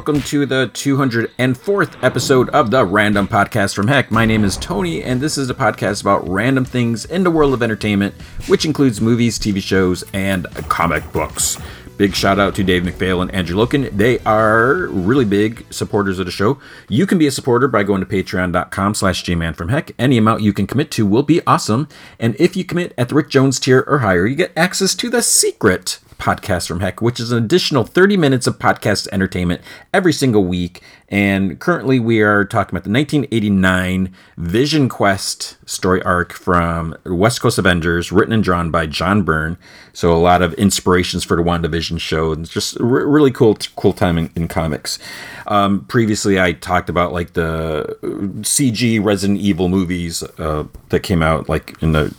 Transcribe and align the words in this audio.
welcome 0.00 0.22
to 0.22 0.46
the 0.46 0.70
204th 0.72 2.02
episode 2.02 2.48
of 2.48 2.70
the 2.70 2.82
Random 2.86 3.28
Podcast 3.28 3.74
from 3.74 3.86
Heck. 3.86 4.10
My 4.10 4.24
name 4.24 4.44
is 4.44 4.56
Tony, 4.56 5.02
and 5.02 5.20
this 5.20 5.36
is 5.36 5.50
a 5.50 5.54
podcast 5.54 6.00
about 6.00 6.26
random 6.26 6.64
things 6.64 7.04
in 7.04 7.22
the 7.22 7.30
world 7.30 7.52
of 7.52 7.62
entertainment, 7.62 8.14
which 8.46 8.64
includes 8.64 9.02
movies, 9.02 9.38
TV 9.38 9.60
shows, 9.60 10.02
and 10.14 10.46
comic 10.70 11.12
books. 11.12 11.58
Big 11.98 12.14
shout 12.14 12.38
out 12.38 12.54
to 12.54 12.64
Dave 12.64 12.82
McPhail 12.82 13.20
and 13.20 13.30
Andrew 13.32 13.54
Loken. 13.54 13.94
They 13.94 14.18
are 14.20 14.86
really 14.86 15.26
big 15.26 15.66
supporters 15.70 16.18
of 16.18 16.24
the 16.24 16.32
show. 16.32 16.58
You 16.88 17.06
can 17.06 17.18
be 17.18 17.26
a 17.26 17.30
supporter 17.30 17.68
by 17.68 17.82
going 17.82 18.00
to 18.00 18.06
patreon.com 18.06 18.94
slash 18.94 19.22
jmanfromheck. 19.22 19.92
Any 19.98 20.16
amount 20.16 20.40
you 20.40 20.54
can 20.54 20.66
commit 20.66 20.90
to 20.92 21.04
will 21.04 21.24
be 21.24 21.42
awesome. 21.46 21.88
And 22.18 22.36
if 22.38 22.56
you 22.56 22.64
commit 22.64 22.94
at 22.96 23.10
the 23.10 23.16
Rick 23.16 23.28
Jones 23.28 23.60
tier 23.60 23.84
or 23.86 23.98
higher, 23.98 24.26
you 24.26 24.34
get 24.34 24.56
access 24.56 24.94
to 24.94 25.10
the 25.10 25.20
secret 25.20 25.98
podcast 26.20 26.68
from 26.68 26.80
Heck, 26.80 27.00
which 27.00 27.18
is 27.18 27.32
an 27.32 27.42
additional 27.42 27.84
30 27.84 28.16
minutes 28.16 28.46
of 28.46 28.58
podcast 28.58 29.08
entertainment 29.10 29.62
every 29.92 30.12
single 30.12 30.44
week. 30.44 30.82
And 31.08 31.58
currently, 31.58 31.98
we 31.98 32.20
are 32.20 32.44
talking 32.44 32.76
about 32.76 32.84
the 32.84 32.92
1989 32.92 34.14
Vision 34.36 34.88
Quest 34.88 35.56
story 35.68 36.00
arc 36.04 36.32
from 36.32 36.94
West 37.04 37.40
Coast 37.40 37.58
Avengers, 37.58 38.12
written 38.12 38.32
and 38.32 38.44
drawn 38.44 38.70
by 38.70 38.86
John 38.86 39.22
Byrne. 39.22 39.56
So, 39.92 40.12
a 40.12 40.18
lot 40.18 40.40
of 40.40 40.54
inspirations 40.54 41.24
for 41.24 41.36
the 41.36 41.42
WandaVision 41.42 41.98
show, 41.98 42.30
and 42.32 42.48
just 42.48 42.76
really 42.78 43.32
cool, 43.32 43.56
cool 43.74 43.92
time 43.92 44.18
in, 44.18 44.30
in 44.36 44.46
comics. 44.46 45.00
Um, 45.48 45.84
previously, 45.86 46.40
I 46.40 46.52
talked 46.52 46.88
about 46.88 47.12
like 47.12 47.32
the 47.32 47.98
CG 48.42 49.04
Resident 49.04 49.40
Evil 49.40 49.68
movies 49.68 50.22
uh, 50.38 50.68
that 50.90 51.00
came 51.00 51.24
out 51.24 51.48
like 51.48 51.76
in 51.82 51.90
the 51.90 52.14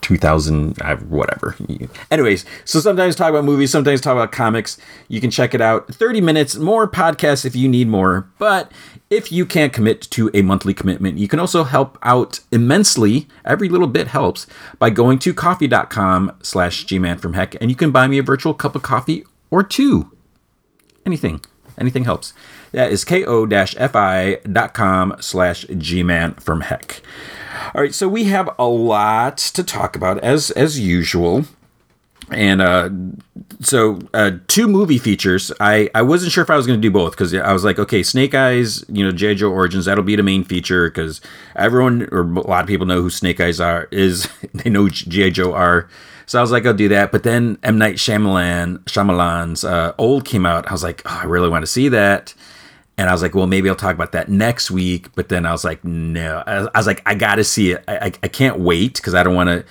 2000 0.00 0.80
uh, 0.82 0.96
whatever. 0.96 1.56
Anyways 2.10 2.44
so 2.64 2.80
sometimes 2.80 3.14
talk 3.16 3.30
about 3.30 3.44
movies 3.44 3.70
sometimes 3.70 4.00
talk 4.00 4.12
about 4.12 4.32
comics. 4.32 4.78
You 5.08 5.20
can 5.20 5.30
check 5.30 5.54
it 5.54 5.60
out. 5.60 5.92
30 5.94 6.20
minutes 6.20 6.56
more 6.56 6.88
podcasts 6.88 7.44
if 7.44 7.54
you 7.56 7.68
need 7.68 7.88
more. 7.88 8.28
But 8.38 8.72
if 9.08 9.32
you 9.32 9.46
can't 9.46 9.72
commit 9.72 10.02
to 10.02 10.30
a 10.34 10.42
monthly 10.42 10.74
commitment 10.74 11.18
you 11.18 11.28
can 11.28 11.40
also 11.40 11.64
help 11.64 11.98
out 12.02 12.40
immensely. 12.52 13.28
Every 13.44 13.68
little 13.68 13.86
bit 13.86 14.08
helps 14.08 14.46
by 14.78 14.90
going 14.90 15.18
to 15.20 15.32
ko-fi.com 15.32 16.36
slash 16.42 16.86
gman 16.86 17.20
from 17.20 17.34
heck 17.34 17.54
and 17.60 17.70
you 17.70 17.76
can 17.76 17.90
buy 17.90 18.06
me 18.06 18.18
a 18.18 18.22
virtual 18.22 18.54
cup 18.54 18.74
of 18.74 18.82
coffee 18.82 19.24
or 19.50 19.62
two. 19.62 20.12
Anything. 21.06 21.40
Anything 21.78 22.04
helps. 22.04 22.34
That 22.72 22.92
is 22.92 23.04
ko-fi.com 23.04 23.56
slash 25.20 25.64
gman 25.64 26.40
from 26.40 26.60
heck 26.60 27.00
all 27.74 27.80
right, 27.82 27.94
so 27.94 28.08
we 28.08 28.24
have 28.24 28.50
a 28.58 28.66
lot 28.66 29.38
to 29.38 29.64
talk 29.64 29.96
about 29.96 30.18
as 30.18 30.50
as 30.52 30.78
usual. 30.78 31.44
And 32.30 32.60
uh, 32.60 32.90
so, 33.60 33.98
uh, 34.14 34.32
two 34.46 34.68
movie 34.68 34.98
features. 34.98 35.50
I, 35.58 35.90
I 35.96 36.02
wasn't 36.02 36.30
sure 36.30 36.44
if 36.44 36.50
I 36.50 36.56
was 36.56 36.64
going 36.64 36.80
to 36.80 36.82
do 36.82 36.90
both 36.90 37.12
because 37.12 37.34
I 37.34 37.52
was 37.52 37.64
like, 37.64 37.80
okay, 37.80 38.04
Snake 38.04 38.34
Eyes, 38.34 38.84
you 38.88 39.04
know, 39.04 39.10
G.I. 39.10 39.34
Joe 39.34 39.50
Origins, 39.50 39.86
that'll 39.86 40.04
be 40.04 40.14
the 40.14 40.22
main 40.22 40.44
feature 40.44 40.88
because 40.88 41.20
everyone 41.56 42.08
or 42.12 42.20
a 42.20 42.40
lot 42.46 42.62
of 42.62 42.68
people 42.68 42.86
know 42.86 43.02
who 43.02 43.10
Snake 43.10 43.40
Eyes 43.40 43.58
are. 43.60 43.88
Is 43.90 44.28
they 44.54 44.70
know 44.70 44.88
G.I. 44.88 45.30
Joe 45.30 45.52
are. 45.54 45.88
So 46.26 46.38
I 46.38 46.42
was 46.42 46.52
like, 46.52 46.64
I'll 46.64 46.74
do 46.74 46.88
that. 46.88 47.10
But 47.10 47.24
then 47.24 47.58
M 47.64 47.78
Night 47.78 47.96
Shyamalan, 47.96 48.84
Shyamalan's 48.84 49.64
uh, 49.64 49.94
Old 49.98 50.24
came 50.24 50.46
out. 50.46 50.68
I 50.68 50.72
was 50.72 50.84
like, 50.84 51.02
oh, 51.06 51.20
I 51.22 51.24
really 51.24 51.48
want 51.48 51.62
to 51.62 51.66
see 51.66 51.88
that. 51.88 52.32
And 53.00 53.08
I 53.08 53.12
was 53.12 53.22
like, 53.22 53.34
well, 53.34 53.46
maybe 53.46 53.66
I'll 53.70 53.74
talk 53.76 53.94
about 53.94 54.12
that 54.12 54.28
next 54.28 54.70
week. 54.70 55.14
But 55.14 55.30
then 55.30 55.46
I 55.46 55.52
was 55.52 55.64
like, 55.64 55.82
no. 55.82 56.44
I 56.46 56.68
was 56.74 56.86
like, 56.86 57.02
I 57.06 57.14
got 57.14 57.36
to 57.36 57.44
see 57.44 57.70
it. 57.70 57.82
I, 57.88 57.96
I, 57.96 58.12
I 58.24 58.28
can't 58.28 58.60
wait 58.60 58.96
because 58.96 59.14
I 59.14 59.22
don't 59.22 59.34
want 59.34 59.48
to 59.48 59.64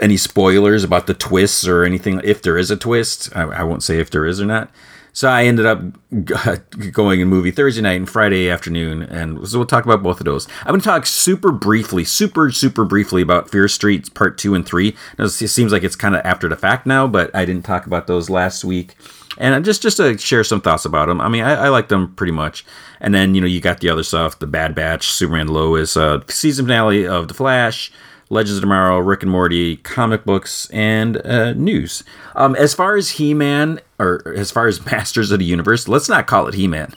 any 0.00 0.16
spoilers 0.16 0.82
about 0.82 1.06
the 1.06 1.14
twists 1.14 1.64
or 1.68 1.84
anything. 1.84 2.20
If 2.24 2.42
there 2.42 2.58
is 2.58 2.72
a 2.72 2.76
twist, 2.76 3.30
I, 3.36 3.42
I, 3.42 3.62
won't 3.62 3.84
say 3.84 4.00
if 4.00 4.10
there 4.10 4.26
is 4.26 4.40
or 4.40 4.46
not. 4.46 4.68
So 5.12 5.28
I 5.28 5.44
ended 5.44 5.64
up 5.64 5.80
going 6.92 7.20
in 7.20 7.28
movie 7.28 7.52
Thursday 7.52 7.82
night 7.82 7.92
and 7.92 8.10
Friday 8.10 8.50
afternoon, 8.50 9.02
and 9.02 9.46
so 9.48 9.58
we'll 9.58 9.66
talk 9.68 9.84
about 9.84 10.02
both 10.02 10.18
of 10.18 10.24
those. 10.24 10.48
I'm 10.62 10.70
going 10.70 10.80
to 10.80 10.84
talk 10.84 11.06
super 11.06 11.52
briefly, 11.52 12.02
super 12.02 12.50
super 12.50 12.84
briefly 12.84 13.22
about 13.22 13.48
Fear 13.48 13.68
Street 13.68 14.12
Part 14.14 14.38
Two 14.38 14.56
and 14.56 14.66
Three. 14.66 14.96
Now, 15.20 15.26
it 15.26 15.30
seems 15.30 15.70
like 15.70 15.84
it's 15.84 15.94
kind 15.94 16.16
of 16.16 16.22
after 16.24 16.48
the 16.48 16.56
fact 16.56 16.84
now, 16.84 17.06
but 17.06 17.32
I 17.32 17.44
didn't 17.44 17.64
talk 17.64 17.86
about 17.86 18.08
those 18.08 18.28
last 18.28 18.64
week 18.64 18.96
and 19.38 19.64
just 19.64 19.82
just 19.82 19.96
to 19.98 20.16
share 20.18 20.44
some 20.44 20.60
thoughts 20.60 20.84
about 20.84 21.08
them. 21.08 21.20
I 21.20 21.28
mean, 21.28 21.44
I, 21.44 21.66
I 21.66 21.68
like 21.68 21.88
them 21.88 22.14
pretty 22.14 22.32
much. 22.32 22.64
And 23.00 23.14
then 23.14 23.34
you 23.34 23.40
know 23.40 23.46
you 23.46 23.60
got 23.60 23.80
the 23.80 23.88
other 23.88 24.02
stuff, 24.02 24.38
the 24.38 24.46
Bad 24.46 24.74
Batch, 24.74 25.08
Superman 25.08 25.48
Lois, 25.48 25.96
uh, 25.96 26.20
season 26.28 26.66
finale 26.66 27.06
of 27.06 27.28
The 27.28 27.34
Flash, 27.34 27.92
Legends 28.30 28.56
of 28.56 28.62
Tomorrow, 28.62 28.98
Rick 28.98 29.22
and 29.22 29.30
Morty, 29.30 29.76
comic 29.76 30.24
books, 30.24 30.68
and 30.70 31.24
uh, 31.26 31.52
news. 31.52 32.04
Um, 32.34 32.54
as 32.56 32.74
far 32.74 32.96
as 32.96 33.10
He 33.10 33.34
Man, 33.34 33.80
or 33.98 34.34
as 34.36 34.50
far 34.50 34.66
as 34.66 34.84
Masters 34.90 35.30
of 35.30 35.38
the 35.38 35.44
Universe, 35.44 35.88
let's 35.88 36.08
not 36.08 36.26
call 36.26 36.46
it 36.46 36.54
He 36.54 36.66
Man. 36.66 36.94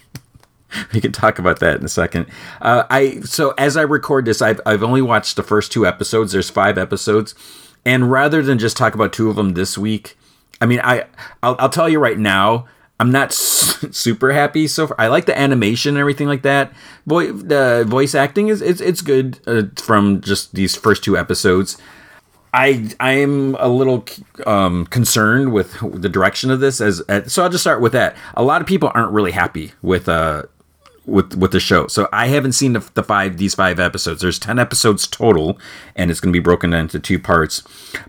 we 0.93 1.01
can 1.01 1.11
talk 1.11 1.39
about 1.39 1.59
that 1.59 1.79
in 1.79 1.85
a 1.85 1.89
second. 1.89 2.27
Uh, 2.61 2.83
I 2.89 3.21
so 3.21 3.53
as 3.57 3.77
I 3.77 3.81
record 3.81 4.25
this, 4.25 4.41
I've 4.41 4.61
I've 4.65 4.83
only 4.83 5.01
watched 5.01 5.35
the 5.35 5.43
first 5.43 5.71
two 5.71 5.85
episodes. 5.85 6.31
There's 6.31 6.49
five 6.49 6.77
episodes, 6.77 7.35
and 7.85 8.11
rather 8.11 8.41
than 8.41 8.59
just 8.59 8.77
talk 8.77 8.93
about 8.95 9.13
two 9.13 9.29
of 9.29 9.35
them 9.35 9.53
this 9.53 9.77
week, 9.77 10.17
I 10.61 10.65
mean, 10.65 10.79
I 10.83 11.05
I'll, 11.43 11.55
I'll 11.59 11.69
tell 11.69 11.89
you 11.89 11.99
right 11.99 12.17
now, 12.17 12.67
I'm 12.99 13.11
not 13.11 13.31
super 13.33 14.33
happy 14.33 14.67
so 14.67 14.87
far. 14.87 14.99
I 14.99 15.07
like 15.07 15.25
the 15.25 15.37
animation 15.37 15.95
and 15.95 15.99
everything 15.99 16.27
like 16.27 16.41
that. 16.43 16.73
Boy, 17.05 17.31
the 17.31 17.85
voice 17.87 18.15
acting 18.15 18.47
is 18.47 18.61
it's 18.61 18.81
it's 18.81 19.01
good 19.01 19.39
uh, 19.47 19.63
from 19.75 20.21
just 20.21 20.55
these 20.55 20.75
first 20.75 21.03
two 21.03 21.17
episodes. 21.17 21.77
I 22.53 22.89
I 22.99 23.11
am 23.13 23.55
a 23.59 23.67
little 23.67 24.05
um, 24.45 24.85
concerned 24.87 25.53
with 25.53 25.77
the 26.01 26.09
direction 26.09 26.49
of 26.49 26.59
this 26.59 26.81
as, 26.81 27.01
as, 27.01 27.31
so 27.31 27.43
I'll 27.43 27.49
just 27.49 27.63
start 27.63 27.81
with 27.81 27.91
that. 27.91 28.15
A 28.35 28.43
lot 28.43 28.61
of 28.61 28.67
people 28.67 28.91
aren't 28.93 29.11
really 29.11 29.31
happy 29.31 29.73
with 29.81 30.09
uh 30.09 30.43
with 31.07 31.35
with 31.35 31.51
the 31.51 31.59
show. 31.59 31.87
So 31.87 32.07
I 32.13 32.27
haven't 32.27 32.51
seen 32.51 32.73
the, 32.73 32.87
the 32.93 33.03
five 33.03 33.37
these 33.37 33.55
five 33.55 33.79
episodes. 33.79 34.21
There's 34.21 34.37
ten 34.37 34.59
episodes 34.59 35.07
total, 35.07 35.57
and 35.95 36.11
it's 36.11 36.19
going 36.19 36.31
to 36.31 36.37
be 36.37 36.43
broken 36.43 36.73
into 36.73 36.99
two 36.99 37.17
parts. 37.17 37.63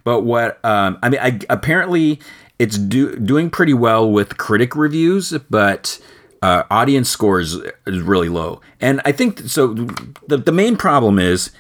But 0.05 0.23
what 0.23 0.63
um, 0.65 0.99
I 1.03 1.09
mean, 1.09 1.21
I 1.21 1.39
apparently 1.49 2.21
it's 2.59 2.77
do, 2.77 3.17
doing 3.17 3.51
pretty 3.51 3.75
well 3.75 4.11
with 4.11 4.37
critic 4.37 4.75
reviews, 4.75 5.33
but 5.49 6.01
uh, 6.43 6.65
audience 6.71 7.09
scores 7.09 7.55
is 7.87 8.03
really 8.03 8.29
low. 8.29 8.61
And 8.81 9.01
I 9.05 9.13
think 9.13 9.41
so. 9.41 9.75
The 10.27 10.37
the 10.37 10.53
main 10.53 10.77
problem 10.77 11.19
is, 11.19 11.53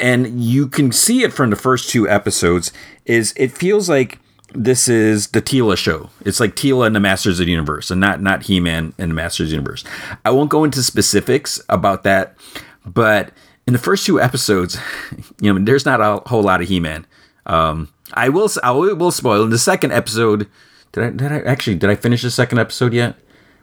and 0.00 0.42
you 0.42 0.66
can 0.68 0.92
see 0.92 1.22
it 1.22 1.32
from 1.32 1.50
the 1.50 1.56
first 1.56 1.88
two 1.88 2.08
episodes, 2.08 2.72
is 3.06 3.32
it 3.36 3.52
feels 3.52 3.88
like 3.88 4.18
this 4.54 4.88
is 4.88 5.28
the 5.28 5.42
Teela 5.42 5.76
show. 5.76 6.10
It's 6.24 6.40
like 6.40 6.54
Teela 6.54 6.86
and 6.86 6.94
the 6.94 7.00
Masters 7.00 7.40
of 7.40 7.46
the 7.46 7.52
Universe, 7.52 7.90
and 7.90 8.00
not 8.00 8.20
not 8.20 8.44
He 8.44 8.60
Man 8.60 8.94
and 8.98 9.10
the 9.10 9.14
Masters 9.14 9.46
of 9.46 9.50
the 9.50 9.56
Universe. 9.56 9.84
I 10.24 10.30
won't 10.30 10.50
go 10.50 10.64
into 10.64 10.82
specifics 10.82 11.60
about 11.68 12.02
that, 12.04 12.36
but 12.84 13.32
in 13.66 13.72
the 13.72 13.78
first 13.78 14.06
two 14.06 14.20
episodes, 14.20 14.78
you 15.40 15.52
know, 15.52 15.64
there's 15.64 15.86
not 15.86 16.00
a 16.00 16.28
whole 16.28 16.42
lot 16.42 16.60
of 16.60 16.68
He 16.68 16.80
Man. 16.80 17.06
Um, 17.46 17.88
I 18.14 18.28
will 18.28 18.48
I 18.62 18.70
will 18.70 19.10
spoil 19.10 19.42
in 19.42 19.50
the 19.50 19.58
second 19.58 19.92
episode. 19.92 20.48
Did 20.92 21.04
I 21.04 21.10
did 21.10 21.32
I 21.32 21.40
actually 21.40 21.76
did 21.76 21.90
I 21.90 21.94
finish 21.94 22.22
the 22.22 22.30
second 22.30 22.58
episode 22.58 22.92
yet? 22.92 23.16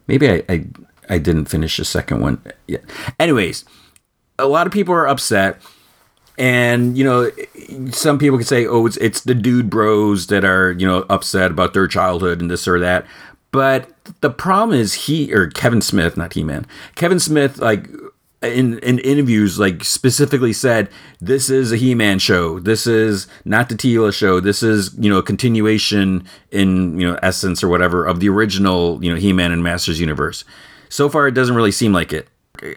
Maybe 0.07 0.29
I 0.29 0.43
I, 0.49 0.65
I 1.09 1.17
didn't 1.17 1.45
finish 1.45 1.77
the 1.77 1.85
second 1.85 2.21
one 2.21 2.41
yet. 2.67 2.83
Anyways, 3.19 3.65
a 4.37 4.47
lot 4.47 4.67
of 4.67 4.73
people 4.73 4.93
are 4.93 5.07
upset. 5.07 5.61
And 6.39 6.97
you 6.97 7.03
know, 7.03 7.29
some 7.91 8.17
people 8.17 8.37
can 8.37 8.47
say, 8.47 8.65
"Oh, 8.65 8.85
it's 8.85 8.95
it's 8.97 9.21
the 9.21 9.35
dude 9.35 9.69
bros 9.69 10.27
that 10.27 10.45
are 10.45 10.71
you 10.71 10.87
know 10.87 11.05
upset 11.09 11.51
about 11.51 11.73
their 11.73 11.85
childhood 11.85 12.39
and 12.39 12.49
this 12.49 12.65
or 12.65 12.79
that." 12.79 13.05
But 13.51 13.89
the 14.21 14.29
problem 14.29 14.79
is 14.79 14.93
he 14.93 15.33
or 15.33 15.47
Kevin 15.47 15.81
Smith, 15.81 16.15
not 16.15 16.33
He 16.33 16.43
Man. 16.45 16.65
Kevin 16.95 17.19
Smith, 17.19 17.57
like 17.57 17.89
in 18.41 18.79
in 18.79 18.99
interviews 18.99 19.59
like 19.59 19.83
specifically 19.83 20.53
said 20.53 20.87
this 21.19 21.49
is 21.49 21.73
a 21.73 21.77
He-Man 21.77 22.19
show. 22.19 22.59
This 22.59 22.87
is 22.87 23.27
not 23.43 23.67
the 23.67 23.75
Teela 23.75 24.13
show. 24.13 24.39
This 24.39 24.63
is 24.63 24.95
you 24.97 25.09
know 25.09 25.17
a 25.17 25.23
continuation 25.23 26.23
in 26.51 26.97
you 26.97 27.05
know 27.05 27.19
essence 27.21 27.61
or 27.61 27.67
whatever 27.67 28.05
of 28.05 28.21
the 28.21 28.29
original 28.29 29.03
you 29.03 29.11
know 29.11 29.19
He-Man 29.19 29.51
and 29.51 29.61
Masters 29.61 29.99
universe. 29.99 30.45
So 30.87 31.09
far, 31.09 31.27
it 31.27 31.33
doesn't 31.33 31.55
really 31.55 31.71
seem 31.71 31.91
like 31.91 32.13
it. 32.13 32.29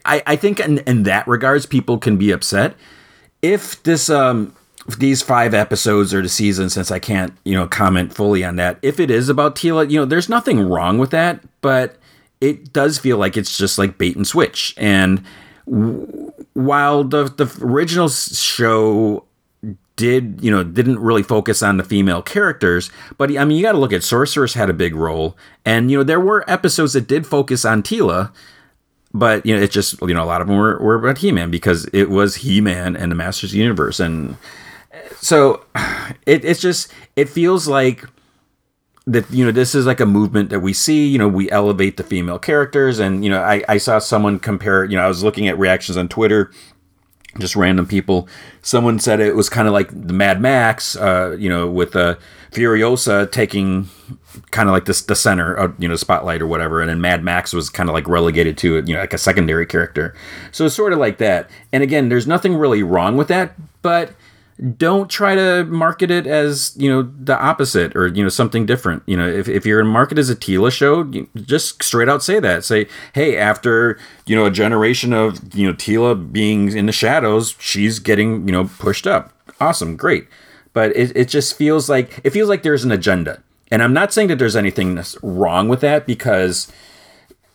I 0.04 0.22
I 0.26 0.36
think 0.36 0.58
in 0.58 0.78
in 0.78 1.04
that 1.04 1.28
regards, 1.28 1.64
people 1.64 1.98
can 1.98 2.16
be 2.16 2.32
upset 2.32 2.74
if 3.42 3.82
this 3.82 4.08
um 4.08 4.54
these 4.98 5.22
five 5.22 5.54
episodes 5.54 6.12
or 6.12 6.22
the 6.22 6.28
season 6.28 6.68
since 6.68 6.90
I 6.90 6.98
can't 6.98 7.32
you 7.44 7.54
know 7.54 7.66
comment 7.66 8.14
fully 8.14 8.44
on 8.44 8.56
that. 8.56 8.78
If 8.82 8.98
it 8.98 9.10
is 9.10 9.28
about 9.28 9.54
Teela, 9.54 9.90
you 9.90 9.98
know, 9.98 10.04
there's 10.04 10.28
nothing 10.28 10.60
wrong 10.60 10.98
with 10.98 11.10
that, 11.10 11.40
but 11.60 11.96
it 12.40 12.72
does 12.72 12.98
feel 12.98 13.18
like 13.18 13.36
it's 13.36 13.56
just 13.56 13.78
like 13.78 13.98
bait 13.98 14.16
and 14.16 14.26
switch 14.26 14.74
and 14.76 15.22
while 15.64 17.04
the 17.04 17.24
the 17.24 17.64
original 17.64 18.08
show 18.08 19.24
did 19.94 20.40
you 20.42 20.50
know 20.50 20.64
didn't 20.64 20.98
really 20.98 21.22
focus 21.22 21.62
on 21.62 21.76
the 21.76 21.84
female 21.84 22.20
characters 22.20 22.90
but 23.16 23.30
i 23.38 23.44
mean 23.44 23.56
you 23.56 23.62
got 23.62 23.72
to 23.72 23.78
look 23.78 23.92
at 23.92 24.02
sorceress 24.02 24.54
had 24.54 24.68
a 24.68 24.74
big 24.74 24.96
role 24.96 25.36
and 25.64 25.90
you 25.90 25.96
know 25.96 26.02
there 26.02 26.18
were 26.18 26.44
episodes 26.50 26.94
that 26.94 27.06
did 27.06 27.26
focus 27.26 27.64
on 27.64 27.80
Teela 27.82 28.32
but 29.14 29.44
you 29.44 29.54
know 29.54 29.62
it's 29.62 29.74
just 29.74 30.00
you 30.02 30.14
know 30.14 30.22
a 30.22 30.26
lot 30.26 30.40
of 30.40 30.46
them 30.46 30.56
were, 30.56 30.78
were 30.78 30.94
about 30.94 31.18
he-man 31.18 31.50
because 31.50 31.86
it 31.92 32.10
was 32.10 32.36
he-man 32.36 32.96
and 32.96 33.10
the 33.10 33.16
masters 33.16 33.52
of 33.52 33.56
universe. 33.56 34.00
And 34.00 34.36
uh, 34.92 34.96
so 35.16 35.64
it, 36.26 36.44
it's 36.44 36.60
just 36.60 36.92
it 37.16 37.28
feels 37.28 37.68
like 37.68 38.06
that 39.06 39.28
you 39.30 39.44
know 39.44 39.50
this 39.50 39.74
is 39.74 39.84
like 39.84 40.00
a 40.00 40.06
movement 40.06 40.50
that 40.50 40.60
we 40.60 40.72
see 40.72 41.06
you 41.08 41.18
know 41.18 41.28
we 41.28 41.50
elevate 41.50 41.96
the 41.96 42.04
female 42.04 42.38
characters. 42.38 42.98
And 42.98 43.24
you 43.24 43.30
know 43.30 43.42
I, 43.42 43.62
I 43.68 43.78
saw 43.78 43.98
someone 43.98 44.38
compare 44.38 44.84
you 44.84 44.96
know 44.96 45.04
i 45.04 45.08
was 45.08 45.22
looking 45.24 45.48
at 45.48 45.58
reactions 45.58 45.96
on 45.96 46.08
twitter 46.08 46.50
just 47.38 47.56
random 47.56 47.86
people. 47.86 48.28
Someone 48.62 48.98
said 48.98 49.20
it 49.20 49.34
was 49.36 49.48
kind 49.48 49.66
of 49.66 49.72
like 49.72 49.88
the 49.90 50.12
mad 50.12 50.40
max 50.40 50.96
uh, 50.96 51.36
you 51.38 51.48
know 51.48 51.68
with 51.68 51.96
uh, 51.96 52.16
furiosa 52.50 53.30
taking 53.30 53.88
kind 54.50 54.68
of 54.68 54.72
like 54.72 54.84
this 54.84 55.02
the 55.02 55.14
center 55.14 55.52
of 55.54 55.74
you 55.82 55.88
know 55.88 55.96
spotlight 55.96 56.42
or 56.42 56.46
whatever 56.46 56.80
and 56.80 56.88
then 56.88 57.00
mad 57.00 57.22
max 57.24 57.52
was 57.52 57.68
kind 57.68 57.88
of 57.88 57.94
like 57.94 58.08
relegated 58.08 58.56
to 58.58 58.82
you 58.86 58.94
know 58.94 59.00
like 59.00 59.14
a 59.14 59.18
secondary 59.18 59.66
character. 59.66 60.14
So 60.50 60.66
it's 60.66 60.74
sort 60.74 60.92
of 60.92 60.98
like 60.98 61.18
that. 61.18 61.50
And 61.72 61.82
again 61.82 62.08
there's 62.08 62.26
nothing 62.26 62.54
really 62.54 62.82
wrong 62.82 63.16
with 63.16 63.28
that 63.28 63.54
but 63.82 64.12
don't 64.76 65.10
try 65.10 65.34
to 65.34 65.64
market 65.64 66.10
it 66.10 66.26
as 66.26 66.74
you 66.76 66.88
know 66.88 67.02
the 67.02 67.38
opposite 67.38 67.96
or 67.96 68.08
you 68.08 68.22
know 68.22 68.28
something 68.28 68.66
different. 68.66 69.02
You 69.06 69.16
know 69.16 69.28
if, 69.28 69.48
if 69.48 69.66
you're 69.66 69.80
in 69.80 69.86
market 69.86 70.18
as 70.18 70.30
a 70.30 70.36
Teela 70.36 70.70
show 70.70 71.04
just 71.34 71.82
straight 71.82 72.08
out 72.08 72.22
say 72.22 72.38
that. 72.40 72.64
Say 72.64 72.86
hey 73.14 73.36
after 73.36 73.98
you 74.26 74.36
know 74.36 74.44
a 74.44 74.50
generation 74.50 75.12
of 75.12 75.54
you 75.54 75.66
know 75.66 75.72
Teela 75.72 76.32
being 76.32 76.76
in 76.76 76.86
the 76.86 76.92
shadows 76.92 77.56
she's 77.58 77.98
getting 77.98 78.46
you 78.46 78.52
know 78.52 78.70
pushed 78.78 79.06
up. 79.06 79.32
Awesome 79.60 79.96
great. 79.96 80.28
But 80.72 80.96
it, 80.96 81.14
it 81.16 81.28
just 81.28 81.56
feels 81.56 81.88
like 81.88 82.20
it 82.24 82.30
feels 82.30 82.48
like 82.48 82.62
there's 82.62 82.84
an 82.84 82.92
agenda. 82.92 83.42
And 83.70 83.82
i'm 83.82 83.94
not 83.94 84.12
saying 84.12 84.28
that 84.28 84.38
there's 84.38 84.54
anything 84.54 85.02
wrong 85.22 85.66
with 85.66 85.80
that 85.80 86.06
because 86.06 86.70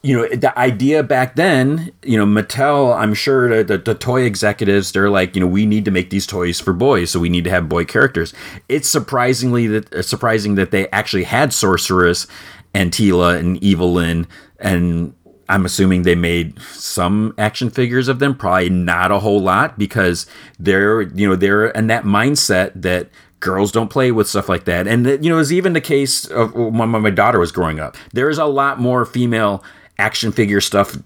you 0.03 0.15
know 0.15 0.27
the 0.35 0.57
idea 0.57 1.03
back 1.03 1.35
then 1.35 1.91
you 2.03 2.17
know 2.17 2.25
mattel 2.25 2.95
i'm 2.97 3.13
sure 3.13 3.49
the, 3.49 3.63
the, 3.63 3.77
the, 3.77 3.95
toy 3.95 4.21
executives 4.21 4.91
they're 4.91 5.09
like 5.09 5.35
you 5.35 5.41
know 5.41 5.47
we 5.47 5.65
need 5.65 5.85
to 5.85 5.91
make 5.91 6.09
these 6.09 6.27
toys 6.27 6.59
for 6.59 6.71
boys 6.71 7.09
so 7.11 7.19
we 7.19 7.29
need 7.29 7.43
to 7.43 7.49
have 7.49 7.67
boy 7.67 7.83
characters. 7.83 8.33
It's 8.69 8.87
surprisingly 8.87 9.67
that 9.67 9.93
uh, 9.93 10.01
surprising 10.01 10.55
that 10.55 10.71
they 10.71 10.87
actually 10.89 11.23
had 11.23 11.51
sorceress 11.51 12.27
and 12.73 12.91
Teela 12.91 13.37
and 13.37 13.61
Evil-Lyn 13.63 14.27
and 14.59 15.13
i'm 15.49 15.65
assuming 15.65 16.01
they 16.01 16.15
made 16.15 16.59
some 16.61 17.33
action 17.37 17.69
figures 17.69 18.07
of 18.07 18.19
them 18.19 18.35
probably 18.35 18.69
not 18.69 19.11
a 19.11 19.19
whole 19.19 19.41
lot 19.41 19.77
because 19.79 20.25
they're 20.59 21.01
you 21.01 21.27
know 21.27 21.35
they're 21.35 21.67
in 21.67 21.87
that 21.87 22.03
mindset 22.03 22.71
that 22.75 23.09
girls 23.39 23.71
don't 23.71 23.89
play 23.89 24.11
with 24.11 24.27
stuff 24.27 24.49
like 24.49 24.65
that. 24.65 24.87
And 24.87 25.05
you 25.05 25.29
know 25.29 25.35
it 25.35 25.39
was 25.39 25.53
even 25.53 25.73
the 25.73 25.81
case 25.81 26.25
of 26.25 26.53
when 26.53 26.89
my 26.89 27.09
daughter 27.09 27.39
was 27.39 27.51
growing 27.51 27.79
up. 27.79 27.95
There's 28.13 28.37
a 28.37 28.45
lot 28.45 28.79
more 28.79 29.05
female 29.05 29.63
action 29.99 30.31
figure 30.31 30.61
stuff 30.61 30.97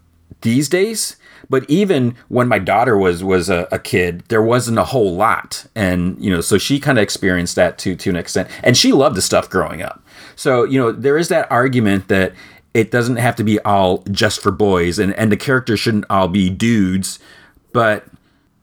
these 0.41 0.69
days. 0.69 1.17
But 1.49 1.69
even 1.69 2.15
when 2.29 2.47
my 2.47 2.59
daughter 2.59 2.97
was 2.97 3.23
was 3.23 3.49
a, 3.49 3.67
a, 3.71 3.79
kid 3.79 4.23
there 4.29 4.41
wasn't 4.41 4.77
a 4.77 4.85
whole 4.85 5.15
lot. 5.15 5.65
And 5.75 6.23
you 6.23 6.31
know 6.31 6.41
so 6.41 6.57
she 6.57 6.79
kind 6.79 6.97
of 6.97 7.01
experienced 7.03 7.55
that 7.55 7.77
to 7.79 7.95
to 7.95 8.09
an 8.09 8.15
extent. 8.15 8.49
And 8.63 8.77
she 8.77 8.91
loved 8.91 9.15
the 9.15 9.21
stuff 9.21 9.49
growing 9.49 9.81
up. 9.81 10.03
So 10.35 10.63
you 10.63 10.79
know 10.79 10.91
there 10.91 11.17
is 11.17 11.29
that 11.29 11.51
argument 11.51 12.07
that 12.07 12.33
it 12.73 12.89
doesn't 12.89 13.17
have 13.17 13.35
to 13.35 13.43
be 13.43 13.59
all 13.61 14.03
just 14.11 14.41
for 14.41 14.51
boys 14.51 14.97
and 14.97 15.13
and 15.15 15.31
the 15.31 15.37
characters 15.37 15.79
shouldn't 15.79 16.05
all 16.09 16.27
be 16.27 16.49
dudes. 16.49 17.19
But 17.73 18.05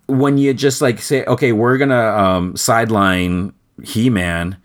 when 0.06 0.38
you 0.38 0.54
just 0.54 0.80
like 0.80 1.00
say 1.00 1.24
okay 1.26 1.52
we're 1.52 1.76
gonna 1.76 1.94
um, 1.94 2.56
sideline 2.56 3.52
he-man 3.84 4.56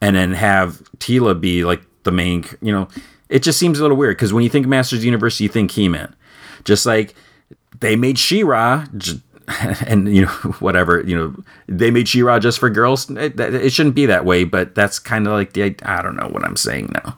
and 0.00 0.16
then 0.16 0.32
have 0.32 0.82
Teela 0.98 1.40
be 1.40 1.64
like 1.64 1.82
the 2.02 2.10
main 2.10 2.44
you 2.60 2.72
know 2.72 2.88
it 3.28 3.42
just 3.42 3.58
seems 3.58 3.78
a 3.78 3.82
little 3.82 3.96
weird 3.96 4.16
because 4.16 4.32
when 4.32 4.44
you 4.44 4.50
think 4.50 4.66
Masters 4.66 5.04
Universe, 5.04 5.40
you 5.40 5.48
think 5.48 5.70
He 5.72 5.88
Man. 5.88 6.14
Just 6.64 6.86
like 6.86 7.14
they 7.80 7.96
made 7.96 8.18
She-Ra, 8.18 8.86
and 9.86 10.14
you 10.14 10.22
know 10.22 10.28
whatever 10.60 11.02
you 11.06 11.16
know 11.16 11.34
they 11.66 11.90
made 11.90 12.08
She-Ra 12.08 12.38
just 12.38 12.58
for 12.58 12.70
girls. 12.70 13.10
It, 13.10 13.38
it 13.38 13.72
shouldn't 13.72 13.94
be 13.94 14.06
that 14.06 14.24
way, 14.24 14.44
but 14.44 14.74
that's 14.74 14.98
kind 14.98 15.26
of 15.26 15.32
like 15.32 15.52
the 15.52 15.74
I 15.82 16.02
don't 16.02 16.16
know 16.16 16.28
what 16.28 16.44
I'm 16.44 16.56
saying 16.56 16.92
now. 17.04 17.16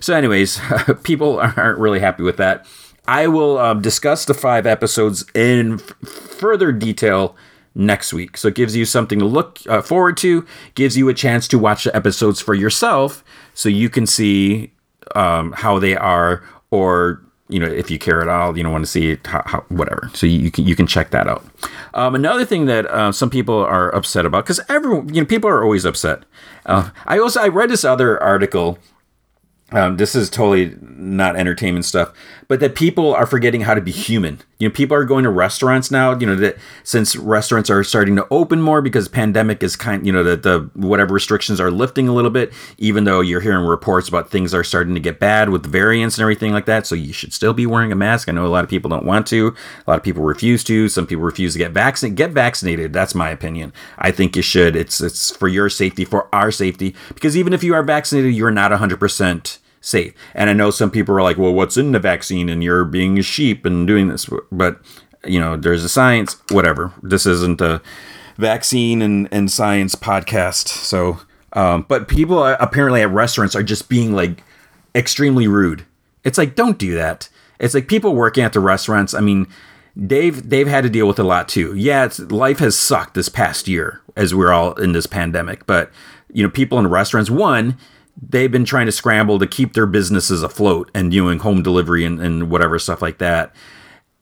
So, 0.00 0.14
anyways, 0.14 0.60
people 1.02 1.38
aren't 1.40 1.78
really 1.78 2.00
happy 2.00 2.22
with 2.22 2.36
that. 2.38 2.66
I 3.06 3.26
will 3.26 3.58
um, 3.58 3.82
discuss 3.82 4.24
the 4.24 4.34
five 4.34 4.66
episodes 4.66 5.24
in 5.34 5.74
f- 5.74 6.08
further 6.08 6.70
detail 6.70 7.36
next 7.74 8.12
week. 8.12 8.36
So 8.36 8.48
it 8.48 8.54
gives 8.54 8.76
you 8.76 8.84
something 8.84 9.18
to 9.18 9.24
look 9.24 9.58
uh, 9.68 9.82
forward 9.82 10.16
to, 10.18 10.46
gives 10.74 10.96
you 10.96 11.08
a 11.08 11.14
chance 11.14 11.48
to 11.48 11.58
watch 11.58 11.84
the 11.84 11.96
episodes 11.96 12.40
for 12.40 12.54
yourself 12.54 13.24
so 13.54 13.68
you 13.68 13.88
can 13.88 14.06
see 14.06 14.71
um, 15.14 15.52
how 15.52 15.78
they 15.78 15.96
are, 15.96 16.42
or 16.70 17.22
you 17.48 17.60
know, 17.60 17.66
if 17.66 17.90
you 17.90 17.98
care 17.98 18.22
at 18.22 18.28
all, 18.28 18.56
you 18.56 18.62
don't 18.62 18.72
want 18.72 18.84
to 18.84 18.90
see 18.90 19.10
it, 19.10 19.26
how, 19.26 19.42
how, 19.44 19.60
whatever. 19.68 20.10
So 20.14 20.26
you, 20.26 20.50
can 20.50 20.66
you 20.66 20.74
can 20.74 20.86
check 20.86 21.10
that 21.10 21.28
out. 21.28 21.44
Um, 21.92 22.14
another 22.14 22.46
thing 22.46 22.64
that 22.66 22.86
uh, 22.86 23.12
some 23.12 23.28
people 23.28 23.58
are 23.58 23.94
upset 23.94 24.24
about, 24.24 24.44
because 24.44 24.60
everyone, 24.68 25.12
you 25.12 25.20
know, 25.20 25.26
people 25.26 25.50
are 25.50 25.62
always 25.62 25.84
upset. 25.84 26.24
Uh, 26.64 26.90
I 27.06 27.18
also 27.18 27.40
I 27.40 27.48
read 27.48 27.68
this 27.68 27.84
other 27.84 28.22
article 28.22 28.78
um, 29.72 29.96
this 29.96 30.14
is 30.14 30.28
totally 30.28 30.76
not 30.80 31.36
entertainment 31.36 31.84
stuff, 31.84 32.12
but 32.52 32.60
that 32.60 32.74
people 32.74 33.14
are 33.14 33.24
forgetting 33.24 33.62
how 33.62 33.72
to 33.72 33.80
be 33.80 33.90
human. 33.90 34.38
You 34.58 34.68
know, 34.68 34.74
people 34.74 34.94
are 34.94 35.06
going 35.06 35.24
to 35.24 35.30
restaurants 35.30 35.90
now. 35.90 36.14
You 36.18 36.26
know 36.26 36.36
that 36.36 36.58
since 36.84 37.16
restaurants 37.16 37.70
are 37.70 37.82
starting 37.82 38.14
to 38.16 38.26
open 38.30 38.60
more 38.60 38.82
because 38.82 39.08
pandemic 39.08 39.62
is 39.62 39.74
kind. 39.74 40.06
You 40.06 40.12
know 40.12 40.22
that 40.22 40.42
the 40.42 40.68
whatever 40.74 41.14
restrictions 41.14 41.62
are 41.62 41.70
lifting 41.70 42.08
a 42.08 42.12
little 42.12 42.30
bit. 42.30 42.52
Even 42.76 43.04
though 43.04 43.22
you're 43.22 43.40
hearing 43.40 43.64
reports 43.64 44.06
about 44.06 44.30
things 44.30 44.52
are 44.52 44.62
starting 44.64 44.92
to 44.92 45.00
get 45.00 45.18
bad 45.18 45.48
with 45.48 45.64
variants 45.64 46.18
and 46.18 46.22
everything 46.22 46.52
like 46.52 46.66
that, 46.66 46.86
so 46.86 46.94
you 46.94 47.14
should 47.14 47.32
still 47.32 47.54
be 47.54 47.64
wearing 47.64 47.90
a 47.90 47.96
mask. 47.96 48.28
I 48.28 48.32
know 48.32 48.44
a 48.44 48.48
lot 48.48 48.64
of 48.64 48.68
people 48.68 48.90
don't 48.90 49.06
want 49.06 49.26
to. 49.28 49.56
A 49.86 49.90
lot 49.90 49.96
of 49.96 50.02
people 50.02 50.22
refuse 50.22 50.62
to. 50.64 50.90
Some 50.90 51.06
people 51.06 51.24
refuse 51.24 51.54
to 51.54 51.58
get 51.58 51.72
vaccinated. 51.72 52.18
Get 52.18 52.32
vaccinated. 52.32 52.92
That's 52.92 53.14
my 53.14 53.30
opinion. 53.30 53.72
I 53.96 54.10
think 54.10 54.36
you 54.36 54.42
should. 54.42 54.76
It's 54.76 55.00
it's 55.00 55.34
for 55.34 55.48
your 55.48 55.70
safety, 55.70 56.04
for 56.04 56.28
our 56.34 56.50
safety, 56.50 56.94
because 57.14 57.34
even 57.34 57.54
if 57.54 57.64
you 57.64 57.72
are 57.72 57.82
vaccinated, 57.82 58.34
you're 58.34 58.50
not 58.50 58.72
100 58.72 59.00
percent 59.00 59.58
safe. 59.82 60.14
And 60.34 60.48
I 60.48 60.54
know 60.54 60.70
some 60.70 60.90
people 60.90 61.14
are 61.14 61.22
like, 61.22 61.36
well, 61.36 61.52
what's 61.52 61.76
in 61.76 61.92
the 61.92 61.98
vaccine? 61.98 62.48
And 62.48 62.64
you're 62.64 62.86
being 62.86 63.18
a 63.18 63.22
sheep 63.22 63.66
and 63.66 63.86
doing 63.86 64.08
this. 64.08 64.26
But, 64.50 64.80
you 65.26 65.38
know, 65.38 65.56
there's 65.56 65.84
a 65.84 65.88
science, 65.88 66.40
whatever. 66.50 66.92
This 67.02 67.26
isn't 67.26 67.60
a 67.60 67.82
vaccine 68.38 69.02
and, 69.02 69.28
and 69.30 69.50
science 69.50 69.94
podcast. 69.94 70.68
So, 70.68 71.20
um, 71.52 71.84
but 71.86 72.08
people 72.08 72.42
apparently 72.46 73.02
at 73.02 73.10
restaurants 73.10 73.54
are 73.54 73.62
just 73.62 73.90
being 73.90 74.14
like 74.14 74.42
extremely 74.94 75.46
rude. 75.46 75.84
It's 76.24 76.38
like, 76.38 76.54
don't 76.54 76.78
do 76.78 76.94
that. 76.94 77.28
It's 77.58 77.74
like 77.74 77.88
people 77.88 78.14
working 78.14 78.44
at 78.44 78.52
the 78.52 78.60
restaurants. 78.60 79.12
I 79.12 79.20
mean, 79.20 79.46
they've 79.94 80.48
they've 80.48 80.66
had 80.66 80.84
to 80.84 80.90
deal 80.90 81.06
with 81.06 81.18
a 81.18 81.24
lot 81.24 81.48
too. 81.48 81.74
Yeah, 81.76 82.08
life 82.28 82.58
has 82.58 82.76
sucked 82.76 83.14
this 83.14 83.28
past 83.28 83.68
year 83.68 84.00
as 84.16 84.34
we're 84.34 84.52
all 84.52 84.72
in 84.74 84.92
this 84.92 85.06
pandemic. 85.06 85.66
But 85.66 85.90
you 86.32 86.42
know, 86.42 86.50
people 86.50 86.78
in 86.78 86.86
restaurants, 86.88 87.30
one, 87.30 87.76
they've 88.20 88.52
been 88.52 88.64
trying 88.64 88.86
to 88.86 88.92
scramble 88.92 89.38
to 89.38 89.46
keep 89.46 89.72
their 89.72 89.86
businesses 89.86 90.42
afloat 90.42 90.90
and 90.94 91.10
doing 91.10 91.38
home 91.38 91.62
delivery 91.62 92.04
and, 92.04 92.20
and 92.20 92.50
whatever 92.50 92.78
stuff 92.78 93.02
like 93.02 93.18
that. 93.18 93.54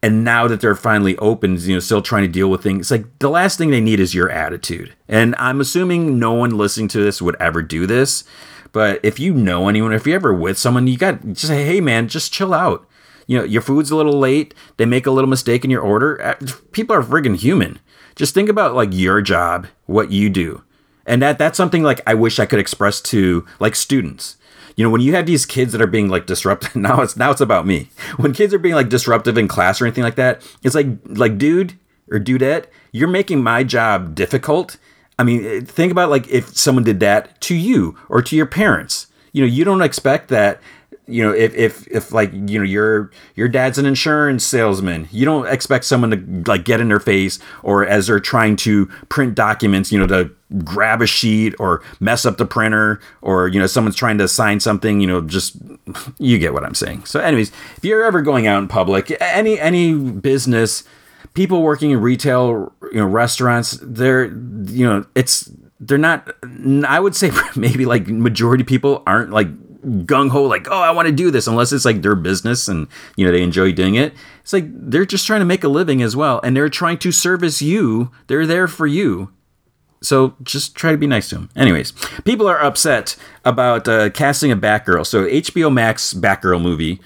And 0.03 0.25
now 0.25 0.49
that 0.49 0.61
they're 0.61 0.75
finally 0.75 1.17
open, 1.19 1.59
you 1.59 1.75
know, 1.75 1.81
still 1.81 2.01
trying 2.01 2.23
to 2.23 2.29
deal 2.29 2.49
with 2.49 2.63
things, 2.63 2.91
like 2.91 3.19
the 3.19 3.29
last 3.29 3.59
thing 3.59 3.71
they 3.71 3.83
need 3.83 4.01
is 4.01 4.15
your 4.15 4.31
attitude. 4.31 4.95
And 5.09 5.35
I'm 5.39 5.61
assuming 5.61 6.19
no 6.19 6.33
one 6.33 6.57
listening 6.57 6.89
to 6.89 7.03
this 7.03 7.21
would 7.21 7.37
ever 7.39 7.61
do 7.61 7.87
this. 7.87 8.25
But 8.73 9.01
if 9.03 9.19
you 9.19 9.35
know 9.35 9.69
anyone, 9.69 9.93
if 9.93 10.07
you're 10.07 10.17
ever 10.17 10.33
with 10.33 10.57
someone, 10.57 10.87
you 10.87 10.97
got 10.97 11.23
just 11.27 11.49
say, 11.49 11.67
hey 11.67 11.81
man, 11.81 12.09
just 12.09 12.33
chill 12.33 12.55
out. 12.55 12.87
You 13.27 13.39
know, 13.39 13.45
your 13.45 13.63
food's 13.63 13.91
a 13.91 13.97
little 13.97 14.19
late. 14.19 14.55
They 14.77 14.87
make 14.87 15.07
a 15.07 15.11
little 15.11 15.29
mistake 15.29 15.65
in 15.65 15.71
your 15.71 15.83
order. 15.83 16.21
Uh, 16.23 16.35
people 16.73 16.97
are 16.97 17.03
friggin' 17.03 17.37
human. 17.37 17.79
Just 18.17 18.33
think 18.33 18.49
about 18.49 18.75
like 18.75 18.91
your 18.93 19.21
job, 19.21 19.67
what 19.87 20.11
you 20.11 20.31
do 20.31 20.63
and 21.11 21.21
that 21.21 21.39
that's 21.39 21.57
something 21.57 21.83
like 21.83 22.01
I 22.07 22.15
wish 22.15 22.39
I 22.39 22.47
could 22.47 22.61
express 22.61 23.01
to 23.03 23.45
like 23.59 23.75
students. 23.75 24.37
You 24.77 24.85
know, 24.85 24.91
when 24.91 25.01
you 25.01 25.13
have 25.17 25.27
these 25.27 25.45
kids 25.45 25.73
that 25.73 25.83
are 25.83 25.89
being 25.89 26.09
like 26.09 26.25
disruptive, 26.25 26.77
now 26.77 27.03
it's 27.03 27.17
now 27.17 27.33
it's 27.33 27.41
about 27.41 27.67
me. 27.67 27.89
When 28.17 28.33
kids 28.33 28.55
are 28.55 28.59
being 28.61 28.77
like 28.77 28.89
disruptive 28.89 29.37
in 29.37 29.49
class 29.49 29.81
or 29.81 29.87
anything 29.87 30.05
like 30.05 30.15
that, 30.15 30.41
it's 30.63 30.77
like 30.77 30.87
like 31.05 31.37
dude 31.37 31.75
or 32.13 32.21
dudette, 32.21 32.67
you're 32.93 33.09
making 33.09 33.43
my 33.43 33.65
job 33.65 34.15
difficult. 34.15 34.77
I 35.19 35.25
mean, 35.25 35.45
eh, 35.45 35.61
think 35.65 35.91
about 35.91 36.11
like 36.11 36.29
if 36.29 36.57
someone 36.57 36.85
did 36.85 37.01
that 37.01 37.41
to 37.43 37.57
you 37.57 37.99
or 38.09 38.23
to 38.23 38.37
your 38.37 38.47
parents. 38.47 39.09
You 39.33 39.43
know, 39.43 39.49
you 39.49 39.65
don't 39.65 39.83
expect 39.83 40.29
that 40.29 40.61
you 41.11 41.25
know 41.25 41.33
if 41.33 41.55
if 41.55 41.87
if 41.89 42.13
like 42.13 42.33
you 42.33 42.59
know 42.59 42.65
your 42.65 43.11
your 43.35 43.49
dad's 43.49 43.79
an 43.79 43.87
insurance 43.87 44.45
salesman 44.45 45.09
you 45.11 45.25
don't 45.25 45.47
expect 45.47 45.85
someone 45.85 46.11
to 46.11 46.51
like 46.51 46.65
get 46.65 46.81
in 46.81 46.89
their 46.89 47.01
face 47.01 47.39
or 47.63 47.85
as 47.87 48.07
they're 48.07 48.21
trying 48.21 48.57
to 48.57 48.87
print 49.09 49.35
documents 49.35 49.91
you 49.91 49.99
know 49.99 50.07
to 50.07 50.31
grab 50.65 51.01
a 51.01 51.07
sheet 51.07 51.55
or 51.59 51.83
mess 52.01 52.25
up 52.25 52.37
the 52.37 52.45
printer 52.45 53.01
or 53.23 53.49
you 53.49 53.61
know 53.61 53.67
someone's 53.67 53.97
trying 53.97 54.19
to 54.19 54.27
sign 54.27 54.59
something 54.61 55.01
you 55.01 55.07
know 55.07 55.21
just 55.21 55.57
you 56.19 56.39
get 56.39 56.53
what 56.53 56.65
i'm 56.65 56.75
saying. 56.75 57.05
So 57.05 57.21
anyways 57.21 57.51
if 57.77 57.85
you're 57.85 58.05
ever 58.05 58.23
going 58.23 58.47
out 58.47 58.59
in 58.59 58.69
public 58.69 59.17
any 59.21 59.59
any 59.59 59.95
business 59.95 60.85
people 61.35 61.63
working 61.63 61.91
in 61.91 62.01
retail 62.01 62.73
you 62.93 62.99
know 62.99 63.07
restaurants 63.07 63.79
they're 63.83 64.27
you 64.27 64.87
know 64.87 65.05
it's 65.15 65.51
they're 65.79 65.99
not 65.99 66.31
i 66.87 66.99
would 67.01 67.15
say 67.15 67.31
maybe 67.57 67.87
like 67.87 68.09
majority 68.09 68.65
people 68.65 69.03
aren't 69.07 69.31
like 69.31 69.49
gung 69.81 70.31
ho, 70.31 70.43
like, 70.45 70.69
oh, 70.71 70.81
I 70.81 70.91
want 70.91 71.07
to 71.07 71.13
do 71.13 71.31
this, 71.31 71.47
unless 71.47 71.73
it's 71.73 71.85
like 71.85 72.03
their 72.03 72.15
business 72.15 72.69
and, 72.69 72.87
you 73.17 73.25
know, 73.25 73.33
they 73.33 73.43
enjoy 73.43 73.73
doing 73.73 73.95
it. 73.95 74.15
It's 74.43 74.53
like 74.53 74.67
they're 74.69 75.07
just 75.07 75.27
trying 75.27 75.41
to 75.41 75.47
make 75.47 75.65
a 75.65 75.69
living 75.69 76.03
as 76.03 76.17
well. 76.17 76.41
And 76.43 76.57
they're 76.57 76.69
trying 76.69 76.99
to 76.99 77.13
service 77.13 77.63
you. 77.63 78.11
They're 78.27 78.47
there 78.47 78.69
for 78.69 78.87
you. 78.87 79.33
So 80.03 80.35
just 80.43 80.75
try 80.75 80.93
to 80.93 80.99
be 80.99 81.07
nice 81.07 81.29
to 81.31 81.37
him. 81.37 81.51
Anyways, 81.55 81.93
people 82.25 82.49
are 82.49 82.61
upset 82.61 83.17
about 83.45 83.87
uh, 83.87 84.11
casting 84.11 84.51
a 84.51 84.57
Batgirl. 84.57 85.07
So 85.07 85.27
HBO 85.27 85.73
Max 85.73 86.15
Batgirl 86.15 86.63
movie 86.63 87.01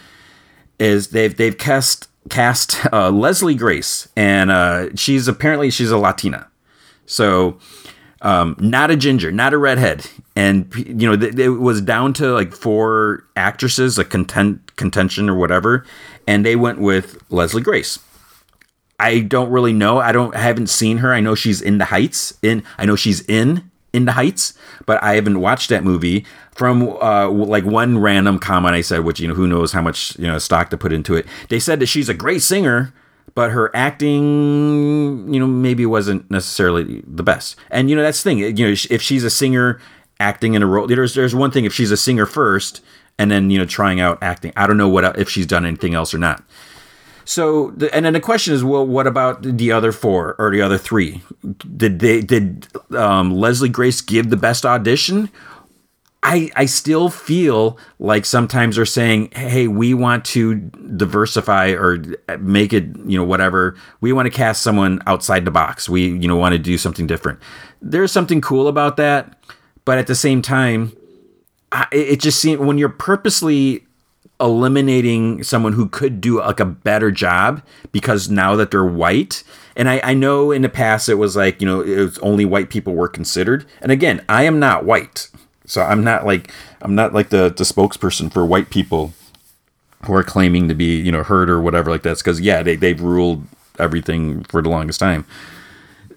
is 0.79 1.09
they've 1.09 1.37
they've 1.37 1.59
cast 1.59 2.09
cast 2.31 2.87
uh, 2.93 3.11
Leslie 3.11 3.55
Grace, 3.57 4.09
and 4.17 4.51
uh, 4.51 4.95
she's 4.95 5.27
apparently 5.27 5.71
she's 5.71 5.91
a 5.91 5.99
Latina. 5.99 6.49
So 7.07 7.59
um, 8.23 8.57
not 8.59 8.91
a 8.91 8.97
ginger, 8.97 9.33
not 9.33 9.53
a 9.53 9.59
redhead, 9.59 10.09
and 10.37 10.73
you 10.75 11.09
know 11.09 11.13
it 11.13 11.49
was 11.49 11.81
down 11.81 12.13
to 12.15 12.33
like 12.33 12.53
four 12.53 13.25
actresses, 13.37 13.99
a 13.99 14.05
content 14.05 14.75
contention 14.77 15.29
or 15.29 15.35
whatever, 15.35 15.85
and 16.27 16.45
they 16.45 16.57
went 16.57 16.81
with 16.81 17.23
Leslie 17.31 17.63
Grace. 17.63 17.99
I 18.99 19.21
don't 19.21 19.51
really 19.51 19.73
know. 19.73 19.99
I 19.99 20.13
don't 20.13 20.35
I 20.35 20.41
haven't 20.41 20.69
seen 20.69 20.99
her. 20.99 21.13
I 21.13 21.21
know 21.21 21.35
she's 21.35 21.61
in 21.61 21.79
the 21.79 21.87
Heights. 21.87 22.35
In 22.43 22.65
I 22.79 22.85
know 22.85 22.97
she's 22.97 23.21
in 23.23 23.71
in 23.93 24.07
the 24.07 24.13
Heights, 24.13 24.55
but 24.87 25.03
I 25.03 25.15
haven't 25.15 25.41
watched 25.41 25.71
that 25.71 25.85
movie. 25.85 26.27
From 26.53 26.89
uh, 27.01 27.29
like 27.29 27.65
one 27.65 27.99
random 27.99 28.39
comment 28.39 28.77
I 28.77 28.81
said, 28.81 29.01
which 29.01 29.19
you 29.19 29.27
know 29.27 29.35
who 29.35 29.49
knows 29.49 29.73
how 29.73 29.83
much 29.83 30.17
you 30.19 30.27
know 30.27 30.39
stock 30.39 30.71
to 30.71 30.77
put 30.77 30.93
into 30.93 31.15
it. 31.15 31.27
They 31.49 31.59
said 31.59 31.81
that 31.81 31.87
she's 31.87 32.09
a 32.09 32.15
great 32.15 32.43
singer, 32.43 32.93
but 33.35 33.51
her 33.51 33.75
acting, 33.75 35.33
you 35.33 35.41
know, 35.41 35.49
maybe 35.49 35.85
wasn't 35.85 36.31
necessarily 36.31 37.03
the 37.07 37.25
best. 37.25 37.57
And 37.71 37.91
you 37.91 37.97
know 37.97 38.03
that's 38.03 38.23
the 38.23 38.31
thing. 38.31 38.39
You 38.39 38.67
know, 38.67 38.75
if 38.91 39.03
she's 39.03 39.25
a 39.25 39.31
singer 39.31 39.81
acting 40.21 40.55
in 40.55 40.63
a 40.63 40.67
role, 40.67 40.87
there's 40.87 41.15
there's 41.15 41.35
one 41.35 41.51
thing 41.51 41.65
if 41.65 41.73
she's 41.73 41.91
a 41.91 41.97
singer 41.97 42.27
first 42.27 42.81
and 43.19 43.31
then 43.31 43.51
you 43.51 43.59
know 43.59 43.67
trying 43.67 44.01
out 44.01 44.19
acting. 44.23 44.53
I 44.57 44.67
don't 44.67 44.77
know 44.77 44.89
what 44.89 45.19
if 45.19 45.29
she's 45.29 45.47
done 45.47 45.65
anything 45.65 45.95
else 45.95 46.15
or 46.15 46.19
not. 46.19 46.43
So, 47.27 47.71
the, 47.71 47.95
and 47.95 48.05
then 48.05 48.13
the 48.13 48.21
question 48.21 48.53
is, 48.53 48.63
well, 48.63 48.87
what 48.87 49.07
about 49.07 49.43
the 49.43 49.73
other 49.73 49.93
four 49.93 50.37
or 50.39 50.51
the 50.51 50.61
other 50.61 50.77
three? 50.77 51.23
Did 51.77 52.01
they 52.01 52.21
did 52.21 52.69
um, 52.95 53.35
Leslie 53.35 53.69
Grace 53.69 54.01
give 54.01 54.31
the 54.31 54.37
best 54.37 54.67
audition? 54.67 55.31
I 56.23 56.51
I 56.57 56.67
still 56.67 57.09
feel 57.09 57.79
like 57.99 58.25
sometimes 58.25 58.77
they're 58.77 58.85
saying, 58.85 59.31
hey, 59.33 59.69
we 59.69 59.95
want 59.95 60.25
to 60.27 60.57
diversify 60.57 61.71
or 61.71 62.03
make 62.39 62.73
it, 62.73 62.85
you 63.07 63.19
know, 63.19 63.25
whatever. 63.25 63.77
We 64.01 64.13
want 64.13 64.27
to 64.27 64.31
cast 64.31 64.63
someone 64.63 65.03
outside 65.07 65.45
the 65.45 65.51
box. 65.51 65.89
We 65.89 66.09
you 66.09 66.29
know 66.29 66.37
want 66.37 66.53
to 66.53 66.59
do 66.59 66.77
something 66.77 67.07
different. 67.07 67.41
There's 67.81 68.13
something 68.13 68.41
cool 68.41 68.69
about 68.69 68.97
that, 68.99 69.39
but 69.85 69.99
at 69.99 70.07
the 70.07 70.15
same 70.15 70.43
time, 70.43 70.93
it 71.93 72.21
just 72.21 72.41
seems 72.41 72.61
when 72.61 72.79
you're 72.79 72.89
purposely 72.89 73.85
eliminating 74.41 75.43
someone 75.43 75.73
who 75.73 75.89
could 75.89 76.21
do 76.21 76.39
like 76.39 76.61
a 76.61 76.65
better 76.65 77.11
job 77.11 77.63
because 77.93 78.29
now 78.29 78.57
that 78.57 78.71
they're 78.71 78.85
white 78.85 79.45
and 79.77 79.89
I, 79.89 80.01
I 80.03 80.15
know 80.15 80.51
in 80.51 80.63
the 80.63 80.69
past 80.69 81.09
it 81.09 81.15
was 81.15 81.37
like 81.37 81.61
you 81.61 81.67
know 81.67 81.81
it 81.81 81.97
was 81.97 82.19
only 82.19 82.45
white 82.45 82.69
people 82.69 82.95
were 82.95 83.09
considered. 83.09 83.65
And 83.81 83.93
again 83.93 84.25
i 84.29 84.43
am 84.43 84.59
not 84.59 84.85
white 84.85 85.31
so 85.67 85.83
i'm 85.83 86.03
not 86.03 86.27
like 86.27 86.53
i'm 86.83 86.97
not 86.97 87.15
like 87.15 87.29
the, 87.29 87.49
the 87.49 87.63
spokesperson 87.63 88.33
for 88.33 88.45
white 88.45 88.71
people 88.71 89.15
who 90.05 90.15
are 90.15 90.25
claiming 90.25 90.69
to 90.69 90.75
be 90.75 90.97
you 91.01 91.13
know 91.13 91.23
heard 91.23 91.49
or 91.49 91.61
whatever 91.61 91.91
like 91.91 92.03
that's 92.03 92.21
because 92.21 92.41
yeah 92.41 92.63
they, 92.63 92.75
they've 92.75 93.01
ruled 93.01 93.47
everything 93.79 94.45
for 94.45 94.63
the 94.63 94.69
longest 94.69 95.01
time. 95.01 95.25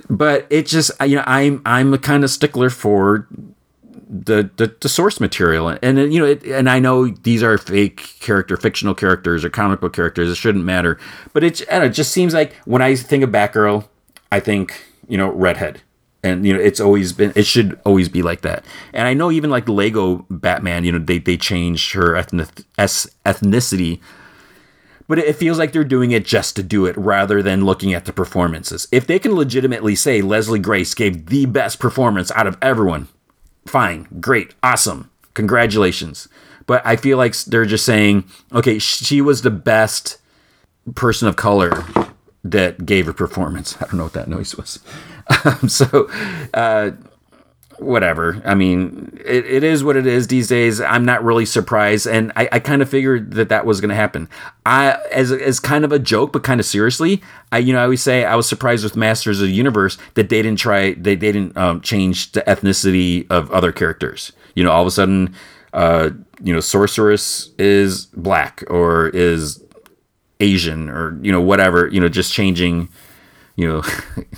But 0.09 0.47
it 0.49 0.65
just 0.65 0.91
you 1.05 1.17
know 1.17 1.23
i'm 1.25 1.61
i'm 1.65 1.93
a 1.93 1.97
kind 1.97 2.23
of 2.23 2.29
stickler 2.29 2.69
for 2.69 3.27
the, 4.09 4.49
the, 4.57 4.75
the 4.79 4.89
source 4.89 5.19
material. 5.19 5.77
And 5.81 6.13
you 6.13 6.19
know 6.19 6.25
it, 6.25 6.43
and 6.43 6.69
I 6.69 6.79
know 6.79 7.07
these 7.07 7.43
are 7.43 7.57
fake 7.57 8.15
character 8.19 8.57
fictional 8.57 8.95
characters 8.95 9.43
or 9.43 9.49
comic 9.49 9.81
book 9.81 9.93
characters. 9.93 10.29
It 10.29 10.35
shouldn't 10.35 10.65
matter. 10.65 10.97
But 11.33 11.43
it, 11.43 11.61
it 11.61 11.89
just 11.89 12.11
seems 12.11 12.33
like 12.33 12.53
when 12.65 12.81
I 12.81 12.95
think 12.95 13.23
of 13.23 13.29
Batgirl 13.29 13.87
I 14.31 14.39
think 14.39 14.85
you 15.07 15.17
know 15.17 15.31
redhead. 15.31 15.81
And 16.23 16.45
you 16.45 16.53
know 16.53 16.59
it's 16.59 16.79
always 16.79 17.13
been 17.13 17.31
it 17.35 17.45
should 17.45 17.79
always 17.85 18.09
be 18.09 18.21
like 18.21 18.41
that. 18.41 18.65
And 18.93 19.07
I 19.07 19.13
know 19.13 19.31
even 19.31 19.49
like 19.49 19.69
Lego 19.69 20.25
Batman 20.29 20.83
you 20.83 20.91
know 20.91 20.99
they 20.99 21.19
they 21.19 21.37
changed 21.37 21.93
her 21.93 22.15
ethnic, 22.15 22.47
ethnicity. 22.77 23.99
But 25.09 25.19
it 25.19 25.37
feels 25.37 25.57
like 25.57 25.71
they're 25.71 25.85
doing 25.85 26.11
it 26.11 26.25
just 26.25 26.57
to 26.57 26.63
do 26.63 26.85
it 26.85 26.97
rather 26.97 27.41
than 27.41 27.63
looking 27.63 27.93
at 27.93 28.03
the 28.03 28.11
performances. 28.11 28.89
If 28.91 29.07
they 29.07 29.19
can 29.19 29.35
legitimately 29.35 29.95
say 29.95 30.21
Leslie 30.21 30.59
Grace 30.59 30.93
gave 30.93 31.27
the 31.27 31.45
best 31.45 31.79
performance 31.79 32.29
out 32.31 32.45
of 32.45 32.57
everyone, 32.61 33.07
fine, 33.67 34.07
great, 34.19 34.53
awesome, 34.63 35.09
congratulations. 35.33 36.27
But 36.65 36.81
I 36.85 36.95
feel 36.95 37.17
like 37.17 37.35
they're 37.43 37.65
just 37.65 37.85
saying, 37.85 38.25
okay, 38.51 38.79
she 38.79 39.21
was 39.21 39.41
the 39.41 39.51
best 39.51 40.17
person 40.95 41.27
of 41.27 41.35
color 41.35 41.85
that 42.43 42.85
gave 42.85 43.05
her 43.05 43.13
performance. 43.13 43.75
I 43.81 43.85
don't 43.85 43.95
know 43.95 44.03
what 44.03 44.13
that 44.13 44.27
noise 44.27 44.55
was. 44.55 44.79
Um, 45.43 45.67
so, 45.67 46.09
uh, 46.53 46.91
whatever. 47.79 48.41
I 48.45 48.55
mean, 48.55 49.19
it, 49.25 49.45
it 49.45 49.63
is 49.63 49.83
what 49.83 49.95
it 49.95 50.07
is 50.07 50.27
these 50.27 50.47
days. 50.47 50.81
I'm 50.81 51.05
not 51.05 51.23
really 51.23 51.45
surprised, 51.45 52.07
and 52.07 52.31
I, 52.35 52.49
I 52.51 52.59
kind 52.59 52.81
of 52.81 52.89
figured 52.89 53.31
that 53.31 53.49
that 53.49 53.65
was 53.65 53.81
going 53.81 53.89
to 53.89 53.95
happen. 53.95 54.29
I 54.65 54.97
as 55.11 55.31
as 55.31 55.59
kind 55.59 55.85
of 55.85 55.91
a 55.91 55.99
joke, 55.99 56.33
but 56.33 56.43
kind 56.43 56.59
of 56.59 56.65
seriously. 56.65 57.21
I 57.51 57.59
you 57.59 57.73
know 57.73 57.79
I 57.79 57.83
always 57.83 58.01
say 58.01 58.25
I 58.25 58.35
was 58.35 58.47
surprised 58.47 58.83
with 58.83 58.95
Masters 58.95 59.41
of 59.41 59.47
the 59.47 59.53
Universe 59.53 59.97
that 60.15 60.29
they 60.29 60.41
didn't 60.41 60.59
try 60.59 60.93
they 60.93 61.15
they 61.15 61.31
didn't 61.31 61.57
um, 61.57 61.81
change 61.81 62.31
the 62.31 62.41
ethnicity 62.41 63.29
of 63.29 63.51
other 63.51 63.71
characters. 63.71 64.31
You 64.55 64.63
know, 64.63 64.71
all 64.71 64.81
of 64.81 64.87
a 64.87 64.91
sudden, 64.91 65.35
uh, 65.73 66.09
you 66.43 66.53
know, 66.53 66.59
Sorceress 66.59 67.51
is 67.57 68.07
black 68.07 68.63
or 68.69 69.09
is 69.09 69.63
Asian 70.39 70.89
or 70.89 71.17
you 71.21 71.31
know 71.31 71.41
whatever. 71.41 71.87
You 71.87 71.99
know, 71.99 72.09
just 72.09 72.33
changing 72.33 72.89
you 73.57 73.67
know, 73.67 73.83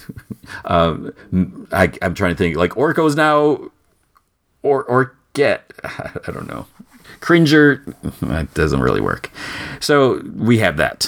um, 0.65 1.67
I, 1.71 1.91
am 2.01 2.15
trying 2.15 2.31
to 2.31 2.37
think 2.37 2.55
like 2.55 2.75
Orko's 2.75 3.15
now, 3.15 3.69
or 4.63 4.83
or 4.85 5.15
get 5.33 5.71
I 5.83 6.31
don't 6.31 6.47
know. 6.47 6.65
Cringer, 7.19 7.83
that 8.21 8.53
doesn't 8.53 8.79
really 8.79 9.01
work. 9.01 9.29
So 9.81 10.21
we 10.35 10.59
have 10.59 10.77
that. 10.77 11.03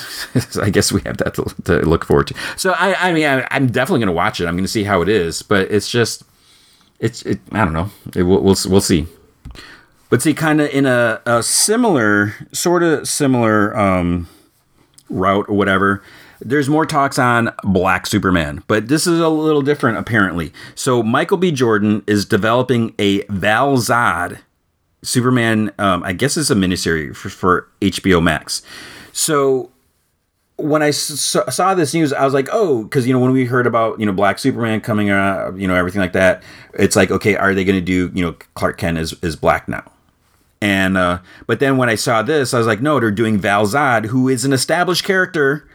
so 0.50 0.62
I 0.62 0.70
guess 0.70 0.92
we 0.92 1.02
have 1.06 1.18
that 1.18 1.36
to, 1.36 1.46
to, 1.64 1.88
look 1.88 2.04
forward 2.04 2.28
to. 2.28 2.36
So 2.58 2.72
I, 2.72 3.10
I 3.10 3.14
mean, 3.14 3.26
I, 3.26 3.48
am 3.50 3.68
definitely 3.68 4.00
going 4.00 4.08
to 4.08 4.14
watch 4.14 4.42
it. 4.42 4.46
I'm 4.46 4.56
going 4.56 4.66
to 4.66 4.72
see 4.72 4.84
how 4.84 5.02
it 5.02 5.08
is, 5.08 5.42
but 5.42 5.72
it's 5.72 5.90
just, 5.90 6.24
it's, 7.00 7.22
it, 7.22 7.40
I 7.54 7.64
don't 7.64 7.72
know. 7.72 7.92
It, 8.14 8.24
we'll, 8.24 8.42
we'll, 8.42 8.58
we'll 8.68 8.82
see. 8.82 9.08
But 10.10 10.22
see, 10.22 10.34
kind 10.34 10.60
of 10.60 10.70
in 10.72 10.86
a, 10.86 11.22
a 11.26 11.42
similar, 11.44 12.34
sort 12.52 12.84
of 12.84 13.08
similar 13.08 13.78
um, 13.78 14.28
route 15.10 15.46
or 15.48 15.56
whatever 15.56 16.04
there's 16.42 16.70
more 16.70 16.86
talks 16.86 17.20
on 17.20 17.54
Black 17.64 18.08
Superman, 18.08 18.64
but 18.68 18.88
this 18.88 19.08
is 19.08 19.20
a 19.20 19.30
little 19.30 19.62
different 19.62 19.98
apparently. 19.98 20.52
So 20.76 21.04
Michael 21.04 21.38
B. 21.38 21.52
Jordan 21.52 22.04
is 22.08 22.26
developing 22.26 22.94
a 23.00 23.24
Val 23.26 23.78
Zod 23.78 24.40
Superman. 25.04 25.72
Um, 25.78 26.04
I 26.04 26.14
guess 26.14 26.38
it's 26.38 26.50
a 26.50 26.56
miniseries 26.56 27.16
for, 27.16 27.30
for 27.30 27.70
HBO 27.82 28.22
Max. 28.22 28.62
So 29.14 29.72
when 30.58 30.82
I 30.82 30.92
saw 30.92 31.74
this 31.74 31.94
news, 31.94 32.14
I 32.14 32.26
was 32.26 32.34
like, 32.34 32.50
oh, 32.52 32.84
because 32.84 33.08
you 33.08 33.14
know 33.14 33.20
when 33.20 33.32
we 33.32 33.46
heard 33.46 33.68
about 33.68 34.00
you 34.00 34.06
know 34.06 34.14
Black 34.14 34.40
Superman 34.40 34.82
coming 34.82 35.10
out, 35.10 35.58
you 35.58 35.68
know 35.68 35.76
everything 35.76 36.02
like 36.02 36.14
that, 36.14 36.44
it's 36.74 36.96
like 36.96 37.12
okay, 37.12 37.36
are 37.36 37.54
they 37.54 37.64
going 37.64 37.80
to 37.80 37.86
do 37.86 38.12
you 38.14 38.24
know 38.24 38.34
Clark 38.56 38.78
Kent 38.78 38.98
is 38.98 39.14
is 39.22 39.36
black 39.36 39.68
now? 39.68 39.84
And 40.62 40.98
uh, 40.98 41.20
but 41.48 41.60
then 41.60 41.78
when 41.78 41.90
I 41.90 41.96
saw 41.96 42.22
this, 42.22 42.54
I 42.54 42.60
was 42.60 42.68
like, 42.68 42.82
no, 42.82 43.00
they're 43.00 43.10
doing 43.12 43.40
Val 43.40 43.66
Zod, 43.66 44.06
who 44.06 44.30
is 44.30 44.46
an 44.46 44.54
established 44.54 45.04
character 45.04 45.68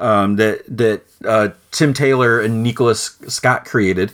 um, 0.00 0.36
that 0.36 0.64
that 0.66 1.02
uh, 1.24 1.48
Tim 1.70 1.94
Taylor 1.94 2.40
and 2.40 2.62
Nicholas 2.62 3.18
Scott 3.28 3.64
created. 3.64 4.12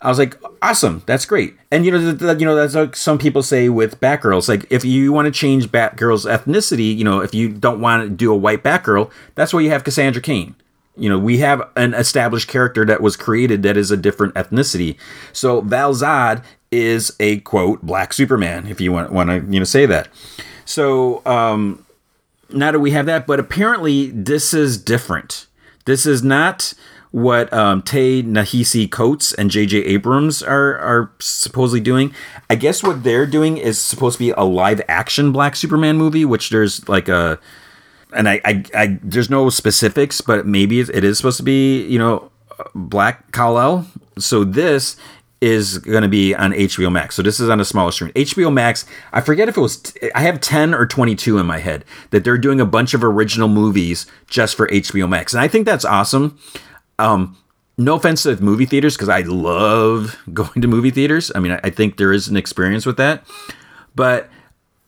I 0.00 0.08
was 0.08 0.18
like, 0.18 0.36
awesome, 0.62 1.02
that's 1.06 1.26
great. 1.26 1.56
And 1.72 1.84
you 1.84 1.90
know, 1.90 1.98
you 2.32 2.46
know, 2.46 2.54
that's 2.54 2.76
like 2.76 2.94
some 2.94 3.18
people 3.18 3.42
say 3.42 3.68
with 3.68 4.00
Batgirls. 4.00 4.48
Like, 4.48 4.64
if 4.70 4.84
you 4.84 5.12
want 5.12 5.26
to 5.26 5.32
change 5.32 5.70
Batgirl's 5.70 6.24
ethnicity, 6.24 6.96
you 6.96 7.02
know, 7.02 7.20
if 7.20 7.34
you 7.34 7.48
don't 7.48 7.80
want 7.80 8.04
to 8.04 8.08
do 8.08 8.32
a 8.32 8.36
white 8.36 8.62
Batgirl, 8.62 9.10
that's 9.34 9.52
why 9.52 9.60
you 9.60 9.70
have 9.70 9.82
Cassandra 9.82 10.22
Cain. 10.22 10.54
You 10.96 11.08
know, 11.08 11.18
we 11.18 11.38
have 11.38 11.68
an 11.76 11.94
established 11.94 12.48
character 12.48 12.84
that 12.84 13.00
was 13.00 13.16
created 13.16 13.62
that 13.64 13.76
is 13.76 13.90
a 13.90 13.96
different 13.96 14.34
ethnicity. 14.34 14.96
So 15.32 15.60
Val 15.62 15.94
Zod 15.94 16.44
is 16.70 17.14
a 17.18 17.40
quote 17.40 17.82
black 17.82 18.12
Superman, 18.12 18.66
if 18.68 18.80
you 18.80 18.92
want 18.92 19.12
want 19.12 19.30
to 19.30 19.52
you 19.52 19.58
know 19.58 19.64
say 19.64 19.84
that. 19.86 20.08
So 20.64 21.22
um, 21.26 21.84
now 22.50 22.72
that 22.72 22.80
we 22.80 22.92
have 22.92 23.06
that, 23.06 23.26
but 23.26 23.40
apparently 23.40 24.10
this 24.10 24.54
is 24.54 24.78
different. 24.78 25.46
This 25.84 26.06
is 26.06 26.22
not 26.22 26.74
what 27.10 27.50
um, 27.52 27.80
Ta-Nehisi 27.82 28.90
Coates 28.90 29.32
and 29.32 29.50
J.J. 29.50 29.78
Abrams 29.78 30.42
are 30.42 30.76
are 30.78 31.10
supposedly 31.18 31.80
doing. 31.80 32.14
I 32.50 32.54
guess 32.54 32.82
what 32.82 33.02
they're 33.02 33.26
doing 33.26 33.56
is 33.56 33.80
supposed 33.80 34.18
to 34.18 34.24
be 34.24 34.30
a 34.30 34.42
live 34.42 34.82
action 34.88 35.32
Black 35.32 35.56
Superman 35.56 35.96
movie, 35.96 36.24
which 36.24 36.50
there's 36.50 36.86
like 36.88 37.08
a, 37.08 37.38
and 38.14 38.28
I, 38.28 38.40
I, 38.44 38.64
I 38.74 38.98
there's 39.02 39.30
no 39.30 39.48
specifics, 39.48 40.20
but 40.20 40.46
maybe 40.46 40.80
it 40.80 41.04
is 41.04 41.16
supposed 41.16 41.38
to 41.38 41.42
be 41.42 41.86
you 41.86 41.98
know 41.98 42.30
Black 42.74 43.32
Kal-El. 43.32 43.86
So 44.18 44.44
this 44.44 44.96
is 45.40 45.78
going 45.78 46.02
to 46.02 46.08
be 46.08 46.34
on 46.34 46.52
HBO 46.52 46.90
Max. 46.90 47.14
So 47.14 47.22
this 47.22 47.38
is 47.38 47.48
on 47.48 47.60
a 47.60 47.64
smaller 47.64 47.92
screen. 47.92 48.12
HBO 48.12 48.52
Max, 48.52 48.84
I 49.12 49.20
forget 49.20 49.48
if 49.48 49.56
it 49.56 49.60
was, 49.60 49.76
t- 49.76 50.10
I 50.14 50.22
have 50.22 50.40
10 50.40 50.74
or 50.74 50.86
22 50.86 51.38
in 51.38 51.46
my 51.46 51.58
head 51.58 51.84
that 52.10 52.24
they're 52.24 52.38
doing 52.38 52.60
a 52.60 52.66
bunch 52.66 52.92
of 52.92 53.04
original 53.04 53.48
movies 53.48 54.06
just 54.26 54.56
for 54.56 54.66
HBO 54.68 55.08
Max. 55.08 55.32
And 55.32 55.40
I 55.40 55.46
think 55.48 55.64
that's 55.64 55.84
awesome. 55.84 56.38
Um, 56.98 57.36
no 57.76 57.94
offense 57.94 58.24
to 58.24 58.36
movie 58.42 58.66
theaters 58.66 58.96
because 58.96 59.08
I 59.08 59.20
love 59.20 60.18
going 60.32 60.60
to 60.60 60.68
movie 60.68 60.90
theaters. 60.90 61.30
I 61.34 61.38
mean, 61.38 61.52
I, 61.52 61.60
I 61.64 61.70
think 61.70 61.96
there 61.96 62.12
is 62.12 62.26
an 62.26 62.36
experience 62.36 62.84
with 62.84 62.96
that, 62.96 63.24
but 63.94 64.28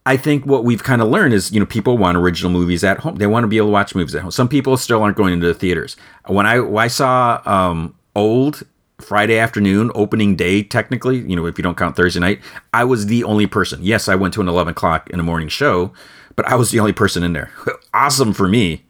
I 0.06 0.16
think 0.16 0.46
what 0.46 0.64
we've 0.64 0.82
kind 0.82 1.00
of 1.00 1.08
learned 1.08 1.34
is, 1.34 1.52
you 1.52 1.60
know, 1.60 1.66
people 1.66 1.96
want 1.96 2.16
original 2.16 2.50
movies 2.50 2.82
at 2.82 2.98
home. 2.98 3.16
They 3.16 3.26
want 3.28 3.44
to 3.44 3.48
be 3.48 3.58
able 3.58 3.68
to 3.68 3.72
watch 3.72 3.94
movies 3.94 4.14
at 4.14 4.22
home. 4.22 4.30
Some 4.30 4.48
people 4.48 4.76
still 4.76 5.02
aren't 5.02 5.16
going 5.16 5.34
into 5.34 5.46
the 5.46 5.54
theaters. 5.54 5.96
When 6.26 6.46
I 6.46 6.58
when 6.58 6.82
I 6.82 6.88
saw 6.88 7.40
um, 7.44 7.94
Old 8.16 8.64
Friday 9.00 9.38
afternoon, 9.38 9.90
opening 9.94 10.36
day, 10.36 10.62
technically, 10.62 11.18
you 11.18 11.36
know, 11.36 11.46
if 11.46 11.58
you 11.58 11.62
don't 11.62 11.76
count 11.76 11.96
Thursday 11.96 12.20
night, 12.20 12.40
I 12.72 12.84
was 12.84 13.06
the 13.06 13.24
only 13.24 13.46
person. 13.46 13.80
Yes, 13.82 14.08
I 14.08 14.14
went 14.14 14.34
to 14.34 14.40
an 14.40 14.48
11 14.48 14.72
o'clock 14.72 15.10
in 15.10 15.18
the 15.18 15.22
morning 15.22 15.48
show, 15.48 15.92
but 16.36 16.46
I 16.46 16.54
was 16.54 16.70
the 16.70 16.80
only 16.80 16.92
person 16.92 17.22
in 17.22 17.32
there. 17.32 17.50
awesome 17.94 18.32
for 18.32 18.48
me. 18.48 18.84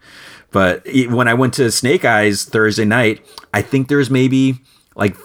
But 0.51 0.85
when 1.09 1.29
I 1.29 1.35
went 1.35 1.55
to 1.55 1.71
Snake 1.71 2.05
Eyes 2.05 2.45
Thursday 2.45 2.85
night, 2.85 3.25
I 3.55 3.63
think 3.63 3.89
there's 3.89 4.11
maybe 4.11 4.61
like 4.97 5.17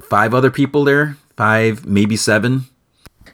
five 0.00 0.34
other 0.34 0.50
people 0.50 0.84
there, 0.84 1.16
five, 1.36 1.86
maybe 1.86 2.16
seven. 2.16 2.64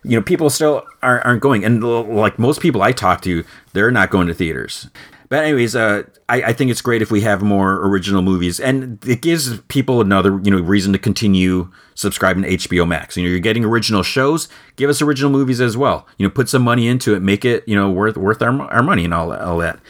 You 0.04 0.18
know, 0.18 0.22
people 0.22 0.48
still 0.48 0.84
aren't, 1.02 1.26
aren't 1.26 1.42
going. 1.42 1.64
And 1.64 1.82
like 1.82 2.38
most 2.38 2.60
people 2.60 2.82
I 2.82 2.92
talk 2.92 3.20
to, 3.22 3.44
they're 3.72 3.90
not 3.90 4.10
going 4.10 4.28
to 4.28 4.34
theaters. 4.34 4.88
But 5.28 5.44
anyways, 5.44 5.76
uh, 5.76 6.04
I, 6.28 6.42
I, 6.42 6.52
think 6.54 6.70
it's 6.70 6.80
great 6.80 7.02
if 7.02 7.10
we 7.10 7.20
have 7.20 7.42
more 7.42 7.86
original 7.86 8.22
movies, 8.22 8.58
and 8.58 9.04
it 9.06 9.20
gives 9.20 9.60
people 9.62 10.00
another 10.00 10.40
you 10.42 10.50
know 10.50 10.60
reason 10.60 10.92
to 10.94 10.98
continue 10.98 11.70
subscribing 11.94 12.44
to 12.44 12.48
HBO 12.50 12.88
Max. 12.88 13.16
You 13.16 13.24
know, 13.24 13.30
you're 13.30 13.38
getting 13.38 13.64
original 13.64 14.02
shows. 14.02 14.48
Give 14.76 14.88
us 14.88 15.02
original 15.02 15.30
movies 15.30 15.60
as 15.60 15.76
well. 15.76 16.06
You 16.16 16.26
know, 16.26 16.30
put 16.30 16.48
some 16.48 16.62
money 16.62 16.88
into 16.88 17.14
it, 17.14 17.20
make 17.20 17.44
it 17.44 17.66
you 17.68 17.76
know 17.76 17.90
worth 17.90 18.16
worth 18.16 18.40
our, 18.40 18.58
our 18.70 18.82
money 18.82 19.04
and 19.04 19.12
all 19.12 19.32
all 19.34 19.58
that. 19.58 19.80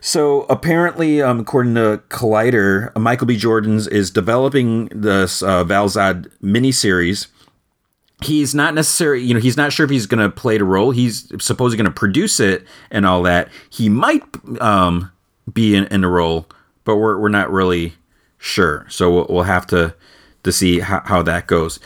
So 0.00 0.42
apparently, 0.50 1.22
um, 1.22 1.40
according 1.40 1.76
to 1.76 2.02
Collider, 2.10 2.94
Michael 2.94 3.26
B. 3.26 3.38
Jordan's 3.38 3.86
is 3.86 4.10
developing 4.10 4.86
this 4.88 5.42
uh, 5.42 5.64
Val-Zod 5.64 6.30
miniseries. 6.42 7.28
He's 8.24 8.54
not 8.54 8.74
necessarily, 8.74 9.22
you 9.22 9.34
know, 9.34 9.40
he's 9.40 9.56
not 9.56 9.72
sure 9.72 9.84
if 9.84 9.90
he's 9.90 10.06
going 10.06 10.20
to 10.20 10.34
play 10.34 10.58
the 10.58 10.64
role. 10.64 10.90
He's 10.90 11.30
supposedly 11.42 11.76
going 11.76 11.92
to 11.92 11.98
produce 11.98 12.40
it 12.40 12.66
and 12.90 13.04
all 13.04 13.22
that. 13.22 13.48
He 13.70 13.88
might 13.88 14.22
um, 14.60 15.12
be 15.52 15.74
in, 15.74 15.84
in 15.86 16.00
the 16.00 16.08
role, 16.08 16.46
but 16.84 16.96
we're, 16.96 17.18
we're 17.18 17.28
not 17.28 17.50
really 17.50 17.94
sure. 18.38 18.86
So 18.88 19.12
we'll, 19.12 19.26
we'll 19.28 19.42
have 19.44 19.66
to 19.68 19.94
to 20.42 20.52
see 20.52 20.80
how, 20.80 21.00
how 21.04 21.22
that 21.22 21.46
goes. 21.46 21.80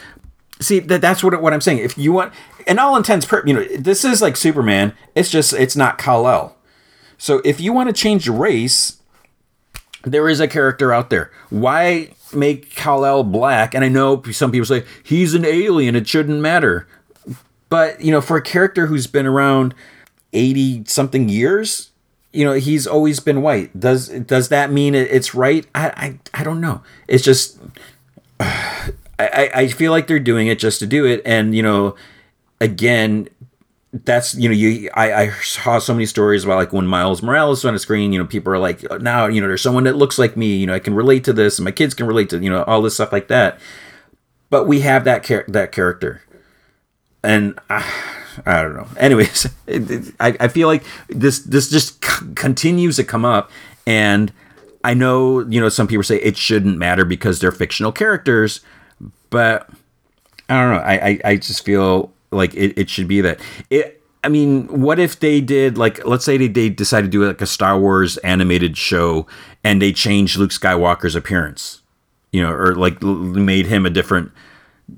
See 0.61 0.81
that 0.81 1.01
that's 1.01 1.23
what 1.23 1.41
what 1.41 1.53
I'm 1.53 1.61
saying. 1.61 1.79
If 1.79 1.97
you 1.97 2.13
want, 2.13 2.33
in 2.67 2.79
all 2.79 2.97
intents, 2.97 3.25
per, 3.25 3.45
you 3.47 3.55
know, 3.55 3.65
this 3.77 4.05
is 4.05 4.21
like 4.21 4.37
Superman. 4.37 4.93
It's 5.15 5.31
just 5.31 5.53
it's 5.53 5.77
not 5.77 5.99
Kal 5.99 6.29
El. 6.29 6.57
So 7.17 7.41
if 7.45 7.61
you 7.61 7.73
want 7.73 7.89
to 7.89 7.93
change 7.93 8.27
the 8.27 8.33
race, 8.33 9.01
there 10.03 10.29
is 10.29 10.41
a 10.41 10.49
character 10.49 10.93
out 10.93 11.11
there. 11.11 11.31
Why 11.51 12.11
make 12.35 12.75
Kal 12.75 13.05
El 13.05 13.25
black? 13.25 13.75
And 13.75 13.85
I 13.85 13.89
know 13.89 14.23
some 14.31 14.53
people 14.53 14.67
say 14.67 14.85
he's 15.03 15.35
an 15.35 15.45
alien; 15.45 15.97
it 15.97 16.09
shouldn't 16.09 16.41
matter. 16.41 16.87
But 17.69 18.01
you 18.01 18.11
know, 18.11 18.21
for 18.21 18.37
a 18.37 18.43
character 18.43 18.87
who's 18.87 19.07
been 19.07 19.27
around 19.27 19.75
eighty 20.33 20.85
something 20.87 21.29
years, 21.29 21.91
you 22.33 22.45
know, 22.45 22.55
he's 22.55 22.87
always 22.87 23.21
been 23.21 23.43
white. 23.43 23.79
Does 23.79 24.09
does 24.09 24.49
that 24.49 24.71
mean 24.71 24.95
it's 24.95 25.35
right? 25.35 25.67
I 25.75 25.89
I, 25.89 26.41
I 26.41 26.45
don't 26.45 26.61
know. 26.61 26.83
It's 27.07 27.25
just 27.25 27.59
I, 28.41 29.51
I 29.55 29.69
feel 29.69 29.91
like 29.91 30.07
they're 30.07 30.21
doing 30.21 30.47
it 30.47 30.59
just 30.59 30.79
to 30.79 30.87
do 30.87 31.05
it, 31.05 31.23
and 31.25 31.55
you 31.55 31.63
know, 31.63 31.97
again, 32.61 33.29
that's 33.93 34.35
you 34.35 34.49
know 34.49 34.55
you 34.55 34.91
I, 34.95 35.13
I 35.13 35.31
saw 35.31 35.79
so 35.79 35.95
many 35.95 36.05
stories 36.05 36.45
about 36.45 36.57
like 36.57 36.73
when 36.73 36.87
Miles 36.87 37.23
Morales 37.23 37.65
on 37.65 37.73
the 37.73 37.79
screen 37.79 38.13
you 38.13 38.19
know 38.19 38.27
people 38.27 38.53
are 38.53 38.59
like 38.59 38.85
oh, 38.91 38.99
now 38.99 39.27
you 39.27 39.41
know 39.41 39.49
there's 39.49 39.63
someone 39.63 39.85
that 39.85 39.97
looks 39.97 40.19
like 40.19 40.37
me 40.37 40.57
you 40.57 40.67
know 40.67 40.75
I 40.75 40.79
can 40.79 40.95
relate 40.95 41.25
to 41.25 41.33
this 41.33 41.59
and 41.59 41.65
my 41.65 41.71
kids 41.71 41.95
can 41.95 42.07
relate 42.07 42.29
to 42.31 42.39
you 42.39 42.51
know 42.51 42.65
all 42.65 42.83
this 42.83 42.95
stuff 42.95 43.13
like 43.13 43.29
that. 43.29 43.59
But 44.51 44.67
we 44.67 44.81
have 44.81 45.05
that 45.05 45.25
char- 45.25 45.45
that 45.49 45.73
character. 45.73 46.23
And 47.23 47.59
I, 47.69 47.85
I 48.47 48.63
don't 48.63 48.75
know. 48.75 48.87
Anyways 48.97 49.47
it, 49.67 49.91
it, 49.91 50.15
I, 50.21 50.37
I 50.41 50.49
feel 50.49 50.69
like 50.69 50.85
this 51.09 51.41
this 51.41 51.71
just 51.71 52.05
c- 52.05 52.27
continues 52.35 52.97
to 52.97 53.05
come 53.05 53.25
up 53.25 53.51
and 53.87 54.33
I 54.85 54.93
know 54.95 55.41
you 55.41 55.61
know 55.61 55.71
some 55.71 55.87
people 55.87 56.05
say 56.05 56.17
it 56.21 56.37
shouldn't 56.37 56.77
matter 56.77 57.05
because 57.05 57.41
they're 57.41 57.53
fictional 57.53 57.93
characters 57.93 58.61
but 59.31 59.69
I 60.49 60.63
don't 60.63 60.73
know. 60.73 60.81
I, 60.81 61.09
I, 61.09 61.21
I 61.25 61.37
just 61.37 61.65
feel 61.65 62.13
like 62.31 62.55
it, 62.55 62.79
it 62.79 62.91
should 62.91 63.09
be 63.09 63.21
that. 63.21 63.41
It 63.71 64.03
I 64.25 64.29
mean, 64.29 64.67
what 64.81 64.99
if 64.99 65.21
they 65.21 65.41
did 65.41 65.79
like 65.79 66.05
let's 66.05 66.25
say 66.25 66.37
they, 66.37 66.49
they 66.49 66.69
decided 66.69 67.07
to 67.07 67.11
do 67.11 67.27
like 67.27 67.41
a 67.41 67.47
Star 67.47 67.79
Wars 67.79 68.17
animated 68.19 68.77
show 68.77 69.27
and 69.65 69.81
they 69.81 69.93
changed 69.93 70.37
Luke 70.37 70.51
Skywalker's 70.51 71.15
appearance, 71.15 71.83
you 72.33 72.43
know, 72.43 72.53
or 72.53 72.75
like 72.75 73.03
made 73.03 73.67
him 73.67 73.87
a 73.87 73.91
different 73.91 74.33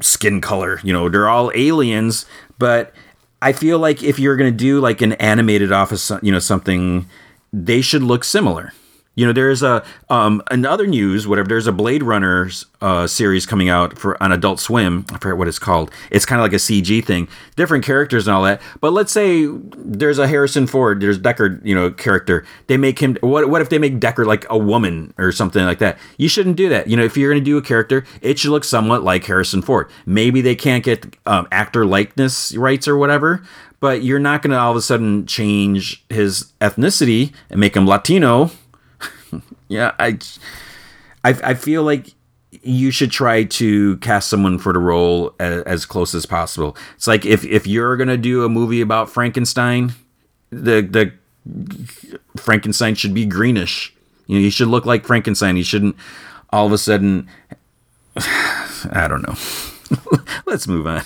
skin 0.00 0.40
color. 0.40 0.80
You 0.82 0.92
know, 0.92 1.08
they're 1.08 1.28
all 1.28 1.52
aliens, 1.54 2.26
but 2.58 2.94
I 3.42 3.52
feel 3.52 3.78
like 3.78 4.02
if 4.02 4.18
you're 4.18 4.36
gonna 4.36 4.50
do 4.50 4.80
like 4.80 5.02
an 5.02 5.12
animated 5.14 5.72
office, 5.72 6.10
you 6.22 6.32
know, 6.32 6.38
something, 6.38 7.06
they 7.52 7.80
should 7.80 8.02
look 8.02 8.24
similar. 8.24 8.72
You 9.20 9.26
know, 9.26 9.34
there's 9.34 9.62
a 9.62 9.84
um 10.08 10.42
another 10.50 10.86
news, 10.86 11.28
whatever. 11.28 11.46
There's 11.46 11.66
a 11.66 11.72
Blade 11.72 12.02
Runner 12.02 12.48
uh, 12.80 13.06
series 13.06 13.44
coming 13.44 13.68
out 13.68 13.98
for 13.98 14.20
on 14.22 14.32
Adult 14.32 14.60
Swim. 14.60 15.04
I 15.12 15.18
forget 15.18 15.36
what 15.36 15.46
it's 15.46 15.58
called. 15.58 15.90
It's 16.10 16.24
kind 16.24 16.40
of 16.40 16.42
like 16.42 16.54
a 16.54 16.56
CG 16.56 17.04
thing, 17.04 17.28
different 17.54 17.84
characters 17.84 18.26
and 18.26 18.34
all 18.34 18.44
that. 18.44 18.62
But 18.80 18.94
let's 18.94 19.12
say 19.12 19.46
there's 19.76 20.18
a 20.18 20.26
Harrison 20.26 20.66
Ford, 20.66 21.02
there's 21.02 21.18
Deckard, 21.18 21.62
you 21.66 21.74
know, 21.74 21.90
character. 21.90 22.46
They 22.66 22.78
make 22.78 22.98
him. 22.98 23.18
What 23.20 23.50
what 23.50 23.60
if 23.60 23.68
they 23.68 23.78
make 23.78 24.00
Deckard 24.00 24.24
like 24.24 24.46
a 24.48 24.56
woman 24.56 25.12
or 25.18 25.32
something 25.32 25.66
like 25.66 25.80
that? 25.80 25.98
You 26.16 26.30
shouldn't 26.30 26.56
do 26.56 26.70
that. 26.70 26.86
You 26.86 26.96
know, 26.96 27.04
if 27.04 27.14
you're 27.18 27.30
going 27.30 27.44
to 27.44 27.44
do 27.44 27.58
a 27.58 27.62
character, 27.62 28.06
it 28.22 28.38
should 28.38 28.52
look 28.52 28.64
somewhat 28.64 29.02
like 29.02 29.26
Harrison 29.26 29.60
Ford. 29.60 29.90
Maybe 30.06 30.40
they 30.40 30.54
can't 30.54 30.82
get 30.82 31.14
um, 31.26 31.46
actor 31.52 31.84
likeness 31.84 32.56
rights 32.56 32.88
or 32.88 32.96
whatever, 32.96 33.42
but 33.80 34.02
you're 34.02 34.18
not 34.18 34.40
going 34.40 34.52
to 34.52 34.58
all 34.58 34.70
of 34.70 34.78
a 34.78 34.80
sudden 34.80 35.26
change 35.26 36.02
his 36.08 36.54
ethnicity 36.62 37.34
and 37.50 37.60
make 37.60 37.76
him 37.76 37.86
Latino 37.86 38.50
yeah, 39.70 39.92
I, 40.00 40.18
I, 41.24 41.30
I 41.44 41.54
feel 41.54 41.84
like 41.84 42.12
you 42.62 42.90
should 42.90 43.12
try 43.12 43.44
to 43.44 43.96
cast 43.98 44.28
someone 44.28 44.58
for 44.58 44.72
the 44.72 44.80
role 44.80 45.32
as, 45.38 45.62
as, 45.62 45.86
close 45.86 46.12
as 46.12 46.26
possible. 46.26 46.76
It's 46.96 47.06
like 47.06 47.24
if 47.24 47.44
if 47.44 47.68
you're 47.68 47.96
gonna 47.96 48.16
do 48.16 48.44
a 48.44 48.48
movie 48.48 48.80
about 48.80 49.08
Frankenstein, 49.08 49.92
the 50.50 50.82
the 50.82 51.12
Frankenstein 52.36 52.96
should 52.96 53.14
be 53.14 53.24
greenish. 53.24 53.94
You 54.26 54.36
know, 54.36 54.42
he 54.42 54.50
should 54.50 54.68
look 54.68 54.84
like 54.84 55.06
Frankenstein. 55.06 55.54
He 55.54 55.62
shouldn't 55.62 55.96
all 56.50 56.66
of 56.66 56.72
a 56.72 56.78
sudden. 56.78 57.28
I 58.16 59.06
don't 59.08 59.22
know. 59.22 59.36
Let's 60.46 60.66
move 60.66 60.86
on. 60.88 61.04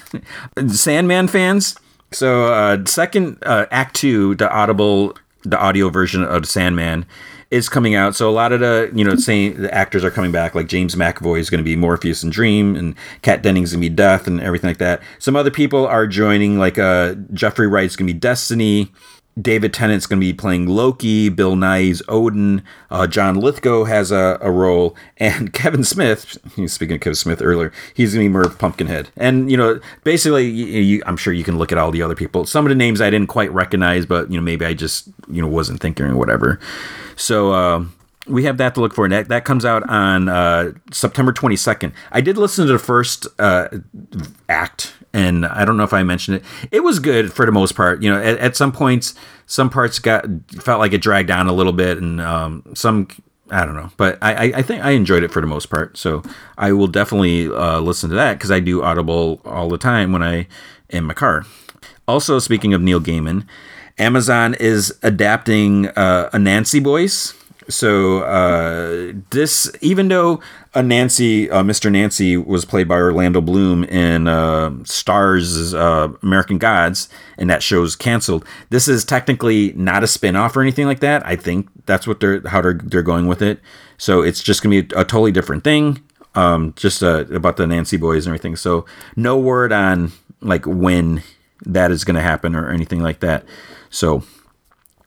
Sandman 0.70 1.29
fans. 1.29 1.77
So, 2.12 2.46
uh, 2.46 2.85
second 2.87 3.38
uh, 3.44 3.66
act 3.70 3.96
two, 3.96 4.37
the 4.37 4.50
audible, 4.50 5.16
the 5.42 5.59
audio 5.59 5.90
version 5.90 6.24
of 6.24 6.46
Sandman 6.46 7.05
is 7.50 7.68
coming 7.68 7.94
out. 7.94 8.14
So 8.16 8.28
a 8.28 8.33
lot 8.33 8.52
of 8.52 8.61
the 8.61 8.90
you 8.94 9.04
know 9.04 9.16
saying 9.16 9.62
the 9.62 9.74
actors 9.74 10.04
are 10.04 10.11
coming 10.11 10.33
back. 10.33 10.54
Like 10.54 10.68
James 10.68 10.94
McAvoy 10.94 11.38
is 11.38 11.50
going 11.50 11.59
to 11.59 11.64
be 11.64 11.76
Morpheus 11.76 12.22
and 12.22 12.33
Dream, 12.33 12.76
and 12.76 12.94
Kat 13.22 13.42
Dennings 13.42 13.72
going 13.72 13.83
to 13.83 13.88
be 13.88 13.94
Death, 13.94 14.26
and 14.26 14.40
everything 14.40 14.68
like 14.68 14.78
that. 14.78 15.02
Some 15.18 15.37
other 15.37 15.50
people 15.50 15.87
are 15.87 16.07
joining. 16.07 16.59
Like 16.59 16.78
uh, 16.78 17.14
Jeffrey 17.33 17.66
Wright's 17.66 17.96
going 17.96 18.07
to 18.07 18.12
be 18.12 18.18
Destiny. 18.18 18.92
David 19.40 19.73
Tennant's 19.73 20.07
going 20.07 20.20
to 20.20 20.25
be 20.25 20.33
playing 20.33 20.66
Loki. 20.66 21.29
Bill 21.29 21.57
Nighy's 21.57 22.03
Odin. 22.09 22.62
Uh, 22.90 23.07
John 23.07 23.37
Lithgow 23.37 23.85
has 23.85 24.12
a, 24.12 24.38
a 24.40 24.51
role, 24.51 24.97
and 25.16 25.53
Kevin 25.53 25.85
Smith. 25.85 26.38
Speaking 26.70 26.97
of 26.97 27.01
Kevin 27.01 27.14
Smith 27.14 27.42
earlier, 27.42 27.73
he's 27.94 28.14
going 28.14 28.27
to 28.27 28.29
be 28.29 28.33
Merv 28.33 28.59
Pumpkinhead. 28.59 29.11
And 29.16 29.51
you 29.51 29.57
know, 29.57 29.81
basically, 30.05 30.49
you, 30.49 30.66
you, 30.66 31.03
I'm 31.07 31.16
sure 31.16 31.33
you 31.33 31.44
can 31.44 31.59
look 31.59 31.73
at 31.73 31.79
all 31.79 31.90
the 31.90 32.03
other 32.03 32.14
people. 32.14 32.47
Some 32.47 32.64
of 32.64 32.68
the 32.68 32.77
names 32.77 33.01
I 33.01 33.11
didn't 33.11 33.29
quite 33.29 33.53
recognize, 33.53 34.07
but 34.07 34.31
you 34.31 34.37
know, 34.37 34.44
maybe 34.44 34.64
I 34.64 34.75
just 34.75 35.09
you 35.29 35.42
know 35.42 35.49
wasn't 35.49 35.81
thinking 35.81 36.07
or 36.07 36.16
whatever. 36.16 36.61
So. 37.16 37.53
Uh, 37.53 37.85
we 38.27 38.44
have 38.44 38.57
that 38.57 38.75
to 38.75 38.81
look 38.81 38.94
for. 38.94 39.07
That 39.07 39.29
that 39.29 39.44
comes 39.44 39.66
out 39.66 39.87
on 39.87 40.31
uh, 40.31 40.73
September 40.90 41.31
22nd. 41.31 41.92
I 42.11 42.23
did 42.23 42.38
listen 42.38 42.66
to 42.66 42.73
the 42.73 42.79
first 42.79 43.27
uh, 43.38 43.68
act 44.49 44.94
and 45.14 45.46
I 45.46 45.64
don't 45.64 45.77
know 45.77 45.85
if 45.85 45.94
I 45.94 46.03
mentioned 46.03 46.38
it. 46.38 46.44
It 46.72 46.81
was 46.81 46.98
good 46.98 47.33
for 47.33 47.46
the 47.46 47.53
most 47.53 47.74
part. 47.74 48.03
You 48.03 48.12
know, 48.12 48.20
at, 48.20 48.37
at 48.38 48.57
some 48.57 48.72
points, 48.72 49.14
some 49.46 49.70
parts 49.70 49.98
got 50.00 50.27
felt 50.61 50.81
like 50.81 50.92
it 50.92 51.00
dragged 51.00 51.29
down 51.29 51.46
a 51.46 51.53
little 51.53 51.72
bit, 51.72 51.98
and 51.98 52.20
um, 52.20 52.64
some 52.74 53.09
I 53.50 53.64
don't 53.64 53.77
know, 53.77 53.90
but 53.96 54.18
I, 54.20 54.53
I 54.57 54.62
think 54.62 54.85
I 54.85 54.90
enjoyed 54.90 55.22
it 55.22 55.31
for 55.31 55.40
the 55.40 55.46
most 55.46 55.66
part. 55.66 55.96
So 55.96 56.22
I 56.59 56.72
will 56.72 56.88
definitely 56.88 57.46
uh, 57.46 57.79
listen 57.79 58.11
to 58.11 58.16
that 58.16 58.35
because 58.35 58.50
I 58.50 58.59
do 58.59 58.83
Audible 58.83 59.40
all 59.44 59.68
the 59.68 59.79
time 59.79 60.12
when 60.12 60.22
I 60.22 60.48
in 60.90 61.05
my 61.05 61.14
car. 61.14 61.44
Also, 62.09 62.38
speaking 62.38 62.74
of 62.74 62.83
Neil 62.83 63.00
Gaiman, 63.00 63.46
Amazon 63.98 64.55
is 64.55 64.98
adapting 65.03 65.88
uh, 65.88 66.31
Anansi 66.33 66.83
Boys 66.83 67.35
so 67.68 68.22
uh, 68.22 69.12
this, 69.31 69.70
even 69.81 70.09
though 70.09 70.40
Anansi, 70.74 71.50
uh, 71.50 71.62
Mr. 71.62 71.90
Nancy, 71.90 72.37
was 72.37 72.64
played 72.64 72.88
by 72.88 72.96
Orlando 72.96 73.40
Bloom 73.40 73.85
in 73.85 74.29
uh, 74.29 74.70
Starz 74.83 75.74
uh, 75.74 76.12
American 76.22 76.59
Gods, 76.59 77.09
and 77.38 77.48
that 77.48 77.62
show's 77.62 77.96
canceled. 77.96 78.44
This 78.70 78.88
is 78.88 79.05
technically 79.05 79.72
not 79.74 80.05
a 80.05 80.07
spin-off 80.07 80.57
or 80.57 80.62
anything 80.62 80.87
like 80.87 81.00
that. 81.00 81.24
I 81.27 81.37
think 81.37 81.68
that's 81.87 82.07
what 82.07 82.20
they're 82.20 82.42
how 82.46 82.61
they're 82.61 82.81
they're 82.83 83.03
going 83.03 83.27
with 83.27 83.42
it. 83.42 83.61
So 83.98 84.22
it's 84.22 84.42
just 84.42 84.62
gonna 84.62 84.83
be 84.83 84.94
a, 84.94 85.00
a 85.00 85.05
totally 85.05 85.33
different 85.33 85.64
thing. 85.64 86.03
Um, 86.35 86.74
just 86.77 87.03
uh, 87.03 87.27
about 87.27 87.57
the 87.57 87.64
Anansi 87.64 87.98
Boys 87.98 88.27
and 88.27 88.33
everything. 88.35 88.57
So 88.57 88.85
no 89.16 89.38
word 89.38 89.72
on 89.72 90.12
like 90.40 90.66
when 90.66 91.22
that 91.64 91.90
is 91.90 92.05
to 92.16 92.20
happen 92.20 92.55
or 92.55 92.70
anything 92.70 93.00
like 93.00 93.20
that. 93.20 93.44
So 93.90 94.24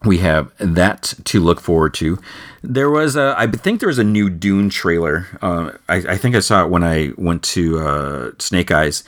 we 0.03 0.19
have 0.19 0.51
that 0.57 1.13
to 1.25 1.39
look 1.39 1.59
forward 1.59 1.93
to. 1.95 2.19
There 2.61 2.89
was 2.89 3.15
a, 3.15 3.33
I 3.37 3.47
think 3.47 3.79
there 3.79 3.87
was 3.87 3.99
a 3.99 4.03
new 4.03 4.29
Dune 4.29 4.69
trailer. 4.69 5.27
Uh, 5.41 5.71
I, 5.89 5.95
I, 5.95 6.17
think 6.17 6.35
I 6.35 6.39
saw 6.39 6.63
it 6.63 6.69
when 6.69 6.83
I 6.83 7.11
went 7.17 7.43
to 7.43 7.79
uh, 7.79 8.31
Snake 8.39 8.71
Eyes. 8.71 9.03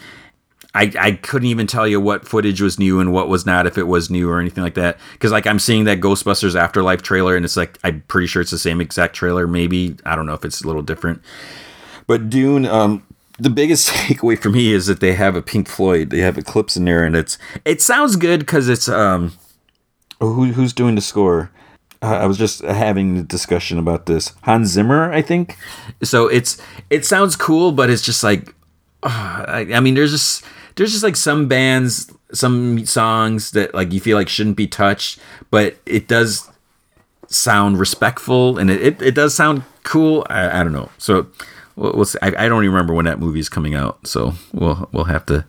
I, 0.76 0.92
I 1.00 1.12
couldn't 1.14 1.48
even 1.48 1.68
tell 1.68 1.88
you 1.88 2.00
what 2.00 2.28
footage 2.28 2.62
was 2.62 2.78
new 2.78 3.00
and 3.00 3.12
what 3.12 3.28
was 3.28 3.46
not, 3.46 3.66
if 3.66 3.78
it 3.78 3.88
was 3.88 4.10
new 4.10 4.30
or 4.30 4.40
anything 4.40 4.64
like 4.64 4.76
that. 4.76 5.00
Because 5.14 5.32
like 5.32 5.48
I'm 5.48 5.60
seeing 5.60 5.86
that 5.86 6.00
Ghostbusters 6.00 6.56
Afterlife 6.56 7.02
trailer, 7.02 7.36
and 7.36 7.44
it's 7.44 7.58
like 7.58 7.80
I'm 7.84 8.02
pretty 8.08 8.28
sure 8.28 8.42
it's 8.42 8.52
the 8.52 8.60
same 8.60 8.80
exact 8.80 9.16
trailer. 9.16 9.48
Maybe 9.48 9.98
I 10.06 10.16
don't 10.16 10.28
know 10.28 10.36
if 10.36 10.46
it's 10.46 10.62
a 10.62 10.68
little 10.68 10.84
different. 10.84 11.22
But 12.06 12.30
Dune, 12.30 12.66
um, 12.66 13.04
the 13.40 13.50
biggest 13.50 13.90
takeaway 13.94 14.38
for 14.38 14.50
me 14.50 14.72
is 14.72 14.86
that 14.86 15.00
they 15.00 15.14
have 15.14 15.36
a 15.36 15.42
Pink 15.42 15.68
Floyd. 15.68 16.12
They 16.12 16.20
have 16.20 16.38
Eclipse 16.38 16.78
in 16.78 16.86
there, 16.86 17.04
and 17.04 17.16
it's 17.16 17.40
it 17.66 17.82
sounds 17.82 18.16
good 18.16 18.42
because 18.42 18.70
it's 18.70 18.88
um 18.88 19.34
Who, 20.20 20.46
who's 20.52 20.74
doing 20.74 20.96
the 20.96 21.02
score? 21.02 21.52
Uh, 22.02 22.18
I 22.18 22.26
was 22.26 22.38
just 22.38 22.62
having 22.62 23.18
a 23.18 23.24
discussion 23.24 23.78
about 23.78 24.06
this. 24.06 24.34
Hans 24.44 24.70
Zimmer, 24.70 25.12
I 25.12 25.22
think. 25.22 25.58
So 26.02 26.28
it's 26.28 26.62
it 26.90 27.06
sounds 27.06 27.36
cool, 27.36 27.72
but 27.72 27.90
it's 27.90 28.02
just 28.02 28.24
like, 28.24 28.54
uh, 29.04 29.46
I, 29.48 29.68
I, 29.74 29.80
mean, 29.82 29.96
there's 29.96 30.12
just 30.12 30.46
there's 30.76 30.92
just 30.92 31.04
like 31.04 31.18
some 31.18 31.48
bands, 31.48 32.12
some 32.32 32.86
songs 32.86 33.52
that 33.52 33.74
like 33.74 33.92
you 33.92 34.00
feel 34.00 34.18
like 34.18 34.30
shouldn't 34.30 34.56
be 34.56 34.68
touched, 34.68 35.20
but 35.52 35.78
it 35.86 36.08
does 36.08 36.50
sound 37.28 37.80
respectful 37.80 38.58
and 38.58 38.72
it, 38.72 38.82
it, 38.82 39.02
it 39.02 39.16
does 39.16 39.36
sound 39.36 39.64
cool. 39.84 40.26
I, 40.30 40.62
I 40.62 40.64
don't 40.64 40.74
know. 40.74 40.90
So 40.98 41.28
we'll, 41.80 41.94
we'll 41.94 42.08
I, 42.22 42.28
I 42.28 42.50
don't 42.50 42.64
even 42.64 42.74
remember 42.74 42.94
when 42.94 43.06
that 43.06 43.20
movie's 43.20 43.50
coming 43.50 43.74
out. 43.74 44.06
So 44.06 44.34
we'll 44.54 44.90
we'll 44.92 45.06
have 45.06 45.26
to 45.28 45.46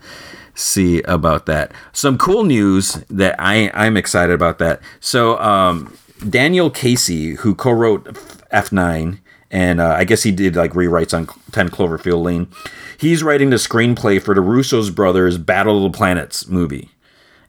see 0.55 1.03
about 1.03 1.47
that. 1.47 1.73
Some 1.93 2.17
cool 2.17 2.45
news 2.45 3.05
that 3.11 3.37
I 3.39 3.71
I'm 3.75 3.97
excited 3.97 4.33
about 4.33 4.59
that. 4.59 4.81
So 5.01 5.39
um, 5.39 5.97
Daniel 6.29 6.71
Casey, 6.71 7.35
who 7.35 7.55
co-wrote 7.55 8.05
F9, 8.53 9.19
and 9.51 9.81
uh, 9.81 9.95
I 9.97 10.05
guess 10.05 10.23
he 10.23 10.31
did 10.31 10.57
like 10.57 10.73
rewrites 10.73 11.17
on 11.17 11.27
10 11.53 11.71
Cloverfield 11.71 12.23
Lane. 12.23 12.49
He's 12.99 13.23
writing 13.23 13.51
the 13.51 13.57
screenplay 13.57 14.23
for 14.23 14.35
the 14.35 14.43
Russo's 14.43 14.91
brothers' 14.91 15.39
Battle 15.39 15.85
of 15.85 15.93
the 15.93 15.97
Planets 15.97 16.47
movie, 16.47 16.91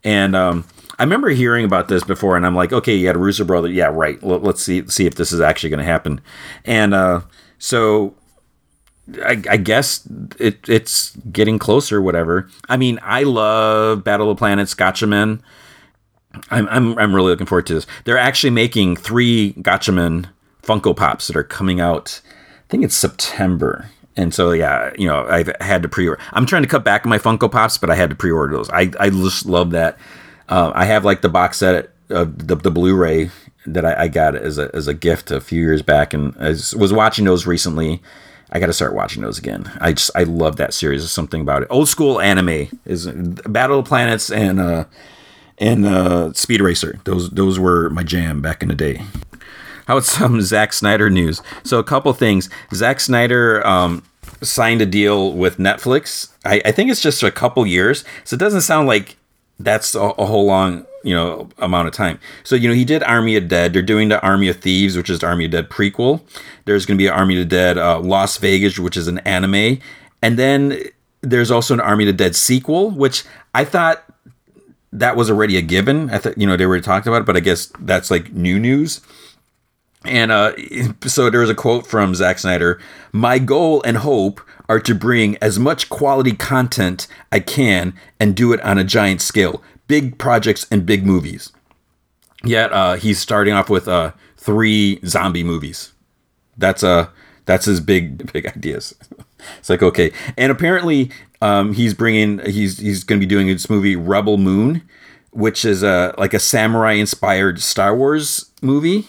and 0.04 0.36
um, 0.36 0.65
I 0.98 1.04
remember 1.04 1.30
hearing 1.30 1.65
about 1.65 1.89
this 1.89 2.04
before, 2.04 2.38
and 2.38 2.46
I'm 2.46 2.56
like, 2.56 2.72
okay, 2.72 2.96
you 2.96 3.08
had 3.08 3.15
a 3.15 3.20
Russo 3.20 3.44
brother, 3.44 3.67
yeah, 3.67 3.88
right. 3.88 4.22
Let, 4.24 4.46
us 4.46 4.62
see 4.62 4.88
see 4.88 5.06
if 5.06 5.15
this 5.15 5.34
is 5.34 5.41
actually 5.41 5.72
going 5.72 5.80
to 5.80 5.84
happen. 5.84 6.22
And 6.63 6.94
uh, 6.94 7.22
so 7.60 8.15
I, 9.24 9.42
I, 9.50 9.58
guess 9.58 10.08
it, 10.40 10.68
it's 10.70 11.16
getting 11.32 11.60
closer, 11.60 12.02
whatever. 12.02 12.50
I 12.70 12.78
mean, 12.78 13.00
I 13.02 13.24
love 13.24 14.04
Battle 14.04 14.32
of 14.32 14.38
Planets, 14.38 14.76
Gatchaman. 14.76 15.42
I'm, 16.50 16.68
I'm, 16.70 16.98
I'm 16.98 17.16
really 17.16 17.30
looking 17.32 17.48
forward 17.48 17.68
to 17.68 17.74
this. 17.74 17.88
They're 18.06 18.18
actually 18.18 18.52
making 18.52 18.96
three 18.96 19.54
Gatchaman 19.54 20.28
Funko 20.64 20.96
Pops 20.96 21.28
that 21.28 21.36
are 21.36 21.44
coming 21.44 21.82
out, 21.82 22.22
I 22.26 22.64
think 22.70 22.84
it's 22.84 22.96
September. 22.96 23.90
And 24.16 24.34
so, 24.34 24.52
yeah, 24.52 24.92
you 24.98 25.08
know, 25.08 25.26
I've 25.26 25.52
had 25.60 25.84
to 25.84 25.90
pre 25.90 26.08
order. 26.08 26.22
I'm 26.34 26.46
trying 26.46 26.64
to 26.64 26.70
cut 26.70 26.84
back 26.84 27.06
on 27.06 27.10
my 27.10 27.18
Funko 27.18 27.52
Pops, 27.52 27.78
but 27.78 27.90
I 27.90 27.96
had 27.96 28.10
to 28.10 28.16
pre 28.16 28.32
order 28.32 28.56
those. 28.56 28.70
I, 28.70 28.92
I 29.00 29.10
just 29.10 29.46
love 29.46 29.72
that. 29.72 29.98
Uh, 30.48 30.72
I 30.76 30.86
have 30.86 31.06
like 31.06 31.22
the 31.22 31.30
box 31.30 31.58
set 31.58 31.92
of 32.10 32.48
the, 32.48 32.56
the 32.56 32.72
Blu 32.72 32.96
ray 32.96 33.32
that 33.66 33.86
I, 33.86 34.04
I, 34.04 34.08
got 34.08 34.36
as 34.36 34.58
a, 34.58 34.70
as 34.74 34.88
a 34.88 34.94
gift 34.94 35.32
a 35.32 35.40
few 35.40 35.62
years 35.62 35.82
back, 35.82 36.14
and 36.14 36.36
I 36.40 36.50
was 36.50 36.94
watching 36.94 37.26
those 37.26 37.46
recently 37.46 38.02
I 38.52 38.60
got 38.60 38.66
to 38.66 38.74
start 38.74 38.94
watching 38.94 39.22
those 39.22 39.38
again. 39.38 39.72
I 39.80 39.94
just 39.94 40.12
I 40.16 40.24
love 40.24 40.58
that 40.58 40.74
series. 40.74 41.02
There's 41.02 41.12
something 41.12 41.42
about 41.42 41.64
it. 41.64 41.68
Old 41.72 41.88
school 41.88 42.20
anime 42.20 42.68
is 42.86 43.08
Battle 43.08 43.80
of 43.80 43.86
Planets 43.86 44.30
and 44.30 44.60
uh 44.60 44.86
and 45.58 45.86
uh 45.86 46.34
Speed 46.34 46.62
Racer. 46.62 47.00
Those 47.06 47.30
those 47.30 47.60
were 47.60 47.90
my 47.90 48.04
jam 48.04 48.42
back 48.42 48.62
in 48.62 48.68
the 48.68 48.76
day. 48.76 49.02
How 49.88 49.98
about 49.98 50.06
some 50.06 50.42
Zack 50.42 50.74
Snyder 50.74 51.10
news? 51.10 51.42
So 51.64 51.80
a 51.80 51.84
couple 51.84 52.12
things. 52.14 52.50
Zack 52.74 53.00
Snyder 53.00 53.66
um 53.66 54.04
signed 54.42 54.82
a 54.82 54.86
deal 54.86 55.34
with 55.34 55.58
Netflix. 55.58 56.32
I, 56.44 56.62
I 56.66 56.72
think 56.72 56.92
it's 56.92 57.02
just 57.02 57.24
a 57.24 57.32
couple 57.32 57.66
years. 57.66 58.04
So 58.24 58.36
it 58.36 58.40
doesn't 58.40 58.62
sound 58.62 58.88
like 58.88 59.18
that's 59.60 59.96
a, 59.96 60.00
a 60.02 60.26
whole 60.26 60.46
long 60.46 60.86
you 61.04 61.14
know 61.14 61.50
amount 61.58 61.88
of 61.88 61.94
time. 61.94 62.20
So 62.44 62.56
you 62.56 62.68
know 62.68 62.76
he 62.76 62.86
did 62.86 63.04
Army 63.04 63.36
of 63.36 63.48
Dead. 63.48 63.74
They're 63.74 63.82
doing 63.82 64.10
the 64.10 64.22
Army 64.22 64.48
of 64.48 64.58
Thieves, 64.58 64.96
which 64.96 65.10
is 65.10 65.20
the 65.20 65.28
Army 65.28 65.46
of 65.46 65.52
Dead 65.52 65.70
prequel. 65.70 66.22
There's 66.66 66.86
going 66.86 66.98
to 66.98 67.02
be 67.02 67.08
an 67.08 67.14
Army 67.14 67.42
of 67.42 67.50
Dead 67.50 67.78
uh, 67.78 68.00
Las 68.00 68.38
Vegas, 68.38 68.80
which 68.80 68.98
is 68.98 69.08
an 69.08 69.20
anime, 69.20 69.80
and 70.22 70.38
then 70.38 70.82
there's 71.22 71.52
also 71.52 71.74
an 71.74 71.80
Army 71.80 72.08
of 72.10 72.18
Dead 72.18 72.36
sequel, 72.36 72.92
which 72.92 73.24
I 73.54 73.66
thought 73.66 74.04
that 74.94 75.16
was 75.16 75.30
already 75.30 75.58
a 75.58 75.62
given. 75.62 76.10
I 76.10 76.18
thought 76.18 76.38
you 76.38 76.48
know 76.48 76.58
they 76.58 76.66
already 76.66 76.84
talked 76.84 77.08
about 77.08 77.22
it, 77.22 77.26
but 77.26 77.38
I 77.38 77.42
guess 77.42 77.72
that's 77.80 78.12
like 78.12 78.32
new 78.34 78.60
news. 78.60 79.02
And 80.04 80.32
uh, 80.32 80.54
so 81.06 81.30
there's 81.30 81.50
a 81.50 81.56
quote 81.56 81.86
from 81.88 82.16
Zack 82.16 82.40
Snyder 82.40 82.80
My 83.12 83.40
goal 83.40 83.82
and 83.84 83.98
hope 83.98 84.42
are 84.70 84.80
to 84.80 84.96
bring 84.96 85.38
as 85.42 85.60
much 85.60 85.90
quality 85.90 86.34
content 86.34 87.08
I 87.32 87.40
can 87.40 87.94
and 88.20 88.36
do 88.36 88.54
it 88.54 88.62
on 88.62 88.78
a 88.78 88.84
giant 88.84 89.22
scale 89.22 89.62
big 89.88 90.17
projects 90.17 90.65
and 90.72 90.86
big 90.86 91.06
movies. 91.06 91.52
Yet 92.44 92.72
uh, 92.74 92.96
he's 92.96 93.20
starting 93.20 93.54
off 93.54 93.70
with 93.70 93.88
uh, 93.88 94.13
three 94.38 95.00
zombie 95.06 95.44
movies. 95.44 95.94
That's 96.58 96.84
uh 96.84 97.10
that's 97.46 97.65
his 97.65 97.80
big 97.80 98.32
big 98.34 98.46
ideas. 98.48 98.96
it's 99.58 99.70
like 99.70 99.84
okay, 99.84 100.12
and 100.38 100.52
apparently 100.52 101.12
um, 101.41 101.74
he's 101.74 101.94
bringing 101.94 102.39
he's 102.39 102.78
he's 102.78 103.04
going 103.04 103.20
to 103.20 103.26
be 103.26 103.30
doing 103.30 103.48
this 103.48 103.70
movie 103.70 103.96
Rebel 103.96 104.38
Moon, 104.38 104.84
which 105.32 105.65
is 105.65 105.84
a 105.84 106.13
like 106.17 106.34
a 106.34 106.39
samurai 106.39 106.94
inspired 106.94 107.62
Star 107.62 107.96
Wars 107.96 108.52
movie. 108.62 109.08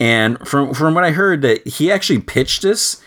And 0.00 0.38
from 0.46 0.74
from 0.74 0.94
what 0.94 1.04
I 1.04 1.10
heard, 1.10 1.42
that 1.42 1.66
he 1.66 1.90
actually 1.90 2.20
pitched 2.20 2.62
this 2.62 3.02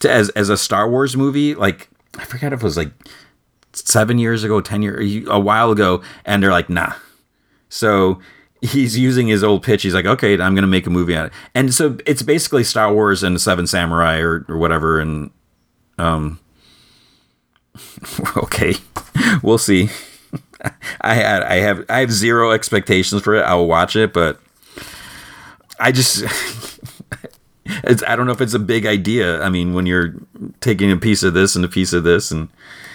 to 0.00 0.10
as 0.10 0.28
as 0.30 0.48
a 0.48 0.56
Star 0.56 0.88
Wars 0.88 1.16
movie. 1.16 1.54
Like 1.54 1.88
I 2.18 2.24
forgot 2.24 2.52
if 2.52 2.60
it 2.60 2.64
was 2.64 2.76
like 2.76 2.92
seven 3.74 4.18
years 4.18 4.44
ago, 4.44 4.60
ten 4.60 4.82
years, 4.82 5.26
a 5.28 5.38
while 5.38 5.70
ago, 5.70 6.02
and 6.24 6.42
they're 6.42 6.50
like, 6.50 6.70
nah. 6.70 6.94
So 7.68 8.20
he's 8.60 8.98
using 8.98 9.26
his 9.26 9.44
old 9.44 9.62
pitch. 9.62 9.82
He's 9.82 9.94
like, 9.94 10.06
okay, 10.06 10.32
I'm 10.40 10.54
gonna 10.54 10.66
make 10.66 10.86
a 10.86 10.90
movie 10.90 11.16
on 11.16 11.26
it, 11.26 11.32
and 11.54 11.74
so 11.74 11.98
it's 12.06 12.22
basically 12.22 12.64
Star 12.64 12.92
Wars 12.92 13.22
and 13.22 13.40
Seven 13.40 13.66
Samurai 13.66 14.18
or, 14.18 14.44
or 14.48 14.56
whatever, 14.56 15.00
and 15.00 15.30
um, 15.98 16.38
okay, 18.36 18.74
we'll 19.42 19.58
see. 19.58 19.90
I 21.00 21.14
had, 21.14 21.42
I 21.42 21.56
have, 21.56 21.84
I 21.88 21.98
have 22.00 22.10
zero 22.10 22.52
expectations 22.52 23.22
for 23.22 23.34
it. 23.34 23.42
I'll 23.42 23.66
watch 23.66 23.96
it, 23.96 24.12
but 24.12 24.40
I 25.78 25.92
just. 25.92 26.24
It's, 27.66 28.02
I 28.06 28.14
don't 28.14 28.26
know 28.26 28.32
if 28.32 28.42
it's 28.42 28.54
a 28.54 28.58
big 28.58 28.84
idea. 28.84 29.42
I 29.42 29.48
mean, 29.48 29.72
when 29.72 29.86
you're 29.86 30.14
taking 30.60 30.90
a 30.90 30.96
piece 30.96 31.22
of 31.22 31.32
this 31.32 31.56
and 31.56 31.64
a 31.64 31.68
piece 31.68 31.92
of 31.92 32.04
this, 32.04 32.30
and 32.30 32.48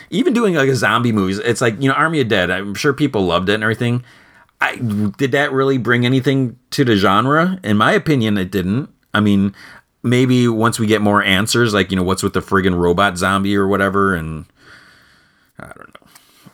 even 0.10 0.34
doing 0.34 0.56
like 0.56 0.70
a 0.70 0.76
zombie 0.76 1.12
movies, 1.12 1.40
it's 1.40 1.62
like 1.62 1.82
you 1.82 1.90
know 1.90 1.96
Army 1.96 2.22
of 2.22 2.28
Dead. 2.28 2.50
I'm 2.52 2.76
sure 2.76 2.94
people 2.94 3.26
loved 3.26 3.50
it 3.50 3.56
and 3.56 3.64
everything. 3.64 4.04
I 4.62 4.76
did 4.76 5.32
that 5.32 5.52
really 5.54 5.78
bring 5.78 6.06
anything 6.06 6.58
to 6.72 6.84
the 6.84 6.96
genre? 6.96 7.60
In 7.64 7.78
my 7.78 7.94
opinion, 7.94 8.38
it 8.38 8.52
didn't. 8.52 8.90
I 9.14 9.22
mean, 9.22 9.56
maybe 10.04 10.48
once 10.48 10.80
we 10.80 10.88
get 10.88 11.02
more 11.02 11.24
answers, 11.24 11.74
like 11.74 11.92
you 11.92 11.98
know 11.98 12.04
what's 12.04 12.24
with 12.24 12.34
the 12.34 12.42
friggin' 12.42 12.78
robot 12.78 13.18
zombie 13.18 13.56
or 13.56 13.68
whatever, 13.68 14.16
and 14.16 14.46
I 15.60 15.72
don't. 15.76 15.89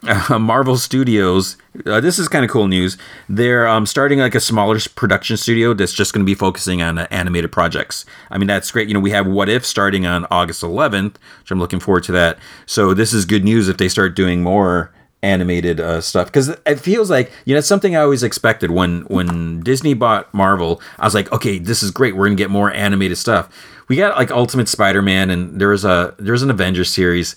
Uh, 0.04 0.40
Marvel 0.40 0.78
Studios. 0.78 1.58
Uh, 1.86 2.00
this 2.00 2.20
is 2.20 2.28
kind 2.28 2.46
of 2.46 2.52
cool 2.52 2.68
news. 2.68 2.98
They're 3.28 3.68
um, 3.68 3.86
starting 3.86 4.20
like 4.20 4.36
a 4.36 4.40
smaller 4.40 4.80
production 4.96 5.38
studio 5.38 5.74
that's 5.74 5.94
just 5.94 6.14
going 6.14 6.26
to 6.26 6.30
be 6.30 6.36
focusing 6.36 6.82
on 6.82 6.98
uh, 6.98 7.08
animated 7.12 7.52
projects. 7.52 8.06
I 8.30 8.38
mean, 8.38 8.48
that's 8.48 8.72
great. 8.72 8.88
You 8.88 8.94
know, 8.94 9.00
we 9.00 9.12
have 9.12 9.28
What 9.28 9.50
If 9.50 9.66
starting 9.66 10.06
on 10.06 10.26
August 10.32 10.62
11th, 10.64 11.16
which 11.42 11.52
I'm 11.52 11.60
looking 11.60 11.80
forward 11.80 12.04
to 12.06 12.12
that. 12.14 12.38
So 12.66 12.94
this 12.94 13.14
is 13.14 13.26
good 13.26 13.44
news 13.44 13.68
if 13.68 13.78
they 13.78 13.90
start 13.90 14.16
doing 14.16 14.42
more 14.44 14.92
animated 15.24 15.80
uh, 15.80 16.00
stuff 16.02 16.28
because 16.28 16.50
it 16.50 16.80
feels 16.80 17.10
like 17.10 17.32
you 17.46 17.56
know 17.56 17.58
it's 17.58 17.68
something 17.68 17.96
I 17.96 18.02
always 18.02 18.22
expected 18.22 18.70
when 18.70 19.02
when 19.06 19.62
Disney 19.62 19.96
bought 19.96 20.32
Marvel. 20.34 20.82
I 21.00 21.06
was 21.06 21.16
like, 21.16 21.32
okay, 21.32 21.58
this 21.58 21.82
is 21.82 21.90
great. 21.90 22.16
We're 22.16 22.26
gonna 22.26 22.36
get 22.36 22.52
more 22.52 22.72
animated 22.72 23.18
stuff. 23.18 23.50
We 23.88 23.96
got 23.96 24.18
like 24.18 24.32
Ultimate 24.32 24.68
Spider-Man, 24.68 25.30
and 25.32 25.60
there 25.60 25.70
was 25.70 25.84
a 25.84 26.16
there's 26.20 26.44
an 26.44 26.52
Avengers 26.52 26.92
series 26.92 27.36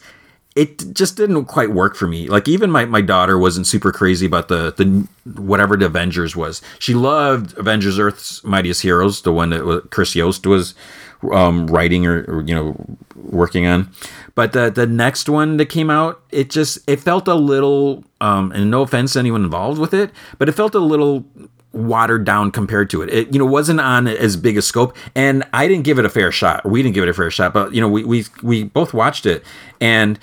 it 0.59 0.93
just 0.93 1.17
didn't 1.17 1.45
quite 1.45 1.71
work 1.71 1.95
for 1.95 2.09
me. 2.09 2.29
Like 2.29 2.49
even 2.49 2.69
my, 2.69 2.85
my 2.85 3.01
daughter 3.01 3.39
wasn't 3.39 3.69
super 3.69 3.93
crazy 3.93 4.27
about 4.27 4.49
the 4.49 4.73
the 4.73 5.07
whatever 5.41 5.77
the 5.77 5.87
Avengers 5.87 6.35
was. 6.35 6.61
She 6.81 6.95
loved 6.95 7.57
Avengers 7.57 7.97
Earth's 7.97 8.43
Mightiest 8.43 8.83
Heroes, 8.83 9.23
the 9.23 9.33
one 9.33 9.51
that 9.51 9.91
Chris 9.93 10.17
Yost 10.17 10.49
was 10.49 10.75
um, 11.33 11.69
writing 11.69 12.07
or, 12.07 12.25
or, 12.25 12.43
you 12.43 12.57
know 12.57 12.75
working 13.15 13.67
on. 13.67 13.91
But 14.35 14.53
the 14.53 14.69
the 14.69 14.87
next 14.87 15.29
one 15.29 15.59
that 15.59 15.67
came 15.67 15.91
out, 15.91 16.21
it 16.33 16.51
just 16.51 16.79
it 16.91 16.99
felt 16.99 17.29
a 17.29 17.37
little 17.37 18.03
um, 18.21 18.51
and 18.51 18.69
no 18.69 18.83
offense 18.83 19.13
to 19.13 19.21
anyone 19.21 19.45
involved 19.45 19.79
with 19.79 19.95
it, 19.95 20.11
but 20.39 20.49
it 20.49 20.53
felt 20.53 20.75
a 20.75 20.81
little 20.81 21.25
watered 21.73 22.25
down 22.25 22.51
compared 22.51 22.91
to 22.91 23.03
it. 23.03 23.11
It 23.11 23.33
you 23.33 23.39
know 23.39 23.47
wasn't 23.47 23.79
on 23.81 24.09
as 24.09 24.37
big 24.37 24.59
a 24.59 24.63
scope, 24.63 24.97
and 25.15 25.45
I 25.53 25.69
didn't 25.69 25.85
give 25.85 26.01
it 26.01 26.05
a 26.05 26.11
fair 26.11 26.33
shot. 26.33 26.65
We 26.65 26.83
didn't 26.83 26.97
give 26.97 27.05
it 27.05 27.11
a 27.11 27.15
fair 27.15 27.31
shot, 27.31 27.55
but 27.55 27.73
you 27.73 27.81
know 27.81 27.89
we 27.89 28.03
we 28.03 28.25
we 28.43 28.65
both 28.65 28.93
watched 28.93 29.25
it, 29.25 29.45
and 29.81 30.19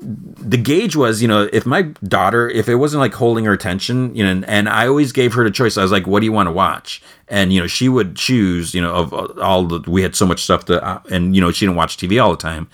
the 0.00 0.56
gauge 0.56 0.94
was, 0.94 1.20
you 1.22 1.28
know, 1.28 1.48
if 1.52 1.66
my 1.66 1.82
daughter, 2.04 2.48
if 2.48 2.68
it 2.68 2.76
wasn't 2.76 3.00
like 3.00 3.14
holding 3.14 3.44
her 3.46 3.52
attention, 3.52 4.14
you 4.14 4.24
know, 4.24 4.30
and, 4.30 4.44
and 4.48 4.68
I 4.68 4.86
always 4.86 5.12
gave 5.12 5.34
her 5.34 5.42
the 5.42 5.50
choice. 5.50 5.76
I 5.76 5.82
was 5.82 5.90
like, 5.90 6.06
"What 6.06 6.20
do 6.20 6.26
you 6.26 6.32
want 6.32 6.46
to 6.46 6.52
watch?" 6.52 7.02
And 7.26 7.52
you 7.52 7.60
know, 7.60 7.66
she 7.66 7.88
would 7.88 8.14
choose. 8.14 8.74
You 8.74 8.80
know, 8.80 8.94
of 8.94 9.38
all 9.38 9.64
the 9.64 9.90
we 9.90 10.02
had 10.02 10.14
so 10.14 10.26
much 10.26 10.42
stuff 10.42 10.66
to, 10.66 10.82
uh, 10.84 11.00
and 11.10 11.34
you 11.34 11.40
know, 11.40 11.50
she 11.50 11.66
didn't 11.66 11.76
watch 11.76 11.96
TV 11.96 12.22
all 12.22 12.30
the 12.30 12.36
time, 12.36 12.68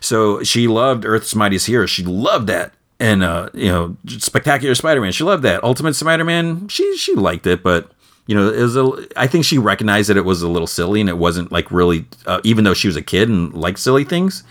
so 0.00 0.42
she 0.42 0.68
loved 0.68 1.04
Earth's 1.04 1.34
Mightiest 1.34 1.66
Heroes. 1.66 1.90
She 1.90 2.02
loved 2.04 2.46
that, 2.46 2.72
and 2.98 3.22
uh, 3.22 3.50
you 3.52 3.68
know, 3.68 3.96
Spectacular 4.06 4.74
Spider-Man. 4.74 5.12
She 5.12 5.24
loved 5.24 5.42
that. 5.42 5.62
Ultimate 5.62 5.94
Spider-Man. 5.94 6.68
She 6.68 6.96
she 6.96 7.14
liked 7.14 7.46
it, 7.46 7.62
but 7.62 7.90
you 8.26 8.34
know, 8.34 8.50
it 8.50 8.62
was 8.62 8.76
a, 8.76 8.90
I 9.16 9.26
think 9.26 9.44
she 9.44 9.58
recognized 9.58 10.08
that 10.08 10.16
it 10.16 10.24
was 10.24 10.40
a 10.40 10.48
little 10.48 10.66
silly, 10.66 11.00
and 11.00 11.10
it 11.10 11.18
wasn't 11.18 11.52
like 11.52 11.70
really, 11.70 12.06
uh, 12.26 12.40
even 12.42 12.64
though 12.64 12.74
she 12.74 12.88
was 12.88 12.96
a 12.96 13.02
kid 13.02 13.28
and 13.28 13.52
liked 13.52 13.78
silly 13.78 14.04
things 14.04 14.44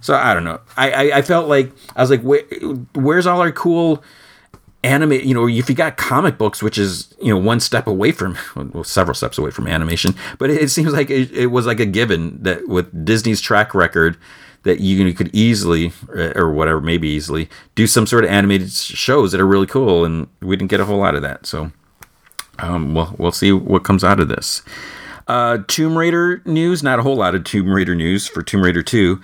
so 0.00 0.14
I 0.14 0.34
don't 0.34 0.44
know. 0.44 0.60
I, 0.76 0.90
I, 0.90 1.18
I 1.18 1.22
felt 1.22 1.48
like 1.48 1.72
I 1.94 2.00
was 2.00 2.10
like, 2.10 2.22
Where, 2.22 2.42
where's 2.94 3.26
all 3.26 3.40
our 3.40 3.52
cool 3.52 4.02
anime? 4.82 5.12
You 5.12 5.34
know, 5.34 5.48
if 5.48 5.68
you 5.68 5.74
got 5.74 5.96
comic 5.96 6.38
books, 6.38 6.62
which 6.62 6.78
is 6.78 7.14
you 7.20 7.32
know 7.32 7.38
one 7.38 7.60
step 7.60 7.86
away 7.86 8.12
from, 8.12 8.36
well, 8.72 8.84
several 8.84 9.14
steps 9.14 9.38
away 9.38 9.50
from 9.50 9.66
animation, 9.66 10.14
but 10.38 10.50
it, 10.50 10.70
seems 10.70 10.92
like 10.92 11.10
it, 11.10 11.30
it, 11.32 11.46
was 11.46 11.66
like 11.66 11.80
a 11.80 11.86
given 11.86 12.42
that 12.42 12.68
with 12.68 13.04
Disney's 13.04 13.40
track 13.40 13.74
record, 13.74 14.16
that 14.62 14.80
you, 14.80 15.04
you 15.04 15.14
could 15.14 15.30
easily 15.34 15.92
or 16.34 16.52
whatever, 16.52 16.80
maybe 16.80 17.08
easily 17.08 17.48
do 17.74 17.86
some 17.86 18.06
sort 18.06 18.24
of 18.24 18.30
animated 18.30 18.70
shows 18.72 19.32
that 19.32 19.40
are 19.40 19.46
really 19.46 19.66
cool, 19.66 20.04
and 20.04 20.28
we 20.40 20.56
didn't 20.56 20.70
get 20.70 20.80
a 20.80 20.84
whole 20.84 20.98
lot 20.98 21.14
of 21.14 21.22
that. 21.22 21.46
So, 21.46 21.72
um, 22.58 22.94
well, 22.94 23.14
we'll 23.18 23.32
see 23.32 23.52
what 23.52 23.84
comes 23.84 24.04
out 24.04 24.20
of 24.20 24.28
this. 24.28 24.62
Uh, 25.28 25.58
Tomb 25.68 25.96
Raider 25.96 26.42
news, 26.44 26.82
not 26.82 26.98
a 26.98 27.02
whole 27.02 27.16
lot 27.16 27.36
of 27.36 27.44
Tomb 27.44 27.68
Raider 27.68 27.94
news 27.94 28.26
for 28.26 28.42
Tomb 28.42 28.62
Raider 28.62 28.82
2 28.82 29.20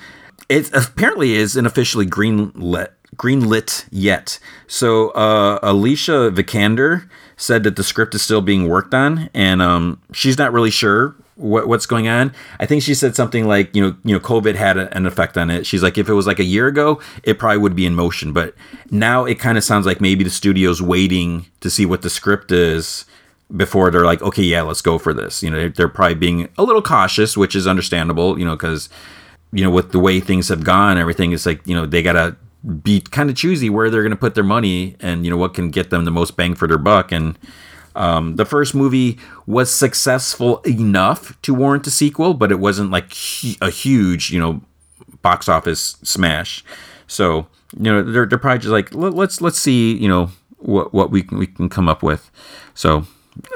it 0.49 0.73
apparently 0.75 1.35
isn't 1.35 1.67
officially 1.67 2.07
greenlit 2.07 2.89
greenlit 3.17 3.87
yet. 3.91 4.39
So 4.67 5.11
uh, 5.11 5.59
Alicia 5.63 6.31
Vikander 6.35 7.09
said 7.37 7.65
that 7.65 7.77
the 7.77 7.85
script 7.85 8.15
is 8.15 8.23
still 8.23 8.43
being 8.43 8.69
worked 8.69 8.95
on, 8.95 9.31
and 9.33 9.63
um, 9.63 10.01
she's 10.13 10.37
not 10.39 10.53
really 10.53 10.71
sure 10.71 11.15
what, 11.37 11.69
what's 11.69 11.87
going 11.87 12.09
on. 12.09 12.33
I 12.59 12.67
think 12.67 12.83
she 12.83 12.95
said 12.95 13.15
something 13.15 13.47
like, 13.47 13.75
you 13.75 13.83
know, 13.83 13.97
you 14.05 14.15
know, 14.15 14.21
COVID 14.21 14.55
had 14.55 14.77
a, 14.77 14.95
an 14.97 15.07
effect 15.07 15.37
on 15.37 15.51
it. 15.51 15.67
She's 15.67 15.83
like, 15.83 15.99
if 15.99 16.09
it 16.09 16.15
was 16.15 16.27
like 16.27 16.39
a 16.39 16.45
year 16.45 16.67
ago, 16.67 17.01
it 17.23 17.39
probably 17.39 17.59
would 17.59 17.77
be 17.77 17.87
in 17.87 17.95
motion, 17.95 18.33
but 18.33 18.55
now 18.91 19.25
it 19.25 19.39
kind 19.39 19.57
of 19.59 19.65
sounds 19.65 19.87
like 19.87 20.01
maybe 20.01 20.25
the 20.25 20.31
studio's 20.31 20.83
waiting 20.83 21.47
to 21.61 21.71
see 21.71 21.87
what 21.87 22.03
the 22.03 22.11
script 22.11 22.53
is 22.53 23.05
before 23.55 23.91
they're 23.91 24.05
like, 24.05 24.23
okay, 24.23 24.43
yeah, 24.43 24.63
let's 24.63 24.83
go 24.83 24.99
for 24.99 25.15
this. 25.15 25.43
You 25.43 25.51
know, 25.51 25.69
they're 25.69 25.89
probably 25.89 26.15
being 26.15 26.49
a 26.59 26.65
little 26.65 26.83
cautious, 26.83 27.37
which 27.37 27.55
is 27.55 27.67
understandable. 27.67 28.39
You 28.39 28.45
know, 28.45 28.57
because 28.57 28.89
you 29.57 29.65
know, 29.65 29.71
with 29.71 29.91
the 29.93 29.99
way 29.99 30.21
things 30.21 30.49
have 30.49 30.63
gone, 30.65 30.99
everything 30.99 31.33
is 31.33 31.47
like, 31.47 31.67
you 31.67 31.75
know, 31.75 31.87
they 31.87 32.03
got 32.03 32.13
to 32.13 32.37
be 32.83 33.01
kind 33.01 33.31
of 33.31 33.37
choosy 33.37 33.71
where 33.71 33.89
they're 33.89 34.03
going 34.03 34.11
to 34.11 34.17
put 34.17 34.35
their 34.35 34.45
money 34.45 34.97
and, 35.01 35.25
you 35.25 35.31
know, 35.31 35.37
what 35.39 35.55
can 35.55 35.71
get 35.71 35.89
them 35.89 36.05
the 36.05 36.11
most 36.11 36.37
bang 36.37 36.55
for 36.55 36.69
their 36.69 36.77
buck. 36.77 37.11
And 37.11 37.39
um, 37.95 38.37
the 38.37 38.45
first 38.45 38.75
movie 38.75 39.19
was 39.47 39.73
successful 39.73 40.59
enough 40.67 41.41
to 41.41 41.55
warrant 41.55 41.87
a 41.87 41.91
sequel, 41.91 42.35
but 42.35 42.53
it 42.53 42.59
wasn't 42.59 42.91
like 42.91 43.13
a 43.63 43.71
huge, 43.71 44.31
you 44.31 44.39
know, 44.39 44.61
box 45.23 45.49
office 45.49 45.97
smash. 46.03 46.63
So, 47.07 47.47
you 47.79 47.85
know, 47.85 48.03
they're, 48.03 48.27
they're 48.27 48.39
probably 48.39 48.59
just 48.59 48.73
like, 48.73 48.95
let's, 48.95 49.41
let's 49.41 49.59
see, 49.59 49.97
you 49.97 50.09
know, 50.09 50.33
what, 50.59 50.93
what 50.93 51.11
we 51.11 51.23
can, 51.23 51.39
we 51.39 51.47
can 51.47 51.71
come 51.71 51.89
up 51.89 52.03
with. 52.03 52.31
So 52.75 53.07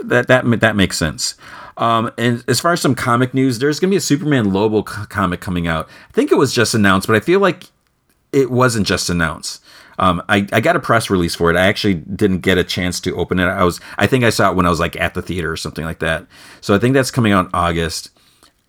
that, 0.02 0.28
that, 0.28 0.48
that 0.60 0.76
makes 0.76 0.96
sense. 0.96 1.34
Um, 1.76 2.11
and 2.18 2.44
as 2.48 2.61
far 2.61 2.72
as 2.72 2.80
some 2.80 2.94
comic 2.94 3.35
news, 3.35 3.59
there's 3.59 3.80
going 3.80 3.90
to 3.90 3.92
be 3.92 3.98
a 3.98 4.00
Superman 4.00 4.52
Lobo 4.52 4.83
comic 4.83 5.40
coming 5.40 5.66
out. 5.66 5.88
I 6.09 6.12
think 6.12 6.30
it 6.30 6.37
was 6.37 6.52
just 6.52 6.74
announced, 6.74 7.06
but 7.06 7.16
I 7.16 7.20
feel 7.20 7.40
like 7.40 7.64
it 8.33 8.50
wasn't 8.50 8.87
just 8.87 9.09
announced. 9.09 9.62
Um, 9.98 10.22
I, 10.28 10.46
I 10.52 10.61
got 10.61 10.76
a 10.76 10.80
press 10.80 11.11
release 11.11 11.35
for 11.35 11.50
it. 11.50 11.56
I 11.56 11.66
actually 11.66 11.94
didn't 11.94 12.40
get 12.40 12.56
a 12.56 12.64
chance 12.64 13.00
to 13.02 13.14
open 13.16 13.38
it. 13.38 13.44
I 13.44 13.64
was 13.64 13.80
I 13.98 14.06
think 14.06 14.24
I 14.24 14.30
saw 14.30 14.50
it 14.50 14.56
when 14.56 14.64
I 14.64 14.70
was 14.70 14.80
like 14.80 14.96
at 14.96 15.12
the 15.12 15.20
theater 15.20 15.52
or 15.52 15.59
something 15.59 15.85
like 15.85 15.98
that. 15.98 16.26
So 16.62 16.74
I 16.74 16.78
think 16.78 16.94
that's 16.94 17.11
coming 17.11 17.33
out 17.33 17.46
in 17.46 17.50
August. 17.52 18.11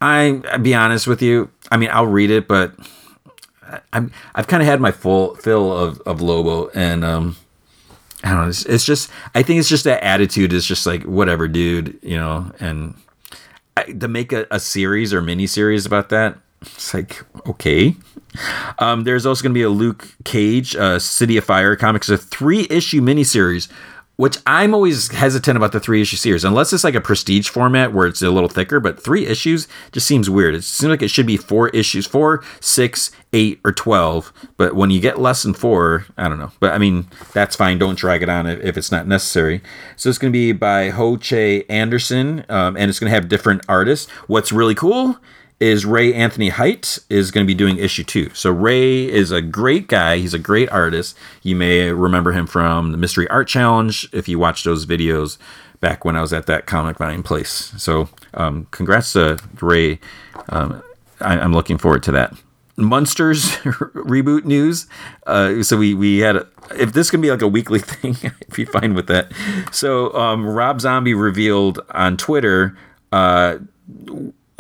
I 0.02 0.42
I'll 0.52 0.60
be 0.60 0.76
honest 0.76 1.08
with 1.08 1.22
you. 1.22 1.50
I 1.72 1.78
mean, 1.78 1.90
I'll 1.92 2.08
read 2.08 2.32
it, 2.32 2.50
but 2.50 2.74
I'm 3.94 4.12
I've 4.36 4.48
kind 4.48 4.62
of 4.62 4.68
had 4.68 4.82
my 4.82 4.92
full 4.92 5.36
fill 5.36 5.72
of 5.72 6.02
of 6.02 6.22
Lobo, 6.22 6.70
and 6.70 7.06
um, 7.06 7.38
I 8.24 8.30
don't 8.30 8.42
know. 8.42 8.50
It's, 8.50 8.66
it's, 8.66 8.86
just, 8.86 9.10
I 9.34 9.44
think 9.44 9.60
it's 9.60 9.70
just 9.70 9.84
that 9.86 10.04
attitude 10.04 10.54
is 10.54 10.66
just 10.66 10.86
like, 10.86 11.04
whatever, 11.04 11.48
dude, 11.48 11.98
you 12.04 12.18
know, 12.18 12.52
and 12.60 12.96
I, 13.78 13.84
to 13.84 14.08
make 14.08 14.32
a, 14.32 14.46
a 14.52 14.60
series 14.60 15.14
or 15.14 15.22
mini 15.22 15.48
series 15.48 15.86
about 15.86 16.10
that, 16.10 16.38
it's 16.62 16.94
like, 16.94 17.24
okay. 17.48 17.96
Um, 18.80 19.04
there's 19.04 19.26
also 19.26 19.42
going 19.44 19.52
to 19.52 19.58
be 19.58 19.64
a 19.64 19.70
Luke 19.70 20.16
Cage, 20.24 20.76
uh, 20.76 21.00
City 21.00 21.38
of 21.38 21.44
Fire 21.44 21.76
comics, 21.76 22.10
a 22.10 22.18
three 22.18 22.68
issue 22.70 23.02
miniseries 23.02 23.68
which 24.22 24.38
I'm 24.46 24.76
always 24.76 25.12
hesitant 25.12 25.58
about 25.58 25.72
the 25.72 25.80
three 25.80 26.00
issue 26.00 26.16
series, 26.16 26.44
unless 26.44 26.72
it's 26.72 26.84
like 26.84 26.94
a 26.94 27.02
prestige 27.02 27.50
format 27.50 27.92
where 27.92 28.06
it's 28.06 28.22
a 28.22 28.30
little 28.30 28.50
thicker. 28.50 28.80
But 28.80 29.04
three 29.04 29.26
issues 29.26 29.68
just 29.92 30.06
seems 30.06 30.30
weird. 30.30 30.54
It 30.54 30.64
seems 30.64 30.92
like 30.92 31.02
it 31.02 31.08
should 31.08 31.26
be 31.26 31.38
four 31.38 31.70
issues, 31.70 32.06
four, 32.06 32.44
six, 32.60 33.10
eight, 33.34 33.60
or 33.66 33.72
twelve. 33.72 34.32
But 34.58 34.76
when 34.76 34.92
you 34.92 35.00
get 35.00 35.20
less 35.20 35.42
than 35.42 35.56
four, 35.56 36.06
I 36.20 36.30
don't 36.30 36.38
know. 36.38 36.52
But 36.60 36.74
I 36.74 36.78
mean, 36.78 37.08
that's 37.34 37.56
fine. 37.56 37.80
Don't 37.80 37.98
drag 37.98 38.22
it 38.22 38.30
on 38.30 38.46
if, 38.46 38.64
if 38.64 38.78
it's 38.78 38.92
not 38.92 39.08
necessary. 39.08 39.60
So 39.96 40.08
it's 40.08 40.20
going 40.20 40.32
to 40.32 40.38
be 40.38 40.52
by 40.52 40.90
Ho 40.90 41.18
Che 41.18 41.64
Anderson, 41.68 42.46
um, 42.48 42.78
and 42.78 42.90
it's 42.92 43.00
going 43.00 43.10
to 43.10 43.16
have 43.16 43.28
different 43.28 43.64
artists. 43.68 44.08
What's 44.28 44.52
really 44.52 44.76
cool 44.76 45.18
is 45.62 45.86
Ray 45.86 46.12
Anthony 46.12 46.50
Height 46.50 46.98
is 47.08 47.30
going 47.30 47.46
to 47.46 47.48
be 47.48 47.54
doing 47.54 47.78
issue 47.78 48.04
two. 48.04 48.32
So 48.34 48.50
Ray 48.50 49.08
is 49.08 49.32
a 49.32 49.44
great 49.44 49.88
guy. 49.88 50.18
He's 50.18 50.34
a 50.34 50.40
great 50.40 50.70
artist. 50.70 51.16
You 51.44 51.56
may 51.56 51.92
remember 51.92 52.32
him 52.32 52.48
from 52.48 52.92
the 52.92 52.98
Mystery 52.98 53.28
Art 53.30 53.48
Challenge 53.48 54.10
if 54.12 54.28
you 54.28 54.40
watched 54.40 54.66
those 54.66 54.88
videos 54.88 55.38
back 55.80 56.04
when 56.04 56.16
I 56.16 56.22
was 56.22 56.34
at 56.34 56.48
that 56.48 56.66
comic 56.66 56.98
buying 56.98 57.22
place. 57.22 57.74
So 57.78 58.10
um, 58.34 58.68
congrats 58.72 59.14
to 59.14 59.38
Ray. 59.62 60.00
Um, 60.50 60.82
I, 61.20 61.38
am 61.38 61.54
looking 61.54 61.78
forward 61.78 62.02
to 62.04 62.12
that. 62.14 62.34
Munsters 62.76 63.50
reboot 63.94 64.46
news. 64.46 64.88
Uh, 65.28 65.62
so 65.62 65.78
we 65.78 65.94
we 65.94 66.20
had 66.20 66.38
a, 66.38 66.48
if 66.72 66.94
this 66.94 67.12
can 67.12 67.22
be 67.22 67.30
like 67.30 67.44
a 67.44 67.48
weekly 67.48 67.80
thing, 67.80 68.16
I'd 68.24 68.56
be 68.56 68.66
fine 68.66 68.96
with 68.96 69.06
that. 69.08 69.32
So 69.72 70.12
um, 70.16 70.44
Rob 70.44 70.82
Zombie 70.82 71.14
revealed 71.14 71.82
on 71.92 72.18
Twitter. 72.18 72.76
Uh, 73.12 73.60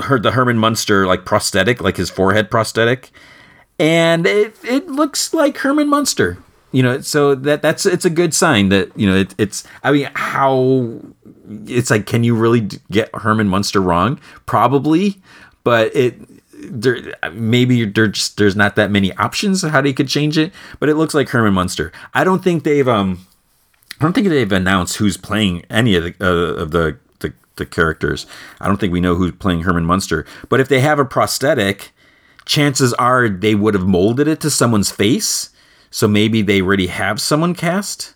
heard 0.01 0.23
the 0.23 0.31
Herman 0.31 0.57
Munster 0.57 1.05
like 1.07 1.25
prosthetic, 1.25 1.81
like 1.81 1.97
his 1.97 2.09
forehead 2.09 2.51
prosthetic, 2.51 3.11
and 3.79 4.25
it 4.25 4.55
it 4.63 4.87
looks 4.87 5.33
like 5.33 5.57
Herman 5.57 5.89
Munster. 5.89 6.37
You 6.71 6.83
know, 6.83 7.01
so 7.01 7.35
that 7.35 7.61
that's 7.61 7.85
it's 7.85 8.05
a 8.05 8.09
good 8.09 8.33
sign 8.33 8.69
that 8.69 8.97
you 8.97 9.07
know 9.07 9.17
it, 9.17 9.35
it's. 9.37 9.63
I 9.83 9.91
mean, 9.91 10.09
how 10.13 10.99
it's 11.65 11.89
like, 11.89 12.05
can 12.05 12.23
you 12.23 12.35
really 12.35 12.69
get 12.89 13.13
Herman 13.13 13.49
Munster 13.49 13.81
wrong? 13.81 14.19
Probably, 14.45 15.21
but 15.63 15.93
it 15.95 16.15
there 16.63 17.13
maybe 17.33 17.85
there 17.85 18.07
just 18.07 18.37
there's 18.37 18.55
not 18.55 18.75
that 18.75 18.91
many 18.91 19.13
options 19.17 19.63
how 19.63 19.81
they 19.81 19.93
could 19.93 20.07
change 20.07 20.37
it, 20.37 20.53
but 20.79 20.89
it 20.89 20.95
looks 20.95 21.13
like 21.13 21.29
Herman 21.29 21.53
Munster. 21.53 21.91
I 22.13 22.23
don't 22.23 22.43
think 22.43 22.63
they've 22.63 22.87
um 22.87 23.25
I 23.99 24.03
don't 24.05 24.13
think 24.13 24.27
they've 24.29 24.51
announced 24.51 24.97
who's 24.97 25.17
playing 25.17 25.65
any 25.69 25.95
of 25.95 26.03
the 26.03 26.15
uh, 26.21 26.61
of 26.61 26.71
the 26.71 26.97
the 27.61 27.65
characters. 27.65 28.25
I 28.59 28.67
don't 28.67 28.79
think 28.79 28.91
we 28.91 28.99
know 28.99 29.15
who's 29.15 29.31
playing 29.31 29.61
Herman 29.61 29.85
Munster. 29.85 30.25
But 30.49 30.59
if 30.59 30.67
they 30.67 30.81
have 30.81 30.99
a 30.99 31.05
prosthetic, 31.05 31.91
chances 32.45 32.93
are 32.95 33.29
they 33.29 33.55
would 33.55 33.73
have 33.75 33.87
molded 33.87 34.27
it 34.27 34.41
to 34.41 34.49
someone's 34.49 34.91
face. 34.91 35.51
So 35.91 36.07
maybe 36.07 36.41
they 36.41 36.61
already 36.61 36.87
have 36.87 37.21
someone 37.21 37.53
cast. 37.53 38.15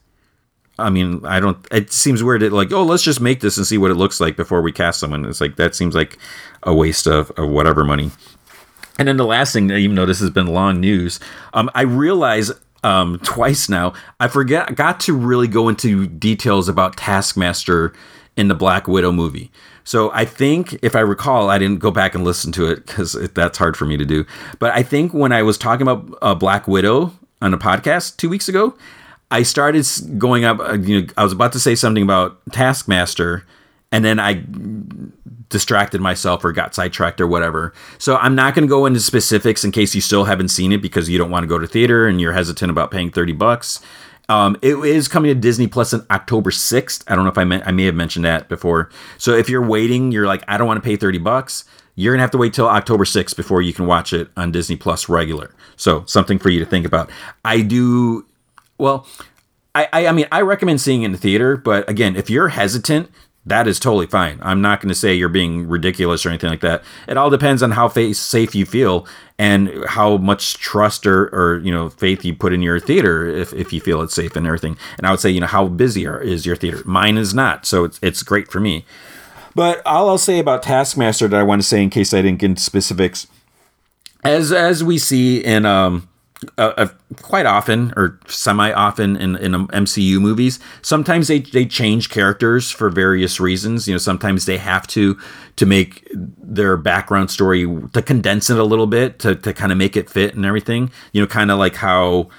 I 0.78 0.90
mean, 0.90 1.26
I 1.26 1.40
don't. 1.40 1.66
It 1.72 1.92
seems 1.92 2.22
weird. 2.22 2.42
To, 2.42 2.50
like, 2.50 2.72
oh, 2.74 2.84
let's 2.84 3.04
just 3.04 3.22
make 3.22 3.40
this 3.40 3.58
and 3.58 3.66
see 3.66 3.78
what 3.78 3.92
it 3.92 3.96
looks 3.96 4.20
like 4.20 4.36
before 4.36 4.62
we 4.62 4.72
cast 4.72 5.00
someone. 5.00 5.26
It's 5.26 5.40
like 5.40 5.56
that 5.56 5.76
seems 5.76 5.96
like 5.96 6.18
a 6.64 6.74
waste 6.74 7.08
of, 7.08 7.32
of 7.32 7.50
whatever 7.50 7.84
money. 7.84 8.12
And 8.98 9.08
then 9.08 9.18
the 9.18 9.26
last 9.26 9.54
thing, 9.54 9.70
even 9.72 9.96
though 9.96 10.06
this 10.06 10.20
has 10.20 10.30
been 10.30 10.48
long 10.48 10.80
news, 10.80 11.20
um, 11.54 11.70
I 11.76 11.82
realize 11.82 12.52
um, 12.86 13.20
twice 13.24 13.68
now 13.68 13.94
I 14.20 14.28
forget 14.28 14.76
got 14.76 15.00
to 15.02 15.14
really 15.14 15.48
go 15.48 15.70
into 15.70 16.08
details 16.08 16.70
about 16.70 16.96
Taskmaster 16.96 17.94
in 18.38 18.48
the 18.48 18.56
Black 18.56 18.88
Widow 18.88 19.12
movie. 19.12 19.52
So 19.84 20.12
I 20.14 20.26
think, 20.26 20.80
if 20.82 20.96
I 20.96 21.00
recall, 21.02 21.50
I 21.50 21.60
didn't 21.60 21.80
go 21.80 21.92
back 21.92 22.16
and 22.16 22.24
listen 22.24 22.52
to 22.54 22.68
it 22.68 22.86
because 22.88 23.14
that's 23.34 23.58
hard 23.58 23.78
for 23.78 23.86
me 23.86 23.98
to 23.98 24.06
do. 24.06 24.26
But 24.60 24.74
I 24.74 24.82
think 24.82 25.14
when 25.14 25.32
I 25.32 25.44
was 25.44 25.58
talking 25.58 25.88
about 25.88 26.18
uh, 26.22 26.34
Black 26.34 26.68
Widow 26.68 27.14
on 27.42 27.54
a 27.54 27.58
podcast 27.58 28.18
two 28.18 28.30
weeks 28.30 28.50
ago, 28.50 28.76
I 29.30 29.44
started 29.44 29.86
going 30.18 30.44
up. 30.44 30.60
Uh, 30.60 30.74
you 30.74 31.02
know, 31.02 31.08
I 31.18 31.24
was 31.24 31.34
about 31.34 31.54
to 31.54 31.60
say 31.60 31.76
something 31.76 32.04
about 32.04 32.40
Taskmaster, 32.52 33.46
and 33.92 34.04
then 34.04 34.20
I 34.20 34.44
distracted 35.50 36.02
myself 36.02 36.44
or 36.44 36.52
got 36.52 36.74
sidetracked 36.74 37.22
or 37.22 37.28
whatever. 37.28 37.74
So 37.98 38.18
I'm 38.18 38.36
not 38.36 38.56
going 38.56 38.68
to 38.68 38.70
go 38.70 38.86
into 38.86 39.00
specifics 39.00 39.64
in 39.64 39.72
case 39.72 39.94
you 39.94 40.02
still 40.02 40.26
haven't 40.26 40.50
seen 40.50 40.72
it 40.72 40.82
because 40.82 41.10
you 41.10 41.18
don't 41.18 41.30
want 41.30 41.44
to 41.44 41.48
go 41.48 41.60
to 41.60 41.68
theater 41.68 42.08
and 42.08 42.20
you're 42.20 42.34
hesitant 42.34 42.72
about 42.72 42.92
paying 42.92 43.12
30 43.12 43.34
bucks. 43.34 43.80
Um, 44.28 44.58
it 44.62 44.76
is 44.78 45.08
coming 45.08 45.30
to 45.30 45.36
Disney 45.36 45.68
Plus 45.68 45.94
on 45.94 46.06
October 46.10 46.50
6th. 46.50 47.04
I 47.08 47.16
don't 47.16 47.26
know 47.26 47.32
if 47.32 47.38
I 47.38 47.44
meant, 47.44 47.64
I 47.68 47.72
may 47.72 47.86
have 47.86 47.96
mentioned 47.96 48.26
that 48.26 48.50
before. 48.50 48.90
So 49.18 49.34
if 49.34 49.50
you're 49.50 49.66
waiting, 49.66 50.12
you're 50.12 50.28
like, 50.28 50.44
I 50.48 50.58
don't 50.58 50.68
want 50.68 50.82
to 50.82 50.88
pay 50.88 50.96
30 50.96 51.20
bucks. 51.20 51.66
You're 51.96 52.14
gonna 52.14 52.24
have 52.24 52.32
to 52.32 52.38
wait 52.38 52.54
till 52.54 52.68
October 52.68 53.06
6th 53.06 53.36
before 53.36 53.62
you 53.62 53.74
can 53.74 53.86
watch 53.86 54.12
it 54.12 54.30
on 54.36 54.52
Disney 54.52 54.76
Plus 54.76 55.08
regular. 55.08 55.54
So 55.78 56.04
something 56.06 56.40
for 56.40 56.50
you 56.50 56.60
to 56.60 56.66
think 56.66 56.86
about. 56.86 57.10
I 57.44 57.62
do 57.62 58.26
well, 58.78 59.08
I, 59.74 59.88
I, 59.94 60.08
I 60.08 60.12
mean 60.12 60.28
I 60.32 60.42
recommend 60.42 60.82
seeing 60.82 61.04
it 61.04 61.06
in 61.06 61.12
the 61.14 61.18
theater, 61.18 61.56
but 61.56 61.90
again, 61.90 62.16
if 62.16 62.30
you're 62.30 62.50
hesitant, 62.50 63.10
that 63.46 63.68
is 63.68 63.80
totally 63.80 64.08
fine. 64.08 64.40
I'm 64.42 64.62
not 64.62 64.82
going 64.82 64.90
to 64.90 64.96
say 64.96 65.14
you're 65.14 65.30
being 65.30 65.68
ridiculous 65.68 66.26
or 66.26 66.30
anything 66.30 66.50
like 66.50 66.62
that. 66.62 66.84
It 67.08 67.16
all 67.16 67.30
depends 67.30 67.62
on 67.62 67.72
how 67.72 67.88
safe 67.88 68.56
you 68.56 68.66
feel 68.66 69.08
and 69.38 69.86
how 69.88 70.18
much 70.18 70.56
trust 70.56 71.06
or, 71.06 71.28
or 71.28 71.60
you 71.60 71.72
know 71.72 71.90
faith 71.90 72.26
you 72.26 72.34
put 72.34 72.54
in 72.54 72.62
your 72.62 72.80
theater 72.80 73.28
if, 73.28 73.54
if 73.54 73.72
you 73.72 73.82
feel 73.82 74.02
it's 74.02 74.16
safe 74.16 74.36
and 74.36 74.48
everything. 74.48 74.78
And 74.98 75.06
I 75.06 75.12
would 75.12 75.20
say 75.20 75.30
you 75.30 75.40
know 75.40 75.48
how 75.48 75.68
busy 75.68 76.06
is 76.06 76.46
your 76.46 76.56
theater? 76.56 76.82
Mine 76.86 77.18
is 77.18 77.34
not, 77.34 77.66
so 77.66 77.84
it's 77.84 78.00
it's 78.02 78.24
great 78.24 78.52
for 78.52 78.60
me. 78.60 78.86
But 79.54 79.86
all 79.86 80.10
I'll 80.10 80.18
say 80.18 80.40
about 80.40 80.64
Taskmaster 80.64 81.28
that 81.28 81.40
I 81.40 81.44
want 81.44 81.62
to 81.62 81.68
say 81.68 81.82
in 81.82 81.90
case 81.90 82.14
I 82.14 82.22
didn't 82.22 82.40
get 82.40 82.48
into 82.48 82.62
specifics, 82.62 83.28
as 84.24 84.52
as 84.52 84.84
we 84.84 84.98
see 84.98 85.40
in 85.44 85.66
um 85.66 86.10
uh, 86.58 86.74
uh, 86.78 86.88
quite 87.22 87.46
often 87.46 87.94
or 87.96 88.20
semi 88.28 88.72
often 88.72 89.16
in, 89.16 89.36
in 89.38 89.68
MCU 89.68 90.20
movies, 90.20 90.60
sometimes 90.82 91.28
they, 91.28 91.40
they 91.40 91.66
change 91.66 92.10
characters 92.10 92.70
for 92.72 92.90
various 92.90 93.40
reasons. 93.40 93.88
You 93.88 93.94
know, 93.94 94.00
sometimes 94.00 94.46
they 94.46 94.58
have 94.58 94.86
to 94.88 95.18
to 95.56 95.66
make 95.66 96.08
their 96.14 96.76
background 96.76 97.32
story 97.32 97.66
to 97.94 98.02
condense 98.02 98.50
it 98.50 98.58
a 98.58 98.64
little 98.64 98.88
bit 98.88 99.20
to, 99.20 99.36
to 99.36 99.54
kind 99.54 99.72
of 99.72 99.78
make 99.78 99.96
it 99.96 100.10
fit 100.10 100.36
and 100.36 100.46
everything. 100.46 100.92
You 101.14 101.22
know, 101.22 101.28
kind 101.28 101.52
of 101.52 101.58
like 101.58 101.76
how 101.76 102.30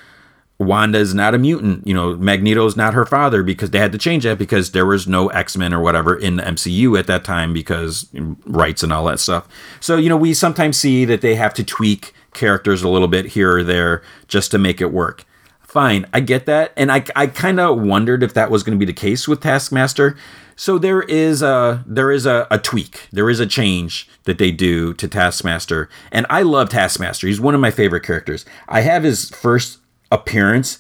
Wanda 0.59 0.99
is 0.99 1.15
not 1.15 1.35
a 1.35 1.39
mutant. 1.39 1.87
You 1.87 1.95
know, 1.95 2.17
Magneto 2.17 2.65
is 2.67 2.77
not 2.77 2.95
her 2.95 3.07
father 3.07 3.43
because 3.43 3.71
they 3.71 3.79
had 3.79 3.93
to 3.93 3.99
change 3.99 4.25
that 4.25 4.39
because 4.39 4.73
there 4.73 4.87
was 4.87 5.07
no 5.07 5.29
X 5.29 5.57
Men 5.57 5.75
or 5.75 5.81
whatever 5.81 6.17
in 6.17 6.37
the 6.37 6.43
MCU 6.43 6.99
at 6.99 7.07
that 7.07 7.25
time 7.25 7.53
because 7.53 8.09
rights 8.47 8.83
and 8.83 8.93
all 8.93 9.05
that 9.07 9.21
stuff. 9.21 9.49
So, 9.81 9.97
you 9.97 10.09
know, 10.09 10.17
we 10.17 10.35
sometimes 10.35 10.77
see 10.77 11.05
that 11.07 11.21
they 11.21 11.35
have 11.35 11.55
to 11.55 11.65
tweak 11.65 12.13
characters 12.37 12.83
a 12.83 12.89
little 12.89 13.09
bit 13.09 13.27
here 13.27 13.57
or 13.57 13.65
there 13.65 14.03
just 14.29 14.53
to 14.53 14.59
make 14.59 14.81
it 14.81 14.93
work. 14.93 15.25
Fine, 15.63 16.07
I 16.13 16.21
get 16.21 16.47
that. 16.47 16.73
And 16.77 16.93
I, 16.93 17.05
I 17.17 17.27
kind 17.27 17.59
of 17.59 17.81
wondered 17.81 18.23
if 18.23 18.35
that 18.35 18.51
was 18.51 18.63
going 18.63 18.79
to 18.79 18.79
be 18.79 18.91
the 18.91 18.99
case 18.99 19.27
with 19.27 19.41
Taskmaster. 19.41 20.17
So 20.55 20.79
there 20.79 21.03
is 21.03 21.43
a 21.43 21.85
there 21.87 22.11
is 22.11 22.25
a, 22.25 22.47
a 22.51 22.59
tweak. 22.59 23.09
There 23.13 23.29
is 23.29 23.41
a 23.41 23.47
change 23.47 24.09
that 24.25 24.39
they 24.39 24.51
do 24.51 24.95
to 24.95 25.07
Taskmaster. 25.07 25.91
And 26.11 26.25
I 26.31 26.43
love 26.43 26.71
Taskmaster. 26.71 27.27
He's 27.27 27.41
one 27.41 27.55
of 27.55 27.61
my 27.61 27.71
favorite 27.71 28.05
characters. 28.05 28.47
I 28.69 28.81
have 28.81 29.03
his 29.03 29.29
first 29.31 29.81
appearance. 30.11 30.79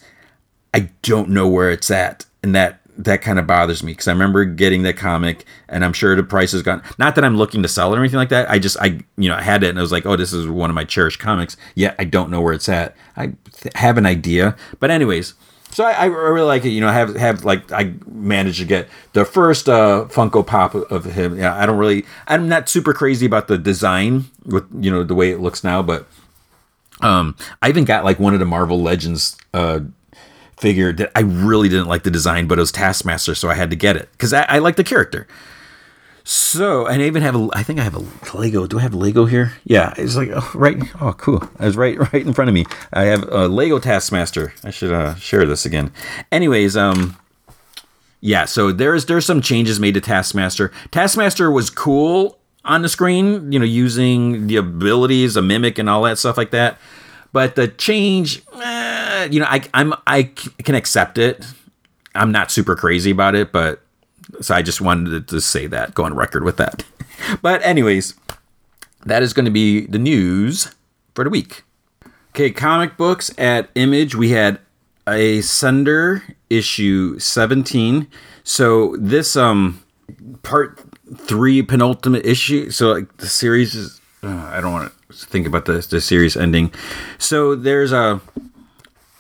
I 0.72 0.90
don't 1.02 1.28
know 1.28 1.46
where 1.46 1.70
it's 1.70 1.90
at. 1.90 2.24
And 2.42 2.54
that 2.54 2.80
that 2.98 3.22
kind 3.22 3.38
of 3.38 3.46
bothers 3.46 3.82
me 3.82 3.92
because 3.92 4.08
I 4.08 4.12
remember 4.12 4.44
getting 4.44 4.82
that 4.84 4.96
comic 4.96 5.44
and 5.68 5.84
I'm 5.84 5.92
sure 5.92 6.16
the 6.16 6.22
price 6.22 6.52
has 6.52 6.62
gone. 6.62 6.82
Not 6.98 7.14
that 7.14 7.24
I'm 7.24 7.36
looking 7.36 7.62
to 7.62 7.68
sell 7.68 7.92
it 7.92 7.96
or 7.96 8.00
anything 8.00 8.18
like 8.18 8.30
that. 8.30 8.50
I 8.50 8.58
just, 8.58 8.76
I, 8.80 9.00
you 9.16 9.28
know, 9.28 9.36
I 9.36 9.42
had 9.42 9.62
it 9.62 9.70
and 9.70 9.78
I 9.78 9.82
was 9.82 9.92
like, 9.92 10.06
oh, 10.06 10.16
this 10.16 10.32
is 10.32 10.46
one 10.46 10.70
of 10.70 10.74
my 10.74 10.84
cherished 10.84 11.18
comics. 11.18 11.56
Yet 11.74 11.94
I 11.98 12.04
don't 12.04 12.30
know 12.30 12.40
where 12.40 12.54
it's 12.54 12.68
at. 12.68 12.96
I 13.16 13.34
have 13.74 13.98
an 13.98 14.06
idea. 14.06 14.56
But, 14.80 14.90
anyways, 14.90 15.34
so 15.70 15.84
I, 15.84 15.92
I 15.92 16.04
really 16.06 16.46
like 16.46 16.64
it. 16.64 16.70
You 16.70 16.80
know, 16.80 16.88
I 16.88 16.94
have, 16.94 17.14
have 17.16 17.44
like, 17.44 17.70
I 17.70 17.92
managed 18.06 18.60
to 18.60 18.64
get 18.64 18.88
the 19.12 19.24
first 19.24 19.68
uh, 19.68 20.06
Funko 20.08 20.46
Pop 20.46 20.74
of 20.74 21.04
him. 21.04 21.38
Yeah, 21.38 21.54
I 21.54 21.66
don't 21.66 21.78
really, 21.78 22.06
I'm 22.28 22.48
not 22.48 22.68
super 22.68 22.94
crazy 22.94 23.26
about 23.26 23.48
the 23.48 23.58
design 23.58 24.24
with, 24.44 24.64
you 24.80 24.90
know, 24.90 25.04
the 25.04 25.14
way 25.14 25.30
it 25.30 25.40
looks 25.40 25.62
now, 25.62 25.82
but 25.82 26.06
um, 27.02 27.36
I 27.60 27.68
even 27.68 27.84
got 27.84 28.04
like 28.04 28.18
one 28.18 28.32
of 28.32 28.40
the 28.40 28.46
Marvel 28.46 28.80
Legends 28.80 29.36
uh, 29.52 29.80
figure 30.58 30.92
that 30.92 31.12
I 31.14 31.20
really 31.20 31.68
didn't 31.68 31.88
like 31.88 32.02
the 32.02 32.10
design, 32.10 32.46
but 32.46 32.58
it 32.58 32.62
was 32.62 32.72
Taskmaster, 32.72 33.34
so 33.34 33.48
I 33.48 33.54
had 33.54 33.70
to 33.70 33.76
get 33.76 33.96
it 33.96 34.08
because 34.12 34.32
I, 34.32 34.42
I 34.42 34.58
like 34.58 34.76
the 34.76 34.84
character. 34.84 35.26
So, 36.28 36.86
and 36.86 37.00
I 37.00 37.06
even 37.06 37.22
have 37.22 37.36
a, 37.36 37.48
I 37.52 37.62
think 37.62 37.78
I 37.78 37.84
have 37.84 37.94
a 37.94 38.36
Lego. 38.36 38.66
Do 38.66 38.80
I 38.80 38.82
have 38.82 38.94
Lego 38.94 39.26
here? 39.26 39.52
Yeah, 39.62 39.94
it's 39.96 40.16
like 40.16 40.30
oh, 40.32 40.50
right. 40.54 40.76
Oh, 41.00 41.12
cool. 41.12 41.48
It's 41.60 41.76
right, 41.76 41.96
right 42.12 42.26
in 42.26 42.32
front 42.32 42.48
of 42.48 42.54
me. 42.54 42.66
I 42.92 43.04
have 43.04 43.22
a 43.28 43.46
Lego 43.46 43.78
Taskmaster. 43.78 44.52
I 44.64 44.70
should 44.70 44.92
uh, 44.92 45.14
share 45.14 45.46
this 45.46 45.64
again. 45.64 45.92
Anyways, 46.32 46.76
um, 46.76 47.16
yeah. 48.20 48.44
So 48.44 48.72
there's 48.72 49.06
there's 49.06 49.24
some 49.24 49.40
changes 49.40 49.78
made 49.78 49.94
to 49.94 50.00
Taskmaster. 50.00 50.72
Taskmaster 50.90 51.48
was 51.48 51.70
cool 51.70 52.38
on 52.64 52.82
the 52.82 52.88
screen, 52.88 53.52
you 53.52 53.60
know, 53.60 53.64
using 53.64 54.48
the 54.48 54.56
abilities, 54.56 55.36
a 55.36 55.42
mimic, 55.42 55.78
and 55.78 55.88
all 55.88 56.02
that 56.02 56.18
stuff 56.18 56.36
like 56.36 56.50
that. 56.50 56.78
But 57.32 57.54
the 57.54 57.68
change, 57.68 58.42
eh, 58.54 59.28
you 59.30 59.40
know, 59.40 59.46
I 59.48 59.62
I'm 59.74 59.94
I 60.06 60.24
can 60.24 60.74
accept 60.74 61.18
it. 61.18 61.44
I'm 62.14 62.32
not 62.32 62.50
super 62.50 62.76
crazy 62.76 63.10
about 63.10 63.34
it, 63.34 63.52
but 63.52 63.82
so 64.40 64.54
I 64.54 64.62
just 64.62 64.80
wanted 64.80 65.28
to 65.28 65.40
say 65.40 65.66
that, 65.66 65.94
go 65.94 66.04
on 66.04 66.14
record 66.14 66.44
with 66.44 66.56
that. 66.56 66.84
but 67.42 67.62
anyways, 67.62 68.14
that 69.04 69.22
is 69.22 69.32
going 69.32 69.44
to 69.44 69.50
be 69.50 69.86
the 69.86 69.98
news 69.98 70.74
for 71.14 71.24
the 71.24 71.30
week. 71.30 71.62
Okay, 72.30 72.50
comic 72.50 72.96
books 72.96 73.30
at 73.38 73.70
Image. 73.74 74.14
We 74.14 74.30
had 74.30 74.60
Ascender 75.06 76.22
issue 76.50 77.18
17. 77.18 78.08
So 78.44 78.96
this 78.98 79.36
um 79.36 79.82
part 80.42 80.80
three 81.16 81.62
penultimate 81.62 82.26
issue. 82.26 82.70
So 82.70 82.92
like 82.92 83.16
the 83.18 83.26
series 83.26 83.74
is. 83.74 84.00
Uh, 84.26 84.50
I 84.52 84.60
don't 84.60 84.72
want 84.72 84.92
to 85.08 85.14
think 85.26 85.46
about 85.46 85.66
the 85.66 85.86
the 85.88 86.00
series 86.00 86.36
ending. 86.36 86.72
So 87.18 87.54
there's 87.54 87.92
a 87.92 88.20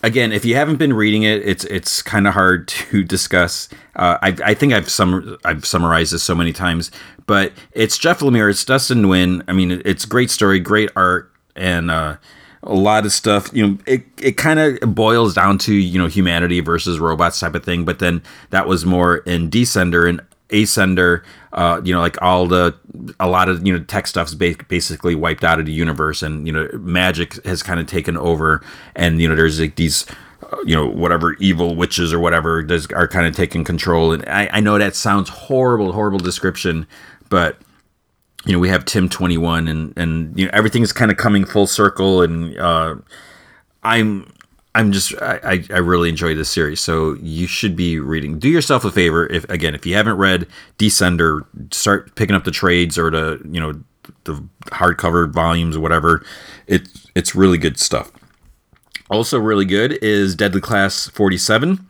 again, 0.02 0.32
if 0.32 0.44
you 0.44 0.56
haven't 0.56 0.76
been 0.76 0.92
reading 0.92 1.22
it, 1.22 1.46
it's 1.46 1.64
it's 1.66 2.02
kind 2.02 2.26
of 2.26 2.34
hard 2.34 2.66
to 2.68 3.04
discuss. 3.04 3.68
Uh, 3.94 4.18
I, 4.20 4.36
I 4.44 4.54
think 4.54 4.72
I've 4.72 4.90
sum 4.90 5.38
I've 5.44 5.64
summarized 5.64 6.12
this 6.12 6.24
so 6.24 6.34
many 6.34 6.52
times, 6.52 6.90
but 7.26 7.52
it's 7.72 7.98
Jeff 7.98 8.20
Lemire, 8.20 8.50
it's 8.50 8.64
Dustin 8.64 9.02
Nguyen. 9.02 9.44
I 9.46 9.52
mean, 9.52 9.80
it's 9.84 10.04
great 10.04 10.30
story, 10.30 10.58
great 10.58 10.90
art, 10.96 11.30
and 11.54 11.88
uh, 11.88 12.16
a 12.64 12.74
lot 12.74 13.06
of 13.06 13.12
stuff. 13.12 13.48
You 13.52 13.66
know, 13.66 13.78
it 13.86 14.04
it 14.20 14.36
kind 14.36 14.58
of 14.58 14.92
boils 14.92 15.34
down 15.34 15.58
to 15.58 15.74
you 15.74 15.98
know 16.00 16.08
humanity 16.08 16.58
versus 16.58 16.98
robots 16.98 17.38
type 17.38 17.54
of 17.54 17.64
thing. 17.64 17.84
But 17.84 18.00
then 18.00 18.22
that 18.50 18.66
was 18.66 18.84
more 18.84 19.18
in 19.18 19.50
Descender 19.50 20.08
and 20.08 20.20
Ascender, 20.50 21.24
uh, 21.52 21.80
you 21.84 21.92
know, 21.92 22.00
like 22.00 22.20
all 22.22 22.46
the 22.46 22.74
a 23.18 23.28
lot 23.28 23.48
of 23.48 23.66
you 23.66 23.72
know 23.72 23.82
tech 23.84 24.06
stuff's 24.06 24.34
basically 24.34 25.14
wiped 25.14 25.44
out 25.44 25.58
of 25.58 25.66
the 25.66 25.72
universe, 25.72 26.22
and 26.22 26.46
you 26.46 26.52
know, 26.52 26.68
magic 26.74 27.44
has 27.44 27.62
kind 27.62 27.80
of 27.80 27.86
taken 27.86 28.16
over, 28.16 28.62
and 28.94 29.20
you 29.20 29.28
know, 29.28 29.34
there's 29.34 29.60
like 29.60 29.76
these. 29.76 30.06
Uh, 30.52 30.58
you 30.66 30.76
know, 30.76 30.86
whatever 30.86 31.32
evil 31.40 31.74
witches 31.74 32.12
or 32.12 32.20
whatever 32.20 32.62
does 32.62 32.86
are 32.92 33.08
kind 33.08 33.26
of 33.26 33.34
taking 33.34 33.64
control, 33.64 34.12
and 34.12 34.22
I, 34.28 34.48
I 34.52 34.60
know 34.60 34.78
that 34.78 34.94
sounds 34.94 35.30
horrible, 35.30 35.92
horrible 35.92 36.18
description, 36.18 36.86
but 37.30 37.58
you 38.44 38.52
know 38.52 38.58
we 38.58 38.68
have 38.68 38.84
Tim 38.84 39.08
Twenty 39.08 39.38
One, 39.38 39.66
and 39.66 39.96
and 39.96 40.38
you 40.38 40.44
know 40.44 40.50
everything's 40.52 40.92
kind 40.92 41.10
of 41.10 41.16
coming 41.16 41.46
full 41.46 41.66
circle, 41.66 42.20
and 42.20 42.56
uh, 42.58 42.96
I'm 43.82 44.30
I'm 44.76 44.92
just 44.92 45.14
I, 45.22 45.64
I 45.70 45.78
really 45.78 46.10
enjoy 46.10 46.34
this 46.34 46.50
series, 46.50 46.80
so 46.80 47.14
you 47.22 47.46
should 47.46 47.76
be 47.76 47.98
reading. 47.98 48.38
Do 48.38 48.46
yourself 48.46 48.84
a 48.84 48.90
favor 48.90 49.26
if 49.26 49.48
again 49.48 49.74
if 49.74 49.86
you 49.86 49.94
haven't 49.94 50.18
read 50.18 50.46
Descender, 50.78 51.46
start 51.72 52.14
picking 52.14 52.36
up 52.36 52.44
the 52.44 52.50
trades 52.50 52.98
or 52.98 53.10
the 53.10 53.40
you 53.50 53.58
know 53.58 53.80
the 54.24 54.46
hardcover 54.66 55.32
volumes 55.32 55.78
or 55.78 55.80
whatever. 55.80 56.22
It's 56.66 57.06
it's 57.14 57.34
really 57.34 57.56
good 57.56 57.80
stuff. 57.80 58.12
Also, 59.08 59.38
really 59.38 59.64
good 59.64 59.98
is 60.02 60.34
Deadly 60.34 60.60
Class 60.60 61.08
47. 61.08 61.86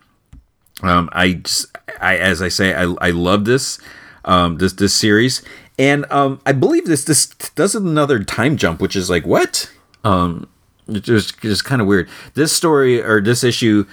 Um, 0.85 1.09
I 1.13 1.33
just, 1.33 1.67
I 2.01 2.17
as 2.17 2.41
I 2.41 2.49
say 2.49 2.73
I, 2.73 2.85
I 3.01 3.11
love 3.11 3.47
this 3.47 3.81
um, 4.25 4.59
this 4.59 4.75
this 4.75 4.95
series, 4.95 5.43
and 5.77 6.07
um, 6.13 6.41
I 6.47 6.53
believe 6.53 6.87
this 6.87 7.03
this 7.03 7.27
does 7.57 7.75
another 7.75 8.23
time 8.23 8.57
jump, 8.57 8.81
which 8.81 8.95
is 8.95 9.11
like 9.11 9.27
what 9.27 9.73
um 10.05 10.49
it's 10.89 11.07
just, 11.07 11.41
just 11.41 11.65
kind 11.65 11.81
of 11.81 11.89
weird. 11.89 12.09
This 12.35 12.53
story 12.53 13.03
or 13.03 13.21
this 13.21 13.43
issue 13.43 13.87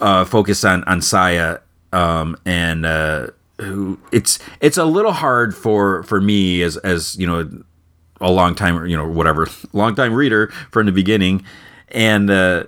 uh, 0.00 0.24
focused 0.24 0.64
on 0.64 0.84
on 0.84 1.00
Saya, 1.02 1.58
um, 1.92 2.36
and 2.44 2.84
uh, 2.84 3.28
who 3.60 3.98
it's 4.12 4.38
it's 4.60 4.78
a 4.78 4.84
little 4.84 5.12
hard 5.12 5.54
for 5.54 6.02
for 6.04 6.20
me 6.20 6.62
as 6.62 6.76
as 6.78 7.16
you 7.16 7.26
know 7.26 7.48
a 8.20 8.30
long 8.30 8.54
time 8.54 8.86
you 8.86 8.96
know 8.96 9.08
whatever 9.08 9.48
long 9.72 9.94
time 9.94 10.12
reader 10.12 10.48
from 10.70 10.86
the 10.86 10.92
beginning, 10.92 11.44
and 11.88 12.30
uh, 12.30 12.64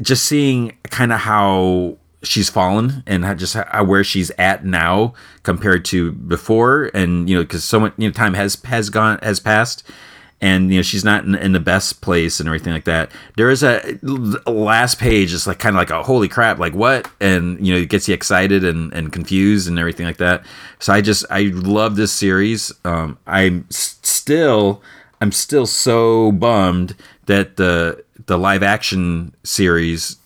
just 0.00 0.24
seeing 0.24 0.76
kind 0.84 1.12
of 1.12 1.20
how 1.20 1.96
she's 2.22 2.48
fallen 2.48 3.02
and 3.06 3.38
just 3.38 3.56
where 3.84 4.02
she's 4.02 4.30
at 4.38 4.64
now 4.64 5.12
compared 5.42 5.84
to 5.86 6.12
before, 6.12 6.90
and 6.94 7.28
you 7.28 7.36
know 7.36 7.42
because 7.42 7.64
so 7.64 7.80
much 7.80 7.92
you 7.96 8.08
know 8.08 8.12
time 8.12 8.34
has 8.34 8.60
has 8.64 8.90
gone 8.90 9.18
has 9.22 9.40
passed, 9.40 9.82
and 10.44 10.70
you 10.70 10.78
know 10.78 10.82
she's 10.82 11.06
not 11.06 11.24
in, 11.24 11.34
in, 11.36 11.52
the 11.52 11.58
best 11.58 12.02
place 12.02 12.38
and 12.38 12.46
everything 12.46 12.74
like 12.74 12.84
that. 12.84 13.10
There 13.38 13.48
is 13.48 13.62
a, 13.62 13.98
a 14.46 14.50
last 14.52 14.98
page, 14.98 15.32
it's 15.32 15.46
like 15.46 15.58
kind 15.58 15.74
of 15.74 15.78
like 15.78 15.88
a 15.88 16.02
holy 16.02 16.28
crap, 16.28 16.58
like 16.58 16.74
what, 16.74 17.10
and 17.18 17.66
you 17.66 17.72
know 17.72 17.80
it 17.80 17.88
gets 17.88 18.06
you 18.08 18.14
excited 18.14 18.62
and, 18.62 18.92
and 18.92 19.10
confused 19.10 19.66
and 19.66 19.78
everything 19.78 20.04
like 20.04 20.18
that. 20.18 20.44
So 20.80 20.92
I 20.92 21.00
just 21.00 21.24
I 21.30 21.44
love 21.54 21.96
this 21.96 22.12
series. 22.12 22.70
Um, 22.84 23.16
I'm 23.26 23.66
still 23.70 24.82
I'm 25.22 25.32
still 25.32 25.64
so 25.64 26.30
bummed 26.32 26.94
that 27.24 27.56
the 27.56 28.04
the 28.26 28.36
live 28.36 28.62
action 28.62 29.34
series 29.44 30.18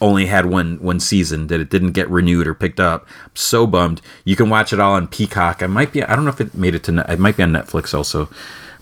only 0.00 0.26
had 0.26 0.46
one 0.46 0.80
one 0.80 1.00
season 1.00 1.48
that 1.48 1.58
it 1.58 1.68
didn't 1.68 1.92
get 1.92 2.08
renewed 2.08 2.46
or 2.46 2.54
picked 2.54 2.78
up. 2.78 3.08
I'm 3.24 3.34
so 3.34 3.66
bummed. 3.66 4.00
You 4.24 4.36
can 4.36 4.48
watch 4.48 4.72
it 4.72 4.78
all 4.78 4.92
on 4.92 5.08
Peacock. 5.08 5.64
I 5.64 5.66
might 5.66 5.92
be 5.92 6.04
I 6.04 6.14
don't 6.14 6.24
know 6.24 6.30
if 6.30 6.40
it 6.40 6.54
made 6.54 6.76
it 6.76 6.84
to 6.84 7.04
it 7.12 7.18
might 7.18 7.36
be 7.36 7.42
on 7.42 7.50
Netflix 7.50 7.92
also. 7.92 8.28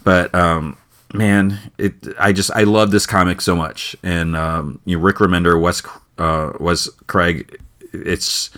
But 0.04 0.34
um 0.34 0.76
man, 1.12 1.58
it 1.78 1.94
I 2.18 2.32
just 2.32 2.50
I 2.52 2.64
love 2.64 2.90
this 2.90 3.06
comic 3.06 3.40
so 3.40 3.56
much. 3.56 3.96
And 4.02 4.36
um 4.36 4.80
you 4.84 4.96
know, 4.96 5.02
Rick 5.02 5.16
Remender, 5.16 5.60
Wes 5.60 5.82
uh 6.18 6.52
Wes 6.60 6.88
Craig 7.06 7.58
it's 7.92 8.50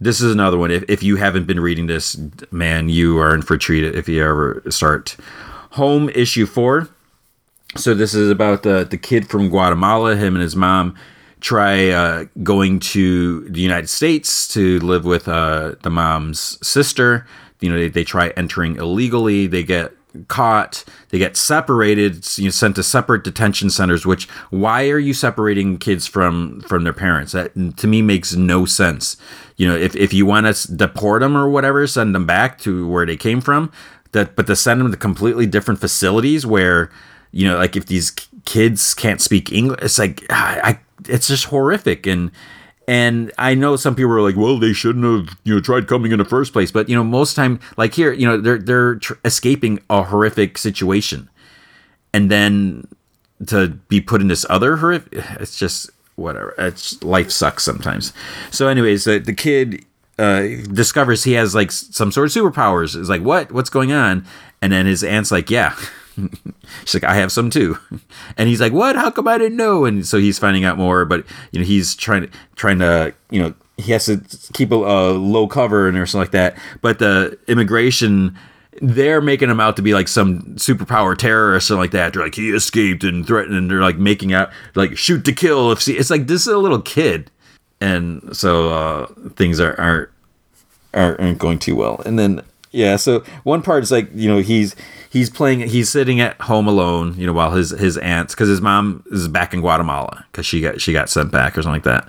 this 0.00 0.20
is 0.20 0.32
another 0.32 0.58
one. 0.58 0.70
If, 0.70 0.84
if 0.88 1.02
you 1.02 1.16
haven't 1.16 1.46
been 1.46 1.60
reading 1.60 1.86
this, 1.86 2.18
man, 2.50 2.88
you 2.88 3.18
are 3.18 3.34
in 3.34 3.42
for 3.42 3.54
a 3.54 3.58
treat 3.58 3.84
if 3.84 4.08
you 4.08 4.22
ever 4.22 4.62
start. 4.68 5.16
Home 5.72 6.08
issue 6.10 6.46
four. 6.46 6.88
So 7.76 7.94
this 7.94 8.14
is 8.14 8.30
about 8.30 8.64
the 8.64 8.84
the 8.84 8.98
kid 8.98 9.28
from 9.28 9.48
Guatemala. 9.48 10.16
Him 10.16 10.34
and 10.34 10.42
his 10.42 10.56
mom 10.56 10.96
try 11.40 11.88
uh, 11.90 12.24
going 12.42 12.78
to 12.78 13.48
the 13.48 13.60
United 13.60 13.88
States 13.88 14.46
to 14.48 14.78
live 14.80 15.04
with 15.04 15.28
uh, 15.28 15.74
the 15.82 15.90
mom's 15.90 16.58
sister. 16.66 17.26
You 17.60 17.70
know, 17.70 17.76
they, 17.76 17.88
they 17.88 18.04
try 18.04 18.28
entering 18.30 18.76
illegally. 18.76 19.46
They 19.46 19.62
get 19.62 19.92
caught. 20.28 20.84
They 21.10 21.18
get 21.18 21.36
separated. 21.36 22.26
You 22.38 22.44
know, 22.44 22.50
sent 22.50 22.76
to 22.76 22.82
separate 22.82 23.24
detention 23.24 23.70
centers. 23.70 24.06
Which 24.06 24.28
why 24.50 24.88
are 24.88 24.98
you 24.98 25.14
separating 25.14 25.78
kids 25.78 26.06
from 26.06 26.60
from 26.62 26.84
their 26.84 26.92
parents? 26.92 27.32
That 27.32 27.54
mm, 27.54 27.76
to 27.76 27.86
me 27.86 28.02
makes 28.02 28.34
no 28.34 28.64
sense. 28.64 29.16
You 29.56 29.68
know, 29.68 29.76
if 29.76 29.94
if 29.96 30.12
you 30.12 30.26
want 30.26 30.54
to 30.54 30.74
deport 30.74 31.22
them 31.22 31.36
or 31.36 31.48
whatever, 31.48 31.86
send 31.86 32.14
them 32.14 32.26
back 32.26 32.58
to 32.60 32.88
where 32.88 33.06
they 33.06 33.16
came 33.16 33.40
from 33.40 33.70
that 34.12 34.36
but 34.36 34.46
to 34.46 34.56
send 34.56 34.80
them 34.80 34.90
to 34.90 34.96
completely 34.96 35.46
different 35.46 35.80
facilities 35.80 36.46
where 36.46 36.90
you 37.32 37.46
know 37.46 37.56
like 37.56 37.76
if 37.76 37.86
these 37.86 38.10
kids 38.44 38.94
can't 38.94 39.20
speak 39.20 39.50
english 39.52 39.80
it's 39.82 39.98
like 39.98 40.22
I, 40.30 40.60
I 40.62 40.78
it's 41.08 41.28
just 41.28 41.46
horrific 41.46 42.06
and 42.06 42.30
and 42.88 43.32
I 43.38 43.54
know 43.54 43.76
some 43.76 43.94
people 43.94 44.12
are 44.12 44.22
like, 44.22 44.36
well, 44.36 44.58
they 44.58 44.72
shouldn't 44.72 45.04
have, 45.04 45.38
you 45.44 45.54
know, 45.54 45.60
tried 45.60 45.86
coming 45.86 46.12
in 46.12 46.18
the 46.18 46.24
first 46.24 46.52
place. 46.52 46.70
But 46.70 46.88
you 46.88 46.96
know, 46.96 47.04
most 47.04 47.34
time, 47.34 47.60
like 47.76 47.94
here, 47.94 48.12
you 48.12 48.26
know, 48.26 48.40
they're 48.40 48.58
they're 48.58 48.96
tr- 48.96 49.14
escaping 49.24 49.80
a 49.88 50.02
horrific 50.02 50.58
situation, 50.58 51.28
and 52.12 52.30
then 52.30 52.86
to 53.46 53.68
be 53.68 54.00
put 54.00 54.20
in 54.20 54.28
this 54.28 54.46
other 54.48 54.76
horrific, 54.76 55.12
it's 55.40 55.56
just 55.56 55.90
whatever. 56.16 56.54
It's 56.58 57.02
life 57.02 57.30
sucks 57.30 57.62
sometimes. 57.62 58.12
So, 58.50 58.68
anyways, 58.68 59.04
the, 59.04 59.18
the 59.18 59.32
kid 59.32 59.84
uh, 60.18 60.42
discovers 60.72 61.24
he 61.24 61.32
has 61.32 61.54
like 61.54 61.70
some 61.70 62.12
sort 62.12 62.26
of 62.26 62.32
superpowers. 62.32 62.96
Is 62.96 63.08
like, 63.08 63.22
what? 63.22 63.52
What's 63.52 63.70
going 63.70 63.92
on? 63.92 64.24
And 64.60 64.72
then 64.72 64.86
his 64.86 65.02
aunt's 65.04 65.30
like, 65.30 65.50
yeah. 65.50 65.76
She's 66.84 66.94
like, 66.94 67.04
I 67.04 67.14
have 67.14 67.32
some 67.32 67.50
too. 67.50 67.78
And 68.38 68.48
he's 68.48 68.60
like, 68.60 68.72
what? 68.72 68.96
How 68.96 69.10
come 69.10 69.28
I 69.28 69.36
didn't 69.36 69.58
know? 69.58 69.84
And 69.84 70.06
so 70.06 70.18
he's 70.18 70.38
finding 70.38 70.64
out 70.64 70.78
more, 70.78 71.04
but 71.04 71.24
you 71.50 71.60
know, 71.60 71.66
he's 71.66 71.94
trying 71.94 72.22
to 72.22 72.30
trying 72.56 72.78
to 72.78 73.14
you 73.30 73.42
know 73.42 73.54
he 73.76 73.92
has 73.92 74.06
to 74.06 74.20
keep 74.52 74.72
a, 74.72 74.76
a 74.76 75.12
low 75.12 75.46
cover 75.46 75.88
and 75.88 75.98
or 75.98 76.06
something 76.06 76.22
like 76.22 76.32
that. 76.32 76.56
But 76.80 76.98
the 76.98 77.38
immigration 77.46 78.36
they're 78.80 79.20
making 79.20 79.50
him 79.50 79.60
out 79.60 79.76
to 79.76 79.82
be 79.82 79.92
like 79.92 80.08
some 80.08 80.42
superpower 80.54 81.16
terrorist 81.16 81.70
or 81.70 81.76
like 81.76 81.90
that. 81.90 82.12
They're 82.12 82.22
like 82.22 82.34
he 82.34 82.50
escaped 82.50 83.04
and 83.04 83.26
threatened, 83.26 83.56
and 83.56 83.70
they're 83.70 83.82
like 83.82 83.98
making 83.98 84.32
out 84.32 84.50
like 84.74 84.96
shoot 84.96 85.24
to 85.26 85.32
kill. 85.32 85.72
If 85.72 85.82
see, 85.82 85.96
it's 85.96 86.10
like 86.10 86.26
this 86.26 86.42
is 86.42 86.48
a 86.48 86.58
little 86.58 86.80
kid, 86.80 87.30
and 87.80 88.34
so 88.36 88.70
uh, 88.70 89.06
things 89.36 89.60
are 89.60 89.78
aren't 89.78 90.10
aren't 90.94 91.38
going 91.38 91.58
too 91.58 91.76
well. 91.76 92.00
And 92.06 92.18
then 92.18 92.42
yeah, 92.70 92.96
so 92.96 93.20
one 93.44 93.62
part 93.62 93.82
is 93.82 93.92
like 93.92 94.08
you 94.14 94.28
know 94.28 94.38
he's 94.38 94.74
he's 95.12 95.28
playing 95.28 95.60
he's 95.60 95.90
sitting 95.90 96.20
at 96.20 96.40
home 96.40 96.66
alone 96.66 97.14
you 97.18 97.26
know 97.26 97.34
while 97.34 97.50
his 97.50 97.70
his 97.70 97.98
aunts 97.98 98.34
because 98.34 98.48
his 98.48 98.62
mom 98.62 99.04
is 99.12 99.28
back 99.28 99.52
in 99.52 99.60
Guatemala 99.60 100.24
because 100.32 100.46
she 100.46 100.62
got 100.62 100.80
she 100.80 100.92
got 100.92 101.10
sent 101.10 101.30
back 101.30 101.56
or 101.56 101.62
something 101.62 101.74
like 101.74 101.84
that. 101.84 102.08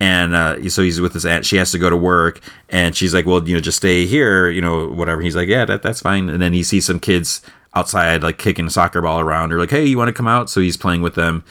And 0.00 0.34
uh, 0.34 0.68
so 0.68 0.82
he's 0.82 1.00
with 1.00 1.12
his 1.12 1.24
aunt. 1.24 1.46
She 1.46 1.58
has 1.58 1.70
to 1.70 1.78
go 1.78 1.88
to 1.88 1.96
work, 1.96 2.40
and 2.68 2.96
she's 2.96 3.14
like, 3.14 3.24
"Well, 3.24 3.46
you 3.48 3.54
know, 3.54 3.60
just 3.60 3.76
stay 3.76 4.04
here, 4.04 4.50
you 4.50 4.60
know, 4.60 4.88
whatever." 4.88 5.20
He's 5.20 5.36
like, 5.36 5.46
"Yeah, 5.48 5.64
that, 5.64 5.82
that's 5.82 6.00
fine." 6.00 6.28
And 6.28 6.42
then 6.42 6.52
he 6.52 6.64
sees 6.64 6.84
some 6.84 6.98
kids 6.98 7.40
outside, 7.76 8.24
like 8.24 8.36
kicking 8.36 8.66
a 8.66 8.70
soccer 8.70 9.00
ball 9.00 9.20
around. 9.20 9.50
They're 9.50 9.60
like, 9.60 9.70
"Hey, 9.70 9.84
you 9.84 9.96
want 9.96 10.08
to 10.08 10.12
come 10.12 10.26
out?" 10.26 10.50
So 10.50 10.60
he's 10.60 10.76
playing 10.76 11.02
with 11.02 11.14
them. 11.14 11.44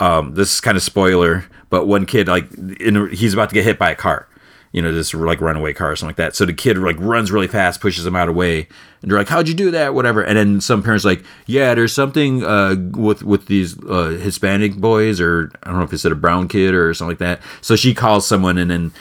Um, 0.00 0.32
this 0.32 0.54
is 0.54 0.60
kind 0.62 0.78
of 0.78 0.82
spoiler, 0.82 1.44
but 1.68 1.86
one 1.86 2.06
kid 2.06 2.26
like 2.26 2.50
in, 2.80 3.10
he's 3.10 3.34
about 3.34 3.50
to 3.50 3.54
get 3.54 3.64
hit 3.64 3.78
by 3.78 3.90
a 3.90 3.96
car, 3.96 4.26
you 4.72 4.80
know, 4.80 4.92
this 4.92 5.12
like 5.12 5.40
runaway 5.40 5.72
car 5.72 5.92
or 5.92 5.96
something 5.96 6.10
like 6.10 6.16
that. 6.16 6.36
So 6.36 6.44
the 6.44 6.52
kid 6.52 6.78
like 6.78 6.96
runs 6.98 7.32
really 7.32 7.48
fast, 7.48 7.80
pushes 7.80 8.06
him 8.06 8.14
out 8.14 8.28
of 8.28 8.36
way, 8.36 8.68
and 9.02 9.10
they're 9.10 9.18
like, 9.18 9.28
"How'd 9.28 9.48
you 9.48 9.54
do 9.54 9.70
that?" 9.72 9.94
Whatever. 9.94 10.22
And 10.22 10.36
then 10.36 10.60
some 10.60 10.82
parents 10.82 11.04
like, 11.04 11.24
"Yeah, 11.46 11.74
there's 11.74 11.92
something 11.92 12.44
uh, 12.44 12.76
with 12.92 13.22
with 13.22 13.46
these 13.46 13.76
uh, 13.84 14.18
Hispanic 14.20 14.76
boys, 14.76 15.20
or 15.20 15.50
I 15.62 15.70
don't 15.70 15.78
know 15.78 15.84
if 15.84 15.92
it's 15.92 16.04
a 16.04 16.14
brown 16.14 16.46
kid 16.46 16.74
or 16.74 16.94
something 16.94 17.12
like 17.12 17.18
that." 17.18 17.40
So 17.62 17.74
she 17.74 17.94
calls 17.94 18.26
someone, 18.26 18.58
and 18.58 18.70
then 18.70 18.92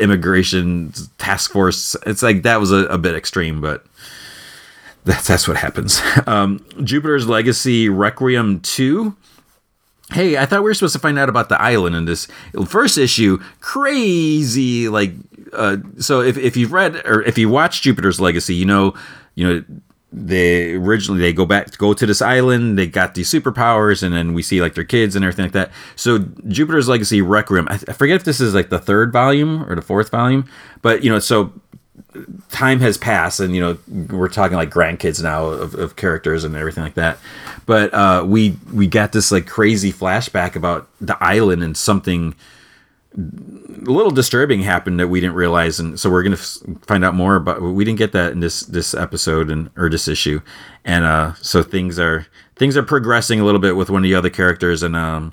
immigration 0.00 0.92
task 1.18 1.52
force. 1.52 1.96
It's 2.06 2.22
like 2.22 2.42
that 2.42 2.60
was 2.60 2.70
a, 2.72 2.86
a 2.86 2.98
bit 2.98 3.16
extreme, 3.16 3.60
but 3.60 3.84
that's 5.04 5.26
that's 5.26 5.48
what 5.48 5.56
happens. 5.56 6.00
Um, 6.26 6.64
Jupiter's 6.82 7.26
Legacy 7.26 7.88
Requiem 7.88 8.60
two 8.60 9.16
hey, 10.12 10.36
I 10.36 10.46
thought 10.46 10.62
we 10.62 10.70
were 10.70 10.74
supposed 10.74 10.94
to 10.94 11.00
find 11.00 11.18
out 11.18 11.28
about 11.28 11.48
the 11.48 11.60
island 11.60 11.96
in 11.96 12.04
this 12.04 12.28
first 12.66 12.96
issue. 12.98 13.38
Crazy, 13.60 14.88
like, 14.88 15.12
uh, 15.52 15.78
so 15.98 16.20
if, 16.20 16.38
if 16.38 16.56
you've 16.56 16.72
read 16.72 16.96
or 17.06 17.22
if 17.22 17.36
you 17.38 17.48
watched 17.48 17.82
Jupiter's 17.82 18.20
Legacy, 18.20 18.54
you 18.54 18.66
know, 18.66 18.94
you 19.34 19.46
know, 19.46 19.64
they 20.12 20.72
originally 20.74 21.20
they 21.20 21.32
go 21.32 21.44
back 21.44 21.76
go 21.76 21.92
to 21.92 22.06
this 22.06 22.22
island 22.22 22.78
they 22.78 22.86
got 22.86 23.14
these 23.14 23.30
superpowers 23.30 24.02
and 24.02 24.14
then 24.14 24.32
we 24.32 24.42
see 24.42 24.62
like 24.62 24.74
their 24.74 24.84
kids 24.84 25.14
and 25.14 25.24
everything 25.24 25.44
like 25.44 25.52
that 25.52 25.70
so 25.94 26.18
jupiter's 26.48 26.88
legacy 26.88 27.20
requiem 27.20 27.66
I, 27.68 27.74
I 27.74 27.92
forget 27.92 28.16
if 28.16 28.24
this 28.24 28.40
is 28.40 28.54
like 28.54 28.70
the 28.70 28.78
third 28.78 29.12
volume 29.12 29.68
or 29.68 29.74
the 29.74 29.82
fourth 29.82 30.10
volume 30.10 30.48
but 30.80 31.04
you 31.04 31.10
know 31.10 31.18
so 31.18 31.52
time 32.50 32.80
has 32.80 32.98
passed 32.98 33.40
and 33.40 33.54
you 33.54 33.60
know 33.60 33.78
we're 34.16 34.28
talking 34.28 34.56
like 34.56 34.70
grandkids 34.70 35.22
now 35.22 35.46
of, 35.46 35.74
of 35.74 35.96
characters 35.96 36.44
and 36.44 36.56
everything 36.56 36.84
like 36.84 36.94
that. 36.94 37.18
But 37.66 37.92
uh, 37.92 38.24
we 38.26 38.56
we 38.72 38.86
got 38.86 39.12
this 39.12 39.32
like 39.32 39.46
crazy 39.46 39.92
flashback 39.92 40.56
about 40.56 40.88
the 41.00 41.16
island 41.22 41.62
and 41.62 41.76
something 41.76 42.34
a 43.16 43.90
little 43.90 44.10
disturbing 44.10 44.60
happened 44.60 45.00
that 45.00 45.08
we 45.08 45.20
didn't 45.20 45.36
realize. 45.36 45.80
And 45.80 45.98
so 45.98 46.10
we're 46.10 46.22
gonna 46.22 46.36
f- 46.36 46.58
find 46.82 47.04
out 47.04 47.14
more 47.14 47.36
about 47.36 47.62
we 47.62 47.84
didn't 47.84 47.98
get 47.98 48.12
that 48.12 48.32
in 48.32 48.40
this 48.40 48.60
this 48.60 48.94
episode 48.94 49.50
and 49.50 49.70
or 49.76 49.88
this 49.88 50.08
issue. 50.08 50.40
And 50.84 51.04
uh 51.04 51.34
so 51.34 51.62
things 51.62 51.98
are 51.98 52.26
things 52.56 52.76
are 52.76 52.82
progressing 52.82 53.40
a 53.40 53.44
little 53.44 53.60
bit 53.60 53.76
with 53.76 53.90
one 53.90 54.02
of 54.04 54.08
the 54.08 54.14
other 54.14 54.30
characters 54.30 54.82
and 54.82 54.94
um 54.94 55.32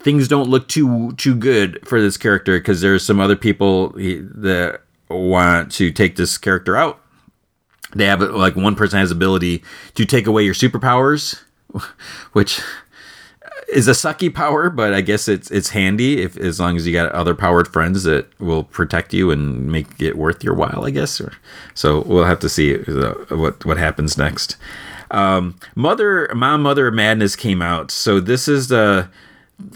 things 0.00 0.28
don't 0.28 0.48
look 0.48 0.68
too 0.68 1.12
too 1.12 1.34
good 1.34 1.86
for 1.86 2.00
this 2.00 2.16
character 2.16 2.58
because 2.58 2.80
there's 2.80 3.04
some 3.04 3.20
other 3.20 3.36
people 3.36 3.90
that 3.90 4.80
want 5.12 5.72
to 5.72 5.90
take 5.90 6.16
this 6.16 6.38
character 6.38 6.76
out. 6.76 7.00
They 7.94 8.06
have 8.06 8.20
like 8.20 8.56
one 8.56 8.74
person 8.74 8.98
has 8.98 9.10
ability 9.10 9.62
to 9.94 10.04
take 10.04 10.26
away 10.26 10.44
your 10.44 10.54
superpowers, 10.54 11.42
which 12.32 12.60
is 13.72 13.88
a 13.88 13.92
sucky 13.92 14.32
power, 14.32 14.70
but 14.70 14.92
I 14.94 15.00
guess 15.00 15.28
it's 15.28 15.50
it's 15.50 15.70
handy 15.70 16.22
if 16.22 16.36
as 16.36 16.60
long 16.60 16.76
as 16.76 16.86
you 16.86 16.92
got 16.92 17.10
other 17.12 17.34
powered 17.34 17.68
friends 17.68 18.04
that 18.04 18.28
will 18.40 18.64
protect 18.64 19.12
you 19.12 19.30
and 19.30 19.70
make 19.70 20.00
it 20.00 20.16
worth 20.16 20.44
your 20.44 20.54
while. 20.54 20.84
I 20.84 20.90
guess. 20.90 21.20
Or, 21.20 21.32
so 21.74 22.02
we'll 22.02 22.24
have 22.24 22.40
to 22.40 22.48
see 22.48 22.76
uh, 22.76 23.14
what 23.30 23.64
what 23.64 23.78
happens 23.78 24.16
next. 24.16 24.56
Um, 25.10 25.58
Mother, 25.74 26.30
Mom, 26.34 26.62
Mother 26.62 26.90
Madness 26.90 27.36
came 27.36 27.60
out. 27.60 27.90
So 27.90 28.18
this 28.18 28.48
is 28.48 28.68
the 28.68 29.10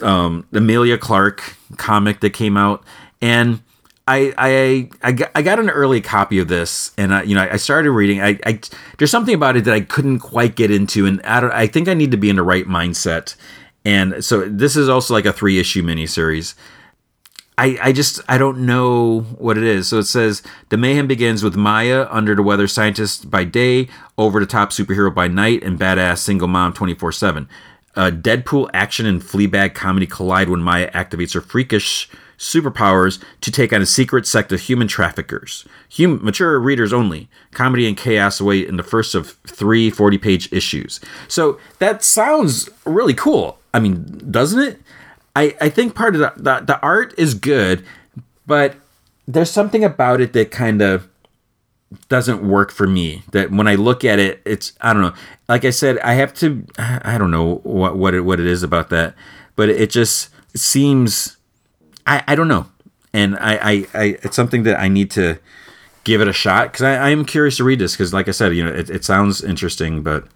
um, 0.00 0.46
Emilia 0.52 0.96
Clarke 0.96 1.56
comic 1.76 2.20
that 2.20 2.30
came 2.30 2.56
out, 2.56 2.82
and 3.20 3.60
I, 4.08 4.32
I 4.38 4.90
I 5.02 5.12
got, 5.12 5.30
I 5.34 5.42
got 5.42 5.58
an 5.58 5.68
early 5.68 6.00
copy 6.00 6.38
of 6.38 6.46
this, 6.48 6.92
and 6.96 7.12
I, 7.12 7.22
you 7.22 7.34
know 7.34 7.48
I 7.50 7.56
started 7.56 7.90
reading. 7.90 8.22
I, 8.22 8.38
I 8.46 8.60
there's 8.98 9.10
something 9.10 9.34
about 9.34 9.56
it 9.56 9.64
that 9.64 9.74
I 9.74 9.80
couldn't 9.80 10.20
quite 10.20 10.54
get 10.54 10.70
into, 10.70 11.06
and 11.06 11.20
I, 11.22 11.40
don't, 11.40 11.52
I 11.52 11.66
think 11.66 11.88
I 11.88 11.94
need 11.94 12.12
to 12.12 12.16
be 12.16 12.30
in 12.30 12.36
the 12.36 12.42
right 12.44 12.66
mindset. 12.66 13.34
And 13.84 14.24
so 14.24 14.48
this 14.48 14.76
is 14.76 14.88
also 14.88 15.14
like 15.14 15.26
a 15.26 15.32
three 15.32 15.58
issue 15.58 15.82
miniseries. 15.82 16.54
I, 17.58 17.78
I 17.82 17.92
just 17.92 18.20
I 18.28 18.38
don't 18.38 18.66
know 18.66 19.20
what 19.38 19.56
it 19.56 19.64
is. 19.64 19.88
So 19.88 19.98
it 19.98 20.04
says 20.04 20.42
the 20.68 20.76
mayhem 20.76 21.06
begins 21.06 21.42
with 21.42 21.56
Maya, 21.56 22.06
under 22.10 22.34
the 22.34 22.42
weather 22.42 22.68
scientist 22.68 23.30
by 23.30 23.44
day, 23.44 23.88
over 24.18 24.38
the 24.38 24.46
top 24.46 24.70
superhero 24.70 25.12
by 25.12 25.26
night, 25.26 25.64
and 25.64 25.78
badass 25.78 26.18
single 26.18 26.48
mom 26.48 26.74
twenty 26.74 26.94
four 26.94 27.12
seven. 27.12 27.48
Uh, 27.96 28.10
Deadpool 28.10 28.68
action 28.74 29.06
and 29.06 29.22
Fleabag 29.22 29.74
comedy 29.74 30.06
collide 30.06 30.50
when 30.50 30.60
Maya 30.62 30.90
activates 30.92 31.32
her 31.32 31.40
freakish 31.40 32.10
superpowers 32.38 33.22
to 33.40 33.50
take 33.50 33.72
on 33.72 33.82
a 33.82 33.86
secret 33.86 34.26
sect 34.26 34.52
of 34.52 34.60
human 34.60 34.88
traffickers. 34.88 35.66
Hum- 35.96 36.24
mature 36.24 36.58
readers 36.58 36.92
only. 36.92 37.28
Comedy 37.52 37.86
and 37.86 37.96
chaos 37.96 38.40
await 38.40 38.68
in 38.68 38.76
the 38.76 38.82
first 38.82 39.14
of 39.14 39.30
three 39.46 39.90
40 39.90 40.18
page 40.18 40.52
issues. 40.52 41.00
So 41.28 41.58
that 41.78 42.02
sounds 42.02 42.68
really 42.84 43.14
cool. 43.14 43.58
I 43.72 43.80
mean, 43.80 44.30
doesn't 44.30 44.60
it? 44.60 44.80
I, 45.34 45.54
I 45.60 45.68
think 45.68 45.94
part 45.94 46.14
of 46.14 46.20
the, 46.20 46.32
the, 46.36 46.64
the 46.64 46.80
art 46.80 47.14
is 47.18 47.34
good, 47.34 47.84
but 48.46 48.76
there's 49.28 49.50
something 49.50 49.84
about 49.84 50.20
it 50.20 50.32
that 50.32 50.50
kind 50.50 50.80
of 50.80 51.08
doesn't 52.08 52.46
work 52.46 52.70
for 52.70 52.86
me. 52.86 53.22
That 53.32 53.50
when 53.50 53.68
I 53.68 53.74
look 53.74 54.04
at 54.04 54.18
it, 54.18 54.40
it's 54.44 54.72
I 54.80 54.92
don't 54.92 55.02
know. 55.02 55.14
Like 55.48 55.64
I 55.64 55.70
said, 55.70 55.98
I 56.00 56.14
have 56.14 56.34
to. 56.34 56.64
I 56.78 57.18
don't 57.18 57.30
know 57.30 57.56
what 57.62 57.96
what 57.96 58.14
it, 58.14 58.22
what 58.22 58.40
it 58.40 58.46
is 58.46 58.62
about 58.62 58.90
that, 58.90 59.14
but 59.54 59.68
it 59.68 59.90
just 59.90 60.30
seems. 60.56 61.35
I 62.06 62.22
I 62.26 62.34
don't 62.34 62.48
know, 62.48 62.66
and 63.12 63.36
I 63.36 63.54
I, 63.54 63.86
I 63.94 64.04
it's 64.22 64.36
something 64.36 64.62
that 64.64 64.80
I 64.80 64.88
need 64.88 65.10
to 65.12 65.38
give 66.04 66.20
it 66.20 66.28
a 66.28 66.32
shot 66.32 66.72
because 66.72 66.82
I, 66.82 66.94
I 66.94 67.10
am 67.10 67.24
curious 67.24 67.56
to 67.56 67.64
read 67.64 67.78
this 67.78 67.92
because 67.92 68.12
like 68.14 68.28
I 68.28 68.32
said, 68.32 68.54
you 68.54 68.64
know, 68.64 68.72
it, 68.72 68.88
it 68.90 69.04
sounds 69.04 69.42
interesting, 69.42 70.02
but 70.02 70.26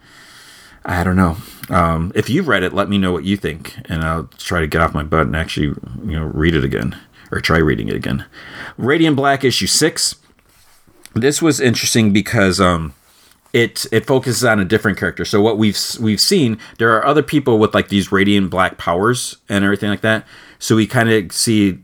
I 0.84 1.04
don't 1.04 1.16
know. 1.16 1.36
Um, 1.68 2.10
if 2.14 2.28
you've 2.28 2.48
read 2.48 2.64
it, 2.64 2.72
let 2.72 2.88
me 2.88 2.98
know 2.98 3.12
what 3.12 3.24
you 3.24 3.36
think, 3.36 3.76
and 3.88 4.02
I'll 4.02 4.24
try 4.38 4.60
to 4.60 4.66
get 4.66 4.80
off 4.80 4.94
my 4.94 5.04
butt 5.04 5.26
and 5.26 5.36
actually 5.36 5.68
you 6.04 6.18
know 6.18 6.24
read 6.24 6.54
it 6.54 6.64
again 6.64 6.98
or 7.30 7.40
try 7.40 7.58
reading 7.58 7.88
it 7.88 7.94
again. 7.94 8.24
Radiant 8.76 9.16
Black 9.16 9.44
issue 9.44 9.68
six 9.68 10.16
this 11.14 11.42
was 11.42 11.60
interesting 11.60 12.12
because 12.12 12.60
um 12.60 12.94
it 13.52 13.84
it 13.90 14.06
focuses 14.06 14.44
on 14.44 14.60
a 14.60 14.64
different 14.64 14.96
character. 14.96 15.24
So 15.24 15.40
what 15.40 15.58
we've 15.58 15.78
we've 16.00 16.20
seen, 16.20 16.58
there 16.78 16.96
are 16.96 17.04
other 17.04 17.22
people 17.22 17.58
with 17.58 17.74
like 17.74 17.88
these 17.88 18.12
radiant 18.12 18.48
black 18.48 18.78
powers 18.78 19.38
and 19.48 19.64
everything 19.64 19.90
like 19.90 20.02
that. 20.02 20.24
So 20.60 20.76
we 20.76 20.86
kind 20.86 21.10
of 21.10 21.32
see 21.32 21.80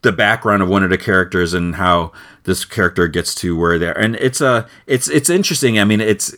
the 0.00 0.12
background 0.12 0.62
of 0.62 0.68
one 0.68 0.82
of 0.82 0.90
the 0.90 0.98
characters 0.98 1.52
and 1.52 1.74
how 1.74 2.12
this 2.44 2.64
character 2.64 3.08
gets 3.08 3.34
to 3.34 3.56
where 3.56 3.78
they're 3.78 3.98
and 3.98 4.16
it's 4.16 4.40
a 4.40 4.46
uh, 4.46 4.68
it's 4.86 5.08
it's 5.08 5.28
interesting. 5.28 5.78
I 5.78 5.84
mean, 5.84 6.00
it's 6.00 6.34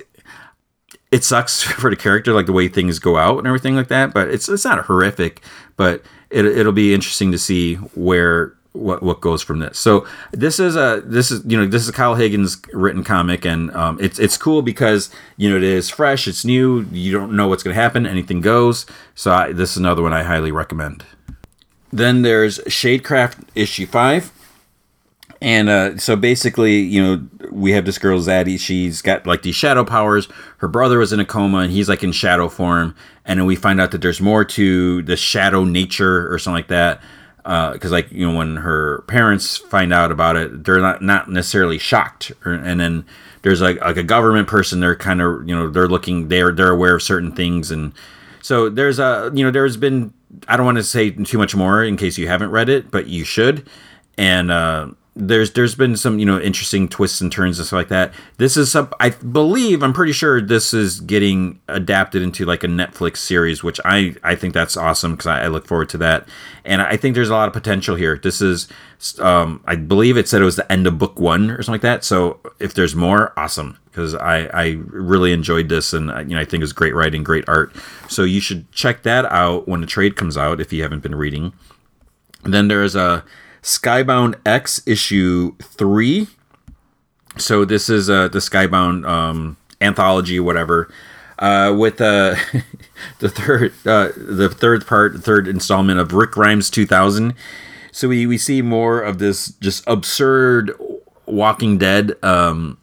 it 1.12 1.22
sucks 1.24 1.62
for 1.80 1.90
the 1.90 1.96
character 1.96 2.32
like 2.32 2.46
the 2.46 2.52
way 2.52 2.68
things 2.68 2.98
go 2.98 3.16
out 3.16 3.38
and 3.38 3.46
everything 3.46 3.76
like 3.76 3.88
that, 3.88 4.12
but 4.12 4.28
it's 4.28 4.48
it's 4.48 4.64
not 4.64 4.84
horrific, 4.86 5.42
but 5.76 6.02
it 6.30 6.44
it'll 6.44 6.72
be 6.72 6.94
interesting 6.94 7.30
to 7.32 7.38
see 7.38 7.74
where 7.74 8.56
what 8.72 9.02
what 9.02 9.20
goes 9.20 9.42
from 9.42 9.58
this. 9.58 9.78
So 9.78 10.06
this 10.32 10.60
is 10.60 10.76
a 10.76 11.02
this 11.04 11.30
is 11.30 11.42
you 11.44 11.56
know 11.56 11.66
this 11.66 11.84
is 11.84 11.90
Kyle 11.90 12.14
Higgins 12.14 12.60
written 12.72 13.02
comic, 13.04 13.44
and 13.44 13.70
um, 13.74 13.98
it's 14.00 14.18
it's 14.18 14.36
cool 14.36 14.62
because 14.62 15.10
you 15.36 15.50
know 15.50 15.56
it 15.56 15.62
is 15.62 15.90
fresh, 15.90 16.28
it's 16.28 16.44
new, 16.44 16.86
you 16.92 17.12
don't 17.12 17.34
know 17.34 17.48
what's 17.48 17.62
going 17.62 17.74
to 17.74 17.80
happen, 17.80 18.06
anything 18.06 18.40
goes. 18.40 18.86
So 19.14 19.32
I, 19.32 19.52
this 19.52 19.72
is 19.72 19.76
another 19.78 20.02
one 20.02 20.12
I 20.12 20.22
highly 20.22 20.52
recommend. 20.52 21.04
Then 21.92 22.22
there's 22.22 22.58
Shadecraft 22.60 23.48
issue 23.54 23.86
five. 23.86 24.32
And 25.40 25.68
uh, 25.68 25.98
so 25.98 26.16
basically, 26.16 26.78
you 26.78 27.02
know, 27.02 27.28
we 27.50 27.72
have 27.72 27.84
this 27.84 27.98
girl 27.98 28.18
Zadie. 28.20 28.58
She's 28.58 29.02
got 29.02 29.26
like 29.26 29.42
these 29.42 29.54
shadow 29.54 29.84
powers. 29.84 30.28
Her 30.58 30.68
brother 30.68 30.98
was 30.98 31.12
in 31.12 31.20
a 31.20 31.26
coma, 31.26 31.58
and 31.58 31.72
he's 31.72 31.88
like 31.88 32.02
in 32.02 32.12
shadow 32.12 32.48
form. 32.48 32.94
And 33.24 33.38
then 33.38 33.46
we 33.46 33.54
find 33.54 33.80
out 33.80 33.90
that 33.90 34.00
there's 34.00 34.20
more 34.20 34.44
to 34.44 35.02
the 35.02 35.16
shadow 35.16 35.64
nature 35.64 36.32
or 36.32 36.38
something 36.38 36.56
like 36.56 36.68
that 36.68 37.02
because 37.46 37.92
uh, 37.92 37.94
like 37.94 38.10
you 38.10 38.26
know 38.26 38.36
when 38.36 38.56
her 38.56 39.02
parents 39.02 39.56
find 39.56 39.92
out 39.92 40.10
about 40.10 40.34
it 40.34 40.64
they're 40.64 40.80
not 40.80 41.00
not 41.00 41.30
necessarily 41.30 41.78
shocked 41.78 42.32
and 42.44 42.80
then 42.80 43.04
there's 43.42 43.60
like 43.60 43.80
like 43.82 43.96
a 43.96 44.02
government 44.02 44.48
person 44.48 44.80
they're 44.80 44.96
kind 44.96 45.22
of 45.22 45.48
you 45.48 45.54
know 45.54 45.70
they're 45.70 45.86
looking 45.86 46.26
they're 46.26 46.50
they're 46.50 46.72
aware 46.72 46.96
of 46.96 47.02
certain 47.02 47.30
things 47.30 47.70
and 47.70 47.92
so 48.42 48.68
there's 48.68 48.98
a 48.98 49.30
you 49.32 49.44
know 49.44 49.52
there's 49.52 49.76
been 49.76 50.12
i 50.48 50.56
don't 50.56 50.66
want 50.66 50.78
to 50.78 50.84
say 50.84 51.10
too 51.10 51.38
much 51.38 51.54
more 51.54 51.82
in 51.82 51.96
case 51.96 52.18
you 52.18 52.28
haven't 52.28 52.50
read 52.50 52.68
it 52.68 52.90
but 52.90 53.06
you 53.08 53.24
should. 53.24 53.68
And 54.18 54.50
uh 54.50 54.88
there's 55.18 55.52
there's 55.52 55.74
been 55.74 55.96
some 55.96 56.18
you 56.18 56.26
know 56.26 56.38
interesting 56.38 56.88
twists 56.88 57.22
and 57.22 57.32
turns 57.32 57.58
and 57.58 57.66
stuff 57.66 57.78
like 57.78 57.88
that. 57.88 58.12
This 58.36 58.56
is 58.56 58.70
some 58.70 58.92
I 59.00 59.10
believe 59.10 59.82
I'm 59.82 59.94
pretty 59.94 60.12
sure 60.12 60.42
this 60.42 60.74
is 60.74 61.00
getting 61.00 61.58
adapted 61.68 62.20
into 62.20 62.44
like 62.44 62.62
a 62.62 62.66
Netflix 62.66 63.16
series, 63.16 63.64
which 63.64 63.80
I 63.84 64.14
I 64.22 64.34
think 64.34 64.52
that's 64.52 64.76
awesome 64.76 65.12
because 65.12 65.26
I, 65.26 65.44
I, 65.44 65.48
look 65.48 65.66
forward 65.66 65.88
to 65.90 65.98
that, 65.98 66.28
and 66.66 66.82
I 66.82 66.98
think 66.98 67.14
there's 67.14 67.30
a 67.30 67.34
lot 67.34 67.48
of 67.48 67.54
potential 67.54 67.96
here. 67.96 68.18
This 68.18 68.42
is 68.42 68.68
um 69.18 69.62
I 69.66 69.74
believe 69.74 70.18
it 70.18 70.28
said 70.28 70.42
it 70.42 70.44
was 70.44 70.56
the 70.56 70.70
end 70.70 70.86
of 70.86 70.98
book 70.98 71.18
one 71.18 71.50
or 71.50 71.62
something 71.62 71.72
like 71.74 71.80
that. 71.80 72.04
So 72.04 72.38
if 72.60 72.74
there's 72.74 72.94
more, 72.94 73.32
awesome 73.38 73.78
because 73.86 74.14
I 74.14 74.50
I 74.52 74.76
really 74.84 75.32
enjoyed 75.32 75.70
this 75.70 75.94
and 75.94 76.08
you 76.28 76.36
know 76.36 76.42
I 76.42 76.44
think 76.44 76.60
it 76.60 76.64
was 76.64 76.74
great 76.74 76.94
writing, 76.94 77.24
great 77.24 77.48
art. 77.48 77.74
So 78.10 78.22
you 78.22 78.40
should 78.40 78.70
check 78.70 79.02
that 79.04 79.24
out 79.26 79.66
when 79.66 79.80
the 79.80 79.86
trade 79.86 80.14
comes 80.14 80.36
out 80.36 80.60
if 80.60 80.74
you 80.74 80.82
haven't 80.82 81.02
been 81.02 81.14
reading. 81.14 81.54
And 82.44 82.52
then 82.52 82.68
there's 82.68 82.94
a 82.94 83.24
Skybound 83.66 84.36
X 84.46 84.80
issue 84.86 85.56
three. 85.60 86.28
So 87.36 87.64
this 87.64 87.90
is 87.90 88.08
uh, 88.08 88.28
the 88.28 88.38
Skybound 88.38 89.04
um, 89.06 89.56
anthology, 89.80 90.38
whatever, 90.38 90.88
uh, 91.40 91.74
with 91.76 92.00
uh, 92.00 92.36
the 93.18 93.28
third 93.28 93.72
uh, 93.84 94.10
the 94.16 94.48
third 94.48 94.86
part, 94.86 95.16
third 95.16 95.48
installment 95.48 95.98
of 95.98 96.12
Rick 96.12 96.30
Grimes 96.30 96.70
2000. 96.70 97.34
So 97.90 98.06
we, 98.06 98.24
we 98.24 98.38
see 98.38 98.62
more 98.62 99.02
of 99.02 99.18
this 99.18 99.48
just 99.60 99.82
absurd 99.88 100.72
Walking 101.26 101.76
Dead 101.76 102.12
um, 102.22 102.78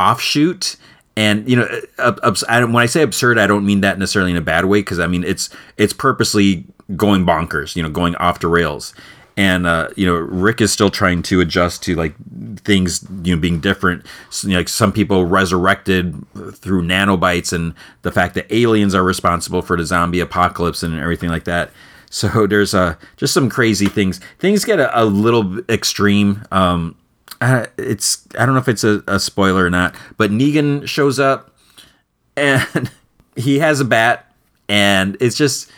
offshoot. 0.00 0.74
And 1.16 1.48
you 1.48 1.54
know, 1.54 1.68
when 1.96 2.76
I 2.76 2.86
say 2.86 3.02
absurd, 3.02 3.38
I 3.38 3.46
don't 3.46 3.64
mean 3.64 3.80
that 3.82 3.96
necessarily 3.96 4.32
in 4.32 4.36
a 4.36 4.42
bad 4.42 4.64
way 4.64 4.80
because 4.80 4.98
I 4.98 5.06
mean 5.06 5.22
it's 5.22 5.50
it's 5.76 5.92
purposely 5.92 6.64
going 6.96 7.24
bonkers, 7.24 7.76
you 7.76 7.82
know, 7.84 7.88
going 7.88 8.16
off 8.16 8.40
the 8.40 8.48
rails 8.48 8.92
and 9.36 9.66
uh, 9.66 9.88
you 9.96 10.06
know 10.06 10.14
Rick 10.14 10.60
is 10.60 10.72
still 10.72 10.90
trying 10.90 11.22
to 11.22 11.40
adjust 11.40 11.82
to 11.84 11.94
like 11.94 12.14
things 12.60 13.06
you 13.22 13.34
know 13.34 13.40
being 13.40 13.60
different. 13.60 14.06
So, 14.30 14.48
you 14.48 14.54
know, 14.54 14.60
like 14.60 14.68
some 14.68 14.92
people 14.92 15.26
resurrected 15.26 16.24
through 16.54 16.82
nanobites, 16.82 17.52
and 17.52 17.74
the 18.02 18.12
fact 18.12 18.34
that 18.34 18.52
aliens 18.52 18.94
are 18.94 19.04
responsible 19.04 19.62
for 19.62 19.76
the 19.76 19.84
zombie 19.84 20.20
apocalypse 20.20 20.82
and 20.82 20.98
everything 20.98 21.28
like 21.28 21.44
that. 21.44 21.70
So 22.08 22.46
there's 22.48 22.74
uh, 22.74 22.96
just 23.16 23.34
some 23.34 23.48
crazy 23.48 23.86
things. 23.86 24.20
Things 24.38 24.64
get 24.64 24.80
a, 24.80 25.02
a 25.02 25.04
little 25.04 25.58
extreme. 25.68 26.44
Um, 26.50 26.96
uh, 27.40 27.66
it's 27.76 28.26
I 28.38 28.46
don't 28.46 28.54
know 28.54 28.60
if 28.60 28.68
it's 28.68 28.84
a, 28.84 29.02
a 29.06 29.20
spoiler 29.20 29.66
or 29.66 29.70
not, 29.70 29.94
but 30.16 30.30
Negan 30.30 30.88
shows 30.88 31.20
up 31.20 31.54
and 32.36 32.90
he 33.36 33.58
has 33.58 33.80
a 33.80 33.84
bat, 33.84 34.32
and 34.68 35.16
it's 35.20 35.36
just 35.36 35.70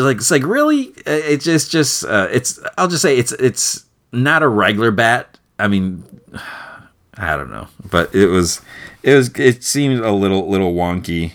like 0.00 0.18
it's 0.18 0.30
like 0.30 0.44
really 0.44 0.92
it 1.06 1.40
just 1.40 1.70
just 1.70 2.04
uh, 2.04 2.28
it's 2.30 2.58
I'll 2.78 2.88
just 2.88 3.02
say 3.02 3.16
it's 3.16 3.32
it's 3.32 3.84
not 4.12 4.42
a 4.42 4.48
regular 4.48 4.90
bat. 4.90 5.38
I 5.58 5.68
mean, 5.68 6.04
I 7.14 7.36
don't 7.36 7.50
know, 7.50 7.68
but 7.90 8.14
it 8.14 8.26
was 8.26 8.60
it 9.02 9.14
was 9.14 9.30
it 9.38 9.64
seemed 9.64 10.00
a 10.00 10.12
little 10.12 10.48
little 10.48 10.74
wonky 10.74 11.32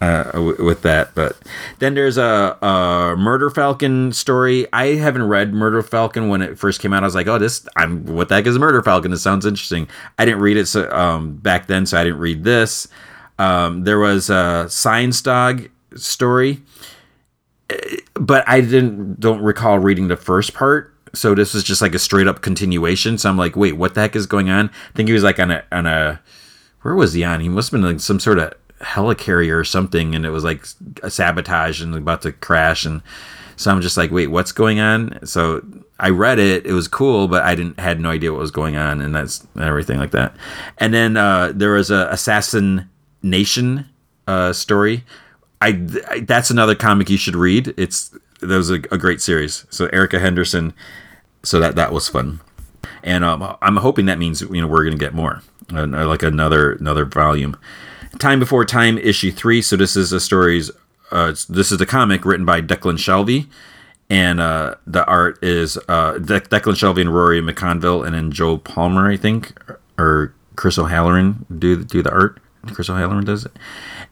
uh, 0.00 0.54
with 0.58 0.82
that. 0.82 1.14
But 1.14 1.36
then 1.78 1.94
there's 1.94 2.18
a, 2.18 2.58
a 2.60 3.14
Murder 3.16 3.50
Falcon 3.50 4.12
story. 4.12 4.66
I 4.72 4.94
haven't 4.96 5.24
read 5.24 5.54
Murder 5.54 5.82
Falcon 5.82 6.28
when 6.28 6.42
it 6.42 6.58
first 6.58 6.80
came 6.80 6.92
out. 6.92 7.02
I 7.02 7.06
was 7.06 7.14
like, 7.14 7.26
oh, 7.26 7.38
this 7.38 7.66
I'm 7.76 8.04
what 8.06 8.28
the 8.28 8.36
heck 8.36 8.46
is 8.46 8.58
Murder 8.58 8.82
Falcon? 8.82 9.10
This 9.10 9.22
sounds 9.22 9.46
interesting. 9.46 9.88
I 10.18 10.24
didn't 10.24 10.40
read 10.40 10.56
it 10.56 10.66
so, 10.66 10.90
um, 10.90 11.36
back 11.36 11.66
then, 11.66 11.86
so 11.86 11.98
I 11.98 12.04
didn't 12.04 12.20
read 12.20 12.44
this. 12.44 12.88
Um, 13.38 13.84
there 13.84 13.98
was 13.98 14.30
a 14.30 14.66
Science 14.68 15.20
Dog 15.22 15.68
story 15.96 16.60
but 18.14 18.48
I 18.48 18.60
didn't 18.60 19.20
don't 19.20 19.42
recall 19.42 19.78
reading 19.78 20.08
the 20.08 20.16
first 20.16 20.54
part. 20.54 20.94
So 21.14 21.34
this 21.34 21.54
is 21.54 21.62
just 21.62 21.80
like 21.80 21.94
a 21.94 21.98
straight 21.98 22.26
up 22.26 22.42
continuation. 22.42 23.18
So 23.18 23.30
I'm 23.30 23.38
like, 23.38 23.56
wait, 23.56 23.76
what 23.76 23.94
the 23.94 24.00
heck 24.00 24.16
is 24.16 24.26
going 24.26 24.50
on? 24.50 24.68
I 24.68 24.96
think 24.96 25.08
he 25.08 25.12
was 25.12 25.22
like 25.22 25.38
on 25.38 25.50
a 25.50 25.64
on 25.70 25.86
a 25.86 26.20
where 26.82 26.94
was 26.94 27.12
he 27.12 27.24
on? 27.24 27.40
He 27.40 27.48
must 27.48 27.70
have 27.70 27.80
been 27.80 27.90
like 27.90 28.00
some 28.00 28.20
sort 28.20 28.38
of 28.38 28.52
helicarrier 28.80 29.58
or 29.58 29.64
something, 29.64 30.14
and 30.14 30.26
it 30.26 30.30
was 30.30 30.44
like 30.44 30.66
a 31.02 31.10
sabotage 31.10 31.80
and 31.80 31.94
about 31.94 32.22
to 32.22 32.32
crash. 32.32 32.84
And 32.84 33.02
so 33.56 33.70
I'm 33.70 33.80
just 33.80 33.96
like, 33.96 34.10
wait, 34.10 34.26
what's 34.28 34.52
going 34.52 34.80
on? 34.80 35.24
So 35.24 35.64
I 35.98 36.10
read 36.10 36.38
it. 36.38 36.66
It 36.66 36.72
was 36.72 36.88
cool, 36.88 37.28
but 37.28 37.42
I 37.42 37.54
didn't 37.54 37.78
had 37.78 38.00
no 38.00 38.10
idea 38.10 38.32
what 38.32 38.40
was 38.40 38.50
going 38.50 38.76
on, 38.76 39.00
and 39.00 39.14
that's 39.14 39.46
everything 39.58 39.98
like 39.98 40.10
that. 40.10 40.36
And 40.78 40.92
then 40.92 41.16
uh, 41.16 41.52
there 41.54 41.72
was 41.72 41.90
a 41.90 42.08
assassin 42.10 42.90
nation 43.22 43.88
uh, 44.26 44.52
story 44.52 45.04
I, 45.64 45.88
I, 46.10 46.20
that's 46.20 46.50
another 46.50 46.74
comic 46.74 47.08
you 47.08 47.16
should 47.16 47.36
read. 47.36 47.72
It's 47.78 48.10
that 48.40 48.48
was 48.48 48.70
a, 48.70 48.74
a, 48.74 48.98
great 48.98 49.22
series. 49.22 49.64
So 49.70 49.86
Erica 49.86 50.18
Henderson. 50.18 50.74
So 51.42 51.58
that 51.60 51.74
that 51.76 51.92
was 51.92 52.08
fun, 52.08 52.40
and 53.02 53.24
um, 53.24 53.56
I'm 53.60 53.76
hoping 53.76 54.06
that 54.06 54.18
means 54.18 54.40
you 54.42 54.60
know 54.60 54.66
we're 54.66 54.84
gonna 54.84 54.96
get 54.96 55.14
more, 55.14 55.42
uh, 55.72 55.86
like 55.86 56.22
another 56.22 56.72
another 56.72 57.04
volume. 57.04 57.56
Time 58.18 58.38
Before 58.38 58.64
Time 58.64 58.96
issue 58.98 59.30
three. 59.30 59.60
So 59.60 59.76
this 59.76 59.96
is 59.96 60.12
a 60.12 60.20
stories. 60.20 60.70
Uh, 61.10 61.34
this 61.48 61.70
is 61.70 61.80
a 61.80 61.86
comic 61.86 62.24
written 62.24 62.46
by 62.46 62.60
Declan 62.62 62.96
Shalvey, 62.96 63.46
and 64.08 64.40
uh, 64.40 64.76
the 64.86 65.04
art 65.04 65.42
is 65.42 65.78
uh, 65.88 66.18
De- 66.18 66.40
Declan 66.40 66.74
Shalvey 66.74 67.02
and 67.02 67.14
Rory 67.14 67.42
McConville, 67.42 68.06
and 68.06 68.14
then 68.14 68.30
Joe 68.30 68.56
Palmer, 68.56 69.10
I 69.10 69.18
think, 69.18 69.52
or 69.98 70.34
Chris 70.56 70.78
O'Halloran 70.78 71.44
do 71.58 71.84
do 71.84 72.02
the 72.02 72.10
art. 72.10 72.40
Chris 72.72 72.88
O'Halloran 72.88 73.24
does 73.24 73.44
it, 73.44 73.52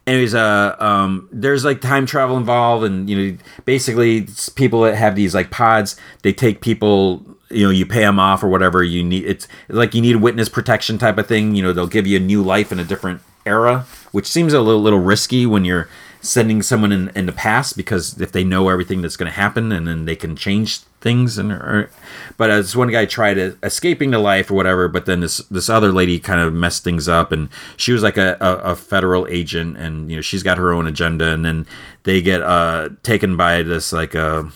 anyways, 0.06 0.34
uh, 0.34 0.76
um, 0.78 1.28
there's 1.32 1.64
like 1.64 1.80
time 1.80 2.06
travel 2.06 2.36
involved, 2.36 2.84
and 2.84 3.08
you 3.08 3.16
know, 3.16 3.38
basically 3.64 4.26
people 4.54 4.82
that 4.82 4.96
have 4.96 5.14
these 5.14 5.34
like 5.34 5.50
pods, 5.50 5.96
they 6.22 6.32
take 6.32 6.60
people. 6.60 7.24
You 7.50 7.66
know, 7.66 7.70
you 7.70 7.84
pay 7.84 8.00
them 8.00 8.18
off 8.18 8.42
or 8.42 8.48
whatever 8.48 8.82
you 8.82 9.04
need. 9.04 9.26
It's 9.26 9.46
like 9.68 9.92
you 9.94 10.00
need 10.00 10.16
witness 10.16 10.48
protection 10.48 10.96
type 10.96 11.18
of 11.18 11.26
thing. 11.26 11.54
You 11.54 11.62
know, 11.62 11.74
they'll 11.74 11.86
give 11.86 12.06
you 12.06 12.16
a 12.16 12.20
new 12.20 12.42
life 12.42 12.72
in 12.72 12.78
a 12.78 12.84
different 12.84 13.20
era, 13.44 13.84
which 14.10 14.26
seems 14.26 14.54
a 14.54 14.62
little, 14.62 14.80
little 14.80 14.98
risky 14.98 15.44
when 15.44 15.66
you're 15.66 15.86
sending 16.22 16.62
someone 16.62 16.92
in, 16.92 17.10
in 17.10 17.26
the 17.26 17.32
past 17.32 17.76
because 17.76 18.18
if 18.20 18.32
they 18.32 18.44
know 18.44 18.70
everything 18.70 19.02
that's 19.02 19.16
going 19.16 19.30
to 19.30 19.36
happen 19.36 19.72
and 19.72 19.86
then 19.86 20.04
they 20.04 20.16
can 20.16 20.36
change 20.36 20.80
things 21.02 21.36
and 21.36 21.52
or, 21.52 21.90
but 22.36 22.50
as 22.50 22.76
one 22.76 22.90
guy 22.90 23.04
tried 23.04 23.36
escaping 23.62 24.10
to 24.12 24.18
life 24.18 24.50
or 24.50 24.54
whatever 24.54 24.88
but 24.88 25.06
then 25.06 25.20
this 25.20 25.38
this 25.50 25.68
other 25.68 25.92
lady 25.92 26.18
kind 26.18 26.40
of 26.40 26.52
messed 26.54 26.84
things 26.84 27.08
up 27.08 27.32
and 27.32 27.48
she 27.76 27.92
was 27.92 28.02
like 28.02 28.16
a, 28.16 28.36
a, 28.40 28.72
a 28.72 28.76
federal 28.76 29.26
agent 29.28 29.76
and 29.76 30.10
you 30.10 30.16
know 30.16 30.22
she's 30.22 30.42
got 30.42 30.58
her 30.58 30.72
own 30.72 30.86
agenda 30.86 31.28
and 31.28 31.44
then 31.44 31.66
they 32.04 32.22
get 32.22 32.40
uh 32.42 32.88
taken 33.02 33.36
by 33.36 33.62
this 33.62 33.92
like 33.92 34.14
a 34.14 34.50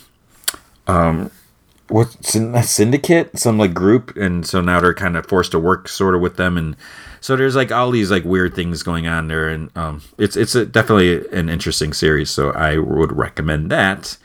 uh, 0.88 0.92
um 0.92 1.30
what's 1.88 2.34
a 2.34 2.62
syndicate 2.62 3.38
some 3.38 3.58
like 3.58 3.74
group 3.74 4.16
and 4.16 4.46
so 4.46 4.60
now 4.60 4.80
they're 4.80 4.94
kind 4.94 5.16
of 5.16 5.26
forced 5.26 5.52
to 5.52 5.58
work 5.58 5.88
sort 5.88 6.14
of 6.14 6.20
with 6.20 6.36
them 6.36 6.56
and 6.56 6.76
so 7.26 7.34
there's 7.34 7.56
like 7.56 7.72
all 7.72 7.90
these 7.90 8.10
like 8.12 8.24
weird 8.24 8.54
things 8.54 8.84
going 8.84 9.08
on 9.08 9.26
there, 9.26 9.48
and 9.48 9.76
um, 9.76 10.00
it's 10.16 10.36
it's 10.36 10.54
a, 10.54 10.64
definitely 10.64 11.26
an 11.36 11.48
interesting 11.48 11.92
series. 11.92 12.30
So 12.30 12.52
I 12.52 12.78
would 12.78 13.10
recommend 13.10 13.68
that. 13.72 14.16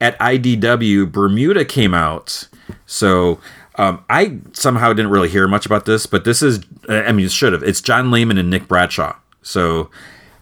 At 0.00 0.18
IDW, 0.18 1.10
Bermuda 1.10 1.64
came 1.64 1.92
out. 1.92 2.48
So 2.86 3.40
um, 3.76 4.04
I 4.08 4.38
somehow 4.52 4.92
didn't 4.92 5.10
really 5.10 5.28
hear 5.28 5.48
much 5.48 5.66
about 5.66 5.86
this, 5.86 6.06
but 6.06 6.24
this 6.24 6.42
is 6.42 6.60
I 6.88 7.12
mean, 7.12 7.26
it 7.26 7.32
should 7.32 7.52
have. 7.52 7.62
It's 7.62 7.80
John 7.80 8.10
Layman 8.10 8.38
and 8.38 8.50
Nick 8.50 8.68
Bradshaw. 8.68 9.16
So 9.42 9.90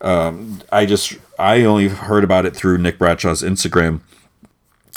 um, 0.01 0.61
I 0.73 0.87
just 0.87 1.17
I 1.39 1.63
only 1.65 1.89
heard 1.89 2.25
about 2.25 2.47
it 2.47 2.55
through 2.55 2.79
Nick 2.79 2.99
Bradshaw's 2.99 3.43
Instagram 3.43 4.01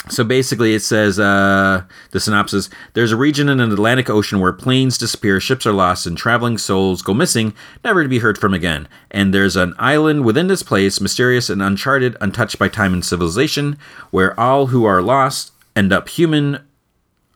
so 0.08 0.24
basically, 0.24 0.74
it 0.74 0.80
says 0.80 1.20
uh, 1.20 1.82
the 2.12 2.20
synopsis 2.20 2.70
There's 2.94 3.12
a 3.12 3.16
region 3.16 3.50
in 3.50 3.58
the 3.58 3.64
Atlantic 3.64 4.08
Ocean 4.08 4.40
where 4.40 4.52
planes 4.52 4.96
disappear, 4.96 5.40
ships 5.40 5.66
are 5.66 5.72
lost, 5.72 6.06
and 6.06 6.16
traveling 6.16 6.56
souls 6.56 7.02
go 7.02 7.12
missing, 7.12 7.52
never 7.84 8.02
to 8.02 8.08
be 8.08 8.20
heard 8.20 8.38
from 8.38 8.54
again. 8.54 8.88
And 9.10 9.34
there's 9.34 9.56
an 9.56 9.74
island 9.78 10.24
within 10.24 10.46
this 10.46 10.62
place, 10.62 11.00
mysterious 11.00 11.50
and 11.50 11.62
uncharted, 11.62 12.16
untouched 12.20 12.58
by 12.58 12.68
time 12.68 12.94
and 12.94 13.04
civilization, 13.04 13.78
where 14.10 14.38
all 14.40 14.68
who 14.68 14.84
are 14.84 15.02
lost 15.02 15.52
end 15.76 15.92
up 15.92 16.08
human. 16.08 16.64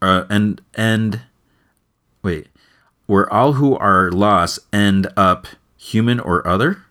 Uh, 0.01 0.25
and, 0.31 0.63
and, 0.75 1.21
wait, 2.23 2.49
where 3.07 3.31
all 3.31 3.55
who 3.55 3.77
are 3.77 4.11
lost 4.11 4.59
end 4.73 5.07
up 5.19 5.49
human 5.77 6.19
or 6.19 6.47
other? 6.47 6.83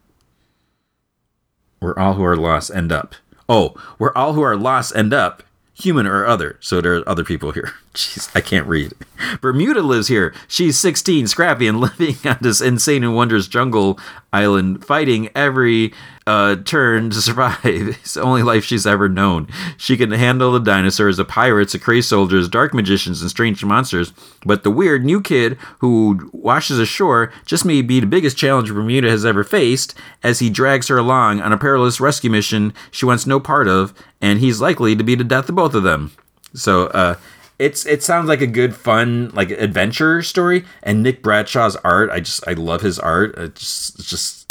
Where 1.80 1.98
all 1.98 2.14
who 2.14 2.24
are 2.24 2.38
lost 2.38 2.70
end 2.74 2.92
up. 2.92 3.16
Oh, 3.50 3.70
where 3.98 4.16
all 4.16 4.34
who 4.34 4.42
are 4.42 4.56
lost 4.56 4.96
end 4.96 5.14
up 5.14 5.44
human 5.74 6.08
or 6.08 6.26
other. 6.26 6.58
So 6.60 6.82
there 6.82 6.96
are 6.96 7.10
other 7.10 7.24
people 7.24 7.52
here. 7.52 7.74
Jeez, 7.94 8.30
I 8.36 8.42
can't 8.42 8.66
read. 8.66 8.94
Bermuda 9.42 9.82
lives 9.84 10.08
here. 10.08 10.34
She's 10.48 10.80
16, 10.80 11.28
scrappy, 11.28 11.68
and 11.68 11.80
living 11.80 12.16
on 12.26 12.38
this 12.42 12.60
insane 12.60 13.04
and 13.04 13.16
wondrous 13.16 13.48
jungle 13.48 14.00
island, 14.32 14.84
fighting 14.84 15.30
every 15.36 15.94
uh, 16.26 16.56
turn 16.56 17.12
to 17.12 17.22
survive. 17.22 17.60
It's 17.64 18.16
the 18.16 18.24
only 18.24 18.42
life 18.42 18.64
she's 18.64 18.88
ever 18.88 19.08
known. 19.08 19.48
She 19.78 19.96
can 19.96 20.10
handle 20.10 20.52
the 20.52 20.60
dinosaurs, 20.60 21.18
the 21.18 21.26
pirates, 21.26 21.74
the 21.74 21.80
crazy 21.80 22.08
soldiers, 22.08 22.50
dark 22.50 22.74
magicians, 22.74 23.22
and 23.22 23.30
strange 23.30 23.64
monsters. 23.64 24.12
But 24.44 24.64
the 24.64 24.72
weird 24.72 25.06
new 25.06 25.22
kid 25.22 25.58
who 25.80 26.32
washes 26.34 26.80
ashore 26.80 27.32
just 27.46 27.64
may 27.64 27.84
be 27.84 28.00
the 28.00 28.08
biggest 28.08 28.38
challenge 28.38 28.74
Bermuda 28.74 29.10
has 29.10 29.24
ever 29.24 29.44
faced 29.44 29.94
as 30.24 30.40
he 30.40 30.50
drags 30.50 30.88
her 30.88 30.98
along 30.98 31.42
on 31.42 31.54
a 31.54 31.58
perilous 31.58 32.00
rescue 32.00 32.32
mission 32.32 32.74
she 32.90 33.06
wants 33.06 33.28
no 33.28 33.40
part 33.40 33.68
of, 33.68 33.94
and 34.20 34.40
he's 34.40 34.60
likely 34.60 34.96
to 34.96 35.04
be 35.04 35.14
the 35.14 35.24
death 35.24 35.48
of 35.48 35.56
both 35.56 35.76
of 35.76 35.84
them. 35.84 36.12
So, 36.56 36.88
uh, 36.88 37.16
it's 37.60 37.86
it 37.86 38.04
sounds 38.04 38.28
like 38.28 38.42
a 38.42 38.48
good 38.48 38.76
fun 38.76 39.30
like 39.34 39.52
adventure 39.52 40.22
story 40.22 40.66
and 40.82 41.04
nick 41.04 41.22
bradshaw's 41.22 41.76
art 41.78 42.10
i 42.10 42.20
just 42.20 42.48
i 42.48 42.54
love 42.54 42.82
his 42.82 43.00
art. 43.00 43.38
It 43.38 43.56
just 43.56 44.00
it's 44.00 44.10
just 44.10 44.44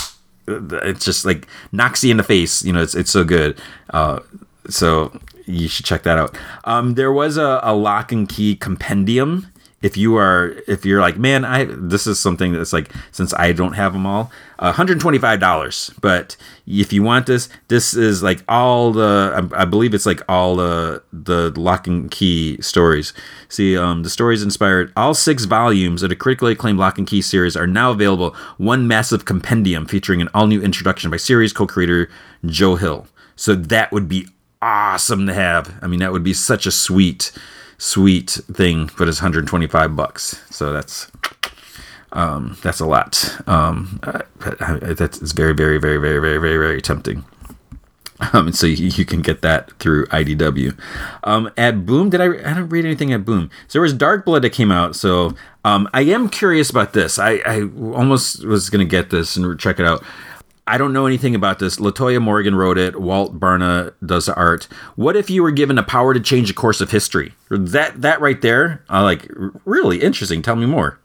it's 0.48 1.05
just 1.05 1.24
like 1.24 1.46
knocks 1.70 2.03
you 2.03 2.11
in 2.11 2.16
the 2.16 2.22
face 2.22 2.64
you 2.64 2.72
know 2.72 2.82
it's, 2.82 2.94
it's 2.94 3.11
so 3.11 3.24
good. 3.24 3.61
Uh, 3.90 4.20
so 4.68 5.12
you 5.46 5.68
should 5.68 5.84
check 5.84 6.03
that 6.05 6.18
out. 6.18 6.36
Um, 6.64 6.94
there 6.94 7.12
was 7.12 7.36
a, 7.36 7.61
a 7.62 7.74
Locke 7.74 8.12
and 8.12 8.28
Key 8.28 8.55
compendium 8.55 9.51
if 9.83 9.97
you 9.97 10.16
are 10.16 10.55
if 10.66 10.85
you're 10.85 11.01
like 11.01 11.18
man 11.18 11.45
i 11.45 11.64
this 11.64 12.07
is 12.07 12.18
something 12.18 12.53
that's 12.53 12.72
like 12.72 12.91
since 13.11 13.35
i 13.35 13.53
don't 13.53 13.74
have 13.74 13.93
them 13.93 14.07
all 14.07 14.30
uh, 14.59 14.72
$125 14.72 16.01
but 16.01 16.37
if 16.68 16.93
you 16.93 17.03
want 17.03 17.26
this 17.26 17.49
this 17.66 17.95
is 17.95 18.22
like 18.22 18.45
all 18.49 18.93
the 18.93 19.51
I, 19.53 19.62
I, 19.62 19.64
believe 19.64 19.93
it's 19.93 20.07
like 20.07 20.22
all 20.28 20.55
the 20.55 21.03
the 21.12 21.53
Locke 21.57 21.89
and 21.89 22.09
Key 22.11 22.61
stories. 22.61 23.12
See 23.49 23.76
um, 23.76 24.05
the 24.05 24.11
stories 24.11 24.43
inspired 24.43 24.93
all 24.97 25.14
six 25.14 25.47
volumes 25.47 26.05
of 26.05 26.11
the 26.11 26.16
critically 26.16 26.53
acclaimed 26.53 26.78
Locke 26.78 26.99
and 26.99 27.07
Key 27.07 27.22
series 27.22 27.57
are 27.57 27.66
now 27.66 27.91
available 27.91 28.37
one 28.59 28.87
massive 28.87 29.24
compendium 29.24 29.87
featuring 29.87 30.20
an 30.20 30.28
all 30.33 30.47
new 30.47 30.62
introduction 30.62 31.11
by 31.11 31.16
series 31.16 31.53
co-creator 31.53 32.09
joe 32.47 32.76
hill. 32.76 33.09
So 33.35 33.57
that 33.57 33.91
would 33.91 34.09
be 34.09 34.28
awesome 34.61 35.26
to 35.26 35.35
have. 35.35 35.76
I 35.83 35.89
mean 35.89 35.99
that 36.01 36.12
would 36.12 36.22
be 36.22 36.35
such 36.35 36.66
a 36.66 36.70
sweet 36.70 37.33
sweet 37.83 38.30
thing, 38.30 38.89
but 38.97 39.09
it's 39.09 39.20
125 39.20 39.97
bucks. 39.97 40.41
So 40.51 40.72
that's 40.72 41.11
um, 42.12 42.57
that's 42.62 42.78
a 42.78 42.87
lot. 42.87 43.37
Um, 43.49 44.01
that's 44.39 45.33
very, 45.33 45.55
very, 45.55 45.78
very, 45.78 45.97
very, 45.99 46.18
very, 46.18 46.39
very, 46.39 46.57
very 46.57 46.83
tempting. 46.83 47.24
Um, 48.33 48.53
so 48.53 48.68
you, 48.68 48.87
you, 48.87 49.05
can 49.05 49.20
get 49.20 49.43
that 49.43 49.72
through 49.80 50.07
IDW. 50.07 50.78
Um, 51.24 51.51
at 51.57 51.85
Boom, 51.85 52.09
did 52.09 52.20
I? 52.20 52.26
I 52.26 52.55
don't 52.55 52.68
read 52.68 52.85
anything 52.85 53.12
at 53.12 53.24
Boom. 53.24 53.51
So 53.66 53.72
there 53.72 53.83
was 53.83 53.93
Dark 53.93 54.24
Blood 54.24 54.43
that 54.43 54.51
came 54.51 54.70
out. 54.70 54.95
So 54.95 55.35
um, 55.64 55.89
I 55.93 56.03
am 56.03 56.28
curious 56.28 56.70
about 56.70 56.93
this. 56.93 57.18
I, 57.18 57.41
I 57.45 57.62
almost 57.62 58.45
was 58.45 58.70
gonna 58.70 58.85
get 58.85 59.11
this 59.11 59.35
and 59.35 59.59
check 59.59 59.80
it 59.80 59.87
out. 59.87 60.05
I 60.67 60.79
don't 60.79 60.93
know 60.93 61.07
anything 61.07 61.35
about 61.35 61.59
this. 61.59 61.77
Latoya 61.77 62.23
Morgan 62.23 62.55
wrote 62.55 62.79
it. 62.79 63.01
Walt 63.01 63.39
Barna 63.39 63.95
does 64.05 64.27
the 64.27 64.35
art. 64.37 64.69
What 64.95 65.17
if 65.17 65.29
you 65.29 65.43
were 65.43 65.51
given 65.51 65.77
a 65.77 65.83
power 65.83 66.15
to 66.15 66.21
change 66.21 66.49
the 66.49 66.55
course 66.55 66.81
of 66.81 66.91
history? 66.91 67.35
That 67.51 68.01
that 68.03 68.21
right 68.21 68.41
there, 68.41 68.85
I 68.89 69.01
like 69.01 69.29
really 69.65 70.01
interesting. 70.01 70.41
Tell 70.41 70.57
me 70.57 70.67
more. 70.67 70.99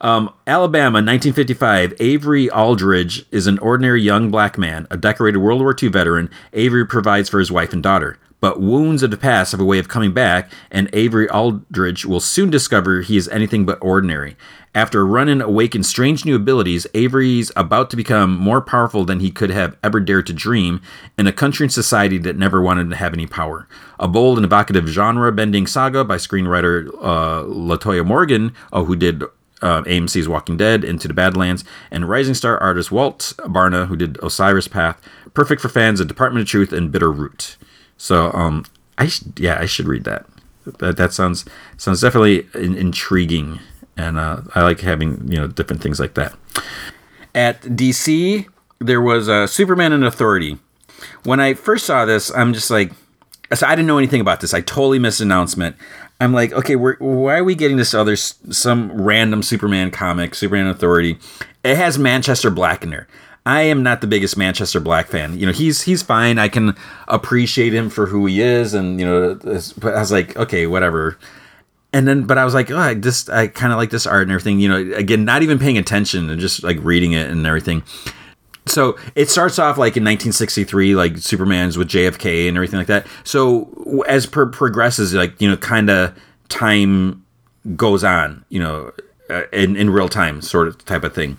Um, 0.00 0.32
Alabama, 0.46 0.98
1955. 0.98 1.94
Avery 1.98 2.48
Aldridge 2.50 3.26
is 3.32 3.48
an 3.48 3.58
ordinary 3.58 4.00
young 4.00 4.30
black 4.30 4.56
man, 4.56 4.86
a 4.90 4.96
decorated 4.96 5.38
World 5.38 5.60
War 5.60 5.74
II 5.80 5.88
veteran. 5.88 6.30
Avery 6.52 6.86
provides 6.86 7.28
for 7.28 7.40
his 7.40 7.50
wife 7.50 7.72
and 7.72 7.82
daughter. 7.82 8.16
But 8.40 8.60
wounds 8.60 9.02
of 9.02 9.10
the 9.10 9.16
past 9.16 9.52
have 9.52 9.60
a 9.60 9.64
way 9.64 9.78
of 9.78 9.88
coming 9.88 10.12
back, 10.12 10.50
and 10.70 10.88
Avery 10.92 11.28
Aldridge 11.28 12.04
will 12.04 12.20
soon 12.20 12.50
discover 12.50 13.00
he 13.00 13.16
is 13.16 13.28
anything 13.28 13.66
but 13.66 13.78
ordinary. 13.80 14.36
After 14.74 15.04
Runnin 15.04 15.42
awakens 15.42 15.88
strange 15.88 16.24
new 16.24 16.36
abilities, 16.36 16.86
Avery's 16.94 17.50
about 17.56 17.90
to 17.90 17.96
become 17.96 18.36
more 18.36 18.60
powerful 18.60 19.04
than 19.04 19.18
he 19.18 19.30
could 19.30 19.50
have 19.50 19.76
ever 19.82 19.98
dared 19.98 20.26
to 20.26 20.32
dream 20.32 20.80
in 21.18 21.26
a 21.26 21.32
country 21.32 21.64
and 21.64 21.72
society 21.72 22.18
that 22.18 22.36
never 22.36 22.60
wanted 22.60 22.90
to 22.90 22.96
have 22.96 23.12
any 23.12 23.26
power. 23.26 23.66
A 23.98 24.06
bold 24.06 24.38
and 24.38 24.44
evocative 24.44 24.86
genre 24.86 25.32
bending 25.32 25.66
saga 25.66 26.04
by 26.04 26.16
screenwriter 26.16 26.88
uh, 27.00 27.42
Latoya 27.44 28.06
Morgan, 28.06 28.54
uh, 28.72 28.84
who 28.84 28.94
did 28.94 29.24
uh, 29.62 29.82
AMC's 29.82 30.28
Walking 30.28 30.56
Dead, 30.56 30.84
Into 30.84 31.08
the 31.08 31.14
Badlands, 31.14 31.64
and 31.90 32.08
rising 32.08 32.34
star 32.34 32.58
artist 32.58 32.92
Walt 32.92 33.32
Barna, 33.38 33.88
who 33.88 33.96
did 33.96 34.18
Osiris 34.22 34.68
Path, 34.68 35.00
perfect 35.34 35.60
for 35.60 35.68
fans 35.68 35.98
of 35.98 36.06
Department 36.06 36.42
of 36.42 36.48
Truth 36.48 36.72
and 36.72 36.92
Bitter 36.92 37.10
Root. 37.10 37.56
So, 37.98 38.32
um, 38.32 38.64
I 38.96 39.08
sh- 39.08 39.22
yeah, 39.36 39.58
I 39.60 39.66
should 39.66 39.86
read 39.86 40.04
that. 40.04 40.26
That 40.78 40.96
that 40.96 41.12
sounds 41.12 41.44
sounds 41.76 42.00
definitely 42.00 42.46
in- 42.54 42.76
intriguing 42.76 43.60
and 43.98 44.18
uh, 44.18 44.40
I 44.54 44.62
like 44.62 44.80
having 44.80 45.30
you 45.30 45.36
know 45.36 45.48
different 45.48 45.82
things 45.82 46.00
like 46.00 46.14
that. 46.14 46.34
At 47.34 47.60
DC, 47.62 48.46
there 48.78 49.02
was 49.02 49.28
a 49.28 49.46
Superman 49.46 49.92
and 49.92 50.04
Authority. 50.04 50.58
When 51.24 51.40
I 51.40 51.54
first 51.54 51.84
saw 51.84 52.04
this, 52.04 52.30
I'm 52.34 52.54
just 52.54 52.70
like, 52.70 52.92
so 53.52 53.66
I 53.66 53.74
didn't 53.74 53.86
know 53.86 53.98
anything 53.98 54.20
about 54.20 54.40
this. 54.40 54.54
I 54.54 54.60
totally 54.60 54.98
missed 54.98 55.20
announcement. 55.20 55.76
I'm 56.20 56.32
like, 56.32 56.52
okay, 56.52 56.74
why 56.74 57.38
are 57.38 57.44
we 57.44 57.54
getting 57.54 57.76
this 57.76 57.94
other 57.94 58.16
some 58.16 58.90
random 59.00 59.42
Superman 59.42 59.90
comic, 59.90 60.34
Superman 60.34 60.68
Authority? 60.68 61.18
It 61.62 61.76
has 61.76 61.98
Manchester 61.98 62.50
Black 62.50 62.82
in 62.82 62.90
there. 62.90 63.08
I 63.48 63.62
am 63.62 63.82
not 63.82 64.02
the 64.02 64.06
biggest 64.06 64.36
Manchester 64.36 64.78
Black 64.78 65.08
fan. 65.08 65.38
You 65.38 65.46
know, 65.46 65.52
he's 65.52 65.80
he's 65.82 66.02
fine. 66.02 66.38
I 66.38 66.48
can 66.48 66.76
appreciate 67.08 67.72
him 67.72 67.88
for 67.88 68.06
who 68.06 68.26
he 68.26 68.42
is, 68.42 68.74
and 68.74 69.00
you 69.00 69.06
know, 69.06 69.34
but 69.78 69.94
I 69.94 70.00
was 70.00 70.12
like, 70.12 70.36
okay, 70.36 70.66
whatever 70.66 71.18
and 71.92 72.06
then 72.06 72.24
but 72.24 72.38
i 72.38 72.44
was 72.44 72.54
like 72.54 72.70
oh 72.70 72.78
i 72.78 72.94
just 72.94 73.30
i 73.30 73.46
kind 73.46 73.72
of 73.72 73.78
like 73.78 73.90
this 73.90 74.06
art 74.06 74.22
and 74.22 74.30
everything 74.30 74.60
you 74.60 74.68
know 74.68 74.76
again 74.96 75.24
not 75.24 75.42
even 75.42 75.58
paying 75.58 75.78
attention 75.78 76.28
and 76.28 76.40
just 76.40 76.62
like 76.62 76.76
reading 76.82 77.12
it 77.12 77.30
and 77.30 77.46
everything 77.46 77.82
so 78.66 78.98
it 79.14 79.30
starts 79.30 79.58
off 79.58 79.78
like 79.78 79.96
in 79.96 80.04
1963 80.04 80.94
like 80.94 81.16
superman's 81.18 81.78
with 81.78 81.88
jfk 81.88 82.48
and 82.48 82.56
everything 82.56 82.78
like 82.78 82.86
that 82.88 83.06
so 83.24 84.02
as 84.06 84.26
per 84.26 84.46
progresses 84.46 85.14
like 85.14 85.40
you 85.40 85.48
know 85.48 85.56
kind 85.56 85.88
of 85.88 86.14
time 86.48 87.24
goes 87.76 88.04
on 88.04 88.44
you 88.48 88.60
know 88.60 88.92
uh, 89.30 89.42
in, 89.52 89.76
in 89.76 89.90
real 89.90 90.08
time 90.08 90.40
sort 90.40 90.68
of 90.68 90.84
type 90.84 91.04
of 91.04 91.14
thing 91.14 91.36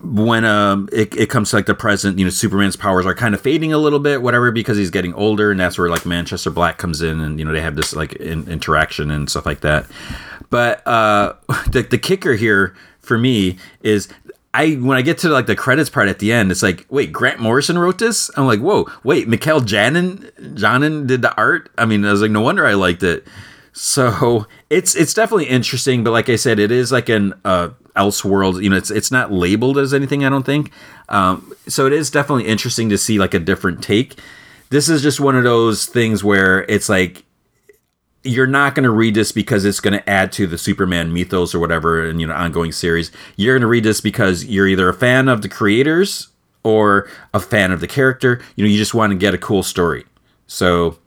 when 0.00 0.44
um 0.44 0.88
it, 0.92 1.14
it 1.16 1.30
comes 1.30 1.50
to 1.50 1.56
like 1.56 1.66
the 1.66 1.74
present, 1.74 2.18
you 2.18 2.24
know, 2.24 2.30
Superman's 2.30 2.76
powers 2.76 3.06
are 3.06 3.14
kind 3.14 3.34
of 3.34 3.40
fading 3.40 3.72
a 3.72 3.78
little 3.78 3.98
bit, 3.98 4.22
whatever, 4.22 4.50
because 4.50 4.76
he's 4.76 4.90
getting 4.90 5.14
older, 5.14 5.50
and 5.50 5.58
that's 5.58 5.78
where 5.78 5.88
like 5.88 6.06
Manchester 6.06 6.50
Black 6.50 6.78
comes 6.78 7.02
in, 7.02 7.20
and 7.20 7.38
you 7.38 7.44
know 7.44 7.52
they 7.52 7.60
have 7.60 7.76
this 7.76 7.94
like 7.94 8.14
in, 8.14 8.48
interaction 8.48 9.10
and 9.10 9.28
stuff 9.28 9.46
like 9.46 9.60
that. 9.60 9.86
But 10.50 10.86
uh, 10.86 11.34
the 11.70 11.82
the 11.82 11.98
kicker 11.98 12.34
here 12.34 12.76
for 13.00 13.18
me 13.18 13.58
is 13.82 14.08
I 14.54 14.74
when 14.74 14.96
I 14.96 15.02
get 15.02 15.18
to 15.18 15.28
like 15.28 15.46
the 15.46 15.56
credits 15.56 15.90
part 15.90 16.08
at 16.08 16.20
the 16.20 16.32
end, 16.32 16.50
it's 16.50 16.62
like, 16.62 16.86
wait, 16.88 17.12
Grant 17.12 17.40
Morrison 17.40 17.78
wrote 17.78 17.98
this? 17.98 18.30
I'm 18.36 18.46
like, 18.46 18.60
whoa, 18.60 18.86
wait, 19.04 19.28
Mikel 19.28 19.60
Janin 19.60 20.30
Janin 20.54 21.06
did 21.06 21.22
the 21.22 21.34
art? 21.36 21.70
I 21.76 21.86
mean, 21.86 22.04
I 22.04 22.12
was 22.12 22.22
like, 22.22 22.30
no 22.30 22.40
wonder 22.40 22.66
I 22.66 22.74
liked 22.74 23.02
it. 23.02 23.26
So 23.78 24.46
it's 24.70 24.96
it's 24.96 25.14
definitely 25.14 25.46
interesting, 25.46 26.02
but 26.04 26.10
like 26.10 26.28
I 26.28 26.36
said, 26.36 26.58
it 26.58 26.70
is 26.70 26.90
like 26.90 27.08
an 27.08 27.34
uh, 27.44 27.70
Elseworld. 27.96 28.62
You 28.62 28.70
know, 28.70 28.76
it's 28.76 28.90
it's 28.90 29.10
not 29.10 29.32
labeled 29.32 29.78
as 29.78 29.94
anything. 29.94 30.24
I 30.24 30.28
don't 30.28 30.44
think. 30.44 30.72
Um, 31.08 31.52
so 31.68 31.86
it 31.86 31.92
is 31.92 32.10
definitely 32.10 32.46
interesting 32.46 32.88
to 32.90 32.98
see 32.98 33.18
like 33.18 33.34
a 33.34 33.38
different 33.38 33.82
take. 33.82 34.18
This 34.70 34.88
is 34.88 35.00
just 35.00 35.20
one 35.20 35.36
of 35.36 35.44
those 35.44 35.86
things 35.86 36.22
where 36.22 36.64
it's 36.64 36.88
like 36.88 37.24
you're 38.24 38.48
not 38.48 38.74
going 38.74 38.84
to 38.84 38.90
read 38.90 39.14
this 39.14 39.32
because 39.32 39.64
it's 39.64 39.80
going 39.80 39.94
to 39.94 40.10
add 40.10 40.32
to 40.32 40.46
the 40.46 40.58
Superman 40.58 41.12
mythos 41.14 41.54
or 41.54 41.60
whatever 41.60 42.06
and 42.06 42.20
you 42.20 42.26
know 42.26 42.34
ongoing 42.34 42.72
series. 42.72 43.12
You're 43.36 43.54
going 43.54 43.62
to 43.62 43.68
read 43.68 43.84
this 43.84 44.00
because 44.00 44.44
you're 44.44 44.66
either 44.66 44.88
a 44.88 44.94
fan 44.94 45.28
of 45.28 45.42
the 45.42 45.48
creators 45.48 46.28
or 46.64 47.08
a 47.32 47.38
fan 47.38 47.70
of 47.70 47.80
the 47.80 47.86
character. 47.86 48.42
You 48.56 48.64
know, 48.64 48.70
you 48.70 48.76
just 48.76 48.92
want 48.92 49.12
to 49.12 49.16
get 49.16 49.34
a 49.34 49.38
cool 49.38 49.62
story. 49.62 50.04
So 50.48 50.98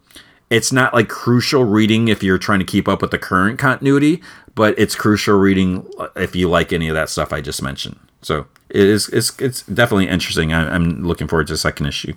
it's 0.52 0.72
not 0.72 0.94
like 0.94 1.08
crucial 1.08 1.64
reading 1.64 2.10
if 2.10 2.22
you're 2.22 2.38
trying 2.38 2.60
to 2.60 2.66
keep 2.66 2.88
up 2.90 3.02
with 3.02 3.12
the 3.12 3.18
current 3.18 3.58
continuity, 3.58 4.22
but 4.54 4.78
it's 4.78 4.96
crucial 4.96 5.40
reading 5.40 5.90
if 6.18 6.36
you 6.36 6.50
like 6.50 6.74
any 6.74 6.90
of 6.90 6.94
that 6.94 7.10
stuff 7.10 7.32
I 7.32 7.40
just 7.40 7.64
mentioned. 7.64 7.98
So 8.22 8.46
it 8.70 8.82
is 8.82 9.08
it's 9.10 9.40
it's 9.40 9.64
definitely 9.64 10.10
interesting. 10.10 10.52
I, 10.54 10.76
am 10.76 11.04
looking 11.04 11.30
forward 11.30 11.48
to 11.48 11.54
the 11.54 11.58
second 11.58 11.86
issue. 11.86 12.14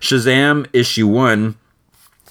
Shazam 0.00 0.66
issue 0.72 1.06
one. 1.06 1.56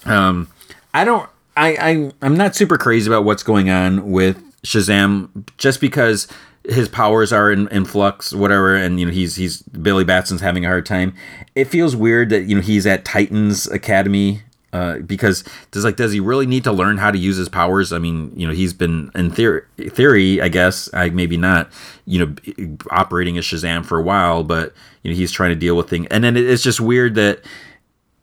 Um, 0.05 0.49
I 0.93 1.05
don't 1.05 1.29
I, 1.55 1.77
I 1.79 2.11
I'm 2.21 2.35
not 2.35 2.53
super 2.53 2.77
crazy 2.77 3.09
about 3.09 3.23
what's 3.23 3.41
going 3.41 3.69
on 3.69 4.11
with 4.11 4.43
Shazam 4.63 5.47
just 5.57 5.79
because 5.79 6.27
his 6.65 6.89
powers 6.89 7.31
are 7.31 7.49
in, 7.49 7.69
in 7.69 7.85
flux, 7.85 8.33
whatever, 8.33 8.75
and 8.75 8.99
you 8.99 9.05
know 9.05 9.11
he's 9.13 9.37
he's 9.37 9.61
Billy 9.61 10.03
Batson's 10.03 10.41
having 10.41 10.65
a 10.65 10.67
hard 10.67 10.85
time. 10.85 11.15
It 11.55 11.65
feels 11.65 11.95
weird 11.95 12.29
that 12.29 12.43
you 12.43 12.55
know 12.55 12.61
he's 12.61 12.85
at 12.85 13.05
Titans 13.05 13.67
Academy 13.67 14.41
uh, 14.71 14.99
because 14.99 15.43
does 15.71 15.83
like 15.83 15.95
does 15.95 16.11
he 16.11 16.19
really 16.19 16.45
need 16.45 16.63
to 16.63 16.71
learn 16.71 16.97
how 16.97 17.11
to 17.11 17.17
use 17.17 17.37
his 17.37 17.49
powers? 17.49 17.91
I 17.91 17.99
mean, 17.99 18.31
you 18.35 18.47
know, 18.47 18.53
he's 18.53 18.73
been 18.73 19.11
in 19.15 19.31
theory, 19.31 19.63
theory, 19.77 20.41
I 20.41 20.47
guess, 20.47 20.89
I 20.93 21.09
maybe 21.09 21.37
not, 21.37 21.69
you 22.05 22.25
know, 22.25 22.77
operating 22.91 23.37
as 23.37 23.45
Shazam 23.45 23.85
for 23.85 23.97
a 23.97 24.03
while, 24.03 24.43
but 24.43 24.73
you 25.03 25.11
know, 25.11 25.17
he's 25.17 25.31
trying 25.31 25.49
to 25.49 25.55
deal 25.55 25.75
with 25.75 25.89
things, 25.89 26.07
and 26.11 26.23
then 26.23 26.37
it's 26.37 26.63
just 26.63 26.79
weird 26.79 27.15
that 27.15 27.41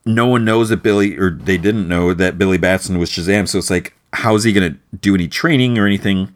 no 0.07 0.27
one 0.27 0.45
knows 0.45 0.69
that 0.69 0.83
Billy, 0.83 1.19
or 1.19 1.31
they 1.31 1.59
didn't 1.59 1.89
know 1.89 2.15
that 2.15 2.39
Billy 2.39 2.59
Batson 2.59 2.99
was 2.99 3.11
Shazam. 3.11 3.49
So 3.49 3.59
it's 3.59 3.71
like, 3.71 3.93
how's 4.13 4.45
he 4.45 4.53
going 4.53 4.73
to 4.73 4.79
do 4.97 5.15
any 5.15 5.27
training 5.27 5.79
or 5.79 5.87
anything? 5.87 6.33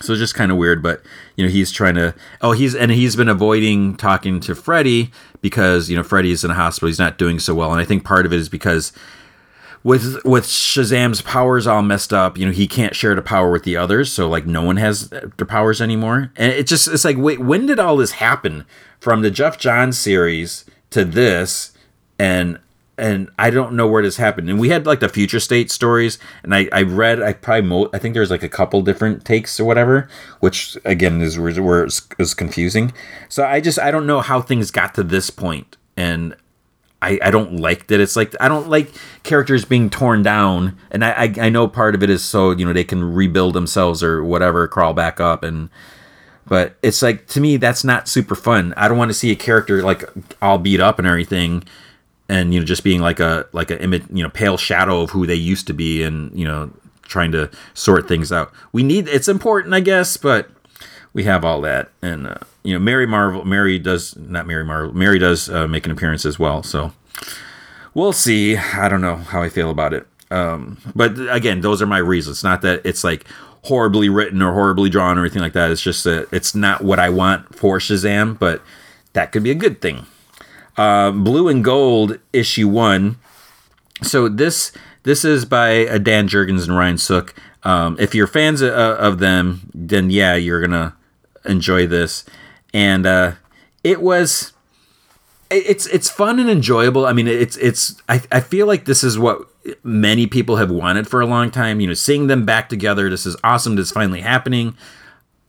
So 0.00 0.12
it's 0.12 0.20
just 0.20 0.34
kind 0.34 0.50
of 0.50 0.56
weird, 0.56 0.82
but 0.82 1.02
you 1.36 1.44
know 1.44 1.50
he's 1.50 1.70
trying 1.70 1.96
to. 1.96 2.14
Oh, 2.40 2.52
he's 2.52 2.74
and 2.74 2.90
he's 2.90 3.16
been 3.16 3.28
avoiding 3.28 3.96
talking 3.96 4.40
to 4.40 4.54
Freddy 4.54 5.10
because 5.40 5.90
you 5.90 5.96
know 5.96 6.02
Freddy's 6.02 6.44
in 6.44 6.50
a 6.50 6.54
hospital. 6.54 6.86
He's 6.86 6.98
not 6.98 7.18
doing 7.18 7.38
so 7.38 7.54
well, 7.54 7.72
and 7.72 7.80
I 7.80 7.84
think 7.84 8.04
part 8.04 8.24
of 8.24 8.32
it 8.32 8.38
is 8.38 8.48
because 8.48 8.92
with 9.82 10.24
with 10.24 10.44
Shazam's 10.44 11.22
powers 11.22 11.66
all 11.66 11.82
messed 11.82 12.12
up, 12.12 12.36
you 12.36 12.46
know 12.46 12.52
he 12.52 12.66
can't 12.66 12.96
share 12.96 13.14
the 13.14 13.22
power 13.22 13.50
with 13.50 13.64
the 13.64 13.76
others. 13.76 14.12
So 14.12 14.28
like 14.28 14.46
no 14.46 14.62
one 14.62 14.76
has 14.76 15.08
their 15.10 15.46
powers 15.46 15.80
anymore, 15.80 16.32
and 16.36 16.52
it 16.52 16.66
just 16.66 16.88
it's 16.88 17.04
like 17.04 17.16
wait, 17.18 17.40
when 17.40 17.66
did 17.66 17.78
all 17.78 17.96
this 17.96 18.12
happen 18.12 18.64
from 19.00 19.22
the 19.22 19.30
Geoff 19.30 19.58
Johns 19.58 19.98
series 19.98 20.64
to 20.90 21.04
this? 21.04 21.72
And 22.18 22.58
and 22.98 23.30
I 23.38 23.50
don't 23.50 23.74
know 23.74 23.86
where 23.86 24.02
this 24.02 24.16
happened. 24.16 24.50
And 24.50 24.58
we 24.58 24.70
had 24.70 24.84
like 24.84 25.00
the 25.00 25.08
future 25.08 25.40
state 25.40 25.70
stories, 25.70 26.18
and 26.42 26.54
I, 26.54 26.68
I 26.72 26.82
read 26.82 27.22
I 27.22 27.32
probably 27.32 27.68
mo- 27.68 27.90
I 27.94 27.98
think 27.98 28.14
there's 28.14 28.30
like 28.30 28.42
a 28.42 28.48
couple 28.48 28.82
different 28.82 29.24
takes 29.24 29.58
or 29.60 29.64
whatever, 29.64 30.08
which 30.40 30.76
again 30.84 31.20
is 31.20 31.38
where 31.38 31.84
it's, 31.84 32.06
it's 32.18 32.34
confusing. 32.34 32.92
So 33.28 33.46
I 33.46 33.60
just 33.60 33.78
I 33.78 33.90
don't 33.90 34.06
know 34.06 34.20
how 34.20 34.40
things 34.40 34.70
got 34.70 34.94
to 34.96 35.04
this 35.04 35.30
point, 35.30 35.76
and 35.96 36.34
I, 37.00 37.18
I 37.22 37.30
don't 37.30 37.60
like 37.60 37.86
that 37.88 38.00
it's 38.00 38.16
like 38.16 38.34
I 38.40 38.48
don't 38.48 38.68
like 38.68 38.92
characters 39.22 39.64
being 39.64 39.88
torn 39.88 40.22
down, 40.22 40.76
and 40.90 41.04
I, 41.04 41.10
I 41.10 41.34
I 41.42 41.48
know 41.48 41.68
part 41.68 41.94
of 41.94 42.02
it 42.02 42.10
is 42.10 42.24
so 42.24 42.50
you 42.50 42.64
know 42.64 42.72
they 42.72 42.84
can 42.84 43.14
rebuild 43.14 43.54
themselves 43.54 44.02
or 44.02 44.24
whatever, 44.24 44.66
crawl 44.68 44.94
back 44.94 45.20
up 45.20 45.42
and. 45.42 45.70
But 46.46 46.76
it's 46.82 47.02
like 47.02 47.26
to 47.26 47.42
me 47.42 47.58
that's 47.58 47.84
not 47.84 48.08
super 48.08 48.34
fun. 48.34 48.72
I 48.74 48.88
don't 48.88 48.96
want 48.96 49.10
to 49.10 49.14
see 49.14 49.30
a 49.30 49.36
character 49.36 49.82
like 49.82 50.02
all 50.40 50.56
beat 50.56 50.80
up 50.80 50.98
and 50.98 51.06
everything 51.06 51.62
and 52.28 52.52
you 52.52 52.60
know 52.60 52.66
just 52.66 52.84
being 52.84 53.00
like 53.00 53.20
a 53.20 53.46
like 53.52 53.70
a 53.70 53.82
image 53.82 54.04
you 54.12 54.22
know 54.22 54.30
pale 54.30 54.56
shadow 54.56 55.02
of 55.02 55.10
who 55.10 55.26
they 55.26 55.34
used 55.34 55.66
to 55.66 55.72
be 55.72 56.02
and 56.02 56.36
you 56.38 56.44
know 56.44 56.70
trying 57.02 57.32
to 57.32 57.50
sort 57.74 58.06
things 58.06 58.30
out 58.30 58.52
we 58.72 58.82
need 58.82 59.08
it's 59.08 59.28
important 59.28 59.74
i 59.74 59.80
guess 59.80 60.16
but 60.16 60.50
we 61.12 61.24
have 61.24 61.44
all 61.44 61.60
that 61.60 61.90
and 62.02 62.26
uh, 62.26 62.36
you 62.62 62.72
know 62.72 62.78
mary 62.78 63.06
marvel 63.06 63.44
mary 63.44 63.78
does 63.78 64.16
not 64.16 64.46
mary 64.46 64.64
marvel 64.64 64.92
mary 64.94 65.18
does 65.18 65.48
uh, 65.48 65.66
make 65.66 65.86
an 65.86 65.92
appearance 65.92 66.24
as 66.24 66.38
well 66.38 66.62
so 66.62 66.92
we'll 67.94 68.12
see 68.12 68.56
i 68.56 68.88
don't 68.88 69.00
know 69.00 69.16
how 69.16 69.42
i 69.42 69.48
feel 69.48 69.70
about 69.70 69.92
it 69.92 70.06
um, 70.30 70.76
but 70.94 71.12
again 71.30 71.62
those 71.62 71.80
are 71.80 71.86
my 71.86 71.98
reasons 71.98 72.44
not 72.44 72.60
that 72.60 72.82
it's 72.84 73.02
like 73.02 73.26
horribly 73.64 74.08
written 74.08 74.42
or 74.42 74.52
horribly 74.52 74.90
drawn 74.90 75.18
or 75.18 75.22
anything 75.22 75.42
like 75.42 75.54
that 75.54 75.70
it's 75.70 75.80
just 75.80 76.04
that 76.04 76.28
it's 76.32 76.54
not 76.54 76.82
what 76.82 76.98
i 76.98 77.08
want 77.08 77.54
for 77.54 77.78
shazam 77.78 78.38
but 78.38 78.62
that 79.14 79.32
could 79.32 79.42
be 79.42 79.50
a 79.50 79.54
good 79.54 79.80
thing 79.80 80.06
uh, 80.78 81.10
Blue 81.10 81.48
and 81.48 81.62
Gold 81.62 82.18
issue 82.32 82.68
one. 82.68 83.18
So 84.02 84.28
this 84.28 84.72
this 85.02 85.24
is 85.24 85.44
by 85.44 85.86
uh, 85.86 85.98
Dan 85.98 86.28
Jurgens 86.28 86.62
and 86.62 86.76
Ryan 86.76 86.96
Sook. 86.96 87.34
Um, 87.64 87.96
if 87.98 88.14
you're 88.14 88.28
fans 88.28 88.62
of, 88.62 88.72
of, 88.72 89.18
them, 89.18 89.68
then 89.74 90.10
yeah, 90.10 90.36
you're 90.36 90.60
gonna 90.60 90.94
enjoy 91.44 91.88
this. 91.88 92.24
And 92.78 93.06
uh, 93.06 93.32
it 93.82 94.00
was 94.00 94.52
it's 95.50 95.86
it's 95.86 96.08
fun 96.08 96.38
and 96.38 96.48
enjoyable. 96.48 97.06
I 97.06 97.12
mean, 97.12 97.26
it's 97.26 97.56
it's 97.56 98.00
I, 98.08 98.22
I 98.30 98.38
feel 98.38 98.68
like 98.68 98.84
this 98.84 99.02
is 99.02 99.18
what 99.18 99.48
many 99.82 100.28
people 100.28 100.56
have 100.56 100.70
wanted 100.70 101.08
for 101.08 101.20
a 101.20 101.26
long 101.26 101.50
time. 101.50 101.80
You 101.80 101.88
know, 101.88 101.94
seeing 101.94 102.28
them 102.28 102.44
back 102.46 102.68
together. 102.68 103.10
This 103.10 103.26
is 103.26 103.36
awesome. 103.42 103.74
This 103.74 103.86
is 103.86 103.92
finally 103.92 104.20
happening 104.20 104.76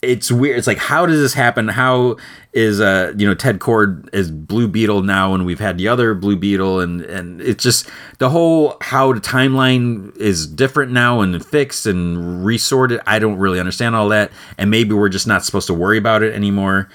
it's 0.01 0.31
weird. 0.31 0.57
It's 0.57 0.67
like, 0.67 0.77
how 0.77 1.05
does 1.05 1.19
this 1.19 1.33
happen? 1.33 1.67
How 1.67 2.17
is 2.53 2.81
uh 2.81 3.13
you 3.17 3.27
know 3.27 3.35
Ted 3.35 3.59
Kord 3.59 4.09
is 4.13 4.31
Blue 4.31 4.67
Beetle 4.67 5.03
now, 5.03 5.33
and 5.33 5.45
we've 5.45 5.59
had 5.59 5.77
the 5.77 5.87
other 5.87 6.13
Blue 6.13 6.35
Beetle, 6.35 6.79
and 6.79 7.01
and 7.01 7.41
it's 7.41 7.63
just 7.63 7.89
the 8.17 8.29
whole 8.29 8.77
how 8.81 9.13
the 9.13 9.19
timeline 9.19 10.15
is 10.17 10.47
different 10.47 10.91
now 10.91 11.21
and 11.21 11.45
fixed 11.45 11.85
and 11.85 12.45
resorted. 12.45 13.01
I 13.05 13.19
don't 13.19 13.37
really 13.37 13.59
understand 13.59 13.95
all 13.95 14.09
that, 14.09 14.31
and 14.57 14.71
maybe 14.71 14.93
we're 14.93 15.09
just 15.09 15.27
not 15.27 15.43
supposed 15.43 15.67
to 15.67 15.73
worry 15.73 15.97
about 15.97 16.23
it 16.23 16.33
anymore. 16.33 16.89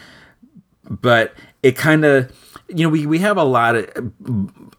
But 0.89 1.35
it 1.63 1.77
kind 1.77 2.05
of 2.05 2.33
you 2.69 2.85
know 2.85 2.89
we 2.89 3.07
we 3.07 3.19
have 3.21 3.37
a 3.37 3.45
lot 3.45 3.77
of 3.77 4.13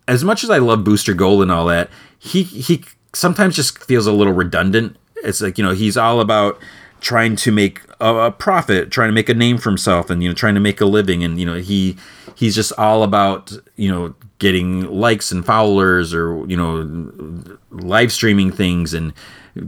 as 0.08 0.24
much 0.24 0.44
as 0.44 0.50
I 0.50 0.58
love 0.58 0.84
Booster 0.84 1.14
Gold 1.14 1.42
and 1.42 1.52
all 1.52 1.66
that, 1.68 1.90
he 2.18 2.44
he 2.44 2.84
sometimes 3.14 3.56
just 3.56 3.84
feels 3.84 4.08
a 4.08 4.12
little 4.12 4.34
redundant. 4.34 4.98
It's 5.18 5.42
like 5.42 5.58
you 5.58 5.64
know 5.64 5.74
he's 5.74 5.98
all 5.98 6.20
about 6.22 6.60
trying 7.02 7.36
to 7.36 7.52
make 7.52 7.82
a, 8.00 8.16
a, 8.16 8.32
profit, 8.32 8.90
trying 8.90 9.10
to 9.10 9.14
make 9.14 9.30
a 9.30 9.34
name 9.34 9.58
for 9.58 9.70
himself, 9.70 10.10
and 10.10 10.24
you 10.24 10.30
know, 10.30 10.36
trying 10.36 10.56
to 10.56 10.60
make 10.60 10.82
a 10.82 10.86
living. 10.86 11.24
And 11.24 11.40
you 11.40 11.46
know, 11.46 11.56
he 11.56 11.98
he's 12.36 12.56
just 12.56 12.74
all 12.78 13.04
about 13.04 13.54
you 13.76 13.92
know 13.92 14.16
getting 14.40 14.86
likes 14.92 15.32
and 15.32 15.46
followers, 15.46 16.14
or 16.14 16.46
you 16.48 16.58
know, 16.58 17.60
live 17.72 18.12
streaming 18.12 18.52
things 18.52 18.94
and 18.94 19.14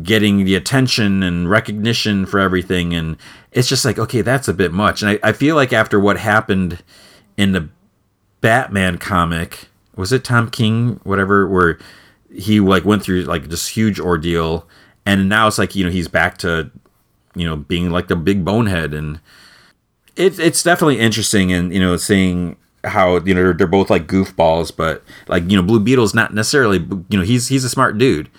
getting 0.04 0.46
the 0.46 0.56
attention 0.56 1.24
and 1.24 1.50
recognition 1.50 2.26
for 2.26 2.40
everything. 2.40 2.94
And 2.94 3.18
it's 3.52 3.68
just 3.68 3.86
like, 3.86 3.98
okay, 3.98 4.22
that's 4.22 4.48
a 4.48 4.54
bit 4.54 4.72
much. 4.72 5.02
And 5.02 5.12
I, 5.12 5.30
I 5.30 5.32
feel 5.34 5.56
like 5.56 5.74
after 5.74 6.00
what 6.00 6.18
happened 6.18 6.84
in 7.38 7.54
the 7.54 7.70
Batman 8.42 8.98
comic, 8.98 9.70
was 9.96 10.12
it 10.12 10.24
Tom 10.24 10.50
King, 10.50 11.00
whatever, 11.04 11.48
where 11.48 11.80
he 12.34 12.60
like 12.60 12.86
went 12.86 13.04
through 13.04 13.24
like 13.24 13.50
this 13.50 13.68
huge 13.70 14.00
ordeal 14.00 14.68
and 15.06 15.30
now 15.30 15.48
it's 15.48 15.58
like 15.58 15.76
you 15.76 15.84
know 15.84 15.90
he's 15.90 16.08
back 16.08 16.38
to 16.38 16.70
you 17.36 17.46
know 17.48 17.56
being 17.56 17.90
like 17.90 18.08
the 18.10 18.16
big 18.16 18.44
bonehead 18.44 18.94
and 18.94 19.20
it's 20.16 20.38
it's 20.38 20.62
definitely 20.62 21.00
interesting 21.00 21.52
and 21.52 21.74
you 21.74 21.80
know 21.80 21.96
seeing 21.96 22.58
how 22.84 23.18
you 23.20 23.34
know 23.34 23.54
they're 23.54 23.66
both 23.66 23.90
like 23.90 24.08
goofballs 24.08 24.76
but 24.76 25.04
like 25.28 25.50
you 25.50 25.56
know 25.56 25.64
blue 25.64 25.80
beetle's 25.80 26.14
not 26.14 26.34
necessarily 26.34 26.80
you 27.10 27.18
know 27.18 27.24
he's 27.24 27.48
he's 27.48 27.64
a 27.64 27.70
smart 27.70 27.98
dude 27.98 28.30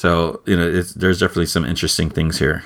so 0.00 0.40
you 0.46 0.56
know 0.56 0.82
there's 0.82 1.20
definitely 1.20 1.46
some 1.46 1.64
interesting 1.64 2.08
things 2.08 2.38
here 2.38 2.64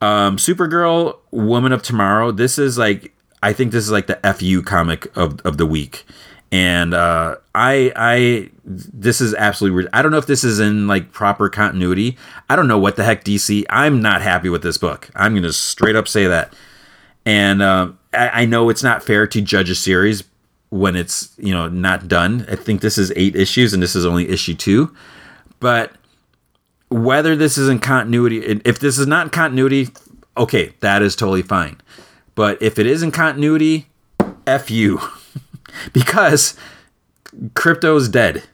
um 0.00 0.36
supergirl 0.36 1.16
woman 1.30 1.72
of 1.72 1.82
tomorrow 1.82 2.32
this 2.32 2.58
is 2.58 2.76
like 2.76 3.12
i 3.42 3.52
think 3.52 3.72
this 3.72 3.84
is 3.84 3.90
like 3.90 4.06
the 4.06 4.18
fu 4.38 4.62
comic 4.62 5.16
of 5.16 5.40
of 5.40 5.56
the 5.58 5.66
week 5.66 6.04
and 6.52 6.94
uh, 6.94 7.36
I 7.54 7.92
I 7.96 8.50
this 8.64 9.20
is 9.20 9.34
absolutely 9.34 9.88
I 9.92 10.00
don't 10.00 10.12
know 10.12 10.18
if 10.18 10.26
this 10.26 10.44
is 10.44 10.60
in 10.60 10.86
like 10.86 11.12
proper 11.12 11.48
continuity. 11.48 12.16
I 12.48 12.56
don't 12.56 12.68
know 12.68 12.78
what 12.78 12.96
the 12.96 13.04
heck 13.04 13.24
DC. 13.24 13.64
I'm 13.68 14.00
not 14.00 14.22
happy 14.22 14.48
with 14.48 14.62
this 14.62 14.78
book. 14.78 15.10
I'm 15.16 15.34
gonna 15.34 15.52
straight 15.52 15.96
up 15.96 16.06
say 16.06 16.26
that. 16.26 16.54
And 17.24 17.62
uh, 17.62 17.90
I, 18.14 18.42
I 18.42 18.44
know 18.46 18.68
it's 18.68 18.84
not 18.84 19.02
fair 19.02 19.26
to 19.26 19.40
judge 19.40 19.70
a 19.70 19.74
series 19.74 20.22
when 20.70 20.94
it's 20.94 21.34
you 21.36 21.52
know 21.52 21.68
not 21.68 22.06
done. 22.06 22.46
I 22.48 22.54
think 22.54 22.80
this 22.80 22.96
is 22.96 23.12
eight 23.16 23.34
issues 23.34 23.74
and 23.74 23.82
this 23.82 23.96
is 23.96 24.06
only 24.06 24.28
issue 24.28 24.54
two, 24.54 24.94
but 25.58 25.92
whether 26.88 27.36
this 27.36 27.58
is 27.58 27.68
in 27.68 27.78
continuity, 27.78 28.38
if 28.64 28.78
this 28.78 28.98
is 28.98 29.06
not 29.06 29.26
in 29.26 29.30
continuity, 29.30 29.88
okay, 30.36 30.72
that 30.80 31.02
is 31.02 31.16
totally 31.16 31.42
fine. 31.42 31.80
But 32.34 32.60
if 32.62 32.78
it 32.78 32.86
is 32.86 33.02
in 33.02 33.10
continuity, 33.10 33.86
f 34.46 34.70
you, 34.70 35.00
because 35.92 36.56
Krypto's 37.54 38.08
dead. 38.08 38.44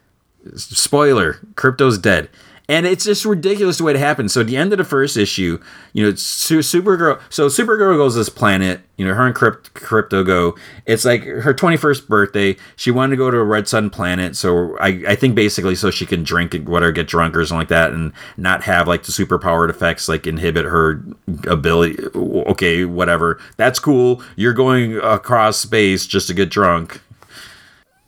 Spoiler: 0.56 1.34
Krypto's 1.54 1.98
dead 1.98 2.28
and 2.68 2.86
it's 2.86 3.04
just 3.04 3.24
ridiculous 3.24 3.78
the 3.78 3.84
way 3.84 3.92
it 3.92 3.98
happens. 3.98 4.32
So 4.32 4.40
at 4.40 4.46
the 4.46 4.56
end 4.56 4.72
of 4.72 4.78
the 4.78 4.84
first 4.84 5.16
issue, 5.16 5.60
you 5.92 6.02
know, 6.02 6.08
it's 6.08 6.22
Supergirl. 6.22 7.20
So 7.28 7.48
Supergirl 7.48 7.96
goes 7.96 8.14
to 8.14 8.20
this 8.20 8.28
planet. 8.28 8.80
You 8.96 9.08
know, 9.08 9.14
her 9.14 9.26
and 9.26 9.34
Crypt, 9.34 9.74
Krypto 9.74 10.24
go. 10.24 10.54
It's 10.86 11.04
like 11.04 11.24
her 11.24 11.52
twenty 11.52 11.76
first 11.76 12.08
birthday. 12.08 12.56
She 12.76 12.92
wanted 12.92 13.10
to 13.10 13.16
go 13.16 13.30
to 13.32 13.36
a 13.36 13.44
red 13.44 13.66
sun 13.66 13.90
planet. 13.90 14.36
So 14.36 14.78
I, 14.78 15.02
I 15.08 15.16
think 15.16 15.34
basically 15.34 15.74
so 15.74 15.90
she 15.90 16.06
can 16.06 16.22
drink 16.22 16.54
and 16.54 16.68
whatever, 16.68 16.92
get 16.92 17.08
drunk 17.08 17.36
or 17.36 17.44
something 17.44 17.60
like 17.60 17.68
that, 17.68 17.92
and 17.92 18.12
not 18.36 18.62
have 18.62 18.86
like 18.86 19.02
the 19.02 19.12
super 19.12 19.40
powered 19.40 19.70
effects 19.70 20.08
like 20.08 20.26
inhibit 20.26 20.66
her 20.66 21.02
ability. 21.48 21.98
Okay, 22.14 22.84
whatever. 22.84 23.40
That's 23.56 23.80
cool. 23.80 24.22
You're 24.36 24.52
going 24.52 24.98
across 24.98 25.58
space 25.58 26.06
just 26.06 26.28
to 26.28 26.34
get 26.34 26.48
drunk. 26.50 27.00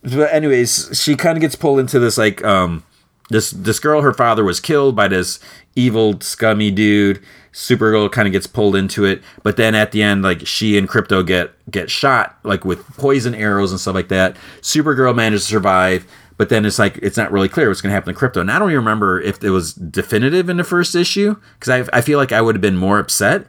But 0.02 0.32
anyways, 0.32 0.90
she 0.92 1.16
kind 1.16 1.36
of 1.36 1.40
gets 1.40 1.56
pulled 1.56 1.80
into 1.80 1.98
this 1.98 2.18
like 2.18 2.44
um 2.44 2.84
this 3.30 3.50
this 3.50 3.78
girl, 3.78 4.02
her 4.02 4.12
father 4.12 4.44
was 4.44 4.60
killed 4.60 4.94
by 4.94 5.08
this 5.08 5.40
evil, 5.74 6.20
scummy 6.20 6.70
dude. 6.70 7.22
Supergirl 7.52 8.10
kind 8.10 8.26
of 8.26 8.32
gets 8.32 8.48
pulled 8.48 8.74
into 8.74 9.04
it, 9.04 9.22
but 9.44 9.56
then 9.56 9.76
at 9.76 9.92
the 9.92 10.02
end, 10.02 10.22
like 10.22 10.46
she 10.46 10.76
and 10.76 10.88
Krypto 10.88 11.24
get 11.24 11.52
get 11.70 11.90
shot, 11.90 12.36
like 12.42 12.64
with 12.64 12.84
poison 12.96 13.34
arrows 13.34 13.70
and 13.70 13.80
stuff 13.80 13.94
like 13.94 14.08
that. 14.08 14.36
Supergirl 14.60 15.14
manages 15.14 15.44
to 15.44 15.52
survive, 15.52 16.04
but 16.36 16.48
then 16.48 16.66
it's 16.66 16.78
like 16.80 16.98
it's 16.98 17.16
not 17.16 17.30
really 17.30 17.48
clear 17.48 17.68
what's 17.68 17.80
going 17.80 17.90
to 17.90 17.94
happen 17.94 18.12
to 18.12 18.20
Krypto. 18.20 18.40
And 18.40 18.50
I 18.50 18.58
don't 18.58 18.70
even 18.70 18.84
remember 18.84 19.20
if 19.20 19.42
it 19.44 19.50
was 19.50 19.72
definitive 19.72 20.48
in 20.48 20.56
the 20.56 20.64
first 20.64 20.94
issue 20.94 21.36
because 21.58 21.70
I 21.70 21.96
I 21.96 22.00
feel 22.00 22.18
like 22.18 22.32
I 22.32 22.40
would 22.40 22.56
have 22.56 22.62
been 22.62 22.76
more 22.76 22.98
upset. 22.98 23.46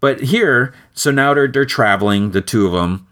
But 0.00 0.20
here, 0.20 0.72
so 0.94 1.10
now 1.10 1.34
they're 1.34 1.48
they're 1.48 1.64
traveling, 1.64 2.30
the 2.30 2.40
two 2.40 2.66
of 2.66 2.72
them. 2.72 3.08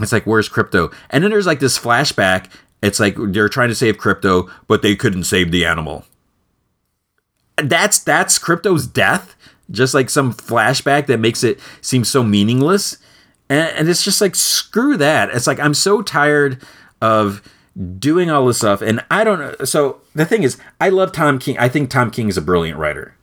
It's 0.00 0.12
like, 0.12 0.26
where's 0.26 0.48
Krypto? 0.48 0.92
And 1.10 1.22
then 1.22 1.30
there's 1.30 1.46
like 1.46 1.60
this 1.60 1.78
flashback, 1.78 2.50
it's 2.82 3.00
like 3.00 3.16
they're 3.18 3.48
trying 3.48 3.68
to 3.68 3.74
save 3.74 3.98
Krypto, 3.98 4.50
but 4.66 4.82
they 4.82 4.96
couldn't 4.96 5.24
save 5.24 5.50
the 5.50 5.64
animal. 5.64 6.04
That's 7.56 7.98
that's 7.98 8.38
Krypto's 8.38 8.86
death. 8.86 9.36
Just 9.70 9.94
like 9.94 10.10
some 10.10 10.32
flashback 10.32 11.06
that 11.06 11.20
makes 11.20 11.44
it 11.44 11.60
seem 11.80 12.04
so 12.04 12.24
meaningless. 12.24 12.96
And, 13.48 13.70
and 13.76 13.88
it's 13.88 14.02
just 14.02 14.20
like 14.20 14.34
screw 14.34 14.96
that. 14.96 15.30
It's 15.30 15.46
like 15.46 15.60
I'm 15.60 15.74
so 15.74 16.02
tired 16.02 16.60
of 17.00 17.42
doing 17.98 18.30
all 18.30 18.46
this 18.46 18.58
stuff 18.58 18.82
and 18.82 19.04
I 19.10 19.22
don't 19.24 19.38
know. 19.38 19.64
So 19.64 20.00
the 20.14 20.26
thing 20.26 20.42
is, 20.42 20.58
I 20.80 20.88
love 20.88 21.12
Tom 21.12 21.38
King. 21.38 21.56
I 21.58 21.68
think 21.68 21.90
Tom 21.90 22.10
King 22.10 22.28
is 22.28 22.36
a 22.36 22.42
brilliant 22.42 22.78
writer. 22.78 23.14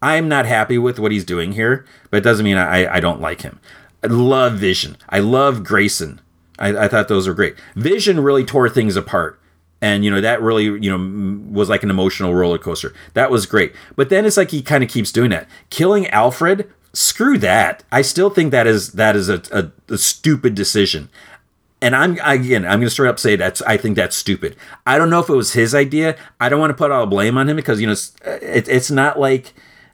I'm 0.00 0.28
not 0.28 0.46
happy 0.46 0.78
with 0.78 0.98
what 0.98 1.10
he's 1.10 1.24
doing 1.24 1.52
here, 1.52 1.84
but 2.10 2.18
it 2.18 2.24
doesn't 2.24 2.44
mean 2.44 2.56
I, 2.56 2.96
I 2.96 3.00
don't 3.00 3.20
like 3.20 3.42
him. 3.42 3.58
I 4.04 4.08
love 4.08 4.54
Vision. 4.54 4.96
I 5.08 5.18
love 5.18 5.64
Grayson. 5.64 6.20
I, 6.58 6.84
I 6.84 6.88
thought 6.88 7.08
those 7.08 7.28
were 7.28 7.34
great. 7.34 7.56
Vision 7.74 8.20
really 8.20 8.44
tore 8.44 8.68
things 8.68 8.96
apart. 8.96 9.40
And 9.82 10.04
you 10.04 10.10
know 10.10 10.22
that 10.22 10.40
really 10.40 10.64
you 10.64 10.90
know 10.90 11.50
was 11.52 11.68
like 11.68 11.82
an 11.82 11.90
emotional 11.90 12.34
roller 12.34 12.58
coaster. 12.58 12.94
That 13.12 13.30
was 13.30 13.44
great. 13.44 13.74
But 13.94 14.08
then 14.08 14.24
it's 14.24 14.36
like 14.36 14.50
he 14.50 14.62
kind 14.62 14.82
of 14.82 14.88
keeps 14.88 15.12
doing 15.12 15.30
that. 15.30 15.48
Killing 15.68 16.06
alfred? 16.08 16.72
Screw 16.94 17.36
that. 17.38 17.84
I 17.92 18.00
still 18.00 18.30
think 18.30 18.52
that 18.52 18.66
is 18.66 18.92
that 18.92 19.16
is 19.16 19.28
a, 19.28 19.42
a, 19.52 19.92
a 19.92 19.98
stupid 19.98 20.54
decision. 20.54 21.10
And 21.82 21.94
i'm 21.94 22.18
again 22.22 22.64
i'm 22.64 22.80
going 22.80 22.86
to 22.86 22.90
straight 22.90 23.10
up 23.10 23.20
say 23.20 23.36
that's 23.36 23.60
i 23.62 23.76
think 23.76 23.96
that's 23.96 24.16
stupid. 24.16 24.56
I 24.86 24.96
don't 24.96 25.10
know 25.10 25.20
if 25.20 25.28
it 25.28 25.34
was 25.34 25.52
his 25.52 25.74
idea. 25.74 26.16
I 26.40 26.48
don't 26.48 26.58
want 26.58 26.70
to 26.70 26.74
put 26.74 26.90
all 26.90 27.02
the 27.02 27.06
blame 27.06 27.36
on 27.36 27.50
him 27.50 27.56
because 27.56 27.78
you 27.78 27.86
know 27.86 27.92
it's, 27.92 28.14
it, 28.24 28.66
it's 28.66 28.90
not 28.90 29.20
like 29.20 29.52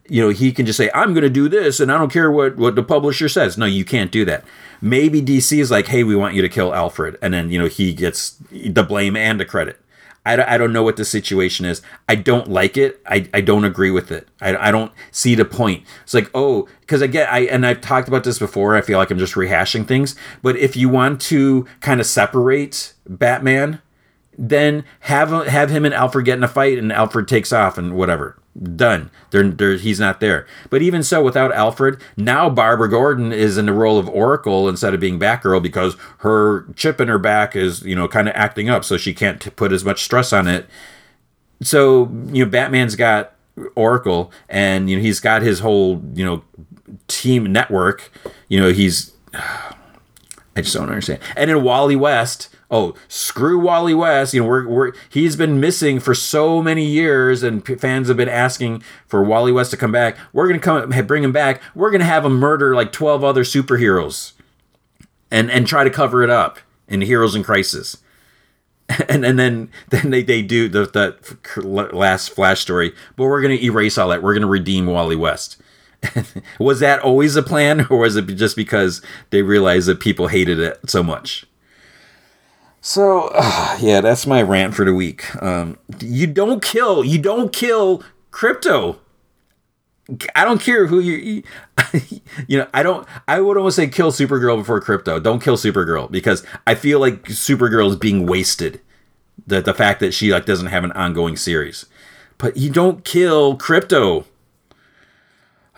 you 0.08 0.22
know 0.22 0.28
he 0.28 0.52
can 0.52 0.64
just 0.64 0.76
say 0.76 0.90
i'm 0.94 1.12
going 1.12 1.22
to 1.22 1.30
do 1.30 1.48
this 1.48 1.80
and 1.80 1.90
i 1.90 1.98
don't 1.98 2.12
care 2.12 2.30
what 2.30 2.56
what 2.56 2.76
the 2.76 2.82
publisher 2.84 3.28
says. 3.28 3.58
No 3.58 3.66
you 3.66 3.84
can't 3.84 4.12
do 4.12 4.24
that 4.26 4.44
maybe 4.82 5.22
DC 5.22 5.58
is 5.58 5.70
like, 5.70 5.86
hey, 5.86 6.04
we 6.04 6.16
want 6.16 6.34
you 6.34 6.42
to 6.42 6.48
kill 6.48 6.74
Alfred, 6.74 7.16
and 7.22 7.32
then 7.32 7.50
you 7.50 7.58
know 7.58 7.68
he 7.68 7.94
gets 7.94 8.36
the 8.50 8.82
blame 8.82 9.16
and 9.16 9.40
the 9.40 9.46
credit. 9.46 9.78
I, 10.24 10.54
I 10.54 10.58
don't 10.58 10.72
know 10.72 10.82
what 10.82 10.96
the 10.96 11.04
situation 11.04 11.64
is. 11.64 11.82
I 12.08 12.14
don't 12.14 12.48
like 12.48 12.76
it. 12.76 13.00
I, 13.06 13.28
I 13.34 13.40
don't 13.40 13.64
agree 13.64 13.90
with 13.90 14.12
it. 14.12 14.28
I, 14.40 14.68
I 14.68 14.70
don't 14.70 14.92
see 15.10 15.34
the 15.34 15.44
point. 15.44 15.84
It's 16.04 16.14
like, 16.14 16.30
oh, 16.32 16.68
because 16.80 17.02
again, 17.02 17.26
I 17.30 17.40
and 17.40 17.64
I've 17.64 17.80
talked 17.80 18.08
about 18.08 18.24
this 18.24 18.38
before. 18.38 18.76
I 18.76 18.82
feel 18.82 18.98
like 18.98 19.10
I'm 19.10 19.18
just 19.18 19.34
rehashing 19.34 19.86
things. 19.86 20.14
But 20.42 20.56
if 20.56 20.76
you 20.76 20.88
want 20.88 21.20
to 21.22 21.66
kind 21.80 22.00
of 22.00 22.06
separate 22.06 22.92
Batman, 23.08 23.80
then 24.36 24.84
have 25.00 25.30
have 25.46 25.70
him 25.70 25.84
and 25.84 25.94
Alfred 25.94 26.26
get 26.26 26.38
in 26.38 26.44
a 26.44 26.48
fight, 26.48 26.78
and 26.78 26.92
Alfred 26.92 27.28
takes 27.28 27.52
off 27.52 27.78
and 27.78 27.94
whatever 27.94 28.36
done. 28.60 29.10
They're, 29.30 29.48
they're, 29.48 29.76
he's 29.76 30.00
not 30.00 30.20
there. 30.20 30.46
But 30.70 30.82
even 30.82 31.02
so, 31.02 31.22
without 31.22 31.52
Alfred, 31.52 32.00
now 32.16 32.50
Barbara 32.50 32.88
Gordon 32.88 33.32
is 33.32 33.56
in 33.56 33.66
the 33.66 33.72
role 33.72 33.98
of 33.98 34.08
Oracle 34.08 34.68
instead 34.68 34.94
of 34.94 35.00
being 35.00 35.18
Batgirl 35.18 35.62
because 35.62 35.96
her 36.18 36.66
chip 36.74 37.00
in 37.00 37.08
her 37.08 37.18
back 37.18 37.56
is, 37.56 37.82
you 37.82 37.94
know, 37.94 38.08
kind 38.08 38.28
of 38.28 38.34
acting 38.34 38.68
up, 38.68 38.84
so 38.84 38.96
she 38.96 39.14
can't 39.14 39.40
t- 39.40 39.50
put 39.50 39.72
as 39.72 39.84
much 39.84 40.04
stress 40.04 40.32
on 40.32 40.46
it. 40.46 40.66
So, 41.62 42.10
you 42.26 42.44
know, 42.44 42.50
Batman's 42.50 42.96
got 42.96 43.34
Oracle, 43.74 44.32
and 44.48 44.88
you 44.88 44.96
know 44.96 45.02
he's 45.02 45.20
got 45.20 45.42
his 45.42 45.60
whole, 45.60 46.02
you 46.14 46.24
know, 46.24 46.42
team 47.08 47.52
network. 47.52 48.10
You 48.48 48.60
know, 48.60 48.72
he's. 48.72 49.12
I 50.54 50.60
just 50.60 50.74
don't 50.74 50.90
understand. 50.90 51.20
And 51.34 51.50
in 51.50 51.62
Wally 51.62 51.96
West, 51.96 52.50
oh, 52.72 52.94
screw 53.06 53.60
Wally 53.60 53.94
West. 53.94 54.34
You 54.34 54.40
know, 54.40 54.48
we're, 54.48 54.66
we're 54.66 54.92
he's 55.10 55.36
been 55.36 55.60
missing 55.60 56.00
for 56.00 56.14
so 56.14 56.62
many 56.62 56.84
years, 56.84 57.44
and 57.44 57.64
fans 57.80 58.08
have 58.08 58.16
been 58.16 58.28
asking 58.28 58.82
for 59.06 59.22
Wally 59.22 59.52
West 59.52 59.70
to 59.72 59.76
come 59.76 59.92
back. 59.92 60.16
We're 60.32 60.48
gonna 60.48 60.58
come 60.58 61.06
bring 61.06 61.22
him 61.22 61.32
back. 61.32 61.62
We're 61.74 61.92
gonna 61.92 62.04
have 62.04 62.24
him 62.24 62.40
murder 62.40 62.74
like 62.74 62.90
twelve 62.90 63.22
other 63.22 63.44
superheroes, 63.44 64.32
and 65.30 65.50
and 65.50 65.66
try 65.66 65.84
to 65.84 65.90
cover 65.90 66.24
it 66.24 66.30
up 66.30 66.58
in 66.88 67.02
Heroes 67.02 67.36
in 67.36 67.44
Crisis. 67.44 67.98
And 69.08 69.24
and 69.24 69.38
then 69.38 69.70
then 69.88 70.10
they, 70.10 70.22
they 70.22 70.42
do 70.42 70.68
the 70.68 70.84
that 70.86 71.94
last 71.94 72.30
Flash 72.30 72.60
story, 72.60 72.92
but 73.16 73.24
we're 73.24 73.40
gonna 73.40 73.54
erase 73.54 73.96
all 73.96 74.08
that. 74.10 74.22
We're 74.22 74.34
gonna 74.34 74.46
redeem 74.48 74.84
Wally 74.84 75.16
West. 75.16 75.56
was 76.58 76.80
that 76.80 77.00
always 77.00 77.36
a 77.36 77.42
plan, 77.42 77.86
or 77.88 77.98
was 77.98 78.16
it 78.16 78.26
just 78.26 78.54
because 78.54 79.00
they 79.30 79.40
realized 79.40 79.88
that 79.88 80.00
people 80.00 80.26
hated 80.26 80.58
it 80.58 80.78
so 80.90 81.02
much? 81.02 81.46
So 82.82 83.30
uh, 83.32 83.78
yeah, 83.80 84.02
that's 84.02 84.26
my 84.26 84.42
rant 84.42 84.74
for 84.74 84.84
the 84.84 84.92
week. 84.92 85.34
Um, 85.42 85.78
you 86.00 86.26
don't 86.26 86.62
kill. 86.62 87.02
You 87.02 87.18
don't 87.18 87.50
kill 87.50 88.02
Krypto. 88.30 88.98
I 90.34 90.44
don't 90.44 90.60
care 90.60 90.88
who 90.88 90.98
you, 90.98 91.42
you 92.48 92.58
know. 92.58 92.66
I 92.74 92.82
don't. 92.82 93.06
I 93.28 93.40
would 93.40 93.56
almost 93.56 93.76
say 93.76 93.86
kill 93.86 94.10
Supergirl 94.10 94.58
before 94.58 94.80
Krypto. 94.80 95.22
Don't 95.22 95.40
kill 95.40 95.56
Supergirl 95.56 96.10
because 96.10 96.44
I 96.66 96.74
feel 96.74 96.98
like 96.98 97.22
Supergirl 97.26 97.88
is 97.88 97.96
being 97.96 98.26
wasted. 98.26 98.80
The 99.46 99.62
the 99.62 99.72
fact 99.72 100.00
that 100.00 100.12
she 100.12 100.32
like 100.32 100.44
doesn't 100.44 100.66
have 100.66 100.84
an 100.84 100.92
ongoing 100.92 101.36
series, 101.36 101.86
but 102.36 102.56
you 102.56 102.68
don't 102.68 103.04
kill 103.04 103.56
Krypto. 103.56 104.26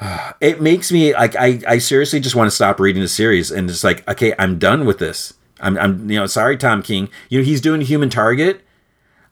It 0.41 0.61
makes 0.61 0.91
me 0.91 1.15
like 1.15 1.37
I 1.37 1.61
I 1.69 1.79
seriously 1.79 2.19
just 2.19 2.35
want 2.35 2.49
to 2.49 2.55
stop 2.55 2.81
reading 2.81 3.01
the 3.01 3.09
series 3.09 3.51
and 3.51 3.69
just 3.69 3.85
like 3.85 4.07
okay 4.09 4.35
I'm 4.39 4.59
done 4.59 4.87
with 4.87 4.99
this. 4.99 5.35
I'm, 5.61 5.79
I'm 5.79 6.11
you 6.11 6.19
know, 6.19 6.27
sorry, 6.27 6.57
Tom 6.57 6.83
King. 6.83 7.09
You 7.29 7.41
know, 7.41 7.45
he's 7.45 7.61
doing 7.61 7.81
Human 7.81 8.11
Target. 8.11 8.63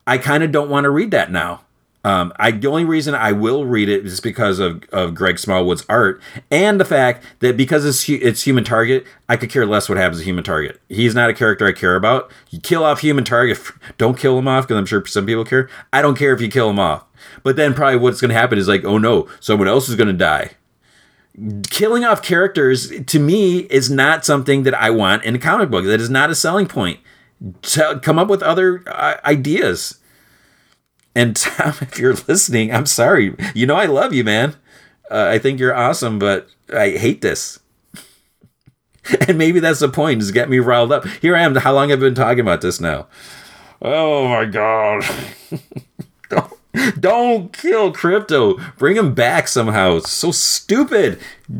I 0.05 0.17
kind 0.17 0.43
of 0.43 0.51
don't 0.51 0.69
want 0.69 0.85
to 0.85 0.89
read 0.89 1.11
that 1.11 1.31
now. 1.31 1.61
Um, 2.05 2.33
I 2.35 2.51
the 2.51 2.67
only 2.67 2.83
reason 2.83 3.15
I 3.15 3.31
will 3.31 3.65
read 3.65 3.87
it 3.87 4.05
is 4.05 4.19
because 4.19 4.59
of, 4.59 4.83
of 4.91 5.15
Greg 5.15 5.39
Smallwood's 5.39 5.85
art 5.87 6.21
and 6.51 6.77
the 6.77 6.85
fact 6.85 7.23
that 7.39 7.55
because 7.55 7.85
it's 7.85 8.09
it's 8.09 8.43
Human 8.43 8.65
Target, 8.65 9.05
I 9.29 9.37
could 9.37 9.49
care 9.49 9.65
less 9.65 9.87
what 9.87 9.97
happens 9.97 10.19
to 10.19 10.25
Human 10.25 10.43
Target. 10.43 10.81
He's 10.89 11.15
not 11.15 11.29
a 11.29 11.33
character 11.33 11.65
I 11.65 11.71
care 11.71 11.95
about. 11.95 12.29
You 12.49 12.59
kill 12.59 12.83
off 12.83 12.99
Human 12.99 13.23
Target, 13.23 13.57
don't 13.97 14.17
kill 14.17 14.37
him 14.37 14.49
off 14.49 14.67
because 14.67 14.77
I'm 14.77 14.85
sure 14.85 15.05
some 15.05 15.25
people 15.25 15.45
care. 15.45 15.69
I 15.93 16.01
don't 16.01 16.17
care 16.17 16.33
if 16.33 16.41
you 16.41 16.49
kill 16.49 16.69
him 16.69 16.79
off. 16.79 17.05
But 17.41 17.55
then 17.55 17.73
probably 17.73 17.99
what's 17.99 18.19
going 18.19 18.29
to 18.29 18.35
happen 18.35 18.57
is 18.57 18.67
like, 18.67 18.83
oh 18.83 18.97
no, 18.97 19.29
someone 19.39 19.69
else 19.69 19.87
is 19.87 19.95
going 19.95 20.07
to 20.07 20.13
die 20.13 20.57
killing 21.69 22.03
off 22.03 22.21
characters 22.21 22.91
to 23.07 23.19
me 23.19 23.59
is 23.59 23.89
not 23.89 24.25
something 24.25 24.63
that 24.63 24.73
I 24.75 24.89
want 24.89 25.23
in 25.23 25.35
a 25.35 25.39
comic 25.39 25.69
book. 25.69 25.85
That 25.85 25.99
is 25.99 26.09
not 26.09 26.29
a 26.29 26.35
selling 26.35 26.67
point. 26.67 26.99
Come 28.01 28.19
up 28.19 28.27
with 28.27 28.43
other 28.43 28.83
uh, 28.87 29.17
ideas. 29.25 29.99
And 31.15 31.35
Tom, 31.35 31.73
if 31.81 31.97
you're 31.97 32.15
listening, 32.27 32.73
I'm 32.73 32.85
sorry. 32.85 33.35
You 33.53 33.65
know 33.65 33.75
I 33.75 33.85
love 33.85 34.13
you, 34.13 34.23
man. 34.23 34.55
Uh, 35.09 35.27
I 35.29 35.39
think 35.39 35.59
you're 35.59 35.75
awesome, 35.75 36.19
but 36.19 36.47
I 36.73 36.91
hate 36.91 37.21
this. 37.21 37.59
and 39.27 39.37
maybe 39.37 39.59
that's 39.59 39.79
the 39.79 39.89
point, 39.89 40.21
is 40.21 40.31
get 40.31 40.49
me 40.49 40.59
riled 40.59 40.91
up. 40.91 41.05
Here 41.21 41.35
I 41.35 41.41
am. 41.41 41.55
How 41.55 41.73
long 41.73 41.89
have 41.89 41.99
I 41.99 42.01
been 42.01 42.15
talking 42.15 42.39
about 42.39 42.61
this 42.61 42.79
now? 42.79 43.07
Oh 43.81 44.27
my 44.27 44.45
god. 44.45 45.03
Don't 46.99 47.53
kill 47.53 47.93
Krypto. 47.93 48.77
Bring 48.77 48.97
him 48.97 49.13
back 49.13 49.47
somehow. 49.47 49.97
It's 49.97 50.11
so 50.11 50.31
stupid. 50.31 51.19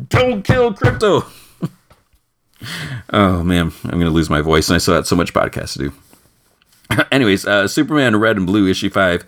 Don't 0.10 0.44
kill 0.44 0.74
Krypto. 0.74 1.26
oh 3.14 3.44
man, 3.44 3.72
I'm 3.84 4.00
gonna 4.00 4.10
lose 4.10 4.30
my 4.30 4.42
voice, 4.42 4.70
and 4.70 4.76
I 4.76 4.80
still 4.80 4.96
had 4.96 5.06
so 5.06 5.16
much 5.16 5.34
podcast 5.34 5.74
to 5.74 5.80
do. 5.80 7.04
Anyways, 7.12 7.46
uh, 7.46 7.68
Superman 7.68 8.16
Red 8.16 8.38
and 8.38 8.46
Blue 8.46 8.68
issue 8.68 8.90
five. 8.90 9.24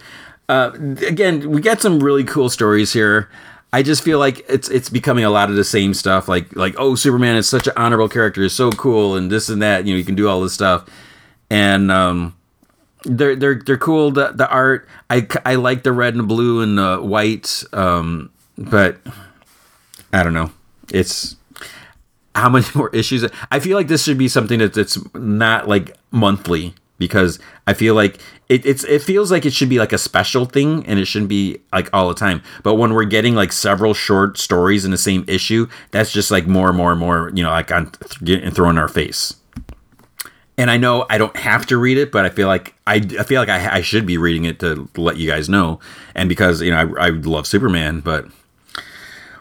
Uh, 0.48 0.72
again, 1.08 1.50
we 1.52 1.62
get 1.62 1.82
some 1.82 2.00
really 2.00 2.24
cool 2.24 2.50
stories 2.50 2.94
here. 2.94 3.30
I 3.74 3.84
just 3.84 4.04
feel 4.04 4.20
like 4.20 4.46
it's 4.50 4.70
it's 4.70 4.90
becoming 4.90 5.26
a 5.26 5.30
lot 5.30 5.50
of 5.50 5.56
the 5.56 5.64
same 5.64 5.94
stuff. 5.94 6.28
Like 6.28 6.56
like 6.56 6.76
oh, 6.78 6.96
Superman 6.96 7.36
is 7.36 7.48
such 7.48 7.68
an 7.68 7.74
honorable 7.76 8.10
character, 8.10 8.42
is 8.42 8.54
so 8.54 8.72
cool, 8.72 9.16
and 9.16 9.32
this 9.32 9.50
and 9.50 9.62
that. 9.62 9.86
You 9.86 9.94
know, 9.94 9.98
you 9.98 10.06
can 10.06 10.16
do 10.16 10.28
all 10.28 10.42
this 10.42 10.54
stuff, 10.54 10.90
and 11.50 11.92
um, 11.92 12.36
they're 13.06 13.36
they're 13.36 13.62
they're 13.66 13.78
cool. 13.78 14.12
The 14.12 14.32
the 14.34 14.49
art, 14.49 14.88
I 15.10 15.28
I 15.45 15.56
like 15.56 15.84
the 15.84 15.91
red 15.91 16.16
and 16.16 16.28
blue 16.28 16.62
and 16.62 16.78
the 16.78 16.97
white. 16.97 17.64
Um, 17.72 18.32
but 18.58 18.97
I 20.12 20.24
don't 20.24 20.34
know. 20.34 20.51
It's 20.91 21.36
how 22.36 22.49
many 22.49 22.66
more 22.76 22.89
issues? 22.89 23.26
I 23.51 23.60
feel 23.60 23.78
like 23.78 23.88
this 23.88 24.03
should 24.03 24.18
be 24.18 24.28
something 24.28 24.60
that, 24.60 24.74
that's 24.74 24.97
not 25.16 25.68
like 25.68 25.95
monthly 26.12 26.74
because 26.97 27.39
I 27.68 27.74
feel 27.74 27.95
like 27.95 28.20
it, 28.47 28.66
it's 28.66 28.84
it 28.86 29.01
feels 29.01 29.32
like 29.32 29.45
it 29.45 29.53
should 29.53 29.70
be 29.70 29.80
like 29.80 29.93
a 29.93 29.97
special 29.97 30.45
thing 30.45 30.86
and 30.86 30.99
it 30.99 31.06
shouldn't 31.06 31.30
be 31.30 31.60
like 31.74 31.89
all 31.93 32.08
the 32.08 32.16
time. 32.16 32.41
But 32.64 32.76
when 32.76 32.93
we're 32.93 33.06
getting 33.06 33.36
like 33.36 33.51
several 33.51 33.93
short 33.93 34.38
stories 34.38 34.86
in 34.86 34.91
the 34.91 34.97
same 34.97 35.26
issue, 35.28 35.68
that's 35.91 36.12
just 36.12 36.32
like 36.32 36.47
more 36.47 36.70
and 36.70 36.78
more 36.78 36.91
and 36.91 36.99
more, 36.99 37.32
you 37.34 37.43
know, 37.43 37.49
like 37.49 37.72
on 37.72 37.91
getting 38.24 38.51
thrown 38.51 38.72
in 38.72 38.78
our 38.78 38.88
face. 38.88 39.36
And 40.58 40.72
I 40.72 40.78
know 40.78 41.06
I 41.10 41.18
don't 41.18 41.36
have 41.36 41.66
to 41.68 41.78
read 41.78 41.97
it, 41.97 42.12
but 42.12 42.26
I 42.26 42.30
feel 42.30 42.47
like 42.47 42.76
I, 42.88 42.95
I 43.20 43.24
feel 43.24 43.41
like 43.41 43.49
I, 43.49 43.76
I 43.78 43.82
should 43.82 44.06
be 44.06 44.18
reading 44.18 44.45
it 44.45 44.60
to 44.60 44.89
let 44.95 45.18
you 45.18 45.30
guys 45.30 45.49
know. 45.49 45.80
And 46.14 46.30
because 46.30 46.62
you 46.62 46.72
know 46.72 46.95
I, 46.97 47.08
I 47.08 47.10
love 47.10 47.45
Superman, 47.45 47.99
but 47.99 48.26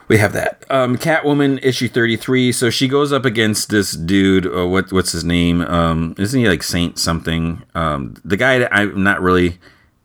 we 0.08 0.18
have 0.18 0.32
that. 0.32 0.64
Um, 0.70 0.96
Catwoman 0.96 1.60
issue 1.62 1.88
33. 1.88 2.52
So 2.52 2.68
she 2.68 2.88
goes 2.88 3.12
up 3.12 3.24
against 3.24 3.70
this 3.70 3.92
dude. 3.92 4.46
Uh, 4.46 4.66
what 4.66 4.92
what's 4.92 5.12
his 5.12 5.24
name? 5.24 5.62
Um, 5.62 6.14
isn't 6.18 6.38
he 6.38 6.48
like 6.48 6.62
Saint 6.62 6.98
something? 6.98 7.62
Um, 7.74 8.16
the 8.24 8.36
guy 8.36 8.58
that 8.58 8.74
I'm 8.74 9.02
not 9.02 9.22
really 9.22 9.58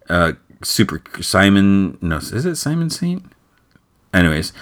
uh, 0.10 0.34
super 0.64 1.02
Simon. 1.22 1.98
No, 2.02 2.18
is 2.18 2.46
it 2.46 2.56
Simon 2.56 2.90
Saint? 2.90 3.32
Anyways, 4.14 4.54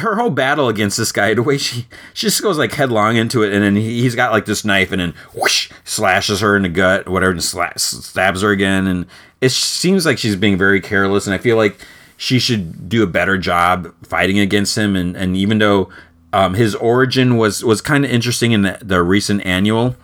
her 0.00 0.16
whole 0.16 0.30
battle 0.30 0.68
against 0.68 0.96
this 0.96 1.12
guy, 1.12 1.34
the 1.34 1.42
way 1.42 1.58
she 1.58 1.86
she 2.14 2.26
just 2.26 2.42
goes 2.42 2.58
like 2.58 2.72
headlong 2.72 3.16
into 3.16 3.42
it, 3.42 3.52
and 3.52 3.62
then 3.62 3.76
he, 3.76 4.04
has 4.04 4.14
got 4.14 4.32
like 4.32 4.46
this 4.46 4.64
knife, 4.64 4.92
and 4.92 5.00
then 5.00 5.14
whoosh 5.34 5.70
slashes 5.84 6.40
her 6.40 6.56
in 6.56 6.62
the 6.62 6.68
gut, 6.68 7.08
whatever, 7.08 7.32
and 7.32 7.40
sla- 7.40 7.78
stabs 7.78 8.42
her 8.42 8.50
again, 8.50 8.86
and 8.86 9.06
it 9.40 9.50
seems 9.50 10.04
like 10.04 10.18
she's 10.18 10.36
being 10.36 10.58
very 10.58 10.80
careless, 10.80 11.26
and 11.26 11.34
I 11.34 11.38
feel 11.38 11.56
like 11.56 11.78
she 12.16 12.40
should 12.40 12.88
do 12.88 13.02
a 13.02 13.06
better 13.06 13.38
job 13.38 13.94
fighting 14.04 14.38
against 14.38 14.76
him. 14.76 14.96
And, 14.96 15.16
and 15.16 15.36
even 15.36 15.58
though 15.58 15.88
um, 16.32 16.54
his 16.54 16.74
origin 16.74 17.36
was 17.36 17.64
was 17.64 17.80
kind 17.80 18.04
of 18.04 18.10
interesting 18.10 18.52
in 18.52 18.62
the, 18.62 18.78
the, 18.82 19.02
recent 19.02 19.46
annual, 19.46 19.96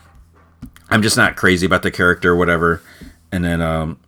I'm 0.89 1.03
just 1.03 1.16
not 1.16 1.37
crazy 1.37 1.66
about 1.66 1.83
the 1.83 1.91
character 1.91 2.31
or 2.31 2.37
whatever. 2.37 2.81
And 3.33 3.45
then 3.45 3.61
um, 3.61 3.99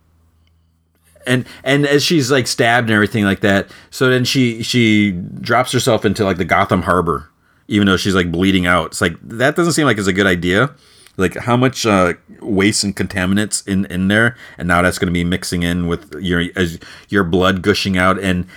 and 1.27 1.45
and 1.63 1.85
as 1.85 2.03
she's 2.03 2.31
like 2.31 2.47
stabbed 2.47 2.89
and 2.89 2.95
everything 2.95 3.25
like 3.25 3.41
that, 3.41 3.69
so 3.91 4.09
then 4.09 4.25
she 4.25 4.63
she 4.63 5.11
drops 5.11 5.71
herself 5.71 6.05
into 6.05 6.23
like 6.23 6.37
the 6.37 6.45
Gotham 6.45 6.83
Harbor, 6.83 7.29
even 7.67 7.85
though 7.87 7.97
she's 7.97 8.15
like 8.15 8.31
bleeding 8.31 8.65
out. 8.65 8.87
It's 8.87 9.01
like 9.01 9.15
that 9.21 9.55
doesn't 9.55 9.73
seem 9.73 9.85
like 9.85 9.97
it's 9.97 10.07
a 10.07 10.13
good 10.13 10.27
idea 10.27 10.73
like 11.17 11.35
how 11.35 11.57
much 11.57 11.85
uh, 11.85 12.13
waste 12.41 12.83
and 12.83 12.95
contaminants 12.95 13.67
in 13.67 13.85
in 13.85 14.07
there, 14.07 14.37
and 14.57 14.67
now 14.67 14.81
that's 14.81 14.99
going 14.99 15.07
to 15.07 15.13
be 15.13 15.23
mixing 15.23 15.63
in 15.63 15.87
with 15.87 16.13
your 16.19 16.45
as 16.55 16.79
your 17.09 17.23
blood 17.23 17.61
gushing 17.61 17.97
out, 17.97 18.19
and 18.19 18.47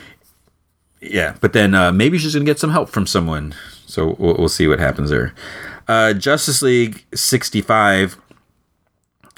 yeah. 1.01 1.37
But 1.41 1.55
then 1.55 1.75
uh, 1.75 1.91
maybe 1.91 2.19
she's 2.19 2.35
going 2.35 2.45
to 2.45 2.51
get 2.51 2.59
some 2.59 2.71
help 2.71 2.91
from 2.91 3.07
someone. 3.07 3.55
So 3.87 4.15
we'll, 4.19 4.37
we'll 4.37 4.49
see 4.49 4.69
what 4.69 4.79
happens 4.79 5.11
there. 5.11 5.35
Uh, 5.89 6.13
Justice 6.13 6.63
League 6.63 7.05
sixty 7.15 7.63
five. 7.63 8.21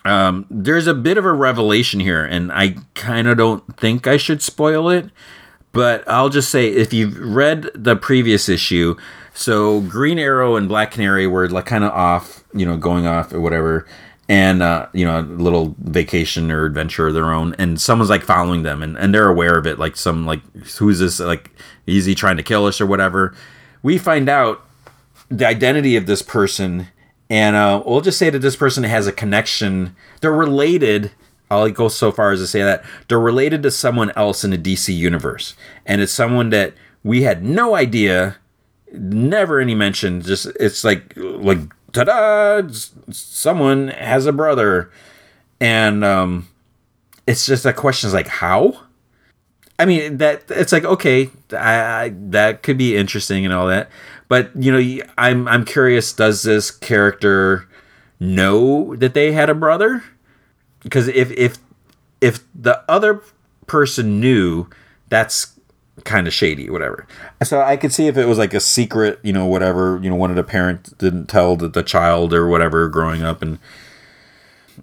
Um, 0.04 0.46
there's 0.50 0.86
a 0.86 0.94
bit 0.94 1.18
of 1.18 1.24
a 1.24 1.32
revelation 1.32 2.00
here, 2.00 2.24
and 2.24 2.50
I 2.52 2.76
kind 2.94 3.28
of 3.28 3.36
don't 3.36 3.76
think 3.76 4.06
I 4.06 4.16
should 4.16 4.42
spoil 4.42 4.88
it, 4.88 5.10
but 5.72 6.06
I'll 6.08 6.28
just 6.28 6.50
say 6.50 6.68
if 6.68 6.92
you've 6.92 7.16
read 7.18 7.70
the 7.74 7.96
previous 7.96 8.48
issue, 8.48 8.96
so 9.32 9.80
Green 9.80 10.18
Arrow 10.18 10.56
and 10.56 10.68
Black 10.68 10.90
Canary 10.90 11.26
were 11.26 11.48
like 11.48 11.66
kind 11.66 11.84
of 11.84 11.92
off, 11.92 12.44
you 12.52 12.66
know, 12.66 12.76
going 12.76 13.06
off 13.06 13.32
or 13.32 13.40
whatever, 13.40 13.86
and 14.28 14.62
uh, 14.62 14.88
you 14.92 15.04
know, 15.04 15.20
a 15.20 15.22
little 15.22 15.74
vacation 15.78 16.50
or 16.50 16.64
adventure 16.64 17.08
of 17.08 17.14
their 17.14 17.32
own, 17.32 17.54
and 17.58 17.80
someone's 17.80 18.10
like 18.10 18.22
following 18.22 18.62
them, 18.62 18.82
and, 18.82 18.96
and 18.98 19.14
they're 19.14 19.28
aware 19.28 19.56
of 19.56 19.66
it. 19.66 19.78
Like 19.78 19.96
some 19.96 20.26
like 20.26 20.42
who's 20.78 20.98
this? 20.98 21.20
Like 21.20 21.50
is 21.86 22.06
he 22.06 22.14
trying 22.14 22.36
to 22.36 22.42
kill 22.42 22.66
us 22.66 22.80
or 22.80 22.86
whatever? 22.86 23.34
We 23.82 23.98
find 23.98 24.28
out 24.28 24.64
the 25.28 25.46
identity 25.46 25.96
of 25.96 26.06
this 26.06 26.22
person, 26.22 26.88
and 27.30 27.56
uh, 27.56 27.82
we'll 27.84 28.00
just 28.00 28.18
say 28.18 28.30
that 28.30 28.40
this 28.40 28.56
person 28.56 28.84
has 28.84 29.06
a 29.06 29.12
connection. 29.12 29.96
They're 30.20 30.32
related. 30.32 31.12
I'll 31.50 31.70
go 31.70 31.88
so 31.88 32.12
far 32.12 32.32
as 32.32 32.40
to 32.40 32.46
say 32.46 32.62
that 32.62 32.84
they're 33.08 33.20
related 33.20 33.62
to 33.64 33.70
someone 33.70 34.10
else 34.16 34.44
in 34.44 34.50
the 34.50 34.58
DC 34.58 34.94
universe, 34.94 35.54
and 35.86 36.00
it's 36.00 36.12
someone 36.12 36.50
that 36.50 36.74
we 37.02 37.22
had 37.22 37.44
no 37.44 37.74
idea 37.74 38.36
never 38.92 39.60
any 39.60 39.74
mention. 39.74 40.22
Just 40.22 40.46
it's 40.58 40.84
like 40.84 41.12
like 41.16 41.58
ta-da! 41.92 42.62
Someone 43.10 43.88
has 43.88 44.26
a 44.26 44.32
brother, 44.32 44.90
and 45.60 46.04
um, 46.04 46.48
it's 47.26 47.46
just 47.46 47.66
a 47.66 47.72
question 47.72 48.08
is 48.08 48.14
like 48.14 48.28
how. 48.28 48.80
I 49.78 49.84
mean 49.84 50.18
that 50.18 50.44
it's 50.48 50.72
like 50.72 50.84
okay, 50.84 51.30
I, 51.52 52.04
I, 52.04 52.12
that 52.30 52.62
could 52.62 52.78
be 52.78 52.96
interesting 52.96 53.44
and 53.44 53.52
all 53.52 53.66
that, 53.68 53.90
but 54.32 54.50
you 54.56 54.72
know 54.72 55.04
I'm 55.18 55.46
I'm 55.46 55.62
curious. 55.66 56.10
Does 56.10 56.42
this 56.42 56.70
character 56.70 57.68
know 58.18 58.96
that 58.96 59.12
they 59.12 59.32
had 59.32 59.50
a 59.50 59.54
brother? 59.54 60.02
Because 60.82 61.06
if 61.08 61.30
if 61.32 61.58
if 62.22 62.40
the 62.54 62.82
other 62.88 63.20
person 63.66 64.20
knew, 64.20 64.68
that's 65.10 65.60
kind 66.04 66.26
of 66.26 66.32
shady, 66.32 66.70
whatever. 66.70 67.06
So 67.42 67.60
I 67.60 67.76
could 67.76 67.92
see 67.92 68.06
if 68.06 68.16
it 68.16 68.24
was 68.24 68.38
like 68.38 68.54
a 68.54 68.60
secret, 68.60 69.20
you 69.22 69.34
know, 69.34 69.44
whatever, 69.44 70.00
you 70.02 70.08
know, 70.08 70.16
one 70.16 70.30
of 70.30 70.36
the 70.36 70.44
parents 70.44 70.92
didn't 70.92 71.26
tell 71.26 71.54
the, 71.54 71.68
the 71.68 71.82
child 71.82 72.32
or 72.32 72.48
whatever 72.48 72.88
growing 72.88 73.22
up, 73.22 73.42
and 73.42 73.58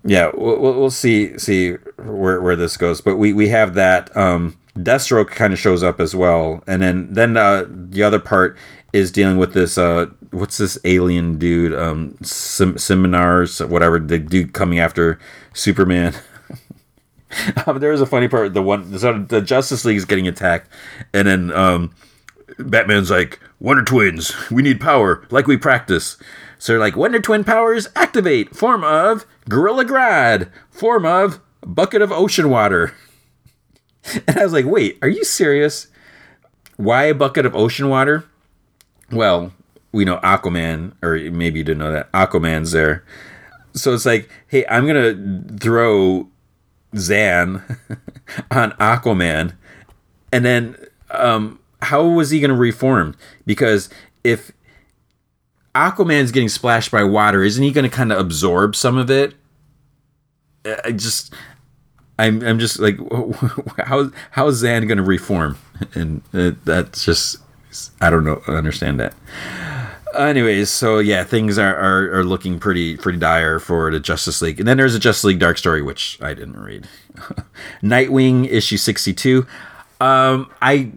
yeah, 0.05 0.29
we'll, 0.35 0.59
we'll 0.59 0.91
see 0.91 1.39
see 1.39 1.71
where 1.97 2.39
where 2.39 2.55
this 2.55 2.77
goes. 2.77 3.01
But 3.01 3.15
we 3.15 3.33
we 3.33 3.49
have 3.49 3.73
that. 3.73 4.15
Um, 4.15 4.59
Deathstroke 4.77 5.31
kind 5.31 5.51
of 5.51 5.59
shows 5.59 5.81
up 5.81 5.99
as 5.99 6.15
well, 6.15 6.63
and 6.67 6.83
then 6.83 7.11
then 7.11 7.35
uh, 7.35 7.65
the 7.67 8.03
other 8.03 8.19
part 8.19 8.55
is 8.93 9.11
dealing 9.11 9.37
with 9.37 9.53
this. 9.53 9.77
Uh, 9.77 10.07
what's 10.31 10.57
this 10.57 10.77
alien 10.85 11.37
dude? 11.37 11.73
Um, 11.73 12.17
Sim- 12.21 12.77
seminars, 12.77 13.59
whatever. 13.61 13.99
The 13.99 14.19
dude 14.19 14.53
coming 14.53 14.79
after 14.79 15.19
Superman. 15.53 16.15
um, 17.65 17.79
there 17.79 17.91
was 17.91 18.01
a 18.01 18.05
funny 18.05 18.27
part. 18.27 18.53
The 18.53 18.61
one, 18.61 18.97
so 18.97 19.19
the 19.19 19.41
Justice 19.41 19.85
League 19.85 19.97
is 19.97 20.05
getting 20.05 20.27
attacked, 20.27 20.71
and 21.13 21.27
then 21.27 21.51
um, 21.51 21.93
Batman's 22.57 23.11
like, 23.11 23.39
"Wonder 23.59 23.83
Twins, 23.83 24.33
we 24.49 24.61
need 24.61 24.81
power, 24.81 25.25
like 25.29 25.47
we 25.47 25.57
practice." 25.57 26.17
So 26.57 26.73
they're 26.73 26.79
like, 26.79 26.95
"Wonder 26.95 27.19
Twin 27.19 27.43
powers 27.43 27.87
activate. 27.95 28.55
Form 28.55 28.83
of 28.83 29.25
Gorilla 29.47 29.85
Grodd 29.85 30.49
Form 30.71 31.05
of 31.05 31.39
bucket 31.65 32.01
of 32.01 32.11
ocean 32.11 32.49
water." 32.49 32.93
And 34.25 34.39
I 34.39 34.43
was 34.43 34.53
like, 34.53 34.65
"Wait, 34.65 34.97
are 35.01 35.09
you 35.09 35.23
serious? 35.25 35.87
Why 36.77 37.03
a 37.03 37.13
bucket 37.13 37.45
of 37.45 37.53
ocean 37.53 37.89
water?" 37.89 38.23
Well, 39.11 39.53
we 39.91 40.05
know 40.05 40.17
Aquaman, 40.17 40.93
or 41.01 41.15
maybe 41.31 41.59
you 41.59 41.63
didn't 41.63 41.79
know 41.79 41.91
that 41.91 42.11
Aquaman's 42.11 42.71
there. 42.71 43.03
So 43.73 43.93
it's 43.93 44.05
like, 44.05 44.29
hey, 44.47 44.65
I'm 44.67 44.85
gonna 44.85 45.57
throw 45.59 46.27
Zan 46.95 47.63
on 48.51 48.71
Aquaman, 48.73 49.53
and 50.31 50.45
then 50.45 50.75
um, 51.11 51.59
how 51.81 52.05
was 52.05 52.29
he 52.29 52.39
to 52.51 52.57
reform? 52.57 53.15
Because 53.45 53.89
if 54.23 54.51
Aquaman's 55.75 56.31
getting 56.31 56.49
splashed 56.49 56.91
by 56.91 57.03
water, 57.03 57.43
isn't 57.43 57.63
he 57.63 57.71
to 57.85 57.89
kind 57.89 58.11
of 58.11 58.19
absorb 58.19 58.75
some 58.75 58.97
of 58.97 59.09
it? 59.09 59.33
I 60.65 60.91
just, 60.91 61.33
I'm, 62.17 62.41
I'm 62.43 62.59
just 62.59 62.79
like, 62.79 62.97
how, 63.85 64.11
how 64.31 64.47
is 64.47 64.57
Zan 64.57 64.81
to 64.97 65.03
reform? 65.03 65.57
And 65.95 66.21
uh, 66.33 66.51
that's 66.65 67.05
just, 67.05 67.37
I 68.01 68.09
don't 68.09 68.23
know, 68.23 68.41
understand 68.47 68.99
that 68.99 69.13
anyways, 70.15 70.69
so 70.69 70.99
yeah, 70.99 71.23
things 71.23 71.57
are, 71.57 71.75
are, 71.75 72.19
are 72.19 72.23
looking 72.23 72.59
pretty 72.59 72.97
pretty 72.97 73.19
dire 73.19 73.59
for 73.59 73.91
the 73.91 73.99
Justice 73.99 74.41
League. 74.41 74.59
And 74.59 74.67
then 74.67 74.77
there's 74.77 74.95
a 74.95 74.99
Justice 74.99 75.23
League 75.25 75.39
Dark 75.39 75.57
Story, 75.57 75.81
which 75.81 76.19
I 76.21 76.33
didn't 76.33 76.59
read. 76.59 76.87
Nightwing 77.83 78.47
issue 78.49 78.77
62. 78.77 79.45
Um, 79.99 80.49
I 80.61 80.91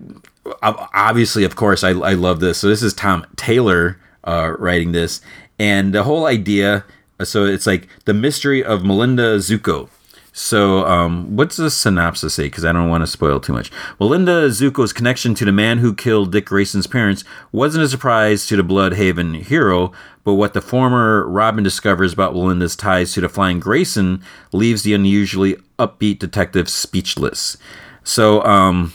obviously, 0.63 1.45
of 1.45 1.57
course, 1.57 1.85
I, 1.85 1.91
I 1.91 2.15
love 2.15 2.41
this. 2.41 2.59
So 2.59 2.69
this 2.69 2.83
is 2.83 2.95
Tom 2.95 3.27
Taylor 3.37 3.99
uh, 4.25 4.55
writing 4.59 4.93
this, 4.93 5.21
and 5.59 5.95
the 5.95 6.05
whole 6.05 6.27
idea. 6.27 6.85
So 7.23 7.45
it's 7.45 7.67
like 7.67 7.89
the 8.05 8.15
mystery 8.15 8.65
of 8.65 8.85
Melinda 8.85 9.37
Zucco. 9.37 9.89
So, 10.35 10.87
um, 10.87 11.37
what's 11.37 11.59
the 11.59 11.71
synopsis 11.71 12.35
say? 12.35 12.45
Because 12.45 12.65
I 12.65 12.73
don't 12.73 12.89
want 12.89 13.03
to 13.03 13.07
spoil 13.07 13.39
too 13.39 13.53
much. 13.53 13.71
Well, 13.99 14.09
Linda 14.09 14.49
Zucco's 14.49 14.93
connection 14.95 15.35
to 15.35 15.45
the 15.45 15.53
man 15.53 15.79
who 15.79 15.95
killed 15.95 16.33
Dick 16.33 16.47
Grayson's 16.47 16.87
parents 16.87 17.23
wasn't 17.53 17.85
a 17.85 17.89
surprise 17.89 18.47
to 18.47 18.57
the 18.57 18.63
Blüdhaven 18.63 19.43
hero, 19.43 19.93
but 20.25 20.35
what 20.35 20.55
the 20.55 20.63
former 20.63 21.29
Robin 21.29 21.63
discovers 21.63 22.15
about 22.15 22.35
Linda's 22.35 22.77
ties 22.77 23.13
to 23.13 23.21
the 23.21 23.29
Flying 23.29 23.61
Grayson 23.61 24.23
leaves 24.53 24.85
the 24.85 24.95
unusually 24.95 25.57
upbeat 25.79 26.19
detective 26.19 26.71
speechless. 26.71 27.59
So, 28.03 28.43
um, 28.45 28.95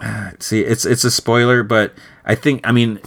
see, 0.38 0.60
it's 0.60 0.86
it's 0.86 1.02
a 1.02 1.10
spoiler, 1.10 1.64
but 1.64 1.94
I 2.24 2.36
think, 2.36 2.60
I 2.62 2.70
mean, 2.70 3.00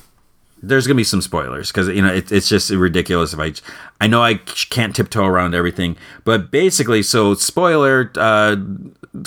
there's 0.62 0.88
gonna 0.88 0.98
be 0.98 1.04
some 1.04 1.22
spoilers 1.22 1.72
because 1.72 1.88
you 1.88 2.02
know 2.02 2.14
it, 2.14 2.32
it's 2.32 2.50
just 2.50 2.70
ridiculous 2.70 3.34
if 3.34 3.40
I 3.40 3.54
I 4.02 4.08
know 4.08 4.24
I 4.24 4.36
can't 4.36 4.96
tiptoe 4.96 5.26
around 5.26 5.56
everything, 5.56 5.98
but 6.24 6.52
basically, 6.52 7.04
so 7.04 7.34
spoiler, 7.34 8.12
uh, 8.16 8.58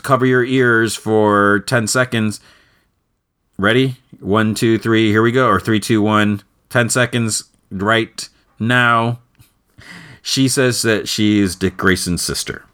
cover 0.03 0.27
your 0.27 0.45
ears 0.45 0.95
for 0.95 1.61
ten 1.61 1.87
seconds. 1.87 2.41
Ready? 3.59 3.97
One, 4.21 4.55
two, 4.55 4.79
three. 4.79 5.11
Here 5.11 5.23
we 5.23 5.33
go. 5.33 5.47
Or 5.47 5.61
three, 5.61 5.81
two, 5.81 6.01
one. 6.01 6.43
Ten 6.71 6.89
seconds. 6.89 7.45
Right 7.71 8.29
now. 8.59 9.21
She 10.23 10.49
says 10.49 10.83
that 10.83 11.09
she 11.09 11.41
is 11.41 11.57
Dick 11.57 11.77
Grayson's 11.77 12.23
sister. 12.23 12.65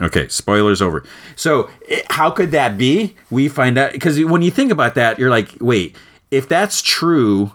Okay, 0.00 0.28
spoilers 0.28 0.82
over. 0.82 1.04
So, 1.36 1.70
how 2.10 2.30
could 2.30 2.50
that 2.50 2.76
be? 2.76 3.16
We 3.30 3.48
find 3.48 3.78
out 3.78 3.92
because 3.92 4.22
when 4.24 4.42
you 4.42 4.50
think 4.50 4.70
about 4.70 4.94
that, 4.94 5.18
you're 5.18 5.30
like, 5.30 5.56
wait, 5.60 5.96
if 6.30 6.48
that's 6.48 6.82
true, 6.82 7.52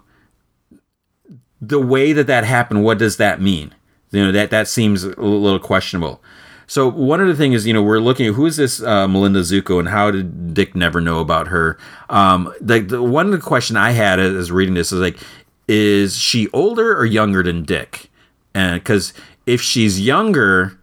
the 1.61 1.79
way 1.79 2.13
that 2.13 2.27
that 2.27 2.43
happened, 2.43 2.83
what 2.83 2.97
does 2.97 3.17
that 3.17 3.41
mean? 3.41 3.73
You 4.11 4.25
know, 4.25 4.31
that 4.31 4.49
that 4.49 4.67
seems 4.67 5.03
a 5.03 5.21
little 5.21 5.59
questionable. 5.59 6.21
So 6.67 6.87
one 6.87 7.19
of 7.19 7.27
the 7.27 7.35
things 7.35 7.55
is, 7.55 7.67
you 7.67 7.73
know, 7.73 7.83
we're 7.83 7.99
looking 7.99 8.27
at 8.27 8.33
who 8.33 8.45
is 8.45 8.55
this 8.55 8.81
uh, 8.81 9.05
Melinda 9.07 9.41
Zucco 9.41 9.77
and 9.77 9.89
how 9.89 10.09
did 10.09 10.53
Dick 10.53 10.73
never 10.73 11.01
know 11.01 11.19
about 11.19 11.49
her? 11.49 11.77
Um, 12.09 12.53
the, 12.61 12.79
the 12.79 13.03
one 13.03 13.39
question 13.41 13.75
I 13.75 13.91
had 13.91 14.19
as 14.19 14.51
reading 14.53 14.73
this 14.73 14.93
is 14.93 15.01
like, 15.01 15.17
is 15.67 16.17
she 16.17 16.49
older 16.53 16.97
or 16.97 17.05
younger 17.05 17.43
than 17.43 17.63
Dick? 17.63 18.09
And 18.53 18.81
because 18.81 19.13
if 19.45 19.61
she's 19.61 19.99
younger, 19.99 20.79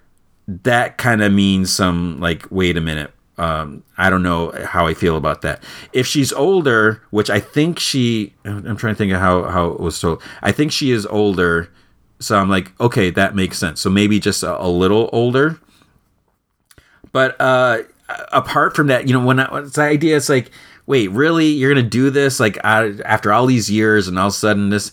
that 0.47 0.99
kind 0.99 1.23
of 1.23 1.33
means 1.33 1.73
some 1.73 2.21
like, 2.21 2.47
wait 2.51 2.77
a 2.77 2.83
minute, 2.83 3.11
um, 3.39 3.85
I 3.97 4.11
don't 4.11 4.23
know 4.23 4.53
how 4.65 4.87
I 4.87 4.95
feel 4.95 5.17
about 5.17 5.43
that. 5.43 5.63
If 5.93 6.07
she's 6.07 6.33
older, 6.33 7.03
which 7.11 7.31
I 7.31 7.41
think 7.41 7.79
she, 7.79 8.35
I'm 8.45 8.77
trying 8.77 8.95
to 8.95 8.99
think 8.99 9.13
of 9.13 9.21
how 9.21 9.45
how 9.45 9.67
it 9.69 9.81
was 9.81 10.01
told. 10.01 10.23
I 10.43 10.53
think 10.53 10.73
she 10.73 10.91
is 10.91 11.07
older, 11.07 11.71
so 12.19 12.37
I'm 12.37 12.49
like, 12.49 12.79
okay, 12.81 13.11
that 13.11 13.35
makes 13.35 13.59
sense. 13.59 13.81
So 13.81 13.91
maybe 13.91 14.19
just 14.19 14.43
a, 14.43 14.61
a 14.61 14.69
little 14.69 15.09
older. 15.13 15.61
But 17.13 17.41
uh, 17.41 17.83
apart 18.33 18.75
from 18.75 18.89
that, 18.89 19.07
you 19.07 19.15
know, 19.15 19.25
when, 19.25 19.41
I, 19.41 19.61
it's 19.61 19.77
the 19.77 19.83
idea, 19.83 20.17
it's 20.17 20.29
like, 20.29 20.51
wait, 20.87 21.11
really, 21.11 21.47
you're 21.47 21.73
gonna 21.73 21.89
do 21.89 22.11
this? 22.11 22.41
Like 22.41 22.59
I, 22.65 22.95
after 23.05 23.33
all 23.33 23.47
these 23.47 23.71
years, 23.71 24.09
and 24.09 24.19
all 24.19 24.29
of 24.29 24.33
a 24.33 24.37
sudden 24.37 24.71
this, 24.71 24.93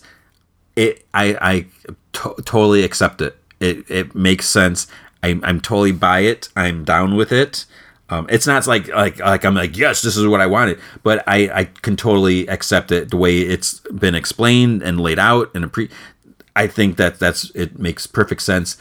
it, 0.76 1.04
I, 1.12 1.36
I 1.40 1.66
to- 2.12 2.42
totally 2.44 2.84
accept 2.84 3.20
it. 3.20 3.36
It, 3.60 3.90
it 3.90 4.14
makes 4.14 4.46
sense. 4.46 4.86
I'm, 5.22 5.40
I'm 5.44 5.60
totally 5.60 5.92
by 5.92 6.20
it. 6.20 6.48
I'm 6.54 6.84
down 6.84 7.16
with 7.16 7.32
it. 7.32 7.64
Um, 8.08 8.26
it's 8.30 8.46
not 8.46 8.66
like 8.66 8.88
like 8.88 9.18
like 9.18 9.44
I'm 9.44 9.54
like 9.54 9.76
yes, 9.76 10.02
this 10.02 10.16
is 10.16 10.26
what 10.26 10.40
I 10.40 10.46
wanted, 10.46 10.78
but 11.02 11.24
I 11.26 11.50
I 11.52 11.64
can 11.64 11.96
totally 11.96 12.46
accept 12.46 12.92
it 12.92 13.10
the 13.10 13.16
way 13.16 13.40
it's 13.40 13.80
been 13.80 14.14
explained 14.14 14.82
and 14.82 15.00
laid 15.00 15.18
out 15.18 15.50
and 15.54 15.72
pre. 15.72 15.90
I 16.54 16.68
think 16.68 16.96
that 16.96 17.18
that's 17.18 17.50
it 17.54 17.78
makes 17.78 18.06
perfect 18.06 18.42
sense. 18.42 18.76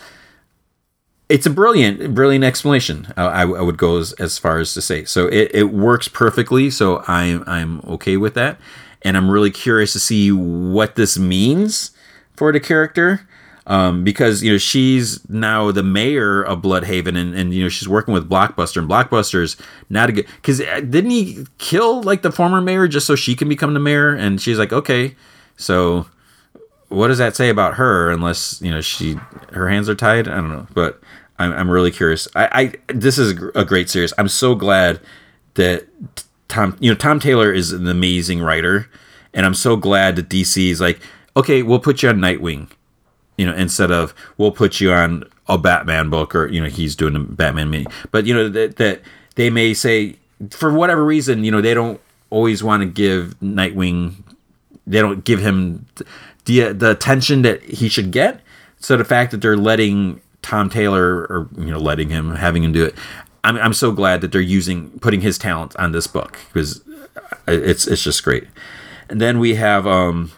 It's 1.27 1.47
a 1.47 1.49
brilliant 1.49 2.13
brilliant 2.13 2.45
explanation. 2.45 3.11
I, 3.17 3.41
I 3.41 3.61
would 3.61 3.77
go 3.77 3.97
as, 3.97 4.13
as 4.13 4.37
far 4.37 4.59
as 4.59 4.75
to 4.75 4.81
say 4.81 5.05
so. 5.05 5.27
It, 5.27 5.49
it 5.53 5.73
works 5.73 6.07
perfectly. 6.07 6.69
So 6.69 7.03
I'm 7.07 7.43
I'm 7.47 7.79
okay 7.81 8.17
with 8.17 8.35
that, 8.35 8.59
and 9.01 9.17
I'm 9.17 9.31
really 9.31 9.51
curious 9.51 9.93
to 9.93 9.99
see 9.99 10.31
what 10.31 10.95
this 10.95 11.17
means 11.17 11.91
for 12.35 12.53
the 12.53 12.59
character 12.59 13.27
um, 13.67 14.03
because 14.03 14.43
you 14.43 14.51
know 14.51 14.57
she's 14.57 15.27
now 15.29 15.71
the 15.71 15.83
mayor 15.83 16.43
of 16.43 16.61
Blüdhaven, 16.61 17.17
and, 17.17 17.33
and 17.33 17.53
you 17.53 17.63
know 17.63 17.69
she's 17.69 17.87
working 17.87 18.13
with 18.13 18.29
Blockbuster, 18.29 18.77
and 18.77 18.89
Blockbuster's 18.89 19.57
not 19.89 20.09
a 20.09 20.11
good 20.13 20.27
because 20.35 20.61
uh, 20.61 20.81
didn't 20.81 21.09
he 21.09 21.45
kill 21.57 22.03
like 22.03 22.21
the 22.21 22.31
former 22.31 22.61
mayor 22.61 22.87
just 22.87 23.07
so 23.07 23.15
she 23.15 23.35
can 23.35 23.49
become 23.49 23.73
the 23.73 23.79
mayor? 23.79 24.13
And 24.13 24.39
she's 24.39 24.59
like, 24.59 24.71
okay, 24.71 25.15
so 25.57 26.05
what 26.89 27.07
does 27.07 27.17
that 27.17 27.35
say 27.35 27.49
about 27.49 27.75
her? 27.75 28.11
Unless 28.11 28.61
you 28.61 28.69
know 28.69 28.81
she 28.81 29.17
her 29.51 29.67
hands 29.67 29.89
are 29.89 29.95
tied. 29.95 30.27
I 30.27 30.35
don't 30.35 30.49
know, 30.49 30.67
but 30.73 31.01
I'm 31.39 31.51
I'm 31.53 31.69
really 31.69 31.91
curious. 31.91 32.27
I, 32.35 32.73
I 32.87 32.93
this 32.93 33.17
is 33.17 33.31
a 33.55 33.65
great 33.65 33.89
series. 33.89 34.13
I'm 34.17 34.29
so 34.29 34.53
glad 34.53 34.99
that 35.55 35.87
Tom 36.49 36.77
you 36.79 36.91
know 36.91 36.95
Tom 36.95 37.19
Taylor 37.19 37.51
is 37.51 37.71
an 37.71 37.87
amazing 37.87 38.41
writer, 38.41 38.87
and 39.33 39.43
I'm 39.43 39.55
so 39.55 39.75
glad 39.75 40.17
that 40.17 40.29
DC 40.29 40.69
is 40.69 40.79
like, 40.79 40.99
okay, 41.35 41.63
we'll 41.63 41.79
put 41.79 42.03
you 42.03 42.09
on 42.09 42.17
Nightwing 42.17 42.69
you 43.37 43.45
know, 43.45 43.53
instead 43.53 43.91
of 43.91 44.13
we'll 44.37 44.51
put 44.51 44.79
you 44.79 44.91
on 44.91 45.23
a 45.47 45.57
Batman 45.57 46.09
book 46.09 46.33
or 46.35 46.47
you 46.47 46.61
know 46.61 46.69
he's 46.69 46.95
doing 46.95 47.15
a 47.15 47.19
Batman 47.19 47.69
mini, 47.69 47.87
but 48.11 48.25
you 48.25 48.33
know 48.33 48.49
that 48.49 48.77
that 48.77 49.01
they 49.35 49.49
may 49.49 49.73
say 49.73 50.15
for 50.49 50.71
whatever 50.71 51.03
reason 51.03 51.43
you 51.43 51.51
know 51.51 51.61
they 51.61 51.73
don't 51.73 51.99
always 52.29 52.63
want 52.63 52.81
to 52.81 52.87
give 52.87 53.39
Nightwing, 53.41 54.15
they 54.87 54.99
don't 54.99 55.23
give 55.23 55.39
him 55.39 55.85
the 56.45 56.73
the 56.73 56.91
attention 56.91 57.41
that 57.43 57.63
he 57.63 57.89
should 57.89 58.11
get. 58.11 58.41
So 58.79 58.97
the 58.97 59.05
fact 59.05 59.31
that 59.31 59.41
they're 59.41 59.57
letting 59.57 60.21
Tom 60.41 60.69
Taylor 60.69 61.25
or 61.25 61.49
you 61.57 61.71
know 61.71 61.79
letting 61.79 62.09
him 62.09 62.35
having 62.35 62.63
him 62.63 62.71
do 62.71 62.85
it, 62.85 62.95
I'm 63.43 63.57
I'm 63.57 63.73
so 63.73 63.91
glad 63.91 64.21
that 64.21 64.31
they're 64.31 64.41
using 64.41 64.91
putting 64.99 65.21
his 65.21 65.37
talent 65.37 65.75
on 65.77 65.91
this 65.91 66.07
book 66.07 66.39
because 66.47 66.81
it's 67.47 67.87
it's 67.87 68.03
just 68.03 68.23
great. 68.23 68.47
And 69.09 69.21
then 69.21 69.39
we 69.39 69.55
have 69.55 69.85
um 69.85 70.31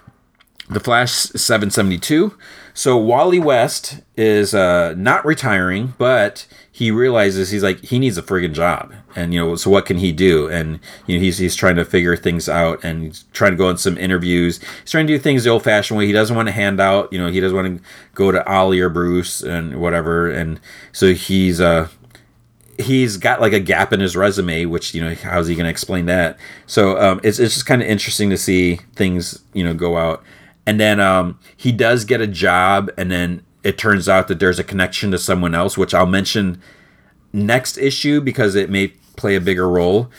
the 0.70 0.80
Flash 0.80 1.12
772 1.12 2.34
so 2.78 2.95
Wally 2.95 3.39
West 3.39 4.01
is 4.15 4.53
uh, 4.53 4.93
not 4.95 5.25
retiring, 5.25 5.95
but 5.97 6.45
he 6.71 6.91
realizes 6.91 7.49
he's 7.49 7.63
like 7.63 7.84
he 7.84 7.97
needs 7.97 8.19
a 8.19 8.21
friggin' 8.21 8.53
job, 8.53 8.93
and 9.15 9.34
you 9.34 9.39
know, 9.39 9.55
so 9.55 9.71
what 9.71 9.88
can 9.88 9.97
he 9.97 10.11
do? 10.11 10.47
And 10.47 10.80
you 11.07 11.17
know, 11.17 11.23
he's 11.23 11.39
he's 11.39 11.55
trying 11.55 11.75
to 11.78 11.86
figure 11.86 12.15
things 12.15 12.47
out, 12.47 12.84
and 12.84 13.19
trying 13.34 13.49
to 13.49 13.57
go 13.57 13.67
on 13.67 13.80
some 13.80 13.97
interviews. 13.97 14.59
He's 14.82 14.91
trying 14.91 15.07
to 15.07 15.13
do 15.13 15.17
things 15.17 15.43
the 15.43 15.49
old-fashioned 15.49 15.97
way. 15.97 16.05
He 16.05 16.11
doesn't 16.11 16.36
want 16.36 16.49
to 16.49 16.51
hand 16.51 16.80
out, 16.80 17.11
you 17.11 17.17
know, 17.17 17.32
he 17.32 17.39
doesn't 17.39 17.55
want 17.55 17.80
to 17.80 17.84
go 18.13 18.32
to 18.32 18.47
Ollie 18.47 18.80
or 18.80 18.89
Bruce 18.89 19.41
and 19.41 19.82
whatever. 19.82 20.30
And 20.30 20.59
so 20.91 21.15
he's 21.15 21.59
uh 21.59 21.88
he's 22.78 23.17
got 23.17 23.41
like 23.41 23.53
a 23.53 23.59
gap 23.59 23.91
in 23.91 24.01
his 24.01 24.15
resume, 24.15 24.65
which 24.65 24.93
you 24.93 25.03
know, 25.03 25.15
how's 25.15 25.47
he 25.47 25.55
going 25.55 25.65
to 25.65 25.71
explain 25.71 26.05
that? 26.05 26.38
So 26.67 26.95
um, 26.99 27.21
it's 27.23 27.39
it's 27.39 27.55
just 27.55 27.65
kind 27.65 27.82
of 27.82 27.88
interesting 27.88 28.30
to 28.30 28.38
see 28.38 28.75
things 28.93 29.43
you 29.53 29.63
know 29.63 29.73
go 29.73 29.97
out 29.97 30.23
and 30.68 30.82
then 30.82 30.99
um, 30.99 31.39
he 31.55 31.72
does 31.72 32.03
get 32.03 32.20
a 32.20 32.28
job, 32.28 32.91
and 32.97 33.09
then 33.09 33.41
it 33.63 33.78
turns 33.78 34.09
out 34.09 34.28
that 34.28 34.39
there's 34.39 34.59
a 34.59 34.65
connection 34.65 35.11
to 35.11 35.18
someone 35.18 35.55
else, 35.55 35.78
which 35.78 35.93
I'll 35.93 36.05
mention 36.05 36.61
next 37.32 37.78
issue 37.78 38.20
because 38.20 38.53
it 38.53 38.70
may 38.70 38.89
play 39.15 39.36
a 39.36 39.41
bigger 39.41 39.68
role. 39.68 40.11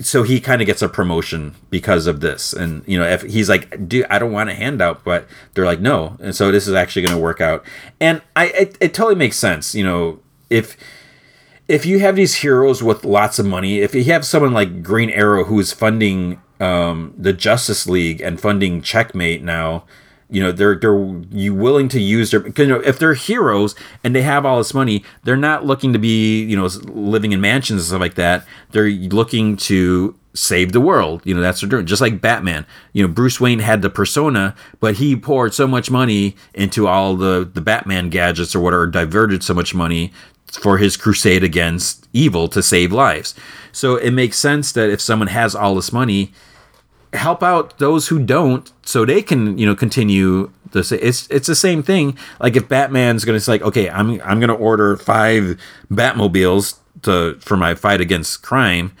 So 0.00 0.24
he 0.24 0.40
kind 0.40 0.60
of 0.60 0.66
gets 0.66 0.82
a 0.82 0.88
promotion 0.88 1.54
because 1.70 2.08
of 2.08 2.20
this, 2.20 2.52
and 2.52 2.82
you 2.88 2.98
know, 2.98 3.06
if 3.06 3.22
he's 3.22 3.48
like, 3.48 3.88
"Dude, 3.88 4.06
I 4.10 4.18
don't 4.18 4.32
want 4.32 4.50
a 4.50 4.54
handout," 4.54 5.04
but 5.04 5.28
they're 5.54 5.64
like, 5.64 5.80
"No," 5.80 6.16
and 6.20 6.34
so 6.34 6.50
this 6.50 6.66
is 6.66 6.74
actually 6.74 7.02
going 7.02 7.16
to 7.16 7.22
work 7.22 7.40
out, 7.40 7.64
and 8.00 8.20
I 8.34 8.46
it, 8.46 8.76
it 8.80 8.94
totally 8.94 9.14
makes 9.14 9.36
sense. 9.36 9.76
You 9.76 9.84
know, 9.84 10.18
if 10.50 10.76
if 11.68 11.86
you 11.86 12.00
have 12.00 12.16
these 12.16 12.34
heroes 12.36 12.82
with 12.82 13.04
lots 13.04 13.38
of 13.38 13.46
money, 13.46 13.78
if 13.78 13.94
you 13.94 14.02
have 14.04 14.26
someone 14.26 14.52
like 14.52 14.82
Green 14.82 15.10
Arrow 15.10 15.44
who 15.44 15.60
is 15.60 15.72
funding 15.72 16.42
um, 16.60 17.14
the 17.16 17.32
Justice 17.32 17.86
League 17.86 18.20
and 18.20 18.40
funding 18.40 18.82
Checkmate 18.82 19.42
now, 19.42 19.84
you 20.30 20.42
know 20.42 20.52
they're 20.52 20.74
they're 20.74 20.98
you 21.30 21.54
willing 21.54 21.88
to 21.88 22.00
use 22.00 22.30
their 22.30 22.46
you 22.48 22.66
know 22.66 22.80
if 22.80 22.98
they're 22.98 23.14
heroes 23.14 23.74
and 24.02 24.16
they 24.16 24.22
have 24.22 24.46
all 24.46 24.58
this 24.58 24.74
money 24.74 25.04
they're 25.22 25.36
not 25.36 25.64
looking 25.64 25.92
to 25.92 25.98
be 25.98 26.42
you 26.42 26.56
know 26.56 26.66
living 26.84 27.32
in 27.32 27.40
mansions 27.40 27.82
and 27.82 27.88
stuff 27.88 28.00
like 28.00 28.14
that. 28.14 28.44
They're 28.70 28.90
looking 28.90 29.56
to 29.58 30.16
save 30.34 30.72
the 30.72 30.80
world. 30.80 31.22
You 31.24 31.34
know 31.34 31.40
that's 31.40 31.62
what 31.62 31.70
they're 31.70 31.78
doing. 31.78 31.86
Just 31.86 32.02
like 32.02 32.20
batman. 32.20 32.66
You 32.92 33.06
know 33.06 33.12
bruce 33.12 33.40
wayne 33.40 33.60
had 33.60 33.82
the 33.82 33.90
persona 33.90 34.56
but 34.80 34.96
he 34.96 35.14
poured 35.14 35.54
so 35.54 35.66
much 35.66 35.90
money 35.90 36.36
into 36.54 36.88
all 36.88 37.16
the 37.16 37.48
the 37.52 37.60
batman 37.60 38.08
gadgets 38.08 38.54
or 38.54 38.60
whatever 38.60 38.86
diverted 38.86 39.42
so 39.42 39.54
much 39.54 39.74
money 39.74 40.12
for 40.56 40.78
his 40.78 40.96
crusade 40.96 41.44
against 41.44 42.08
evil 42.12 42.48
to 42.48 42.62
save 42.62 42.92
lives. 42.92 43.34
So 43.72 43.96
it 43.96 44.12
makes 44.12 44.38
sense 44.38 44.72
that 44.72 44.90
if 44.90 45.00
someone 45.00 45.28
has 45.28 45.54
all 45.54 45.74
this 45.74 45.92
money 45.92 46.32
help 47.12 47.42
out 47.42 47.78
those 47.78 48.08
who 48.08 48.18
don't 48.18 48.72
so 48.84 49.04
they 49.04 49.22
can 49.22 49.56
you 49.56 49.64
know 49.64 49.76
continue 49.76 50.50
the 50.72 50.80
it's 51.00 51.28
it's 51.30 51.46
the 51.46 51.54
same 51.54 51.82
thing. 51.82 52.18
Like 52.40 52.56
if 52.56 52.68
batman's 52.68 53.24
gonna 53.24 53.40
say 53.40 53.52
like 53.52 53.62
okay 53.62 53.88
i'm 53.88 54.20
i'm 54.22 54.40
gonna 54.40 54.54
order 54.54 54.96
five 54.96 55.58
batmobiles 55.90 56.78
to 57.02 57.38
for 57.40 57.56
my 57.56 57.74
fight 57.74 58.00
against 58.00 58.42
crime 58.42 58.96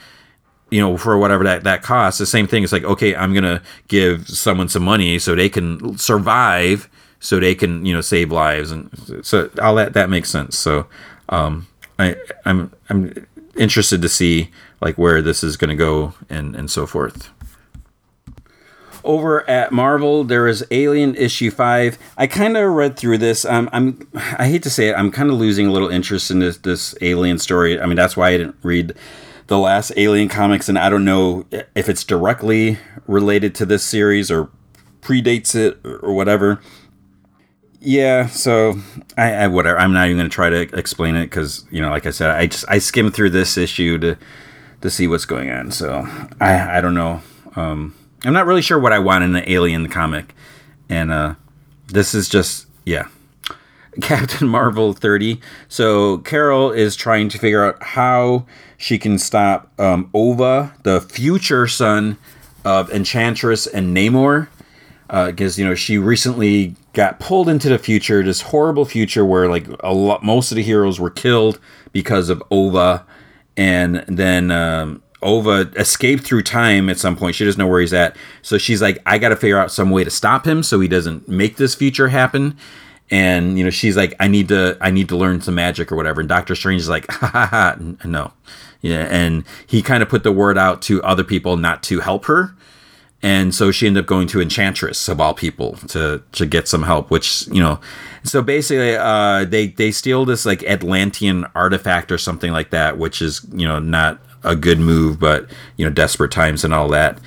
you 0.70 0.80
know 0.80 0.96
for 0.96 1.18
whatever 1.18 1.42
that 1.44 1.64
that 1.64 1.82
costs 1.82 2.18
the 2.18 2.26
same 2.26 2.46
thing. 2.46 2.62
It's 2.62 2.72
like 2.72 2.84
okay 2.84 3.16
i'm 3.16 3.34
gonna 3.34 3.62
give 3.88 4.28
someone 4.28 4.68
some 4.68 4.84
money 4.84 5.18
so 5.18 5.34
they 5.34 5.48
can 5.48 5.98
survive 5.98 6.88
so 7.24 7.40
they 7.40 7.54
can 7.54 7.84
you 7.86 7.92
know 7.94 8.02
save 8.02 8.30
lives. 8.30 8.70
And 8.70 8.90
so 9.22 9.50
all 9.60 9.74
that 9.76 9.94
that 9.94 10.10
makes 10.10 10.30
sense. 10.30 10.58
So 10.58 10.86
um, 11.28 11.66
I 11.98 12.16
I'm 12.44 12.72
I'm 12.88 13.26
interested 13.56 14.02
to 14.02 14.08
see 14.08 14.50
like 14.80 14.96
where 14.98 15.22
this 15.22 15.42
is 15.44 15.56
going 15.56 15.70
to 15.70 15.76
go 15.76 16.14
and 16.28 16.54
and 16.56 16.70
so 16.70 16.86
forth. 16.86 17.30
Over 19.02 19.48
at 19.48 19.70
Marvel, 19.70 20.24
there 20.24 20.48
is 20.48 20.64
Alien 20.70 21.14
issue 21.14 21.50
five. 21.50 21.98
I 22.16 22.26
kind 22.26 22.56
of 22.56 22.72
read 22.72 22.96
through 22.96 23.18
this. 23.18 23.44
Um, 23.44 23.68
I'm 23.72 24.08
I 24.14 24.48
hate 24.48 24.62
to 24.62 24.70
say 24.70 24.88
it, 24.88 24.94
I'm 24.94 25.10
kind 25.10 25.30
of 25.30 25.36
losing 25.36 25.66
a 25.66 25.72
little 25.72 25.90
interest 25.90 26.30
in 26.30 26.38
this 26.38 26.56
this 26.58 26.94
Alien 27.00 27.38
story. 27.38 27.80
I 27.80 27.86
mean, 27.86 27.96
that's 27.96 28.16
why 28.16 28.30
I 28.30 28.38
didn't 28.38 28.56
read 28.62 28.94
the 29.46 29.58
last 29.58 29.92
Alien 29.96 30.28
comics, 30.28 30.68
and 30.68 30.78
I 30.78 30.88
don't 30.88 31.04
know 31.04 31.44
if 31.74 31.88
it's 31.88 32.02
directly 32.02 32.78
related 33.06 33.54
to 33.56 33.66
this 33.66 33.84
series 33.84 34.30
or 34.30 34.48
predates 35.02 35.54
it 35.54 35.78
or 35.84 36.14
whatever. 36.14 36.60
Yeah, 37.84 38.28
so 38.28 38.78
I, 39.18 39.34
I 39.34 39.46
whatever. 39.48 39.78
I'm 39.78 39.92
not 39.92 40.06
even 40.06 40.16
going 40.16 40.30
to 40.30 40.34
try 40.34 40.48
to 40.48 40.62
explain 40.76 41.16
it 41.16 41.26
because 41.26 41.66
you 41.70 41.82
know, 41.82 41.90
like 41.90 42.06
I 42.06 42.10
said, 42.10 42.30
I 42.30 42.46
just 42.46 42.64
I 42.66 42.78
skimmed 42.78 43.14
through 43.14 43.30
this 43.30 43.58
issue 43.58 43.98
to 43.98 44.16
to 44.80 44.90
see 44.90 45.06
what's 45.06 45.26
going 45.26 45.50
on. 45.50 45.70
So 45.70 46.06
I 46.40 46.78
I 46.78 46.80
don't 46.80 46.94
know. 46.94 47.20
Um, 47.56 47.94
I'm 48.24 48.32
not 48.32 48.46
really 48.46 48.62
sure 48.62 48.78
what 48.78 48.94
I 48.94 48.98
want 49.00 49.22
in 49.22 49.36
an 49.36 49.44
Alien 49.46 49.90
comic, 49.90 50.34
and 50.88 51.12
uh, 51.12 51.34
this 51.88 52.14
is 52.14 52.28
just 52.28 52.66
yeah. 52.86 53.08
Captain 54.00 54.48
Marvel 54.48 54.92
30. 54.92 55.40
So 55.68 56.18
Carol 56.18 56.72
is 56.72 56.96
trying 56.96 57.28
to 57.28 57.38
figure 57.38 57.64
out 57.64 57.80
how 57.80 58.44
she 58.76 58.98
can 58.98 59.18
stop 59.18 59.70
um, 59.78 60.10
Ove, 60.12 60.72
the 60.82 61.00
future 61.00 61.68
son 61.68 62.18
of 62.64 62.90
Enchantress 62.90 63.68
and 63.68 63.96
Namor, 63.96 64.48
because 65.06 65.58
uh, 65.58 65.62
you 65.62 65.68
know 65.68 65.74
she 65.76 65.96
recently 65.96 66.74
got 66.94 67.20
pulled 67.20 67.48
into 67.48 67.68
the 67.68 67.78
future, 67.78 68.22
this 68.22 68.40
horrible 68.40 68.84
future 68.84 69.24
where 69.24 69.48
like 69.48 69.66
a 69.80 69.92
lot, 69.92 70.22
most 70.22 70.50
of 70.50 70.56
the 70.56 70.62
heroes 70.62 70.98
were 70.98 71.10
killed 71.10 71.58
because 71.92 72.28
of 72.28 72.42
Ove, 72.50 73.02
and 73.56 74.04
then 74.08 74.50
um, 74.50 75.02
Ove 75.22 75.76
escaped 75.76 76.24
through 76.24 76.42
time 76.42 76.88
at 76.88 76.98
some 76.98 77.16
point. 77.16 77.34
She 77.34 77.44
doesn't 77.44 77.58
know 77.58 77.66
where 77.66 77.80
he's 77.80 77.92
at, 77.92 78.16
so 78.42 78.58
she's 78.58 78.80
like, 78.80 78.98
I 79.04 79.18
got 79.18 79.30
to 79.30 79.36
figure 79.36 79.58
out 79.58 79.72
some 79.72 79.90
way 79.90 80.04
to 80.04 80.10
stop 80.10 80.46
him 80.46 80.62
so 80.62 80.80
he 80.80 80.88
doesn't 80.88 81.28
make 81.28 81.56
this 81.56 81.74
future 81.74 82.08
happen. 82.08 82.56
And 83.10 83.58
you 83.58 83.64
know, 83.64 83.70
she's 83.70 83.96
like, 83.96 84.14
I 84.18 84.28
need 84.28 84.48
to, 84.48 84.78
I 84.80 84.90
need 84.90 85.08
to 85.10 85.16
learn 85.16 85.40
some 85.40 85.56
magic 85.56 85.92
or 85.92 85.96
whatever. 85.96 86.20
And 86.20 86.28
Doctor 86.28 86.54
Strange 86.54 86.80
is 86.80 86.88
like, 86.88 87.06
ha 87.10 87.26
ha 87.26 87.46
ha, 87.46 87.76
no, 88.04 88.32
yeah. 88.80 89.06
And 89.10 89.44
he 89.66 89.82
kind 89.82 90.02
of 90.02 90.08
put 90.08 90.22
the 90.22 90.32
word 90.32 90.56
out 90.56 90.80
to 90.82 91.02
other 91.02 91.24
people 91.24 91.56
not 91.56 91.82
to 91.84 92.00
help 92.00 92.24
her 92.26 92.54
and 93.24 93.54
so 93.54 93.70
she 93.70 93.86
ended 93.86 94.04
up 94.04 94.06
going 94.06 94.28
to 94.28 94.40
enchantress 94.40 95.08
of 95.08 95.20
all 95.20 95.32
people 95.32 95.76
to 95.88 96.22
to 96.32 96.44
get 96.44 96.68
some 96.68 96.82
help 96.82 97.10
which 97.10 97.46
you 97.48 97.60
know 97.60 97.80
so 98.22 98.42
basically 98.42 98.94
uh, 98.94 99.44
they 99.44 99.68
they 99.68 99.90
steal 99.90 100.24
this 100.24 100.44
like 100.44 100.62
atlantean 100.64 101.46
artifact 101.54 102.12
or 102.12 102.18
something 102.18 102.52
like 102.52 102.70
that 102.70 102.98
which 102.98 103.22
is 103.22 103.44
you 103.52 103.66
know 103.66 103.78
not 103.78 104.20
a 104.44 104.54
good 104.54 104.78
move 104.78 105.18
but 105.18 105.50
you 105.76 105.84
know 105.84 105.90
desperate 105.90 106.30
times 106.30 106.64
and 106.64 106.72
all 106.72 106.88
that. 106.88 107.18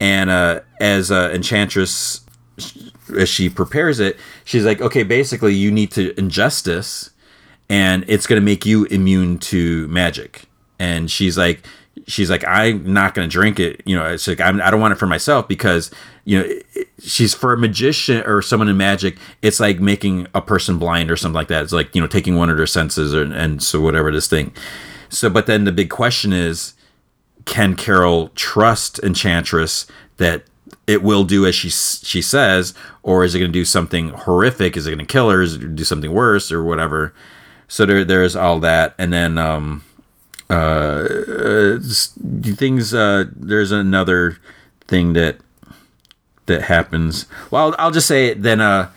And 0.00 0.28
uh, 0.28 0.60
as 0.80 1.10
uh, 1.10 1.30
enchantress 1.32 2.20
as 3.16 3.28
she 3.28 3.48
prepares 3.48 4.00
it 4.00 4.18
she's 4.44 4.64
like 4.64 4.80
okay 4.80 5.02
basically 5.02 5.54
you 5.54 5.70
need 5.70 5.90
to 5.90 6.12
ingest 6.14 6.64
this 6.64 7.10
and 7.68 8.04
it's 8.08 8.26
going 8.26 8.40
to 8.40 8.44
make 8.44 8.66
you 8.66 8.84
immune 8.86 9.38
to 9.38 9.88
magic. 9.88 10.44
And 10.78 11.10
she's 11.10 11.38
like 11.38 11.66
she's 12.06 12.30
like, 12.30 12.44
I'm 12.46 12.92
not 12.92 13.14
going 13.14 13.28
to 13.28 13.32
drink 13.32 13.58
it. 13.60 13.82
You 13.84 13.96
know, 13.96 14.06
it's 14.06 14.26
like, 14.26 14.40
I'm, 14.40 14.60
I 14.60 14.70
do 14.70 14.76
not 14.76 14.80
want 14.80 14.92
it 14.92 14.98
for 14.98 15.06
myself 15.06 15.48
because, 15.48 15.90
you 16.24 16.40
know, 16.40 16.84
she's 16.98 17.34
for 17.34 17.52
a 17.52 17.58
magician 17.58 18.22
or 18.26 18.42
someone 18.42 18.68
in 18.68 18.76
magic, 18.76 19.16
it's 19.42 19.60
like 19.60 19.80
making 19.80 20.26
a 20.34 20.40
person 20.40 20.78
blind 20.78 21.10
or 21.10 21.16
something 21.16 21.34
like 21.34 21.48
that. 21.48 21.62
It's 21.62 21.72
like, 21.72 21.94
you 21.94 22.00
know, 22.00 22.06
taking 22.06 22.36
one 22.36 22.50
of 22.50 22.56
their 22.56 22.66
senses 22.66 23.14
or, 23.14 23.22
and 23.22 23.62
so 23.62 23.80
whatever 23.80 24.10
this 24.10 24.28
thing. 24.28 24.52
So, 25.08 25.30
but 25.30 25.46
then 25.46 25.64
the 25.64 25.72
big 25.72 25.90
question 25.90 26.32
is, 26.32 26.74
can 27.44 27.76
Carol 27.76 28.28
trust 28.34 28.98
Enchantress 29.00 29.86
that 30.16 30.44
it 30.86 31.02
will 31.02 31.24
do 31.24 31.46
as 31.46 31.54
she 31.54 31.68
she 31.70 32.22
says, 32.22 32.74
or 33.02 33.24
is 33.24 33.34
it 33.34 33.38
going 33.38 33.52
to 33.52 33.58
do 33.58 33.64
something 33.64 34.10
horrific? 34.10 34.76
Is 34.76 34.86
it 34.86 34.90
going 34.90 34.98
to 34.98 35.12
kill 35.12 35.30
her? 35.30 35.42
Is 35.42 35.54
it 35.54 35.58
going 35.58 35.70
to 35.70 35.76
do 35.76 35.84
something 35.84 36.12
worse 36.12 36.50
or 36.50 36.64
whatever? 36.64 37.14
So 37.68 37.86
there, 37.86 38.04
there's 38.04 38.36
all 38.36 38.60
that, 38.60 38.94
and 38.98 39.12
then 39.12 39.38
um, 39.38 39.84
uh, 40.50 41.78
things. 42.56 42.94
Uh, 42.94 43.24
there's 43.34 43.72
another 43.72 44.38
thing 44.86 45.12
that 45.14 45.38
that 46.46 46.62
happens. 46.62 47.26
Well, 47.50 47.68
I'll, 47.68 47.74
I'll 47.78 47.90
just 47.90 48.06
say 48.06 48.28
it 48.28 48.42
then. 48.42 48.60
Uh, 48.60 48.90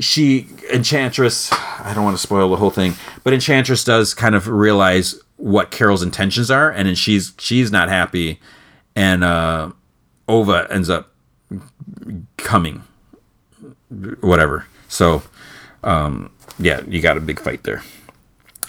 she 0.00 0.48
Enchantress. 0.72 1.52
I 1.52 1.92
don't 1.94 2.04
want 2.04 2.16
to 2.16 2.22
spoil 2.22 2.48
the 2.48 2.56
whole 2.56 2.70
thing, 2.70 2.94
but 3.24 3.32
Enchantress 3.32 3.84
does 3.84 4.14
kind 4.14 4.34
of 4.34 4.48
realize 4.48 5.20
what 5.36 5.70
Carol's 5.70 6.02
intentions 6.02 6.50
are, 6.50 6.70
and 6.70 6.88
then 6.88 6.94
she's 6.94 7.34
she's 7.38 7.70
not 7.70 7.88
happy, 7.88 8.40
and 8.94 9.22
uh, 9.24 9.70
Ove 10.28 10.66
ends 10.70 10.88
up 10.88 11.12
coming. 12.36 12.84
Whatever. 14.20 14.66
So, 14.88 15.22
um, 15.84 16.32
yeah, 16.58 16.80
you 16.88 17.02
got 17.02 17.18
a 17.18 17.20
big 17.20 17.38
fight 17.38 17.64
there. 17.64 17.82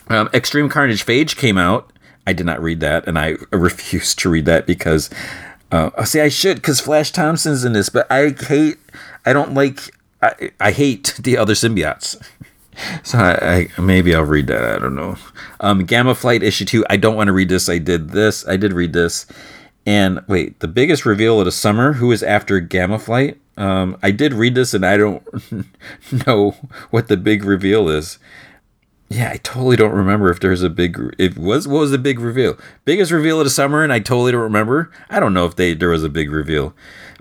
Um, 0.09 0.29
Extreme 0.33 0.67
Carnage 0.67 1.05
Phage 1.05 1.37
came 1.37 1.57
out, 1.57 1.92
I 2.25 2.33
did 2.33 2.45
not 2.45 2.61
read 2.61 2.79
that, 2.79 3.07
and 3.07 3.17
I 3.19 3.35
refuse 3.51 4.15
to 4.15 4.29
read 4.29 4.45
that 4.45 4.65
because 4.65 5.09
uh, 5.71 6.03
see 6.05 6.21
I 6.21 6.29
should 6.29 6.57
because 6.57 6.79
Flash 6.79 7.11
Thompson's 7.11 7.65
in 7.65 7.73
this, 7.73 7.89
but 7.89 8.11
I 8.11 8.29
hate 8.29 8.77
I 9.25 9.33
don't 9.33 9.53
like 9.53 9.93
I, 10.21 10.51
I 10.59 10.71
hate 10.71 11.19
the 11.19 11.37
other 11.37 11.53
symbiotes. 11.53 12.21
so 13.03 13.17
I, 13.17 13.69
I, 13.77 13.81
maybe 13.81 14.15
I'll 14.15 14.23
read 14.23 14.47
that. 14.47 14.63
I 14.63 14.79
don't 14.79 14.95
know. 14.95 15.17
Um, 15.59 15.85
Gamma 15.85 16.15
Flight 16.15 16.43
issue 16.43 16.65
two. 16.65 16.85
I 16.89 16.97
don't 16.97 17.15
want 17.15 17.27
to 17.27 17.33
read 17.33 17.49
this. 17.49 17.69
I 17.69 17.77
did 17.77 18.09
this. 18.09 18.47
I 18.47 18.57
did 18.57 18.73
read 18.73 18.93
this. 18.93 19.25
And 19.85 20.21
wait, 20.27 20.59
the 20.59 20.67
biggest 20.67 21.05
reveal 21.05 21.39
of 21.39 21.45
the 21.45 21.51
summer. 21.51 21.93
Who 21.93 22.11
is 22.11 22.23
after 22.23 22.59
Gamma 22.59 22.99
Flight? 22.99 23.37
Um, 23.57 23.97
I 24.01 24.11
did 24.11 24.33
read 24.33 24.55
this, 24.55 24.73
and 24.73 24.85
I 24.85 24.97
don't 24.97 25.23
know 26.27 26.55
what 26.89 27.07
the 27.07 27.17
big 27.17 27.43
reveal 27.43 27.89
is. 27.89 28.17
Yeah, 29.09 29.29
I 29.31 29.37
totally 29.37 29.75
don't 29.75 29.93
remember 29.93 30.31
if 30.31 30.39
there's 30.39 30.63
a 30.63 30.69
big. 30.69 30.97
It 31.19 31.37
was 31.37 31.67
what 31.67 31.81
was 31.81 31.91
the 31.91 31.97
big 31.97 32.19
reveal? 32.19 32.57
Biggest 32.83 33.11
reveal 33.11 33.39
of 33.39 33.45
the 33.45 33.51
summer, 33.51 33.83
and 33.83 33.93
I 33.93 33.99
totally 33.99 34.31
don't 34.31 34.41
remember. 34.41 34.91
I 35.09 35.19
don't 35.19 35.33
know 35.33 35.45
if 35.45 35.55
they 35.55 35.73
there 35.73 35.89
was 35.89 36.03
a 36.03 36.09
big 36.09 36.31
reveal, 36.31 36.73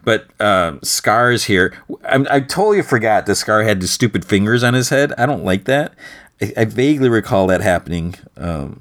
but 0.02 0.28
um, 0.40 0.80
Scar's 0.82 1.44
here. 1.44 1.74
I, 2.04 2.24
I 2.30 2.40
totally 2.40 2.80
forgot 2.82 3.26
that 3.26 3.34
Scar 3.34 3.62
had 3.62 3.80
the 3.80 3.88
stupid 3.88 4.24
fingers 4.24 4.62
on 4.62 4.72
his 4.74 4.88
head. 4.88 5.12
I 5.18 5.26
don't 5.26 5.44
like 5.44 5.64
that. 5.64 5.94
I, 6.40 6.52
I 6.56 6.64
vaguely 6.64 7.10
recall 7.10 7.46
that 7.48 7.60
happening. 7.60 8.14
Um, 8.38 8.80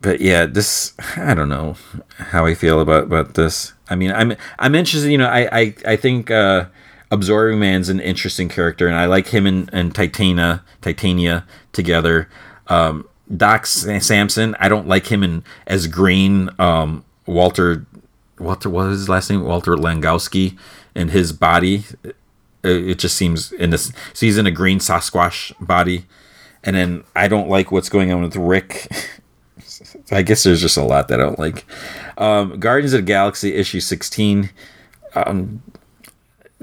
but 0.00 0.20
yeah, 0.20 0.46
this 0.46 0.94
I 1.16 1.34
don't 1.34 1.50
know 1.50 1.76
how 2.16 2.46
I 2.46 2.54
feel 2.54 2.80
about 2.80 3.04
about 3.04 3.34
this. 3.34 3.74
I 3.88 3.94
mean, 3.94 4.10
I'm 4.10 4.34
I'm 4.58 4.74
interested. 4.74 5.12
You 5.12 5.18
know, 5.18 5.28
I 5.28 5.48
I 5.56 5.74
I 5.86 5.96
think. 5.96 6.30
Uh, 6.30 6.66
Absorbing 7.12 7.58
Man's 7.58 7.90
an 7.90 8.00
interesting 8.00 8.48
character, 8.48 8.88
and 8.88 8.96
I 8.96 9.04
like 9.04 9.28
him 9.28 9.46
and, 9.46 9.68
and 9.70 9.94
Titania, 9.94 10.64
Titania 10.80 11.44
together. 11.72 12.26
Um, 12.68 13.06
Doc 13.36 13.66
Samson, 13.66 14.56
I 14.58 14.70
don't 14.70 14.88
like 14.88 15.08
him 15.08 15.22
in 15.22 15.44
as 15.66 15.86
green. 15.88 16.48
Um, 16.58 17.04
Walter, 17.26 17.84
Walter, 18.38 18.70
what 18.70 18.88
was 18.88 19.00
his 19.00 19.08
last 19.10 19.28
name? 19.28 19.44
Walter 19.44 19.74
Langowski, 19.76 20.56
and 20.94 21.10
his 21.10 21.34
body, 21.34 21.84
it, 22.02 22.16
it 22.62 22.98
just 22.98 23.14
seems 23.14 23.52
in 23.52 23.68
this. 23.68 23.92
So 24.14 24.24
he's 24.24 24.38
in 24.38 24.46
a 24.46 24.50
green 24.50 24.78
Sasquatch 24.78 25.52
body, 25.64 26.06
and 26.64 26.74
then 26.74 27.04
I 27.14 27.28
don't 27.28 27.50
like 27.50 27.70
what's 27.70 27.90
going 27.90 28.10
on 28.10 28.22
with 28.22 28.36
Rick. 28.36 28.88
I 30.10 30.22
guess 30.22 30.44
there's 30.44 30.62
just 30.62 30.78
a 30.78 30.82
lot 30.82 31.08
that 31.08 31.20
I 31.20 31.24
don't 31.24 31.38
like. 31.38 31.66
Um, 32.16 32.58
Guardians 32.58 32.94
of 32.94 33.02
the 33.02 33.06
Galaxy 33.06 33.54
issue 33.54 33.80
16. 33.80 34.48
Um, 35.14 35.62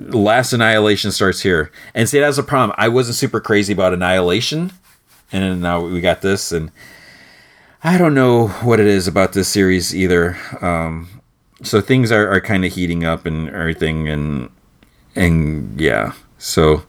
last 0.08 0.54
annihilation 0.54 1.12
starts 1.12 1.42
here. 1.42 1.72
And 1.94 2.08
see 2.08 2.20
that's 2.20 2.38
a 2.38 2.44
problem. 2.44 2.76
I 2.78 2.88
wasn't 2.88 3.16
super 3.16 3.40
crazy 3.40 3.74
about 3.74 3.94
annihilation 3.94 4.72
and 5.32 5.62
now 5.62 5.86
we 5.86 6.02
got 6.02 6.22
this 6.22 6.52
and 6.52 6.72
i 7.84 7.98
don't 7.98 8.14
know 8.14 8.48
what 8.48 8.80
it 8.80 8.88
is 8.88 9.08
about 9.08 9.34
this 9.34 9.48
series 9.48 9.96
either. 9.96 10.38
Um, 10.62 11.22
so 11.62 11.82
things 11.82 12.12
are, 12.12 12.30
are 12.30 12.42
kind 12.42 12.64
of 12.66 12.74
heating 12.74 13.04
up 13.04 13.26
and 13.26 13.50
everything 13.50 14.08
and 14.08 14.50
and 15.16 15.80
yeah 15.80 16.14
so 16.38 16.84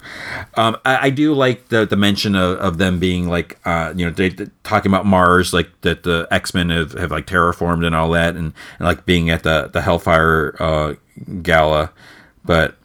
um, 0.54 0.76
I, 0.84 1.06
I, 1.06 1.10
do 1.10 1.34
like 1.34 1.70
the, 1.70 1.84
the 1.84 1.96
mention 1.96 2.36
of, 2.36 2.56
of 2.58 2.78
them 2.78 3.00
being 3.00 3.28
like 3.28 3.58
uh, 3.66 3.92
you 3.96 4.06
know 4.06 4.12
they, 4.12 4.28
they, 4.28 4.46
talking 4.62 4.92
about 4.92 5.06
mars 5.06 5.52
like 5.52 5.68
that 5.80 6.04
the 6.04 6.28
x-men 6.30 6.70
have, 6.70 6.92
have 6.92 7.10
like 7.10 7.26
terraformed 7.26 7.84
and 7.84 7.94
all 7.94 8.10
that 8.10 8.36
and, 8.36 8.52
and 8.78 8.86
like 8.86 9.06
being 9.06 9.28
at 9.28 9.42
the 9.42 9.68
the 9.72 9.80
hellfire 9.80 10.54
uh, 10.60 10.94
gala 11.42 11.90
but 12.44 12.76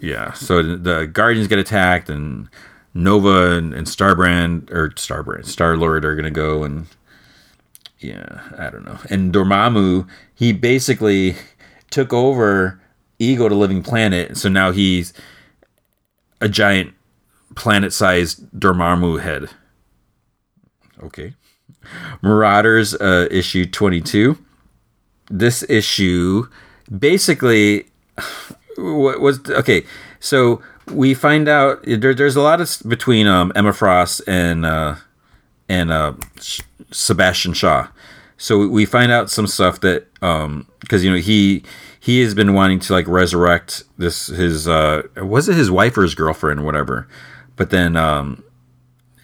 yeah. 0.00 0.32
So 0.32 0.62
the 0.62 1.06
Guardians 1.06 1.48
get 1.48 1.58
attacked, 1.58 2.08
and 2.08 2.48
Nova 2.94 3.56
and, 3.56 3.74
and 3.74 3.86
Starbrand 3.86 4.70
or 4.70 4.90
Starbrand, 4.90 5.46
Star 5.46 5.76
Lord 5.76 6.04
are 6.04 6.14
gonna 6.14 6.30
go, 6.30 6.64
and 6.64 6.86
yeah, 7.98 8.40
I 8.58 8.70
don't 8.70 8.84
know. 8.84 8.98
And 9.10 9.32
Dormammu, 9.32 10.08
he 10.34 10.52
basically 10.52 11.36
took 11.90 12.12
over 12.12 12.80
Ego 13.18 13.48
to 13.48 13.54
Living 13.54 13.82
Planet, 13.82 14.36
so 14.36 14.48
now 14.48 14.72
he's 14.72 15.12
a 16.40 16.48
giant 16.48 16.92
planet-sized 17.54 18.50
Dormammu 18.52 19.20
head. 19.20 19.48
Okay. 21.02 21.34
Marauders 22.22 22.94
uh, 22.94 23.28
issue 23.30 23.66
22. 23.66 24.38
This 25.30 25.64
issue 25.68 26.48
basically 26.98 27.86
what 28.76 29.20
was 29.20 29.40
okay. 29.50 29.84
So 30.20 30.62
we 30.90 31.14
find 31.14 31.48
out 31.48 31.82
there, 31.86 32.14
there's 32.14 32.36
a 32.36 32.40
lot 32.40 32.60
of 32.60 32.82
between 32.86 33.26
um, 33.26 33.52
Emma 33.54 33.72
Frost 33.72 34.22
and 34.26 34.66
uh, 34.66 34.96
and 35.68 35.90
uh, 35.90 36.14
Sebastian 36.90 37.54
Shaw. 37.54 37.88
So 38.36 38.66
we 38.66 38.84
find 38.84 39.12
out 39.12 39.30
some 39.30 39.46
stuff 39.46 39.80
that 39.80 40.12
because 40.14 40.44
um, 40.44 40.66
you 40.90 41.10
know 41.10 41.18
he 41.18 41.62
he 41.98 42.20
has 42.20 42.34
been 42.34 42.52
wanting 42.52 42.80
to 42.80 42.92
like 42.92 43.06
resurrect 43.08 43.84
this 43.96 44.26
his 44.26 44.68
uh, 44.68 45.02
was 45.16 45.48
it 45.48 45.56
his 45.56 45.70
wife 45.70 45.96
or 45.96 46.02
his 46.02 46.14
girlfriend 46.14 46.60
or 46.60 46.64
whatever, 46.64 47.08
but 47.56 47.70
then 47.70 47.96
um, 47.96 48.42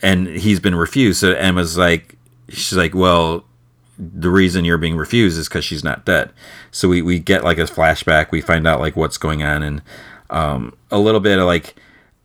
and 0.03 0.27
he's 0.29 0.61
been 0.61 0.75
refused. 0.75 1.21
So 1.21 1.33
Emma's 1.33 1.77
like 1.77 2.17
she's 2.49 2.77
like 2.77 2.95
well 2.95 3.45
the 4.01 4.31
reason 4.31 4.65
you're 4.65 4.79
being 4.79 4.97
refused 4.97 5.39
is 5.39 5.49
because 5.49 5.65
she's 5.65 5.85
not 5.85 6.05
dead. 6.05 6.33
So 6.71 6.89
we, 6.89 7.03
we 7.03 7.19
get 7.19 7.45
like 7.45 7.59
a 7.59 7.65
flashback. 7.65 8.31
We 8.31 8.41
find 8.41 8.67
out 8.67 8.81
like 8.81 8.97
what's 8.97 9.19
going 9.19 9.43
on 9.43 9.63
and 9.63 9.83
um, 10.31 10.77
a 10.91 10.99
little 10.99 11.21
bit 11.21 11.39
of 11.39 11.45
like 11.45 11.75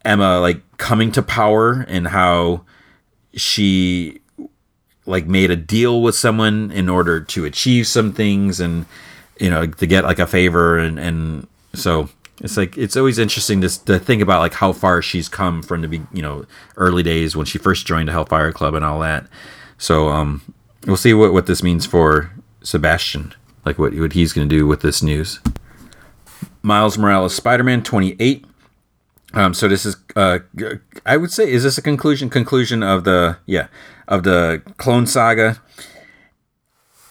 Emma 0.05 0.39
like 0.39 0.61
coming 0.77 1.11
to 1.11 1.21
power 1.21 1.85
and 1.87 2.07
how 2.07 2.63
she 3.33 4.21
like 5.05 5.27
made 5.27 5.51
a 5.51 5.55
deal 5.55 6.01
with 6.01 6.15
someone 6.15 6.71
in 6.71 6.87
order 6.87 7.19
to 7.19 7.45
achieve 7.45 7.87
some 7.87 8.13
things 8.13 8.59
and 8.59 8.85
you 9.39 9.49
know 9.49 9.67
to 9.67 9.85
get 9.85 10.03
like 10.03 10.19
a 10.19 10.25
favor 10.25 10.77
and 10.77 10.97
and 10.97 11.47
so 11.73 12.09
it's 12.41 12.57
like 12.57 12.77
it's 12.77 12.97
always 12.97 13.17
interesting 13.19 13.61
to, 13.61 13.85
to 13.85 13.99
think 13.99 14.21
about 14.21 14.39
like 14.39 14.53
how 14.53 14.71
far 14.71 15.01
she's 15.01 15.29
come 15.29 15.61
from 15.61 15.81
the 15.81 16.01
you 16.13 16.21
know 16.21 16.45
early 16.77 17.03
days 17.03 17.35
when 17.35 17.45
she 17.45 17.57
first 17.57 17.85
joined 17.85 18.07
the 18.07 18.11
Hellfire 18.11 18.51
Club 18.51 18.73
and 18.73 18.83
all 18.83 18.99
that. 18.99 19.27
So 19.77 20.09
um, 20.09 20.41
we'll 20.85 20.97
see 20.97 21.13
what 21.13 21.33
what 21.33 21.45
this 21.45 21.63
means 21.63 21.85
for 21.85 22.31
Sebastian, 22.61 23.33
like 23.65 23.77
what 23.77 23.93
what 23.95 24.13
he's 24.13 24.33
going 24.33 24.47
to 24.47 24.55
do 24.55 24.67
with 24.67 24.81
this 24.81 25.01
news. 25.01 25.39
Miles 26.61 26.97
Morales 26.97 27.35
Spider 27.35 27.63
Man 27.63 27.83
twenty 27.83 28.15
eight. 28.19 28.45
Um, 29.33 29.53
so 29.53 29.67
this 29.67 29.85
is, 29.85 29.97
uh, 30.15 30.39
I 31.05 31.17
would 31.17 31.29
say, 31.29 31.51
is 31.51 31.63
this 31.63 31.77
a 31.77 31.81
conclusion? 31.81 32.29
Conclusion 32.29 32.81
of 32.83 33.03
the 33.03 33.37
yeah 33.45 33.67
of 34.07 34.23
the 34.23 34.61
Clone 34.77 35.07
Saga. 35.07 35.61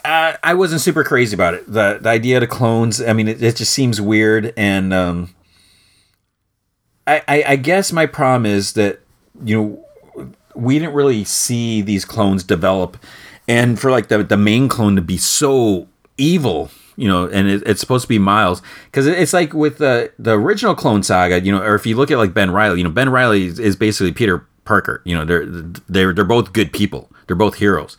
Uh, 0.05 0.36
I 0.42 0.55
wasn't 0.55 0.80
super 0.80 1.05
crazy 1.05 1.34
about 1.34 1.55
it. 1.55 1.66
The 1.66 1.98
the 2.01 2.09
idea 2.09 2.38
of 2.38 2.40
the 2.40 2.46
clones. 2.46 3.01
I 3.01 3.12
mean, 3.12 3.28
it, 3.28 3.42
it 3.42 3.56
just 3.56 3.72
seems 3.72 4.01
weird, 4.01 4.52
and 4.56 4.92
um, 4.92 5.34
I, 7.06 7.22
I 7.28 7.44
I 7.48 7.56
guess 7.56 7.92
my 7.92 8.06
problem 8.06 8.46
is 8.46 8.72
that 8.72 9.01
you 9.44 9.56
know 9.56 10.26
we 10.55 10.78
didn't 10.78 10.94
really 10.94 11.24
see 11.24 11.82
these 11.82 12.05
clones 12.05 12.44
develop, 12.44 12.96
and 13.48 13.78
for 13.78 13.90
like 13.90 14.08
the 14.08 14.22
the 14.22 14.36
main 14.36 14.68
clone 14.68 14.96
to 14.96 15.02
be 15.02 15.16
so 15.16 15.88
evil 16.16 16.70
you 16.96 17.08
know, 17.08 17.26
and 17.26 17.48
it, 17.48 17.62
it's 17.66 17.80
supposed 17.80 18.02
to 18.02 18.08
be 18.08 18.18
Miles 18.18 18.62
because 18.86 19.06
it's 19.06 19.32
like 19.32 19.52
with 19.52 19.78
the 19.78 20.12
the 20.18 20.38
original 20.38 20.74
Clone 20.74 21.02
Saga, 21.02 21.40
you 21.40 21.52
know, 21.52 21.60
or 21.60 21.74
if 21.74 21.86
you 21.86 21.96
look 21.96 22.10
at 22.10 22.18
like 22.18 22.34
Ben 22.34 22.50
Reilly, 22.50 22.78
you 22.78 22.84
know, 22.84 22.90
Ben 22.90 23.10
Reilly 23.10 23.46
is, 23.46 23.58
is 23.58 23.76
basically 23.76 24.12
Peter 24.12 24.46
Parker. 24.64 25.02
You 25.04 25.16
know, 25.16 25.24
they're 25.24 25.46
they're 25.46 26.12
they're 26.12 26.24
both 26.24 26.52
good 26.52 26.72
people. 26.72 27.10
They're 27.26 27.36
both 27.36 27.56
heroes, 27.56 27.96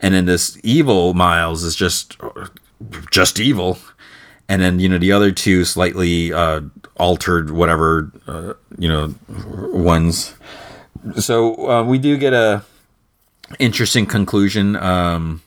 and 0.00 0.14
then 0.14 0.26
this 0.26 0.58
evil 0.62 1.14
Miles 1.14 1.64
is 1.64 1.74
just 1.74 2.16
just 3.10 3.40
evil, 3.40 3.78
and 4.48 4.62
then 4.62 4.78
you 4.78 4.88
know 4.88 4.98
the 4.98 5.12
other 5.12 5.32
two 5.32 5.64
slightly 5.64 6.32
uh, 6.32 6.60
altered 6.96 7.50
whatever 7.50 8.12
uh, 8.26 8.54
you 8.78 8.88
know 8.88 9.14
ones. 9.72 10.34
So 11.18 11.68
uh, 11.68 11.82
we 11.82 11.98
do 11.98 12.16
get 12.16 12.32
a 12.32 12.64
interesting 13.58 14.06
conclusion. 14.06 14.76
Um, 14.76 15.42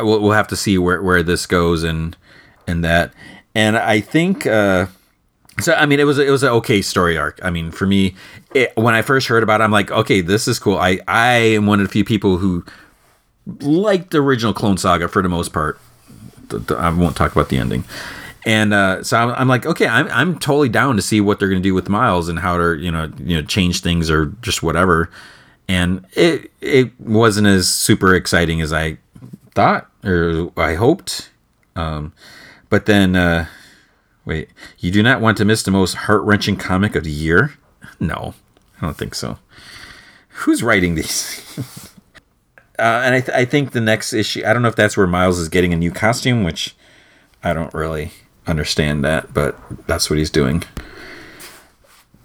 we'll, 0.00 0.20
we'll 0.20 0.32
have 0.32 0.48
to 0.48 0.56
see 0.56 0.78
where, 0.78 1.02
where 1.02 1.22
this 1.22 1.46
goes 1.46 1.82
and 1.82 2.16
and 2.66 2.84
that. 2.84 3.12
And 3.54 3.76
I 3.76 4.00
think 4.00 4.46
uh, 4.46 4.86
so. 5.60 5.74
I 5.74 5.86
mean, 5.86 6.00
it 6.00 6.04
was 6.04 6.18
it 6.18 6.30
was 6.30 6.42
an 6.42 6.50
okay 6.50 6.82
story 6.82 7.16
arc. 7.16 7.38
I 7.42 7.50
mean, 7.50 7.70
for 7.70 7.86
me, 7.86 8.16
it, 8.54 8.72
when 8.76 8.94
I 8.94 9.02
first 9.02 9.28
heard 9.28 9.42
about 9.42 9.60
it, 9.60 9.64
I'm 9.64 9.70
like, 9.70 9.90
okay, 9.90 10.20
this 10.20 10.48
is 10.48 10.58
cool. 10.58 10.78
I 10.78 11.00
I 11.06 11.34
am 11.36 11.66
one 11.66 11.80
of 11.80 11.86
the 11.86 11.92
few 11.92 12.04
people 12.04 12.38
who 12.38 12.64
liked 13.60 14.10
the 14.10 14.18
original 14.18 14.52
Clone 14.52 14.78
Saga 14.78 15.08
for 15.08 15.22
the 15.22 15.28
most 15.28 15.52
part. 15.52 15.78
I 16.76 16.90
won't 16.90 17.16
talk 17.16 17.32
about 17.32 17.48
the 17.48 17.58
ending. 17.58 17.84
And 18.46 18.74
uh, 18.74 19.02
so 19.02 19.16
I'm, 19.16 19.30
I'm, 19.30 19.48
like, 19.48 19.64
okay, 19.64 19.86
I'm, 19.86 20.06
I'm 20.08 20.38
totally 20.38 20.68
down 20.68 20.96
to 20.96 21.02
see 21.02 21.20
what 21.20 21.38
they're 21.38 21.48
going 21.48 21.62
to 21.62 21.66
do 21.66 21.74
with 21.74 21.88
Miles 21.88 22.28
and 22.28 22.38
how 22.38 22.58
to, 22.58 22.74
you 22.74 22.90
know, 22.90 23.10
you 23.18 23.36
know, 23.36 23.42
change 23.42 23.80
things 23.80 24.10
or 24.10 24.26
just 24.42 24.62
whatever. 24.62 25.10
And 25.66 26.06
it 26.12 26.50
it 26.60 26.98
wasn't 27.00 27.46
as 27.46 27.68
super 27.68 28.14
exciting 28.14 28.60
as 28.60 28.72
I 28.72 28.98
thought 29.54 29.90
or 30.04 30.52
I 30.56 30.74
hoped. 30.74 31.30
Um, 31.76 32.12
but 32.68 32.86
then, 32.86 33.16
uh, 33.16 33.46
wait, 34.24 34.48
you 34.78 34.90
do 34.90 35.02
not 35.02 35.20
want 35.20 35.36
to 35.38 35.44
miss 35.44 35.62
the 35.62 35.70
most 35.70 35.94
heart 35.94 36.22
wrenching 36.22 36.56
comic 36.56 36.94
of 36.94 37.04
the 37.04 37.10
year? 37.10 37.54
No, 37.98 38.34
I 38.78 38.86
don't 38.86 38.96
think 38.96 39.14
so. 39.14 39.38
Who's 40.28 40.62
writing 40.62 40.94
these? 40.94 41.58
uh, 42.78 42.82
and 43.04 43.14
I, 43.14 43.20
th- 43.20 43.36
I 43.36 43.44
think 43.44 43.72
the 43.72 43.80
next 43.80 44.12
issue, 44.12 44.42
I 44.44 44.52
don't 44.52 44.62
know 44.62 44.68
if 44.68 44.76
that's 44.76 44.96
where 44.96 45.06
Miles 45.06 45.38
is 45.38 45.48
getting 45.48 45.72
a 45.72 45.76
new 45.76 45.90
costume, 45.92 46.44
which 46.44 46.74
I 47.42 47.54
don't 47.54 47.72
really 47.72 48.12
understand 48.46 49.04
that, 49.04 49.32
but 49.32 49.58
that's 49.86 50.10
what 50.10 50.18
he's 50.18 50.30
doing. 50.30 50.64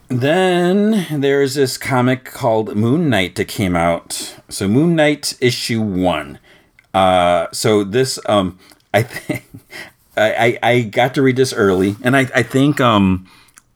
Then 0.10 1.22
there's 1.22 1.54
this 1.54 1.78
comic 1.78 2.26
called 2.26 2.76
Moon 2.76 3.10
Knight 3.10 3.36
that 3.36 3.48
came 3.48 3.76
out. 3.76 4.36
So 4.50 4.68
Moon 4.68 4.96
Knight 4.96 5.38
issue 5.40 5.82
one. 5.82 6.40
Uh, 6.96 7.48
so 7.52 7.84
this, 7.84 8.20
um, 8.26 8.58
I 8.94 9.04
think, 9.04 9.46
I, 10.18 10.58
I 10.62 10.82
got 10.82 11.14
to 11.14 11.22
read 11.22 11.36
this 11.36 11.54
early, 11.54 11.96
and 12.04 12.18
I, 12.18 12.22
I 12.36 12.44
think 12.44 12.82
um, 12.82 13.30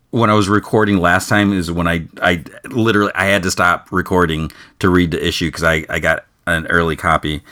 when 0.10 0.30
I 0.30 0.34
was 0.34 0.50
recording 0.50 0.98
last 0.98 1.30
time 1.30 1.54
is 1.54 1.72
when 1.72 1.88
I, 1.88 2.08
I 2.22 2.44
literally 2.66 3.12
I 3.16 3.26
had 3.26 3.44
to 3.44 3.52
stop 3.52 3.92
recording 3.92 4.52
to 4.80 4.90
read 4.90 5.12
the 5.12 5.26
issue 5.26 5.48
because 5.48 5.64
I, 5.64 5.86
I 5.88 6.00
got 6.00 6.26
an 6.48 6.68
early 6.68 6.96
copy, 6.96 7.44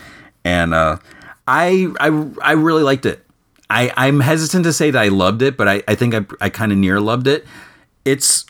and 0.44 0.74
uh, 0.74 0.98
I, 1.48 1.88
I 2.00 2.30
I 2.42 2.52
really 2.54 2.84
liked 2.84 3.06
it. 3.06 3.24
I, 3.70 3.94
I'm 3.96 4.20
hesitant 4.20 4.66
to 4.66 4.74
say 4.74 4.92
that 4.92 5.02
I 5.02 5.08
loved 5.08 5.42
it, 5.42 5.56
but 5.56 5.68
I, 5.70 5.84
I 5.88 5.96
think 5.96 6.14
I, 6.14 6.26
I 6.42 6.50
kind 6.50 6.72
of 6.74 6.78
near 6.78 7.00
loved 7.00 7.28
it. 7.28 7.46
It's 8.04 8.46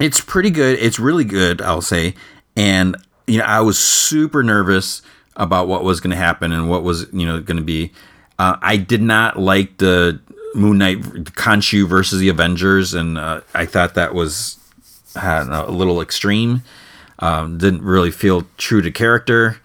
it's 0.00 0.20
pretty 0.20 0.50
good. 0.50 0.78
It's 0.78 0.98
really 0.98 1.24
good, 1.24 1.62
I'll 1.62 1.82
say. 1.82 2.14
And 2.56 2.96
you 3.26 3.38
know, 3.38 3.44
I 3.44 3.60
was 3.60 3.78
super 3.78 4.42
nervous 4.42 5.02
about 5.36 5.66
what 5.66 5.82
was 5.82 6.00
going 6.00 6.10
to 6.12 6.16
happen 6.16 6.52
and 6.52 6.68
what 6.68 6.82
was 6.82 7.06
you 7.12 7.26
know 7.26 7.40
going 7.40 7.56
to 7.56 7.62
be. 7.62 7.92
Uh, 8.38 8.56
I 8.60 8.76
did 8.76 9.02
not 9.02 9.38
like 9.38 9.78
the 9.78 10.20
Moon 10.54 10.78
Knight 10.78 11.00
Khonshu 11.00 11.88
versus 11.88 12.20
the 12.20 12.28
Avengers, 12.28 12.94
and 12.94 13.18
uh, 13.18 13.40
I 13.54 13.66
thought 13.66 13.94
that 13.94 14.14
was 14.14 14.58
know, 15.16 15.64
a 15.66 15.70
little 15.70 16.00
extreme. 16.00 16.62
Um, 17.18 17.58
didn't 17.58 17.82
really 17.82 18.10
feel 18.10 18.46
true 18.56 18.82
to 18.82 18.90
character. 18.90 19.58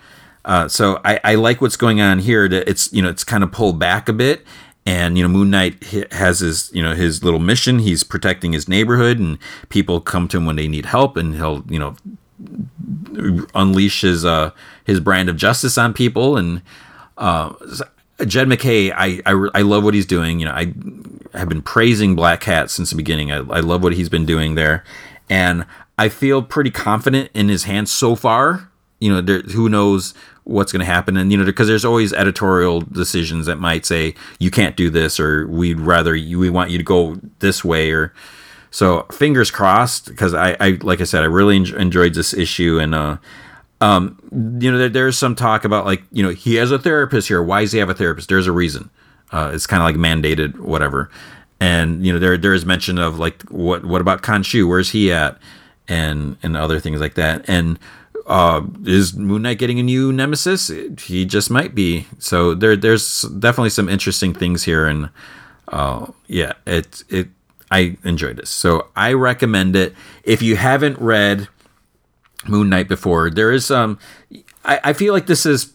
Uh, 0.45 0.68
so 0.68 1.01
I, 1.03 1.19
I, 1.23 1.35
like 1.35 1.61
what's 1.61 1.76
going 1.76 1.99
on 1.99 2.19
here. 2.19 2.47
That 2.47 2.69
it's 2.69 2.91
you 2.93 3.01
know 3.01 3.10
it's 3.10 3.23
kind 3.23 3.43
of 3.43 3.51
pulled 3.51 3.77
back 3.80 4.07
a 4.07 4.14
bit, 4.14 4.45
and 4.90 5.20
you 5.20 5.24
know 5.24 5.30
Moon 5.30 5.52
Knight 5.52 5.84
has 6.11 6.40
his 6.40 6.72
you 6.74 6.82
know 6.82 6.95
his 6.95 7.24
little 7.24 7.40
mission. 7.40 7.78
He's 7.78 8.03
protecting 8.03 8.53
his 8.53 8.68
neighborhood, 8.68 9.20
and 9.20 9.38
people 9.70 10.02
come 10.02 10.28
to 10.30 10.38
him 10.38 10.48
when 10.48 10.56
they 10.56 10.68
need 10.68 10.88
help, 10.88 11.16
and 11.16 11.36
he'll 11.36 11.64
you 11.70 11.78
know 11.78 11.95
unleash 13.53 14.02
his 14.02 14.26
uh, 14.26 14.49
his 14.86 14.99
brand 14.99 15.30
of 15.30 15.38
justice 15.38 15.78
on 15.78 15.94
people. 15.94 16.38
And 16.38 16.64
uh, 17.20 17.53
Jed 18.26 18.48
MacKay 18.48 18.91
I, 18.91 19.22
I, 19.28 19.49
I 19.53 19.61
love 19.61 19.84
what 19.84 19.94
he's 19.94 20.07
doing. 20.07 20.40
You 20.40 20.48
know, 20.48 20.53
I 20.53 20.74
have 21.38 21.49
been 21.49 21.61
praising 21.61 22.16
Black 22.16 22.41
Cat 22.41 22.72
since 22.72 22.90
the 22.90 22.95
beginning. 22.95 23.32
I, 23.32 23.38
I 23.38 23.60
love 23.60 23.84
what 23.84 23.94
he's 23.94 24.10
been 24.10 24.26
doing 24.26 24.56
there, 24.56 24.84
and 25.30 25.68
I 25.99 26.10
feel 26.10 26.41
pretty 26.41 26.72
confident 26.72 27.30
in 27.36 27.48
his 27.48 27.66
hands 27.66 27.91
so 27.91 28.16
far. 28.16 28.72
You 28.99 29.14
know, 29.14 29.22
there, 29.22 29.41
who 29.41 29.70
knows 29.70 30.16
what's 30.49 30.71
going 30.71 30.80
to 30.80 30.85
happen, 30.85 31.15
and 31.17 31.31
you 31.31 31.38
know, 31.38 31.45
because 31.45 31.67
there's 31.67 31.85
always 31.85 32.11
editorial 32.13 32.81
decisions 32.81 33.45
that 33.45 33.57
might 33.57 33.85
say 33.85 34.15
you 34.39 34.51
can't 34.51 34.76
do 34.76 34.89
this, 34.89 35.19
or 35.19 35.47
we'd 35.47 35.80
rather 35.80 36.15
you, 36.15 36.39
we 36.39 36.49
want 36.49 36.71
you 36.71 36.77
to 36.77 36.84
go 36.84 37.19
this 37.39 37.63
way, 37.63 37.91
or 37.91 38.13
so 38.71 39.03
fingers 39.11 39.51
crossed 39.51 40.07
because 40.07 40.34
I, 40.34 40.55
I 40.59 40.77
like 40.81 41.01
I 41.01 41.05
said 41.05 41.23
I 41.23 41.27
really 41.27 41.55
enjoyed 41.55 42.13
this 42.13 42.34
issue 42.34 42.80
and 42.80 42.93
uh, 42.93 43.17
um, 43.81 44.19
you 44.61 44.71
know 44.71 44.77
there, 44.77 44.89
there's 44.89 45.17
some 45.17 45.35
talk 45.35 45.63
about 45.65 45.85
like 45.85 46.03
you 46.11 46.21
know 46.21 46.30
he 46.30 46.55
has 46.55 46.71
a 46.71 46.80
therapist 46.80 47.27
here. 47.27 47.41
Why 47.41 47.61
does 47.61 47.71
he 47.71 47.80
have 47.80 47.89
a 47.89 47.93
therapist? 47.93 48.30
There's 48.30 48.47
a 48.47 48.51
reason. 48.51 48.89
Uh, 49.31 49.51
it's 49.53 49.67
kind 49.67 49.81
of 49.81 49.85
like 49.85 49.95
mandated, 49.95 50.59
whatever. 50.59 51.09
And 51.59 52.05
you 52.05 52.11
know 52.13 52.19
there 52.19 52.38
there 52.38 52.53
is 52.53 52.65
mention 52.65 52.97
of 52.97 53.19
like 53.19 53.43
what 53.43 53.85
what 53.85 54.01
about 54.01 54.21
Khonshu? 54.21 54.67
Where's 54.67 54.91
he 54.91 55.11
at? 55.11 55.38
And 55.88 56.38
and 56.43 56.55
other 56.55 56.80
things 56.80 56.99
like 56.99 57.15
that. 57.15 57.45
And 57.47 57.80
uh, 58.30 58.61
is 58.85 59.15
Moon 59.15 59.41
Knight 59.41 59.57
getting 59.57 59.80
a 59.80 59.84
new 59.84 60.14
nemesis? 60.14 60.68
He 61.01 61.26
just 61.26 61.49
might 61.49 61.73
be. 61.73 62.06
So 62.19 62.53
there 62.53 62.76
there's 62.77 63.23
definitely 63.23 63.72
some 63.72 63.89
interesting 63.89 64.34
things 64.35 64.64
here. 64.64 64.85
And 64.85 65.10
uh, 65.68 66.07
yeah, 66.27 66.53
it 66.68 67.03
it 67.10 67.30
I 67.72 67.97
enjoyed 68.03 68.38
this. 68.38 68.51
So 68.51 68.88
I 68.95 69.14
recommend 69.14 69.76
it. 69.76 69.95
If 70.23 70.43
you 70.43 70.57
haven't 70.57 70.99
read 70.99 71.47
Moon 72.47 72.69
Knight 72.69 72.88
before, 72.88 73.31
there 73.31 73.51
is. 73.51 73.72
Um, 73.72 73.97
I, 74.64 74.80
I 74.84 74.93
feel 74.93 75.11
like 75.11 75.26
this 75.26 75.47
is 75.47 75.73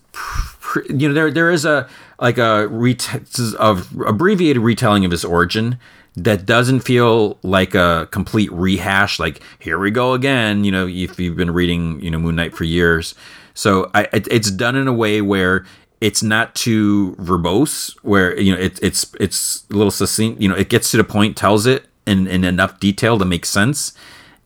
you 0.89 1.09
know 1.09 1.15
there 1.15 1.33
there 1.33 1.51
is 1.51 1.65
a 1.65 1.89
like 2.21 2.39
a 2.39 2.69
ret- 2.69 3.55
of 3.59 4.01
abbreviated 4.07 4.63
retelling 4.63 5.05
of 5.05 5.11
his 5.11 5.25
origin 5.25 5.79
that 6.17 6.47
doesn't 6.47 6.81
feel 6.81 7.39
like 7.43 7.75
a 7.75 8.09
complete 8.11 8.53
rehash 8.53 9.19
like 9.19 9.41
here 9.59 9.79
we 9.79 9.91
go 9.91 10.13
again 10.13 10.63
you 10.63 10.71
know 10.71 10.87
if 10.87 11.19
you've 11.19 11.37
been 11.37 11.51
reading 11.51 12.01
you 12.01 12.11
know 12.11 12.19
moon 12.19 12.37
knight 12.37 12.55
for 12.55 12.65
years. 12.65 13.15
So 13.57 13.89
I, 13.95 14.09
it, 14.13 14.27
it's 14.31 14.51
done 14.51 14.75
in 14.75 14.89
a 14.89 14.93
way 14.93 15.21
where 15.21 15.65
it's 16.01 16.23
not 16.23 16.55
too 16.55 17.15
verbose 17.21 17.97
where 18.03 18.39
you 18.39 18.55
know 18.55 18.61
it, 18.61 18.79
it's 18.83 19.15
it's 19.19 19.65
a 19.71 19.75
little 19.75 19.91
succinct 19.91 20.41
you 20.41 20.49
know 20.49 20.57
it 20.57 20.69
gets 20.69 20.91
to 20.91 20.97
the 20.97 21.05
point 21.05 21.37
tells 21.37 21.67
it 21.67 21.87
in, 22.07 22.27
in 22.27 22.45
enough 22.45 22.79
detail 22.81 23.19
to 23.19 23.25
make 23.25 23.45
sense. 23.47 23.93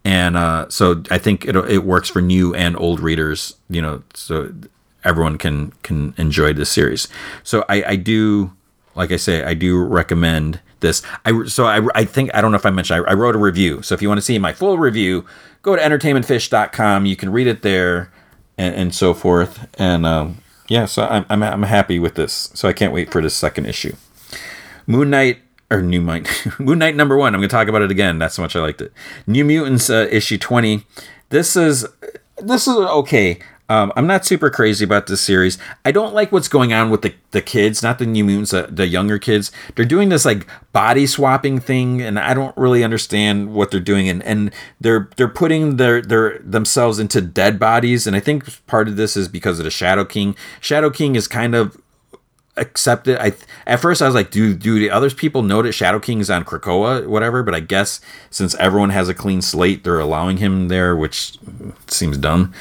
And 0.04 0.36
uh, 0.36 0.66
so 0.70 1.02
i 1.10 1.18
think 1.18 1.44
it, 1.44 1.56
it 1.56 1.84
works 1.84 2.08
for 2.08 2.22
new 2.22 2.54
and 2.54 2.76
old 2.78 3.00
readers 3.00 3.56
you 3.68 3.82
know 3.82 4.02
so 4.14 4.54
everyone 5.04 5.36
can 5.36 5.72
can 5.82 6.14
enjoy 6.16 6.52
this 6.54 6.70
series. 6.70 7.08
So 7.42 7.64
i 7.68 7.82
i 7.84 7.96
do 7.96 8.52
like 8.94 9.12
i 9.12 9.16
say 9.16 9.44
i 9.44 9.54
do 9.54 9.82
recommend 9.82 10.60
this. 10.80 11.02
I 11.24 11.44
so 11.44 11.66
I, 11.66 11.86
I 11.94 12.04
think 12.04 12.30
I 12.34 12.40
don't 12.40 12.50
know 12.50 12.56
if 12.56 12.66
I 12.66 12.70
mentioned 12.70 13.04
I, 13.06 13.10
I 13.10 13.14
wrote 13.14 13.34
a 13.34 13.38
review. 13.38 13.82
So 13.82 13.94
if 13.94 14.02
you 14.02 14.08
want 14.08 14.18
to 14.18 14.22
see 14.22 14.38
my 14.38 14.52
full 14.52 14.78
review, 14.78 15.24
go 15.62 15.76
to 15.76 15.82
entertainmentfish.com. 15.82 17.06
You 17.06 17.16
can 17.16 17.30
read 17.30 17.46
it 17.46 17.62
there 17.62 18.12
and, 18.56 18.74
and 18.74 18.94
so 18.94 19.14
forth. 19.14 19.68
And 19.78 20.06
um, 20.06 20.42
yeah, 20.68 20.84
so 20.84 21.04
I'm, 21.04 21.24
I'm 21.28 21.42
I'm 21.42 21.62
happy 21.62 21.98
with 21.98 22.14
this. 22.14 22.50
So 22.54 22.68
I 22.68 22.72
can't 22.72 22.92
wait 22.92 23.10
for 23.10 23.22
this 23.22 23.34
second 23.34 23.66
issue. 23.66 23.94
Moon 24.86 25.10
Knight 25.10 25.38
or 25.70 25.82
New 25.82 26.00
Mind 26.00 26.28
Moon 26.58 26.78
Knight 26.78 26.96
number 26.96 27.16
one. 27.16 27.34
I'm 27.34 27.40
to 27.40 27.48
talk 27.48 27.68
about 27.68 27.82
it 27.82 27.90
again. 27.90 28.18
That's 28.18 28.36
how 28.36 28.42
much 28.42 28.56
I 28.56 28.60
liked 28.60 28.80
it. 28.80 28.92
New 29.26 29.44
Mutants 29.44 29.90
uh, 29.90 30.08
issue 30.10 30.38
20. 30.38 30.84
This 31.30 31.56
is 31.56 31.86
this 32.38 32.66
is 32.66 32.76
okay. 32.76 33.38
Um, 33.70 33.92
I'm 33.96 34.06
not 34.06 34.24
super 34.24 34.48
crazy 34.48 34.84
about 34.84 35.06
this 35.08 35.20
series. 35.20 35.58
I 35.84 35.92
don't 35.92 36.14
like 36.14 36.32
what's 36.32 36.48
going 36.48 36.72
on 36.72 36.88
with 36.88 37.02
the, 37.02 37.14
the 37.32 37.42
kids, 37.42 37.82
not 37.82 37.98
the 37.98 38.06
New 38.06 38.24
Mutants, 38.24 38.52
the, 38.52 38.68
the 38.70 38.86
younger 38.86 39.18
kids. 39.18 39.52
They're 39.74 39.84
doing 39.84 40.08
this 40.08 40.24
like 40.24 40.46
body 40.72 41.06
swapping 41.06 41.60
thing, 41.60 42.00
and 42.00 42.18
I 42.18 42.32
don't 42.32 42.56
really 42.56 42.82
understand 42.82 43.52
what 43.52 43.70
they're 43.70 43.80
doing. 43.80 44.08
And, 44.08 44.22
and 44.22 44.54
they're 44.80 45.10
they're 45.16 45.28
putting 45.28 45.76
their 45.76 46.00
their 46.00 46.38
themselves 46.38 46.98
into 46.98 47.20
dead 47.20 47.58
bodies, 47.58 48.06
and 48.06 48.16
I 48.16 48.20
think 48.20 48.66
part 48.66 48.88
of 48.88 48.96
this 48.96 49.16
is 49.16 49.28
because 49.28 49.58
of 49.58 49.64
the 49.64 49.70
Shadow 49.70 50.04
King. 50.06 50.34
Shadow 50.60 50.88
King 50.88 51.14
is 51.14 51.28
kind 51.28 51.54
of 51.54 51.76
accepted. 52.56 53.18
I 53.22 53.32
at 53.66 53.80
first 53.80 54.00
I 54.00 54.06
was 54.06 54.14
like, 54.14 54.30
do 54.30 54.54
do 54.54 54.78
the 54.78 54.90
other 54.90 55.10
people 55.10 55.42
know 55.42 55.60
that 55.60 55.72
Shadow 55.72 56.00
King 56.00 56.20
is 56.20 56.30
on 56.30 56.44
Krakoa, 56.44 57.06
whatever? 57.06 57.42
But 57.42 57.54
I 57.54 57.60
guess 57.60 58.00
since 58.30 58.54
everyone 58.54 58.90
has 58.90 59.10
a 59.10 59.14
clean 59.14 59.42
slate, 59.42 59.84
they're 59.84 60.00
allowing 60.00 60.38
him 60.38 60.68
there, 60.68 60.96
which 60.96 61.38
seems 61.86 62.16
dumb. 62.16 62.54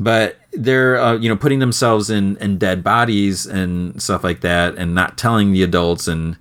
But 0.00 0.37
they're 0.52 1.00
uh, 1.00 1.16
you 1.16 1.28
know 1.28 1.36
putting 1.36 1.58
themselves 1.58 2.10
in 2.10 2.36
in 2.38 2.58
dead 2.58 2.82
bodies 2.82 3.46
and 3.46 4.00
stuff 4.02 4.24
like 4.24 4.40
that 4.40 4.76
and 4.76 4.94
not 4.94 5.18
telling 5.18 5.52
the 5.52 5.62
adults 5.62 6.08
and 6.08 6.36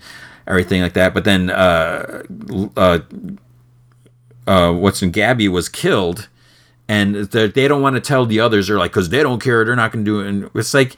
everything 0.47 0.81
like 0.81 0.93
that. 0.93 1.13
But 1.13 1.25
then 1.25 1.49
uh 1.49 2.23
uh, 2.75 2.99
uh 4.45 4.73
what's 4.73 5.01
in 5.01 5.11
gabby 5.11 5.47
was 5.47 5.69
killed 5.69 6.29
and 6.87 7.15
they 7.15 7.67
don't 7.67 7.81
want 7.81 7.95
to 7.95 8.01
tell 8.01 8.25
the 8.25 8.39
others. 8.39 8.67
They're 8.67 8.77
like 8.77 8.91
because 8.91 9.09
they 9.09 9.21
don't 9.21 9.41
care. 9.41 9.65
They're 9.65 9.75
not 9.75 9.91
going 9.91 10.05
to 10.05 10.11
do 10.11 10.21
it 10.21 10.27
and 10.27 10.49
it's 10.55 10.73
like 10.73 10.95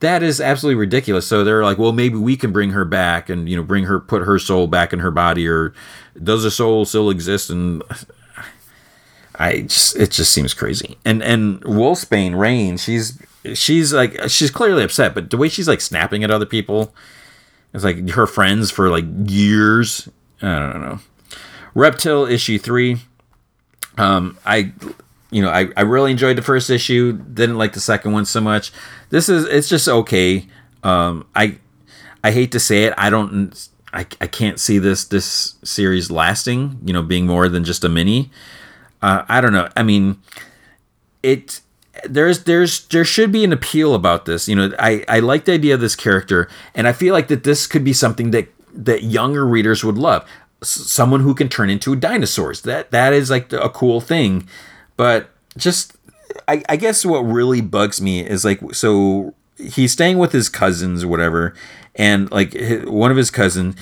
that 0.00 0.22
is 0.22 0.40
absolutely 0.40 0.78
ridiculous. 0.78 1.26
So 1.26 1.44
they're 1.44 1.62
like 1.62 1.78
well 1.78 1.92
maybe 1.92 2.16
we 2.16 2.36
can 2.36 2.52
bring 2.52 2.70
her 2.70 2.84
back 2.84 3.28
and 3.28 3.48
you 3.48 3.56
know 3.56 3.62
bring 3.62 3.84
her 3.84 4.00
put 4.00 4.22
her 4.22 4.40
soul 4.40 4.66
back 4.66 4.92
in 4.92 4.98
her 4.98 5.12
body 5.12 5.46
or 5.46 5.72
does 6.20 6.42
the 6.42 6.50
soul 6.50 6.84
still 6.84 7.10
exist 7.10 7.48
and 7.48 7.82
I 9.38 9.62
just 9.62 9.96
it 9.96 10.10
just 10.10 10.32
seems 10.32 10.52
crazy. 10.52 10.98
And 11.04 11.22
and 11.22 11.60
Wolfsbane 11.62 12.32
Rahne, 12.32 12.78
she's 12.78 13.22
she's 13.56 13.92
like 13.92 14.18
she's 14.28 14.50
clearly 14.50 14.82
upset, 14.82 15.14
but 15.14 15.30
the 15.30 15.36
way 15.36 15.48
she's 15.48 15.68
like 15.68 15.80
snapping 15.80 16.24
at 16.24 16.30
other 16.30 16.44
people, 16.44 16.92
it's 17.72 17.84
like 17.84 18.10
her 18.10 18.26
friends 18.26 18.70
for 18.70 18.90
like 18.90 19.04
years. 19.26 20.08
I 20.42 20.72
don't 20.72 20.80
know. 20.80 20.98
Reptile 21.74 22.26
issue 22.26 22.58
three. 22.58 22.98
Um, 23.96 24.36
I 24.44 24.72
you 25.30 25.40
know 25.40 25.50
I, 25.50 25.68
I 25.76 25.82
really 25.82 26.10
enjoyed 26.10 26.36
the 26.36 26.42
first 26.42 26.68
issue. 26.68 27.12
Didn't 27.12 27.58
like 27.58 27.74
the 27.74 27.80
second 27.80 28.12
one 28.12 28.24
so 28.24 28.40
much. 28.40 28.72
This 29.10 29.28
is 29.28 29.44
it's 29.44 29.68
just 29.68 29.86
okay. 29.86 30.48
Um, 30.82 31.26
I 31.36 31.58
I 32.24 32.32
hate 32.32 32.50
to 32.52 32.60
say 32.60 32.84
it. 32.84 32.94
I 32.98 33.08
don't. 33.08 33.68
I, 33.90 34.00
I 34.20 34.26
can't 34.26 34.60
see 34.60 34.78
this 34.78 35.04
this 35.04 35.54
series 35.62 36.10
lasting. 36.10 36.80
You 36.84 36.92
know, 36.92 37.02
being 37.02 37.26
more 37.26 37.48
than 37.48 37.62
just 37.62 37.84
a 37.84 37.88
mini 37.88 38.30
uh, 39.02 39.24
I 39.28 39.40
don't 39.40 39.52
know. 39.52 39.68
I 39.76 39.82
mean, 39.82 40.20
it 41.22 41.60
there's 42.04 42.44
there's 42.44 42.86
there 42.88 43.04
should 43.04 43.32
be 43.32 43.44
an 43.44 43.52
appeal 43.52 43.94
about 43.94 44.24
this. 44.24 44.48
You 44.48 44.56
know, 44.56 44.72
I 44.78 45.04
I 45.08 45.20
like 45.20 45.44
the 45.44 45.52
idea 45.52 45.74
of 45.74 45.80
this 45.80 45.96
character, 45.96 46.48
and 46.74 46.86
I 46.86 46.92
feel 46.92 47.12
like 47.14 47.28
that 47.28 47.44
this 47.44 47.66
could 47.66 47.84
be 47.84 47.92
something 47.92 48.30
that 48.32 48.48
that 48.72 49.04
younger 49.04 49.46
readers 49.46 49.84
would 49.84 49.98
love. 49.98 50.28
S- 50.62 50.70
someone 50.70 51.20
who 51.20 51.34
can 51.34 51.48
turn 51.48 51.70
into 51.70 51.96
dinosaurs. 51.96 52.62
That 52.62 52.90
that 52.90 53.12
is 53.12 53.30
like 53.30 53.52
a 53.52 53.68
cool 53.68 54.00
thing, 54.00 54.48
but 54.96 55.30
just 55.56 55.96
I, 56.46 56.62
I 56.68 56.76
guess 56.76 57.04
what 57.04 57.20
really 57.20 57.60
bugs 57.60 58.00
me 58.00 58.20
is 58.20 58.44
like 58.44 58.60
so 58.74 59.34
he's 59.56 59.92
staying 59.92 60.18
with 60.18 60.32
his 60.32 60.48
cousins 60.48 61.04
or 61.04 61.08
whatever, 61.08 61.54
and 61.94 62.30
like 62.30 62.56
one 62.84 63.10
of 63.10 63.16
his 63.16 63.30
cousins 63.30 63.74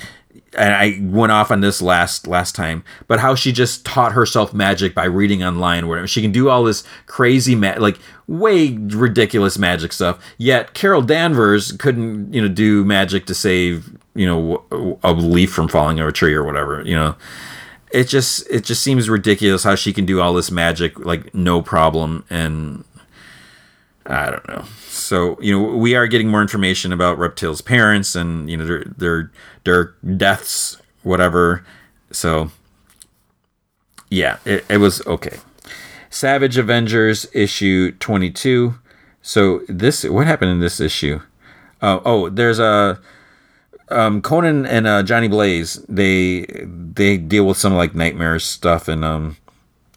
and 0.57 0.73
I 0.73 0.99
went 1.01 1.31
off 1.31 1.51
on 1.51 1.61
this 1.61 1.81
last 1.81 2.27
last 2.27 2.55
time, 2.55 2.83
but 3.07 3.19
how 3.19 3.35
she 3.35 3.51
just 3.51 3.85
taught 3.85 4.13
herself 4.13 4.53
magic 4.53 4.95
by 4.95 5.05
reading 5.05 5.43
online, 5.43 5.87
where 5.87 6.07
she 6.07 6.21
can 6.21 6.31
do 6.31 6.49
all 6.49 6.63
this 6.63 6.83
crazy, 7.05 7.55
ma- 7.55 7.75
like 7.77 7.97
way 8.27 8.75
ridiculous 8.77 9.57
magic 9.57 9.93
stuff. 9.93 10.19
Yet 10.37 10.73
Carol 10.73 11.01
Danvers 11.01 11.71
couldn't, 11.73 12.33
you 12.33 12.41
know, 12.41 12.47
do 12.47 12.83
magic 12.83 13.25
to 13.27 13.35
save, 13.35 13.95
you 14.15 14.25
know, 14.25 14.97
a 15.03 15.13
leaf 15.13 15.51
from 15.51 15.67
falling 15.67 15.99
of 15.99 16.07
a 16.07 16.11
tree 16.11 16.33
or 16.33 16.43
whatever. 16.43 16.81
You 16.83 16.95
know, 16.95 17.15
it 17.91 18.05
just 18.05 18.49
it 18.49 18.63
just 18.63 18.81
seems 18.81 19.09
ridiculous 19.09 19.63
how 19.63 19.75
she 19.75 19.93
can 19.93 20.05
do 20.05 20.19
all 20.21 20.33
this 20.33 20.51
magic 20.51 20.97
like 20.99 21.33
no 21.33 21.61
problem, 21.61 22.25
and 22.29 22.83
I 24.07 24.31
don't 24.31 24.47
know. 24.47 24.63
So 24.87 25.37
you 25.41 25.57
know, 25.57 25.75
we 25.75 25.95
are 25.95 26.07
getting 26.07 26.29
more 26.29 26.41
information 26.41 26.93
about 26.93 27.17
Reptile's 27.17 27.61
parents 27.61 28.15
and 28.15 28.49
you 28.49 28.57
know 28.57 28.65
their 28.65 28.83
their 28.85 29.31
their 29.65 29.83
deaths, 30.15 30.77
whatever. 31.03 31.65
So 32.11 32.51
yeah, 34.09 34.37
it, 34.45 34.65
it 34.69 34.77
was 34.77 35.05
okay. 35.05 35.39
Savage 36.09 36.57
Avengers 36.57 37.27
issue 37.33 37.91
twenty 37.93 38.31
two. 38.31 38.75
So 39.21 39.61
this 39.67 40.05
what 40.05 40.25
happened 40.25 40.51
in 40.51 40.59
this 40.61 40.79
issue? 40.79 41.21
Uh, 41.81 41.99
oh, 42.05 42.29
there's 42.29 42.59
a 42.59 42.99
um, 43.89 44.21
Conan 44.21 44.65
and 44.65 44.87
uh, 44.87 45.03
Johnny 45.03 45.27
Blaze. 45.27 45.83
They 45.89 46.45
they 46.65 47.17
deal 47.17 47.45
with 47.45 47.57
some 47.57 47.75
like 47.75 47.93
nightmare 47.93 48.39
stuff 48.39 48.87
and 48.87 49.03
um, 49.03 49.37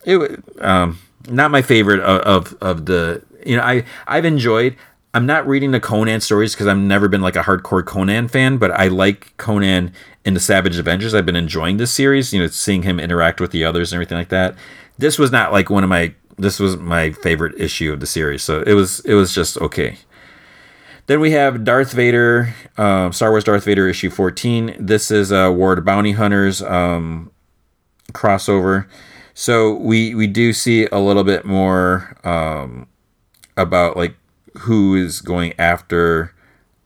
it 0.04 0.42
um 0.60 0.98
not 1.28 1.50
my 1.50 1.62
favorite 1.62 2.00
of, 2.00 2.20
of, 2.22 2.62
of 2.62 2.86
the 2.86 3.22
you 3.46 3.56
know, 3.56 3.62
I 3.62 3.84
I've 4.06 4.24
enjoyed. 4.24 4.76
I'm 5.12 5.26
not 5.26 5.46
reading 5.46 5.72
the 5.72 5.80
Conan 5.80 6.20
stories 6.20 6.54
because 6.54 6.68
I've 6.68 6.78
never 6.78 7.08
been 7.08 7.20
like 7.20 7.34
a 7.34 7.42
hardcore 7.42 7.84
Conan 7.84 8.28
fan, 8.28 8.58
but 8.58 8.70
I 8.70 8.86
like 8.86 9.36
Conan 9.38 9.92
in 10.24 10.34
the 10.34 10.40
Savage 10.40 10.78
Avengers. 10.78 11.14
I've 11.14 11.26
been 11.26 11.34
enjoying 11.34 11.78
this 11.78 11.90
series, 11.90 12.32
you 12.32 12.40
know, 12.40 12.46
seeing 12.46 12.84
him 12.84 13.00
interact 13.00 13.40
with 13.40 13.50
the 13.50 13.64
others 13.64 13.92
and 13.92 13.96
everything 13.96 14.18
like 14.18 14.28
that. 14.28 14.54
This 14.98 15.18
was 15.18 15.32
not 15.32 15.52
like 15.52 15.68
one 15.68 15.82
of 15.82 15.90
my 15.90 16.14
this 16.38 16.60
was 16.60 16.76
my 16.76 17.10
favorite 17.10 17.60
issue 17.60 17.92
of 17.92 18.00
the 18.00 18.06
series, 18.06 18.42
so 18.42 18.62
it 18.62 18.74
was 18.74 19.00
it 19.00 19.14
was 19.14 19.34
just 19.34 19.56
okay. 19.58 19.98
Then 21.06 21.18
we 21.18 21.32
have 21.32 21.64
Darth 21.64 21.92
Vader, 21.92 22.54
uh, 22.78 23.10
Star 23.10 23.30
Wars 23.30 23.42
Darth 23.42 23.64
Vader 23.64 23.88
issue 23.88 24.10
14. 24.10 24.76
This 24.78 25.10
is 25.10 25.32
a 25.32 25.50
War 25.50 25.72
of 25.72 25.84
Bounty 25.84 26.12
Hunters 26.12 26.62
um, 26.62 27.32
crossover. 28.12 28.86
So 29.34 29.74
we 29.74 30.14
we 30.14 30.26
do 30.26 30.52
see 30.52 30.86
a 30.86 30.98
little 30.98 31.24
bit 31.24 31.44
more 31.44 32.16
um, 32.22 32.86
about 33.60 33.96
like 33.96 34.16
who 34.58 34.94
is 34.94 35.20
going 35.20 35.54
after 35.58 36.34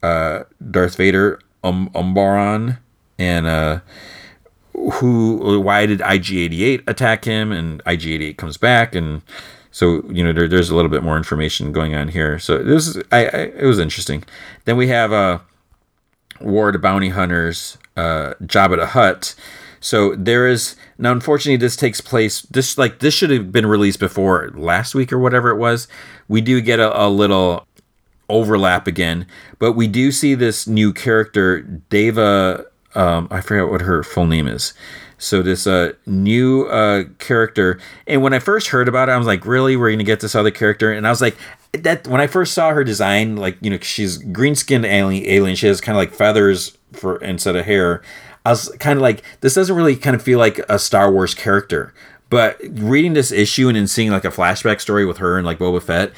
uh, 0.03 0.45
Darth 0.71 0.97
Vader, 0.97 1.41
um, 1.63 1.91
Umbaran, 1.95 2.79
and 3.19 3.47
uh, 3.47 3.81
who, 4.75 5.61
why 5.61 5.87
did 5.87 6.01
IG88 6.01 6.89
attack 6.89 7.25
him? 7.25 7.53
And 7.53 7.83
IG88 7.85 8.37
comes 8.37 8.57
back, 8.57 8.95
and 8.95 9.23
so 9.71 10.05
you 10.11 10.23
know 10.23 10.33
there, 10.33 10.49
there's 10.49 10.71
a 10.71 10.77
little 10.77 10.91
bit 10.91 11.03
more 11.03 11.17
information 11.17 11.73
going 11.73 11.95
on 11.95 12.09
here. 12.09 12.39
So 12.39 12.59
this 12.59 12.89
is, 12.89 13.03
I, 13.11 13.27
I 13.27 13.39
it 13.59 13.65
was 13.65 13.79
interesting. 13.79 14.25
Then 14.67 14.77
we 14.77 14.89
have 14.89 15.13
uh, 15.13 15.39
War 16.41 16.69
of 16.69 16.81
Bounty 16.83 17.11
Hunters, 17.11 17.79
uh, 17.97 18.35
Jabba 18.43 18.77
the 18.77 18.87
Hutt. 18.87 19.35
So 19.85 20.15
there 20.17 20.49
is 20.49 20.77
now. 20.97 21.13
Unfortunately, 21.13 21.59
this 21.59 21.77
takes 21.77 22.01
place. 22.01 22.41
This 22.43 22.79
like 22.79 23.01
this 23.01 23.13
should 23.13 23.29
have 23.29 23.53
been 23.53 23.67
released 23.67 24.01
before 24.01 24.51
last 24.55 24.95
week 24.95 25.13
or 25.13 25.19
whatever 25.19 25.51
it 25.51 25.59
was. 25.59 25.89
We 26.27 26.41
do 26.41 26.63
get 26.63 26.81
a, 26.81 27.05
a 27.05 27.11
little 27.11 27.67
overlap 28.31 28.87
again, 28.87 29.27
but 29.59 29.73
we 29.73 29.87
do 29.87 30.11
see 30.11 30.35
this 30.35 30.67
new 30.67 30.95
character, 30.95 31.61
Deva. 31.61 32.65
Um, 32.95 33.29
I 33.31 33.43
forget 33.43 33.69
what 33.69 33.83
her 33.83 34.03
full 34.03 34.27
name 34.27 34.49
is. 34.49 34.73
So 35.19 35.43
this 35.43 35.67
uh, 35.67 35.93
new 36.07 36.65
uh, 36.65 37.05
character, 37.19 37.79
and 38.07 38.23
when 38.23 38.33
I 38.33 38.39
first 38.39 38.69
heard 38.69 38.89
about 38.89 39.11
it, 39.11 39.13
I 39.13 39.19
was 39.19 39.27
like, 39.27 39.45
"Really, 39.45 39.77
we're 39.77 39.91
gonna 39.91 40.03
get 40.03 40.21
this 40.21 40.35
other 40.35 40.51
character?" 40.51 40.93
And 40.93 41.07
I 41.07 41.11
was 41.11 41.21
like, 41.21 41.37
"That." 41.73 42.09
When 42.09 42.23
I 42.23 42.27
first 42.27 42.55
saw 42.55 42.73
her 42.73 42.85
design, 42.85 43.37
like 43.37 43.59
you 43.61 43.69
know, 43.69 43.79
she's 43.83 44.17
green 44.17 44.55
skinned 44.55 44.87
alien. 44.87 45.27
Alien. 45.27 45.57
She 45.57 45.67
has 45.67 45.83
kind 45.83 45.95
of 45.95 46.01
like 46.01 46.15
feathers 46.15 46.79
for 46.93 47.19
instead 47.19 47.55
of 47.55 47.67
hair. 47.67 48.01
I 48.45 48.51
was 48.51 48.69
kind 48.79 48.99
of 48.99 49.03
like, 49.03 49.23
this 49.41 49.55
doesn't 49.55 49.75
really 49.75 49.97
kind 49.97 50.15
of 50.15 50.23
feel 50.23 50.39
like 50.39 50.59
a 50.69 50.79
Star 50.79 51.11
Wars 51.11 51.35
character. 51.35 51.95
But 52.31 52.59
reading 52.71 53.13
this 53.15 53.31
issue 53.33 53.69
and 53.69 53.77
then 53.77 53.87
seeing 53.87 54.11
like 54.11 54.25
a 54.25 54.31
flashback 54.31 54.81
story 54.81 55.07
with 55.07 55.19
her 55.19 55.37
and 55.37 55.47
like 55.47 55.59
Boba 55.59 55.83
Fett, 55.83 56.13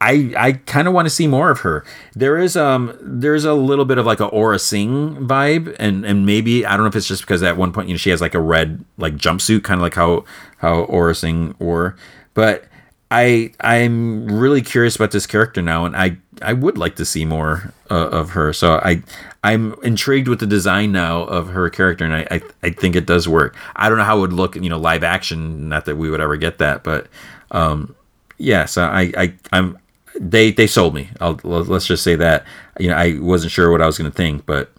I 0.00 0.32
I 0.36 0.52
kind 0.52 0.88
of 0.88 0.94
want 0.94 1.06
to 1.06 1.10
see 1.10 1.28
more 1.28 1.50
of 1.50 1.60
her. 1.60 1.84
There 2.14 2.36
is 2.38 2.56
um 2.56 2.96
there's 3.00 3.44
a 3.44 3.54
little 3.54 3.84
bit 3.84 3.98
of 3.98 4.06
like 4.06 4.18
a 4.18 4.28
Aurra 4.30 4.60
Sing 4.60 5.16
vibe, 5.16 5.76
and 5.78 6.04
and 6.04 6.26
maybe 6.26 6.66
I 6.66 6.70
don't 6.70 6.80
know 6.80 6.88
if 6.88 6.96
it's 6.96 7.06
just 7.06 7.22
because 7.22 7.42
at 7.42 7.56
one 7.56 7.72
point 7.72 7.88
you 7.88 7.94
know 7.94 7.98
she 7.98 8.10
has 8.10 8.20
like 8.20 8.34
a 8.34 8.40
red 8.40 8.84
like 8.98 9.14
jumpsuit, 9.14 9.62
kind 9.62 9.78
of 9.78 9.82
like 9.82 9.94
how 9.94 10.24
how 10.58 10.86
Aurra 10.86 11.16
Sing 11.16 11.54
wore, 11.58 11.96
but. 12.34 12.64
I 13.12 13.52
I'm 13.60 14.26
really 14.26 14.62
curious 14.62 14.96
about 14.96 15.10
this 15.10 15.26
character 15.26 15.60
now, 15.60 15.84
and 15.84 15.94
I 15.94 16.16
I 16.40 16.54
would 16.54 16.78
like 16.78 16.96
to 16.96 17.04
see 17.04 17.26
more 17.26 17.74
uh, 17.90 18.08
of 18.08 18.30
her. 18.30 18.54
So 18.54 18.76
I 18.76 19.02
I'm 19.44 19.74
intrigued 19.82 20.28
with 20.28 20.40
the 20.40 20.46
design 20.46 20.92
now 20.92 21.24
of 21.24 21.48
her 21.50 21.68
character, 21.68 22.06
and 22.06 22.14
I, 22.14 22.26
I, 22.30 22.42
I 22.62 22.70
think 22.70 22.96
it 22.96 23.04
does 23.04 23.28
work. 23.28 23.54
I 23.76 23.90
don't 23.90 23.98
know 23.98 24.04
how 24.04 24.16
it 24.16 24.20
would 24.22 24.32
look, 24.32 24.56
you 24.56 24.70
know, 24.70 24.78
live 24.78 25.04
action. 25.04 25.68
Not 25.68 25.84
that 25.84 25.96
we 25.96 26.08
would 26.08 26.22
ever 26.22 26.38
get 26.38 26.56
that, 26.58 26.84
but 26.84 27.08
um, 27.50 27.94
yeah. 28.38 28.64
So 28.64 28.82
I, 28.82 29.12
I 29.14 29.34
I'm 29.52 29.78
they 30.18 30.50
they 30.50 30.66
sold 30.66 30.94
me. 30.94 31.10
I'll, 31.20 31.38
let's 31.44 31.86
just 31.86 32.02
say 32.02 32.16
that. 32.16 32.46
You 32.80 32.88
know, 32.88 32.96
I 32.96 33.18
wasn't 33.18 33.52
sure 33.52 33.70
what 33.70 33.82
I 33.82 33.86
was 33.86 33.98
going 33.98 34.10
to 34.10 34.16
think, 34.16 34.46
but 34.46 34.72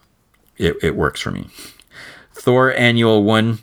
it 0.58 0.76
it 0.82 0.96
works 0.96 1.22
for 1.22 1.30
me. 1.30 1.50
Thor 2.34 2.74
Annual 2.74 3.24
One. 3.24 3.60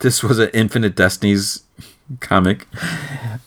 This 0.00 0.24
was 0.24 0.40
an 0.40 0.50
Infinite 0.52 0.96
Destinies 0.96 1.62
comic. 2.18 2.66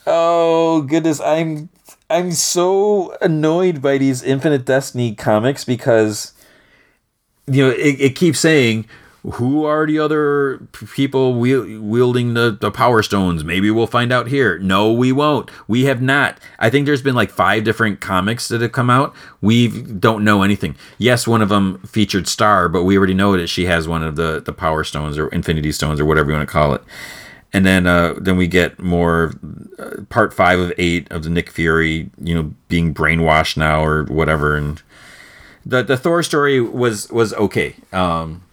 Oh 0.07 0.81
goodness, 0.83 1.19
I'm 1.19 1.69
I'm 2.09 2.31
so 2.31 3.17
annoyed 3.21 3.81
by 3.81 3.97
these 3.97 4.23
Infinite 4.23 4.65
Destiny 4.65 5.15
comics 5.15 5.65
because 5.65 6.33
you 7.47 7.65
know, 7.65 7.71
it, 7.71 7.99
it 7.99 8.15
keeps 8.15 8.39
saying, 8.39 8.85
who 9.33 9.63
are 9.63 9.87
the 9.87 9.99
other 9.99 10.67
people 10.93 11.35
wielding 11.39 12.33
the, 12.33 12.57
the 12.59 12.71
power 12.71 13.01
stones? 13.01 13.43
Maybe 13.43 13.71
we'll 13.71 13.87
find 13.87 14.11
out 14.11 14.27
here. 14.27 14.59
No, 14.59 14.91
we 14.91 15.13
won't. 15.13 15.49
We 15.65 15.85
have 15.85 16.01
not. 16.01 16.39
I 16.59 16.69
think 16.69 16.85
there's 16.85 17.01
been 17.01 17.15
like 17.15 17.31
five 17.31 17.63
different 17.63 18.01
comics 18.01 18.49
that 18.49 18.59
have 18.59 18.73
come 18.73 18.89
out. 18.89 19.15
We 19.39 19.81
don't 19.81 20.25
know 20.25 20.43
anything. 20.43 20.75
Yes, 20.97 21.25
one 21.25 21.41
of 21.41 21.47
them 21.47 21.79
featured 21.79 22.27
Star, 22.27 22.67
but 22.67 22.83
we 22.83 22.97
already 22.97 23.13
know 23.13 23.37
that 23.37 23.47
she 23.47 23.65
has 23.65 23.87
one 23.87 24.03
of 24.03 24.17
the, 24.17 24.41
the 24.41 24.51
power 24.51 24.83
stones 24.83 25.17
or 25.17 25.29
infinity 25.29 25.71
stones 25.71 26.01
or 26.01 26.05
whatever 26.05 26.31
you 26.31 26.35
want 26.35 26.47
to 26.47 26.51
call 26.51 26.73
it. 26.73 26.83
And 27.55 27.65
then 27.65 27.85
uh, 27.85 28.15
then 28.19 28.35
we 28.35 28.47
get 28.47 28.79
more 28.79 29.33
uh, 29.77 30.01
part 30.09 30.33
five 30.33 30.59
of 30.59 30.73
eight 30.77 31.11
of 31.11 31.23
the 31.23 31.29
Nick 31.29 31.51
Fury, 31.51 32.09
you 32.19 32.33
know, 32.33 32.53
being 32.67 32.93
brainwashed 32.93 33.57
now 33.57 33.83
or 33.83 34.05
whatever. 34.05 34.55
And 34.55 34.81
the 35.63 35.83
the 35.83 35.95
Thor 35.95 36.23
story 36.23 36.59
was 36.59 37.09
was 37.11 37.33
okay. 37.35 37.75
Um, 37.91 38.43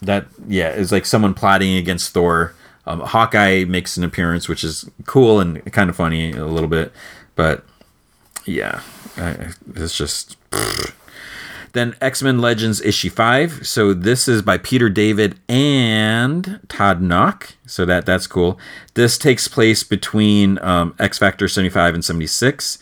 that 0.00 0.26
yeah, 0.46 0.68
it's 0.68 0.92
like 0.92 1.04
someone 1.04 1.34
plotting 1.34 1.74
against 1.74 2.12
Thor. 2.12 2.54
Um, 2.86 3.00
Hawkeye 3.00 3.64
makes 3.64 3.96
an 3.96 4.04
appearance, 4.04 4.48
which 4.48 4.62
is 4.62 4.88
cool 5.06 5.40
and 5.40 5.72
kind 5.72 5.90
of 5.90 5.96
funny 5.96 6.30
a 6.30 6.46
little 6.46 6.68
bit, 6.68 6.92
but 7.34 7.64
yeah, 8.44 8.82
I, 9.16 9.48
it's 9.74 9.96
just. 9.96 10.36
Pfft. 10.50 10.92
Then 11.76 11.94
X 12.00 12.22
Men 12.22 12.38
Legends 12.40 12.80
issue 12.80 13.10
five. 13.10 13.66
So 13.66 13.92
this 13.92 14.28
is 14.28 14.42
by 14.42 14.58
Peter 14.58 14.88
David 14.88 15.38
and 15.48 16.60
Todd 16.68 17.00
Nauck. 17.00 17.54
So 17.66 17.84
that 17.84 18.06
that's 18.06 18.26
cool. 18.26 18.58
This 18.94 19.18
takes 19.18 19.48
place 19.48 19.84
between 19.84 20.58
um, 20.60 20.94
X 20.98 21.18
Factor 21.18 21.48
seventy 21.48 21.70
five 21.70 21.94
and 21.94 22.04
seventy 22.04 22.26
six 22.26 22.78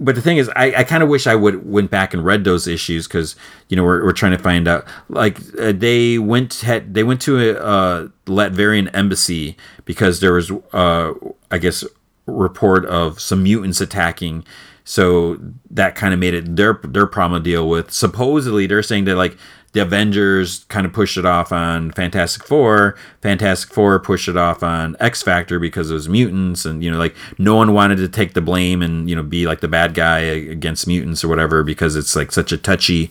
but 0.00 0.14
the 0.14 0.22
thing 0.22 0.36
is, 0.36 0.48
I, 0.54 0.72
I 0.76 0.84
kind 0.84 1.02
of 1.02 1.08
wish 1.08 1.26
I 1.26 1.34
would 1.34 1.68
went 1.68 1.90
back 1.90 2.14
and 2.14 2.24
read 2.24 2.44
those 2.44 2.66
issues 2.66 3.08
because 3.08 3.34
you 3.68 3.76
know 3.76 3.82
we're, 3.82 4.04
we're 4.04 4.12
trying 4.12 4.32
to 4.32 4.38
find 4.38 4.68
out. 4.68 4.86
Like 5.08 5.38
uh, 5.58 5.72
they 5.72 6.18
went 6.18 6.60
had 6.60 6.94
they 6.94 7.02
went 7.02 7.20
to 7.22 7.38
a 7.38 7.54
uh, 7.54 8.08
Latvian 8.26 8.90
embassy 8.94 9.56
because 9.84 10.20
there 10.20 10.32
was 10.32 10.52
uh, 10.72 11.14
I 11.50 11.58
guess 11.58 11.84
report 12.26 12.86
of 12.86 13.20
some 13.20 13.42
mutants 13.42 13.80
attacking. 13.80 14.44
So 14.88 15.38
that 15.70 15.96
kind 15.96 16.14
of 16.14 16.18
made 16.18 16.32
it 16.32 16.56
their 16.56 16.80
their 16.82 17.06
problem 17.06 17.42
to 17.42 17.44
deal 17.44 17.68
with. 17.68 17.90
Supposedly 17.90 18.66
they're 18.66 18.82
saying 18.82 19.04
that 19.04 19.16
like 19.16 19.36
the 19.72 19.82
Avengers 19.82 20.64
kind 20.70 20.86
of 20.86 20.94
pushed 20.94 21.18
it 21.18 21.26
off 21.26 21.52
on 21.52 21.90
Fantastic 21.90 22.42
Four. 22.42 22.96
Fantastic 23.20 23.70
Four 23.70 24.00
pushed 24.00 24.28
it 24.28 24.36
off 24.38 24.62
on 24.62 24.96
X 24.98 25.22
Factor 25.22 25.58
because 25.58 25.90
it 25.90 25.94
was 25.94 26.08
mutants, 26.08 26.64
and 26.64 26.82
you 26.82 26.90
know, 26.90 26.96
like 26.96 27.14
no 27.36 27.54
one 27.54 27.74
wanted 27.74 27.96
to 27.96 28.08
take 28.08 28.32
the 28.32 28.40
blame 28.40 28.80
and 28.80 29.10
you 29.10 29.14
know 29.14 29.22
be 29.22 29.46
like 29.46 29.60
the 29.60 29.68
bad 29.68 29.92
guy 29.92 30.20
against 30.20 30.86
mutants 30.86 31.22
or 31.22 31.28
whatever 31.28 31.62
because 31.62 31.94
it's 31.94 32.16
like 32.16 32.32
such 32.32 32.50
a 32.50 32.56
touchy 32.56 33.10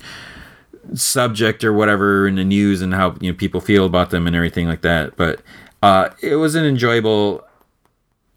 subject 0.96 1.64
or 1.64 1.74
whatever 1.74 2.28
in 2.28 2.38
the 2.38 2.44
news 2.44 2.82
and 2.82 2.96
how 2.96 3.16
you 3.22 3.32
know 3.32 3.38
people 3.38 3.62
feel 3.62 3.86
about 3.86 4.10
them 4.10 4.26
and 4.26 4.36
everything 4.36 4.68
like 4.68 4.82
that. 4.82 5.16
But 5.16 5.44
uh, 5.84 6.10
it 6.24 6.38
was 6.38 6.56
an 6.56 6.66
enjoyable 6.66 7.47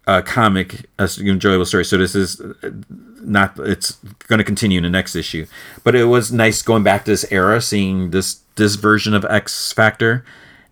uh, 0.07 0.21
comic, 0.21 0.85
an 0.97 1.09
enjoyable 1.19 1.65
story. 1.65 1.85
So 1.85 1.97
this 1.97 2.15
is 2.15 2.41
not 3.21 3.57
it's 3.59 3.93
going 4.27 4.39
to 4.39 4.43
continue 4.43 4.77
in 4.77 4.83
the 4.83 4.89
next 4.89 5.15
issue. 5.15 5.45
But 5.83 5.95
it 5.95 6.05
was 6.05 6.31
nice 6.31 6.61
going 6.61 6.83
back 6.83 7.05
to 7.05 7.11
this 7.11 7.25
era 7.31 7.61
seeing 7.61 8.11
this 8.11 8.39
this 8.55 8.75
version 8.75 9.13
of 9.13 9.25
x 9.25 9.71
factor 9.71 10.25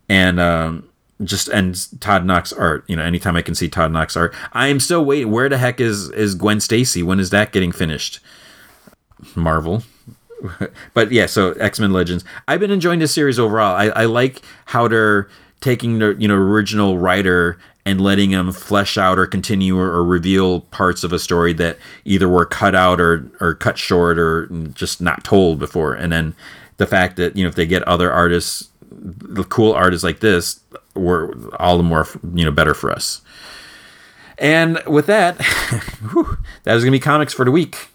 and 0.07 0.39
um 0.39 0.87
just 1.23 1.47
and 1.47 1.75
todd 2.01 2.25
Nauck's 2.25 2.53
art 2.53 2.83
you 2.87 2.95
know 2.95 3.03
anytime 3.03 3.35
i 3.35 3.41
can 3.41 3.53
see 3.55 3.69
todd 3.69 3.91
Nauck's 3.91 4.17
art. 4.17 4.33
I 4.53 4.67
am 4.67 4.79
still 4.79 5.05
waiting 5.05 5.31
where 5.31 5.49
the 5.49 5.57
heck 5.57 5.79
is 5.79 6.09
is 6.11 6.35
gwen 6.35 6.59
stacy? 6.59 7.03
When 7.03 7.19
is 7.19 7.29
that 7.29 7.51
getting 7.51 7.71
finished? 7.71 8.19
Marvel. 9.35 9.83
But 10.93 11.11
yeah 11.11 11.25
so 11.25 11.51
x-men 11.51 11.93
legends. 11.93 12.23
I've 12.47 12.59
been 12.61 12.71
enjoying 12.71 12.99
this 12.99 13.13
series 13.13 13.37
overall. 13.37 13.75
I, 13.75 13.87
I 13.89 14.05
like 14.05 14.41
how 14.65 14.87
they're 14.87 15.27
taking 15.61 15.99
the 15.99 16.15
you 16.17 16.27
know 16.27 16.35
original 16.35 16.97
writer 16.97 17.57
and 17.89 17.99
letting 17.99 18.31
them 18.31 18.51
flesh 18.51 18.97
out 18.97 19.17
or 19.17 19.25
continue 19.25 19.77
or, 19.77 19.91
or, 19.91 20.03
reveal 20.03 20.61
parts 20.61 21.03
of 21.03 21.11
a 21.11 21.17
story 21.17 21.53
that 21.53 21.77
either 22.05 22.29
were 22.29 22.45
cut 22.45 22.75
out 22.75 23.01
or, 23.01 23.29
or 23.41 23.55
cut 23.55 23.79
short 23.79 24.19
or 24.19 24.45
just 24.73 25.01
not 25.01 25.23
told 25.23 25.57
before. 25.57 25.95
And 25.95 26.11
then 26.11 26.35
the 26.77 26.85
fact 26.85 27.15
that, 27.17 27.35
you 27.35 27.43
know, 27.43 27.49
if 27.49 27.55
they 27.55 27.65
get 27.65 27.81
other 27.83 28.11
artists, 28.11 28.69
the 28.91 29.43
cool 29.43 29.73
artists 29.73 30.03
like 30.03 30.19
this, 30.19 30.59
were 30.93 31.35
all 31.59 31.77
the 31.77 31.83
more, 31.83 32.07
you 32.33 32.45
know, 32.45 32.51
better 32.51 32.75
for 32.75 32.91
us. 32.91 33.21
And 34.37 34.81
with 34.85 35.07
that, 35.07 35.41
whew, 36.11 36.37
that 36.63 36.75
is 36.75 36.83
going 36.83 36.93
to 36.93 36.95
be 36.95 36.99
comics 36.99 37.33
for 37.33 37.43
the 37.43 37.51
week. 37.51 37.89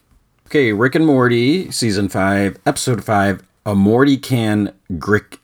Okay, 0.46 0.72
Rick 0.72 0.96
and 0.96 1.06
Morty, 1.06 1.70
season 1.70 2.08
five, 2.08 2.58
episode 2.66 3.04
five, 3.04 3.42
a 3.64 3.74
Morty 3.74 4.16
can 4.16 4.72
Grick 4.92 5.38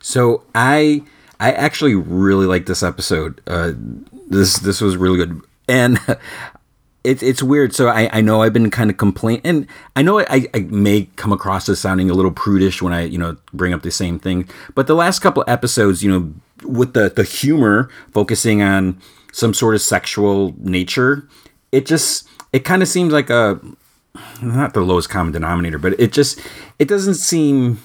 So 0.00 0.44
I 0.54 1.02
I 1.44 1.52
actually 1.52 1.94
really 1.94 2.46
like 2.46 2.64
this 2.64 2.82
episode. 2.82 3.42
Uh, 3.46 3.72
this 4.28 4.60
this 4.60 4.80
was 4.80 4.96
really 4.96 5.18
good, 5.18 5.42
and 5.68 6.00
it's 7.04 7.22
it's 7.22 7.42
weird. 7.42 7.74
So 7.74 7.88
I, 7.88 8.08
I 8.10 8.22
know 8.22 8.40
I've 8.40 8.54
been 8.54 8.70
kind 8.70 8.88
of 8.88 8.96
complaining, 8.96 9.42
and 9.44 9.66
I 9.94 10.00
know 10.00 10.20
I, 10.20 10.48
I 10.54 10.60
may 10.60 11.10
come 11.16 11.34
across 11.34 11.68
as 11.68 11.78
sounding 11.78 12.08
a 12.08 12.14
little 12.14 12.30
prudish 12.30 12.80
when 12.80 12.94
I 12.94 13.02
you 13.02 13.18
know 13.18 13.36
bring 13.52 13.74
up 13.74 13.82
the 13.82 13.90
same 13.90 14.18
thing. 14.18 14.48
But 14.74 14.86
the 14.86 14.94
last 14.94 15.18
couple 15.18 15.44
episodes, 15.46 16.02
you 16.02 16.10
know, 16.10 16.32
with 16.66 16.94
the 16.94 17.10
the 17.10 17.24
humor 17.24 17.90
focusing 18.12 18.62
on 18.62 18.98
some 19.30 19.52
sort 19.52 19.74
of 19.74 19.82
sexual 19.82 20.54
nature, 20.56 21.28
it 21.72 21.84
just 21.84 22.26
it 22.54 22.60
kind 22.60 22.80
of 22.80 22.88
seems 22.88 23.12
like 23.12 23.28
a 23.28 23.60
not 24.40 24.72
the 24.72 24.80
lowest 24.80 25.10
common 25.10 25.34
denominator, 25.34 25.78
but 25.78 26.00
it 26.00 26.10
just 26.10 26.40
it 26.78 26.88
doesn't 26.88 27.16
seem 27.16 27.82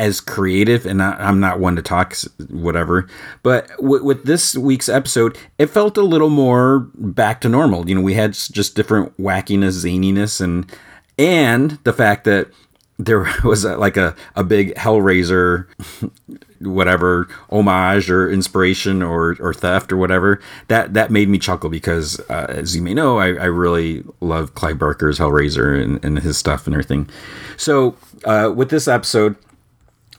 as 0.00 0.18
creative, 0.18 0.86
and 0.86 1.02
I, 1.02 1.28
am 1.28 1.40
not 1.40 1.60
one 1.60 1.76
to 1.76 1.82
talk 1.82 2.16
whatever. 2.48 3.06
But 3.42 3.68
w- 3.76 4.02
with 4.02 4.24
this 4.24 4.56
week's 4.56 4.88
episode, 4.88 5.36
it 5.58 5.66
felt 5.66 5.98
a 5.98 6.02
little 6.02 6.30
more 6.30 6.88
back 6.94 7.42
to 7.42 7.50
normal. 7.50 7.86
You 7.86 7.96
know, 7.96 8.00
we 8.00 8.14
had 8.14 8.32
just 8.32 8.74
different 8.74 9.14
wackiness, 9.20 9.84
zaniness, 9.84 10.40
and 10.40 10.72
and 11.18 11.78
the 11.84 11.92
fact 11.92 12.24
that 12.24 12.48
there 12.98 13.30
was 13.44 13.64
a, 13.64 13.76
like 13.76 13.98
a, 13.98 14.16
a 14.34 14.42
big 14.42 14.74
Hellraiser, 14.74 15.66
whatever 16.60 17.28
homage 17.50 18.10
or 18.10 18.30
inspiration 18.30 19.02
or, 19.02 19.36
or 19.38 19.52
theft 19.52 19.92
or 19.92 19.98
whatever. 19.98 20.40
That 20.68 20.94
that 20.94 21.10
made 21.10 21.28
me 21.28 21.38
chuckle 21.38 21.68
because, 21.68 22.18
uh, 22.30 22.46
as 22.48 22.74
you 22.74 22.80
may 22.80 22.94
know, 22.94 23.18
I, 23.18 23.34
I 23.34 23.46
really 23.46 24.02
love 24.20 24.54
Clive 24.54 24.78
Barker's 24.78 25.18
Hellraiser 25.18 25.78
and, 25.78 26.02
and 26.02 26.20
his 26.20 26.38
stuff 26.38 26.66
and 26.66 26.72
everything. 26.72 27.10
So 27.58 27.96
uh, 28.24 28.50
with 28.56 28.70
this 28.70 28.88
episode, 28.88 29.36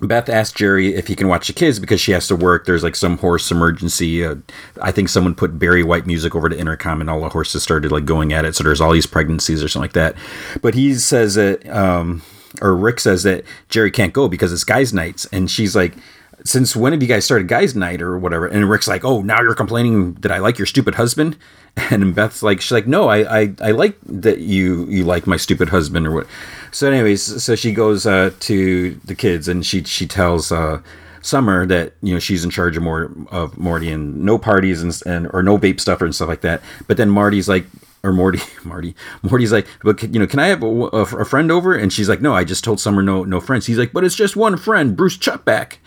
Beth 0.01 0.29
asked 0.29 0.55
Jerry 0.55 0.95
if 0.95 1.07
he 1.07 1.15
can 1.15 1.27
watch 1.27 1.47
the 1.47 1.53
kids 1.53 1.79
because 1.79 2.01
she 2.01 2.11
has 2.11 2.27
to 2.27 2.35
work. 2.35 2.65
There's 2.65 2.83
like 2.83 2.95
some 2.95 3.19
horse 3.19 3.51
emergency. 3.51 4.25
Uh, 4.25 4.35
I 4.81 4.91
think 4.91 5.09
someone 5.09 5.35
put 5.35 5.59
Barry 5.59 5.83
White 5.83 6.07
music 6.07 6.35
over 6.35 6.49
to 6.49 6.57
intercom 6.57 7.01
and 7.01 7.09
all 7.09 7.21
the 7.21 7.29
horses 7.29 7.61
started 7.61 7.91
like 7.91 8.05
going 8.05 8.33
at 8.33 8.43
it. 8.43 8.55
So 8.55 8.63
there's 8.63 8.81
all 8.81 8.91
these 8.91 9.05
pregnancies 9.05 9.63
or 9.63 9.67
something 9.67 9.83
like 9.83 9.93
that. 9.93 10.15
But 10.61 10.73
he 10.73 10.95
says 10.95 11.35
that, 11.35 11.67
um, 11.69 12.23
or 12.61 12.75
Rick 12.75 12.99
says 12.99 13.23
that 13.23 13.45
Jerry 13.69 13.91
can't 13.91 14.11
go 14.11 14.27
because 14.27 14.51
it's 14.51 14.63
guys' 14.63 14.91
nights. 14.91 15.25
And 15.31 15.49
she's 15.49 15.75
like, 15.75 15.93
since 16.43 16.75
when 16.75 16.93
have 16.93 17.01
you 17.01 17.07
guys 17.07 17.23
started 17.23 17.47
guys' 17.47 17.75
night 17.75 18.01
or 18.01 18.17
whatever? 18.17 18.47
And 18.47 18.67
Rick's 18.69 18.87
like, 18.87 19.05
oh, 19.05 19.21
now 19.21 19.41
you're 19.41 19.53
complaining 19.53 20.15
that 20.15 20.31
I 20.31 20.39
like 20.39 20.57
your 20.57 20.65
stupid 20.65 20.95
husband. 20.95 21.37
And 21.91 22.15
Beth's 22.15 22.41
like, 22.41 22.61
she's 22.61 22.71
like, 22.71 22.87
no, 22.87 23.09
I, 23.09 23.41
I, 23.41 23.53
I 23.61 23.71
like 23.71 23.97
that 24.05 24.39
you, 24.39 24.85
you 24.85 25.03
like 25.03 25.27
my 25.27 25.35
stupid 25.35 25.69
husband 25.69 26.07
or 26.07 26.11
what. 26.11 26.27
So, 26.71 26.89
anyways, 26.89 27.43
so 27.43 27.55
she 27.55 27.73
goes 27.73 28.05
uh, 28.05 28.31
to 28.41 28.93
the 29.03 29.15
kids 29.15 29.49
and 29.49 29.65
she, 29.65 29.83
she 29.83 30.07
tells 30.07 30.51
uh, 30.51 30.81
Summer 31.21 31.65
that 31.67 31.93
you 32.01 32.13
know 32.13 32.19
she's 32.19 32.43
in 32.43 32.49
charge 32.49 32.75
of 32.75 32.83
more 32.83 33.11
of 33.29 33.57
Morty 33.57 33.91
and 33.91 34.21
no 34.21 34.37
parties 34.37 34.81
and, 34.81 34.99
and 35.05 35.29
or 35.33 35.43
no 35.43 35.57
vape 35.57 35.79
stuff 35.79 36.01
and 36.01 36.15
stuff 36.15 36.27
like 36.27 36.41
that. 36.41 36.61
But 36.87 36.97
then 36.97 37.09
Marty's 37.09 37.47
like, 37.47 37.65
or 38.03 38.11
Morty, 38.11 38.39
Marty, 38.63 38.95
Morty's 39.21 39.51
like, 39.51 39.67
but 39.83 40.01
you 40.01 40.19
know, 40.19 40.27
can 40.27 40.39
I 40.39 40.47
have 40.47 40.63
a, 40.63 40.65
a, 40.65 41.01
a, 41.01 41.25
friend 41.25 41.51
over? 41.51 41.75
And 41.75 41.93
she's 41.93 42.09
like, 42.09 42.21
no, 42.21 42.33
I 42.33 42.43
just 42.43 42.63
told 42.63 42.79
Summer 42.79 43.03
no, 43.03 43.23
no 43.23 43.39
friends. 43.39 43.67
He's 43.67 43.77
like, 43.77 43.93
but 43.93 44.03
it's 44.03 44.15
just 44.15 44.35
one 44.35 44.57
friend, 44.57 44.95
Bruce 44.95 45.17
Chutback. 45.17 45.77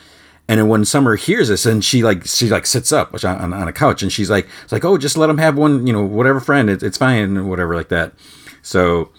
And 0.47 0.61
then 0.61 0.69
when 0.69 0.85
Summer 0.85 1.17
hears 1.17 1.49
this, 1.49 1.65
and 1.65 1.83
she 1.85 2.03
like 2.03 2.27
she 2.27 2.49
like 2.49 2.67
sits 2.67 2.93
up 2.93 3.15
on, 3.25 3.55
on 3.55 3.69
a 3.69 3.73
couch, 3.73 4.03
and 4.03 4.13
she's 4.13 4.29
like, 4.29 4.47
it's 4.63 4.73
like, 4.73 4.85
oh, 4.85 4.99
just 4.99 5.17
let 5.17 5.31
him 5.31 5.39
have 5.39 5.57
one, 5.57 5.87
you 5.87 5.93
know, 5.93 6.05
whatever 6.05 6.39
friend, 6.39 6.69
it, 6.69 6.83
it's 6.83 6.99
fine, 6.99 7.49
whatever 7.49 7.75
like 7.75 7.89
that. 7.89 8.13
So 8.63 9.11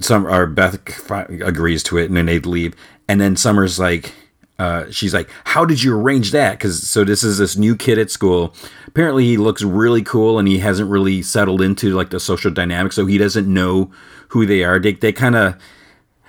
some 0.00 0.26
our 0.26 0.46
Beth 0.46 1.10
agrees 1.10 1.82
to 1.84 1.98
it, 1.98 2.06
and 2.06 2.16
then 2.16 2.26
they 2.26 2.38
leave, 2.38 2.74
and 3.08 3.20
then 3.20 3.36
Summer's 3.36 3.78
like, 3.78 4.14
uh, 4.58 4.90
she's 4.90 5.12
like, 5.12 5.28
"How 5.44 5.64
did 5.64 5.82
you 5.82 5.94
arrange 5.94 6.30
that?" 6.30 6.52
Because 6.52 6.88
so 6.88 7.04
this 7.04 7.22
is 7.22 7.38
this 7.38 7.56
new 7.56 7.76
kid 7.76 7.98
at 7.98 8.10
school. 8.10 8.54
Apparently, 8.86 9.24
he 9.24 9.36
looks 9.36 9.62
really 9.62 10.02
cool, 10.02 10.38
and 10.38 10.48
he 10.48 10.58
hasn't 10.60 10.88
really 10.88 11.20
settled 11.20 11.60
into 11.60 11.94
like 11.94 12.10
the 12.10 12.20
social 12.20 12.50
dynamic, 12.50 12.92
so 12.92 13.04
he 13.04 13.18
doesn't 13.18 13.52
know 13.52 13.90
who 14.28 14.46
they 14.46 14.64
are. 14.64 14.78
They 14.78 14.92
they 14.92 15.12
kind 15.12 15.36
of 15.36 15.56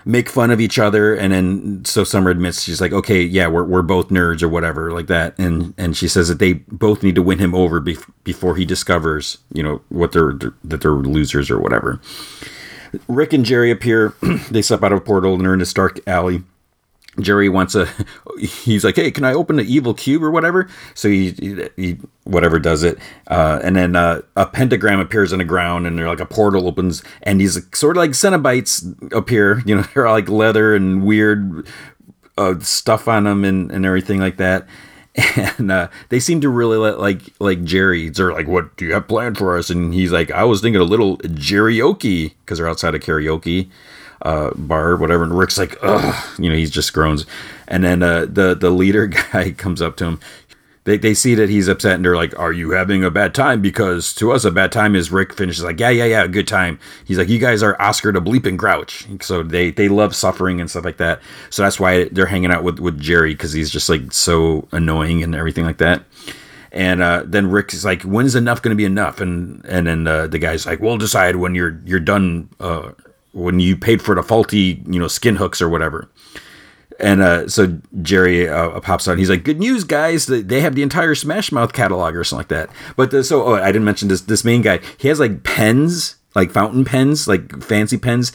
make 0.05 0.29
fun 0.29 0.51
of 0.51 0.59
each 0.61 0.79
other, 0.79 1.15
and 1.15 1.33
then 1.33 1.85
so 1.85 2.03
Summer 2.03 2.29
admits 2.29 2.63
she's 2.63 2.81
like, 2.81 2.93
"Okay, 2.93 3.21
yeah, 3.21 3.47
we're 3.47 3.63
we're 3.63 3.81
both 3.81 4.09
nerds 4.09 4.43
or 4.43 4.49
whatever 4.49 4.91
like 4.91 5.07
that," 5.07 5.37
and 5.37 5.73
and 5.77 5.95
she 5.95 6.07
says 6.07 6.27
that 6.27 6.39
they 6.39 6.53
both 6.53 7.03
need 7.03 7.15
to 7.15 7.21
win 7.21 7.39
him 7.39 7.55
over 7.55 7.81
bef- 7.81 8.09
before 8.23 8.55
he 8.55 8.65
discovers, 8.65 9.37
you 9.53 9.63
know, 9.63 9.81
what 9.89 10.11
they're, 10.11 10.33
they're 10.33 10.53
that 10.63 10.81
they're 10.81 10.91
losers 10.91 11.49
or 11.49 11.59
whatever. 11.59 11.99
Rick 13.07 13.33
and 13.33 13.45
Jerry 13.45 13.71
appear. 13.71 14.13
they 14.51 14.61
step 14.61 14.83
out 14.83 14.91
of 14.91 14.99
a 14.99 15.01
portal 15.01 15.33
and 15.33 15.43
they're 15.43 15.53
in 15.53 15.59
this 15.59 15.73
dark 15.73 15.99
alley 16.07 16.43
Jerry 17.19 17.49
wants 17.49 17.75
a. 17.75 17.87
He's 18.39 18.83
like, 18.83 18.95
"Hey, 18.95 19.11
can 19.11 19.23
I 19.23 19.33
open 19.33 19.57
the 19.57 19.63
evil 19.63 19.93
cube 19.93 20.23
or 20.23 20.31
whatever?" 20.31 20.67
So 20.95 21.09
he, 21.09 21.69
he, 21.75 21.97
whatever 22.23 22.59
does 22.59 22.83
it, 22.83 22.97
uh, 23.27 23.59
and 23.63 23.75
then 23.75 23.95
uh, 23.95 24.21
a 24.35 24.45
pentagram 24.45 24.99
appears 24.99 25.31
on 25.31 25.39
the 25.39 25.45
ground, 25.45 25.85
and 25.85 25.97
they're 25.97 26.07
like 26.07 26.19
a 26.19 26.25
portal 26.25 26.67
opens, 26.67 27.03
and 27.21 27.39
these 27.39 27.59
sort 27.75 27.97
of 27.97 28.01
like 28.01 28.11
Cenobites 28.11 29.13
appear. 29.13 29.61
You 29.73 29.77
know, 29.77 29.83
they're 29.93 30.09
like 30.09 30.29
leather 30.29 30.75
and 30.75 31.03
weird 31.03 31.67
uh, 32.37 32.59
stuff 32.59 33.07
on 33.07 33.23
them 33.23 33.43
and, 33.45 33.71
and 33.71 33.85
everything 33.85 34.19
like 34.19 34.37
that. 34.37 34.67
And 35.57 35.71
uh, 35.71 35.89
they 36.09 36.19
seem 36.19 36.41
to 36.41 36.49
really 36.49 36.77
let, 36.77 36.99
like 36.99 37.21
like 37.39 37.63
Jerry. 37.63 38.09
They're 38.09 38.33
like, 38.33 38.47
"What 38.47 38.75
do 38.77 38.85
you 38.85 38.93
have 38.93 39.07
planned 39.07 39.37
for 39.37 39.55
us?" 39.55 39.69
And 39.69 39.93
he's 39.93 40.11
like, 40.11 40.31
"I 40.31 40.43
was 40.43 40.59
thinking 40.59 40.81
a 40.81 40.85
little 40.85 41.17
karaoke 41.19 42.33
because 42.39 42.57
they're 42.57 42.67
outside 42.67 42.95
of 42.95 43.01
karaoke." 43.01 43.69
Uh, 44.23 44.51
bar, 44.55 44.95
whatever. 44.95 45.23
And 45.23 45.37
Rick's 45.37 45.57
like, 45.57 45.77
ugh, 45.81 46.39
you 46.39 46.49
know, 46.49 46.55
he 46.55 46.65
just 46.65 46.93
groans. 46.93 47.25
And 47.67 47.83
then 47.83 48.01
uh, 48.01 48.25
the 48.25 48.55
the 48.55 48.71
leader 48.71 49.07
guy 49.31 49.51
comes 49.51 49.81
up 49.81 49.95
to 49.97 50.05
him. 50.05 50.19
They, 50.85 50.97
they 50.97 51.13
see 51.13 51.33
that 51.35 51.47
he's 51.47 51.69
upset 51.69 51.95
and 51.95 52.03
they're 52.03 52.15
like, 52.17 52.37
Are 52.37 52.51
you 52.51 52.71
having 52.71 53.05
a 53.05 53.11
bad 53.11 53.33
time? 53.33 53.61
Because 53.61 54.13
to 54.15 54.33
us, 54.33 54.43
a 54.43 54.51
bad 54.51 54.71
time 54.71 54.95
is 54.95 55.11
Rick 55.11 55.33
finishes 55.33 55.63
like, 55.63 55.79
Yeah, 55.79 55.91
yeah, 55.91 56.05
yeah, 56.05 56.27
good 56.27 56.47
time. 56.47 56.77
He's 57.05 57.17
like, 57.17 57.29
You 57.29 57.39
guys 57.39 57.63
are 57.63 57.81
Oscar 57.81 58.11
the 58.11 58.19
bleeping 58.19 58.57
grouch. 58.57 59.07
So 59.21 59.43
they, 59.43 59.71
they 59.71 59.87
love 59.87 60.13
suffering 60.13 60.59
and 60.59 60.69
stuff 60.69 60.83
like 60.83 60.97
that. 60.97 61.21
So 61.49 61.63
that's 61.63 61.79
why 61.79 62.05
they're 62.05 62.25
hanging 62.25 62.51
out 62.51 62.65
with, 62.65 62.79
with 62.79 62.99
Jerry 62.99 63.33
because 63.33 63.53
he's 63.53 63.69
just 63.69 63.87
like 63.87 64.11
so 64.11 64.67
annoying 64.73 65.23
and 65.23 65.35
everything 65.35 65.63
like 65.63 65.77
that. 65.77 66.03
And 66.73 67.01
uh, 67.01 67.23
then 67.25 67.51
Rick's 67.51 67.85
like, 67.85 68.01
"When's 68.01 68.33
enough 68.33 68.63
going 68.63 68.71
to 68.71 68.75
be 68.75 68.83
enough?" 68.83 69.21
And 69.21 69.63
and 69.65 69.85
then 69.85 70.07
uh, 70.07 70.25
the 70.25 70.39
guy's 70.39 70.65
like, 70.65 70.79
"We'll 70.79 70.97
decide 70.97 71.35
when 71.35 71.53
you're 71.53 71.79
you're 71.85 71.99
done 71.99 72.49
uh, 72.59 72.93
when 73.33 73.59
you 73.59 73.75
paid 73.75 74.01
for 74.01 74.15
the 74.15 74.23
faulty, 74.23 74.81
you 74.87 74.99
know, 74.99 75.07
skin 75.07 75.35
hooks 75.35 75.61
or 75.61 75.69
whatever. 75.69 76.09
And 76.99 77.21
uh, 77.21 77.47
so 77.47 77.79
Jerry 78.01 78.47
uh, 78.47 78.79
pops 78.79 79.07
out. 79.07 79.17
He's 79.17 79.29
like, 79.29 79.43
"Good 79.43 79.59
news, 79.59 79.83
guys! 79.83 80.27
They 80.27 80.61
have 80.61 80.75
the 80.75 80.83
entire 80.83 81.15
Smash 81.15 81.51
Mouth 81.51 81.73
catalog 81.73 82.15
or 82.15 82.23
something 82.23 82.39
like 82.39 82.47
that." 82.49 82.69
But 82.95 83.11
the, 83.11 83.23
so, 83.23 83.43
oh, 83.43 83.55
I 83.55 83.67
didn't 83.67 83.85
mention 83.85 84.07
this. 84.07 84.21
This 84.21 84.45
main 84.45 84.61
guy, 84.61 84.79
he 84.97 85.07
has 85.07 85.19
like 85.19 85.43
pens, 85.43 86.17
like 86.35 86.51
fountain 86.51 86.85
pens, 86.85 87.27
like 87.27 87.63
fancy 87.63 87.97
pens, 87.97 88.31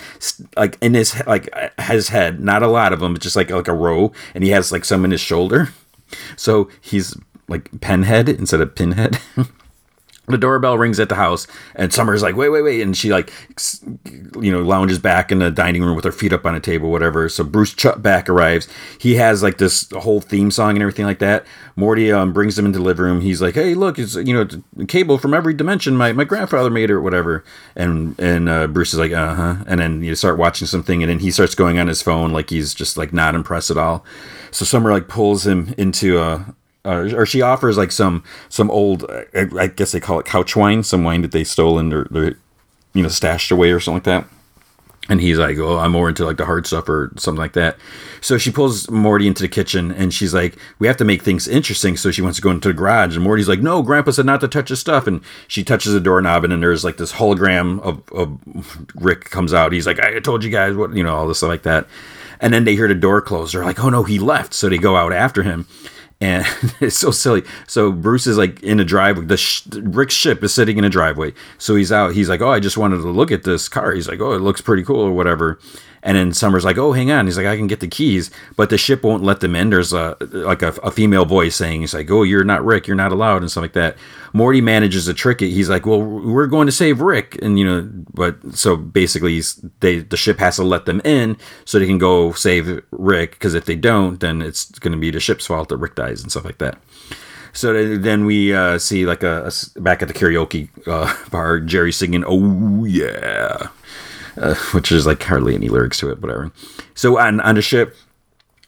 like 0.57 0.77
in 0.81 0.95
his 0.95 1.25
like 1.27 1.49
his 1.81 2.09
head. 2.09 2.41
Not 2.41 2.63
a 2.63 2.69
lot 2.69 2.93
of 2.93 3.01
them, 3.01 3.13
but 3.15 3.23
just 3.23 3.37
like 3.37 3.51
like 3.51 3.69
a 3.69 3.75
row. 3.75 4.13
And 4.35 4.43
he 4.43 4.51
has 4.51 4.73
like 4.73 4.85
some 4.85 5.05
in 5.05 5.13
his 5.13 5.21
shoulder. 5.21 5.71
So 6.37 6.69
he's 6.81 7.17
like 7.47 7.71
penhead 7.73 8.29
instead 8.29 8.61
of 8.61 8.75
pinhead. 8.75 9.19
the 10.29 10.39
doorbell 10.39 10.79
rings 10.79 11.01
at 11.01 11.09
the 11.09 11.15
house 11.15 11.47
and 11.75 11.93
summer's 11.93 12.23
like 12.23 12.37
wait 12.37 12.49
wait 12.51 12.63
wait 12.63 12.81
and 12.81 12.97
she 12.97 13.11
like 13.11 13.33
you 14.41 14.53
know 14.53 14.63
lounges 14.63 14.99
back 14.99 15.33
in 15.33 15.39
the 15.39 15.51
dining 15.51 15.83
room 15.83 15.97
with 15.97 16.05
her 16.05 16.13
feet 16.13 16.33
up 16.33 16.47
on 16.47 16.55
a 16.55 16.61
table 16.61 16.91
whatever. 16.91 17.29
So 17.29 17.45
bruce 17.45 17.75
Chutback 17.75 18.29
arrives. 18.29 18.69
He 18.99 19.15
has 19.17 19.43
like 19.43 19.59
this 19.59 19.91
whole 19.91 20.21
theme 20.21 20.51
song 20.51 20.71
and 20.71 20.83
everything 20.83 21.07
like 21.07 21.19
that. 21.19 21.47
Morty 21.77 22.13
um, 22.13 22.33
brings 22.33 22.59
him 22.59 22.67
into 22.67 22.79
the 22.79 22.85
living 22.85 23.05
room. 23.05 23.21
He's 23.21 23.43
like 23.43 23.55
hey 23.55 23.75
look 23.75 23.99
it's 23.99 24.15
you 24.15 24.35
know 24.35 24.47
cable 24.87 25.19
from 25.19 25.35
every 25.35 25.55
dimension 25.55 25.97
my, 25.97 26.13
my 26.13 26.25
grandfather 26.25 26.71
made 26.71 26.91
it 26.91 26.95
or 26.95 27.01
whatever. 27.01 27.45
And 27.77 28.19
and 28.19 28.49
uh, 28.49 28.67
bruce 28.67 28.93
is 28.93 28.99
like 28.99 29.13
uh-huh. 29.13 29.65
And 29.67 29.81
then 29.81 30.03
you 30.03 30.15
start 30.15 30.39
watching 30.39 30.67
something 30.67 31.03
and 31.03 31.11
then 31.11 31.19
he 31.19 31.31
starts 31.31 31.55
going 31.55 31.79
on 31.79 31.89
his 31.89 32.03
phone 32.03 32.33
like 32.33 32.51
he's 32.51 32.75
just 32.75 32.97
like 32.97 33.13
not 33.13 33.35
impressed 33.35 33.71
at 33.71 33.79
all. 33.79 34.05
So 34.51 34.65
summer 34.65 34.91
like 34.93 35.09
pulls 35.09 35.47
him 35.47 35.75
into 35.77 36.19
a 36.21 36.55
uh, 36.85 37.11
or 37.15 37.27
she 37.27 37.43
offers 37.43 37.77
like 37.77 37.93
some 37.93 38.23
some 38.49 38.71
old 38.71 39.05
I, 39.35 39.67
guess 39.67 39.93
they 39.93 40.01
call 40.01 40.21
it 40.21 40.27
couch 40.27 40.57
wine 40.57 40.83
some 40.83 41.05
wine 41.05 41.23
that 41.23 41.33
they 41.33 41.45
stole 41.45 41.79
and 41.79 41.91
they're, 41.91 42.07
they're, 42.11 42.37
you 42.95 43.03
know 43.03 43.09
stashed 43.09 43.51
away 43.51 43.71
or 43.71 43.81
something 43.81 43.97
like 43.97 44.05
that. 44.05 44.27
And 45.11 45.21
he's 45.21 45.39
like 45.39 45.57
oh 45.59 45.79
i'm 45.79 45.93
more 45.93 46.09
into 46.09 46.25
like 46.25 46.37
the 46.37 46.45
hard 46.45 46.67
stuff 46.67 46.89
or 46.89 47.13
something 47.17 47.41
like 47.41 47.55
that. 47.55 47.79
So 48.21 48.39
she 48.39 48.51
pulls 48.51 48.91
morty 48.91 49.27
into 49.27 49.43
the 49.43 49.49
kitchen 49.49 49.91
and 49.93 50.15
she's 50.15 50.33
like 50.33 50.57
we 50.79 50.87
have 50.87 50.97
to 50.99 51.05
make 51.05 51.23
things 51.23 51.49
interesting. 51.49 51.97
So 51.97 52.11
she 52.11 52.23
wants 52.23 52.37
to 52.37 52.43
go 52.43 52.51
into 52.51 52.69
the 52.69 52.75
garage 52.75 53.17
and 53.17 53.25
morty's 53.25 53.49
like 53.49 53.61
no 53.61 53.83
grandpa 53.83 54.13
said 54.13 54.27
not 54.27 54.41
to 54.43 54.49
touch 54.49 54.69
his 54.69 54.81
stuff. 54.81 55.07
And 55.07 55.21
she 55.49 55.65
touches 55.65 55.93
the 55.93 56.01
doorknob 56.01 56.45
and 56.45 56.53
then 56.53 56.61
there's 56.61 56.85
like 56.85 56.97
this 56.97 57.13
hologram 57.13 57.81
of, 57.81 58.03
of 58.13 58.39
rick 58.95 59.31
comes 59.31 59.53
out. 59.53 59.73
He's 59.73 59.87
like 59.87 59.99
i 59.99 60.21
told 60.21 60.45
you 60.45 60.51
guys 60.51 60.77
what 60.77 60.95
you 60.95 61.03
know 61.03 61.17
all 61.17 61.27
this 61.27 61.39
stuff 61.39 61.49
like 61.49 61.63
that. 61.65 61.89
And 62.41 62.55
then 62.55 62.63
they 62.65 62.77
hear 62.77 62.87
the 62.87 62.95
door 62.95 63.21
close. 63.21 63.53
They're 63.53 63.65
like 63.65 63.83
oh 63.83 63.91
no 63.91 64.05
he 64.05 64.19
left. 64.19 64.55
So 64.55 64.69
they 64.69 64.79
go 64.79 64.97
out 64.97 65.13
after 65.13 65.43
him 65.43 65.67
and 66.21 66.45
it's 66.81 66.97
so 66.97 67.11
silly. 67.11 67.45
So 67.67 67.93
Bruce 67.93 68.27
is 68.27 68.39
like 68.39 68.63
in 68.63 68.81
a 68.81 68.85
driveway. 68.85 69.25
The 69.27 69.37
sh- 69.37 69.67
Rick's 69.73 70.15
ship 70.15 70.43
is 70.43 70.53
sitting 70.55 70.79
in 70.79 70.85
a 70.85 70.91
driveway. 70.91 71.33
So 71.59 71.75
he's 71.75 71.93
out. 71.93 72.15
He's 72.15 72.29
like, 72.29 72.41
"Oh, 72.41 72.51
I 72.51 72.61
just 72.61 72.77
wanted 72.77 72.99
to 72.99 73.11
look 73.11 73.31
at 73.31 73.45
this 73.45 73.69
car." 73.69 73.93
He's 73.93 74.09
like, 74.09 74.21
"Oh, 74.21 74.33
it 74.33 74.41
looks 74.41 74.61
pretty 74.61 74.83
cool 74.83 75.01
or 75.01 75.13
whatever." 75.13 75.59
And 76.03 76.17
then 76.17 76.33
Summer's 76.33 76.65
like, 76.65 76.79
"Oh, 76.79 76.93
hang 76.93 77.11
on." 77.11 77.27
He's 77.27 77.37
like, 77.37 77.47
"I 77.47 77.57
can 77.57 77.67
get 77.67 77.81
the 77.81 77.89
keys," 77.89 78.31
but 78.57 78.71
the 78.71 78.79
ship 78.79 79.03
won't 79.03 79.23
let 79.23 79.41
them 79.41 79.57
in. 79.57 79.71
There's 79.71 79.93
a 79.93 80.17
like 80.33 80.63
a, 80.63 80.69
a 80.83 80.91
female 80.91 81.25
voice 81.25 81.57
saying, 81.57 81.81
"He's 81.81 81.95
like, 81.95 82.11
oh, 82.11 82.23
you're 82.23 82.45
not 82.45 82.65
Rick. 82.65 82.87
You're 82.87 82.97
not 82.97 83.13
allowed," 83.13 83.43
and 83.43 83.51
stuff 83.51 83.63
like 83.63 83.73
that. 83.73 83.97
Morty 84.33 84.61
manages 84.61 85.07
to 85.07 85.15
trick 85.15 85.43
it. 85.43 85.51
He's 85.51 85.69
like, 85.69 85.87
"Well, 85.87 86.03
we're 86.03 86.47
going 86.47 86.67
to 86.67 86.73
save 86.73 87.01
Rick," 87.01 87.39
and 87.43 87.59
you 87.59 87.65
know, 87.65 87.89
but 88.15 88.37
so 88.55 88.77
basically, 88.77 89.41
they 89.81 90.01
the 90.01 90.17
ship 90.17 90.39
has 90.39 90.57
to 90.57 90.63
let 90.63 90.87
them 90.87 91.01
in 91.05 91.37
so 91.65 91.79
they 91.79 91.87
can 91.87 91.99
go 91.99 92.33
save 92.33 92.83
Rick. 92.91 93.33
Because 93.33 93.55
if 93.55 93.65
they 93.65 93.77
don't, 93.77 94.21
then 94.21 94.43
it's 94.43 94.71
going 94.79 94.93
to 94.93 94.99
be 94.99 95.11
the 95.11 95.21
ship's 95.21 95.47
fault 95.47 95.69
that 95.69 95.79
Rick 95.79 95.95
dies 95.95 96.23
and 96.23 96.31
stuff 96.31 96.45
like 96.45 96.59
that. 96.59 96.79
So 97.53 97.97
then 97.97 98.25
we 98.25 98.55
uh, 98.55 98.79
see 98.79 99.07
like 99.07 99.23
a, 99.23 99.51
a, 99.51 99.81
back 99.81 100.03
at 100.03 100.09
the 100.09 100.15
karaoke 100.15 100.69
uh, 100.87 101.13
bar, 101.31 101.61
Jerry 101.61 101.93
singing 101.93 102.25
"Oh 102.27 102.85
Yeah." 102.85 103.69
Uh, 104.39 104.55
which 104.73 104.93
is 104.93 105.07
like 105.07 105.23
hardly 105.23 105.55
any 105.55 105.69
lyrics 105.69 105.99
to 105.99 106.11
it, 106.11 106.21
whatever. 106.21 106.53
So 106.95 107.19
on 107.19 107.41
on 107.41 107.55
the 107.55 107.63
ship, 107.63 107.97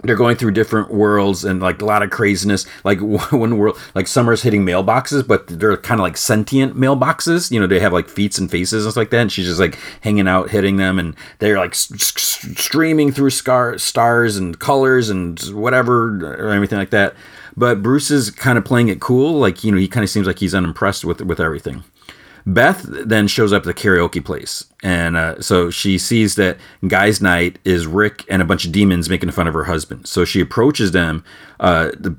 they're 0.02 0.16
going 0.16 0.36
through 0.36 0.52
different 0.52 0.92
worlds 0.92 1.44
and 1.44 1.60
like 1.60 1.82
a 1.82 1.84
lot 1.84 2.02
of 2.02 2.10
craziness. 2.10 2.66
Like 2.84 3.01
one 3.01 3.59
world, 3.59 3.78
like 3.94 4.06
Summer's 4.06 4.42
hitting 4.42 4.64
mailboxes, 4.64 5.26
but 5.26 5.47
they're 5.47 5.76
kind 5.76 6.01
of 6.01 6.02
like 6.02 6.16
sentient 6.16 6.76
mailboxes. 6.76 7.51
You 7.51 7.60
know, 7.60 7.66
they 7.66 7.80
have 7.80 7.92
like 7.92 8.09
feet 8.09 8.38
and 8.38 8.51
faces 8.51 8.84
and 8.84 8.92
stuff 8.92 9.01
like 9.01 9.10
that. 9.10 9.20
And 9.20 9.32
she's 9.32 9.47
just 9.47 9.60
like 9.60 9.78
hanging 10.01 10.28
out, 10.28 10.51
hitting 10.51 10.76
them, 10.76 10.98
and 10.98 11.14
they're 11.38 11.59
like 11.59 11.74
streaming 11.74 13.12
through 13.12 13.30
scar- 13.30 13.78
stars 13.78 14.36
and 14.36 14.59
colors 14.59 15.10
and 15.10 15.40
whatever 15.52 16.24
or 16.24 16.51
anything 16.51 16.78
like 16.78 16.90
that. 16.90 17.14
But 17.56 17.82
Bruce 17.82 18.10
is 18.10 18.30
kind 18.30 18.56
of 18.56 18.64
playing 18.64 18.88
it 18.88 19.01
cool. 19.01 19.38
Like 19.38 19.64
you 19.64 19.72
know, 19.72 19.78
he 19.78 19.88
kind 19.88 20.05
of 20.05 20.10
seems 20.10 20.26
like 20.26 20.38
he's 20.38 20.55
unimpressed 20.55 21.05
with 21.05 21.20
with 21.20 21.40
everything. 21.40 21.84
Beth 22.46 22.82
then 22.88 23.28
shows 23.28 23.52
up 23.52 23.66
at 23.66 23.66
the 23.66 23.74
karaoke 23.74 24.24
place. 24.24 24.64
And 24.82 25.16
uh, 25.16 25.40
so 25.42 25.70
she 25.70 25.98
sees 25.98 26.36
that 26.36 26.58
Guy's 26.86 27.20
Night 27.20 27.58
is 27.64 27.86
Rick 27.86 28.24
and 28.28 28.40
a 28.40 28.44
bunch 28.44 28.64
of 28.64 28.72
demons 28.72 29.08
making 29.10 29.30
fun 29.30 29.46
of 29.46 29.54
her 29.54 29.64
husband. 29.64 30.06
So 30.06 30.24
she 30.24 30.40
approaches 30.40 30.92
them. 30.92 31.24
Uh, 31.58 31.90
the 31.98 32.16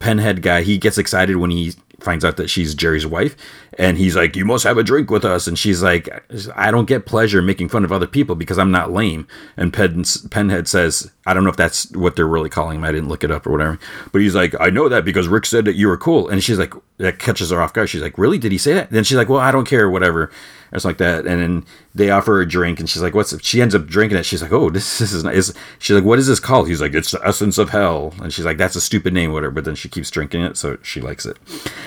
Penhead 0.00 0.42
guy, 0.42 0.62
he 0.62 0.78
gets 0.78 0.96
excited 0.96 1.36
when 1.36 1.50
he 1.50 1.74
finds 2.00 2.24
out 2.24 2.36
that 2.36 2.48
she's 2.48 2.74
Jerry's 2.74 3.06
wife. 3.06 3.36
And 3.78 3.98
he's 3.98 4.16
like, 4.16 4.36
You 4.36 4.44
must 4.44 4.64
have 4.64 4.78
a 4.78 4.82
drink 4.82 5.10
with 5.10 5.24
us. 5.24 5.46
And 5.46 5.58
she's 5.58 5.82
like, 5.82 6.08
I 6.54 6.70
don't 6.70 6.86
get 6.86 7.06
pleasure 7.06 7.42
making 7.42 7.68
fun 7.68 7.84
of 7.84 7.92
other 7.92 8.06
people 8.06 8.34
because 8.34 8.58
I'm 8.58 8.70
not 8.70 8.92
lame. 8.92 9.26
And 9.56 9.72
Pen- 9.72 10.02
Penhead 10.02 10.68
says, 10.68 11.10
I 11.26 11.34
don't 11.34 11.44
know 11.44 11.50
if 11.50 11.56
that's 11.56 11.90
what 11.92 12.16
they're 12.16 12.26
really 12.26 12.50
calling 12.50 12.76
him. 12.78 12.84
I 12.84 12.92
didn't 12.92 13.08
look 13.08 13.24
it 13.24 13.30
up 13.30 13.46
or 13.46 13.52
whatever. 13.52 13.78
But 14.12 14.22
he's 14.22 14.34
like, 14.34 14.54
I 14.60 14.70
know 14.70 14.88
that 14.88 15.04
because 15.04 15.28
Rick 15.28 15.46
said 15.46 15.64
that 15.64 15.76
you 15.76 15.88
were 15.88 15.98
cool. 15.98 16.28
And 16.28 16.42
she's 16.42 16.58
like, 16.58 16.74
that 16.98 17.18
catches 17.18 17.50
her 17.50 17.60
off 17.60 17.72
guard. 17.72 17.88
She's 17.88 18.02
like, 18.02 18.18
really? 18.18 18.38
Did 18.38 18.52
he 18.52 18.58
say 18.58 18.74
that? 18.74 18.90
Then 18.90 19.04
she's 19.04 19.16
like, 19.16 19.28
well, 19.28 19.40
I 19.40 19.52
don't 19.52 19.66
care, 19.66 19.88
whatever, 19.88 20.30
or 20.72 20.78
something 20.78 21.06
like 21.06 21.24
that. 21.24 21.26
And 21.26 21.42
then 21.42 21.66
they 21.94 22.10
offer 22.10 22.34
her 22.34 22.42
a 22.42 22.48
drink, 22.48 22.80
and 22.80 22.88
she's 22.88 23.02
like, 23.02 23.14
what's? 23.14 23.42
She 23.44 23.62
ends 23.62 23.74
up 23.74 23.86
drinking 23.86 24.18
it. 24.18 24.26
She's 24.26 24.42
like, 24.42 24.52
oh, 24.52 24.70
this, 24.70 24.98
this 24.98 25.12
is 25.12 25.24
nice. 25.24 25.52
She's 25.78 25.94
like, 25.94 26.04
what 26.04 26.18
is 26.18 26.26
this 26.26 26.40
called? 26.40 26.68
He's 26.68 26.80
like, 26.80 26.94
it's 26.94 27.10
the 27.10 27.26
essence 27.26 27.58
of 27.58 27.70
hell. 27.70 28.14
And 28.22 28.32
she's 28.32 28.44
like, 28.44 28.58
that's 28.58 28.76
a 28.76 28.80
stupid 28.80 29.12
name, 29.12 29.32
whatever. 29.32 29.52
But 29.52 29.64
then 29.64 29.74
she 29.74 29.88
keeps 29.88 30.10
drinking 30.10 30.42
it, 30.42 30.56
so 30.56 30.78
she 30.82 31.00
likes 31.00 31.26
it. 31.26 31.36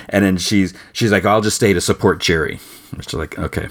And 0.08 0.24
then 0.24 0.36
she's 0.36 0.74
she's 0.92 1.12
like, 1.12 1.24
I'll 1.24 1.40
just 1.40 1.56
stay 1.56 1.72
to 1.72 1.80
support 1.80 2.20
Jerry. 2.20 2.60
And 2.92 3.04
she's 3.04 3.14
like, 3.14 3.38
okay. 3.38 3.68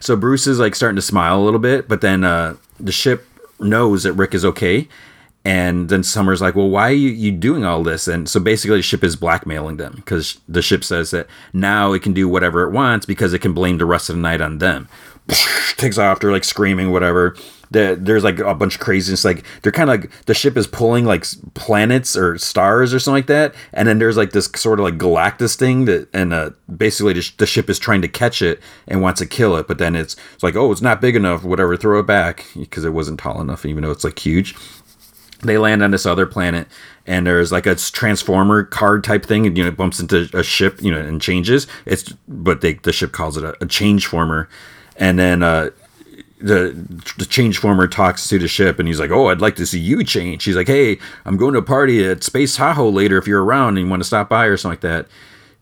So 0.00 0.16
Bruce 0.16 0.46
is 0.46 0.58
like 0.58 0.74
starting 0.74 0.96
to 0.96 1.02
smile 1.02 1.40
a 1.40 1.44
little 1.44 1.60
bit, 1.60 1.86
but 1.88 2.00
then 2.00 2.24
uh, 2.24 2.56
the 2.78 2.92
ship 2.92 3.26
knows 3.60 4.02
that 4.04 4.14
Rick 4.14 4.34
is 4.34 4.44
okay. 4.44 4.88
And 5.44 5.88
then 5.88 6.02
Summer's 6.02 6.42
like, 6.42 6.54
well, 6.54 6.68
why 6.68 6.90
are 6.90 6.94
you, 6.94 7.08
you 7.08 7.32
doing 7.32 7.64
all 7.64 7.82
this? 7.82 8.06
And 8.06 8.28
so 8.28 8.40
basically, 8.40 8.76
the 8.76 8.82
ship 8.82 9.02
is 9.02 9.16
blackmailing 9.16 9.78
them 9.78 9.94
because 9.96 10.38
the 10.46 10.60
ship 10.60 10.84
says 10.84 11.12
that 11.12 11.28
now 11.52 11.92
it 11.94 12.02
can 12.02 12.12
do 12.12 12.28
whatever 12.28 12.62
it 12.62 12.72
wants 12.72 13.06
because 13.06 13.32
it 13.32 13.38
can 13.38 13.54
blame 13.54 13.78
the 13.78 13.86
rest 13.86 14.10
of 14.10 14.16
the 14.16 14.22
night 14.22 14.42
on 14.42 14.58
them. 14.58 14.88
Takes 15.76 15.96
off, 15.96 16.20
they're 16.20 16.32
like 16.32 16.44
screaming, 16.44 16.90
whatever. 16.90 17.36
There's 17.70 18.24
like 18.24 18.40
a 18.40 18.52
bunch 18.52 18.74
of 18.74 18.80
craziness. 18.80 19.24
Like 19.24 19.44
they're 19.62 19.72
kind 19.72 19.88
of 19.88 20.00
like 20.00 20.24
the 20.26 20.34
ship 20.34 20.56
is 20.56 20.66
pulling 20.66 21.04
like 21.04 21.24
planets 21.54 22.16
or 22.16 22.36
stars 22.36 22.92
or 22.92 22.98
something 22.98 23.18
like 23.18 23.26
that. 23.28 23.54
And 23.72 23.86
then 23.86 24.00
there's 24.00 24.16
like 24.16 24.32
this 24.32 24.50
sort 24.56 24.80
of 24.80 24.84
like 24.84 24.98
Galactus 24.98 25.54
thing 25.54 25.84
that, 25.84 26.08
and 26.12 26.34
uh, 26.34 26.50
basically 26.76 27.12
the, 27.12 27.32
the 27.38 27.46
ship 27.46 27.70
is 27.70 27.78
trying 27.78 28.02
to 28.02 28.08
catch 28.08 28.42
it 28.42 28.60
and 28.88 29.02
wants 29.02 29.20
to 29.20 29.26
kill 29.26 29.56
it. 29.56 29.68
But 29.68 29.78
then 29.78 29.94
it's, 29.94 30.16
it's 30.34 30.42
like, 30.42 30.56
oh, 30.56 30.72
it's 30.72 30.82
not 30.82 31.00
big 31.00 31.14
enough, 31.14 31.44
whatever, 31.44 31.76
throw 31.76 32.00
it 32.00 32.06
back 32.06 32.44
because 32.56 32.84
it 32.84 32.92
wasn't 32.92 33.20
tall 33.20 33.40
enough, 33.40 33.64
even 33.64 33.84
though 33.84 33.92
it's 33.92 34.04
like 34.04 34.18
huge 34.18 34.56
they 35.42 35.58
land 35.58 35.82
on 35.82 35.90
this 35.90 36.06
other 36.06 36.26
planet 36.26 36.68
and 37.06 37.26
there's 37.26 37.50
like 37.50 37.66
a 37.66 37.74
transformer 37.74 38.64
card 38.64 39.04
type 39.04 39.24
thing 39.24 39.46
and 39.46 39.56
you 39.56 39.64
know 39.64 39.68
it 39.68 39.76
bumps 39.76 40.00
into 40.00 40.28
a 40.34 40.42
ship 40.42 40.80
you 40.82 40.90
know 40.90 41.00
and 41.00 41.20
changes. 41.20 41.66
It's 41.86 42.12
but 42.28 42.60
they 42.60 42.74
the 42.74 42.92
ship 42.92 43.12
calls 43.12 43.36
it 43.36 43.44
a, 43.44 43.56
a 43.62 43.66
change 43.66 44.06
former. 44.06 44.48
And 44.96 45.18
then 45.18 45.42
uh 45.42 45.70
the 46.40 46.72
the 47.18 47.26
change 47.26 47.58
former 47.58 47.86
talks 47.86 48.28
to 48.28 48.38
the 48.38 48.48
ship 48.48 48.78
and 48.78 48.88
he's 48.88 48.98
like 48.98 49.10
oh 49.10 49.28
i'd 49.28 49.42
like 49.42 49.56
to 49.56 49.66
see 49.66 49.78
you 49.78 50.02
change. 50.04 50.44
He's 50.44 50.56
like 50.56 50.68
hey 50.68 50.98
i'm 51.24 51.36
going 51.36 51.52
to 51.54 51.58
a 51.58 51.62
party 51.62 52.04
at 52.04 52.22
space 52.22 52.56
tahoe 52.56 52.88
later 52.88 53.18
if 53.18 53.26
you're 53.26 53.44
around 53.44 53.76
and 53.76 53.86
you 53.86 53.90
want 53.90 54.00
to 54.00 54.06
stop 54.06 54.28
by 54.28 54.46
or 54.46 54.56
something 54.56 54.72
like 54.72 54.80
that 54.80 55.06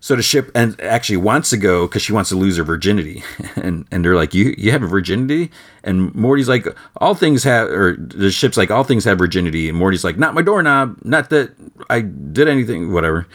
so 0.00 0.14
the 0.14 0.22
ship 0.22 0.50
and 0.54 0.80
actually 0.80 1.16
wants 1.16 1.50
to 1.50 1.56
go 1.56 1.86
because 1.86 2.02
she 2.02 2.12
wants 2.12 2.30
to 2.30 2.36
lose 2.36 2.56
her 2.56 2.64
virginity, 2.64 3.22
and 3.56 3.86
and 3.90 4.04
they're 4.04 4.16
like, 4.16 4.34
you 4.34 4.54
you 4.56 4.70
have 4.70 4.82
a 4.82 4.86
virginity, 4.86 5.50
and 5.82 6.14
Morty's 6.14 6.48
like, 6.48 6.66
all 6.98 7.14
things 7.14 7.42
have, 7.44 7.68
or 7.68 7.96
the 7.98 8.30
ship's 8.30 8.56
like, 8.56 8.70
all 8.70 8.84
things 8.84 9.04
have 9.04 9.18
virginity, 9.18 9.68
and 9.68 9.76
Morty's 9.76 10.04
like, 10.04 10.16
not 10.18 10.34
my 10.34 10.42
doorknob, 10.42 10.98
not 11.04 11.30
that 11.30 11.50
I 11.90 12.02
did 12.02 12.48
anything, 12.48 12.92
whatever. 12.92 13.26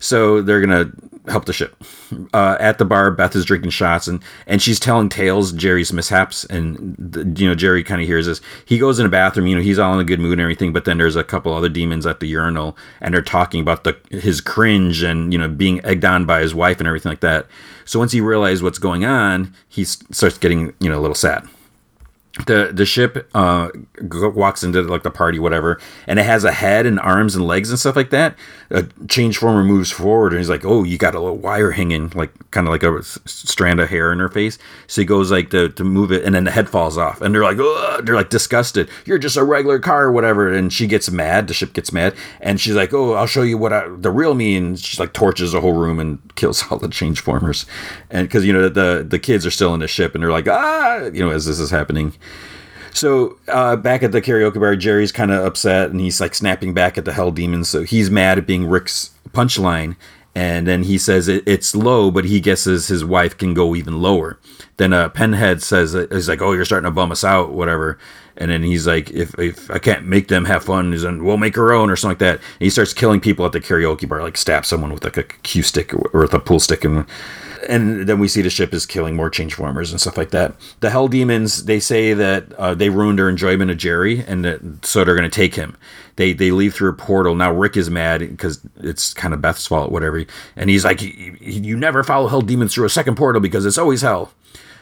So 0.00 0.42
they're 0.42 0.60
gonna 0.60 0.90
help 1.30 1.46
the 1.46 1.52
ship. 1.52 1.76
Uh, 2.34 2.56
at 2.60 2.78
the 2.78 2.84
bar, 2.84 3.10
Beth 3.10 3.34
is 3.34 3.44
drinking 3.44 3.70
shots 3.70 4.06
and 4.08 4.22
and 4.46 4.60
she's 4.60 4.80
telling 4.80 5.08
tales 5.08 5.52
Jerry's 5.52 5.92
mishaps, 5.92 6.44
and 6.44 6.94
the, 6.98 7.20
you 7.40 7.48
know 7.48 7.54
Jerry 7.54 7.82
kind 7.82 8.00
of 8.00 8.06
hears 8.06 8.26
this. 8.26 8.40
He 8.64 8.78
goes 8.78 8.98
in 8.98 9.04
the 9.04 9.10
bathroom, 9.10 9.46
you 9.46 9.56
know, 9.56 9.62
he's 9.62 9.78
all 9.78 9.94
in 9.94 10.00
a 10.00 10.04
good 10.04 10.20
mood 10.20 10.32
and 10.32 10.40
everything, 10.40 10.72
but 10.72 10.84
then 10.84 10.98
there's 10.98 11.16
a 11.16 11.24
couple 11.24 11.54
other 11.54 11.68
demons 11.68 12.06
at 12.06 12.20
the 12.20 12.26
urinal, 12.26 12.76
and 13.00 13.14
they're 13.14 13.22
talking 13.22 13.60
about 13.60 13.84
the 13.84 13.96
his 14.10 14.40
cringe 14.40 15.02
and 15.02 15.32
you 15.32 15.38
know 15.38 15.48
being 15.48 15.84
egged 15.84 16.04
on 16.04 16.26
by 16.26 16.40
his 16.40 16.54
wife 16.54 16.78
and 16.78 16.86
everything 16.86 17.10
like 17.10 17.20
that. 17.20 17.46
So 17.84 17.98
once 17.98 18.12
he 18.12 18.20
realizes 18.20 18.62
what's 18.62 18.78
going 18.78 19.04
on, 19.04 19.54
he 19.68 19.84
starts 19.84 20.38
getting 20.38 20.74
you 20.80 20.90
know 20.90 20.98
a 20.98 21.02
little 21.02 21.14
sad 21.14 21.48
the 22.46 22.70
the 22.72 22.86
ship 22.86 23.28
uh 23.34 23.68
walks 24.00 24.62
into 24.62 24.80
like 24.82 25.02
the 25.02 25.10
party 25.10 25.40
whatever 25.40 25.80
and 26.06 26.18
it 26.18 26.24
has 26.24 26.44
a 26.44 26.52
head 26.52 26.86
and 26.86 27.00
arms 27.00 27.34
and 27.34 27.44
legs 27.44 27.70
and 27.70 27.78
stuff 27.78 27.96
like 27.96 28.10
that. 28.10 28.36
A 28.70 28.84
change 29.08 29.36
former 29.36 29.64
moves 29.64 29.90
forward 29.90 30.32
and 30.32 30.38
he's 30.38 30.48
like 30.48 30.64
oh 30.64 30.84
you 30.84 30.96
got 30.96 31.16
a 31.16 31.20
little 31.20 31.36
wire 31.36 31.72
hanging 31.72 32.08
like 32.10 32.30
kind 32.52 32.68
of 32.68 32.70
like 32.70 32.84
a 32.84 33.02
strand 33.02 33.80
of 33.80 33.88
hair 33.88 34.12
in 34.12 34.20
her 34.20 34.28
face. 34.28 34.58
So 34.86 35.00
he 35.00 35.04
goes 35.04 35.32
like 35.32 35.50
to, 35.50 35.70
to 35.70 35.82
move 35.82 36.12
it 36.12 36.24
and 36.24 36.34
then 36.34 36.44
the 36.44 36.52
head 36.52 36.68
falls 36.68 36.96
off 36.96 37.20
and 37.20 37.34
they're 37.34 37.42
like 37.42 37.58
oh 37.58 38.00
they're 38.04 38.14
like 38.14 38.30
disgusted. 38.30 38.88
You're 39.06 39.18
just 39.18 39.36
a 39.36 39.42
regular 39.42 39.80
car 39.80 40.04
or 40.04 40.12
whatever 40.12 40.52
and 40.52 40.72
she 40.72 40.86
gets 40.86 41.10
mad 41.10 41.48
the 41.48 41.54
ship 41.54 41.72
gets 41.72 41.92
mad 41.92 42.14
and 42.40 42.60
she's 42.60 42.76
like 42.76 42.94
oh 42.94 43.14
i'll 43.14 43.26
show 43.26 43.42
you 43.42 43.58
what 43.58 43.72
I, 43.72 43.88
the 43.88 44.10
real 44.10 44.34
me 44.34 44.56
and 44.56 44.78
she's 44.78 45.00
like 45.00 45.12
torches 45.12 45.50
the 45.50 45.60
whole 45.60 45.74
room 45.74 45.98
and 45.98 46.20
kills 46.36 46.64
all 46.70 46.78
the 46.78 46.88
change 46.88 47.20
formers. 47.20 47.66
And 48.08 48.28
because 48.28 48.44
you 48.46 48.52
know 48.52 48.68
the 48.68 49.04
the 49.06 49.18
kids 49.18 49.44
are 49.44 49.50
still 49.50 49.74
in 49.74 49.80
the 49.80 49.88
ship 49.88 50.14
and 50.14 50.22
they're 50.22 50.30
like 50.30 50.46
ah 50.46 51.06
you 51.12 51.24
know 51.24 51.30
as 51.30 51.46
this 51.46 51.58
is 51.58 51.70
happening 51.70 52.12
so 52.92 53.38
uh, 53.48 53.76
back 53.76 54.02
at 54.02 54.12
the 54.12 54.20
karaoke 54.20 54.60
bar, 54.60 54.76
Jerry's 54.76 55.12
kind 55.12 55.30
of 55.30 55.44
upset 55.44 55.90
and 55.90 56.00
he's 56.00 56.20
like 56.20 56.34
snapping 56.34 56.74
back 56.74 56.98
at 56.98 57.04
the 57.04 57.12
Hell 57.12 57.30
Demons. 57.30 57.68
So 57.68 57.82
he's 57.82 58.10
mad 58.10 58.38
at 58.38 58.46
being 58.46 58.66
Rick's 58.66 59.10
punchline. 59.30 59.96
And 60.34 60.66
then 60.66 60.84
he 60.84 60.96
says 60.96 61.26
it, 61.26 61.42
it's 61.46 61.74
low, 61.74 62.10
but 62.10 62.24
he 62.24 62.40
guesses 62.40 62.86
his 62.86 63.04
wife 63.04 63.36
can 63.36 63.52
go 63.52 63.74
even 63.74 64.00
lower. 64.00 64.38
Then 64.76 64.92
uh, 64.92 65.08
Pinhead 65.08 65.62
says, 65.62 65.92
he's 65.92 66.28
like, 66.28 66.40
oh, 66.40 66.52
you're 66.52 66.64
starting 66.64 66.88
to 66.88 66.94
bum 66.94 67.10
us 67.10 67.24
out, 67.24 67.52
whatever. 67.52 67.98
And 68.36 68.50
then 68.50 68.62
he's 68.62 68.86
like, 68.86 69.10
if, 69.10 69.36
if 69.38 69.70
I 69.70 69.78
can't 69.78 70.06
make 70.06 70.28
them 70.28 70.44
have 70.44 70.64
fun, 70.64 70.92
he's 70.92 71.04
like, 71.04 71.20
we'll 71.20 71.36
make 71.36 71.58
our 71.58 71.72
own 71.72 71.90
or 71.90 71.96
something 71.96 72.12
like 72.12 72.18
that. 72.20 72.38
And 72.38 72.60
he 72.60 72.70
starts 72.70 72.94
killing 72.94 73.20
people 73.20 73.44
at 73.44 73.52
the 73.52 73.60
karaoke 73.60 74.08
bar, 74.08 74.22
like 74.22 74.36
stab 74.36 74.64
someone 74.64 74.92
with 74.92 75.04
like 75.04 75.16
a 75.16 75.24
cue 75.24 75.62
stick 75.62 75.92
or 75.92 76.22
with 76.22 76.32
a 76.32 76.38
pool 76.38 76.60
stick. 76.60 76.84
And 76.84 77.04
and 77.68 78.06
then 78.06 78.18
we 78.18 78.28
see 78.28 78.42
the 78.42 78.50
ship 78.50 78.72
is 78.72 78.86
killing 78.86 79.16
more 79.16 79.30
changeformers 79.30 79.90
and 79.90 80.00
stuff 80.00 80.16
like 80.16 80.30
that. 80.30 80.54
The 80.80 80.90
Hell 80.90 81.08
Demons 81.08 81.64
they 81.64 81.80
say 81.80 82.14
that 82.14 82.52
uh, 82.54 82.74
they 82.74 82.90
ruined 82.90 83.18
their 83.18 83.28
enjoyment 83.28 83.70
of 83.70 83.76
Jerry, 83.76 84.24
and 84.26 84.44
that, 84.44 84.84
so 84.84 85.04
they're 85.04 85.16
going 85.16 85.30
to 85.30 85.34
take 85.34 85.54
him. 85.54 85.76
They 86.16 86.32
they 86.32 86.50
leave 86.50 86.74
through 86.74 86.90
a 86.90 86.94
portal. 86.94 87.34
Now 87.34 87.52
Rick 87.52 87.76
is 87.76 87.90
mad 87.90 88.20
because 88.20 88.60
it's 88.76 89.12
kind 89.14 89.34
of 89.34 89.40
Beth's 89.40 89.66
fault, 89.66 89.92
whatever. 89.92 90.24
And 90.56 90.70
he's 90.70 90.84
like, 90.84 91.00
"You 91.02 91.76
never 91.76 92.02
follow 92.02 92.28
Hell 92.28 92.42
Demons 92.42 92.74
through 92.74 92.86
a 92.86 92.90
second 92.90 93.16
portal 93.16 93.40
because 93.40 93.66
it's 93.66 93.78
always 93.78 94.02
hell." 94.02 94.32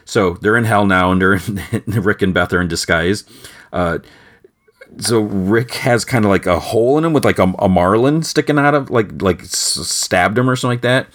So 0.05 0.33
they're 0.41 0.57
in 0.57 0.65
hell 0.65 0.85
now, 0.85 1.11
and 1.11 1.21
in, 1.21 1.83
Rick 2.01 2.21
and 2.21 2.33
Beth 2.33 2.53
are 2.53 2.61
in 2.61 2.67
disguise. 2.67 3.25
Uh, 3.71 3.99
so 4.97 5.19
Rick 5.21 5.73
has 5.75 6.03
kind 6.03 6.25
of 6.25 6.29
like 6.29 6.47
a 6.47 6.59
hole 6.59 6.97
in 6.97 7.05
him 7.05 7.13
with 7.13 7.23
like 7.23 7.37
a, 7.37 7.53
a 7.59 7.69
marlin 7.69 8.23
sticking 8.23 8.57
out 8.57 8.73
of 8.73 8.89
like 8.89 9.21
like 9.21 9.43
stabbed 9.43 10.37
him 10.37 10.49
or 10.49 10.55
something 10.55 10.77
like 10.77 10.81
that 10.81 11.07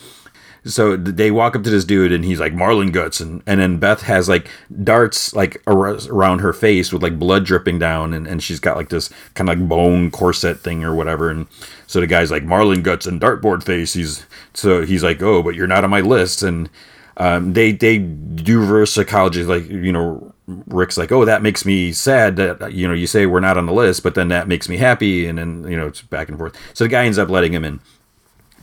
so 0.65 0.97
they 0.97 1.31
walk 1.31 1.55
up 1.55 1.63
to 1.63 1.71
this 1.71 1.85
dude 1.85 2.13
and 2.13 2.25
he's 2.25 2.41
like 2.41 2.55
Marlin 2.55 2.91
guts 2.91 3.21
and 3.21 3.43
and 3.47 3.61
then 3.61 3.79
Beth 3.79 4.03
has 4.03 4.29
like 4.29 4.49
darts 4.83 5.35
like 5.35 5.63
around 5.67 6.39
her 6.39 6.53
face 6.53 6.93
with 6.93 7.03
like 7.03 7.19
blood 7.19 7.45
dripping 7.45 7.79
down 7.79 8.15
and, 8.15 8.27
and 8.27 8.43
she's 8.43 8.61
got 8.61 8.77
like 8.77 8.89
this 8.89 9.11
kind 9.35 9.49
of 9.49 9.59
like 9.59 9.69
bone 9.69 10.11
corset 10.11 10.61
thing 10.61 10.83
or 10.83 10.95
whatever 10.95 11.31
and 11.31 11.47
so 11.87 12.01
the 12.01 12.07
guy's 12.07 12.31
like 12.31 12.45
Marlin 12.45 12.83
guts 12.83 13.07
and 13.07 13.21
dartboard 13.21 13.63
face. 13.63 13.93
He's 13.93 14.25
so 14.55 14.85
he's 14.85 15.03
like 15.03 15.21
oh 15.23 15.43
but 15.43 15.55
you're 15.55 15.67
not 15.67 15.85
on 15.85 15.91
my 15.91 16.01
list 16.01 16.43
and 16.43 16.71
um, 17.17 17.53
they 17.53 17.73
they 17.73 17.99
do 17.99 18.59
reverse 18.59 18.93
psychology 18.93 19.45
like 19.45 19.69
you 19.69 19.93
know 19.93 20.33
Rick's 20.47 20.97
like 20.97 21.13
oh 21.13 21.25
that 21.25 21.43
makes 21.43 21.65
me 21.65 21.93
sad 21.93 22.37
that 22.37 22.73
you 22.73 22.89
know 22.89 22.95
you 22.95 23.07
say 23.07 23.27
we're 23.27 23.41
not 23.41 23.57
on 23.59 23.67
the 23.67 23.73
list 23.73 24.03
but 24.03 24.15
then 24.15 24.29
that 24.29 24.49
makes 24.49 24.69
me 24.69 24.79
happy 24.79 25.27
and 25.27 25.39
then 25.39 25.65
you 25.69 25.77
know 25.77 25.87
it's 25.89 26.01
back 26.01 26.29
and 26.29 26.39
forth. 26.39 26.57
So 26.73 26.85
the 26.85 26.89
guy 26.89 27.05
ends 27.05 27.19
up 27.19 27.29
letting 27.29 27.53
him 27.53 27.65
in 27.65 27.81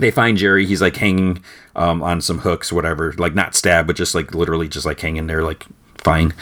they 0.02 0.12
find 0.12 0.38
Jerry. 0.38 0.66
He's 0.66 0.82
like 0.82 0.98
hanging 0.98 1.44
um, 1.76 2.04
on 2.04 2.22
some 2.22 2.40
hooks, 2.40 2.74
whatever. 2.74 3.14
Like 3.14 3.34
not 3.34 3.56
stabbed, 3.56 3.88
but 3.88 3.96
just 3.96 4.14
like 4.14 4.36
literally 4.36 4.68
just 4.68 4.86
like 4.86 5.00
hanging 5.00 5.28
there, 5.28 5.44
like 5.44 5.66
fine. 5.98 6.34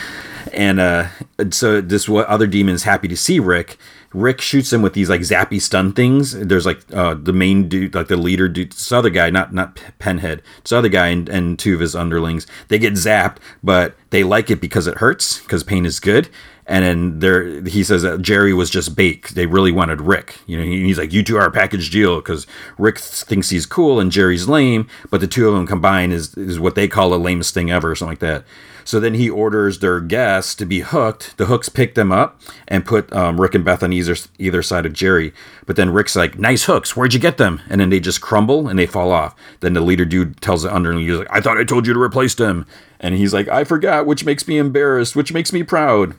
And 0.54 0.80
uh, 0.80 1.08
so 1.52 1.82
this 1.82 2.10
what 2.10 2.28
other 2.28 2.48
demon's 2.48 2.84
happy 2.84 3.08
to 3.08 3.18
see 3.18 3.40
Rick. 3.40 3.78
Rick 4.12 4.42
shoots 4.42 4.74
him 4.74 4.82
with 4.82 4.94
these 4.94 5.10
like 5.10 5.22
zappy 5.22 5.62
stun 5.62 5.94
things. 5.94 6.32
There's 6.32 6.66
like 6.66 6.80
uh, 6.92 7.14
the 7.14 7.34
main 7.34 7.70
dude, 7.70 7.94
like 7.94 8.08
the 8.08 8.18
leader 8.18 8.48
dude, 8.48 8.72
this 8.72 8.92
other 8.92 9.12
guy, 9.12 9.30
not 9.30 9.54
not 9.54 9.80
Pinhead, 10.00 10.42
this 10.64 10.72
other 10.72 10.90
guy 10.90 11.08
and, 11.10 11.30
and 11.30 11.60
two 11.60 11.76
of 11.76 11.80
his 11.80 11.96
underlings. 11.96 12.48
They 12.70 12.80
get 12.80 12.94
zapped, 12.94 13.38
but 13.62 13.96
they 14.10 14.24
like 14.24 14.50
it 14.50 14.62
because 14.62 14.88
it 14.88 14.98
hurts 14.98 15.40
because 15.42 15.64
pain 15.64 15.86
is 15.86 16.00
good 16.00 16.30
and 16.70 16.86
then 16.86 17.20
there 17.20 17.62
he 17.64 17.84
says 17.84 18.04
that 18.04 18.22
Jerry 18.22 18.54
was 18.54 18.70
just 18.70 18.96
bait. 18.96 19.30
They 19.30 19.48
really 19.48 19.72
wanted 19.72 20.02
Rick. 20.02 20.38
You 20.46 20.58
know, 20.58 20.64
he's 20.64 21.00
like, 21.00 21.12
"You 21.12 21.24
two 21.24 21.36
are 21.36 21.48
a 21.48 21.52
package 21.52 21.90
deal," 21.90 22.18
because 22.18 22.46
Rick 22.78 23.00
thinks 23.00 23.50
he's 23.50 23.66
cool 23.66 24.00
and 24.00 24.12
Jerry's 24.12 24.48
lame, 24.48 24.88
but 25.10 25.20
the 25.20 25.28
two 25.28 25.48
of 25.48 25.56
them 25.56 25.66
combined 25.66 26.14
is 26.14 26.38
is 26.38 26.60
what 26.60 26.76
they 26.76 26.88
call 26.88 27.10
the 27.10 27.18
lamest 27.20 27.56
thing 27.56 27.72
ever, 27.72 27.92
or 27.92 27.96
something 27.96 28.12
like 28.12 28.20
that. 28.20 28.46
So 28.86 29.00
then 29.00 29.16
he 29.16 29.30
orders 29.30 29.80
their 29.80 30.00
guests 30.00 30.54
to 30.56 30.66
be 30.66 30.82
hooked. 30.82 31.38
The 31.38 31.48
hooks 31.48 31.70
pick 31.70 31.96
them 31.96 32.12
up 32.12 32.40
and 32.68 32.86
put 32.86 33.12
um, 33.14 33.42
Rick 33.42 33.56
and 33.56 33.66
Beth 33.66 33.82
on 33.82 33.92
either 33.92 34.16
either 34.38 34.62
side 34.62 34.86
of 34.86 34.94
Jerry. 34.94 35.34
But 35.66 35.76
then 35.76 35.90
Rick's 35.90 36.16
like, 36.16 36.38
"Nice 36.38 36.66
hooks. 36.66 36.96
Where'd 36.96 37.16
you 37.16 37.20
get 37.20 37.38
them?" 37.38 37.62
And 37.68 37.82
then 37.82 37.90
they 37.90 38.00
just 38.00 38.22
crumble 38.22 38.68
and 38.68 38.78
they 38.78 38.86
fall 38.86 39.12
off. 39.12 39.36
Then 39.62 39.74
the 39.74 39.82
leader 39.82 40.06
dude 40.06 40.40
tells 40.40 40.62
the 40.62 40.74
underling, 40.74 41.08
"He's 41.08 41.18
like, 41.18 41.28
I 41.32 41.42
thought 41.42 41.58
I 41.58 41.64
told 41.64 41.88
you 41.88 41.94
to 41.94 42.00
replace 42.02 42.36
them." 42.36 42.68
And 43.00 43.16
he's 43.16 43.34
like, 43.34 43.48
"I 43.48 43.64
forgot," 43.64 44.06
which 44.06 44.24
makes 44.24 44.48
me 44.48 44.60
embarrassed, 44.60 45.16
which 45.16 45.34
makes 45.34 45.52
me 45.52 45.64
proud. 45.64 46.14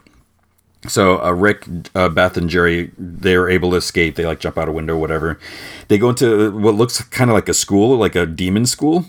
So 0.89 1.23
uh, 1.23 1.33
Rick, 1.33 1.67
uh, 1.95 2.09
Beth, 2.09 2.37
and 2.37 2.49
Jerry, 2.49 2.91
they 2.99 3.35
are 3.35 3.49
able 3.49 3.71
to 3.71 3.77
escape. 3.77 4.17
They 4.17 4.25
like 4.27 4.41
jump 4.41 4.57
out 4.57 4.69
a 4.69 4.73
window, 4.73 4.97
whatever. 4.97 5.39
They 5.89 5.99
go 5.99 6.09
into 6.09 6.51
what 6.59 6.75
looks 6.75 7.03
kind 7.05 7.31
of 7.31 7.35
like 7.35 7.49
a 7.49 7.55
school, 7.55 7.97
like 7.97 8.15
a 8.15 8.25
demon 8.27 8.67
school. 8.67 9.05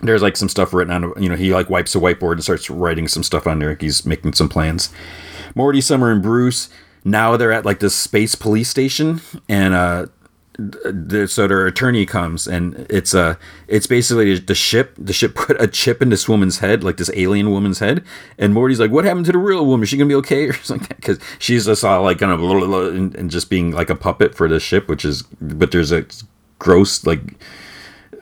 There's 0.00 0.22
like 0.22 0.36
some 0.36 0.48
stuff 0.48 0.72
written 0.72 0.92
on. 0.92 1.22
You 1.22 1.28
know, 1.28 1.36
he 1.36 1.52
like 1.52 1.68
wipes 1.68 1.94
a 1.94 1.98
whiteboard 1.98 2.32
and 2.32 2.42
starts 2.44 2.70
writing 2.70 3.08
some 3.08 3.22
stuff 3.22 3.46
on 3.46 3.58
there. 3.58 3.76
He's 3.80 4.06
making 4.06 4.34
some 4.34 4.48
plans. 4.48 4.90
Morty, 5.54 5.80
Summer, 5.80 6.10
and 6.10 6.22
Bruce 6.22 6.68
now 7.04 7.36
they're 7.36 7.52
at 7.52 7.64
like 7.64 7.80
this 7.80 7.94
space 7.94 8.34
police 8.34 8.68
station, 8.68 9.20
and 9.48 9.74
uh, 9.74 10.06
the, 10.58 11.26
so 11.28 11.48
their 11.48 11.66
attorney 11.66 12.06
comes 12.06 12.46
and 12.46 12.86
it's 12.88 13.12
a 13.12 13.38
it's 13.66 13.86
basically 13.86 14.38
the 14.38 14.54
ship 14.54 14.94
the 14.96 15.12
ship 15.12 15.34
put 15.46 15.60
a 15.60 15.66
chip 15.66 16.00
in 16.00 16.10
this 16.10 16.28
woman's 16.28 16.58
head 16.58 16.84
like 16.84 16.96
this 16.96 17.10
alien 17.14 17.50
woman's 17.50 17.78
head. 17.80 18.04
And 18.38 18.54
morty's 18.54 18.80
like 18.80 18.90
what 18.90 19.04
happened 19.04 19.26
to 19.26 19.32
the 19.32 19.38
real 19.38 19.66
woman? 19.66 19.82
Is 19.82 19.88
she 19.88 19.96
gonna 19.96 20.08
be 20.08 20.14
okay? 20.16 20.44
Or 20.54 20.54
something 20.54 20.94
because 20.96 21.18
she's 21.38 21.66
just 21.66 21.84
all 21.84 22.02
like 22.02 22.18
kind 22.18 22.30
of 22.30 22.40
and, 22.42 23.14
and 23.14 23.30
just 23.30 23.48
being 23.50 23.72
like 23.72 23.90
a 23.90 23.96
puppet 23.96 24.34
for 24.34 24.46
the 24.48 24.60
ship 24.60 24.88
which 24.88 25.04
is 25.04 25.22
but 25.40 25.70
there's 25.70 25.90
a 25.90 26.04
gross 26.58 27.06
like 27.06 27.38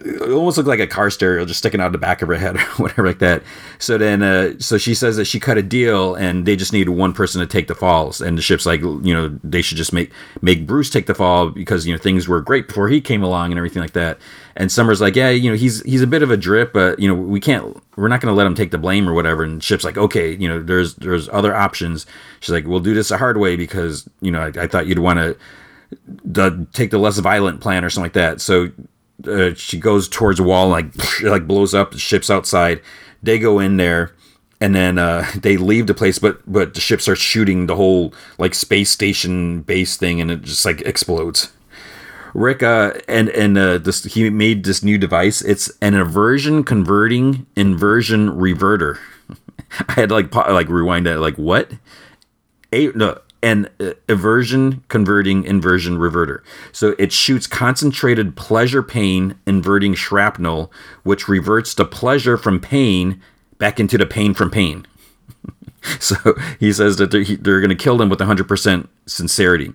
it 0.05 0.31
almost 0.31 0.57
looked 0.57 0.69
like 0.69 0.81
a 0.81 0.87
car 0.87 1.11
stereo 1.11 1.45
just 1.45 1.59
sticking 1.59 1.81
out 1.81 1.87
of 1.87 1.93
the 1.93 1.99
back 1.99 2.23
of 2.23 2.29
her 2.29 2.35
head 2.35 2.57
or 2.57 2.61
whatever 2.77 3.07
like 3.07 3.19
that. 3.21 3.43
So 3.79 3.99
then, 3.99 4.23
uh, 4.23 4.55
so 4.59 4.79
she 4.79 4.95
says 4.95 5.17
that 5.17 5.27
she 5.27 5.39
cut 5.39 5.59
a 5.59 5.63
deal 5.63 6.15
and 6.15 6.47
they 6.47 6.57
just 6.57 6.73
needed 6.73 6.91
one 6.91 7.13
person 7.13 7.41
to 7.41 7.47
take 7.47 7.69
the 7.69 7.75
falls. 7.75 8.21
And 8.21 8.37
the 8.37 8.43
ship's 8.43 8.67
like, 8.67 8.81
you 8.81 9.15
know, 9.15 9.39
they 9.45 9.63
should 9.63 9.77
just 9.77 9.93
make 9.93 10.11
make 10.41 10.67
Bruce 10.67 10.91
take 10.91 11.07
the 11.07 11.15
fall 11.15 11.51
because 11.51 11.87
you 11.87 11.93
know 11.93 11.99
things 11.99 12.29
were 12.29 12.41
great 12.41 12.69
before 12.69 12.89
he 12.89 13.01
came 13.01 13.23
along 13.23 13.51
and 13.53 13.59
everything 13.59 13.83
like 13.83 13.93
that. 13.93 14.19
And 14.57 14.71
Summer's 14.71 15.01
like, 15.01 15.17
yeah, 15.17 15.31
you 15.31 15.51
know, 15.51 15.57
he's 15.57 15.83
he's 15.83 16.03
a 16.03 16.07
bit 16.07 16.23
of 16.23 16.31
a 16.31 16.37
drip, 16.37 16.73
but 16.73 16.99
you 16.99 17.09
know, 17.09 17.15
we 17.15 17.41
can't, 17.41 17.77
we're 17.97 18.09
not 18.09 18.21
going 18.21 18.33
to 18.33 18.37
let 18.37 18.47
him 18.47 18.55
take 18.55 18.71
the 18.71 18.79
blame 18.79 19.09
or 19.09 19.15
whatever. 19.15 19.43
And 19.43 19.63
ship's 19.63 19.85
like, 19.85 19.97
okay, 19.97 20.35
you 20.35 20.49
know, 20.49 20.63
there's 20.63 20.95
there's 20.97 21.29
other 21.31 21.55
options. 21.55 22.07
She's 22.41 22.53
like, 22.53 22.67
we'll 22.67 22.81
do 22.81 22.95
this 22.95 23.11
a 23.11 23.19
hard 23.19 23.39
way 23.39 23.57
because 23.57 24.09
you 24.21 24.31
know 24.31 24.41
I, 24.41 24.63
I 24.63 24.67
thought 24.67 24.87
you'd 24.87 24.99
want 24.99 25.19
to. 25.19 25.37
The, 26.25 26.67
take 26.73 26.91
the 26.91 26.97
less 26.97 27.19
violent 27.19 27.61
plan 27.61 27.85
or 27.85 27.91
something 27.91 28.07
like 28.07 28.13
that. 28.15 28.41
So 28.41 28.71
uh, 29.27 29.55
she 29.55 29.79
goes 29.79 30.09
towards 30.09 30.41
a 30.41 30.43
wall, 30.43 30.69
like 30.69 30.87
like 31.23 31.47
blows 31.47 31.75
up. 31.75 31.93
The 31.93 31.99
ship's 31.99 32.31
outside. 32.31 32.81
They 33.23 33.39
go 33.39 33.59
in 33.59 33.77
there, 33.77 34.15
and 34.61 34.75
then 34.75 34.99
uh, 34.99 35.31
they 35.37 35.57
leave 35.57 35.87
the 35.87 35.95
place. 35.95 36.19
But 36.19 36.41
but 36.51 36.75
the 36.75 36.81
ship 36.81 37.01
starts 37.01 37.21
shooting 37.21 37.67
the 37.67 37.77
whole 37.77 38.15
like 38.39 38.55
space 38.55 38.91
station 38.91 39.63
base 39.63 39.97
thing, 39.97 40.21
and 40.21 40.31
it 40.31 40.43
just 40.43 40.65
like 40.65 40.81
explodes. 40.83 41.53
Rick 42.35 42.63
uh, 42.63 42.95
and 43.09 43.29
and 43.31 43.59
uh, 43.59 43.79
this 43.79 44.05
he 44.05 44.31
made 44.31 44.65
this 44.65 44.83
new 44.83 44.97
device. 44.97 45.43
It's 45.43 45.71
an 45.81 45.95
inversion 45.95 46.65
converting 46.65 47.47
inversion 47.57 48.31
reverter. 48.31 48.99
I 49.89 49.93
had 49.93 50.09
to 50.09 50.15
like 50.15 50.35
like 50.35 50.69
rewind 50.69 51.07
that. 51.07 51.21
Like 51.21 51.37
what? 51.37 51.73
A 52.73 52.87
no 52.89 53.19
an 53.43 53.69
uh, 53.81 53.93
inversion 54.09 54.85
converting 54.89 55.45
inversion 55.45 55.99
reverter. 55.99 56.43
So 56.71 56.95
it 56.99 57.13
shoots 57.13 57.47
concentrated 57.47 58.37
pleasure 58.37 58.83
pain 58.83 59.37
inverting 59.47 59.95
shrapnel, 59.95 60.73
which 61.03 61.29
reverts 61.29 61.75
the 61.75 61.85
pleasure 61.85 62.37
from 62.37 62.61
pain 62.61 63.21
back 63.59 63.81
into 63.81 63.99
the 63.99 64.07
pain 64.07 64.35
from 64.35 64.51
pain. 64.51 64.87
so 65.99 66.17
he 66.61 66.73
says 66.73 66.97
that 66.97 67.11
they're, 67.11 67.25
they're 67.25 67.61
going 67.61 67.69
to 67.71 67.75
kill 67.75 67.97
them 67.97 68.09
with 68.09 68.21
100% 68.21 68.89
sincerity. 69.07 69.73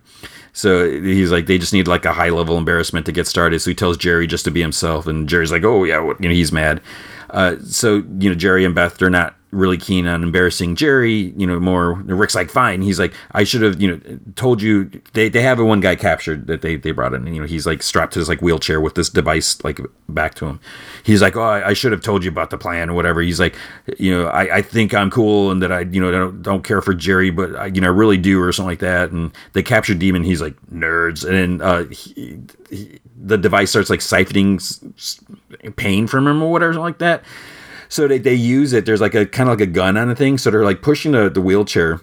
So 0.53 0.89
he's 0.89 1.31
like, 1.31 1.45
they 1.45 1.59
just 1.59 1.73
need 1.73 1.87
like 1.87 2.05
a 2.05 2.13
high 2.13 2.29
level 2.29 2.57
embarrassment 2.57 3.05
to 3.05 3.11
get 3.11 3.27
started. 3.27 3.59
So 3.59 3.69
he 3.69 3.75
tells 3.75 3.95
Jerry 3.95 4.25
just 4.25 4.45
to 4.45 4.51
be 4.51 4.61
himself, 4.61 5.05
and 5.05 5.29
Jerry's 5.29 5.51
like, 5.51 5.63
oh 5.63 5.83
yeah, 5.83 6.01
you 6.19 6.29
know, 6.29 6.33
he's 6.33 6.51
mad. 6.51 6.81
Uh, 7.29 7.57
so 7.59 8.03
you 8.19 8.29
know, 8.29 8.35
Jerry 8.35 8.65
and 8.65 8.75
Beth, 8.75 8.97
they're 8.97 9.09
not 9.09 9.35
really 9.51 9.77
keen 9.77 10.07
on 10.07 10.23
embarrassing 10.23 10.75
Jerry. 10.75 11.33
You 11.37 11.47
know, 11.47 11.59
more 11.59 11.93
Rick's 11.93 12.35
like, 12.35 12.49
fine. 12.49 12.81
He's 12.81 12.99
like, 12.99 13.13
I 13.31 13.43
should 13.43 13.61
have, 13.61 13.81
you 13.81 13.95
know, 13.95 14.19
told 14.35 14.61
you. 14.61 14.91
They 15.13 15.29
they 15.29 15.41
have 15.41 15.59
a 15.59 15.65
one 15.65 15.79
guy 15.79 15.95
captured 15.95 16.47
that 16.47 16.61
they 16.61 16.75
they 16.75 16.91
brought 16.91 17.13
in. 17.13 17.25
And, 17.25 17.35
you 17.35 17.41
know, 17.41 17.47
he's 17.47 17.65
like 17.65 17.81
strapped 17.81 18.13
to 18.13 18.19
his 18.19 18.29
like 18.29 18.41
wheelchair 18.41 18.81
with 18.81 18.95
this 18.95 19.09
device 19.09 19.63
like 19.63 19.79
back 20.09 20.35
to 20.35 20.45
him. 20.45 20.59
He's 21.03 21.21
like, 21.21 21.35
oh, 21.35 21.43
I, 21.43 21.69
I 21.69 21.73
should 21.73 21.91
have 21.91 22.01
told 22.01 22.23
you 22.23 22.29
about 22.31 22.49
the 22.49 22.57
plan 22.57 22.89
or 22.89 22.93
whatever. 22.93 23.21
He's 23.21 23.39
like, 23.39 23.55
you 23.97 24.11
know, 24.11 24.27
I, 24.27 24.57
I 24.57 24.61
think 24.61 24.93
I'm 24.93 25.09
cool 25.09 25.51
and 25.51 25.61
that 25.61 25.71
I 25.71 25.81
you 25.81 26.01
know 26.01 26.11
don't, 26.11 26.41
don't 26.41 26.63
care 26.63 26.81
for 26.81 26.93
Jerry, 26.93 27.29
but 27.29 27.55
I, 27.55 27.67
you 27.67 27.81
know 27.81 27.87
I 27.87 27.91
really 27.91 28.17
do 28.17 28.41
or 28.41 28.51
something 28.51 28.69
like 28.69 28.79
that. 28.79 29.11
And 29.11 29.31
they 29.53 29.63
capture 29.63 29.93
Demon. 29.93 30.23
He's 30.23 30.41
like 30.41 30.55
nerds, 30.71 31.25
and 31.25 31.33
then 31.33 31.61
uh, 31.61 31.85
he, 31.85 32.39
he, 32.69 32.99
the 33.19 33.37
device 33.37 33.71
starts 33.71 33.89
like 33.89 33.99
siphoning 33.99 34.61
pain 35.75 36.07
from 36.07 36.27
him 36.27 36.41
or 36.41 36.51
whatever 36.51 36.73
like 36.75 36.99
that 36.99 37.23
so 37.89 38.07
they, 38.07 38.17
they 38.17 38.33
use 38.33 38.73
it. 38.73 38.85
There's 38.85 39.01
like 39.01 39.15
a 39.15 39.25
kind 39.25 39.49
of 39.49 39.57
like 39.57 39.67
a 39.67 39.71
gun 39.71 39.97
on 39.97 40.09
a 40.09 40.15
thing. 40.15 40.37
So 40.37 40.51
they're 40.51 40.65
like 40.65 40.81
pushing 40.81 41.13
the, 41.13 41.29
the 41.29 41.41
wheelchair 41.41 42.01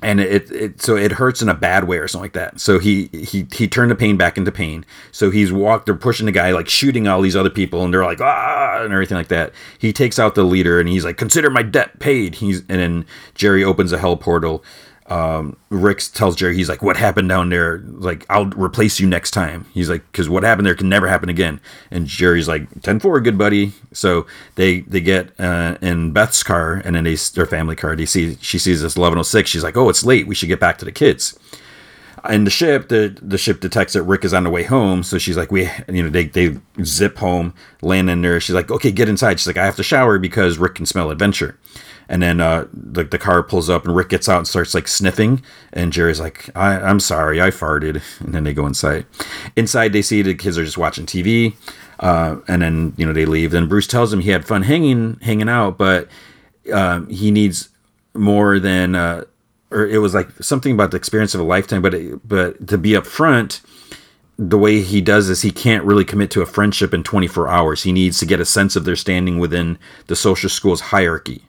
and 0.00 0.20
it, 0.20 0.50
it 0.52 0.80
so 0.80 0.96
it 0.96 1.12
hurts 1.12 1.42
in 1.42 1.48
a 1.48 1.54
bad 1.54 1.88
way 1.88 1.98
or 1.98 2.06
something 2.06 2.24
like 2.24 2.32
that. 2.34 2.60
So 2.60 2.78
he 2.78 3.06
he 3.06 3.46
he 3.52 3.66
turned 3.66 3.90
the 3.90 3.96
pain 3.96 4.16
back 4.16 4.38
into 4.38 4.52
pain. 4.52 4.84
So 5.10 5.30
he's 5.30 5.52
walked. 5.52 5.86
They're 5.86 5.96
pushing 5.96 6.26
the 6.26 6.32
guy 6.32 6.52
like 6.52 6.68
shooting 6.68 7.08
all 7.08 7.20
these 7.20 7.34
other 7.34 7.50
people, 7.50 7.84
and 7.84 7.92
they're 7.92 8.04
like 8.04 8.20
ah 8.20 8.82
and 8.84 8.92
everything 8.92 9.16
like 9.16 9.28
that. 9.28 9.52
He 9.78 9.92
takes 9.92 10.18
out 10.18 10.36
the 10.36 10.44
leader 10.44 10.78
and 10.78 10.88
he's 10.88 11.04
like, 11.04 11.16
"Consider 11.16 11.50
my 11.50 11.62
debt 11.62 11.98
paid." 11.98 12.36
He's 12.36 12.60
and 12.60 12.78
then 12.78 13.06
Jerry 13.34 13.64
opens 13.64 13.92
a 13.92 13.98
hell 13.98 14.16
portal 14.16 14.62
um, 15.08 15.56
Rick 15.70 16.00
tells 16.12 16.36
Jerry, 16.36 16.54
he's 16.54 16.68
like, 16.68 16.82
"What 16.82 16.96
happened 16.96 17.28
down 17.28 17.48
there? 17.48 17.78
Like, 17.78 18.26
I'll 18.28 18.46
replace 18.50 19.00
you 19.00 19.06
next 19.06 19.30
time." 19.30 19.64
He's 19.72 19.88
like, 19.88 20.10
"Because 20.12 20.28
what 20.28 20.42
happened 20.42 20.66
there 20.66 20.74
can 20.74 20.88
never 20.88 21.08
happen 21.08 21.28
again." 21.28 21.60
And 21.90 22.06
Jerry's 22.06 22.46
like, 22.46 22.68
10-4, 22.82 23.24
good 23.24 23.38
buddy." 23.38 23.72
So 23.92 24.26
they 24.56 24.80
they 24.80 25.00
get 25.00 25.38
uh, 25.40 25.78
in 25.80 26.12
Beth's 26.12 26.42
car, 26.42 26.82
and 26.84 26.94
then 26.94 27.04
they 27.04 27.14
their 27.14 27.46
family 27.46 27.74
car. 27.74 27.96
They 27.96 28.06
see 28.06 28.36
she 28.40 28.58
sees 28.58 28.82
this 28.82 28.96
eleven 28.96 29.18
oh 29.18 29.22
six. 29.22 29.48
She's 29.50 29.64
like, 29.64 29.76
"Oh, 29.76 29.88
it's 29.88 30.04
late. 30.04 30.26
We 30.26 30.34
should 30.34 30.48
get 30.48 30.60
back 30.60 30.78
to 30.78 30.84
the 30.84 30.92
kids." 30.92 31.38
And 32.24 32.46
the 32.46 32.50
ship, 32.50 32.88
the 32.88 33.16
the 33.22 33.38
ship 33.38 33.60
detects 33.60 33.94
that 33.94 34.02
Rick 34.02 34.24
is 34.24 34.34
on 34.34 34.44
the 34.44 34.50
way 34.50 34.64
home, 34.64 35.02
so 35.02 35.16
she's 35.18 35.36
like, 35.36 35.50
"We, 35.50 35.70
you 35.88 36.02
know, 36.02 36.10
they 36.10 36.26
they 36.26 36.58
zip 36.84 37.16
home, 37.16 37.54
land 37.80 38.10
in 38.10 38.20
there." 38.22 38.40
She's 38.40 38.54
like, 38.54 38.70
"Okay, 38.70 38.90
get 38.90 39.08
inside." 39.08 39.40
She's 39.40 39.46
like, 39.46 39.56
"I 39.56 39.64
have 39.64 39.76
to 39.76 39.82
shower 39.82 40.18
because 40.18 40.58
Rick 40.58 40.74
can 40.74 40.86
smell 40.86 41.10
adventure." 41.10 41.56
And 42.08 42.22
then 42.22 42.40
uh, 42.40 42.66
the, 42.72 43.04
the 43.04 43.18
car 43.18 43.42
pulls 43.42 43.68
up 43.68 43.84
and 43.84 43.94
Rick 43.94 44.08
gets 44.08 44.28
out 44.28 44.38
and 44.38 44.48
starts 44.48 44.74
like 44.74 44.88
sniffing. 44.88 45.42
And 45.72 45.92
Jerry's 45.92 46.20
like, 46.20 46.48
I, 46.56 46.74
I'm 46.80 47.00
sorry, 47.00 47.40
I 47.40 47.50
farted. 47.50 48.02
And 48.20 48.34
then 48.34 48.44
they 48.44 48.54
go 48.54 48.66
inside. 48.66 49.04
Inside, 49.56 49.92
they 49.92 50.02
see 50.02 50.22
the 50.22 50.34
kids 50.34 50.56
are 50.56 50.64
just 50.64 50.78
watching 50.78 51.04
TV. 51.04 51.54
Uh, 52.00 52.36
and 52.48 52.62
then, 52.62 52.94
you 52.96 53.04
know, 53.04 53.12
they 53.12 53.26
leave. 53.26 53.50
Then 53.50 53.68
Bruce 53.68 53.86
tells 53.86 54.12
him 54.12 54.20
he 54.20 54.30
had 54.30 54.46
fun 54.46 54.62
hanging, 54.62 55.18
hanging 55.20 55.48
out, 55.48 55.76
but 55.76 56.08
um, 56.72 57.08
he 57.08 57.30
needs 57.30 57.68
more 58.14 58.58
than, 58.58 58.94
uh, 58.94 59.24
or 59.70 59.86
it 59.86 59.98
was 59.98 60.14
like 60.14 60.30
something 60.42 60.72
about 60.72 60.92
the 60.92 60.96
experience 60.96 61.34
of 61.34 61.40
a 61.40 61.44
lifetime, 61.44 61.82
but, 61.82 61.94
it, 61.94 62.26
but 62.26 62.68
to 62.68 62.78
be 62.78 62.90
upfront, 62.90 63.60
the 64.38 64.56
way 64.56 64.80
he 64.80 65.00
does 65.00 65.26
this, 65.26 65.42
he 65.42 65.50
can't 65.50 65.84
really 65.84 66.04
commit 66.04 66.30
to 66.30 66.42
a 66.42 66.46
friendship 66.46 66.94
in 66.94 67.02
24 67.02 67.48
hours. 67.48 67.82
He 67.82 67.90
needs 67.90 68.20
to 68.20 68.26
get 68.26 68.40
a 68.40 68.44
sense 68.44 68.76
of 68.76 68.84
their 68.84 68.96
standing 68.96 69.40
within 69.40 69.78
the 70.06 70.14
social 70.14 70.48
school's 70.48 70.80
hierarchy. 70.80 71.47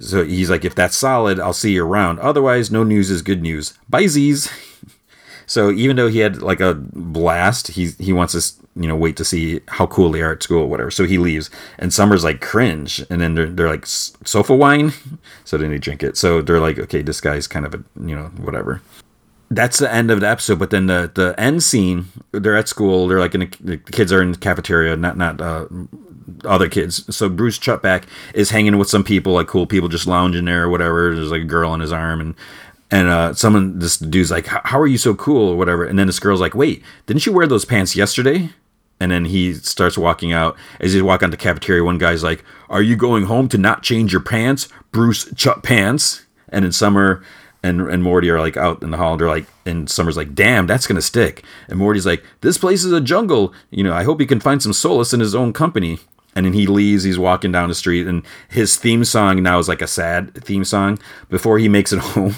So 0.00 0.24
he's 0.24 0.50
like, 0.50 0.64
if 0.64 0.74
that's 0.74 0.96
solid, 0.96 1.38
I'll 1.38 1.52
see 1.52 1.72
you 1.72 1.84
around. 1.84 2.18
Otherwise, 2.18 2.70
no 2.70 2.82
news 2.82 3.10
is 3.10 3.22
good 3.22 3.42
news. 3.42 3.74
Bye, 3.88 4.06
Z's. 4.06 4.50
so 5.46 5.70
even 5.70 5.96
though 5.96 6.08
he 6.08 6.18
had 6.18 6.42
like 6.42 6.60
a 6.60 6.74
blast, 6.74 7.68
he 7.68 7.88
he 7.98 8.12
wants 8.12 8.32
to 8.32 8.64
you 8.80 8.88
know 8.88 8.96
wait 8.96 9.16
to 9.16 9.24
see 9.24 9.60
how 9.68 9.86
cool 9.86 10.10
they 10.10 10.22
are 10.22 10.32
at 10.32 10.42
school, 10.42 10.62
or 10.62 10.68
whatever. 10.68 10.90
So 10.90 11.04
he 11.04 11.18
leaves, 11.18 11.48
and 11.78 11.92
Summer's 11.92 12.24
like 12.24 12.40
cringe, 12.40 13.04
and 13.08 13.20
then 13.20 13.34
they're 13.34 13.46
they're 13.46 13.70
like 13.70 13.86
sofa 13.86 14.54
wine. 14.54 14.92
So 15.46 15.58
then 15.58 15.70
they 15.70 15.78
drink 15.78 16.02
it. 16.02 16.16
So 16.16 16.40
they're 16.40 16.58
like, 16.58 16.78
okay, 16.78 17.02
this 17.02 17.20
guy's 17.20 17.46
kind 17.46 17.66
of 17.66 17.74
a 17.74 17.84
you 18.00 18.16
know 18.16 18.24
whatever. 18.38 18.80
That's 19.50 19.78
the 19.78 19.92
end 19.92 20.10
of 20.10 20.20
the 20.20 20.28
episode. 20.28 20.58
But 20.58 20.70
then 20.70 20.86
the 20.86 21.10
the 21.14 21.34
end 21.38 21.62
scene, 21.62 22.06
they're 22.32 22.56
at 22.56 22.68
school. 22.68 23.06
They're 23.08 23.20
like 23.20 23.34
in 23.34 23.40
the, 23.40 23.56
the 23.60 23.76
kids 23.78 24.12
are 24.12 24.22
in 24.22 24.32
the 24.32 24.38
cafeteria, 24.38 24.96
not 24.96 25.16
not 25.16 25.40
uh, 25.40 25.66
other 26.44 26.68
kids. 26.68 27.14
So 27.14 27.28
Bruce 27.28 27.58
Chutback 27.58 28.04
is 28.34 28.50
hanging 28.50 28.78
with 28.78 28.88
some 28.88 29.04
people, 29.04 29.32
like 29.34 29.46
cool 29.46 29.66
people, 29.66 29.88
just 29.88 30.06
lounging 30.06 30.46
there 30.46 30.64
or 30.64 30.68
whatever. 30.68 31.14
There's 31.14 31.30
like 31.30 31.42
a 31.42 31.46
girl 31.46 31.70
on 31.70 31.80
his 31.80 31.92
arm, 31.92 32.20
and 32.20 32.34
and 32.90 33.08
uh, 33.08 33.34
someone, 33.34 33.78
this 33.78 33.96
dude's 33.98 34.30
like, 34.30 34.46
"How 34.46 34.78
are 34.78 34.86
you 34.86 34.98
so 34.98 35.14
cool?" 35.14 35.50
or 35.50 35.56
whatever. 35.56 35.84
And 35.84 35.98
then 35.98 36.06
this 36.06 36.20
girl's 36.20 36.40
like, 36.40 36.54
"Wait, 36.54 36.82
didn't 37.06 37.26
you 37.26 37.32
wear 37.32 37.46
those 37.46 37.64
pants 37.64 37.96
yesterday?" 37.96 38.50
And 39.00 39.10
then 39.10 39.24
he 39.24 39.54
starts 39.54 39.98
walking 39.98 40.32
out. 40.32 40.56
As 40.80 40.92
he 40.92 41.02
walk 41.02 41.22
on 41.22 41.30
the 41.30 41.36
cafeteria, 41.36 41.84
one 41.84 41.98
guy's 41.98 42.22
like, 42.22 42.44
"Are 42.70 42.82
you 42.82 42.96
going 42.96 43.24
home 43.24 43.48
to 43.48 43.58
not 43.58 43.82
change 43.82 44.12
your 44.12 44.22
pants, 44.22 44.68
Bruce 44.92 45.32
Chut 45.34 45.62
Pants?" 45.62 46.24
And 46.48 46.64
in 46.64 46.72
Summer 46.72 47.22
and 47.64 47.80
and 47.80 48.02
Morty 48.02 48.28
are 48.30 48.40
like 48.40 48.56
out 48.56 48.82
in 48.82 48.90
the 48.90 48.96
hall. 48.96 49.12
And 49.12 49.20
they're 49.20 49.28
like, 49.28 49.46
and 49.64 49.88
Summer's 49.90 50.16
like, 50.16 50.34
"Damn, 50.34 50.66
that's 50.66 50.86
gonna 50.86 51.02
stick." 51.02 51.42
And 51.68 51.78
Morty's 51.78 52.06
like, 52.06 52.22
"This 52.42 52.58
place 52.58 52.84
is 52.84 52.92
a 52.92 53.00
jungle. 53.00 53.54
You 53.70 53.82
know, 53.82 53.94
I 53.94 54.04
hope 54.04 54.20
he 54.20 54.26
can 54.26 54.40
find 54.40 54.62
some 54.62 54.72
solace 54.72 55.12
in 55.12 55.20
his 55.20 55.34
own 55.34 55.52
company." 55.52 55.98
and 56.36 56.46
then 56.46 56.52
he 56.52 56.66
leaves 56.66 57.04
he's 57.04 57.18
walking 57.18 57.52
down 57.52 57.68
the 57.68 57.74
street 57.76 58.08
and 58.08 58.24
his 58.48 58.76
theme 58.76 59.04
song 59.04 59.40
now 59.40 59.58
is 59.58 59.68
like 59.68 59.80
a 59.80 59.86
sad 59.86 60.34
theme 60.34 60.64
song 60.64 60.98
before 61.28 61.60
he 61.60 61.68
makes 61.68 61.92
it 61.92 61.98
home 62.00 62.34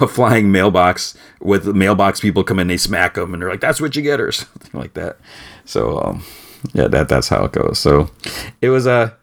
a 0.00 0.06
flying 0.06 0.52
mailbox 0.52 1.16
with 1.40 1.66
mailbox 1.66 2.20
people 2.20 2.44
come 2.44 2.60
in 2.60 2.68
they 2.68 2.76
smack 2.76 3.16
him 3.16 3.32
and 3.32 3.42
they're 3.42 3.50
like 3.50 3.60
that's 3.60 3.80
what 3.80 3.96
you 3.96 4.02
get 4.02 4.20
or 4.20 4.30
something 4.32 4.78
like 4.80 4.94
that 4.94 5.18
so 5.64 5.98
um, 6.00 6.24
yeah 6.72 6.86
that 6.86 7.08
that's 7.08 7.28
how 7.28 7.44
it 7.44 7.50
goes 7.52 7.80
so 7.80 8.08
it 8.60 8.68
was 8.68 8.86
a 8.86 9.16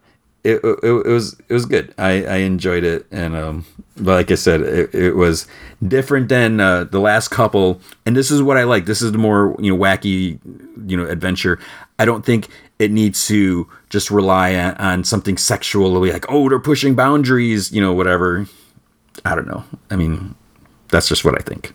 it, 0.43 0.61
it, 0.63 0.79
it, 0.83 1.07
was 1.07 1.39
it 1.47 1.53
was 1.53 1.65
good. 1.65 1.93
I 1.97 2.23
i 2.25 2.35
enjoyed 2.37 2.83
it. 2.83 3.05
And 3.11 3.35
um 3.35 3.65
like 3.97 4.31
i 4.31 4.35
said 4.35 4.61
it, 4.61 4.95
it 4.95 5.15
was 5.15 5.47
different 5.85 6.29
than 6.29 6.59
uh, 6.59 6.85
the 6.85 6.99
last 6.99 7.29
couple. 7.29 7.81
And 8.05 8.15
this 8.15 8.31
is 8.31 8.41
what 8.41 8.57
i 8.57 8.63
like. 8.63 8.85
This 8.85 9.01
is 9.01 9.11
the 9.11 9.17
more 9.17 9.55
you 9.59 9.75
know 9.75 9.81
wacky 9.81 10.39
you 10.87 10.97
know 10.97 11.05
adventure. 11.05 11.59
I 11.97 12.05
don't 12.05 12.25
think 12.25 12.47
it 12.77 12.91
needs 12.91 13.27
to 13.27 13.67
just 13.89 14.09
rely 14.09 14.55
on, 14.55 14.75
on 14.75 15.03
something 15.03 15.37
sexual 15.37 15.91
like 15.91 16.25
oh 16.29 16.47
they're 16.47 16.59
pushing 16.59 16.95
boundaries 16.95 17.71
you 17.71 17.81
know 17.81 17.93
whatever. 17.93 18.47
I 19.25 19.35
don't 19.35 19.47
know. 19.47 19.63
I 19.89 19.95
mean 19.95 20.35
that's 20.89 21.07
just 21.07 21.25
what 21.25 21.35
I 21.35 21.43
think. 21.43 21.73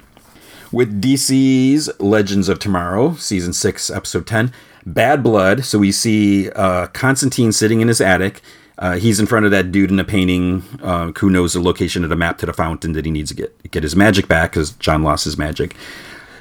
With 0.75 1.01
DC's 1.01 1.89
Legends 2.01 2.49
of 2.49 2.59
Tomorrow, 2.59 3.15
season 3.15 3.53
six, 3.53 3.91
episode 3.91 4.27
ten, 4.27 4.53
Bad 4.85 5.23
Blood. 5.23 5.65
So 5.65 5.79
we 5.79 5.93
see 5.93 6.51
uh, 6.51 6.89
Constantine 6.89 7.53
sitting 7.53 7.81
in 7.81 7.87
his 7.87 8.01
attic. 8.01 8.43
Uh, 8.77 8.95
he's 8.95 9.21
in 9.21 9.27
front 9.27 9.45
of 9.47 9.53
that 9.53 9.71
dude 9.71 9.93
in 9.93 10.01
a 10.01 10.05
painting 10.05 10.65
uh, 10.83 11.13
who 11.13 11.31
knows 11.31 11.53
the 11.53 11.61
location 11.61 12.03
of 12.03 12.11
the 12.11 12.17
map 12.17 12.39
to 12.39 12.47
the 12.47 12.53
fountain 12.53 12.93
that 12.95 13.05
he 13.05 13.13
needs 13.13 13.31
to 13.31 13.37
get 13.37 13.71
get 13.71 13.85
his 13.85 13.95
magic 13.95 14.27
back 14.27 14.51
because 14.51 14.73
John 14.73 15.05
lost 15.05 15.25
his 15.25 15.39
magic 15.39 15.77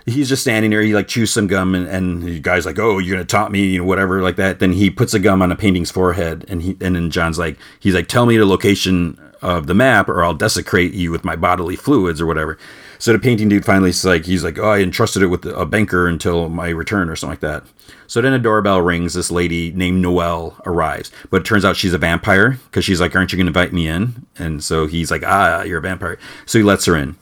he's 0.05 0.29
just 0.29 0.41
standing 0.41 0.71
there. 0.71 0.81
He 0.81 0.93
like 0.93 1.07
chews 1.07 1.31
some 1.31 1.47
gum, 1.47 1.75
and, 1.75 1.87
and 1.87 2.23
the 2.23 2.39
guy's 2.39 2.65
like, 2.65 2.79
"Oh, 2.79 2.97
you're 2.97 3.15
gonna 3.15 3.25
taunt 3.25 3.51
me," 3.51 3.67
you 3.67 3.79
know, 3.79 3.85
whatever, 3.85 4.21
like 4.21 4.35
that. 4.37 4.59
Then 4.59 4.73
he 4.73 4.89
puts 4.89 5.13
a 5.13 5.19
gum 5.19 5.41
on 5.41 5.51
a 5.51 5.55
painting's 5.55 5.91
forehead, 5.91 6.45
and 6.47 6.61
he 6.61 6.71
and 6.81 6.95
then 6.95 7.09
John's 7.11 7.39
like, 7.39 7.57
he's 7.79 7.93
like, 7.93 8.07
"Tell 8.07 8.25
me 8.25 8.37
the 8.37 8.45
location 8.45 9.19
of 9.41 9.67
the 9.67 9.73
map, 9.73 10.09
or 10.09 10.23
I'll 10.23 10.33
desecrate 10.33 10.93
you 10.93 11.11
with 11.11 11.23
my 11.23 11.35
bodily 11.35 11.75
fluids, 11.75 12.19
or 12.19 12.25
whatever." 12.25 12.57
So 12.99 13.11
the 13.11 13.19
painting 13.19 13.49
dude 13.49 13.65
finally 13.65 13.89
is 13.89 14.05
like, 14.05 14.25
he's 14.25 14.43
like, 14.43 14.57
"Oh, 14.57 14.69
I 14.69 14.79
entrusted 14.79 15.21
it 15.23 15.27
with 15.27 15.45
a 15.45 15.65
banker 15.65 16.07
until 16.07 16.49
my 16.49 16.69
return, 16.69 17.09
or 17.09 17.15
something 17.15 17.31
like 17.31 17.39
that." 17.41 17.63
So 18.07 18.21
then 18.21 18.33
a 18.33 18.39
doorbell 18.39 18.81
rings. 18.81 19.13
This 19.13 19.31
lady 19.31 19.71
named 19.71 20.01
Noelle 20.01 20.55
arrives, 20.65 21.11
but 21.29 21.41
it 21.41 21.45
turns 21.45 21.65
out 21.65 21.75
she's 21.75 21.93
a 21.93 21.97
vampire 21.97 22.59
because 22.65 22.85
she's 22.85 23.01
like, 23.01 23.15
"Aren't 23.15 23.31
you 23.31 23.37
gonna 23.37 23.47
invite 23.47 23.73
me 23.73 23.87
in?" 23.87 24.25
And 24.37 24.63
so 24.63 24.87
he's 24.87 25.11
like, 25.11 25.23
"Ah, 25.25 25.63
you're 25.63 25.79
a 25.79 25.81
vampire." 25.81 26.17
So 26.45 26.59
he 26.59 26.63
lets 26.63 26.85
her 26.85 26.95
in, 26.95 27.15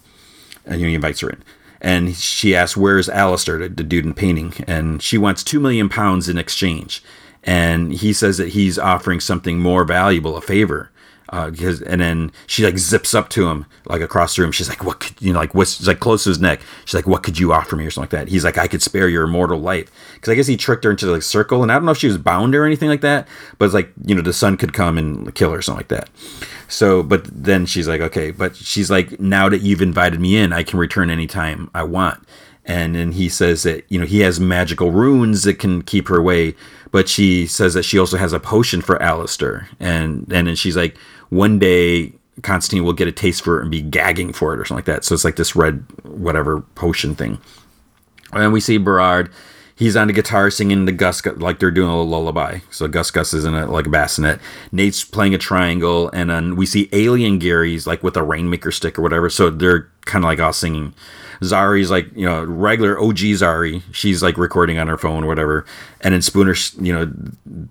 and 0.66 0.82
he 0.82 0.94
invites 0.94 1.22
her 1.22 1.30
in 1.30 1.44
and 1.82 2.16
she 2.16 2.56
asks, 2.56 2.78
"Where's 2.78 3.10
Alistair, 3.10 3.58
the 3.58 3.84
dude 3.84 4.06
in 4.06 4.14
painting?" 4.14 4.54
And 4.68 5.02
she 5.02 5.18
wants 5.18 5.44
two 5.44 5.60
million 5.60 5.90
pounds 5.90 6.30
in 6.30 6.38
exchange, 6.38 7.04
and 7.44 7.92
he 7.92 8.14
says 8.14 8.38
that 8.38 8.50
he's 8.50 8.78
offering 8.78 9.20
something 9.20 9.60
more 9.60 9.84
valuable, 9.84 10.38
a 10.38 10.42
favor. 10.42 10.92
Uh, 11.32 11.50
because 11.50 11.82
and 11.84 12.02
then 12.02 12.30
she 12.46 12.66
like 12.66 12.78
zips 12.78 13.14
up 13.14 13.30
to 13.30 13.48
him 13.48 13.66
like 13.86 14.02
across 14.02 14.36
the 14.36 14.42
room. 14.42 14.52
She's 14.52 14.68
like, 14.68 14.84
"What 14.84 15.00
could 15.00 15.22
you 15.22 15.32
know?" 15.32 15.40
Like 15.40 15.56
what's 15.56 15.78
she's 15.78 15.88
like 15.88 16.02
close 16.02 16.26
to 16.26 16.30
his 16.30 16.42
neck. 16.42 16.60
She's 16.84 16.94
like, 16.94 17.08
"What 17.08 17.24
could 17.24 17.40
you 17.40 17.54
offer 17.54 17.78
me?" 17.78 17.86
or 17.86 17.90
something 17.90 18.18
like 18.18 18.26
that. 18.26 18.30
He's 18.30 18.44
like, 18.44 18.58
"I 18.58 18.68
could 18.68 18.82
spare 18.82 19.08
your 19.08 19.24
immortal 19.24 19.58
life." 19.58 19.90
Because 20.16 20.30
I 20.30 20.36
guess 20.36 20.48
he 20.48 20.58
tricked 20.58 20.84
her 20.84 20.92
into 20.92 21.06
the 21.06 21.14
like, 21.14 21.22
circle, 21.22 21.64
and 21.64 21.72
I 21.72 21.76
don't 21.76 21.86
know 21.86 21.92
if 21.92 21.98
she 21.98 22.08
was 22.08 22.18
bound 22.18 22.54
or 22.54 22.66
anything 22.66 22.90
like 22.90 23.00
that. 23.02 23.30
But 23.58 23.66
it's 23.66 23.74
like 23.74 23.94
you 24.06 24.14
know 24.14 24.22
the 24.22 24.34
sun 24.34 24.58
could 24.58 24.74
come 24.74 24.98
and 24.98 25.34
kill 25.34 25.52
her 25.52 25.60
or 25.60 25.62
something 25.62 25.80
like 25.80 25.88
that. 25.88 26.10
So, 26.68 27.02
but 27.02 27.24
then 27.26 27.66
she's 27.66 27.88
like, 27.88 28.02
"Okay," 28.02 28.32
but 28.32 28.58
she's 28.58 28.92
like, 28.92 29.18
"Now 29.18 29.48
that 29.48 29.62
you've 29.62 29.82
invited 29.82 30.20
me 30.20 30.36
in, 30.36 30.52
I 30.52 30.64
can 30.64 30.80
return 30.80 31.10
anytime 31.10 31.72
I 31.74 31.84
want." 31.84 32.28
And 32.66 32.94
then 32.94 33.14
he 33.14 33.30
says 33.30 33.64
that 33.64 33.86
you 33.88 33.98
know 33.98 34.06
he 34.06 34.20
has 34.20 34.42
magical 34.42 34.92
runes 34.92 35.44
that 35.44 35.60
can 35.60 35.82
keep 35.82 36.10
her 36.10 36.18
away 36.18 36.56
but 36.92 37.08
she 37.08 37.48
says 37.48 37.74
that 37.74 37.84
she 37.84 37.98
also 37.98 38.18
has 38.18 38.34
a 38.34 38.40
potion 38.40 38.82
for 38.82 39.02
Alistair, 39.02 39.70
and 39.80 40.32
and 40.32 40.48
then 40.48 40.56
she's 40.56 40.76
like, 40.76 40.98
one 41.32 41.58
day 41.58 42.14
Constantine 42.44 42.84
will 42.84 42.94
get 42.94 43.08
a 43.08 43.12
taste 43.12 43.42
for 43.42 43.58
it 43.58 43.64
and 43.64 43.72
be 43.72 43.82
gagging 43.82 44.34
for 44.34 44.54
it 44.54 44.60
or 44.60 44.66
something 44.66 44.78
like 44.78 44.86
that. 44.86 45.04
So 45.04 45.16
it's 45.16 45.26
like 45.26 45.38
this 45.38 45.56
red 45.56 45.84
whatever 46.04 46.62
potion 46.76 47.16
thing. 47.16 47.40
And 48.34 48.54
we 48.54 48.60
see 48.60 48.78
Behrad. 48.78 49.32
He's 49.76 49.96
on 49.96 50.08
the 50.08 50.14
guitar 50.14 50.52
singing 50.52 50.86
the 50.86 50.92
Gus 50.92 51.26
like 51.26 51.60
they're 51.60 51.72
doing 51.72 51.90
a 51.90 52.02
lullaby. 52.02 52.60
So 52.70 52.88
Gus 52.88 53.10
Gus 53.10 53.34
is 53.34 53.46
in 53.46 53.56
a 53.56 53.66
like 53.66 53.88
a 53.88 53.90
bassinet. 53.90 54.40
Nate's 54.72 55.04
playing 55.04 55.34
a 55.34 55.40
triangle, 55.40 56.10
and 56.14 56.30
then 56.30 56.56
we 56.56 56.66
see 56.68 56.88
Alien 56.92 57.40
Gary's 57.40 57.88
like 57.88 58.04
with 58.04 58.16
a 58.16 58.22
rainmaker 58.22 58.72
stick 58.72 59.00
or 59.00 59.02
whatever. 59.02 59.30
So 59.30 59.50
they're 59.50 59.90
kind 60.06 60.24
of 60.24 60.28
like 60.28 60.40
all 60.40 60.54
singing. 60.54 60.94
Zari's 61.42 61.90
like, 61.90 62.16
you 62.16 62.26
know, 62.26 62.44
regular 62.44 63.00
OG 63.00 63.18
Zari. 63.18 63.82
She's 63.92 64.22
like 64.22 64.38
recording 64.38 64.78
on 64.78 64.88
her 64.88 64.98
phone 64.98 65.24
or 65.24 65.28
whatever. 65.28 65.66
And 66.02 66.14
then 66.14 66.22
Spooner, 66.22 66.56
you 66.80 66.94
know, 66.94 67.12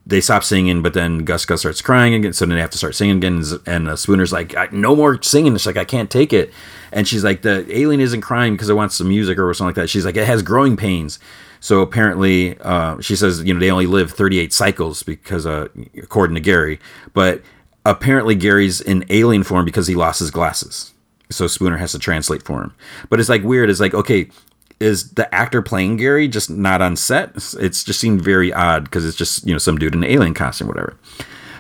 they 0.07 0.21
stop 0.21 0.43
singing, 0.43 0.83
but 0.83 0.93
then 0.93 1.19
Gus 1.19 1.45
Gus 1.45 1.61
starts 1.61 1.81
crying 1.81 2.13
again. 2.13 2.33
So 2.33 2.47
then 2.47 2.57
they 2.57 2.61
have 2.61 2.71
to 2.71 2.79
start 2.79 2.97
singing 2.97 3.19
again. 3.19 3.43
And 3.67 3.89
uh, 3.89 3.95
Spooner's 3.95 4.33
like, 4.33 4.73
no 4.73 4.97
more 4.97 5.23
singing. 5.23 5.55
It's 5.55 5.67
like, 5.67 5.77
I 5.77 5.85
can't 5.85 6.11
take 6.11 6.33
it. 6.33 6.53
And 6.93 7.07
she's 7.07 7.23
like, 7.23 7.43
the 7.43 7.65
alien 7.77 8.01
isn't 8.01 8.23
crying 8.23 8.55
because 8.55 8.69
it 8.69 8.75
wants 8.75 8.97
some 8.97 9.09
music 9.09 9.39
or 9.39 9.55
something 9.55 9.69
like 9.69 9.77
that. 9.77 9.89
She's 9.89 10.05
like, 10.05 10.17
it 10.17 10.27
has 10.27 10.43
growing 10.43 10.77
pains. 10.77 11.21
So 11.61 11.81
apparently, 11.81 12.59
uh, 12.61 13.01
she 13.01 13.15
says, 13.15 13.45
you 13.45 13.55
know, 13.55 13.61
they 13.61 13.71
only 13.71 13.87
live 13.87 14.11
38 14.11 14.53
cycles 14.53 15.05
because, 15.05 15.47
uh, 15.47 15.69
according 16.03 16.35
to 16.35 16.41
Gary. 16.41 16.81
But 17.13 17.43
apparently, 17.85 18.35
Gary's 18.35 18.81
in 18.81 19.05
alien 19.11 19.45
form 19.45 19.65
because 19.65 19.87
he 19.87 19.95
lost 19.95 20.19
his 20.19 20.33
glasses 20.33 20.93
so 21.31 21.47
Spooner 21.47 21.77
has 21.77 21.93
to 21.93 21.99
translate 21.99 22.43
for 22.43 22.63
him. 22.63 22.75
But 23.09 23.21
it's 23.21 23.29
like 23.29 23.43
weird. 23.43 23.71
It's 23.71 23.81
like 23.81 23.95
okay, 23.95 24.29
is 24.81 25.11
the 25.13 25.33
actor 25.35 25.63
playing 25.63 25.97
Gary 25.97 26.27
just 26.27 26.51
not 26.51 26.81
on 26.81 26.97
set? 26.97 27.33
It's 27.59 27.85
just 27.85 28.01
seemed 28.01 28.23
very 28.23 28.53
odd 28.53 28.85
because 28.85 29.05
it's 29.05 29.17
just 29.17 29.47
you 29.47 29.53
know 29.53 29.59
some 29.59 29.79
dude 29.79 29.95
in 29.95 30.03
an 30.03 30.11
alien 30.11 30.35
costume, 30.35 30.69
whatever. 30.69 30.97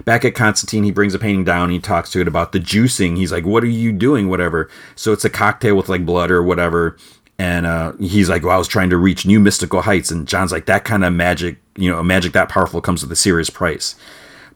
Back 0.06 0.24
at 0.24 0.34
Constantine, 0.34 0.82
he 0.82 0.90
brings 0.90 1.14
a 1.14 1.18
painting 1.18 1.44
down. 1.44 1.68
He 1.68 1.78
talks 1.78 2.10
to 2.12 2.20
it 2.22 2.28
about 2.28 2.52
the 2.52 2.58
juicing. 2.58 3.16
He's 3.16 3.30
like, 3.30 3.44
"What 3.44 3.62
are 3.62 3.68
you 3.68 3.92
doing?" 3.92 4.28
Whatever. 4.28 4.70
So 4.96 5.12
it's 5.12 5.24
a 5.24 5.30
cocktail 5.30 5.76
with 5.76 5.90
like 5.90 6.06
blood 6.06 6.30
or 6.30 6.42
whatever. 6.42 6.96
And 7.38 7.66
uh, 7.66 7.92
he's 8.00 8.28
like, 8.28 8.42
"Well, 8.42 8.54
I 8.54 8.58
was 8.58 8.68
trying 8.68 8.90
to 8.90 8.96
reach 8.96 9.26
new 9.26 9.38
mystical 9.38 9.82
heights." 9.82 10.10
And 10.10 10.26
John's 10.26 10.52
like, 10.52 10.66
"That 10.66 10.84
kind 10.84 11.04
of 11.04 11.12
magic, 11.12 11.58
you 11.76 11.90
know, 11.90 12.02
magic 12.02 12.32
that 12.32 12.48
powerful 12.48 12.80
comes 12.80 13.02
with 13.02 13.12
a 13.12 13.16
serious 13.16 13.50
price." 13.50 13.94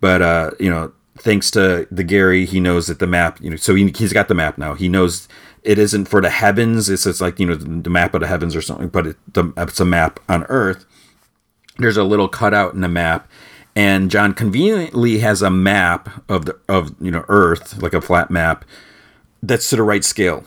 But 0.00 0.22
uh, 0.22 0.50
you 0.58 0.70
know, 0.70 0.92
thanks 1.18 1.50
to 1.52 1.86
the 1.90 2.04
Gary, 2.04 2.44
he 2.44 2.60
knows 2.60 2.86
that 2.86 2.98
the 2.98 3.06
map, 3.06 3.40
you 3.40 3.50
know, 3.50 3.56
so 3.56 3.74
he, 3.74 3.92
he's 3.96 4.12
got 4.12 4.28
the 4.28 4.34
map 4.34 4.58
now. 4.58 4.74
He 4.74 4.88
knows 4.88 5.28
it 5.62 5.78
isn't 5.78 6.06
for 6.06 6.20
the 6.20 6.30
heavens. 6.30 6.88
It's, 6.88 7.06
it's 7.06 7.20
like, 7.20 7.38
you 7.38 7.46
know, 7.46 7.54
the 7.54 7.90
map 7.90 8.14
of 8.14 8.20
the 8.20 8.26
heavens 8.26 8.56
or 8.56 8.62
something, 8.62 8.88
but 8.88 9.06
it, 9.06 9.16
the, 9.32 9.52
it's 9.56 9.80
a 9.80 9.84
map 9.84 10.20
on 10.28 10.44
Earth. 10.44 10.84
There's 11.78 11.96
a 11.96 12.04
little 12.04 12.28
cutout 12.28 12.74
in 12.74 12.80
the 12.80 12.88
map. 12.88 13.28
And 13.76 14.10
John 14.10 14.34
conveniently 14.34 15.18
has 15.18 15.42
a 15.42 15.50
map 15.50 16.22
of 16.28 16.46
the 16.46 16.56
of 16.68 16.94
you 17.00 17.10
know 17.10 17.24
Earth, 17.26 17.82
like 17.82 17.92
a 17.92 18.00
flat 18.00 18.30
map, 18.30 18.64
that's 19.42 19.68
to 19.70 19.76
the 19.76 19.82
right 19.82 20.04
scale. 20.04 20.44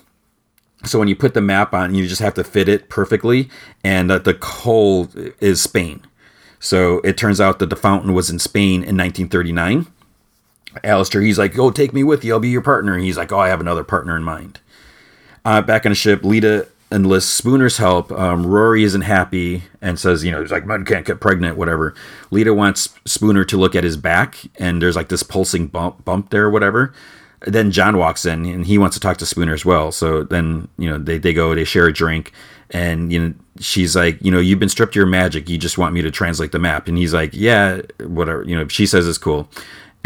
So 0.86 0.98
when 0.98 1.10
you 1.10 1.16
put 1.16 1.34
the 1.34 1.42
map 1.42 1.74
on, 1.74 1.94
you 1.94 2.08
just 2.08 2.22
have 2.22 2.36
to 2.36 2.44
fit 2.46 2.70
it 2.70 2.88
perfectly, 2.88 3.50
and 3.84 4.10
uh, 4.10 4.20
the 4.20 4.34
coal 4.34 5.10
is 5.42 5.62
Spain. 5.62 6.06
So 6.60 7.00
it 7.00 7.18
turns 7.18 7.42
out 7.42 7.60
that 7.60 7.70
the 7.70 7.76
fountain 7.76 8.14
was 8.14 8.30
in 8.30 8.40
Spain 8.40 8.76
in 8.76 8.96
1939 8.96 9.88
Alistair, 10.84 11.22
he's 11.22 11.38
like, 11.38 11.56
"Go, 11.56 11.72
take 11.72 11.94
me 11.94 12.04
with 12.04 12.24
you. 12.24 12.34
I'll 12.34 12.40
be 12.40 12.50
your 12.50 12.62
partner." 12.62 12.94
And 12.94 13.04
he's 13.04 13.18
like, 13.18 13.32
"Oh, 13.32 13.40
I 13.40 13.50
have 13.50 13.62
another 13.62 13.84
partner 13.84 14.16
in 14.16 14.24
mind." 14.24 14.60
Uh, 15.46 15.62
back 15.62 15.86
on 15.86 15.92
the 15.92 15.96
ship, 15.96 16.24
Lita 16.24 16.68
enlists 16.92 17.32
Spooner's 17.32 17.78
help. 17.78 18.12
Um, 18.12 18.46
Rory 18.46 18.84
isn't 18.84 19.02
happy 19.02 19.64
and 19.82 20.00
says, 20.00 20.24
"You 20.24 20.32
know, 20.32 20.42
he's 20.42 20.52
like 20.52 20.66
men 20.66 20.86
can't 20.86 21.06
get 21.06 21.20
pregnant, 21.20 21.58
whatever." 21.58 21.94
Lita 22.32 22.54
wants 22.54 22.90
Spooner 23.06 23.46
to 23.46 23.58
look 23.58 23.76
at 23.76 23.84
his 23.84 23.98
back, 23.98 24.38
and 24.58 24.82
there's 24.82 24.96
like 24.96 25.10
this 25.10 25.24
pulsing 25.24 25.68
bump, 25.68 26.04
bump 26.06 26.30
there, 26.30 26.50
whatever. 26.50 26.94
Then 27.46 27.72
John 27.72 27.98
walks 27.98 28.26
in, 28.26 28.46
and 28.46 28.66
he 28.66 28.78
wants 28.78 28.96
to 28.96 29.00
talk 29.00 29.18
to 29.18 29.26
Spooner 29.26 29.54
as 29.54 29.64
well. 29.64 29.92
So 29.92 30.24
then, 30.24 30.68
you 30.78 30.90
know, 30.90 30.98
they 30.98 31.18
they 31.18 31.34
go, 31.34 31.54
they 31.54 31.64
share 31.64 31.88
a 31.88 31.94
drink, 31.94 32.32
and 32.72 33.12
you 33.12 33.20
know, 33.20 33.34
she's 33.60 33.96
like, 33.96 34.18
"You 34.22 34.32
know, 34.32 34.40
you've 34.40 34.60
been 34.60 34.70
stripped 34.70 34.94
of 34.94 34.96
your 34.98 35.06
magic. 35.06 35.48
You 35.50 35.58
just 35.58 35.78
want 35.78 35.94
me 35.94 36.02
to 36.02 36.12
translate 36.12 36.52
the 36.52 36.60
map." 36.60 36.88
And 36.88 36.98
he's 36.98 37.14
like, 37.14 37.32
"Yeah, 37.34 37.82
whatever." 38.00 38.44
You 38.44 38.58
know, 38.58 38.68
she 38.68 38.86
says 38.86 39.08
it's 39.08 39.18
cool 39.18 39.50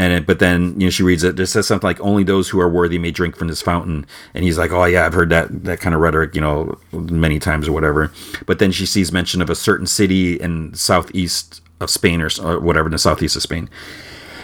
and 0.02 0.14
it, 0.14 0.26
but 0.26 0.40
then 0.40 0.74
you 0.80 0.88
know 0.88 0.90
she 0.90 1.04
reads 1.04 1.24
it. 1.24 1.40
It 1.40 1.46
says 1.46 1.68
something 1.68 1.88
like 1.88 2.02
only 2.02 2.24
those 2.24 2.50
who 2.50 2.60
are 2.60 2.68
worthy 2.68 2.98
may 2.98 3.12
drink 3.12 3.36
from 3.36 3.50
this 3.50 3.62
fountain, 3.62 4.08
and 4.34 4.44
he's 4.44 4.58
like, 4.58 4.72
oh 4.72 4.84
yeah, 4.86 5.06
I've 5.06 5.14
heard 5.14 5.30
that 5.30 5.64
that 5.64 5.80
kind 5.80 5.94
of 5.94 6.02
rhetoric, 6.02 6.34
you 6.34 6.42
know, 6.42 6.80
many 6.92 7.38
times 7.38 7.68
or 7.68 7.72
whatever. 7.72 8.12
But 8.48 8.58
then 8.58 8.72
she 8.72 8.88
sees 8.88 9.12
mention 9.12 9.44
of 9.44 9.50
a 9.52 9.56
certain 9.56 9.86
city 9.86 10.40
in 10.40 10.74
southeast 10.74 11.62
of 11.80 11.92
Spain 11.92 12.20
or, 12.20 12.30
or 12.42 12.58
uh, 12.58 12.60
whatever 12.60 12.88
in 12.88 12.94
the 12.94 12.98
southeast 12.98 13.36
of 13.36 13.44
Spain. 13.44 13.70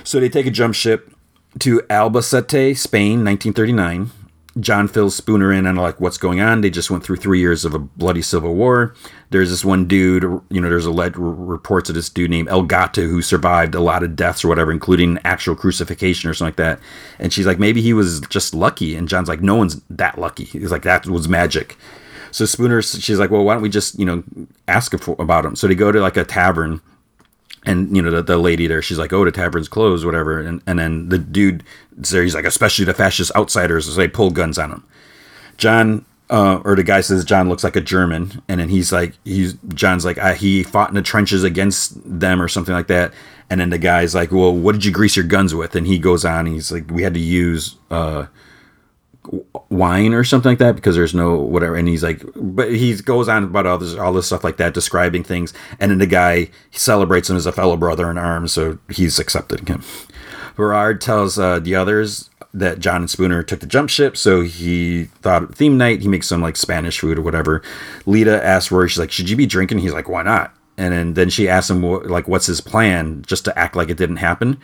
So 0.04 0.20
they 0.20 0.30
take 0.30 0.46
a 0.46 0.52
jump 0.52 0.76
ship 0.76 1.12
to 1.58 1.80
Albacete, 1.90 2.78
Spain, 2.78 3.26
1939. 3.26 4.12
John 4.60 4.88
fills 4.88 5.16
Spooner 5.16 5.52
in 5.52 5.68
on 5.68 5.76
like 5.76 6.00
what's 6.00 6.18
going 6.18 6.40
on. 6.40 6.62
They 6.62 6.70
just 6.70 6.90
went 6.90 7.04
through 7.04 7.18
three 7.18 7.40
years 7.40 7.66
of 7.66 7.74
a 7.74 7.80
bloody 7.80 8.22
civil 8.22 8.56
war. 8.56 8.96
There's 9.30 9.50
this 9.50 9.66
one 9.66 9.88
dude, 9.88 10.24
you 10.50 10.62
know, 10.62 10.70
there's 10.70 10.86
a 10.86 10.92
lead 10.92 11.18
reports 11.18 11.90
of 11.90 11.96
this 11.96 12.10
dude 12.10 12.32
named 12.32 12.48
El 12.48 12.64
Gato 12.64 13.02
who 13.02 13.22
survived 13.22 13.76
a 13.76 13.80
lot 13.80 14.04
of 14.04 14.16
deaths 14.16 14.44
or 14.44 14.48
whatever, 14.48 14.72
including 14.72 15.20
actual 15.24 15.56
crucifixion 15.56 16.30
or 16.30 16.34
something 16.34 16.50
like 16.50 16.56
that. 16.58 16.80
And 17.20 17.34
she's 17.34 17.46
like, 17.46 17.60
maybe 17.60 17.82
he 17.82 17.94
was 17.94 18.22
just 18.30 18.54
lucky. 18.54 18.96
And 18.96 19.08
John's 19.08 19.30
like, 19.30 19.42
no 19.42 19.56
one's 19.56 19.82
that 19.90 20.18
lucky. 20.18 20.46
He's 20.46 20.72
like, 20.72 20.84
that 20.84 21.06
was 21.08 21.28
magic. 21.28 21.78
So 22.32 22.46
Spooner, 22.46 22.82
she's 22.82 23.20
like, 23.20 23.30
well, 23.30 23.44
why 23.44 23.54
don't 23.54 23.64
we 23.64 23.70
just, 23.70 23.98
you 23.98 24.06
know, 24.06 24.24
ask 24.68 24.94
about 24.94 25.46
him? 25.46 25.56
So 25.56 25.68
they 25.68 25.76
go 25.76 25.92
to 25.92 26.00
like 26.00 26.18
a 26.18 26.26
tavern 26.26 26.82
and 27.68 27.96
you 27.96 28.02
know 28.02 28.10
the, 28.10 28.24
the 28.24 28.38
lady 28.38 28.66
there 28.66 28.82
she's 28.82 28.98
like 28.98 29.14
oh 29.14 29.26
the 29.26 29.32
tavern's 29.32 29.68
closed 29.68 30.06
whatever 30.06 30.40
and, 30.40 30.62
and 30.66 30.80
then 30.80 31.10
the 31.10 31.18
dude 31.18 31.64
there 31.92 32.24
he's 32.24 32.36
like 32.36 32.46
especially 32.46 32.86
the 32.86 32.94
fascist 32.94 33.32
outsiders 33.36 33.96
they 33.96 34.08
pull 34.08 34.32
guns 34.32 34.58
on 34.58 34.72
him. 34.72 34.84
John 35.58 36.06
uh, 36.30 36.62
or 36.66 36.76
the 36.76 36.84
guy 36.84 37.02
says 37.02 37.24
john 37.24 37.48
looks 37.48 37.64
like 37.64 37.76
a 37.76 37.82
german 37.82 38.42
and 38.50 38.60
then 38.60 38.70
he's 38.70 38.92
like 38.92 39.14
he's 39.24 39.54
john's 39.70 40.04
like 40.04 40.18
uh, 40.18 40.34
he 40.34 40.64
fought 40.64 40.90
in 40.90 40.96
the 40.96 41.02
trenches 41.02 41.44
against 41.44 41.94
them 42.04 42.42
or 42.42 42.48
something 42.48 42.74
like 42.74 42.88
that 42.88 43.14
and 43.50 43.62
then 43.62 43.70
the 43.70 43.78
guy's 43.78 44.14
like 44.14 44.32
well 44.32 44.54
what 44.54 44.74
did 44.74 44.86
you 44.86 44.92
grease 44.92 45.16
your 45.16 45.26
guns 45.26 45.54
with? 45.56 45.76
And 45.76 45.88
he 45.88 45.98
goes 45.98 46.26
on 46.26 46.46
he's 46.46 46.72
like 46.72 46.90
we 46.90 47.04
had 47.04 47.14
to 47.14 47.20
use 47.20 47.76
uh, 47.92 48.26
wine 49.70 50.14
or 50.14 50.24
something 50.24 50.52
like 50.52 50.60
that 50.60 50.76
because 50.76 50.96
there's 50.96 51.14
no 51.14 51.36
whatever 51.36 51.76
and 51.76 51.88
he's 51.88 52.04
like 52.04 52.24
but 52.36 52.72
he 52.72 52.96
goes 52.96 53.28
on 53.28 53.44
about 53.44 53.66
all 53.66 53.78
this 53.78 53.96
all 53.96 54.14
this 54.14 54.28
stuff 54.28 54.44
like 54.44 54.58
that 54.58 54.74
describing 54.74 55.24
things 55.24 55.54
and 55.80 55.92
then 55.92 55.98
the 55.98 56.06
guy 56.06 56.50
celebrates 56.72 57.30
him 57.30 57.36
as 57.36 57.46
a 57.46 57.52
fellow 57.52 57.76
brother 57.76 58.10
in 58.10 58.18
arms 58.18 58.54
so 58.54 58.78
he's 58.90 59.20
accepting 59.20 59.66
him 59.66 59.84
Behrad 60.56 61.00
tells 61.00 61.38
uh, 61.38 61.60
the 61.60 61.76
others 61.76 62.32
that 62.54 62.80
John 62.80 63.02
and 63.02 63.10
Spooner 63.10 63.44
took 63.44 63.60
the 63.60 63.68
jump 63.68 63.90
ship, 63.90 64.18
so 64.18 64.42
he 64.42 65.06
thought 65.22 65.54
theme 65.54 65.78
night. 65.78 66.02
He 66.02 66.08
makes 66.08 66.28
some 66.28 66.42
like 66.42 66.56
Spanish 66.56 67.00
food 67.00 67.20
or 67.20 67.22
whatever. 67.22 67.62
Lita 68.08 68.44
asks 68.44 68.72
Rory, 68.72 68.90
she's 68.90 68.98
like, 68.98 69.12
"Should 69.12 69.30
you 69.30 69.36
be 69.36 69.46
drinking?" 69.46 69.80
He's 69.80 69.94
like, 69.94 70.10
"Why 70.10 70.24
not?" 70.24 70.54
And 70.78 70.94
then 70.94 71.14
then 71.14 71.30
she 71.30 71.48
asks 71.48 71.70
him 71.70 71.84
like, 71.84 72.28
"What's 72.28 72.48
his 72.48 72.62
plan?" 72.62 73.24
Just 73.28 73.46
to 73.46 73.58
act 73.58 73.76
like 73.76 73.90
it 73.90 73.98
didn't 73.98 74.18
happen. 74.18 74.58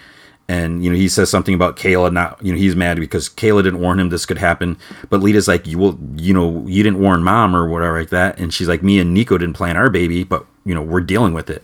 And 0.49 0.83
you 0.83 0.89
know 0.89 0.97
he 0.97 1.07
says 1.07 1.29
something 1.29 1.55
about 1.55 1.77
Kayla 1.77 2.11
not 2.11 2.37
you 2.43 2.51
know 2.51 2.57
he's 2.57 2.75
mad 2.75 2.99
because 2.99 3.29
Kayla 3.29 3.63
didn't 3.63 3.79
warn 3.79 3.99
him 3.99 4.09
this 4.09 4.25
could 4.25 4.37
happen. 4.37 4.77
But 5.09 5.21
Lita's 5.21 5.47
like, 5.47 5.65
"You 5.65 5.77
will 5.77 5.97
you 6.15 6.33
know 6.33 6.65
you 6.67 6.83
didn't 6.83 6.99
warn 6.99 7.23
mom 7.23 7.55
or 7.55 7.67
whatever 7.67 7.99
like 7.99 8.09
that." 8.09 8.37
And 8.39 8.53
she's 8.53 8.67
like, 8.67 8.83
"Me 8.83 8.99
and 8.99 9.13
Nico 9.13 9.37
didn't 9.37 9.55
plan 9.55 9.77
our 9.77 9.89
baby, 9.89 10.23
but 10.23 10.45
you 10.65 10.75
know 10.75 10.81
we're 10.81 11.01
dealing 11.01 11.33
with 11.33 11.49
it." 11.49 11.63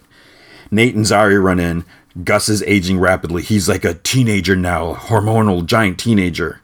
Nate 0.71 0.95
and 0.95 1.05
Zari 1.05 1.41
run 1.41 1.59
in. 1.59 1.83
Gus 2.23 2.49
is 2.49 2.63
aging 2.63 2.99
rapidly. 2.99 3.43
He's 3.43 3.69
like 3.69 3.85
a 3.85 3.93
teenager 3.95 4.55
now, 4.55 4.95
hormonal 4.95 5.65
giant 5.65 5.99
teenager. 5.99 6.61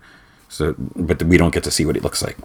So, 0.49 0.75
but 0.77 1.21
we 1.23 1.37
don't 1.37 1.53
get 1.53 1.63
to 1.65 1.71
see 1.71 1.85
what 1.85 1.95
he 1.95 2.01
looks 2.01 2.23
like. 2.23 2.37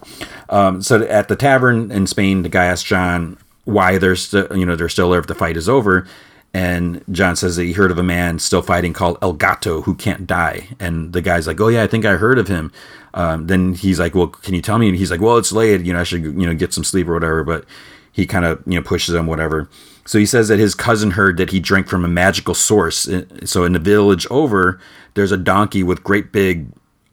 Um, 0.49 0.81
so 0.81 1.01
at 1.03 1.27
the 1.27 1.35
tavern 1.35 1.91
in 1.91 2.07
Spain, 2.07 2.43
the 2.43 2.49
guy 2.49 2.65
asks 2.65 2.87
John 2.87 3.37
why 3.63 3.97
they're 3.97 4.15
still, 4.15 4.47
you 4.55 4.65
know, 4.65 4.75
they're 4.75 4.89
still 4.89 5.09
there 5.11 5.19
if 5.19 5.27
the 5.27 5.35
fight 5.35 5.55
is 5.55 5.69
over. 5.69 6.07
And 6.53 7.03
John 7.11 7.35
says 7.37 7.55
that 7.55 7.63
he 7.63 7.71
heard 7.71 7.91
of 7.91 7.97
a 7.97 8.03
man 8.03 8.37
still 8.39 8.61
fighting 8.61 8.91
called 8.91 9.17
El 9.21 9.33
Gato 9.33 9.81
who 9.81 9.95
can't 9.95 10.27
die. 10.27 10.67
And 10.79 11.13
the 11.13 11.21
guy's 11.21 11.47
like, 11.47 11.61
"Oh 11.61 11.69
yeah, 11.69 11.83
I 11.83 11.87
think 11.87 12.05
I 12.05 12.15
heard 12.15 12.37
of 12.37 12.47
him." 12.47 12.71
Um, 13.13 13.47
then 13.47 13.73
he's 13.73 13.99
like, 13.99 14.15
"Well, 14.15 14.27
can 14.27 14.53
you 14.53 14.61
tell 14.61 14.77
me?" 14.77 14.89
And 14.89 14.97
he's 14.97 15.11
like, 15.11 15.21
"Well, 15.21 15.37
it's 15.37 15.53
late. 15.53 15.81
You 15.81 15.93
know, 15.93 16.01
I 16.01 16.03
should 16.03 16.23
you 16.23 16.45
know 16.45 16.53
get 16.53 16.73
some 16.73 16.83
sleep 16.83 17.07
or 17.07 17.13
whatever." 17.13 17.43
But 17.43 17.65
he 18.11 18.25
kind 18.25 18.45
of 18.45 18.61
you 18.65 18.75
know 18.75 18.81
pushes 18.81 19.15
him 19.15 19.27
whatever. 19.27 19.69
So 20.05 20.19
he 20.19 20.25
says 20.25 20.47
that 20.49 20.59
his 20.59 20.75
cousin 20.75 21.11
heard 21.11 21.37
that 21.37 21.51
he 21.51 21.59
drank 21.59 21.87
from 21.87 22.03
a 22.03 22.09
magical 22.09 22.53
source. 22.53 23.07
So 23.45 23.63
in 23.63 23.73
the 23.73 23.79
village 23.79 24.27
over, 24.29 24.79
there's 25.13 25.31
a 25.31 25.37
donkey 25.37 25.83
with 25.83 26.03
great 26.03 26.31
big 26.31 26.67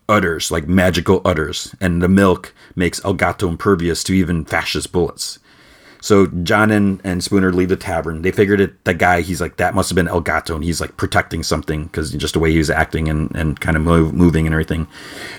udders, 0.09 0.51
like 0.51 0.67
magical 0.67 1.21
udders, 1.25 1.75
and 1.81 2.03
the 2.03 2.09
milk 2.09 2.55
makes 2.75 3.05
El 3.05 3.15
Gato 3.15 3.49
impervious 3.49 4.03
to 4.05 4.15
even 4.15 4.45
fascist 4.45 4.91
bullets. 4.91 5.39
So 6.01 6.27
John 6.27 6.71
and, 6.71 7.01
and 7.05 7.23
Spooner 7.23 7.53
leave 7.53 7.69
the 7.69 7.77
tavern. 7.77 8.23
They 8.23 8.31
figured 8.31 8.61
it, 8.61 8.85
the 8.85 8.95
guy, 8.95 9.21
he's 9.21 9.41
like, 9.41 9.57
that 9.57 9.75
must 9.75 9.91
have 9.91 9.97
been 9.97 10.09
El 10.09 10.21
Gato, 10.21 10.55
and 10.55 10.65
he's 10.65 10.81
like 10.81 10.97
protecting 10.97 11.43
something 11.43 11.85
because 11.85 12.13
just 12.13 12.35
the 12.35 12.41
way 12.41 12.53
he 12.53 12.59
was 12.59 12.71
acting 12.71 13.09
and, 13.09 13.35
and 13.35 13.61
kind 13.61 13.77
of 13.77 13.83
move, 13.83 14.15
moving 14.15 14.47
and 14.47 14.55
everything. 14.55 14.87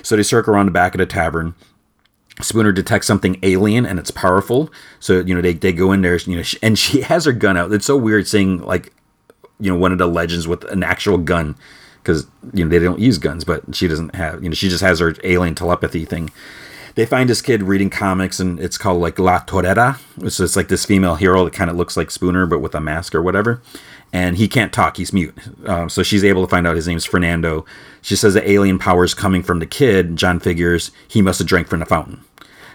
So 0.04 0.16
they 0.16 0.24
circle 0.24 0.54
around 0.54 0.66
the 0.66 0.72
back 0.72 0.94
of 0.94 1.00
the 1.00 1.06
tavern. 1.06 1.56
Spooner 2.42 2.72
detects 2.72 3.08
something 3.08 3.38
alien 3.44 3.86
and 3.86 4.00
it's 4.00 4.12
powerful. 4.12 4.72
So, 5.00 5.20
you 5.20 5.36
know, 5.36 5.42
they, 5.42 5.54
they 5.54 5.74
go 5.74 5.92
in 5.92 6.02
there, 6.02 6.18
you 6.18 6.38
know, 6.38 6.44
and 6.62 6.78
she 6.78 7.02
has 7.04 7.26
her 7.26 7.34
gun 7.34 7.58
out. 7.58 7.72
It's 7.72 7.86
so 7.86 7.98
weird 7.98 8.28
seeing, 8.28 8.60
like, 8.60 8.94
you 9.60 9.72
know, 9.72 9.78
one 9.78 9.92
of 9.92 9.98
the 9.98 10.08
legends 10.08 10.48
with 10.48 10.64
an 10.66 10.84
actual 10.84 11.18
gun 11.18 11.56
because, 12.02 12.28
you 12.54 12.64
know, 12.64 12.70
they 12.70 12.80
don't 12.80 13.00
use 13.00 13.18
guns, 13.18 13.44
but 13.44 13.76
she 13.76 13.88
doesn't 13.88 14.16
have, 14.16 14.42
you 14.42 14.50
know, 14.50 14.56
she 14.56 14.70
just 14.70 14.82
has 14.82 15.00
her 15.00 15.16
alien 15.24 15.56
telepathy 15.56 16.06
thing. 16.06 16.32
They 17.00 17.06
find 17.06 17.30
this 17.30 17.42
kid 17.42 17.64
reading 17.64 17.90
comics 17.90 18.42
and 18.42 18.60
it's 18.60 18.78
called 18.78 19.00
like 19.00 19.18
La 19.20 19.40
Torera. 19.40 19.98
So 20.28 20.44
it's 20.44 20.58
like 20.58 20.68
this 20.68 20.84
female 20.84 21.16
hero 21.16 21.46
that 21.46 21.54
kind 21.54 21.70
of 21.70 21.78
looks 21.78 21.96
like 21.96 22.12
Spooner 22.12 22.46
but 22.46 22.60
with 22.60 22.76
a 22.76 22.82
mask 22.82 23.16
or 23.16 23.22
whatever. 23.22 23.62
And 24.12 24.36
he 24.36 24.50
can't 24.50 24.74
talk. 24.74 24.98
He's 24.98 25.14
mute. 25.14 25.34
Um, 25.66 25.88
so 25.88 26.04
she's 26.04 26.26
able 26.26 26.46
to 26.46 26.50
find 26.50 26.68
out 26.68 26.76
his 26.76 26.90
name's 26.90 27.06
fernando. 27.06 27.64
She 28.02 28.18
says 28.18 28.34
the 28.34 28.52
alien 28.52 28.80
power 28.80 29.06
is 29.06 29.14
coming 29.14 29.44
from 29.44 29.60
the 29.60 29.66
kid. 29.66 30.18
John 30.18 30.42
figures 30.42 30.92
he 31.08 31.22
must 31.22 31.40
have 31.40 31.48
drank 31.48 31.70
from 31.70 31.80
the 31.80 31.86
fountain. 31.86 32.20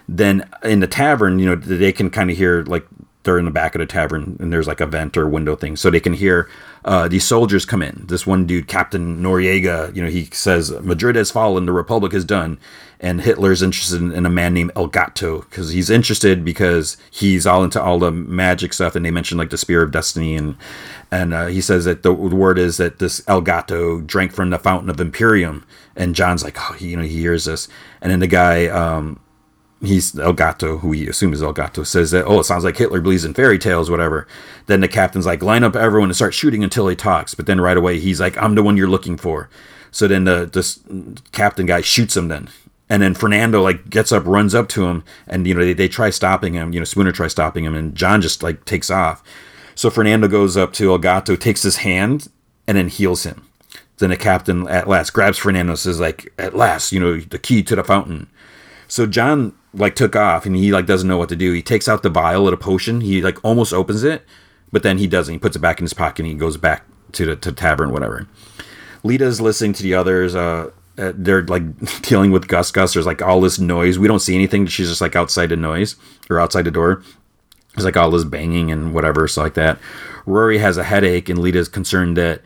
Then 0.09 0.49
in 0.63 0.79
the 0.79 0.87
tavern, 0.87 1.37
you 1.37 1.45
know, 1.45 1.53
they 1.55 1.91
can 1.91 2.09
kind 2.09 2.31
of 2.31 2.35
hear 2.35 2.63
like 2.63 2.87
they're 3.25 3.39
in 3.39 3.45
the 3.45 3.51
back 3.51 3.75
of 3.75 3.79
the 3.79 3.85
tavern 3.85 4.37
and 4.39 4.53
there's 4.53 4.67
like 4.67 4.79
a 4.79 4.85
vent 4.85 5.17
or 5.17 5.27
window 5.27 5.55
thing, 5.55 5.75
so 5.75 5.89
they 5.89 5.99
can 5.99 6.13
hear 6.13 6.49
uh, 6.85 7.07
these 7.07 7.25
soldiers 7.25 7.65
come 7.65 7.81
in. 7.81 8.05
This 8.07 8.25
one 8.25 8.45
dude, 8.45 8.67
Captain 8.67 9.21
Noriega, 9.21 9.93
you 9.95 10.01
know, 10.01 10.09
he 10.09 10.25
says 10.25 10.71
Madrid 10.81 11.15
has 11.15 11.31
fallen, 11.31 11.65
the 11.65 11.73
Republic 11.73 12.13
is 12.13 12.23
done, 12.23 12.57
and 12.99 13.21
Hitler's 13.21 13.61
interested 13.61 14.01
in, 14.01 14.11
in 14.11 14.25
a 14.25 14.29
man 14.29 14.53
named 14.53 14.71
El 14.75 14.87
Gato 14.87 15.41
because 15.41 15.71
he's 15.71 15.89
interested 15.89 16.45
because 16.45 16.97
he's 17.11 17.45
all 17.45 17.63
into 17.63 17.81
all 17.81 17.99
the 17.99 18.11
magic 18.11 18.73
stuff, 18.73 18.95
and 18.95 19.05
they 19.05 19.11
mention 19.11 19.37
like 19.37 19.49
the 19.49 19.57
Spear 19.57 19.83
of 19.83 19.91
Destiny, 19.91 20.35
and 20.35 20.55
and 21.11 21.33
uh, 21.33 21.47
he 21.47 21.61
says 21.61 21.85
that 21.85 22.03
the 22.03 22.13
word 22.13 22.57
is 22.57 22.77
that 22.77 22.99
this 22.99 23.21
El 23.27 23.41
Gato 23.41 24.01
drank 24.01 24.31
from 24.31 24.49
the 24.49 24.59
fountain 24.59 24.89
of 24.89 24.99
Imperium, 24.99 25.65
and 25.95 26.15
John's 26.15 26.43
like, 26.43 26.57
oh, 26.59 26.75
you 26.79 26.95
know, 26.95 27.03
he 27.03 27.19
hears 27.19 27.45
this, 27.45 27.67
and 28.01 28.11
then 28.11 28.19
the 28.19 28.27
guy. 28.27 28.67
Um, 28.67 29.19
he's 29.81 30.17
El 30.17 30.33
Gato, 30.33 30.77
who 30.77 30.89
we 30.89 31.07
assume 31.07 31.33
is 31.33 31.43
El 31.43 31.53
Gato, 31.53 31.83
says 31.83 32.11
that, 32.11 32.25
oh, 32.25 32.39
it 32.39 32.45
sounds 32.45 32.63
like 32.63 32.77
Hitler 32.77 33.01
believes 33.01 33.25
in 33.25 33.33
fairy 33.33 33.59
tales, 33.59 33.89
whatever. 33.89 34.27
Then 34.67 34.81
the 34.81 34.87
captain's 34.87 35.25
like, 35.25 35.43
line 35.43 35.63
up 35.63 35.75
everyone 35.75 36.09
and 36.09 36.15
start 36.15 36.33
shooting 36.33 36.63
until 36.63 36.87
he 36.87 36.95
talks. 36.95 37.33
But 37.33 37.45
then 37.45 37.61
right 37.61 37.77
away, 37.77 37.99
he's 37.99 38.19
like, 38.19 38.37
I'm 38.37 38.55
the 38.55 38.63
one 38.63 38.77
you're 38.77 38.87
looking 38.87 39.17
for. 39.17 39.49
So 39.91 40.07
then 40.07 40.25
the 40.25 41.21
captain 41.31 41.65
guy 41.65 41.81
shoots 41.81 42.17
him 42.17 42.27
then. 42.27 42.49
And 42.89 43.01
then 43.01 43.15
Fernando 43.15 43.61
like 43.61 43.89
gets 43.89 44.11
up, 44.11 44.25
runs 44.25 44.53
up 44.53 44.69
to 44.69 44.85
him, 44.85 45.03
and 45.27 45.47
you 45.47 45.55
know 45.55 45.61
they, 45.61 45.73
they 45.73 45.87
try 45.87 46.11
stopping 46.11 46.53
him. 46.53 46.71
You 46.71 46.79
know 46.79 46.85
Spooner 46.85 47.11
tries 47.11 47.31
stopping 47.31 47.63
him, 47.63 47.73
and 47.73 47.95
John 47.95 48.21
just 48.21 48.43
like 48.43 48.63
takes 48.65 48.91
off. 48.91 49.23
So 49.73 49.89
Fernando 49.89 50.27
goes 50.27 50.55
up 50.55 50.71
to 50.73 50.91
El 50.91 50.99
Gato, 50.99 51.35
takes 51.35 51.63
his 51.63 51.77
hand, 51.77 52.27
and 52.67 52.77
then 52.77 52.89
heals 52.89 53.23
him. 53.23 53.47
Then 53.97 54.11
the 54.11 54.17
captain 54.17 54.67
at 54.67 54.87
last 54.87 55.11
grabs 55.13 55.39
Fernando, 55.39 55.73
says 55.75 55.99
like, 55.99 56.31
"At 56.37 56.55
last, 56.55 56.91
you 56.91 56.99
know 56.99 57.19
the 57.19 57.39
key 57.39 57.63
to 57.63 57.75
the 57.75 57.83
fountain." 57.83 58.27
So 58.87 59.05
John 59.05 59.53
like 59.73 59.95
took 59.95 60.15
off 60.15 60.45
and 60.45 60.55
he 60.55 60.71
like 60.71 60.85
doesn't 60.85 61.07
know 61.07 61.17
what 61.17 61.29
to 61.29 61.35
do. 61.35 61.51
He 61.53 61.61
takes 61.61 61.87
out 61.87 62.03
the 62.03 62.09
vial 62.09 62.47
of 62.47 62.53
a 62.53 62.57
potion. 62.57 63.01
He 63.01 63.21
like 63.21 63.43
almost 63.43 63.73
opens 63.73 64.03
it, 64.03 64.23
but 64.71 64.83
then 64.83 64.97
he 64.97 65.07
doesn't. 65.07 65.33
He 65.33 65.39
puts 65.39 65.55
it 65.55 65.59
back 65.59 65.79
in 65.79 65.83
his 65.83 65.93
pocket 65.93 66.19
and 66.19 66.27
he 66.27 66.35
goes 66.35 66.57
back 66.57 66.85
to 67.13 67.25
the 67.25 67.35
to 67.35 67.51
tavern, 67.51 67.91
whatever. 67.91 68.27
Lita's 69.03 69.39
listening 69.39 69.73
to 69.73 69.83
the 69.83 69.93
others. 69.93 70.35
Uh, 70.35 70.71
uh, 70.97 71.11
they're 71.15 71.43
like 71.43 71.63
dealing 72.01 72.31
with 72.31 72.47
Gus. 72.47 72.71
Gus. 72.71 72.93
There's 72.93 73.05
like 73.05 73.21
all 73.21 73.41
this 73.41 73.59
noise. 73.59 73.99
We 73.99 74.07
don't 74.07 74.19
see 74.19 74.35
anything. 74.35 74.65
She's 74.67 74.89
just 74.89 75.01
like 75.01 75.15
outside 75.15 75.47
the 75.47 75.57
noise 75.57 75.95
or 76.29 76.39
outside 76.39 76.63
the 76.63 76.71
door. 76.71 77.03
There's 77.75 77.85
like 77.85 77.97
all 77.97 78.11
this 78.11 78.23
banging 78.23 78.71
and 78.71 78.93
whatever, 78.93 79.27
so 79.27 79.41
like 79.41 79.55
that. 79.55 79.79
Rory 80.25 80.59
has 80.59 80.77
a 80.77 80.83
headache, 80.83 81.27
and 81.27 81.37
Lita's 81.37 81.67
concerned 81.67 82.15
that 82.15 82.41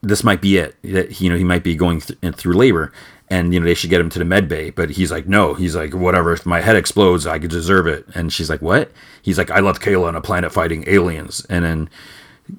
this 0.00 0.24
might 0.24 0.40
be 0.40 0.56
it. 0.56 0.74
That 0.82 1.20
you 1.20 1.28
know 1.28 1.36
he 1.36 1.44
might 1.44 1.62
be 1.62 1.74
going 1.74 2.00
th- 2.00 2.34
through 2.34 2.54
labor, 2.54 2.92
and 3.30 3.54
you 3.54 3.60
know 3.60 3.66
they 3.66 3.74
should 3.74 3.90
get 3.90 4.00
him 4.00 4.10
to 4.10 4.18
the 4.18 4.24
med 4.24 4.48
bay 4.48 4.70
but 4.70 4.90
he's 4.90 5.10
like 5.12 5.26
no. 5.28 5.54
He's 5.54 5.76
like 5.76 5.94
whatever. 5.94 6.32
If 6.32 6.44
my 6.44 6.60
head 6.60 6.76
explodes 6.76 7.26
i 7.26 7.38
could 7.38 7.50
deserve 7.50 7.86
it. 7.86 8.04
And 8.14 8.32
she's 8.32 8.50
like 8.50 8.60
what? 8.60 8.90
He's 9.22 9.38
like 9.38 9.50
i 9.50 9.60
left 9.60 9.80
kayla 9.80 10.08
on 10.08 10.16
a 10.16 10.20
planet 10.20 10.52
fighting 10.52 10.84
aliens. 10.86 11.46
And 11.48 11.64
then 11.64 11.90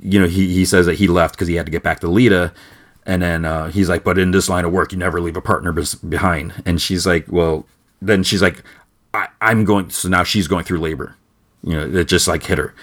you 0.01 0.19
know 0.19 0.27
he, 0.27 0.53
he 0.53 0.63
says 0.65 0.85
that 0.85 0.95
he 0.95 1.07
left 1.07 1.35
because 1.35 1.47
he 1.49 1.55
had 1.55 1.65
to 1.65 1.71
get 1.71 1.83
back 1.83 1.99
to 1.99 2.07
lita. 2.07 2.53
And 3.05 3.21
then 3.21 3.45
uh, 3.45 3.69
he's 3.69 3.89
like 3.89 4.03
but 4.03 4.17
in 4.17 4.31
this 4.31 4.47
line 4.47 4.63
of 4.65 4.71
work 4.71 4.91
you 4.91 4.97
never 4.97 5.19
leave 5.19 5.35
a 5.37 5.41
partner 5.41 5.71
bes- 5.73 5.95
behind. 5.95 6.63
And 6.65 6.81
she's 6.81 7.05
like 7.05 7.25
well 7.29 7.65
then 8.01 8.23
she's 8.23 8.41
like 8.41 8.63
I- 9.13 9.27
i'm 9.41 9.65
going 9.65 9.89
so 9.89 10.07
now 10.07 10.23
she's 10.23 10.47
going 10.47 10.63
through 10.63 10.79
labor. 10.79 11.15
You 11.63 11.73
know 11.75 11.99
it 11.99 12.07
just 12.07 12.27
like 12.27 12.43
hit 12.43 12.57
her. 12.57 12.73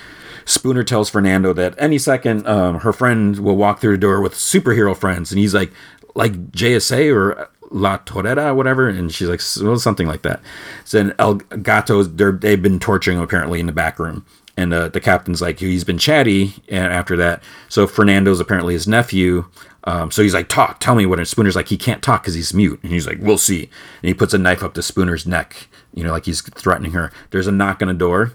Spooner 0.44 0.82
tells 0.82 1.10
Fernando 1.10 1.52
that 1.52 1.74
any 1.76 1.98
second 1.98 2.46
um, 2.46 2.80
her 2.80 2.92
friend 2.92 3.38
will 3.38 3.56
walk 3.56 3.80
through 3.80 3.92
the 3.92 3.98
door 3.98 4.22
with 4.22 4.32
superhero 4.32 4.96
friends, 4.96 5.30
and 5.30 5.38
he's 5.38 5.52
like, 5.52 5.70
like 6.14 6.52
JSA 6.52 7.14
or 7.14 7.50
La 7.70 7.98
Torera, 7.98 8.54
whatever, 8.54 8.88
and 8.88 9.12
she's 9.12 9.28
like, 9.28 9.40
well, 9.62 9.78
something 9.78 10.06
like 10.06 10.22
that. 10.22 10.40
So 10.84 10.98
then 10.98 11.14
El 11.18 11.34
Gato, 11.34 12.02
they've 12.02 12.62
been 12.62 12.80
torturing 12.80 13.18
him 13.18 13.24
apparently 13.24 13.60
in 13.60 13.66
the 13.66 13.72
back 13.72 13.98
room, 13.98 14.24
and 14.56 14.72
uh, 14.72 14.88
the 14.88 15.00
captain's 15.00 15.42
like, 15.42 15.60
he's 15.60 15.84
been 15.84 15.98
chatty, 15.98 16.54
and 16.68 16.92
after 16.92 17.16
that, 17.16 17.42
so 17.68 17.86
Fernando's 17.86 18.40
apparently 18.40 18.74
his 18.74 18.88
nephew. 18.88 19.46
Um, 19.84 20.10
so 20.10 20.22
he's 20.22 20.34
like, 20.34 20.48
talk, 20.48 20.80
tell 20.80 20.94
me 20.94 21.06
what. 21.06 21.18
And 21.18 21.26
Spooner's 21.26 21.56
like, 21.56 21.68
he 21.68 21.78
can't 21.78 22.02
talk 22.02 22.22
because 22.22 22.34
he's 22.34 22.52
mute, 22.52 22.80
and 22.82 22.92
he's 22.92 23.06
like, 23.06 23.18
we'll 23.20 23.38
see. 23.38 23.70
And 24.02 24.08
he 24.08 24.14
puts 24.14 24.34
a 24.34 24.38
knife 24.38 24.62
up 24.62 24.74
to 24.74 24.80
Spooner's 24.80 25.26
neck, 25.26 25.68
you 25.94 26.04
know, 26.04 26.10
like 26.10 26.26
he's 26.26 26.42
threatening 26.42 26.92
her. 26.92 27.12
There's 27.30 27.46
a 27.46 27.52
knock 27.52 27.80
on 27.80 27.88
the 27.88 27.94
door. 27.94 28.32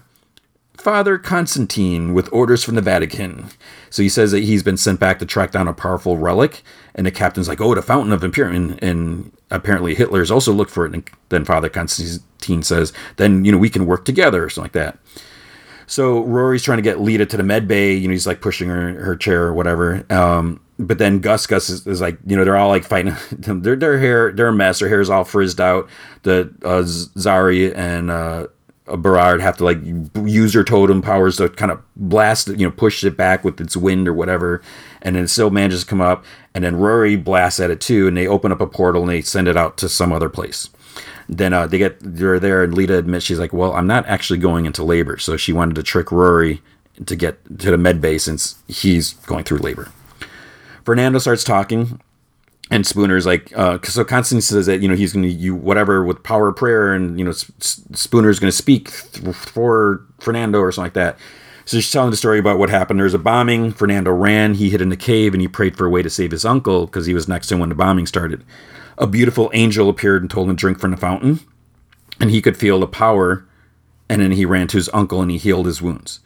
Father 0.76 1.18
Constantine 1.18 2.14
with 2.14 2.32
orders 2.32 2.64
from 2.64 2.74
the 2.74 2.82
Vatican. 2.82 3.48
So 3.90 4.02
he 4.02 4.08
says 4.08 4.32
that 4.32 4.42
he's 4.42 4.62
been 4.62 4.76
sent 4.76 5.00
back 5.00 5.18
to 5.20 5.26
track 5.26 5.52
down 5.52 5.68
a 5.68 5.72
powerful 5.72 6.18
relic, 6.18 6.62
and 6.94 7.06
the 7.06 7.10
captain's 7.10 7.48
like, 7.48 7.60
"Oh, 7.60 7.74
the 7.74 7.82
Fountain 7.82 8.12
of 8.12 8.24
Imperium," 8.24 8.70
and, 8.70 8.82
and 8.82 9.32
apparently 9.50 9.94
Hitler's 9.94 10.30
also 10.30 10.52
looked 10.52 10.72
for 10.72 10.84
it. 10.84 10.92
And 10.92 11.08
then 11.28 11.44
Father 11.44 11.68
Constantine 11.68 12.62
says, 12.62 12.92
"Then 13.16 13.44
you 13.44 13.52
know 13.52 13.58
we 13.58 13.70
can 13.70 13.86
work 13.86 14.04
together," 14.04 14.44
or 14.44 14.50
something 14.50 14.64
like 14.64 14.72
that. 14.72 14.98
So 15.86 16.24
Rory's 16.24 16.62
trying 16.62 16.78
to 16.78 16.82
get 16.82 17.00
Lita 17.00 17.26
to 17.26 17.36
the 17.36 17.42
med 17.42 17.68
bay. 17.68 17.94
You 17.94 18.08
know, 18.08 18.12
he's 18.12 18.26
like 18.26 18.40
pushing 18.40 18.68
her 18.68 18.94
her 19.02 19.16
chair 19.16 19.44
or 19.44 19.54
whatever. 19.54 20.04
Um, 20.10 20.60
but 20.78 20.98
then 20.98 21.20
Gus 21.20 21.46
Gus 21.46 21.70
is, 21.70 21.86
is, 21.86 22.00
like, 22.00 22.18
you 22.26 22.36
know, 22.36 22.44
they're 22.44 22.56
all 22.56 22.68
like 22.68 22.84
fighting. 22.84 23.14
their 23.30 23.76
their 23.76 23.98
hair, 23.98 24.32
they're 24.32 24.48
a 24.48 24.52
mess. 24.52 24.80
Their 24.80 24.88
hair's 24.88 25.10
all 25.10 25.24
frizzed 25.24 25.60
out. 25.60 25.88
The 26.22 26.52
uh, 26.64 26.82
Zari 26.82 27.74
and 27.76 28.10
uh, 28.10 28.48
Behrad 28.86 29.40
have 29.40 29.56
to 29.58 29.64
like 29.64 29.78
use 30.26 30.52
her 30.52 30.62
totem 30.62 31.00
powers 31.00 31.38
to 31.38 31.48
kind 31.48 31.72
of 31.72 31.80
blast 31.96 32.48
it, 32.48 32.60
you 32.60 32.66
know, 32.66 32.70
push 32.70 33.02
it 33.02 33.16
back 33.16 33.42
with 33.42 33.60
its 33.60 33.76
wind 33.76 34.06
or 34.06 34.12
whatever, 34.12 34.60
and 35.00 35.16
then 35.16 35.24
it 35.24 35.28
still 35.28 35.50
manages 35.50 35.80
to 35.80 35.86
come 35.86 36.02
up, 36.02 36.24
and 36.54 36.64
then 36.64 36.76
Rory 36.76 37.16
blasts 37.16 37.60
at 37.60 37.70
it 37.70 37.80
too, 37.80 38.06
and 38.06 38.16
they 38.16 38.26
open 38.26 38.52
up 38.52 38.60
a 38.60 38.66
portal 38.66 39.02
and 39.02 39.10
they 39.10 39.22
send 39.22 39.48
it 39.48 39.56
out 39.56 39.78
to 39.78 39.88
some 39.88 40.12
other 40.12 40.28
place. 40.28 40.68
Then 41.28 41.54
uh, 41.54 41.66
they 41.66 41.78
get 41.78 41.96
they're 42.00 42.38
there, 42.38 42.62
and 42.62 42.74
Lita 42.74 42.98
admits 42.98 43.24
she's 43.24 43.38
like, 43.38 43.54
"Well, 43.54 43.72
I'm 43.72 43.86
not 43.86 44.06
actually 44.06 44.38
going 44.38 44.66
into 44.66 44.84
labor," 44.84 45.16
so 45.16 45.38
she 45.38 45.54
wanted 45.54 45.76
to 45.76 45.82
trick 45.82 46.12
Rory 46.12 46.60
to 47.06 47.16
get 47.16 47.42
to 47.60 47.70
the 47.70 47.78
med 47.78 48.00
bay 48.02 48.18
since 48.18 48.56
he's 48.68 49.14
going 49.14 49.44
through 49.44 49.58
labor. 49.58 49.90
Fernando 50.84 51.18
starts 51.18 51.42
talking, 51.42 52.00
and 52.74 52.84
Spooner's 52.84 53.24
like, 53.24 53.56
uh, 53.56 53.78
so 53.84 54.04
Constantine 54.04 54.42
says 54.42 54.66
that 54.66 54.82
you 54.82 54.88
know 54.88 54.96
he's 54.96 55.12
going 55.12 55.22
to 55.22 55.30
you 55.30 55.54
whatever 55.54 56.04
with 56.04 56.24
power 56.24 56.48
of 56.48 56.56
prayer, 56.56 56.92
and 56.92 57.16
you 57.16 57.24
know 57.24 57.30
Spooner's 57.30 58.40
going 58.40 58.50
to 58.50 58.56
speak 58.56 58.90
th- 59.12 59.32
for 59.36 60.04
Fernando 60.18 60.58
or 60.58 60.72
something 60.72 60.86
like 60.86 60.94
that. 60.94 61.16
So 61.66 61.78
she's 61.78 61.92
telling 61.92 62.10
the 62.10 62.16
story 62.16 62.40
about 62.40 62.58
what 62.58 62.70
happened. 62.70 62.98
There 62.98 63.04
was 63.04 63.14
a 63.14 63.18
bombing. 63.18 63.70
Fernando 63.70 64.10
ran. 64.10 64.54
He 64.54 64.70
hid 64.70 64.82
in 64.82 64.90
a 64.90 64.96
cave 64.96 65.34
and 65.34 65.40
he 65.40 65.46
prayed 65.46 65.76
for 65.76 65.86
a 65.86 65.90
way 65.90 66.02
to 66.02 66.10
save 66.10 66.32
his 66.32 66.44
uncle 66.44 66.86
because 66.86 67.06
he 67.06 67.14
was 67.14 67.28
next 67.28 67.46
to 67.46 67.54
him 67.54 67.60
when 67.60 67.68
the 67.68 67.76
bombing 67.76 68.06
started. 68.06 68.44
A 68.98 69.06
beautiful 69.06 69.52
angel 69.54 69.88
appeared 69.88 70.22
and 70.22 70.30
told 70.30 70.50
him 70.50 70.56
to 70.56 70.60
drink 70.60 70.80
from 70.80 70.90
the 70.90 70.96
fountain, 70.96 71.40
and 72.18 72.30
he 72.30 72.42
could 72.42 72.56
feel 72.56 72.80
the 72.80 72.88
power. 72.88 73.46
And 74.08 74.20
then 74.20 74.32
he 74.32 74.44
ran 74.44 74.66
to 74.68 74.78
his 74.78 74.90
uncle 74.92 75.22
and 75.22 75.30
he 75.30 75.38
healed 75.38 75.66
his 75.66 75.80
wounds. 75.80 76.18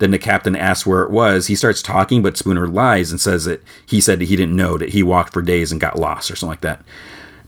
Then 0.00 0.10
the 0.10 0.18
captain 0.18 0.56
asks 0.56 0.86
where 0.86 1.02
it 1.02 1.10
was. 1.10 1.46
He 1.46 1.54
starts 1.54 1.82
talking, 1.82 2.22
but 2.22 2.36
Spooner 2.36 2.66
lies 2.66 3.10
and 3.10 3.20
says 3.20 3.44
that 3.44 3.62
he 3.86 4.00
said 4.00 4.18
that 4.18 4.24
he 4.24 4.34
didn't 4.34 4.56
know 4.56 4.76
that 4.78 4.88
he 4.88 5.02
walked 5.02 5.32
for 5.32 5.42
days 5.42 5.70
and 5.70 5.80
got 5.80 5.98
lost 5.98 6.30
or 6.30 6.36
something 6.36 6.50
like 6.50 6.62
that. 6.62 6.82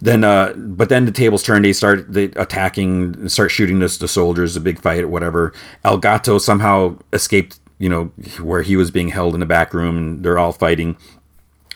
Then, 0.02 0.22
uh, 0.22 0.52
but 0.56 0.88
then 0.88 1.06
the 1.06 1.12
tables 1.12 1.42
turn. 1.42 1.62
They 1.62 1.72
start 1.72 2.12
they 2.12 2.24
attacking, 2.24 3.28
start 3.28 3.50
shooting 3.50 3.78
the, 3.78 3.86
the 3.98 4.08
soldiers. 4.08 4.54
A 4.54 4.60
big 4.60 4.80
fight, 4.80 5.02
or 5.02 5.08
whatever. 5.08 5.52
El 5.82 5.98
Gato 5.98 6.38
somehow 6.38 6.98
escaped. 7.12 7.58
You 7.78 7.88
know 7.88 8.04
where 8.40 8.62
he 8.62 8.76
was 8.76 8.90
being 8.90 9.08
held 9.08 9.34
in 9.34 9.40
the 9.40 9.46
back 9.46 9.72
room, 9.72 9.96
and 9.96 10.24
they're 10.24 10.38
all 10.38 10.52
fighting. 10.52 10.96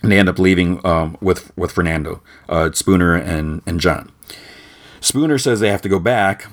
And 0.03 0.13
they 0.13 0.19
end 0.19 0.29
up 0.29 0.39
leaving 0.39 0.85
um, 0.85 1.17
with 1.21 1.57
with 1.57 1.73
Fernando, 1.73 2.23
uh, 2.49 2.71
Spooner, 2.73 3.15
and 3.15 3.63
and 3.67 3.81
John. 3.81 4.13
Spooner 5.01 5.39
says 5.39 5.61
they 5.61 5.71
have 5.71 5.83
to 5.83 5.89
go 5.89 6.01
back, 6.01 6.47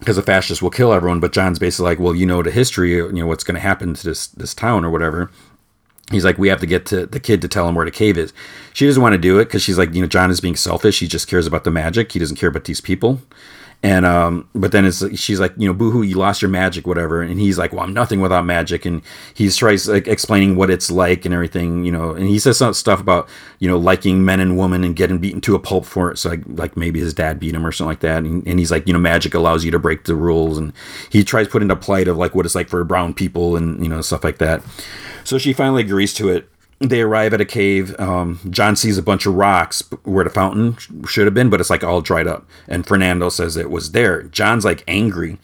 because 0.00 0.16
the 0.16 0.22
fascists 0.22 0.60
will 0.60 0.70
kill 0.70 0.92
everyone. 0.92 1.20
But 1.20 1.32
John's 1.32 1.58
basically 1.58 1.90
like, 1.90 2.00
well, 2.00 2.14
you 2.14 2.26
know 2.26 2.42
the 2.42 2.50
history, 2.50 2.94
you 2.94 3.12
know 3.12 3.26
what's 3.26 3.44
going 3.44 3.54
to 3.54 3.60
happen 3.60 3.94
to 3.94 4.04
this 4.04 4.26
this 4.28 4.54
town 4.54 4.84
or 4.84 4.90
whatever. 4.90 5.30
He's 6.10 6.24
like, 6.24 6.38
we 6.38 6.48
have 6.48 6.58
to 6.60 6.66
get 6.66 6.86
to 6.86 7.06
the 7.06 7.20
kid 7.20 7.40
to 7.42 7.48
tell 7.48 7.68
him 7.68 7.76
where 7.76 7.84
the 7.84 7.92
cave 7.92 8.18
is. 8.18 8.32
She 8.72 8.84
doesn't 8.84 9.00
want 9.00 9.12
to 9.12 9.18
do 9.18 9.38
it 9.38 9.44
because 9.44 9.62
she's 9.62 9.78
like, 9.78 9.94
you 9.94 10.00
know, 10.00 10.08
John 10.08 10.30
is 10.30 10.40
being 10.40 10.56
selfish. 10.56 10.98
He 10.98 11.06
just 11.06 11.28
cares 11.28 11.46
about 11.46 11.62
the 11.62 11.70
magic. 11.70 12.10
He 12.10 12.18
doesn't 12.18 12.36
care 12.36 12.48
about 12.48 12.64
these 12.64 12.80
people. 12.80 13.20
And 13.82 14.04
um, 14.04 14.46
but 14.54 14.72
then 14.72 14.84
it's 14.84 15.02
she's 15.18 15.40
like, 15.40 15.54
you 15.56 15.66
know, 15.66 15.72
boohoo, 15.72 16.02
you 16.02 16.16
lost 16.16 16.42
your 16.42 16.50
magic, 16.50 16.86
whatever. 16.86 17.22
And 17.22 17.40
he's 17.40 17.56
like, 17.56 17.72
well, 17.72 17.82
I'm 17.82 17.94
nothing 17.94 18.20
without 18.20 18.44
magic. 18.44 18.84
And 18.84 19.00
he 19.32 19.48
tries 19.48 19.88
like 19.88 20.06
explaining 20.06 20.56
what 20.56 20.68
it's 20.68 20.90
like 20.90 21.24
and 21.24 21.32
everything, 21.32 21.86
you 21.86 21.92
know. 21.92 22.10
And 22.10 22.26
he 22.26 22.38
says 22.38 22.58
some 22.58 22.74
stuff 22.74 23.00
about 23.00 23.26
you 23.58 23.68
know 23.68 23.78
liking 23.78 24.22
men 24.22 24.38
and 24.38 24.58
women 24.58 24.84
and 24.84 24.94
getting 24.94 25.16
beaten 25.16 25.40
to 25.42 25.54
a 25.54 25.58
pulp 25.58 25.86
for 25.86 26.10
it. 26.10 26.18
So 26.18 26.28
like, 26.28 26.42
like 26.46 26.76
maybe 26.76 27.00
his 27.00 27.14
dad 27.14 27.40
beat 27.40 27.54
him 27.54 27.66
or 27.66 27.72
something 27.72 27.88
like 27.88 28.00
that. 28.00 28.18
And, 28.18 28.46
and 28.46 28.58
he's 28.58 28.70
like, 28.70 28.86
you 28.86 28.92
know, 28.92 28.98
magic 28.98 29.32
allows 29.32 29.64
you 29.64 29.70
to 29.70 29.78
break 29.78 30.04
the 30.04 30.14
rules. 30.14 30.58
And 30.58 30.74
he 31.08 31.24
tries 31.24 31.48
put 31.48 31.62
into 31.62 31.74
plight 31.74 32.06
of 32.06 32.18
like 32.18 32.34
what 32.34 32.44
it's 32.44 32.54
like 32.54 32.68
for 32.68 32.84
brown 32.84 33.14
people 33.14 33.56
and 33.56 33.82
you 33.82 33.88
know 33.88 34.02
stuff 34.02 34.24
like 34.24 34.38
that. 34.38 34.62
So 35.24 35.38
she 35.38 35.54
finally 35.54 35.82
agrees 35.82 36.12
to 36.14 36.28
it 36.28 36.49
they 36.80 37.02
arrive 37.02 37.34
at 37.34 37.40
a 37.40 37.46
cave. 37.46 37.98
Um, 38.00 38.40
John 38.50 38.74
sees 38.74 38.96
a 38.96 39.02
bunch 39.02 39.26
of 39.26 39.34
rocks 39.34 39.82
where 40.04 40.24
the 40.24 40.30
fountain 40.30 40.76
should 41.06 41.26
have 41.26 41.34
been, 41.34 41.50
but 41.50 41.60
it's 41.60 41.70
like 41.70 41.84
all 41.84 42.00
dried 42.00 42.26
up. 42.26 42.46
And 42.68 42.86
Fernando 42.86 43.28
says 43.28 43.56
it 43.56 43.70
was 43.70 43.92
there. 43.92 44.22
John's 44.24 44.64
like 44.64 44.82
angry, 44.88 45.38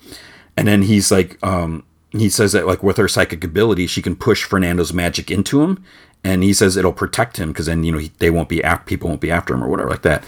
and 0.57 0.67
then 0.67 0.83
he's 0.83 1.13
like, 1.13 1.39
um, 1.47 1.85
he 2.11 2.31
says 2.31 2.53
that 2.53 2.67
like 2.67 2.83
with 2.83 2.97
her 2.97 3.09
psychic 3.09 3.45
ability, 3.45 3.87
she 3.87 4.01
can 4.01 4.17
push 4.17 4.45
Fernando's 4.45 4.95
magic 4.95 5.31
into 5.31 5.63
him, 5.63 5.85
and 6.25 6.43
he 6.43 6.55
says 6.55 6.77
it'll 6.77 6.93
protect 6.93 7.37
him 7.37 7.51
because 7.51 7.67
then 7.67 7.85
you 7.85 7.93
know 7.93 7.99
he, 7.99 8.11
they 8.19 8.31
won't 8.31 8.49
be 8.49 8.65
after 8.65 8.87
people 8.87 9.09
won't 9.09 9.21
be 9.21 9.31
after 9.31 9.53
him 9.53 9.63
or 9.63 9.69
whatever 9.69 9.91
like 9.91 10.03
that. 10.03 10.25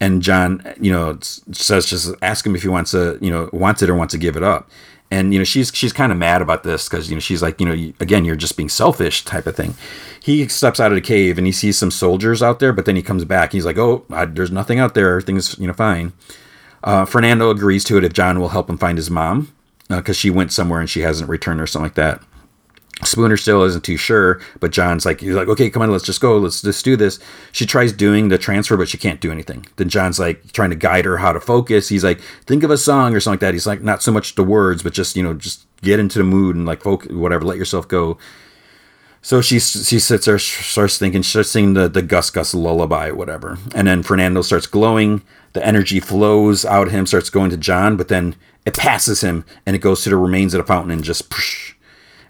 And 0.00 0.22
John, 0.22 0.62
you 0.80 0.92
know, 0.92 1.18
says 1.20 1.86
just 1.86 2.14
ask 2.22 2.44
him 2.46 2.54
if 2.54 2.62
he 2.62 2.68
wants 2.68 2.92
to, 2.92 3.18
you 3.20 3.30
know, 3.30 3.50
wants 3.52 3.82
it 3.82 3.90
or 3.90 3.96
wants 3.96 4.12
to 4.12 4.18
give 4.18 4.36
it 4.36 4.44
up 4.44 4.70
and 5.10 5.32
you 5.32 5.38
know 5.40 5.44
she's 5.44 5.70
she's 5.74 5.92
kind 5.92 6.12
of 6.12 6.18
mad 6.18 6.42
about 6.42 6.62
this 6.62 6.88
because 6.88 7.08
you 7.08 7.16
know 7.16 7.20
she's 7.20 7.42
like 7.42 7.60
you 7.60 7.66
know 7.66 7.92
again 8.00 8.24
you're 8.24 8.36
just 8.36 8.56
being 8.56 8.68
selfish 8.68 9.24
type 9.24 9.46
of 9.46 9.56
thing. 9.56 9.74
He 10.22 10.46
steps 10.48 10.80
out 10.80 10.92
of 10.92 10.96
the 10.96 11.00
cave 11.00 11.38
and 11.38 11.46
he 11.46 11.52
sees 11.52 11.78
some 11.78 11.90
soldiers 11.90 12.42
out 12.42 12.58
there 12.58 12.72
but 12.72 12.84
then 12.84 12.96
he 12.96 13.02
comes 13.02 13.24
back. 13.24 13.52
He's 13.52 13.64
like 13.64 13.78
oh 13.78 14.04
I, 14.10 14.24
there's 14.24 14.52
nothing 14.52 14.78
out 14.78 14.94
there. 14.94 15.10
Everything's 15.10 15.58
you 15.58 15.66
know 15.66 15.72
fine. 15.72 16.12
Uh, 16.84 17.04
fernando 17.04 17.50
agrees 17.50 17.82
to 17.82 17.98
it 17.98 18.04
if 18.04 18.12
john 18.12 18.38
will 18.38 18.50
help 18.50 18.70
him 18.70 18.78
find 18.78 18.98
his 18.98 19.10
mom 19.10 19.52
because 19.88 20.16
uh, 20.16 20.20
she 20.20 20.30
went 20.30 20.52
somewhere 20.52 20.78
and 20.78 20.88
she 20.88 21.00
hasn't 21.00 21.28
returned 21.28 21.60
or 21.60 21.66
something 21.66 21.86
like 21.86 21.94
that 21.94 22.22
Spooner 23.04 23.36
still 23.36 23.62
isn't 23.62 23.84
too 23.84 23.96
sure, 23.96 24.40
but 24.58 24.72
John's 24.72 25.06
like, 25.06 25.20
he's 25.20 25.34
like, 25.34 25.46
okay, 25.46 25.70
come 25.70 25.82
on, 25.82 25.90
let's 25.92 26.04
just 26.04 26.20
go, 26.20 26.36
let's 26.36 26.62
just 26.62 26.84
do 26.84 26.96
this. 26.96 27.20
She 27.52 27.64
tries 27.64 27.92
doing 27.92 28.28
the 28.28 28.38
transfer, 28.38 28.76
but 28.76 28.88
she 28.88 28.98
can't 28.98 29.20
do 29.20 29.30
anything. 29.30 29.66
Then 29.76 29.88
John's 29.88 30.18
like 30.18 30.50
trying 30.52 30.70
to 30.70 30.76
guide 30.76 31.04
her 31.04 31.18
how 31.18 31.32
to 31.32 31.38
focus. 31.38 31.88
He's 31.88 32.02
like, 32.02 32.20
think 32.46 32.64
of 32.64 32.70
a 32.70 32.78
song 32.78 33.14
or 33.14 33.20
something 33.20 33.34
like 33.34 33.40
that. 33.40 33.54
He's 33.54 33.68
like, 33.68 33.82
not 33.82 34.02
so 34.02 34.10
much 34.10 34.34
the 34.34 34.42
words, 34.42 34.82
but 34.82 34.94
just 34.94 35.16
you 35.16 35.22
know, 35.22 35.34
just 35.34 35.64
get 35.80 36.00
into 36.00 36.18
the 36.18 36.24
mood 36.24 36.56
and 36.56 36.66
like 36.66 36.82
focus, 36.82 37.12
whatever, 37.12 37.44
let 37.44 37.56
yourself 37.56 37.86
go. 37.86 38.18
So 39.22 39.40
she 39.40 39.60
she 39.60 40.00
sits 40.00 40.26
there, 40.26 40.38
starts 40.38 40.98
thinking, 40.98 41.22
starts 41.22 41.50
singing 41.50 41.74
the 41.74 41.88
the 41.88 42.02
Gus 42.02 42.30
Gus 42.30 42.52
lullaby, 42.52 43.12
whatever, 43.12 43.58
and 43.74 43.86
then 43.86 44.02
Fernando 44.02 44.42
starts 44.42 44.66
glowing. 44.66 45.22
The 45.52 45.64
energy 45.64 46.00
flows 46.00 46.64
out 46.64 46.88
of 46.88 46.92
him, 46.92 47.06
starts 47.06 47.30
going 47.30 47.50
to 47.50 47.56
John, 47.56 47.96
but 47.96 48.08
then 48.08 48.34
it 48.66 48.76
passes 48.76 49.20
him 49.20 49.44
and 49.64 49.76
it 49.76 49.80
goes 49.80 50.02
to 50.02 50.10
the 50.10 50.16
remains 50.16 50.52
of 50.54 50.58
the 50.58 50.66
fountain 50.66 50.90
and 50.90 51.04
just. 51.04 51.32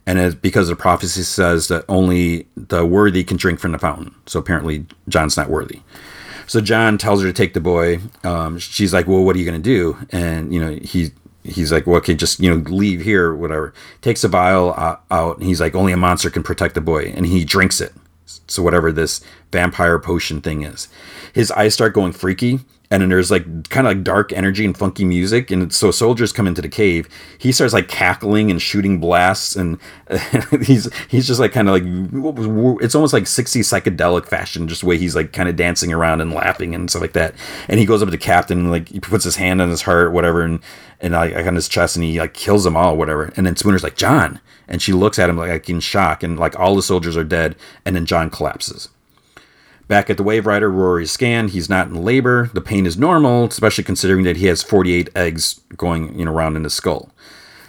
And 0.08 0.18
it's 0.18 0.34
because 0.34 0.68
the 0.68 0.74
prophecy 0.74 1.22
says 1.22 1.68
that 1.68 1.84
only 1.86 2.46
the 2.56 2.86
worthy 2.86 3.22
can 3.22 3.36
drink 3.36 3.60
from 3.60 3.72
the 3.72 3.78
fountain. 3.78 4.14
So 4.24 4.40
apparently, 4.40 4.86
John's 5.06 5.36
not 5.36 5.50
worthy. 5.50 5.82
So 6.46 6.62
John 6.62 6.96
tells 6.96 7.20
her 7.20 7.28
to 7.28 7.32
take 7.32 7.52
the 7.52 7.60
boy. 7.60 7.98
Um, 8.24 8.58
she's 8.58 8.94
like, 8.94 9.06
"Well, 9.06 9.22
what 9.22 9.36
are 9.36 9.38
you 9.38 9.44
going 9.44 9.62
to 9.62 9.70
do?" 9.70 9.98
And 10.08 10.52
you 10.52 10.60
know, 10.60 10.78
he 10.80 11.10
he's 11.44 11.70
like, 11.70 11.86
"Well, 11.86 11.96
okay, 11.96 12.14
just 12.14 12.40
you 12.40 12.48
know, 12.48 12.56
leave 12.70 13.02
here, 13.02 13.34
whatever." 13.34 13.74
Takes 14.00 14.24
a 14.24 14.28
vial 14.28 14.72
out, 15.10 15.36
and 15.36 15.46
he's 15.46 15.60
like, 15.60 15.74
"Only 15.74 15.92
a 15.92 15.98
monster 15.98 16.30
can 16.30 16.42
protect 16.42 16.74
the 16.74 16.80
boy," 16.80 17.12
and 17.14 17.26
he 17.26 17.44
drinks 17.44 17.78
it. 17.78 17.92
So 18.46 18.62
whatever 18.62 18.90
this 18.90 19.20
vampire 19.52 19.98
potion 19.98 20.40
thing 20.40 20.62
is, 20.62 20.88
his 21.34 21.50
eyes 21.50 21.74
start 21.74 21.92
going 21.92 22.12
freaky 22.12 22.60
and 22.90 23.02
then 23.02 23.08
there's 23.08 23.30
like 23.30 23.44
kind 23.68 23.86
of 23.86 23.94
like 23.94 24.02
dark 24.02 24.32
energy 24.32 24.64
and 24.64 24.76
funky 24.76 25.04
music 25.04 25.50
and 25.50 25.72
so 25.72 25.90
soldiers 25.90 26.32
come 26.32 26.46
into 26.46 26.62
the 26.62 26.68
cave 26.68 27.08
he 27.38 27.52
starts 27.52 27.74
like 27.74 27.88
cackling 27.88 28.50
and 28.50 28.62
shooting 28.62 28.98
blasts 28.98 29.56
and 29.56 29.78
he's 30.62 30.92
he's 31.08 31.26
just 31.26 31.40
like 31.40 31.52
kind 31.52 31.68
of 31.68 31.74
like 31.74 32.82
it's 32.82 32.94
almost 32.94 33.12
like 33.12 33.26
60 33.26 33.60
psychedelic 33.60 34.26
fashion 34.26 34.68
just 34.68 34.80
the 34.80 34.86
way 34.86 34.96
he's 34.96 35.14
like 35.14 35.32
kind 35.32 35.48
of 35.48 35.56
dancing 35.56 35.92
around 35.92 36.20
and 36.20 36.32
laughing 36.32 36.74
and 36.74 36.90
stuff 36.90 37.02
like 37.02 37.12
that. 37.12 37.34
And 37.68 37.78
he 37.78 37.86
goes 37.86 38.02
up 38.02 38.10
to 38.10 38.18
captain 38.18 38.58
and 38.58 38.70
like 38.70 38.88
he 38.88 39.00
puts 39.00 39.24
his 39.24 39.36
hand 39.36 39.60
on 39.60 39.68
his 39.68 39.82
heart 39.82 40.12
whatever 40.12 40.42
and 40.42 40.60
and 41.00 41.14
like 41.14 41.34
on 41.34 41.54
his 41.54 41.68
chest 41.68 41.96
and 41.96 42.04
he 42.04 42.18
like 42.18 42.34
kills 42.34 42.64
them 42.64 42.76
all 42.76 42.96
whatever. 42.96 43.32
And 43.36 43.46
then 43.46 43.56
spooner's 43.56 43.82
like 43.82 43.96
john! 43.96 44.40
And 44.66 44.82
she 44.82 44.92
looks 44.92 45.18
at 45.18 45.30
him 45.30 45.36
like 45.36 45.68
in 45.68 45.80
shock 45.80 46.22
and 46.22 46.38
like 46.38 46.58
all 46.58 46.76
the 46.76 46.82
soldiers 46.82 47.16
are 47.16 47.24
dead 47.24 47.56
and 47.84 47.96
then 47.96 48.04
john 48.04 48.28
collapses 48.28 48.88
Back 49.88 50.10
at 50.10 50.18
the 50.18 50.22
Wave 50.22 50.44
Waverider, 50.44 50.70
Rory's 50.70 51.10
scanned. 51.10 51.50
He's 51.50 51.70
not 51.70 51.88
in 51.88 52.04
labor. 52.04 52.50
The 52.52 52.60
pain 52.60 52.84
is 52.84 52.98
normal, 52.98 53.46
especially 53.46 53.84
considering 53.84 54.24
that 54.24 54.36
he 54.36 54.46
has 54.46 54.62
48 54.62 55.08
eggs 55.16 55.60
going 55.78 56.18
you 56.18 56.26
know, 56.26 56.32
around 56.32 56.56
in 56.56 56.64
his 56.64 56.74
skull. 56.74 57.10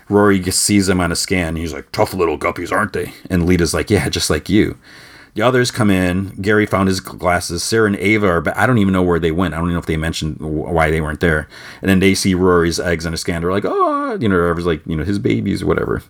Rory 0.10 0.44
sees 0.52 0.90
him 0.90 1.00
on 1.00 1.12
a 1.12 1.16
scan. 1.16 1.56
He's 1.56 1.74
like, 1.74 1.92
tough 1.92 2.14
little 2.14 2.38
guppies, 2.38 2.74
aren't 2.74 2.94
they? 2.94 3.14
And 3.30 3.46
Lita's 3.46 3.74
like, 3.74 3.90
yeah, 3.90 4.10
just 4.10 4.30
like 4.30 4.50
you. 4.50 4.78
The 5.36 5.44
others 5.44 5.72
come 5.72 5.90
in. 5.90 6.30
Gary 6.42 6.66
found 6.66 6.90
his 6.90 7.00
glasses. 7.00 7.64
Sara 7.64 7.88
and 7.88 7.96
Ava 7.96 8.28
are, 8.28 8.42
but 8.42 8.58
I 8.58 8.66
don't 8.66 8.80
even 8.80 8.92
know 8.92 9.04
where 9.04 9.20
they 9.20 9.32
went. 9.32 9.54
I 9.54 9.58
don't 9.58 9.68
even 9.68 9.76
know 9.76 9.80
if 9.80 9.86
they 9.86 9.96
mentioned 9.96 10.38
why 10.40 10.92
they 10.92 11.00
weren't 11.00 11.22
there. 11.22 11.48
And 11.82 11.90
then 11.90 12.00
they 12.00 12.16
see 12.16 12.34
Rory's 12.34 12.80
eggs 12.80 13.06
on 13.06 13.14
a 13.14 13.18
scan. 13.18 13.42
They're 13.42 13.52
like, 13.52 13.66
oh, 13.66 14.18
you 14.20 14.28
know, 14.28 14.40
whatever's 14.40 14.66
like, 14.66 14.82
you 14.86 14.98
know, 14.98 15.06
his 15.06 15.20
babies 15.20 15.62
or 15.62 15.68
whatever. 15.68 16.04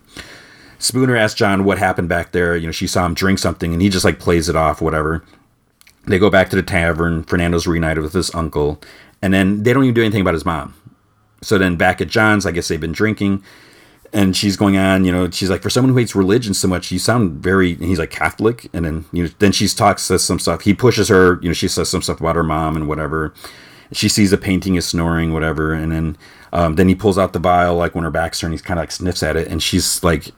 Spooner 0.80 1.14
asks 1.14 1.38
John 1.38 1.64
what 1.64 1.78
happened 1.78 2.08
back 2.08 2.32
there. 2.32 2.56
You 2.56 2.66
know, 2.66 2.72
she 2.72 2.86
saw 2.86 3.04
him 3.04 3.12
drink 3.12 3.38
something, 3.38 3.72
and 3.74 3.82
he 3.82 3.90
just 3.90 4.04
like 4.04 4.18
plays 4.18 4.48
it 4.48 4.56
off, 4.56 4.80
whatever. 4.80 5.22
They 6.06 6.18
go 6.18 6.30
back 6.30 6.50
to 6.50 6.56
the 6.56 6.62
tavern. 6.62 7.22
Fernando's 7.24 7.66
reunited 7.66 8.02
with 8.02 8.12
his 8.12 8.34
uncle, 8.34 8.80
and 9.22 9.32
then 9.32 9.62
they 9.62 9.72
don't 9.72 9.84
even 9.84 9.94
do 9.94 10.02
anything 10.02 10.22
about 10.22 10.34
his 10.34 10.44
mom. 10.44 10.74
So 11.42 11.58
then 11.58 11.76
back 11.76 12.00
at 12.00 12.08
John's, 12.08 12.46
I 12.46 12.52
guess 12.52 12.68
they've 12.68 12.80
been 12.80 12.92
drinking, 12.92 13.42
and 14.12 14.36
she's 14.36 14.56
going 14.56 14.76
on. 14.76 15.04
You 15.04 15.12
know, 15.12 15.30
she's 15.30 15.50
like, 15.50 15.62
for 15.62 15.70
someone 15.70 15.92
who 15.92 15.98
hates 15.98 16.14
religion 16.14 16.54
so 16.54 16.68
much, 16.68 16.90
you 16.90 16.98
sound 16.98 17.42
very. 17.42 17.74
He's 17.76 17.98
like 17.98 18.10
Catholic, 18.10 18.68
and 18.72 18.84
then 18.84 19.04
you 19.12 19.24
know, 19.24 19.30
then 19.38 19.52
she 19.52 19.68
talks 19.68 20.02
says 20.02 20.24
some 20.24 20.38
stuff. 20.38 20.62
He 20.62 20.74
pushes 20.74 21.08
her. 21.08 21.38
You 21.42 21.48
know, 21.48 21.54
she 21.54 21.68
says 21.68 21.88
some 21.88 22.02
stuff 22.02 22.20
about 22.20 22.36
her 22.36 22.42
mom 22.42 22.76
and 22.76 22.88
whatever. 22.88 23.34
She 23.92 24.08
sees 24.08 24.32
a 24.32 24.38
painting 24.38 24.76
is 24.76 24.86
snoring, 24.86 25.32
whatever, 25.32 25.72
and 25.72 25.90
then 25.90 26.16
um, 26.52 26.76
then 26.76 26.88
he 26.88 26.94
pulls 26.94 27.18
out 27.18 27.32
the 27.32 27.38
vial 27.38 27.76
like 27.76 27.94
when 27.94 28.04
her 28.04 28.10
back's 28.10 28.40
turned. 28.40 28.54
He 28.54 28.60
kind 28.60 28.78
of 28.78 28.82
like 28.82 28.92
sniffs 28.92 29.22
at 29.22 29.36
it, 29.36 29.48
and 29.48 29.62
she's 29.62 30.02
like 30.02 30.30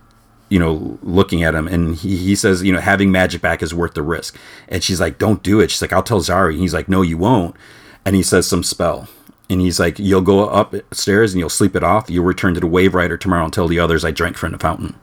you 0.52 0.58
know, 0.58 0.98
looking 1.02 1.42
at 1.42 1.54
him, 1.54 1.66
and 1.66 1.96
he, 1.96 2.14
he 2.14 2.36
says, 2.36 2.62
you 2.62 2.74
know, 2.74 2.78
having 2.78 3.10
magic 3.10 3.40
back 3.40 3.62
is 3.62 3.72
worth 3.72 3.94
the 3.94 4.02
risk. 4.02 4.36
And 4.68 4.84
she's 4.84 5.00
like, 5.00 5.16
don't 5.16 5.42
do 5.42 5.60
it. 5.60 5.70
She's 5.70 5.80
like, 5.80 5.94
I'll 5.94 6.02
tell 6.02 6.20
Zari. 6.20 6.58
he's 6.58 6.74
like, 6.74 6.90
no, 6.90 7.00
you 7.00 7.16
won't. 7.16 7.56
And 8.04 8.14
he 8.14 8.22
says 8.22 8.46
some 8.46 8.62
spell. 8.62 9.08
And 9.48 9.62
he's 9.62 9.80
like, 9.80 9.98
you'll 9.98 10.20
go 10.20 10.50
upstairs 10.50 11.32
and 11.32 11.40
you'll 11.40 11.48
sleep 11.48 11.74
it 11.74 11.82
off. 11.82 12.10
You'll 12.10 12.26
return 12.26 12.52
to 12.52 12.60
the 12.60 12.66
Waverider 12.66 13.18
tomorrow 13.18 13.44
and 13.44 13.52
tell 13.52 13.66
the 13.66 13.78
others 13.78 14.04
I 14.04 14.10
drank 14.10 14.36
from 14.36 14.52
the 14.52 14.58
fountain. 14.58 14.94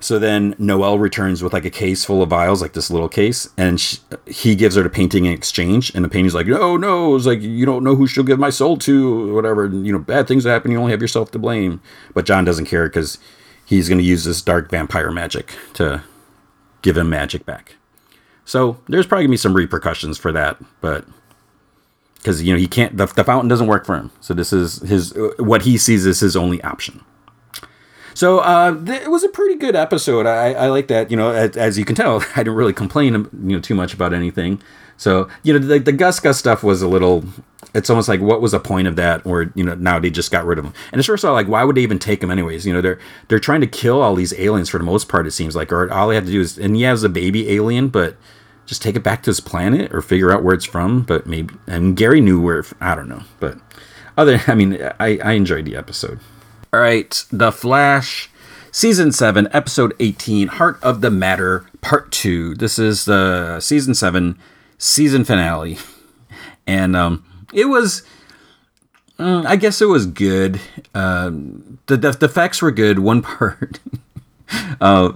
So 0.00 0.18
then 0.18 0.54
Noel 0.58 0.98
returns 0.98 1.42
with 1.42 1.54
like 1.54 1.64
a 1.64 1.70
case 1.70 2.04
full 2.04 2.20
of 2.20 2.28
vials, 2.28 2.60
like 2.60 2.74
this 2.74 2.90
little 2.90 3.08
case, 3.08 3.48
and 3.56 3.80
she, 3.80 3.98
he 4.26 4.54
gives 4.54 4.76
her 4.76 4.82
the 4.82 4.90
painting 4.90 5.24
in 5.24 5.32
exchange. 5.32 5.94
And 5.94 6.04
the 6.04 6.10
painting's 6.10 6.34
like, 6.34 6.46
no, 6.46 6.76
no, 6.76 7.16
it's 7.16 7.24
like 7.24 7.40
you 7.40 7.64
don't 7.64 7.82
know 7.82 7.96
who 7.96 8.06
she'll 8.06 8.22
give 8.22 8.38
my 8.38 8.50
soul 8.50 8.76
to, 8.80 9.34
whatever. 9.34 9.64
And, 9.64 9.86
you 9.86 9.92
know, 9.94 9.98
bad 9.98 10.28
things 10.28 10.44
happen. 10.44 10.70
You 10.70 10.78
only 10.78 10.92
have 10.92 11.00
yourself 11.00 11.30
to 11.30 11.38
blame. 11.38 11.80
But 12.12 12.26
John 12.26 12.44
doesn't 12.44 12.66
care 12.66 12.86
because 12.86 13.18
he's 13.66 13.88
going 13.88 13.98
to 13.98 14.04
use 14.04 14.24
this 14.24 14.40
dark 14.40 14.70
vampire 14.70 15.10
magic 15.10 15.54
to 15.74 16.02
give 16.82 16.96
him 16.96 17.10
magic 17.10 17.44
back. 17.44 17.76
So 18.46 18.80
there's 18.88 19.06
probably 19.06 19.24
gonna 19.24 19.32
be 19.32 19.38
some 19.38 19.54
repercussions 19.54 20.16
for 20.16 20.30
that, 20.32 20.56
but 20.80 21.04
because 22.14 22.42
you 22.42 22.52
know 22.52 22.58
he 22.58 22.68
can't 22.68 22.96
the, 22.96 23.06
the 23.06 23.24
fountain 23.24 23.48
doesn't 23.48 23.66
work 23.66 23.84
for 23.84 23.96
him. 23.96 24.12
So 24.20 24.34
this 24.34 24.52
is 24.52 24.80
his 24.82 25.12
what 25.38 25.62
he 25.62 25.76
sees 25.76 26.06
as 26.06 26.20
his 26.20 26.36
only 26.36 26.62
option. 26.62 27.04
So 28.14 28.38
uh, 28.38 28.72
th- 28.84 29.02
it 29.02 29.10
was 29.10 29.24
a 29.24 29.28
pretty 29.28 29.56
good 29.56 29.76
episode. 29.76 30.26
I, 30.26 30.54
I 30.54 30.68
like 30.68 30.88
that. 30.88 31.10
You 31.10 31.18
know, 31.18 31.32
as, 31.32 31.54
as, 31.54 31.78
you 31.78 31.84
can 31.84 31.94
tell, 31.94 32.24
I 32.36 32.38
didn't 32.38 32.54
really 32.54 32.72
complain, 32.72 33.12
you 33.14 33.56
know, 33.56 33.60
too 33.60 33.74
much 33.74 33.92
about 33.92 34.14
anything. 34.14 34.62
So 34.96 35.28
you 35.42 35.52
know, 35.52 35.58
the, 35.58 35.80
the 35.80 35.92
Gus 35.92 36.20
Gus 36.20 36.38
stuff 36.38 36.62
was 36.62 36.82
a 36.82 36.88
little. 36.88 37.24
It's 37.76 37.90
almost 37.90 38.08
like 38.08 38.20
what 38.20 38.40
was 38.40 38.52
the 38.52 38.60
point 38.60 38.88
of 38.88 38.96
that? 38.96 39.24
Or 39.26 39.52
you 39.54 39.64
know, 39.64 39.74
now 39.74 39.98
they 39.98 40.10
just 40.10 40.30
got 40.30 40.44
rid 40.44 40.58
of 40.58 40.64
him. 40.64 40.74
And 40.92 40.98
it's 40.98 41.06
first 41.06 41.24
of 41.24 41.28
all, 41.28 41.34
like, 41.34 41.48
why 41.48 41.64
would 41.64 41.76
they 41.76 41.82
even 41.82 41.98
take 41.98 42.22
him 42.22 42.30
anyways? 42.30 42.66
You 42.66 42.72
know, 42.72 42.80
they're 42.80 42.98
they're 43.28 43.38
trying 43.38 43.60
to 43.60 43.66
kill 43.66 44.02
all 44.02 44.14
these 44.14 44.32
aliens 44.38 44.68
for 44.68 44.78
the 44.78 44.84
most 44.84 45.08
part. 45.08 45.26
It 45.26 45.32
seems 45.32 45.54
like, 45.54 45.72
or 45.72 45.92
all 45.92 46.08
they 46.08 46.14
have 46.14 46.26
to 46.26 46.30
do 46.32 46.40
is, 46.40 46.58
and 46.58 46.74
he 46.74 46.82
has 46.82 47.02
a 47.02 47.08
baby 47.08 47.50
alien, 47.50 47.88
but 47.88 48.16
just 48.66 48.82
take 48.82 48.96
it 48.96 49.02
back 49.02 49.22
to 49.22 49.30
his 49.30 49.40
planet 49.40 49.94
or 49.94 50.02
figure 50.02 50.32
out 50.32 50.42
where 50.42 50.54
it's 50.54 50.64
from. 50.64 51.02
But 51.02 51.26
maybe, 51.26 51.54
and 51.66 51.96
Gary 51.96 52.20
knew 52.20 52.40
where. 52.40 52.64
I 52.80 52.94
don't 52.94 53.08
know, 53.08 53.22
but 53.40 53.58
other. 54.16 54.40
I 54.46 54.54
mean, 54.54 54.82
I 54.98 55.18
I 55.18 55.32
enjoyed 55.32 55.64
the 55.66 55.76
episode. 55.76 56.20
All 56.72 56.80
right, 56.80 57.24
The 57.30 57.52
Flash, 57.52 58.28
Season 58.70 59.10
7, 59.10 59.48
Episode 59.52 59.94
18, 59.98 60.48
Heart 60.48 60.78
of 60.82 61.00
the 61.00 61.10
Matter, 61.10 61.64
Part 61.80 62.12
2. 62.12 62.56
This 62.56 62.78
is 62.78 63.06
the 63.06 63.60
Season 63.60 63.94
7 63.94 64.36
season 64.78 65.24
finale. 65.24 65.78
And 66.68 66.96
um, 66.96 67.24
it 67.56 67.64
was, 67.64 68.02
mm, 69.18 69.44
I 69.46 69.56
guess 69.56 69.80
it 69.80 69.86
was 69.86 70.06
good. 70.06 70.60
Um, 70.94 71.78
the, 71.86 71.96
the, 71.96 72.12
the 72.12 72.26
effects 72.26 72.62
were 72.62 72.70
good. 72.70 73.00
One 73.00 73.22
part. 73.22 73.80
uh, 74.80 75.10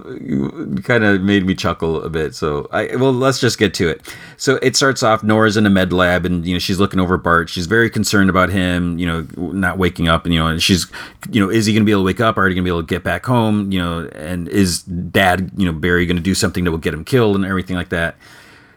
kind 0.83 1.05
of 1.05 1.21
made 1.21 1.45
me 1.45 1.55
chuckle 1.55 2.03
a 2.03 2.09
bit. 2.09 2.35
So 2.35 2.67
I 2.71 2.97
well, 2.97 3.13
let's 3.13 3.39
just 3.39 3.57
get 3.57 3.73
to 3.75 3.87
it. 3.87 4.13
So 4.35 4.55
it 4.61 4.75
starts 4.75 5.03
off. 5.03 5.23
Nora's 5.23 5.55
in 5.55 5.65
a 5.65 5.69
med 5.69 5.93
lab, 5.93 6.25
and 6.25 6.45
you 6.45 6.53
know 6.53 6.59
she's 6.59 6.79
looking 6.79 6.99
over 6.99 7.15
Bart. 7.17 7.47
She's 7.49 7.65
very 7.65 7.89
concerned 7.89 8.29
about 8.29 8.49
him. 8.49 8.99
You 8.99 9.07
know, 9.07 9.27
not 9.37 9.77
waking 9.77 10.09
up, 10.09 10.25
and 10.25 10.33
you 10.33 10.39
know, 10.41 10.57
she's, 10.57 10.91
you 11.29 11.39
know, 11.39 11.49
is 11.49 11.65
he 11.65 11.71
going 11.71 11.83
to 11.83 11.85
be 11.85 11.91
able 11.91 12.01
to 12.01 12.07
wake 12.07 12.19
up? 12.19 12.37
Are 12.37 12.45
he 12.47 12.53
going 12.53 12.63
to 12.63 12.67
be 12.67 12.71
able 12.71 12.81
to 12.81 12.87
get 12.87 13.03
back 13.05 13.25
home? 13.25 13.71
You 13.71 13.79
know, 13.79 14.09
and 14.15 14.49
is 14.49 14.83
Dad, 14.83 15.51
you 15.55 15.65
know, 15.65 15.71
Barry 15.71 16.05
going 16.05 16.17
to 16.17 16.23
do 16.23 16.35
something 16.35 16.65
that 16.65 16.71
will 16.71 16.77
get 16.77 16.93
him 16.93 17.05
killed 17.05 17.37
and 17.37 17.45
everything 17.45 17.77
like 17.77 17.89
that? 17.89 18.17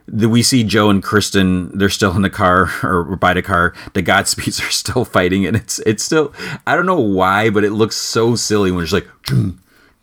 The, 0.07 0.29
we 0.29 0.43
see 0.43 0.65
Joe 0.65 0.91
and 0.91 1.03
Kristen. 1.03 1.77
They're 1.77 1.89
still 1.89 2.15
in 2.15 2.23
the 2.23 2.31
car 2.31 2.71
or 2.83 3.17
by 3.17 3.35
the 3.35 3.43
car. 3.43 3.75
The 3.95 4.03
Godspeeds 4.03 4.61
are 4.67 4.73
still 4.73 5.05
fighting, 5.05 5.47
and 5.47 5.57
it's 5.57 5.79
it's 5.81 6.05
still. 6.05 6.33
I 6.67 6.77
don't 6.77 6.87
know 6.87 7.01
why, 7.01 7.51
but 7.51 7.65
it 7.65 7.71
looks 7.71 7.97
so 7.97 8.37
silly 8.37 8.71
when 8.71 8.85
it's 8.85 8.93
like, 8.93 9.09
dun, 9.27 9.61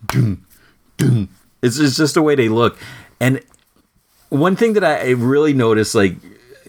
dun, 0.08 0.46
dun. 0.98 1.30
it's 1.62 1.80
it's 1.80 1.98
just 1.98 2.16
the 2.16 2.22
way 2.22 2.36
they 2.36 2.50
look. 2.50 2.78
And 3.20 3.42
one 4.30 4.56
thing 4.56 4.74
that 4.74 4.84
I 4.84 5.12
really 5.12 5.54
noticed, 5.54 5.94
like 5.94 6.16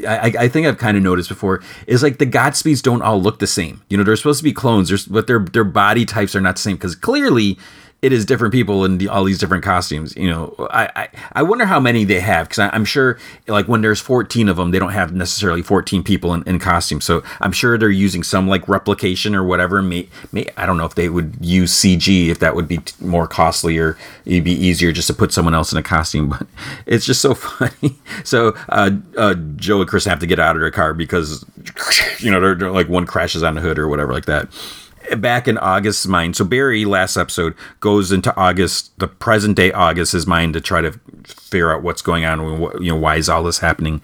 I, 0.07 0.33
I, 0.39 0.49
think 0.49 0.67
I've 0.67 0.79
kind 0.79 0.97
of 0.97 1.03
noticed 1.03 1.29
before 1.29 1.63
is 1.87 2.03
like 2.03 2.19
the 2.19 2.27
Godspeeds 2.27 2.83
don't 2.83 3.03
all 3.03 3.21
look 3.23 3.39
the 3.39 3.47
same. 3.47 3.83
You 3.89 3.97
know, 3.97 4.05
they're 4.05 4.17
supposed 4.17 4.41
to 4.41 4.45
be 4.45 4.53
clones, 4.53 5.07
but 5.07 5.27
their 5.27 5.39
their 5.39 5.65
body 5.65 6.05
types 6.05 6.35
are 6.35 6.41
not 6.41 6.57
the 6.57 6.63
same 6.63 6.77
because 6.77 6.95
clearly 6.95 7.59
it 8.03 8.13
is 8.13 8.27
different 8.27 8.53
people 8.53 8.85
in 8.85 8.99
the, 8.99 9.07
all 9.07 9.23
these 9.23 9.39
different 9.39 9.63
costumes. 9.63 10.15
You 10.17 10.29
know, 10.29 10.55
I 10.71 10.91
I, 10.97 11.09
I 11.35 11.43
wonder 11.45 11.65
how 11.65 11.79
many 11.79 12.05
they 12.05 12.19
have 12.19 12.49
because 12.49 12.69
I'm 12.73 12.85
sure 12.85 13.17
like 13.47 13.69
when 13.69 13.81
there's 13.81 14.01
14 14.01 14.49
of 14.49 14.57
them, 14.57 14.73
they 14.73 14.81
don't 14.81 14.93
have 14.93 15.15
necessarily 15.15 15.63
14 15.63 16.03
people 16.03 16.35
in, 16.35 16.43
in 16.43 16.59
costumes. 16.59 17.05
So 17.05 17.23
I'm 17.41 17.53
sure 17.53 17.79
they're 17.79 17.91
using 17.91 18.25
some 18.25 18.49
like 18.49 18.69
replication 18.69 19.37
or 19.37 19.45
whatever. 19.45 19.81
May, 19.83 20.09
may 20.33 20.49
I 20.57 20.67
don't 20.67 20.77
know 20.77 20.85
if 20.85 20.97
they 20.97 21.09
would 21.09 21.37
use 21.41 21.73
CG 21.73 22.29
if 22.29 22.41
that 22.41 22.57
would 22.57 22.67
be 22.67 22.79
t- 22.79 22.93
more 23.05 23.29
costly 23.29 23.79
or 23.79 23.97
it'd 24.25 24.43
be 24.43 24.53
easier 24.53 24.91
just 24.91 25.07
to 25.07 25.15
put 25.15 25.33
someone 25.33 25.55
else 25.55 25.73
in 25.73 25.79
a 25.79 25.83
costume. 25.83 26.35
But 26.43 26.47
it's 26.87 27.05
just 27.05 27.21
so 27.21 27.35
funny. 27.35 27.99
So 28.25 28.55
uh, 28.71 28.91
uh, 29.19 29.35
Joe 29.57 29.81
and 29.81 29.89
Chris 29.89 30.07
have 30.07 30.19
to 30.21 30.27
get 30.27 30.39
out 30.39 30.57
of 30.57 30.61
their 30.61 30.71
car 30.71 30.95
because 30.95 31.45
you 32.19 32.31
know 32.31 32.41
they're, 32.41 32.55
they're 32.55 32.71
like 32.71 32.89
one 32.89 33.05
crashes 33.07 33.43
on 33.43 33.55
the 33.55 33.61
hood 33.61 33.79
or 33.79 33.87
whatever 33.87 34.13
like 34.13 34.25
that 34.25 34.49
back 35.17 35.49
in 35.49 35.59
August's 35.59 36.07
mind. 36.07 36.37
So 36.37 36.45
Barry 36.45 36.85
last 36.85 37.17
episode 37.17 37.55
goes 37.81 38.13
into 38.13 38.35
August, 38.37 38.99
the 38.99 39.09
present 39.09 39.57
day 39.57 39.73
August's 39.73 40.27
mind 40.27 40.55
to 40.55 40.61
try 40.61 40.81
to 40.81 40.93
figure 41.25 41.73
out 41.73 41.83
what's 41.83 42.03
going 42.03 42.25
on. 42.25 42.41
You 42.83 42.93
know, 42.93 42.97
why 42.97 43.17
is 43.17 43.29
all 43.29 43.43
this 43.43 43.59
happening? 43.59 44.03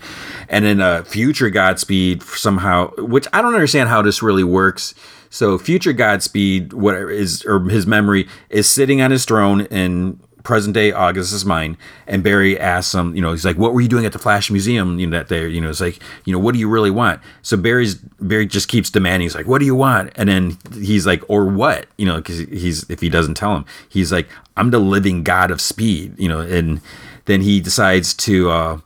And 0.48 0.64
in 0.64 0.80
a 0.80 0.86
uh, 0.86 1.02
future 1.04 1.50
Godspeed 1.50 2.22
somehow, 2.22 2.90
which 2.98 3.26
I 3.32 3.42
don't 3.42 3.54
understand 3.54 3.88
how 3.88 4.02
this 4.02 4.22
really 4.22 4.44
works. 4.44 4.94
So 5.30 5.58
future 5.58 5.92
Godspeed, 5.92 6.72
whatever 6.72 7.10
is 7.10 7.44
or 7.44 7.60
his 7.68 7.86
memory 7.86 8.28
is 8.50 8.68
sitting 8.68 9.02
on 9.02 9.10
his 9.10 9.24
throne 9.24 9.62
in 9.62 10.20
present 10.48 10.72
day 10.72 10.90
August 10.90 11.34
is 11.34 11.44
mine. 11.44 11.76
And 12.06 12.24
Barry 12.24 12.58
asks 12.58 12.94
him, 12.94 13.14
you 13.14 13.20
know, 13.20 13.32
he's 13.32 13.44
like, 13.44 13.58
"What 13.58 13.74
were 13.74 13.82
you 13.82 13.88
doing 13.88 14.06
at 14.06 14.12
the 14.12 14.18
Flash 14.18 14.50
Museum?" 14.50 14.98
You 14.98 15.06
know, 15.06 15.18
that 15.18 15.28
there, 15.28 15.46
you 15.46 15.60
know, 15.60 15.68
it's 15.68 15.80
like, 15.80 16.00
you 16.24 16.32
know, 16.32 16.38
what 16.38 16.54
do 16.54 16.58
you 16.58 16.70
really 16.70 16.90
want? 16.90 17.20
So 17.42 17.58
Barry's 17.58 17.96
Barry 18.18 18.46
just 18.46 18.66
keeps 18.66 18.88
demanding. 18.88 19.26
He's 19.26 19.34
like, 19.34 19.46
"What 19.46 19.58
do 19.58 19.66
you 19.66 19.74
want?" 19.74 20.10
And 20.16 20.26
then 20.26 20.56
he's 20.72 21.06
like, 21.06 21.22
"Or 21.28 21.44
what?" 21.44 21.86
You 21.98 22.06
know, 22.06 22.16
because 22.16 22.38
he's 22.38 22.88
if 22.88 23.00
he 23.00 23.10
doesn't 23.10 23.34
tell 23.34 23.54
him, 23.54 23.66
he's 23.90 24.10
like, 24.10 24.26
"I'm 24.56 24.70
the 24.70 24.78
living 24.78 25.22
god 25.22 25.50
of 25.50 25.60
speed." 25.60 26.18
You 26.18 26.30
know, 26.30 26.40
and 26.40 26.80
then 27.26 27.42
he 27.42 27.60
decides 27.60 28.14
to 28.14 28.50
uh, 28.50 28.78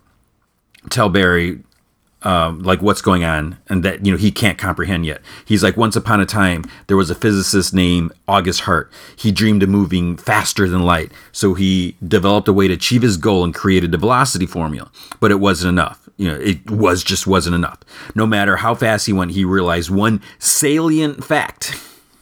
tell 0.91 1.09
Barry 1.09 1.61
um, 2.25 2.61
like 2.63 2.81
what's 2.83 3.03
going 3.03 3.25
on 3.25 3.59
and 3.69 3.83
that 3.85 4.05
you 4.05 4.13
know 4.13 4.19
he 4.19 4.31
can't 4.31 4.59
comprehend 4.59 5.07
yet. 5.07 5.21
He's 5.45 5.63
like 5.63 5.77
once 5.77 5.97
upon 5.97 6.21
a 6.21 6.27
time 6.27 6.65
there 6.87 6.97
was 6.97 7.11
a 7.11 7.15
physicist 7.15 7.75
named 7.75 8.13
august 8.29 8.63
hart. 8.63 8.91
He 9.17 9.33
dreamed 9.33 9.63
of 9.63 9.69
moving 9.69 10.17
faster 10.17 10.69
than 10.69 10.83
light. 10.83 11.13
So 11.33 11.55
he 11.55 11.97
developed 12.07 12.49
a 12.49 12.53
way 12.53 12.69
to 12.69 12.75
achieve 12.75 13.03
his 13.03 13.17
goal 13.17 13.45
and 13.45 13.55
created 13.55 13.93
the 13.93 13.99
velocity 13.99 14.47
formula. 14.47 14.91
But 15.21 15.31
it 15.31 15.41
wasn't 15.41 15.71
enough. 15.71 16.09
You 16.17 16.29
know 16.29 16.39
it 16.39 16.71
was 16.71 17.03
just 17.03 17.27
wasn't 17.27 17.57
enough. 17.57 17.79
No 18.15 18.27
matter 18.27 18.57
how 18.57 18.75
fast 18.75 19.07
he 19.07 19.13
went 19.13 19.33
he 19.33 19.45
realized 19.45 19.91
one 19.91 20.21
salient 20.39 21.25
fact. 21.25 21.75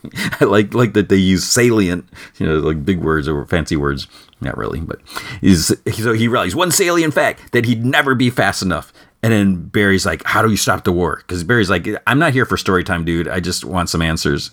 I 0.41 0.45
like 0.45 0.73
like 0.73 0.95
that 0.95 1.09
they 1.09 1.17
use 1.17 1.45
salient, 1.45 2.09
you 2.39 2.47
know, 2.47 2.55
like 2.55 2.85
big 2.85 3.01
words 3.01 3.29
or 3.29 3.45
fancy 3.47 3.77
words. 3.77 4.07
Not 4.41 4.57
really, 4.57 4.81
but 4.81 5.01
he's 5.43 5.67
so 5.95 6.15
he 6.15 6.27
realized 6.27 6.55
one 6.55 6.71
salient 6.71 7.13
fact 7.13 7.53
that 7.53 7.67
he'd 7.67 7.85
never 7.85 8.15
be 8.15 8.31
fast 8.31 8.63
enough. 8.63 8.93
And 9.23 9.33
then 9.33 9.57
Barry's 9.57 10.07
like, 10.07 10.25
"How 10.25 10.41
do 10.43 10.51
you 10.51 10.57
stop 10.57 10.85
the 10.85 10.93
war?" 10.93 11.17
Because 11.19 11.45
Barry's 11.45 11.69
like, 11.69 11.87
"I'm 12.07 12.19
not 12.19 12.33
here 12.33 12.47
for 12.47 12.57
story 12.57 12.85
time, 12.85 13.05
dude. 13.05 13.29
I 13.29 13.41
just 13.41 13.65
want 13.65 13.91
some 13.91 14.01
answers." 14.03 14.51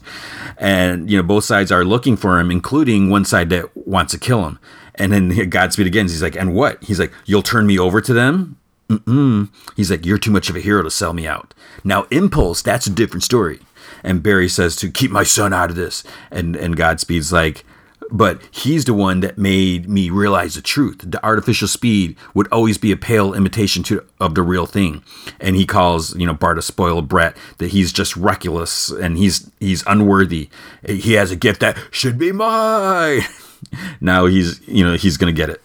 And 0.58 1.10
you 1.10 1.18
know, 1.18 1.24
both 1.24 1.46
sides 1.46 1.72
are 1.72 1.86
looking 1.86 2.18
for 2.18 2.40
him, 2.40 2.52
including 2.52 3.10
one 3.10 3.26
side 3.26 3.50
that 3.52 3.76
wants 3.76 4.12
to 4.14 4.20
kill 4.20 4.46
him. 4.46 4.60
And 4.96 5.14
then 5.14 5.50
Godspeed 5.50 5.88
again. 5.88 6.08
He's 6.08 6.22
like, 6.22 6.36
"And 6.36 6.54
what?" 6.54 6.84
He's 6.84 7.00
like, 7.00 7.14
"You'll 7.26 7.44
turn 7.44 7.66
me 7.66 7.80
over 7.80 8.02
to 8.02 8.14
them." 8.14 8.58
Mm-mm. 8.90 9.50
He's 9.76 9.92
like, 9.92 10.06
"You're 10.06 10.18
too 10.18 10.32
much 10.32 10.50
of 10.50 10.56
a 10.56 10.62
hero 10.62 10.84
to 10.84 10.92
sell 10.92 11.14
me 11.14 11.28
out." 11.28 11.54
Now, 11.84 12.06
Impulse, 12.12 12.62
that's 12.62 12.88
a 12.88 12.92
different 12.92 13.24
story. 13.24 13.60
And 14.04 14.22
Barry 14.22 14.50
says 14.50 14.76
to 14.78 14.92
keep 14.92 15.12
my 15.12 15.24
son 15.24 15.54
out 15.54 15.70
of 15.70 15.76
this. 15.78 16.04
And 16.30 16.56
and 16.56 16.76
Godspeed's 16.76 17.32
like, 17.32 17.64
but 18.12 18.42
he's 18.52 18.86
the 18.86 18.94
one 18.94 19.20
that 19.22 19.38
made 19.38 19.90
me 19.90 20.10
realize 20.10 20.56
the 20.56 20.62
truth. 20.62 21.02
The 21.04 21.24
artificial 21.26 21.68
speed 21.68 22.16
would 22.34 22.48
always 22.52 22.78
be 22.78 22.92
a 22.92 22.98
pale 22.98 23.34
imitation 23.34 23.84
to, 23.84 24.04
of 24.20 24.36
the 24.36 24.42
real 24.42 24.66
thing. 24.66 25.04
And 25.40 25.56
he 25.56 25.66
calls, 25.66 26.16
you 26.16 26.26
know, 26.26 26.34
Bart 26.34 26.58
a 26.58 26.62
spoiled 26.62 27.08
brat, 27.08 27.36
that 27.58 27.72
he's 27.72 27.92
just 27.92 28.16
reckless 28.16 28.90
and 28.90 29.18
he's 29.18 29.50
he's 29.60 29.84
unworthy. 29.88 30.50
He 30.86 31.14
has 31.14 31.32
a 31.32 31.36
gift 31.36 31.62
that 31.62 31.78
should 31.92 32.18
be 32.18 32.32
mine. 32.32 33.22
now 34.02 34.26
he's, 34.26 34.66
you 34.68 34.84
know, 34.84 34.96
he's 34.96 35.18
going 35.18 35.34
to 35.34 35.38
get 35.38 35.50
it. 35.50 35.62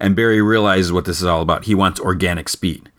And 0.00 0.14
Barry 0.16 0.42
realizes 0.42 0.92
what 0.92 1.04
this 1.04 1.20
is 1.20 1.26
all 1.26 1.42
about. 1.42 1.64
He 1.64 1.74
wants 1.74 2.00
organic 2.00 2.48
speed. 2.48 2.90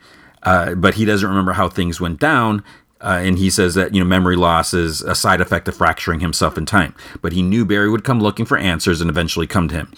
Uh, 0.44 0.76
but 0.76 0.96
he 0.96 1.06
doesn't 1.06 1.28
remember 1.28 1.54
how 1.54 1.68
things 1.68 2.00
went 2.00 2.20
down. 2.20 2.64
Uh, 3.00 3.20
and 3.22 3.38
he 3.38 3.50
says 3.50 3.76
that 3.76 3.94
you 3.94 4.00
know 4.00 4.06
memory 4.06 4.36
loss 4.36 4.74
is 4.74 5.02
a 5.02 5.16
side 5.16 5.42
effect 5.42 5.68
of 5.68 5.76
fracturing 5.76 6.20
himself 6.20 6.58
in 6.58 6.66
time. 6.66 6.96
But 7.22 7.34
he 7.34 7.42
knew 7.42 7.66
Barry 7.66 7.90
would 7.90 8.04
come 8.04 8.20
looking 8.20 8.46
for 8.46 8.58
answers 8.58 9.02
and 9.02 9.10
eventually 9.10 9.48
come 9.48 9.68
to 9.68 9.76
him. 9.76 9.94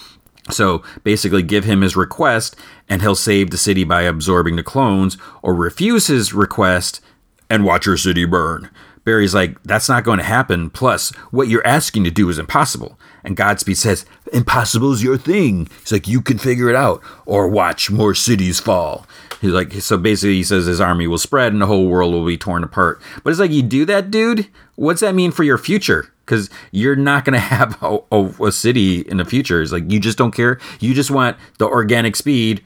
So 0.51 0.83
basically, 1.03 1.43
give 1.43 1.63
him 1.65 1.81
his 1.81 1.95
request, 1.95 2.55
and 2.87 3.01
he'll 3.01 3.15
save 3.15 3.51
the 3.51 3.57
city 3.57 3.83
by 3.83 4.01
absorbing 4.01 4.55
the 4.55 4.63
clones, 4.63 5.17
or 5.41 5.53
refuse 5.53 6.07
his 6.07 6.33
request 6.33 7.01
and 7.49 7.63
watch 7.63 7.85
your 7.85 7.97
city 7.97 8.25
burn. 8.25 8.69
Barry's 9.03 9.33
like, 9.33 9.61
that's 9.63 9.89
not 9.89 10.03
going 10.03 10.19
to 10.19 10.23
happen. 10.23 10.69
Plus, 10.69 11.09
what 11.31 11.47
you're 11.47 11.65
asking 11.65 12.03
to 12.03 12.11
do 12.11 12.29
is 12.29 12.37
impossible. 12.37 12.99
And 13.23 13.35
Godspeed 13.35 13.77
says, 13.77 14.05
impossible 14.31 14.91
is 14.93 15.03
your 15.03 15.17
thing. 15.17 15.67
He's 15.79 15.91
like, 15.91 16.07
you 16.07 16.21
can 16.21 16.37
figure 16.37 16.69
it 16.69 16.75
out, 16.75 17.01
or 17.25 17.47
watch 17.47 17.89
more 17.89 18.15
cities 18.15 18.59
fall. 18.59 19.05
He's 19.41 19.51
like, 19.51 19.73
so 19.73 19.97
basically, 19.97 20.35
he 20.35 20.43
says 20.43 20.65
his 20.65 20.81
army 20.81 21.07
will 21.07 21.17
spread 21.17 21.53
and 21.53 21.61
the 21.61 21.65
whole 21.65 21.87
world 21.87 22.13
will 22.13 22.25
be 22.25 22.37
torn 22.37 22.63
apart. 22.63 23.01
But 23.23 23.31
it's 23.31 23.39
like, 23.39 23.51
you 23.51 23.63
do 23.63 23.85
that, 23.85 24.11
dude? 24.11 24.47
What's 24.75 25.01
that 25.01 25.15
mean 25.15 25.31
for 25.31 25.43
your 25.43 25.57
future? 25.57 26.11
Because 26.25 26.49
you're 26.71 26.95
not 26.95 27.25
going 27.25 27.33
to 27.39 27.39
have 27.39 27.81
a, 27.81 27.99
a, 28.11 28.25
a, 28.43 28.51
city 28.51 29.01
in 29.01 29.17
the 29.17 29.25
future. 29.25 29.61
It's 29.61 29.71
like, 29.71 29.89
you 29.89 29.99
just 29.99 30.17
don't 30.17 30.35
care. 30.35 30.59
You 30.79 30.93
just 30.93 31.11
want 31.11 31.37
the 31.57 31.67
organic 31.67 32.15
speed 32.15 32.63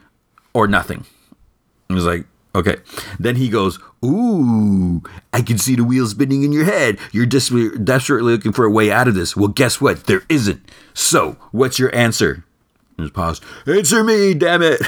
or 0.53 0.67
nothing. 0.67 1.05
He's 1.89 2.05
like, 2.05 2.25
okay. 2.55 2.77
Then 3.19 3.35
he 3.35 3.49
goes, 3.49 3.79
Ooh, 4.03 5.01
I 5.31 5.41
can 5.41 5.57
see 5.57 5.75
the 5.75 5.83
wheels 5.83 6.11
spinning 6.11 6.43
in 6.43 6.51
your 6.51 6.65
head. 6.65 6.99
You're 7.11 7.25
desperately, 7.25 8.31
looking 8.31 8.51
for 8.53 8.65
a 8.65 8.71
way 8.71 8.91
out 8.91 9.07
of 9.07 9.15
this. 9.15 9.35
Well, 9.35 9.47
guess 9.47 9.79
what? 9.79 10.05
There 10.05 10.23
isn't. 10.29 10.61
So, 10.93 11.37
what's 11.51 11.79
your 11.79 11.93
answer? 11.95 12.43
There's 12.97 13.11
pause. 13.11 13.41
Answer 13.65 14.03
me, 14.03 14.33
damn 14.33 14.61
it. 14.61 14.81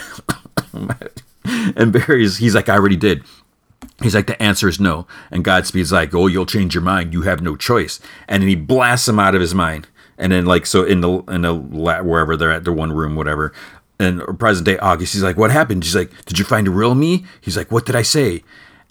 and 1.75 1.91
Barry's 1.91 2.37
he's 2.37 2.55
like, 2.55 2.69
I 2.69 2.75
already 2.75 2.97
did. 2.97 3.23
He's 4.01 4.15
like, 4.15 4.27
the 4.27 4.41
answer 4.41 4.67
is 4.67 4.79
no. 4.79 5.07
And 5.31 5.43
Godspeed's 5.43 5.91
like, 5.91 6.13
oh, 6.13 6.27
you'll 6.27 6.45
change 6.45 6.75
your 6.75 6.83
mind. 6.83 7.13
You 7.13 7.21
have 7.21 7.41
no 7.41 7.55
choice. 7.55 7.99
And 8.27 8.43
then 8.43 8.49
he 8.49 8.55
blasts 8.55 9.07
him 9.07 9.19
out 9.19 9.35
of 9.35 9.41
his 9.41 9.55
mind. 9.55 9.87
And 10.17 10.31
then 10.31 10.45
like 10.45 10.65
so 10.65 10.83
in 10.83 11.01
the 11.01 11.19
in 11.27 11.41
the 11.41 11.53
wherever 11.53 12.37
they're 12.37 12.51
at 12.51 12.63
the 12.63 12.71
one 12.71 12.93
room 12.93 13.15
whatever, 13.15 13.53
and 13.99 14.21
present 14.39 14.65
day 14.65 14.77
August, 14.77 15.13
he's 15.13 15.23
like, 15.23 15.37
what 15.37 15.51
happened? 15.51 15.83
She's 15.83 15.95
like, 15.95 16.11
did 16.25 16.37
you 16.39 16.45
find 16.45 16.67
a 16.67 16.71
real 16.71 16.95
me? 16.95 17.25
He's 17.41 17.57
like, 17.57 17.71
what 17.71 17.85
did 17.85 17.95
I 17.95 18.01
say? 18.01 18.43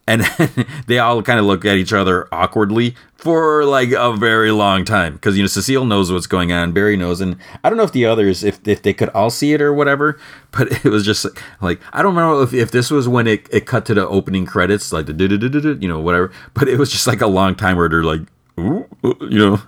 and 0.07 0.23
they 0.87 0.99
all 0.99 1.23
kind 1.23 1.39
of 1.39 1.47
look 1.47 1.65
at 1.65 1.77
each 1.77 1.93
other 1.93 2.29
awkwardly 2.33 2.95
for 3.17 3.65
like 3.65 3.91
a 3.93 4.15
very 4.15 4.51
long 4.51 4.85
time 4.85 5.15
because 5.15 5.37
you 5.37 5.43
know 5.43 5.47
Cecile 5.47 5.87
knows 5.87 6.13
what's 6.13 6.27
going 6.27 6.53
on, 6.53 6.73
Barry 6.73 6.97
knows, 6.97 7.21
and 7.21 7.37
I 7.63 7.71
don't 7.71 7.79
know 7.79 7.85
if 7.85 7.93
the 7.93 8.05
others 8.05 8.45
if 8.45 8.67
if 8.67 8.83
they 8.83 8.93
could 8.93 9.09
all 9.11 9.31
see 9.31 9.55
it 9.55 9.63
or 9.63 9.73
whatever, 9.73 10.19
but 10.51 10.85
it 10.85 10.91
was 10.91 11.05
just 11.05 11.27
like 11.61 11.81
I 11.93 12.03
don't 12.03 12.15
know 12.15 12.43
if, 12.43 12.53
if 12.53 12.71
this 12.71 12.91
was 12.91 13.09
when 13.09 13.27
it, 13.27 13.49
it 13.51 13.67
cut 13.67 13.87
to 13.87 13.95
the 13.95 14.07
opening 14.07 14.47
credits 14.47 14.93
like 14.93 15.07
the 15.07 15.79
you 15.81 15.89
know 15.89 16.01
whatever, 16.01 16.33
but 16.53 16.69
it 16.69 16.79
was 16.79 16.91
just 16.91 17.07
like 17.07 17.21
a 17.21 17.27
long 17.27 17.55
time 17.55 17.77
where 17.77 17.89
they're 17.89 18.05
like 18.05 18.23
Ooh, 18.59 18.87
you 19.03 19.39
know. 19.39 19.63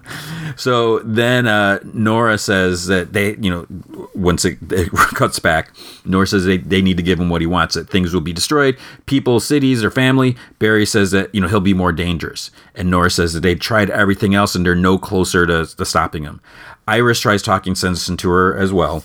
So 0.56 1.00
then 1.00 1.46
uh, 1.48 1.80
Nora 1.92 2.38
says 2.38 2.86
that 2.86 3.12
they, 3.12 3.34
you 3.36 3.50
know, 3.50 4.08
once 4.14 4.44
it, 4.44 4.58
it, 4.70 4.90
cuts 4.92 5.38
back, 5.38 5.74
Nora 6.04 6.26
says 6.26 6.44
they, 6.44 6.58
they 6.58 6.80
need 6.80 6.96
to 6.96 7.02
give 7.02 7.18
him 7.18 7.28
what 7.28 7.40
he 7.40 7.46
wants, 7.46 7.74
that 7.74 7.90
things 7.90 8.14
will 8.14 8.20
be 8.20 8.32
destroyed, 8.32 8.78
people, 9.06 9.40
cities, 9.40 9.82
or 9.82 9.90
family. 9.90 10.36
Barry 10.58 10.86
says 10.86 11.10
that, 11.10 11.34
you 11.34 11.40
know, 11.40 11.48
he'll 11.48 11.60
be 11.60 11.74
more 11.74 11.92
dangerous. 11.92 12.50
And 12.76 12.90
Nora 12.90 13.10
says 13.10 13.32
that 13.32 13.40
they've 13.40 13.58
tried 13.58 13.90
everything 13.90 14.34
else 14.34 14.54
and 14.54 14.64
they're 14.64 14.76
no 14.76 14.98
closer 14.98 15.46
to, 15.46 15.66
to 15.66 15.84
stopping 15.84 16.22
him. 16.22 16.40
Iris 16.86 17.18
tries 17.18 17.42
talking 17.42 17.74
sense 17.74 18.08
into 18.08 18.30
her 18.30 18.56
as 18.56 18.72
well. 18.72 19.04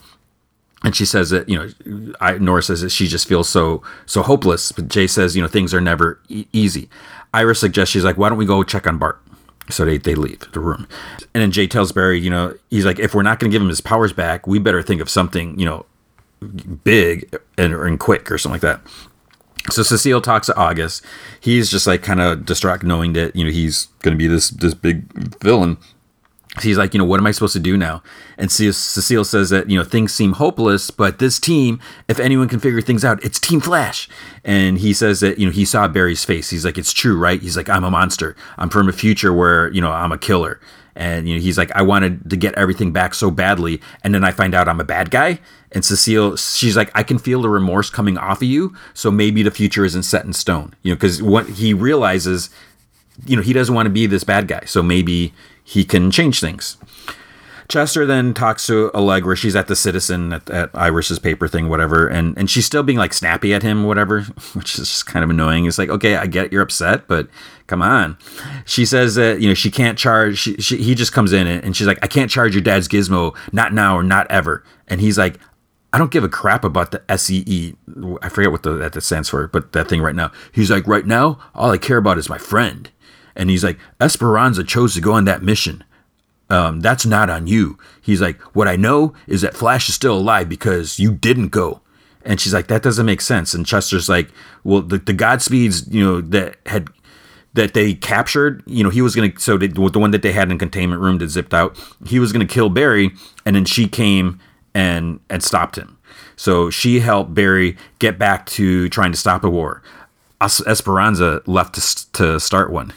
And 0.83 0.95
she 0.95 1.05
says 1.05 1.29
that, 1.31 1.47
you 1.49 1.57
know, 1.57 2.13
I, 2.21 2.37
Nora 2.37 2.63
says 2.63 2.81
that 2.81 2.89
she 2.89 3.07
just 3.07 3.27
feels 3.27 3.47
so 3.47 3.83
so 4.07 4.23
hopeless. 4.23 4.71
But 4.71 4.87
Jay 4.87 5.05
says, 5.05 5.35
you 5.35 5.41
know, 5.41 5.47
things 5.47 5.73
are 5.75 5.81
never 5.81 6.19
e- 6.27 6.47
easy. 6.51 6.89
Iris 7.33 7.59
suggests, 7.59 7.91
she's 7.91 8.03
like, 8.03 8.17
why 8.17 8.29
don't 8.29 8.37
we 8.37 8.45
go 8.45 8.63
check 8.63 8.87
on 8.87 8.97
Bart? 8.97 9.21
So 9.71 9.85
they, 9.85 9.97
they 9.97 10.15
leave 10.15 10.51
the 10.51 10.59
room. 10.59 10.87
And 11.33 11.41
then 11.41 11.51
Jay 11.51 11.67
tells 11.67 11.91
Barry, 11.91 12.19
you 12.19 12.29
know, 12.29 12.55
he's 12.69 12.85
like, 12.85 12.99
if 12.99 13.15
we're 13.15 13.23
not 13.23 13.39
going 13.39 13.49
to 13.49 13.53
give 13.53 13.61
him 13.61 13.69
his 13.69 13.81
powers 13.81 14.13
back, 14.13 14.47
we 14.47 14.59
better 14.59 14.81
think 14.81 15.01
of 15.01 15.09
something, 15.09 15.57
you 15.59 15.65
know, 15.65 15.85
big 16.83 17.35
and, 17.57 17.73
and 17.73 17.99
quick 17.99 18.31
or 18.31 18.37
something 18.37 18.55
like 18.55 18.61
that. 18.61 18.81
So 19.69 19.83
Cecile 19.83 20.21
talks 20.21 20.47
to 20.47 20.55
August. 20.55 21.05
He's 21.39 21.69
just 21.69 21.85
like 21.85 22.01
kind 22.01 22.19
of 22.19 22.45
distraught 22.45 22.83
knowing 22.83 23.13
that, 23.13 23.35
you 23.35 23.43
know, 23.43 23.51
he's 23.51 23.87
going 24.01 24.13
to 24.13 24.17
be 24.17 24.27
this 24.27 24.49
this 24.49 24.73
big 24.73 25.03
villain 25.39 25.77
he's 26.59 26.77
like, 26.77 26.93
you 26.93 26.97
know, 26.97 27.05
what 27.05 27.19
am 27.19 27.27
I 27.27 27.31
supposed 27.31 27.53
to 27.53 27.59
do 27.59 27.77
now? 27.77 28.03
And 28.37 28.51
Cecile 28.51 29.23
says 29.23 29.51
that, 29.51 29.69
you 29.69 29.77
know, 29.77 29.85
things 29.85 30.13
seem 30.13 30.33
hopeless, 30.33 30.91
but 30.91 31.19
this 31.19 31.39
team, 31.39 31.79
if 32.09 32.19
anyone 32.19 32.49
can 32.49 32.59
figure 32.59 32.81
things 32.81 33.05
out, 33.05 33.23
it's 33.23 33.39
Team 33.39 33.61
Flash. 33.61 34.09
And 34.43 34.79
he 34.79 34.93
says 34.93 35.21
that, 35.21 35.39
you 35.39 35.45
know, 35.45 35.51
he 35.51 35.63
saw 35.63 35.87
Barry's 35.87 36.25
face. 36.25 36.49
He's 36.49 36.65
like, 36.65 36.77
it's 36.77 36.91
true, 36.91 37.17
right? 37.17 37.41
He's 37.41 37.55
like, 37.55 37.69
I'm 37.69 37.85
a 37.85 37.91
monster. 37.91 38.35
I'm 38.57 38.69
from 38.69 38.89
a 38.89 38.93
future 38.93 39.31
where, 39.31 39.71
you 39.71 39.79
know, 39.79 39.91
I'm 39.91 40.11
a 40.11 40.17
killer. 40.17 40.59
And, 40.93 41.29
you 41.29 41.35
know, 41.35 41.41
he's 41.41 41.57
like, 41.57 41.71
I 41.71 41.83
wanted 41.83 42.29
to 42.29 42.35
get 42.35 42.53
everything 42.55 42.91
back 42.91 43.13
so 43.13 43.31
badly. 43.31 43.79
And 44.03 44.13
then 44.13 44.25
I 44.25 44.31
find 44.31 44.53
out 44.53 44.67
I'm 44.67 44.81
a 44.81 44.85
bad 44.85 45.09
guy. 45.09 45.39
And 45.71 45.85
Cecile, 45.85 46.35
she's 46.35 46.75
like, 46.75 46.91
I 46.93 47.03
can 47.03 47.17
feel 47.17 47.41
the 47.41 47.47
remorse 47.47 47.89
coming 47.89 48.17
off 48.17 48.39
of 48.41 48.47
you. 48.49 48.75
So 48.93 49.09
maybe 49.09 49.41
the 49.41 49.51
future 49.51 49.85
isn't 49.85 50.03
set 50.03 50.25
in 50.25 50.33
stone, 50.33 50.75
you 50.83 50.91
know, 50.91 50.97
because 50.97 51.23
what 51.23 51.47
he 51.47 51.73
realizes, 51.73 52.49
you 53.25 53.37
know, 53.37 53.41
he 53.41 53.53
doesn't 53.53 53.73
want 53.73 53.85
to 53.85 53.91
be 53.91 54.05
this 54.05 54.25
bad 54.25 54.49
guy. 54.49 54.63
So 54.65 54.83
maybe 54.83 55.33
he 55.63 55.83
can 55.83 56.11
change 56.11 56.39
things. 56.39 56.77
Chester 57.71 58.05
then 58.05 58.33
talks 58.33 58.67
to 58.67 58.91
Allegra. 58.93 59.37
She's 59.37 59.55
at 59.55 59.67
the 59.67 59.77
Citizen 59.77 60.33
at, 60.33 60.49
at, 60.49 60.69
Iris's 60.73 61.19
paper 61.19 61.47
thing, 61.47 61.69
whatever, 61.69 62.05
and 62.05 62.37
and 62.37 62.49
she's 62.49 62.65
still 62.65 62.83
being 62.83 62.97
like 62.97 63.13
snappy 63.13 63.53
at 63.53 63.63
him, 63.63 63.85
whatever, 63.85 64.21
which 64.53 64.77
is 64.77 64.89
just 64.89 65.05
kind 65.05 65.23
of 65.23 65.29
annoying. 65.29 65.65
It's 65.65 65.77
like, 65.77 65.89
okay, 65.89 66.17
I 66.17 66.27
get 66.27 66.51
you're 66.51 66.61
upset, 66.61 67.07
but 67.07 67.29
come 67.67 67.81
on. 67.81 68.17
She 68.65 68.85
says 68.85 69.15
that 69.15 69.39
you 69.39 69.47
know 69.47 69.53
she 69.53 69.71
can't 69.71 69.97
charge. 69.97 70.37
She, 70.37 70.55
she, 70.57 70.77
he 70.77 70.95
just 70.95 71.13
comes 71.13 71.31
in 71.31 71.47
and 71.47 71.75
she's 71.75 71.87
like, 71.87 71.99
I 72.03 72.07
can't 72.07 72.29
charge 72.29 72.53
your 72.53 72.61
dad's 72.61 72.89
gizmo, 72.89 73.35
not 73.53 73.73
now 73.73 73.95
or 73.95 74.03
not 74.03 74.29
ever. 74.29 74.65
And 74.89 74.99
he's 74.99 75.17
like, 75.17 75.39
I 75.93 75.97
don't 75.97 76.11
give 76.11 76.25
a 76.25 76.29
crap 76.29 76.65
about 76.65 76.91
the 76.91 77.17
SEE. 77.17 77.75
I 78.21 78.27
forget 78.27 78.51
what 78.51 78.63
the, 78.63 78.89
that 78.89 79.01
stands 79.01 79.29
for, 79.29 79.47
but 79.47 79.71
that 79.71 79.87
thing 79.87 80.01
right 80.01 80.15
now. 80.15 80.31
He's 80.51 80.71
like, 80.71 80.87
right 80.87 81.05
now, 81.05 81.39
all 81.55 81.71
I 81.71 81.77
care 81.77 81.97
about 81.97 82.17
is 82.17 82.29
my 82.29 82.37
friend. 82.37 82.89
And 83.35 83.49
he's 83.49 83.63
like, 83.63 83.79
Esperanza 83.99 84.63
chose 84.63 84.93
to 84.95 85.01
go 85.01 85.13
on 85.13 85.25
that 85.25 85.43
mission. 85.43 85.83
Um, 86.51 86.81
that's 86.81 87.05
not 87.05 87.29
on 87.29 87.47
you. 87.47 87.77
He's 88.01 88.21
like, 88.21 88.41
what 88.53 88.67
I 88.67 88.75
know 88.75 89.13
is 89.25 89.41
that 89.41 89.55
Flash 89.55 89.87
is 89.87 89.95
still 89.95 90.17
alive 90.17 90.49
because 90.49 90.99
you 90.99 91.13
didn't 91.13 91.47
go. 91.47 91.79
And 92.25 92.41
she's 92.41 92.53
like, 92.53 92.67
that 92.67 92.83
doesn't 92.83 93.05
make 93.05 93.21
sense. 93.21 93.53
And 93.53 93.65
Chester's 93.65 94.09
like, 94.09 94.29
well, 94.65 94.81
the, 94.81 94.97
the 94.97 95.13
Godspeeds, 95.13 95.91
you 95.91 96.03
know, 96.03 96.21
that 96.21 96.57
had 96.65 96.89
that 97.53 97.73
they 97.73 97.93
captured, 97.93 98.63
you 98.65 98.83
know, 98.83 98.89
he 98.89 99.01
was 99.01 99.15
gonna. 99.15 99.31
So 99.37 99.57
they, 99.57 99.67
the 99.67 99.99
one 99.99 100.11
that 100.11 100.21
they 100.21 100.33
had 100.33 100.51
in 100.51 100.57
containment 100.57 101.01
room 101.01 101.17
that 101.19 101.29
zipped 101.29 101.53
out, 101.53 101.77
he 102.05 102.19
was 102.19 102.31
gonna 102.31 102.45
kill 102.45 102.69
Barry, 102.69 103.11
and 103.45 103.55
then 103.55 103.65
she 103.65 103.87
came 103.87 104.39
and 104.73 105.19
and 105.29 105.41
stopped 105.41 105.77
him. 105.77 105.97
So 106.35 106.69
she 106.69 106.99
helped 106.99 107.33
Barry 107.33 107.77
get 107.99 108.19
back 108.19 108.45
to 108.47 108.89
trying 108.89 109.11
to 109.11 109.17
stop 109.17 109.43
a 109.43 109.49
war. 109.49 109.81
Esperanza 110.41 111.41
left 111.45 111.75
to, 111.75 112.11
to 112.13 112.39
start 112.39 112.71
one 112.71 112.93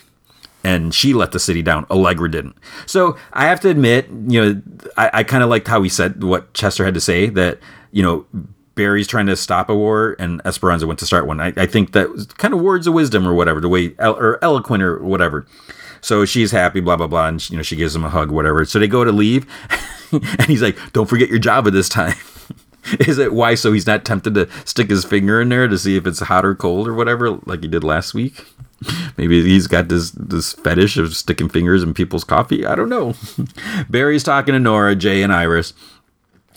and 0.64 0.94
she 0.94 1.12
let 1.12 1.32
the 1.32 1.38
city 1.38 1.62
down. 1.62 1.86
Allegra 1.90 2.30
didn't. 2.30 2.56
So 2.86 3.16
I 3.34 3.44
have 3.44 3.60
to 3.60 3.68
admit, 3.68 4.08
you 4.08 4.42
know, 4.42 4.62
I, 4.96 5.10
I 5.12 5.22
kind 5.22 5.44
of 5.44 5.50
liked 5.50 5.68
how 5.68 5.82
he 5.82 5.88
said 5.88 6.24
what 6.24 6.52
Chester 6.54 6.84
had 6.84 6.94
to 6.94 7.00
say 7.00 7.28
that, 7.28 7.60
you 7.92 8.02
know, 8.02 8.26
Barry's 8.74 9.06
trying 9.06 9.26
to 9.26 9.36
stop 9.36 9.68
a 9.68 9.74
war 9.74 10.16
and 10.18 10.40
Esperanza 10.44 10.86
went 10.86 10.98
to 10.98 11.06
start 11.06 11.26
one. 11.26 11.40
I, 11.40 11.52
I 11.56 11.66
think 11.66 11.92
that 11.92 12.10
was 12.10 12.26
kind 12.26 12.54
of 12.54 12.60
words 12.60 12.86
of 12.86 12.94
wisdom 12.94 13.28
or 13.28 13.34
whatever, 13.34 13.60
the 13.60 13.68
way, 13.68 13.94
or 13.98 14.38
eloquent 14.42 14.82
or 14.82 14.98
whatever. 15.00 15.46
So 16.00 16.24
she's 16.24 16.50
happy, 16.50 16.80
blah, 16.80 16.96
blah, 16.96 17.06
blah. 17.06 17.28
And, 17.28 17.50
you 17.50 17.56
know, 17.56 17.62
she 17.62 17.76
gives 17.76 17.94
him 17.94 18.04
a 18.04 18.10
hug, 18.10 18.30
whatever. 18.30 18.64
So 18.64 18.78
they 18.78 18.88
go 18.88 19.04
to 19.04 19.12
leave 19.12 19.46
and 20.12 20.46
he's 20.46 20.62
like, 20.62 20.76
don't 20.92 21.08
forget 21.08 21.28
your 21.28 21.38
Java 21.38 21.70
this 21.70 21.88
time. 21.88 22.16
Is 23.00 23.18
it 23.18 23.32
why? 23.32 23.54
So 23.54 23.72
he's 23.72 23.86
not 23.86 24.04
tempted 24.04 24.34
to 24.34 24.48
stick 24.66 24.90
his 24.90 25.04
finger 25.04 25.40
in 25.40 25.48
there 25.48 25.68
to 25.68 25.78
see 25.78 25.96
if 25.96 26.06
it's 26.06 26.20
hot 26.20 26.44
or 26.44 26.54
cold 26.54 26.86
or 26.86 26.94
whatever, 26.94 27.38
like 27.46 27.62
he 27.62 27.68
did 27.68 27.82
last 27.82 28.12
week? 28.12 28.44
Maybe 29.16 29.42
he's 29.42 29.66
got 29.66 29.88
this 29.88 30.10
this 30.12 30.52
fetish 30.52 30.96
of 30.96 31.16
sticking 31.16 31.48
fingers 31.48 31.82
in 31.82 31.94
people's 31.94 32.24
coffee. 32.24 32.66
I 32.66 32.74
don't 32.74 32.88
know. 32.88 33.14
Barry's 33.88 34.24
talking 34.24 34.52
to 34.52 34.58
Nora, 34.58 34.94
Jay, 34.94 35.22
and 35.22 35.32
Iris, 35.32 35.74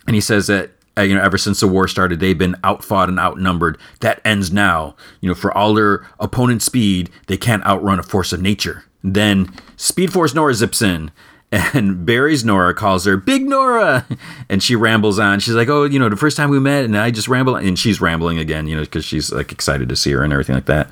and 0.06 0.16
he 0.16 0.22
says 0.22 0.48
that 0.48 0.72
uh, 0.98 1.02
you 1.02 1.16
know 1.16 1.22
ever 1.22 1.38
since 1.38 1.60
the 1.60 1.68
war 1.68 1.88
started, 1.88 2.20
they've 2.20 2.38
been 2.38 2.56
outfought 2.64 3.10
and 3.10 3.20
outnumbered. 3.20 3.78
That 4.02 4.22
ends 4.26 4.52
now. 4.52 4.96
You 5.22 5.30
know, 5.30 5.36
for 5.36 5.56
all 5.56 5.74
their 5.74 6.08
opponent's 6.20 6.66
speed, 6.66 7.10
they 7.28 7.38
can't 7.38 7.66
outrun 7.66 8.00
a 8.00 8.04
force 8.04 8.34
of 8.34 8.42
nature. 8.42 8.86
Then 9.04 9.54
Speed 9.78 10.12
Force 10.12 10.34
Nora 10.34 10.54
zips 10.54 10.82
in 10.82 11.12
and 11.52 12.06
Barry's 12.06 12.44
Nora 12.44 12.74
calls 12.74 13.06
her 13.06 13.16
Big 13.16 13.48
Nora, 13.48 14.06
and 14.50 14.62
she 14.62 14.76
rambles 14.76 15.18
on. 15.18 15.40
She's 15.40 15.54
like, 15.54 15.70
"Oh, 15.70 15.86
you 15.86 15.98
know, 15.98 16.10
the 16.10 16.18
first 16.18 16.36
time 16.36 16.50
we 16.50 16.60
met, 16.60 16.84
and 16.84 16.98
I 16.98 17.10
just 17.10 17.30
ramble," 17.30 17.56
and 17.56 17.80
she's 17.80 18.02
rambling 18.02 18.38
again, 18.38 18.68
you 18.68 18.76
know, 18.76 18.82
because 18.82 19.06
she's 19.06 19.32
like 19.32 19.54
excited 19.54 19.88
to 19.88 19.96
see 19.96 20.12
her 20.12 20.24
and 20.24 20.34
everything 20.34 20.56
like 20.56 20.66
that. 20.66 20.90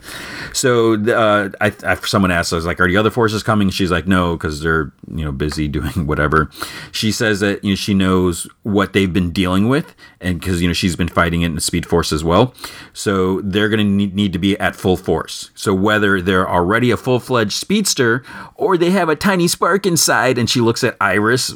So, 0.53 0.93
uh, 0.93 1.49
I, 1.59 1.73
I 1.83 1.95
someone 1.95 2.31
asks, 2.31 2.53
I 2.53 2.55
was 2.55 2.65
like, 2.65 2.79
"Are 2.79 2.87
the 2.87 2.95
other 2.95 3.09
forces 3.09 3.43
coming?" 3.43 3.69
She's 3.69 3.91
like, 3.91 4.07
"No, 4.07 4.37
because 4.37 4.61
they're 4.61 4.93
you 5.13 5.25
know 5.25 5.33
busy 5.33 5.67
doing 5.67 6.07
whatever." 6.07 6.49
She 6.93 7.11
says 7.11 7.41
that 7.41 7.61
you 7.61 7.71
know 7.71 7.75
she 7.75 7.93
knows 7.93 8.47
what 8.63 8.93
they've 8.93 9.11
been 9.11 9.31
dealing 9.31 9.67
with, 9.67 9.93
and 10.21 10.39
because 10.39 10.61
you 10.61 10.69
know 10.69 10.73
she's 10.73 10.95
been 10.95 11.09
fighting 11.09 11.41
it 11.41 11.47
in 11.47 11.55
the 11.55 11.61
Speed 11.61 11.85
Force 11.85 12.13
as 12.13 12.23
well, 12.23 12.53
so 12.93 13.41
they're 13.41 13.69
going 13.69 13.85
to 13.85 13.91
need, 13.91 14.15
need 14.15 14.31
to 14.31 14.39
be 14.39 14.57
at 14.59 14.77
full 14.77 14.95
force. 14.95 15.51
So 15.53 15.73
whether 15.73 16.21
they're 16.21 16.49
already 16.49 16.91
a 16.91 16.97
full 16.97 17.19
fledged 17.19 17.53
speedster 17.53 18.23
or 18.55 18.77
they 18.77 18.91
have 18.91 19.09
a 19.09 19.17
tiny 19.17 19.49
spark 19.49 19.85
inside, 19.85 20.37
and 20.37 20.44
she 20.49 20.61
looks 20.61 20.83
at 20.83 20.97
Iris. 20.99 21.49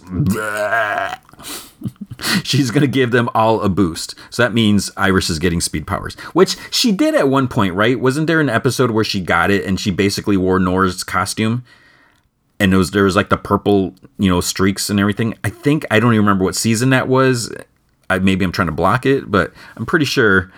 she's 2.43 2.71
going 2.71 2.81
to 2.81 2.87
give 2.87 3.11
them 3.11 3.29
all 3.33 3.61
a 3.61 3.69
boost. 3.69 4.15
So 4.29 4.43
that 4.43 4.53
means 4.53 4.91
Iris 4.97 5.29
is 5.29 5.39
getting 5.39 5.61
speed 5.61 5.87
powers, 5.87 6.15
which 6.33 6.57
she 6.71 6.91
did 6.91 7.15
at 7.15 7.29
one 7.29 7.47
point, 7.47 7.73
right? 7.73 7.99
Wasn't 7.99 8.27
there 8.27 8.39
an 8.39 8.49
episode 8.49 8.91
where 8.91 9.03
she 9.03 9.21
got 9.21 9.51
it 9.51 9.65
and 9.65 9.79
she 9.79 9.91
basically 9.91 10.37
wore 10.37 10.59
Nora's 10.59 11.03
costume? 11.03 11.63
And 12.59 12.73
was 12.73 12.91
there 12.91 13.05
was 13.05 13.15
like 13.15 13.29
the 13.29 13.37
purple, 13.37 13.95
you 14.17 14.29
know, 14.29 14.41
streaks 14.41 14.89
and 14.89 14.99
everything. 14.99 15.33
I 15.45 15.49
think 15.49 15.85
I 15.89 15.99
don't 15.99 16.13
even 16.13 16.25
remember 16.25 16.43
what 16.43 16.55
season 16.55 16.89
that 16.89 17.07
was. 17.07 17.53
I, 18.09 18.19
maybe 18.19 18.43
I'm 18.43 18.51
trying 18.51 18.67
to 18.67 18.73
block 18.73 19.05
it, 19.05 19.31
but 19.31 19.53
I'm 19.77 19.85
pretty 19.85 20.05
sure 20.05 20.51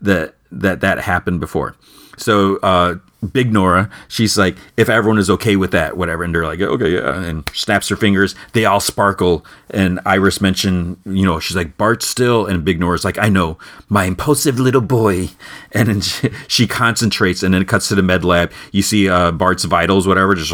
that 0.00 0.36
that 0.52 0.80
that 0.82 1.00
happened 1.00 1.40
before. 1.40 1.74
So 2.16 2.58
uh, 2.58 2.96
Big 3.32 3.52
Nora, 3.52 3.90
she's 4.06 4.38
like, 4.38 4.56
if 4.76 4.88
everyone 4.88 5.18
is 5.18 5.28
okay 5.28 5.56
with 5.56 5.72
that, 5.72 5.96
whatever, 5.96 6.22
and 6.22 6.32
they're 6.32 6.46
like, 6.46 6.60
okay, 6.60 6.90
yeah, 6.90 7.20
and 7.20 7.48
snaps 7.52 7.88
her 7.88 7.96
fingers. 7.96 8.36
They 8.52 8.64
all 8.64 8.78
sparkle, 8.78 9.44
and 9.70 9.98
Iris 10.06 10.40
mentioned, 10.40 10.98
you 11.04 11.24
know, 11.24 11.40
she's 11.40 11.56
like 11.56 11.76
Bart 11.76 12.04
still, 12.04 12.46
and 12.46 12.64
Big 12.64 12.78
Nora's 12.78 13.04
like, 13.04 13.18
I 13.18 13.28
know, 13.28 13.58
my 13.88 14.04
impulsive 14.04 14.60
little 14.60 14.80
boy, 14.80 15.30
and 15.72 15.88
then 15.88 16.00
she, 16.00 16.30
she 16.46 16.66
concentrates, 16.68 17.42
and 17.42 17.52
then 17.52 17.62
it 17.62 17.68
cuts 17.68 17.88
to 17.88 17.96
the 17.96 18.04
med 18.04 18.24
lab. 18.24 18.52
You 18.70 18.82
see 18.82 19.08
uh, 19.08 19.32
Bart's 19.32 19.64
vitals, 19.64 20.06
whatever, 20.06 20.36
just 20.36 20.50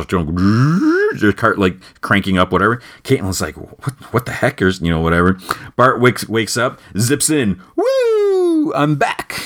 cart 1.37 1.59
like 1.59 1.77
cranking 2.01 2.39
up, 2.39 2.51
whatever. 2.51 2.81
Caitlin's 3.03 3.43
like, 3.43 3.57
what, 3.57 3.93
what 4.15 4.27
the 4.27 4.33
heck? 4.33 4.63
Is 4.63 4.81
you 4.81 4.91
know, 4.91 5.01
whatever. 5.01 5.39
Bart 5.77 6.01
wakes 6.01 6.27
wakes 6.29 6.57
up, 6.57 6.81
zips 6.97 7.29
in, 7.29 7.61
woo, 7.77 8.73
I'm 8.73 8.95
back 8.95 9.39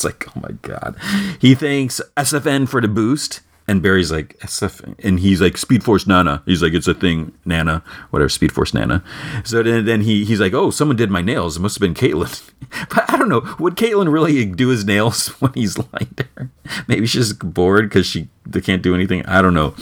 It's 0.00 0.04
like, 0.06 0.34
oh 0.34 0.40
my 0.40 0.52
god. 0.62 0.96
He 1.38 1.54
thanks 1.54 2.00
SFN 2.16 2.66
for 2.70 2.80
the 2.80 2.88
boost. 2.88 3.40
And 3.68 3.82
Barry's 3.82 4.10
like, 4.10 4.36
SF, 4.38 4.98
and 5.04 5.20
he's 5.20 5.42
like, 5.42 5.58
Speed 5.58 5.84
Force 5.84 6.06
Nana. 6.06 6.42
He's 6.46 6.62
like, 6.62 6.72
it's 6.72 6.88
a 6.88 6.94
thing, 6.94 7.32
Nana, 7.44 7.84
whatever, 8.08 8.30
Speed 8.30 8.50
Force 8.50 8.72
Nana. 8.72 9.04
So 9.44 9.62
then, 9.62 9.84
then 9.84 10.00
he 10.00 10.24
he's 10.24 10.40
like, 10.40 10.54
oh, 10.54 10.70
someone 10.70 10.96
did 10.96 11.10
my 11.10 11.20
nails. 11.20 11.58
It 11.58 11.60
must 11.60 11.76
have 11.76 11.80
been 11.80 11.94
Caitlin. 11.94 12.50
But 12.88 13.10
I 13.10 13.16
don't 13.16 13.28
know, 13.28 13.42
would 13.58 13.74
Caitlin 13.74 14.12
really 14.12 14.46
do 14.46 14.68
his 14.68 14.84
nails 14.84 15.28
when 15.40 15.52
he's 15.52 15.76
lying 15.76 16.14
there? 16.16 16.50
Maybe 16.88 17.06
she's 17.06 17.32
bored 17.32 17.88
because 17.88 18.06
she 18.06 18.28
they 18.46 18.60
can't 18.60 18.82
do 18.82 18.94
anything. 18.94 19.26
I 19.26 19.42
don't 19.42 19.54
know. 19.54 19.74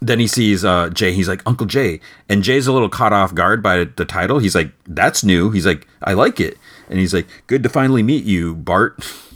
Then 0.00 0.18
he 0.18 0.26
sees 0.26 0.64
uh, 0.64 0.88
Jay. 0.90 1.12
He's 1.12 1.28
like, 1.28 1.42
Uncle 1.46 1.66
Jay, 1.66 2.00
and 2.28 2.42
Jay's 2.42 2.66
a 2.66 2.72
little 2.72 2.88
caught 2.88 3.12
off 3.12 3.34
guard 3.34 3.62
by 3.62 3.84
the 3.84 4.04
title. 4.04 4.40
He's 4.40 4.56
like, 4.56 4.72
that's 4.86 5.22
new. 5.22 5.50
He's 5.50 5.66
like, 5.66 5.86
I 6.02 6.14
like 6.14 6.40
it, 6.40 6.58
and 6.88 6.98
he's 6.98 7.14
like, 7.14 7.28
good 7.46 7.62
to 7.62 7.68
finally 7.68 8.02
meet 8.02 8.24
you, 8.24 8.56
Bart. 8.56 8.98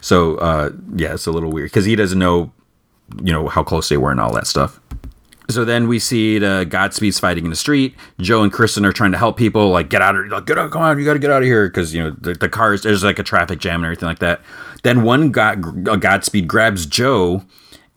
so 0.00 0.36
uh, 0.36 0.70
yeah, 0.94 1.14
it's 1.14 1.26
a 1.26 1.32
little 1.32 1.50
weird 1.50 1.70
because 1.70 1.84
he 1.84 1.96
doesn't 1.96 2.18
know 2.18 2.52
you 3.22 3.32
know 3.32 3.48
how 3.48 3.62
close 3.62 3.88
they 3.88 3.96
were 3.96 4.10
and 4.10 4.20
all 4.20 4.32
that 4.34 4.46
stuff. 4.46 4.80
So 5.50 5.64
then 5.64 5.88
we 5.88 5.98
see 5.98 6.38
the 6.38 6.64
Godspeed's 6.68 7.18
fighting 7.18 7.44
in 7.44 7.50
the 7.50 7.56
street. 7.56 7.96
Joe 8.20 8.42
and 8.42 8.52
Kristen 8.52 8.86
are 8.86 8.92
trying 8.92 9.12
to 9.12 9.18
help 9.18 9.36
people, 9.36 9.70
like 9.70 9.90
get 9.90 10.00
out 10.00 10.14
of 10.14 10.26
like, 10.28 10.46
get 10.46 10.58
out, 10.58 10.70
come 10.70 10.82
on, 10.82 10.98
you 10.98 11.04
got 11.04 11.14
to 11.14 11.18
get 11.18 11.30
out 11.30 11.42
of 11.42 11.46
here 11.46 11.68
because 11.68 11.92
you 11.92 12.02
know 12.02 12.10
the, 12.20 12.34
the, 12.34 12.48
cars 12.48 12.82
there's 12.82 13.02
like 13.02 13.18
a 13.18 13.24
traffic 13.24 13.58
jam 13.58 13.80
and 13.80 13.86
everything 13.86 14.08
like 14.08 14.20
that. 14.20 14.40
Then 14.82 15.02
one 15.02 15.30
God, 15.30 15.84
Godspeed 16.00 16.46
grabs 16.46 16.86
Joe, 16.86 17.44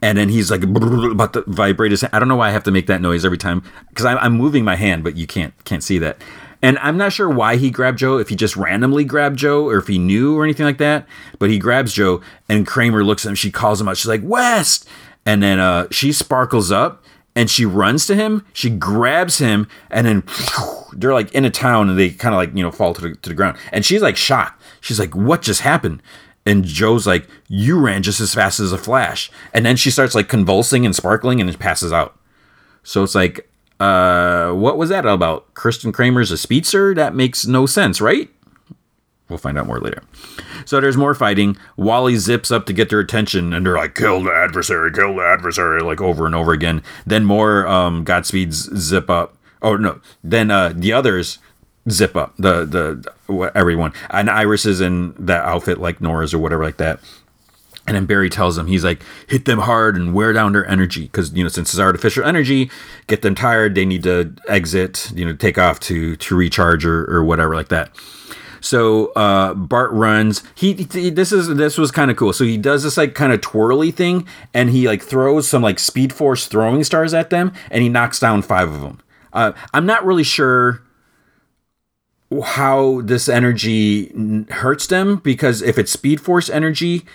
and 0.01 0.17
then 0.17 0.29
he's 0.29 0.49
like 0.49 0.63
about 0.63 1.33
to 1.33 1.43
vibrate 1.47 1.91
his. 1.91 2.03
I 2.11 2.19
don't 2.19 2.27
know 2.27 2.35
why 2.35 2.49
I 2.49 2.51
have 2.51 2.63
to 2.63 2.71
make 2.71 2.87
that 2.87 3.01
noise 3.01 3.23
every 3.23 3.37
time 3.37 3.63
because 3.89 4.05
I'm, 4.05 4.17
I'm 4.17 4.33
moving 4.33 4.65
my 4.65 4.75
hand, 4.75 5.03
but 5.03 5.15
you 5.15 5.27
can't 5.27 5.53
can't 5.63 5.83
see 5.83 5.99
that. 5.99 6.17
And 6.63 6.79
I'm 6.79 6.95
not 6.95 7.11
sure 7.11 7.29
why 7.29 7.57
he 7.57 7.69
grabbed 7.69 7.99
Joe, 7.99 8.17
if 8.17 8.29
he 8.29 8.37
just 8.37 8.55
randomly 8.55 9.03
grabbed 9.03 9.37
Joe 9.37 9.67
or 9.67 9.77
if 9.77 9.87
he 9.87 9.99
knew 9.99 10.39
or 10.39 10.45
anything 10.45 10.65
like 10.65 10.77
that. 10.77 11.05
But 11.37 11.49
he 11.49 11.59
grabs 11.59 11.93
Joe 11.93 12.21
and 12.47 12.65
Kramer 12.65 13.03
looks 13.03 13.25
at 13.25 13.29
him. 13.29 13.35
She 13.35 13.51
calls 13.51 13.81
him 13.81 13.89
out. 13.89 13.97
She's 13.97 14.07
like, 14.07 14.21
West. 14.23 14.87
And 15.25 15.43
then 15.43 15.59
uh, 15.59 15.87
she 15.91 16.13
sparkles 16.13 16.71
up 16.71 17.03
and 17.35 17.49
she 17.49 17.65
runs 17.65 18.07
to 18.07 18.15
him. 18.15 18.45
She 18.53 18.69
grabs 18.69 19.39
him 19.39 19.67
and 19.89 20.07
then 20.07 20.23
they're 20.93 21.13
like 21.13 21.33
in 21.33 21.43
a 21.43 21.49
town 21.49 21.89
and 21.89 21.99
they 21.99 22.11
kind 22.11 22.33
of 22.33 22.37
like, 22.37 22.55
you 22.55 22.63
know, 22.63 22.71
fall 22.71 22.93
to 22.93 23.01
the, 23.01 23.15
to 23.15 23.29
the 23.29 23.35
ground. 23.35 23.57
And 23.73 23.85
she's 23.85 24.01
like 24.01 24.15
shocked. 24.15 24.61
She's 24.79 24.99
like, 24.99 25.13
What 25.13 25.41
just 25.41 25.61
happened? 25.61 26.01
And 26.45 26.63
Joe's 26.63 27.05
like, 27.05 27.27
You 27.49 27.77
ran 27.77 28.03
just 28.03 28.21
as 28.21 28.33
fast 28.33 28.61
as 28.61 28.71
a 28.71 28.77
flash. 28.77 29.29
And 29.53 29.65
then 29.65 29.75
she 29.75 29.91
starts 29.91 30.15
like 30.15 30.29
convulsing 30.29 30.85
and 30.85 30.95
sparkling 30.95 31.41
and 31.41 31.49
it 31.49 31.59
passes 31.59 31.91
out. 31.91 32.17
So 32.83 33.03
it's 33.03 33.15
like, 33.15 33.49
uh, 33.83 34.53
what 34.53 34.77
was 34.77 34.89
that 34.89 35.05
about? 35.05 35.53
Kristen 35.53 35.91
Kramer's 35.91 36.31
a 36.31 36.37
speedster? 36.37 36.93
That 36.93 37.13
makes 37.13 37.45
no 37.45 37.65
sense, 37.65 37.99
right? 37.99 38.29
We'll 39.29 39.39
find 39.39 39.57
out 39.57 39.67
more 39.67 39.79
later. 39.79 40.03
So 40.65 40.79
there's 40.79 40.95
more 40.95 41.13
fighting. 41.13 41.57
Wally 41.75 42.15
zips 42.15 42.51
up 42.51 42.65
to 42.67 42.73
get 42.73 42.89
their 42.89 42.99
attention, 42.99 43.53
and 43.53 43.65
they're 43.65 43.75
like, 43.75 43.95
"Kill 43.95 44.23
the 44.23 44.31
adversary! 44.31 44.91
Kill 44.91 45.15
the 45.15 45.23
adversary!" 45.23 45.81
Like 45.81 46.01
over 46.01 46.25
and 46.25 46.35
over 46.35 46.53
again. 46.53 46.81
Then 47.05 47.25
more 47.25 47.67
um, 47.67 48.05
Godspeeds 48.05 48.75
zip 48.77 49.09
up. 49.09 49.35
Oh 49.61 49.75
no! 49.75 49.99
Then 50.23 50.51
uh, 50.51 50.71
the 50.75 50.93
others 50.93 51.39
zip 51.89 52.15
up. 52.15 52.35
The 52.37 52.65
the 52.65 53.51
everyone 53.55 53.93
and 54.09 54.29
Iris 54.29 54.65
is 54.65 54.79
in 54.81 55.13
that 55.19 55.43
outfit 55.43 55.79
like 55.79 55.99
Nora's 55.99 56.33
or 56.33 56.39
whatever 56.39 56.63
like 56.63 56.77
that. 56.77 56.99
And 57.85 57.97
then 57.97 58.05
Barry 58.05 58.29
tells 58.29 58.55
them, 58.55 58.67
he's 58.67 58.83
like, 58.83 59.03
hit 59.27 59.43
them 59.45 59.59
hard 59.59 59.97
and 59.97 60.13
wear 60.13 60.31
down 60.31 60.53
their 60.53 60.65
energy. 60.67 61.03
Because, 61.03 61.33
you 61.33 61.43
know, 61.43 61.49
since 61.49 61.73
it's 61.73 61.79
artificial 61.79 62.23
energy, 62.23 62.71
get 63.07 63.23
them 63.23 63.35
tired. 63.35 63.75
They 63.75 63.85
need 63.85 64.03
to 64.03 64.33
exit, 64.47 65.11
you 65.13 65.25
know, 65.25 65.33
take 65.33 65.57
off 65.57 65.79
to 65.81 66.15
to 66.15 66.35
recharge 66.35 66.85
or, 66.85 67.03
or 67.11 67.23
whatever 67.23 67.55
like 67.55 67.67
that. 67.69 67.91
So 68.63 69.07
uh, 69.07 69.53
Bart 69.53 69.91
runs. 69.91 70.41
He, 70.55 70.73
he 70.73 71.09
this 71.09 71.33
is 71.33 71.49
this 71.55 71.77
was 71.77 71.91
kind 71.91 72.09
of 72.09 72.15
cool. 72.15 72.31
So 72.31 72.45
he 72.45 72.57
does 72.57 72.83
this 72.83 72.95
like 72.95 73.13
kind 73.13 73.33
of 73.33 73.41
twirly 73.41 73.91
thing, 73.91 74.25
and 74.53 74.69
he 74.69 74.87
like 74.87 75.03
throws 75.03 75.47
some 75.49 75.61
like 75.61 75.79
Speed 75.79 76.13
Force 76.13 76.47
throwing 76.47 76.85
stars 76.85 77.13
at 77.13 77.29
them, 77.29 77.51
and 77.69 77.83
he 77.83 77.89
knocks 77.89 78.21
down 78.21 78.41
five 78.41 78.71
of 78.71 78.79
them. 78.79 79.01
Uh, 79.33 79.51
I'm 79.73 79.85
not 79.85 80.05
really 80.05 80.23
sure 80.23 80.81
how 82.41 83.01
this 83.01 83.27
energy 83.27 84.45
hurts 84.49 84.87
them 84.87 85.17
because 85.17 85.61
if 85.61 85.77
it's 85.77 85.91
Speed 85.91 86.21
Force 86.21 86.49
energy, 86.49 87.05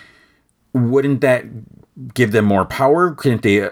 wouldn't 0.73 1.21
that 1.21 1.45
give 2.15 2.33
them 2.33 2.45
more 2.45 2.65
power? 2.65 3.13
Couldn't 3.13 3.43
they 3.43 3.69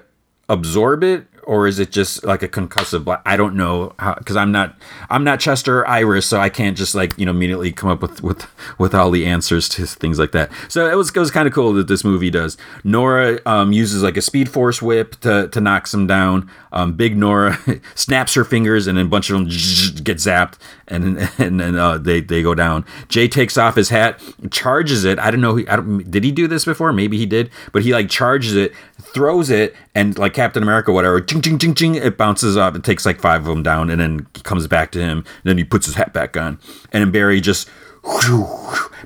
absorb 0.48 1.02
it? 1.02 1.26
or 1.46 1.68
is 1.68 1.78
it 1.78 1.92
just 1.92 2.24
like 2.24 2.42
a 2.42 2.48
concussive 2.48 3.04
blast? 3.04 3.22
I 3.24 3.36
don't 3.36 3.54
know 3.54 3.94
because 4.18 4.36
I'm 4.36 4.52
not 4.52 4.76
I'm 5.08 5.24
not 5.24 5.40
Chester 5.40 5.86
Iris, 5.86 6.26
so 6.26 6.40
I 6.40 6.50
can't 6.50 6.76
just 6.76 6.94
like 6.94 7.16
you 7.16 7.24
know 7.24 7.30
immediately 7.30 7.72
come 7.72 7.88
up 7.88 8.02
with 8.02 8.22
with 8.22 8.46
with 8.78 8.94
all 8.94 9.10
the 9.10 9.24
answers 9.24 9.68
to 9.70 9.86
things 9.86 10.18
like 10.18 10.32
that. 10.32 10.50
So 10.68 10.90
it 10.90 10.96
was 10.96 11.10
it 11.10 11.18
was 11.18 11.30
kind 11.30 11.48
of 11.48 11.54
cool 11.54 11.72
that 11.74 11.88
this 11.88 12.04
movie 12.04 12.30
does. 12.30 12.58
Nora 12.84 13.38
um, 13.46 13.72
uses 13.72 14.02
like 14.02 14.16
a 14.16 14.22
Speed 14.22 14.50
Force 14.50 14.82
whip 14.82 15.18
to 15.20 15.48
to 15.48 15.60
knock 15.60 15.86
some 15.86 16.06
down. 16.06 16.50
Um, 16.76 16.92
Big 16.92 17.16
Nora 17.16 17.58
snaps 17.94 18.34
her 18.34 18.44
fingers 18.44 18.86
and 18.86 18.98
then 18.98 19.06
a 19.06 19.08
bunch 19.08 19.30
of 19.30 19.38
them 19.38 19.44
get 20.04 20.18
zapped 20.18 20.58
and 20.88 21.18
and 21.38 21.58
then 21.58 21.76
uh, 21.76 21.98
they 21.98 22.20
they 22.20 22.42
go 22.42 22.54
down. 22.54 22.84
Jay 23.08 23.28
takes 23.28 23.56
off 23.56 23.74
his 23.74 23.88
hat, 23.88 24.20
charges 24.50 25.04
it. 25.04 25.18
I 25.18 25.30
don't 25.30 25.40
know. 25.40 25.58
I 25.68 25.76
don't, 25.76 26.10
did 26.10 26.24
he 26.24 26.30
do 26.30 26.46
this 26.46 26.64
before? 26.64 26.92
Maybe 26.92 27.18
he 27.18 27.26
did, 27.26 27.50
but 27.72 27.82
he 27.82 27.92
like 27.92 28.08
charges 28.08 28.54
it, 28.54 28.72
throws 29.00 29.50
it, 29.50 29.74
and 29.94 30.18
like 30.18 30.34
Captain 30.34 30.62
America, 30.62 30.92
whatever, 30.92 31.20
ching 31.20 31.42
ching 31.42 31.58
ching 31.58 31.74
ching, 31.74 31.94
it 31.94 32.16
bounces 32.16 32.56
up. 32.56 32.76
It 32.76 32.84
takes 32.84 33.06
like 33.06 33.20
five 33.20 33.40
of 33.40 33.46
them 33.46 33.62
down, 33.62 33.90
and 33.90 34.00
then 34.00 34.26
comes 34.44 34.66
back 34.66 34.92
to 34.92 35.00
him. 35.00 35.18
And 35.18 35.44
then 35.44 35.58
he 35.58 35.64
puts 35.64 35.86
his 35.86 35.94
hat 35.94 36.12
back 36.12 36.36
on, 36.36 36.58
and 36.92 37.02
then 37.02 37.10
Barry 37.10 37.40
just. 37.40 37.68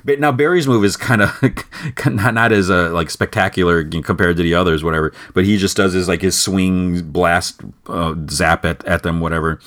But 0.03 0.19
now 0.19 0.31
Barry's 0.31 0.67
move 0.67 0.83
is 0.83 0.97
kind 0.97 1.21
of 1.21 1.39
not, 2.05 2.33
not 2.33 2.51
as 2.51 2.69
uh, 2.69 2.91
like 2.91 3.09
spectacular 3.09 3.83
compared 3.83 4.37
to 4.37 4.43
the 4.43 4.55
others, 4.55 4.83
whatever. 4.83 5.13
But 5.33 5.45
he 5.45 5.57
just 5.57 5.77
does 5.77 5.93
his 5.93 6.07
like 6.07 6.21
his 6.21 6.39
swing 6.39 7.11
blast 7.11 7.61
uh, 7.87 8.15
zap 8.29 8.65
at, 8.65 8.83
at 8.85 9.03
them, 9.03 9.19
whatever. 9.19 9.59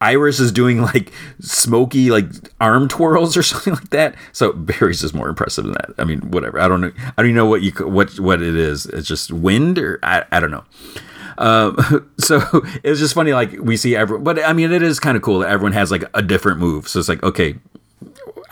Iris 0.00 0.40
is 0.40 0.50
doing 0.50 0.80
like 0.80 1.12
smoky 1.40 2.10
like 2.10 2.26
arm 2.60 2.88
twirls 2.88 3.36
or 3.36 3.42
something 3.42 3.74
like 3.74 3.90
that. 3.90 4.14
So 4.32 4.52
Barry's 4.52 5.00
just 5.00 5.14
more 5.14 5.28
impressive 5.28 5.64
than 5.64 5.74
that. 5.74 5.90
I 5.98 6.04
mean, 6.04 6.30
whatever. 6.30 6.58
I 6.60 6.68
don't 6.68 6.80
know. 6.80 6.92
I 7.16 7.22
don't 7.22 7.34
know 7.34 7.46
what 7.46 7.62
you 7.62 7.72
what 7.86 8.18
what 8.18 8.42
it 8.42 8.56
is. 8.56 8.86
It's 8.86 9.06
just 9.06 9.32
wind 9.32 9.78
or 9.78 9.98
I, 10.02 10.24
I 10.32 10.40
don't 10.40 10.50
know. 10.50 10.64
Um, 11.38 12.10
so 12.18 12.40
it 12.82 12.90
was 12.90 12.98
just 12.98 13.14
funny. 13.14 13.32
Like 13.32 13.52
we 13.60 13.76
see 13.76 13.94
everyone, 13.94 14.24
but 14.24 14.42
I 14.42 14.52
mean, 14.52 14.72
it 14.72 14.82
is 14.82 14.98
kind 14.98 15.16
of 15.16 15.22
cool 15.22 15.40
that 15.40 15.50
everyone 15.50 15.72
has 15.72 15.90
like 15.90 16.04
a 16.14 16.22
different 16.22 16.58
move. 16.58 16.88
So 16.88 16.98
it's 16.98 17.08
like 17.08 17.22
okay, 17.22 17.56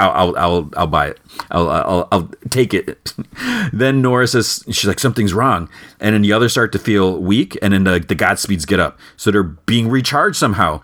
I'll, 0.00 0.10
I'll, 0.10 0.36
I'll, 0.36 0.70
I'll 0.76 0.86
buy 0.86 1.08
it. 1.08 1.20
I'll, 1.50 1.68
I'll, 1.68 2.08
I'll 2.10 2.30
take 2.48 2.72
it. 2.72 3.12
then 3.72 4.00
Nora 4.00 4.26
says, 4.26 4.64
she's 4.66 4.86
like, 4.86 4.98
something's 4.98 5.34
wrong. 5.34 5.68
And 6.00 6.14
then 6.14 6.22
the 6.22 6.32
others 6.32 6.52
start 6.52 6.72
to 6.72 6.78
feel 6.78 7.18
weak. 7.18 7.58
And 7.60 7.74
then 7.74 7.84
the, 7.84 8.00
the 8.00 8.16
Godspeeds 8.16 8.66
get 8.66 8.80
up. 8.80 8.98
So 9.16 9.30
they're 9.30 9.42
being 9.42 9.88
recharged 9.88 10.36
somehow. 10.36 10.82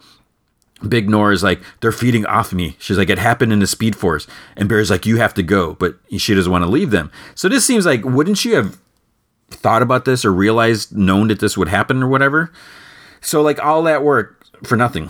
Big 0.86 1.08
Nora 1.08 1.32
is 1.32 1.42
like, 1.42 1.62
they're 1.80 1.92
feeding 1.92 2.26
off 2.26 2.52
me. 2.52 2.76
She's 2.78 2.98
like, 2.98 3.08
it 3.08 3.18
happened 3.18 3.52
in 3.52 3.60
the 3.60 3.66
Speed 3.66 3.96
Force. 3.96 4.26
And 4.56 4.68
Bear's 4.68 4.90
like, 4.90 5.06
you 5.06 5.16
have 5.16 5.32
to 5.34 5.42
go. 5.42 5.74
But 5.74 5.96
she 6.18 6.34
doesn't 6.34 6.52
want 6.52 6.64
to 6.64 6.70
leave 6.70 6.90
them. 6.90 7.10
So 7.34 7.48
this 7.48 7.64
seems 7.64 7.86
like, 7.86 8.04
wouldn't 8.04 8.38
she 8.38 8.50
have 8.50 8.78
thought 9.48 9.80
about 9.80 10.04
this 10.04 10.24
or 10.24 10.32
realized, 10.32 10.94
known 10.94 11.28
that 11.28 11.40
this 11.40 11.56
would 11.56 11.68
happen 11.68 12.02
or 12.02 12.08
whatever? 12.08 12.52
So, 13.22 13.40
like, 13.40 13.58
all 13.64 13.82
that 13.84 14.04
work 14.04 14.44
for 14.62 14.76
nothing. 14.76 15.08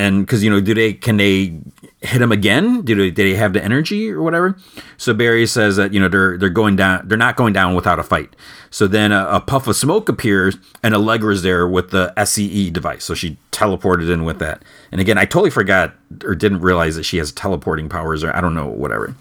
And 0.00 0.24
because, 0.24 0.42
you 0.42 0.48
know, 0.48 0.62
do 0.62 0.72
they, 0.72 0.94
can 0.94 1.18
they 1.18 1.58
hit 2.00 2.22
him 2.22 2.32
again? 2.32 2.80
Do 2.80 2.94
they, 2.94 3.10
do 3.10 3.22
they 3.22 3.36
have 3.36 3.52
the 3.52 3.62
energy 3.62 4.10
or 4.10 4.22
whatever? 4.22 4.56
So 4.96 5.12
Barry 5.12 5.46
says 5.46 5.76
that, 5.76 5.92
you 5.92 6.00
know, 6.00 6.08
they're, 6.08 6.38
they're 6.38 6.48
going 6.48 6.76
down, 6.76 7.06
they're 7.06 7.18
not 7.18 7.36
going 7.36 7.52
down 7.52 7.74
without 7.74 7.98
a 7.98 8.02
fight. 8.02 8.34
So 8.70 8.86
then 8.86 9.12
a, 9.12 9.26
a 9.28 9.40
puff 9.40 9.66
of 9.66 9.76
smoke 9.76 10.08
appears 10.08 10.56
and 10.82 10.94
Allegra's 10.94 11.42
there 11.42 11.68
with 11.68 11.90
the 11.90 12.14
SCE 12.16 12.72
device. 12.72 13.04
So 13.04 13.12
she 13.12 13.36
teleported 13.52 14.10
in 14.10 14.24
with 14.24 14.38
that. 14.38 14.62
And 14.90 15.02
again, 15.02 15.18
I 15.18 15.26
totally 15.26 15.50
forgot 15.50 15.92
or 16.24 16.34
didn't 16.34 16.62
realize 16.62 16.96
that 16.96 17.04
she 17.04 17.18
has 17.18 17.30
teleporting 17.30 17.90
powers 17.90 18.24
or 18.24 18.34
I 18.34 18.40
don't 18.40 18.54
know, 18.54 18.68
whatever. 18.68 19.14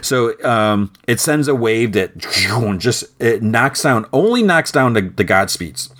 So 0.00 0.42
um, 0.42 0.90
it 1.06 1.20
sends 1.20 1.48
a 1.48 1.54
wave 1.54 1.92
that 1.92 2.16
just 2.78 3.04
it 3.20 3.42
knocks 3.42 3.82
down, 3.82 4.06
only 4.10 4.42
knocks 4.42 4.72
down 4.72 4.94
the, 4.94 5.02
the 5.02 5.24
Godspeeds. 5.24 5.92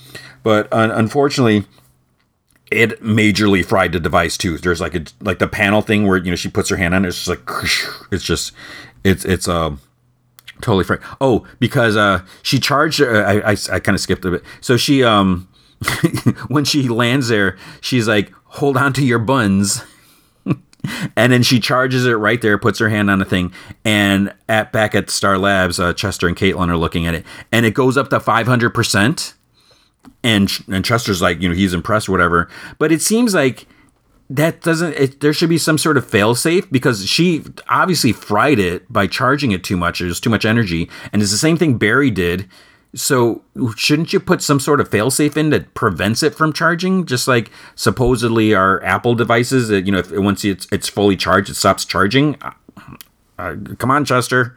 But 0.43 0.73
un- 0.73 0.91
unfortunately, 0.91 1.67
it 2.71 3.03
majorly 3.03 3.65
fried 3.65 3.93
the 3.93 4.01
device 4.01 4.37
too. 4.37 4.59
There's 4.59 4.81
like 4.81 4.95
a 4.95 5.05
like 5.21 5.39
the 5.39 5.49
panel 5.49 5.83
thing 5.83 6.07
where 6.07 6.17
you 6.17 6.31
know 6.31 6.37
she 6.37 6.49
puts 6.49 6.69
her 6.71 6.77
hand 6.77 6.95
on 6.95 7.05
it. 7.05 7.09
It's 7.09 7.25
just 7.25 7.29
like 7.29 7.49
it's 8.13 8.25
just 8.25 8.53
it's 9.05 9.25
it's 9.25 9.49
um 9.49 9.81
totally 10.61 10.85
fried. 10.85 11.01
Oh, 11.21 11.47
because 11.59 11.97
uh 11.97 12.25
she 12.43 12.59
charged. 12.59 13.01
Uh, 13.01 13.07
I 13.07 13.53
I, 13.53 13.57
I 13.73 13.81
kind 13.81 13.95
of 13.95 14.01
skipped 14.01 14.25
a 14.25 14.31
bit. 14.33 14.43
So 14.61 14.77
she 14.77 15.05
um 15.05 15.49
when 16.49 16.65
she 16.65 16.89
lands 16.89 17.29
there, 17.29 17.57
she's 17.81 18.09
like, 18.09 18.33
"Hold 18.45 18.77
on 18.77 18.93
to 18.95 19.05
your 19.05 19.19
buns." 19.19 19.83
and 21.17 21.33
then 21.33 21.43
she 21.43 21.61
charges 21.61 22.07
it 22.07 22.13
right 22.13 22.41
there, 22.41 22.59
puts 22.59 22.79
her 22.79 22.89
hand 22.89 23.11
on 23.11 23.19
the 23.19 23.25
thing, 23.25 23.53
and 23.85 24.33
at 24.49 24.73
back 24.73 24.95
at 24.95 25.11
Star 25.11 25.39
Labs, 25.39 25.79
uh, 25.79 25.93
Chester 25.93 26.27
and 26.27 26.37
Caitlin 26.37 26.69
are 26.69 26.77
looking 26.77 27.07
at 27.07 27.15
it, 27.15 27.27
and 27.53 27.67
it 27.67 27.75
goes 27.75 27.97
up 27.97 28.09
to 28.11 28.21
five 28.21 28.47
hundred 28.47 28.71
percent. 28.71 29.34
And 30.23 30.51
and 30.71 30.85
Chester's 30.85 31.21
like, 31.21 31.41
you 31.41 31.49
know, 31.49 31.55
he's 31.55 31.75
impressed, 31.75 32.09
or 32.09 32.13
whatever. 32.13 32.49
But 32.79 32.93
it 32.93 33.03
seems 33.03 33.35
like 33.35 33.67
that 34.31 34.63
doesn't 34.63 34.95
it, 34.95 35.21
there 35.21 35.33
should 35.33 35.49
be 35.49 35.59
some 35.59 35.79
sort 35.79 35.97
of 35.97 36.11
failsafe 36.11 36.71
because 36.71 37.07
she 37.07 37.45
obviously 37.69 38.13
fried 38.13 38.59
it 38.59 38.91
by 38.93 39.07
charging 39.07 39.53
it 39.53 39.63
too 39.63 39.77
much. 39.77 40.01
There's 40.01 40.21
too 40.21 40.31
much 40.31 40.45
energy. 40.45 40.89
And 41.13 41.21
it's 41.21 41.31
the 41.31 41.39
same 41.39 41.57
thing 41.57 41.77
barry 41.79 42.11
did. 42.11 42.49
So 42.95 43.43
shouldn't 43.77 44.13
you 44.13 44.21
put 44.21 44.41
some 44.41 44.61
sort 44.61 44.81
of 44.81 44.89
failsafe 44.89 45.37
in 45.37 45.51
that 45.51 45.75
prevents 45.75 46.23
it 46.23 46.35
from 46.35 46.53
charging? 46.53 47.07
Just 47.07 47.29
like 47.29 47.51
supposedly 47.75 48.55
our 48.55 48.83
apple 48.83 49.15
devices 49.15 49.71
you 49.71 49.93
know 49.93 49.99
if 49.99 50.11
once 50.11 50.45
it's, 50.45 50.67
it's 50.73 50.89
fully 50.89 51.17
charged 51.17 51.51
it 51.51 51.55
stops 51.55 51.85
charging. 51.85 52.37
Uh, 52.41 52.53
uh, 53.39 53.57
come 53.79 53.91
on 53.91 54.05
chester. 54.05 54.57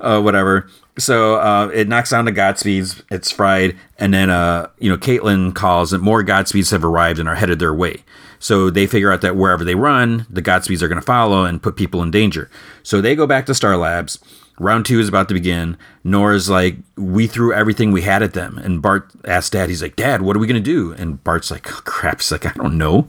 Uh, 0.00 0.20
whatever 0.20 0.68
so 0.98 1.36
uh, 1.36 1.70
it 1.72 1.88
knocks 1.88 2.10
down 2.10 2.24
the 2.24 2.32
Godspeeds. 2.32 3.02
It's 3.10 3.30
fried, 3.30 3.76
and 3.98 4.12
then 4.12 4.30
uh, 4.30 4.68
you 4.78 4.90
know 4.90 4.96
Caitlin 4.96 5.54
calls, 5.54 5.92
and 5.92 6.02
more 6.02 6.22
Godspeeds 6.22 6.70
have 6.70 6.84
arrived 6.84 7.18
and 7.18 7.28
are 7.28 7.36
headed 7.36 7.58
their 7.58 7.74
way. 7.74 8.04
So 8.40 8.70
they 8.70 8.86
figure 8.86 9.12
out 9.12 9.20
that 9.20 9.36
wherever 9.36 9.64
they 9.64 9.74
run, 9.74 10.26
the 10.30 10.42
Godspeeds 10.42 10.82
are 10.82 10.88
going 10.88 11.00
to 11.00 11.06
follow 11.06 11.44
and 11.44 11.62
put 11.62 11.76
people 11.76 12.02
in 12.02 12.10
danger. 12.10 12.50
So 12.82 13.00
they 13.00 13.14
go 13.14 13.26
back 13.26 13.46
to 13.46 13.54
Star 13.54 13.76
Labs. 13.76 14.18
Round 14.58 14.84
two 14.84 15.00
is 15.00 15.08
about 15.08 15.28
to 15.28 15.34
begin. 15.34 15.78
Nora's 16.04 16.50
like, 16.50 16.76
we 16.96 17.26
threw 17.26 17.52
everything 17.52 17.92
we 17.92 18.02
had 18.02 18.22
at 18.22 18.34
them. 18.34 18.58
And 18.58 18.82
Bart 18.82 19.10
asks 19.24 19.48
Dad, 19.48 19.70
he's 19.70 19.82
like, 19.82 19.96
Dad, 19.96 20.20
what 20.20 20.36
are 20.36 20.38
we 20.38 20.46
going 20.46 20.62
to 20.62 20.70
do? 20.72 20.92
And 20.92 21.22
Bart's 21.24 21.50
like, 21.50 21.70
oh, 21.72 21.80
crap. 21.84 22.20
He's 22.20 22.30
like, 22.30 22.44
I 22.44 22.52
don't 22.52 22.76
know. 22.76 23.08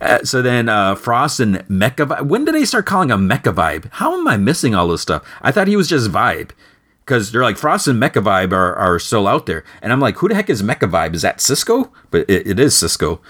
Uh, 0.00 0.24
so 0.24 0.40
then 0.40 0.70
uh, 0.70 0.94
Frost 0.94 1.38
and 1.38 1.56
Mecha 1.68 2.06
Vibe. 2.06 2.28
When 2.28 2.46
did 2.46 2.54
they 2.54 2.64
start 2.64 2.86
calling 2.86 3.10
him 3.10 3.28
Mecha 3.28 3.54
Vibe? 3.54 3.90
How 3.92 4.18
am 4.18 4.26
I 4.26 4.38
missing 4.38 4.74
all 4.74 4.88
this 4.88 5.02
stuff? 5.02 5.22
I 5.42 5.52
thought 5.52 5.68
he 5.68 5.76
was 5.76 5.88
just 5.88 6.10
Vibe 6.10 6.52
because 7.06 7.30
they're 7.30 7.42
like 7.42 7.56
Frost 7.56 7.86
and 7.86 8.02
Mecha 8.02 8.22
Vibe 8.22 8.52
are, 8.52 8.74
are 8.74 8.98
still 8.98 9.28
out 9.28 9.46
there, 9.46 9.64
and 9.80 9.92
I'm 9.92 10.00
like, 10.00 10.16
who 10.16 10.28
the 10.28 10.34
heck 10.34 10.50
is 10.50 10.62
Mecha 10.62 10.90
Vibe? 10.90 11.14
Is 11.14 11.22
that 11.22 11.40
Cisco? 11.40 11.92
But 12.10 12.28
it, 12.28 12.46
it 12.46 12.58
is 12.58 12.76
Cisco. 12.76 13.20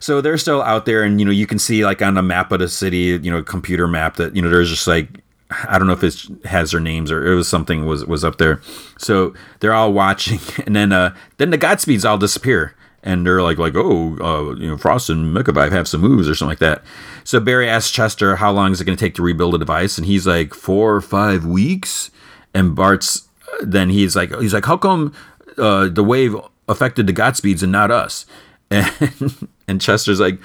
So 0.00 0.20
they're 0.20 0.38
still 0.38 0.62
out 0.62 0.86
there, 0.86 1.02
and 1.02 1.20
you 1.20 1.26
know 1.26 1.32
you 1.32 1.46
can 1.46 1.58
see 1.58 1.84
like 1.84 2.00
on 2.02 2.14
the 2.14 2.22
map 2.22 2.50
of 2.50 2.60
the 2.60 2.68
city, 2.68 3.18
you 3.22 3.30
know, 3.30 3.42
computer 3.42 3.86
map 3.86 4.16
that 4.16 4.34
you 4.34 4.42
know 4.42 4.48
there's 4.48 4.70
just 4.70 4.86
like 4.86 5.22
I 5.50 5.78
don't 5.78 5.86
know 5.86 5.92
if 5.92 6.04
it 6.04 6.46
has 6.46 6.72
their 6.72 6.80
names 6.80 7.10
or 7.10 7.26
it 7.26 7.34
was 7.34 7.48
something 7.48 7.84
was 7.84 8.04
was 8.06 8.24
up 8.24 8.38
there. 8.38 8.60
So 8.98 9.34
they're 9.60 9.74
all 9.74 9.92
watching, 9.92 10.40
and 10.66 10.74
then 10.74 10.92
uh 10.92 11.14
then 11.36 11.50
the 11.50 11.58
Godspeeds 11.58 12.08
all 12.08 12.18
disappear, 12.18 12.74
and 13.02 13.26
they're 13.26 13.42
like 13.42 13.58
like 13.58 13.74
oh 13.76 14.16
uh, 14.20 14.54
you 14.54 14.68
know 14.68 14.78
Frost 14.78 15.10
and 15.10 15.36
Mecha 15.36 15.52
Vibe 15.54 15.72
have 15.72 15.88
some 15.88 16.00
moves 16.00 16.28
or 16.28 16.34
something 16.34 16.52
like 16.52 16.58
that. 16.60 16.82
So 17.24 17.40
Barry 17.40 17.68
asks 17.68 17.90
Chester 17.90 18.36
how 18.36 18.50
long 18.50 18.72
is 18.72 18.80
it 18.80 18.84
going 18.84 18.96
to 18.96 19.04
take 19.04 19.14
to 19.16 19.22
rebuild 19.22 19.54
a 19.54 19.58
device, 19.58 19.98
and 19.98 20.06
he's 20.06 20.26
like 20.26 20.54
four 20.54 20.94
or 20.94 21.00
five 21.00 21.44
weeks 21.44 22.10
and 22.54 22.74
Bart's 22.74 23.28
then 23.60 23.90
he's 23.90 24.14
like 24.14 24.34
he's 24.36 24.54
like 24.54 24.64
how 24.64 24.76
come 24.76 25.12
uh, 25.56 25.88
the 25.88 26.04
wave 26.04 26.36
affected 26.68 27.06
the 27.06 27.12
Godspeeds 27.12 27.62
and 27.62 27.72
not 27.72 27.90
us? 27.90 28.26
And 28.70 29.48
and 29.66 29.80
Chester's 29.80 30.20
like 30.20 30.38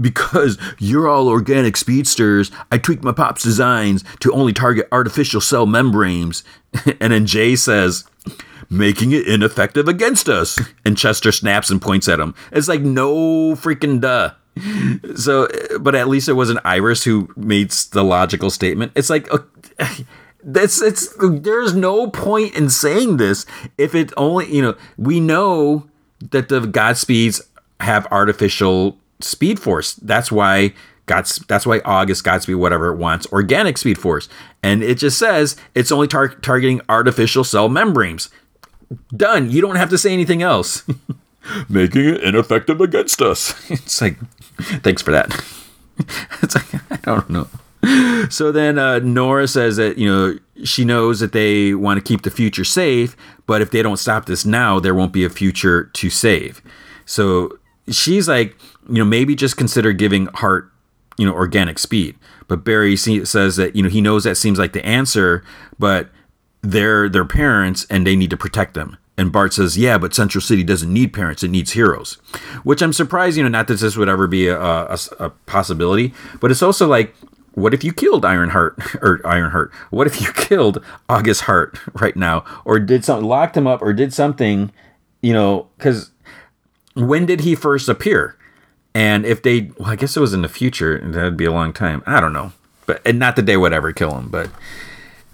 because 0.00 0.58
you're 0.78 1.08
all 1.08 1.28
organic 1.28 1.76
speedsters, 1.76 2.50
I 2.70 2.78
tweaked 2.78 3.04
my 3.04 3.12
pop's 3.12 3.42
designs 3.42 4.04
to 4.20 4.32
only 4.32 4.52
target 4.52 4.88
artificial 4.92 5.40
cell 5.40 5.66
membranes. 5.66 6.42
and 7.00 7.12
then 7.12 7.26
Jay 7.26 7.56
says, 7.56 8.04
making 8.68 9.12
it 9.12 9.26
ineffective 9.26 9.88
against 9.88 10.28
us. 10.28 10.58
And 10.84 10.96
Chester 10.96 11.30
snaps 11.30 11.70
and 11.70 11.80
points 11.80 12.08
at 12.08 12.18
him. 12.18 12.34
It's 12.50 12.66
like, 12.66 12.80
no 12.80 13.54
freaking 13.54 14.00
duh. 14.00 14.32
So, 15.14 15.46
but 15.78 15.94
at 15.94 16.08
least 16.08 16.28
it 16.28 16.32
wasn't 16.32 16.60
Iris 16.64 17.04
who 17.04 17.28
made 17.36 17.70
the 17.70 18.02
logical 18.02 18.50
statement. 18.50 18.92
It's 18.96 19.10
like, 19.10 19.32
uh, 19.32 19.38
that's 20.42 20.80
it's 20.80 21.14
there's 21.20 21.74
no 21.74 22.08
point 22.08 22.54
in 22.54 22.70
saying 22.70 23.18
this 23.18 23.46
if 23.78 23.94
it 23.94 24.12
only 24.16 24.52
you 24.52 24.62
know 24.62 24.76
we 24.96 25.20
know 25.20 25.86
that 26.30 26.48
the 26.48 26.60
Godspeeds 26.60 27.40
have 27.80 28.06
artificial 28.10 28.98
speed 29.20 29.60
force. 29.60 29.94
That's 29.94 30.30
why 30.30 30.74
Gods 31.06 31.36
that's 31.48 31.66
why 31.66 31.80
August 31.84 32.24
Godspeed 32.24 32.56
whatever 32.56 32.92
it 32.92 32.96
wants 32.96 33.26
organic 33.32 33.78
speed 33.78 33.98
force, 33.98 34.28
and 34.62 34.82
it 34.82 34.96
just 34.96 35.18
says 35.18 35.56
it's 35.74 35.92
only 35.92 36.06
tar- 36.06 36.28
targeting 36.28 36.80
artificial 36.88 37.44
cell 37.44 37.68
membranes. 37.68 38.30
Done. 39.16 39.50
You 39.50 39.60
don't 39.60 39.76
have 39.76 39.90
to 39.90 39.98
say 39.98 40.12
anything 40.12 40.42
else. 40.42 40.84
Making 41.68 42.06
it 42.06 42.24
ineffective 42.24 42.80
against 42.80 43.22
us. 43.22 43.54
It's 43.70 44.00
like, 44.02 44.18
thanks 44.82 45.00
for 45.00 45.10
that. 45.12 45.28
it's 46.42 46.54
like 46.54 46.74
I 46.90 46.96
don't 47.16 47.30
know 47.30 47.48
so 48.28 48.52
then 48.52 48.78
uh, 48.78 48.98
Nora 48.98 49.48
says 49.48 49.76
that 49.76 49.98
you 49.98 50.06
know 50.06 50.38
she 50.64 50.84
knows 50.84 51.20
that 51.20 51.32
they 51.32 51.74
want 51.74 51.98
to 51.98 52.02
keep 52.02 52.22
the 52.22 52.30
future 52.30 52.64
safe, 52.64 53.16
but 53.46 53.62
if 53.62 53.70
they 53.70 53.82
don't 53.82 53.96
stop 53.96 54.26
this 54.26 54.44
now, 54.44 54.78
there 54.78 54.94
won't 54.94 55.12
be 55.12 55.24
a 55.24 55.30
future 55.30 55.84
to 55.84 56.10
save. 56.10 56.60
So 57.06 57.58
she's 57.88 58.28
like, 58.28 58.56
you 58.88 58.96
know, 58.96 59.04
maybe 59.04 59.34
just 59.34 59.56
consider 59.56 59.92
giving 59.92 60.26
Hart, 60.26 60.70
you 61.16 61.26
know, 61.26 61.32
organic 61.32 61.78
speed. 61.78 62.16
But 62.48 62.64
Barry 62.64 62.96
says 62.96 63.56
that 63.56 63.76
you 63.76 63.82
know 63.82 63.88
he 63.88 64.00
knows 64.00 64.24
that 64.24 64.36
seems 64.36 64.58
like 64.58 64.72
the 64.72 64.84
answer, 64.84 65.44
but 65.78 66.10
they're 66.62 67.08
their 67.08 67.24
parents 67.24 67.86
and 67.88 68.06
they 68.06 68.16
need 68.16 68.30
to 68.30 68.36
protect 68.36 68.74
them. 68.74 68.96
And 69.16 69.30
Bart 69.30 69.52
says, 69.52 69.76
"Yeah, 69.76 69.98
but 69.98 70.14
Central 70.14 70.40
City 70.42 70.64
doesn't 70.64 70.92
need 70.92 71.12
parents; 71.12 71.42
it 71.42 71.50
needs 71.50 71.72
heroes." 71.72 72.14
Which 72.64 72.82
I'm 72.82 72.92
surprised, 72.92 73.36
you 73.36 73.42
know, 73.42 73.48
not 73.48 73.68
that 73.68 73.78
this 73.78 73.96
would 73.96 74.08
ever 74.08 74.26
be 74.26 74.48
a, 74.48 74.58
a, 74.58 74.98
a 75.18 75.30
possibility, 75.46 76.14
but 76.40 76.50
it's 76.50 76.62
also 76.62 76.86
like 76.86 77.14
what 77.54 77.74
if 77.74 77.84
you 77.84 77.92
killed 77.92 78.24
Ironheart 78.24 78.78
or 79.02 79.20
Ironheart? 79.24 79.72
What 79.90 80.06
if 80.06 80.20
you 80.20 80.32
killed 80.32 80.84
August 81.08 81.42
Hart 81.42 81.78
right 82.00 82.16
now, 82.16 82.44
or 82.64 82.78
did 82.78 83.04
something, 83.04 83.28
locked 83.28 83.56
him 83.56 83.66
up, 83.66 83.82
or 83.82 83.92
did 83.92 84.12
something? 84.12 84.72
You 85.22 85.32
know, 85.32 85.68
because 85.76 86.10
when 86.94 87.26
did 87.26 87.40
he 87.40 87.54
first 87.54 87.88
appear? 87.88 88.36
And 88.94 89.24
if 89.24 89.42
they, 89.42 89.70
well, 89.78 89.90
I 89.90 89.96
guess 89.96 90.16
it 90.16 90.20
was 90.20 90.34
in 90.34 90.42
the 90.42 90.48
future, 90.48 90.96
and 90.96 91.14
that'd 91.14 91.36
be 91.36 91.44
a 91.44 91.52
long 91.52 91.72
time. 91.72 92.02
I 92.06 92.20
don't 92.20 92.32
know, 92.32 92.52
but 92.86 93.00
and 93.06 93.18
not 93.18 93.36
that 93.36 93.46
they 93.46 93.56
would 93.56 93.72
ever 93.72 93.92
kill 93.92 94.16
him, 94.16 94.28
but 94.28 94.50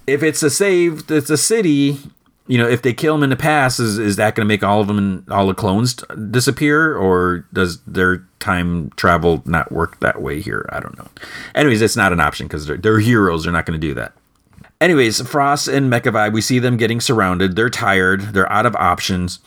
if 0.05 0.23
it's 0.23 0.43
a 0.43 0.49
save, 0.49 1.09
it's 1.09 1.29
a 1.29 1.37
city 1.37 1.99
you 2.47 2.57
know, 2.57 2.67
if 2.67 2.81
they 2.81 2.93
kill 2.93 3.15
him 3.15 3.23
in 3.23 3.29
the 3.29 3.35
past, 3.35 3.79
is 3.79 3.99
is 3.99 4.15
that 4.15 4.35
going 4.35 4.45
to 4.45 4.47
make 4.47 4.63
all 4.63 4.81
of 4.81 4.87
them 4.87 4.97
and 4.97 5.29
all 5.29 5.47
the 5.47 5.53
clones 5.53 5.95
disappear, 6.31 6.95
or 6.95 7.45
does 7.53 7.79
their 7.81 8.23
time 8.39 8.89
travel 8.91 9.43
not 9.45 9.71
work 9.71 9.99
that 9.99 10.21
way 10.21 10.41
here? 10.41 10.67
I 10.69 10.79
don't 10.79 10.97
know. 10.97 11.07
Anyways, 11.55 11.81
it's 11.81 11.95
not 11.95 12.13
an 12.13 12.19
option 12.19 12.47
because 12.47 12.65
they're, 12.65 12.77
they're 12.77 12.99
heroes. 12.99 13.43
They're 13.43 13.53
not 13.53 13.65
going 13.65 13.79
to 13.79 13.87
do 13.87 13.93
that. 13.95 14.13
Anyways, 14.79 15.27
Frost 15.27 15.67
and 15.67 15.91
Mecha 15.91 16.11
Vibe, 16.11 16.33
we 16.33 16.41
see 16.41 16.59
them 16.59 16.77
getting 16.77 17.01
surrounded. 17.01 17.55
They're 17.55 17.69
tired. 17.69 18.21
They're 18.33 18.51
out 18.51 18.65
of 18.65 18.75
options. 18.75 19.39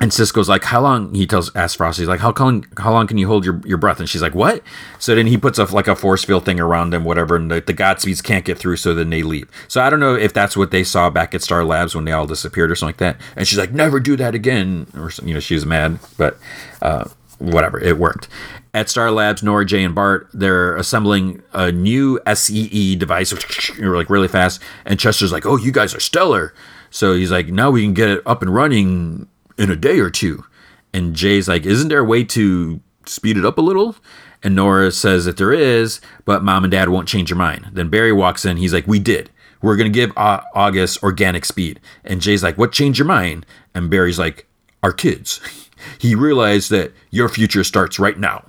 And 0.00 0.14
Cisco's 0.14 0.48
like, 0.48 0.64
"How 0.64 0.80
long?" 0.80 1.14
He 1.14 1.26
tells 1.26 1.54
asks 1.54 1.76
Frosty, 1.76 2.02
"He's 2.02 2.08
like, 2.08 2.20
how 2.20 2.32
long? 2.32 2.64
How 2.78 2.90
long 2.90 3.06
can 3.06 3.18
you 3.18 3.26
hold 3.26 3.44
your, 3.44 3.60
your 3.66 3.76
breath?" 3.76 4.00
And 4.00 4.08
she's 4.08 4.22
like, 4.22 4.34
"What?" 4.34 4.62
So 4.98 5.14
then 5.14 5.26
he 5.26 5.36
puts 5.36 5.58
a 5.58 5.64
like 5.64 5.88
a 5.88 5.94
force 5.94 6.24
field 6.24 6.46
thing 6.46 6.58
around 6.58 6.90
them, 6.90 7.04
whatever, 7.04 7.36
and 7.36 7.50
the, 7.50 7.60
the 7.60 7.74
Godspeeds 7.74 8.22
can't 8.24 8.44
get 8.44 8.58
through. 8.58 8.76
So 8.76 8.94
then 8.94 9.10
they 9.10 9.22
leave. 9.22 9.50
So 9.68 9.82
I 9.82 9.90
don't 9.90 10.00
know 10.00 10.14
if 10.14 10.32
that's 10.32 10.56
what 10.56 10.70
they 10.70 10.84
saw 10.84 11.10
back 11.10 11.34
at 11.34 11.42
Star 11.42 11.64
Labs 11.64 11.94
when 11.94 12.06
they 12.06 12.12
all 12.12 12.26
disappeared 12.26 12.70
or 12.70 12.74
something 12.74 12.94
like 12.94 13.18
that. 13.18 13.20
And 13.36 13.46
she's 13.46 13.58
like, 13.58 13.72
"Never 13.72 14.00
do 14.00 14.16
that 14.16 14.34
again," 14.34 14.86
or 14.96 15.10
you 15.22 15.34
know, 15.34 15.40
she's 15.40 15.66
mad, 15.66 15.98
but 16.16 16.38
uh, 16.80 17.04
whatever, 17.38 17.78
it 17.78 17.98
worked. 17.98 18.26
At 18.72 18.88
Star 18.88 19.10
Labs, 19.10 19.42
Nora, 19.42 19.66
Jay, 19.66 19.84
and 19.84 19.94
Bart, 19.94 20.28
they're 20.32 20.76
assembling 20.76 21.42
a 21.52 21.72
new 21.72 22.18
SEE 22.32 22.96
device, 22.96 23.32
which 23.34 23.78
like 23.78 24.08
really 24.08 24.28
fast. 24.28 24.62
And 24.86 24.98
Chester's 24.98 25.30
like, 25.32 25.44
"Oh, 25.44 25.56
you 25.56 25.72
guys 25.72 25.94
are 25.94 26.00
stellar." 26.00 26.54
So 26.90 27.12
he's 27.14 27.30
like, 27.30 27.48
"Now 27.48 27.70
we 27.70 27.82
can 27.82 27.92
get 27.92 28.08
it 28.08 28.22
up 28.24 28.40
and 28.40 28.54
running." 28.54 29.28
In 29.60 29.70
a 29.70 29.76
day 29.76 30.00
or 30.00 30.10
two. 30.10 30.44
And 30.92 31.14
Jay's 31.14 31.46
like, 31.46 31.66
Isn't 31.66 31.88
there 31.88 32.00
a 32.00 32.04
way 32.04 32.24
to 32.24 32.80
speed 33.04 33.36
it 33.36 33.44
up 33.44 33.58
a 33.58 33.62
little? 33.62 33.94
And 34.42 34.56
Nora 34.56 34.90
says 34.90 35.26
that 35.26 35.36
there 35.36 35.52
is, 35.52 36.00
but 36.24 36.42
mom 36.42 36.64
and 36.64 36.70
dad 36.70 36.88
won't 36.88 37.06
change 37.06 37.28
your 37.28 37.36
mind. 37.36 37.68
Then 37.72 37.90
Barry 37.90 38.12
walks 38.12 38.44
in. 38.44 38.56
He's 38.56 38.72
like, 38.72 38.86
We 38.86 38.98
did. 38.98 39.30
We're 39.62 39.76
going 39.76 39.92
to 39.92 39.96
give 39.96 40.12
August 40.16 41.02
organic 41.02 41.44
speed. 41.44 41.78
And 42.02 42.22
Jay's 42.22 42.42
like, 42.42 42.56
What 42.58 42.72
changed 42.72 42.98
your 42.98 43.06
mind? 43.06 43.46
And 43.74 43.90
Barry's 43.90 44.18
like, 44.18 44.46
Our 44.82 44.92
kids. 44.92 45.40
he 45.98 46.14
realized 46.14 46.70
that 46.70 46.92
your 47.10 47.28
future 47.28 47.62
starts 47.62 47.98
right 47.98 48.18
now. 48.18 48.46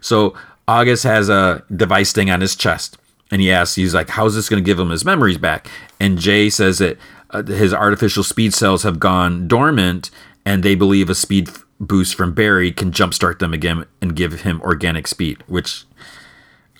So 0.00 0.34
August 0.66 1.04
has 1.04 1.28
a 1.28 1.62
device 1.74 2.12
thing 2.12 2.30
on 2.30 2.40
his 2.40 2.56
chest. 2.56 2.98
And 3.30 3.42
he 3.42 3.52
asks, 3.52 3.74
He's 3.74 3.94
like, 3.94 4.08
How's 4.08 4.34
this 4.34 4.48
going 4.48 4.62
to 4.62 4.66
give 4.66 4.80
him 4.80 4.90
his 4.90 5.04
memories 5.04 5.38
back? 5.38 5.68
And 6.00 6.18
Jay 6.18 6.48
says 6.48 6.78
that 6.78 6.96
his 7.42 7.72
artificial 7.72 8.22
speed 8.22 8.54
cells 8.54 8.82
have 8.82 8.98
gone 8.98 9.48
dormant, 9.48 10.10
and 10.44 10.62
they 10.62 10.74
believe 10.74 11.10
a 11.10 11.14
speed 11.14 11.50
boost 11.78 12.14
from 12.14 12.32
Barry 12.32 12.72
can 12.72 12.90
jumpstart 12.90 13.38
them 13.38 13.52
again 13.52 13.84
and 14.00 14.16
give 14.16 14.42
him 14.42 14.60
organic 14.62 15.06
speed, 15.06 15.42
which 15.46 15.84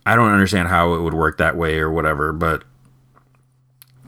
I 0.05 0.17
don't 0.17 0.31
understand 0.31 0.69
how 0.69 0.95
it 0.95 1.03
would 1.03 1.15
work 1.15 1.39
that 1.39 1.57
way 1.57 1.79
or 1.79 1.91
whatever, 1.91 2.33
but 2.33 2.65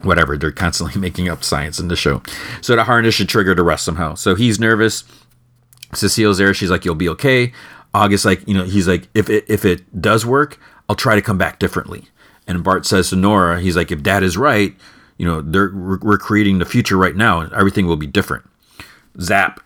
whatever. 0.01 0.37
They're 0.37 0.51
constantly 0.51 0.99
making 1.01 1.29
up 1.29 1.43
science 1.43 1.79
in 1.79 1.89
the 1.89 1.95
show. 1.95 2.21
So 2.61 2.75
the 2.75 2.85
harness 2.85 3.15
should 3.15 3.29
trigger 3.29 3.53
the 3.53 3.63
rest 3.63 3.85
somehow. 3.85 4.15
So 4.15 4.35
he's 4.35 4.59
nervous. 4.59 5.03
Cecile's 5.93 6.37
there. 6.37 6.53
She's 6.53 6.69
like, 6.69 6.85
"You'll 6.85 6.95
be 6.95 7.09
okay." 7.09 7.51
August, 7.93 8.23
like, 8.23 8.47
you 8.47 8.53
know, 8.53 8.63
he's 8.63 8.87
like, 8.87 9.09
"If 9.15 9.29
it 9.29 9.45
if 9.47 9.65
it 9.65 9.99
does 9.99 10.25
work, 10.25 10.59
I'll 10.87 10.95
try 10.95 11.15
to 11.15 11.21
come 11.21 11.37
back 11.37 11.59
differently." 11.59 12.05
And 12.47 12.63
Bart 12.63 12.85
says 12.85 13.09
to 13.09 13.15
Nora, 13.15 13.59
he's 13.59 13.75
like, 13.75 13.91
"If 13.91 14.03
Dad 14.03 14.23
is 14.23 14.37
right, 14.37 14.75
you 15.19 15.25
know, 15.25 15.41
they're 15.41 15.71
we're 15.71 16.17
creating 16.17 16.57
the 16.57 16.65
future 16.65 16.97
right 16.97 17.15
now, 17.15 17.41
and 17.41 17.53
everything 17.53 17.85
will 17.85 17.97
be 17.97 18.07
different. 18.07 18.49
Zap, 19.19 19.59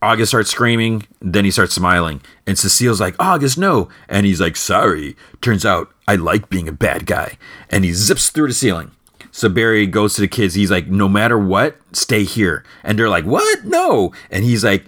August 0.00 0.30
starts 0.30 0.50
screaming, 0.50 1.06
then 1.20 1.44
he 1.44 1.50
starts 1.50 1.74
smiling. 1.74 2.20
And 2.46 2.58
Cecile's 2.58 3.00
like, 3.00 3.16
August, 3.18 3.58
no. 3.58 3.88
And 4.08 4.26
he's 4.26 4.40
like, 4.40 4.54
sorry. 4.54 5.16
Turns 5.40 5.64
out 5.64 5.92
I 6.06 6.14
like 6.16 6.50
being 6.50 6.68
a 6.68 6.72
bad 6.72 7.06
guy. 7.06 7.38
And 7.70 7.84
he 7.84 7.92
zips 7.92 8.30
through 8.30 8.48
the 8.48 8.54
ceiling. 8.54 8.92
So 9.32 9.48
Barry 9.48 9.86
goes 9.86 10.14
to 10.14 10.20
the 10.20 10.28
kids. 10.28 10.54
He's 10.54 10.70
like, 10.70 10.88
no 10.88 11.08
matter 11.08 11.38
what, 11.38 11.78
stay 11.92 12.24
here. 12.24 12.64
And 12.84 12.98
they're 12.98 13.08
like, 13.08 13.24
what? 13.24 13.64
No. 13.64 14.12
And 14.30 14.44
he's 14.44 14.64
like, 14.64 14.84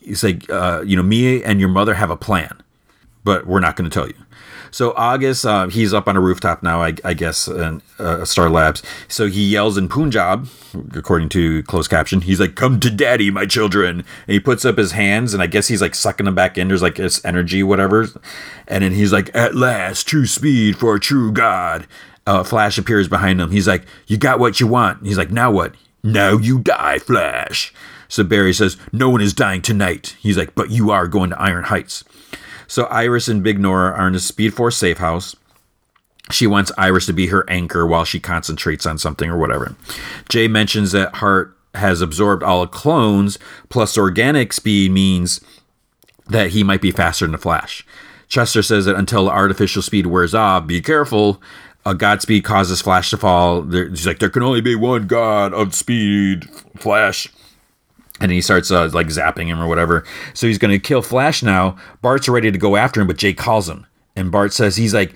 he's 0.00 0.22
like, 0.22 0.48
uh, 0.48 0.82
you 0.86 0.96
know, 0.96 1.02
me 1.02 1.42
and 1.42 1.60
your 1.60 1.68
mother 1.68 1.94
have 1.94 2.10
a 2.10 2.16
plan, 2.16 2.62
but 3.24 3.46
we're 3.46 3.60
not 3.60 3.76
going 3.76 3.88
to 3.90 3.94
tell 3.94 4.06
you. 4.06 4.14
So 4.70 4.92
August, 4.96 5.44
uh, 5.46 5.68
he's 5.68 5.94
up 5.94 6.08
on 6.08 6.16
a 6.16 6.20
rooftop 6.20 6.62
now, 6.62 6.82
I, 6.82 6.94
I 7.04 7.14
guess, 7.14 7.48
in 7.48 7.82
uh, 7.98 8.24
Star 8.24 8.48
Labs. 8.50 8.82
So 9.08 9.26
he 9.26 9.48
yells 9.48 9.76
in 9.76 9.88
Punjab, 9.88 10.48
according 10.94 11.28
to 11.30 11.62
closed 11.64 11.90
caption. 11.90 12.20
He's 12.22 12.40
like, 12.40 12.54
"Come 12.54 12.80
to 12.80 12.90
daddy, 12.90 13.30
my 13.30 13.46
children!" 13.46 14.00
And 14.00 14.32
he 14.32 14.40
puts 14.40 14.64
up 14.64 14.78
his 14.78 14.92
hands, 14.92 15.34
and 15.34 15.42
I 15.42 15.46
guess 15.46 15.68
he's 15.68 15.82
like 15.82 15.94
sucking 15.94 16.26
them 16.26 16.34
back 16.34 16.58
in. 16.58 16.68
There's 16.68 16.82
like 16.82 16.96
this 16.96 17.24
energy, 17.24 17.62
whatever. 17.62 18.08
And 18.68 18.84
then 18.84 18.92
he's 18.92 19.12
like, 19.12 19.34
"At 19.34 19.54
last, 19.54 20.06
true 20.06 20.26
speed 20.26 20.76
for 20.76 20.94
a 20.94 21.00
true 21.00 21.32
god." 21.32 21.86
Uh, 22.26 22.42
Flash 22.42 22.76
appears 22.76 23.06
behind 23.08 23.40
him. 23.40 23.50
He's 23.50 23.68
like, 23.68 23.84
"You 24.06 24.16
got 24.16 24.38
what 24.38 24.60
you 24.60 24.66
want." 24.66 25.06
He's 25.06 25.18
like, 25.18 25.30
"Now 25.30 25.50
what?" 25.50 25.74
Now 26.02 26.36
you 26.36 26.60
die, 26.60 27.00
Flash. 27.00 27.74
So 28.08 28.22
Barry 28.22 28.52
says, 28.52 28.76
No 28.92 29.10
one 29.10 29.20
is 29.20 29.32
dying 29.34 29.62
tonight. 29.62 30.16
He's 30.20 30.38
like, 30.38 30.54
But 30.54 30.70
you 30.70 30.90
are 30.92 31.08
going 31.08 31.30
to 31.30 31.40
Iron 31.40 31.64
Heights. 31.64 32.04
So 32.66 32.84
Iris 32.84 33.28
and 33.28 33.42
Big 33.42 33.58
Nora 33.58 33.92
are 33.92 34.06
in 34.06 34.12
the 34.12 34.20
Speed 34.20 34.54
Force 34.54 34.76
safe 34.76 34.98
house. 34.98 35.36
She 36.30 36.46
wants 36.46 36.72
Iris 36.76 37.06
to 37.06 37.12
be 37.12 37.28
her 37.28 37.48
anchor 37.48 37.86
while 37.86 38.04
she 38.04 38.18
concentrates 38.18 38.84
on 38.86 38.98
something 38.98 39.30
or 39.30 39.38
whatever. 39.38 39.76
Jay 40.28 40.48
mentions 40.48 40.92
that 40.92 41.16
Hart 41.16 41.56
has 41.74 42.00
absorbed 42.00 42.42
all 42.42 42.66
clones, 42.66 43.38
plus 43.68 43.96
organic 43.96 44.52
speed 44.52 44.90
means 44.90 45.40
that 46.26 46.50
he 46.50 46.64
might 46.64 46.80
be 46.80 46.90
faster 46.90 47.24
than 47.24 47.32
the 47.32 47.38
Flash. 47.38 47.86
Chester 48.28 48.62
says 48.62 48.86
that 48.86 48.96
until 48.96 49.30
artificial 49.30 49.82
speed 49.82 50.06
wears 50.06 50.34
off, 50.34 50.66
be 50.66 50.80
careful. 50.80 51.40
A 51.84 51.94
Godspeed 51.94 52.42
causes 52.42 52.82
Flash 52.82 53.10
to 53.10 53.16
fall. 53.16 53.62
There, 53.62 53.88
he's 53.88 54.06
like, 54.06 54.18
there 54.18 54.30
can 54.30 54.42
only 54.42 54.60
be 54.60 54.74
one 54.74 55.06
God 55.06 55.54
of 55.54 55.74
speed, 55.74 56.48
Flash 56.76 57.28
and 58.20 58.32
he 58.32 58.40
starts 58.40 58.70
uh, 58.70 58.90
like 58.92 59.08
zapping 59.08 59.46
him 59.46 59.60
or 59.60 59.66
whatever. 59.66 60.04
So 60.34 60.46
he's 60.46 60.58
going 60.58 60.72
to 60.72 60.78
kill 60.78 61.02
Flash 61.02 61.42
now. 61.42 61.76
Bart's 62.02 62.28
ready 62.28 62.50
to 62.50 62.58
go 62.58 62.76
after 62.76 63.00
him, 63.00 63.06
but 63.06 63.18
Jay 63.18 63.32
calls 63.32 63.68
him, 63.68 63.86
and 64.14 64.30
Bart 64.30 64.52
says 64.52 64.76
he's 64.76 64.94
like. 64.94 65.14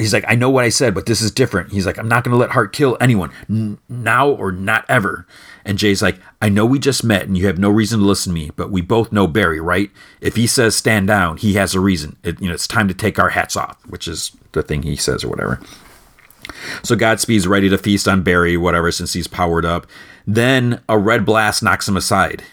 He's 0.00 0.14
like, 0.14 0.26
I 0.28 0.36
know 0.36 0.48
what 0.48 0.64
I 0.64 0.68
said, 0.68 0.94
but 0.94 1.06
this 1.06 1.20
is 1.20 1.32
different. 1.32 1.72
He's 1.72 1.84
like, 1.84 1.98
I'm 1.98 2.06
not 2.06 2.22
going 2.22 2.30
to 2.30 2.38
let 2.38 2.50
Hart 2.50 2.72
kill 2.72 2.96
anyone 3.00 3.32
n- 3.50 3.78
now 3.88 4.28
or 4.28 4.52
not 4.52 4.84
ever. 4.88 5.26
And 5.64 5.76
Jay's 5.76 6.00
like, 6.00 6.20
I 6.40 6.48
know 6.48 6.64
we 6.64 6.78
just 6.78 7.02
met 7.02 7.24
and 7.24 7.36
you 7.36 7.48
have 7.48 7.58
no 7.58 7.68
reason 7.68 7.98
to 7.98 8.06
listen 8.06 8.32
to 8.32 8.40
me, 8.40 8.52
but 8.54 8.70
we 8.70 8.80
both 8.80 9.10
know 9.10 9.26
Barry, 9.26 9.58
right? 9.58 9.90
If 10.20 10.36
he 10.36 10.46
says 10.46 10.76
stand 10.76 11.08
down, 11.08 11.38
he 11.38 11.54
has 11.54 11.74
a 11.74 11.80
reason. 11.80 12.16
It, 12.22 12.40
you 12.40 12.46
know, 12.46 12.54
it's 12.54 12.68
time 12.68 12.86
to 12.86 12.94
take 12.94 13.18
our 13.18 13.30
hats 13.30 13.56
off, 13.56 13.76
which 13.88 14.06
is 14.06 14.30
the 14.52 14.62
thing 14.62 14.84
he 14.84 14.94
says 14.94 15.24
or 15.24 15.28
whatever. 15.30 15.60
So 16.84 16.94
Godspeed's 16.94 17.48
ready 17.48 17.68
to 17.68 17.76
feast 17.76 18.06
on 18.06 18.22
Barry, 18.22 18.56
whatever, 18.56 18.92
since 18.92 19.14
he's 19.14 19.26
powered 19.26 19.64
up. 19.64 19.88
Then 20.30 20.82
a 20.90 20.98
red 20.98 21.24
blast 21.24 21.62
knocks 21.62 21.88
him 21.88 21.96
aside, 21.96 22.44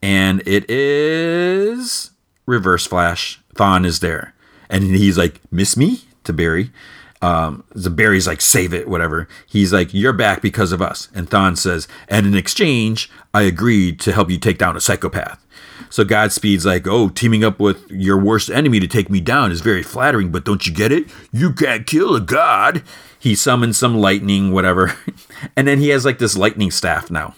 and 0.00 0.42
it 0.46 0.64
is 0.70 2.12
Reverse 2.46 2.86
Flash. 2.86 3.38
Thawne 3.54 3.84
is 3.84 4.00
there, 4.00 4.32
and 4.70 4.82
he's 4.82 5.18
like, 5.18 5.42
"Miss 5.50 5.76
me?" 5.76 6.04
to 6.24 6.32
Barry. 6.32 6.72
Um, 7.20 7.64
the 7.74 7.90
Barry's 7.90 8.26
like, 8.26 8.40
"Save 8.40 8.72
it, 8.72 8.88
whatever." 8.88 9.28
He's 9.46 9.74
like, 9.74 9.92
"You're 9.92 10.14
back 10.14 10.40
because 10.40 10.72
of 10.72 10.80
us," 10.80 11.08
and 11.14 11.28
Thawne 11.28 11.58
says, 11.58 11.86
"And 12.08 12.24
in 12.24 12.34
exchange, 12.34 13.10
I 13.34 13.42
agreed 13.42 14.00
to 14.00 14.12
help 14.12 14.30
you 14.30 14.38
take 14.38 14.56
down 14.56 14.74
a 14.74 14.80
psychopath." 14.80 15.44
So 15.90 16.04
Godspeed's 16.04 16.66
like, 16.66 16.86
oh, 16.86 17.08
teaming 17.08 17.44
up 17.44 17.60
with 17.60 17.90
your 17.90 18.18
worst 18.18 18.50
enemy 18.50 18.80
to 18.80 18.86
take 18.86 19.10
me 19.10 19.20
down 19.20 19.52
is 19.52 19.60
very 19.60 19.82
flattering, 19.82 20.30
but 20.30 20.44
don't 20.44 20.66
you 20.66 20.72
get 20.72 20.92
it? 20.92 21.06
You 21.32 21.52
can't 21.52 21.86
kill 21.86 22.14
a 22.14 22.20
god. 22.20 22.82
He 23.18 23.34
summons 23.34 23.78
some 23.78 23.96
lightning, 23.96 24.52
whatever. 24.52 24.94
and 25.56 25.66
then 25.66 25.78
he 25.78 25.88
has 25.88 26.04
like 26.04 26.18
this 26.18 26.36
lightning 26.36 26.70
staff 26.70 27.10
now. 27.10 27.34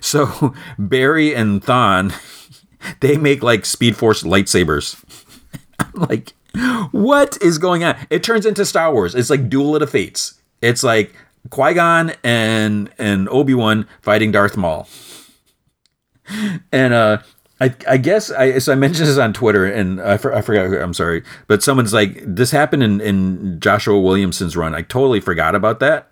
So 0.00 0.54
Barry 0.78 1.34
and 1.34 1.62
Thawne, 1.62 2.12
they 3.00 3.16
make 3.16 3.42
like 3.42 3.64
Speed 3.66 3.96
Force 3.96 4.22
lightsabers. 4.22 5.02
I'm 5.78 6.08
like, 6.08 6.32
what 6.90 7.40
is 7.40 7.58
going 7.58 7.84
on? 7.84 7.96
It 8.10 8.22
turns 8.22 8.46
into 8.46 8.64
Star 8.64 8.92
Wars. 8.92 9.14
It's 9.14 9.30
like 9.30 9.48
Duel 9.48 9.76
of 9.76 9.80
the 9.80 9.86
Fates. 9.86 10.40
It's 10.60 10.82
like 10.82 11.14
Qui 11.48 11.74
Gon 11.74 12.12
and 12.22 12.90
and 12.98 13.28
Obi 13.28 13.54
Wan 13.54 13.86
fighting 14.02 14.32
Darth 14.32 14.56
Maul. 14.56 14.88
And 16.70 16.94
uh, 16.94 17.18
I, 17.60 17.74
I 17.86 17.96
guess 17.98 18.30
I 18.30 18.58
so 18.58 18.72
I 18.72 18.74
mentioned 18.74 19.08
this 19.08 19.18
on 19.18 19.32
Twitter 19.32 19.66
and 19.66 20.00
I, 20.00 20.16
for, 20.16 20.34
I 20.34 20.40
forgot 20.40 20.68
who 20.68 20.78
I'm 20.78 20.94
sorry 20.94 21.22
but 21.46 21.62
someone's 21.62 21.92
like 21.92 22.22
this 22.24 22.50
happened 22.50 22.82
in, 22.82 23.00
in 23.00 23.60
Joshua 23.60 24.00
Williamson's 24.00 24.56
run. 24.56 24.74
I 24.74 24.82
totally 24.82 25.20
forgot 25.20 25.54
about 25.54 25.80
that. 25.80 26.10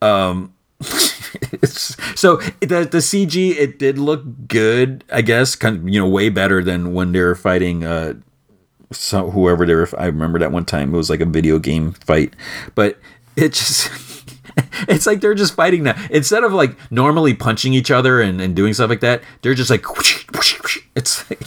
Um 0.00 0.54
so 0.80 2.36
the 2.60 2.86
the 2.90 2.98
CG 2.98 3.56
it 3.56 3.78
did 3.78 3.98
look 3.98 4.22
good 4.46 5.02
I 5.10 5.22
guess 5.22 5.56
kind 5.56 5.76
of, 5.78 5.88
you 5.88 6.00
know 6.00 6.08
way 6.08 6.28
better 6.28 6.62
than 6.62 6.94
when 6.94 7.12
they 7.12 7.20
were 7.20 7.34
fighting 7.34 7.84
uh 7.84 8.14
so 8.92 9.30
whoever 9.30 9.66
they 9.66 9.74
were 9.74 9.88
I 9.98 10.06
remember 10.06 10.38
that 10.38 10.52
one 10.52 10.64
time 10.64 10.94
it 10.94 10.96
was 10.96 11.10
like 11.10 11.20
a 11.20 11.26
video 11.26 11.58
game 11.58 11.92
fight 11.92 12.34
but 12.74 12.98
it 13.34 13.54
just 13.54 13.88
it's 14.88 15.06
like 15.06 15.20
they're 15.20 15.34
just 15.34 15.54
fighting 15.54 15.84
now. 15.84 15.96
Instead 16.10 16.44
of 16.44 16.52
like 16.52 16.76
normally 16.90 17.34
punching 17.34 17.74
each 17.74 17.90
other 17.90 18.20
and, 18.20 18.40
and 18.40 18.54
doing 18.54 18.74
stuff 18.74 18.90
like 18.90 19.00
that, 19.00 19.22
they're 19.42 19.54
just 19.54 19.70
like, 19.70 19.96
whoosh, 19.96 20.26
whoosh, 20.32 20.60
whoosh. 20.60 20.78
it's 20.94 21.28
like, 21.30 21.42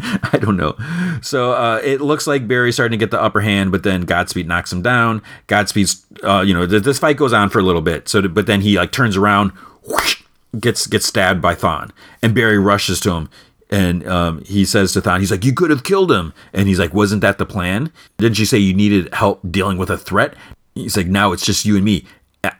I 0.00 0.38
don't 0.38 0.56
know. 0.56 0.76
So 1.22 1.52
uh, 1.52 1.80
it 1.82 2.00
looks 2.00 2.26
like 2.26 2.46
Barry's 2.46 2.76
starting 2.76 2.98
to 2.98 3.02
get 3.02 3.10
the 3.10 3.20
upper 3.20 3.40
hand, 3.40 3.72
but 3.72 3.82
then 3.82 4.02
Godspeed 4.02 4.46
knocks 4.46 4.72
him 4.72 4.82
down. 4.82 5.22
Godspeed's, 5.48 6.04
uh, 6.22 6.42
you 6.46 6.54
know, 6.54 6.66
th- 6.66 6.84
this 6.84 6.98
fight 6.98 7.16
goes 7.16 7.32
on 7.32 7.50
for 7.50 7.58
a 7.58 7.62
little 7.62 7.82
bit. 7.82 8.08
So, 8.08 8.26
but 8.28 8.46
then 8.46 8.60
he 8.60 8.78
like 8.78 8.92
turns 8.92 9.16
around, 9.16 9.50
whoosh, 9.84 10.22
gets 10.58 10.86
gets 10.86 11.06
stabbed 11.06 11.42
by 11.42 11.54
Thawne, 11.54 11.90
and 12.22 12.34
Barry 12.34 12.58
rushes 12.58 13.00
to 13.00 13.12
him. 13.12 13.28
And 13.70 14.06
um, 14.08 14.42
he 14.44 14.64
says 14.64 14.92
to 14.94 15.02
Thawne, 15.02 15.20
he's 15.20 15.30
like, 15.30 15.44
"You 15.44 15.52
could 15.52 15.70
have 15.70 15.84
killed 15.84 16.10
him." 16.10 16.32
And 16.52 16.68
he's 16.68 16.78
like, 16.78 16.94
"Wasn't 16.94 17.20
that 17.20 17.38
the 17.38 17.44
plan? 17.44 17.92
Didn't 18.16 18.38
you 18.38 18.46
say 18.46 18.56
you 18.58 18.72
needed 18.72 19.12
help 19.12 19.40
dealing 19.50 19.76
with 19.78 19.90
a 19.90 19.98
threat?" 19.98 20.34
He's 20.74 20.96
like, 20.96 21.08
"Now 21.08 21.32
it's 21.32 21.44
just 21.44 21.64
you 21.64 21.76
and 21.76 21.84
me." 21.84 22.06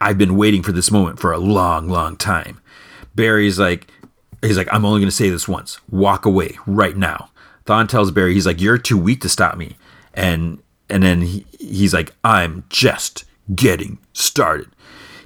I've 0.01 0.17
been 0.17 0.35
waiting 0.35 0.63
for 0.63 0.71
this 0.71 0.91
moment 0.91 1.19
for 1.19 1.31
a 1.31 1.37
long, 1.37 1.89
long 1.89 2.17
time. 2.17 2.59
Barry's 3.15 3.59
like, 3.59 3.87
he's 4.41 4.57
like, 4.57 4.67
I'm 4.71 4.85
only 4.85 4.99
going 4.99 5.09
to 5.09 5.15
say 5.15 5.29
this 5.29 5.47
once. 5.47 5.79
Walk 5.89 6.25
away 6.25 6.57
right 6.65 6.95
now. 6.95 7.29
Thawne 7.65 7.87
tells 7.87 8.11
Barry, 8.11 8.33
he's 8.33 8.45
like, 8.45 8.61
you're 8.61 8.77
too 8.77 8.97
weak 8.97 9.21
to 9.21 9.29
stop 9.29 9.57
me. 9.57 9.77
And 10.13 10.61
and 10.89 11.03
then 11.03 11.21
he, 11.21 11.45
he's 11.59 11.93
like, 11.93 12.13
I'm 12.23 12.63
just 12.69 13.25
getting 13.53 13.99
started. 14.13 14.69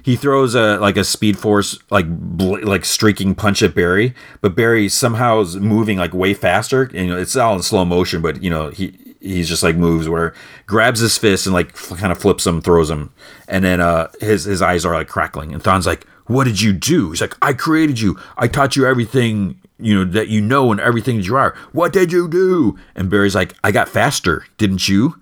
He 0.02 0.16
throws 0.16 0.54
a 0.54 0.76
like 0.78 0.98
a 0.98 1.04
speed 1.04 1.38
force 1.38 1.78
like 1.90 2.06
bl- 2.06 2.62
like 2.62 2.84
streaking 2.84 3.34
punch 3.34 3.62
at 3.62 3.74
Barry, 3.74 4.14
but 4.42 4.54
Barry 4.54 4.90
somehow 4.90 5.40
is 5.40 5.56
moving 5.56 5.96
like 5.96 6.12
way 6.12 6.34
faster. 6.34 6.82
And, 6.82 7.06
you 7.06 7.06
know, 7.06 7.18
it's 7.18 7.34
all 7.34 7.56
in 7.56 7.62
slow 7.62 7.86
motion, 7.86 8.20
but 8.20 8.42
you 8.42 8.50
know 8.50 8.68
he 8.68 8.98
he's 9.24 9.48
just 9.48 9.62
like 9.62 9.76
moves 9.76 10.08
where 10.08 10.34
grabs 10.66 11.00
his 11.00 11.16
fist 11.18 11.46
and 11.46 11.54
like 11.54 11.74
kind 11.74 12.12
of 12.12 12.18
flips 12.18 12.46
him, 12.46 12.60
throws 12.60 12.90
him, 12.90 13.12
and 13.48 13.64
then 13.64 13.80
uh 13.80 14.08
his 14.20 14.44
his 14.44 14.62
eyes 14.62 14.84
are 14.84 14.94
like 14.94 15.08
crackling. 15.08 15.52
And 15.52 15.62
Thawne's 15.62 15.86
like, 15.86 16.04
"What 16.26 16.44
did 16.44 16.60
you 16.60 16.72
do?" 16.72 17.10
He's 17.10 17.20
like, 17.20 17.36
"I 17.42 17.52
created 17.52 18.00
you. 18.00 18.18
I 18.36 18.48
taught 18.48 18.76
you 18.76 18.86
everything." 18.86 19.60
You 19.76 19.96
know 19.96 20.12
that 20.12 20.28
you 20.28 20.40
know 20.40 20.70
and 20.70 20.80
everything 20.80 21.16
that 21.16 21.26
you 21.26 21.36
are. 21.36 21.56
What 21.72 21.92
did 21.92 22.12
you 22.12 22.28
do? 22.28 22.78
And 22.94 23.10
Barry's 23.10 23.34
like, 23.34 23.54
I 23.64 23.72
got 23.72 23.88
faster, 23.88 24.46
didn't 24.56 24.88
you? 24.88 25.20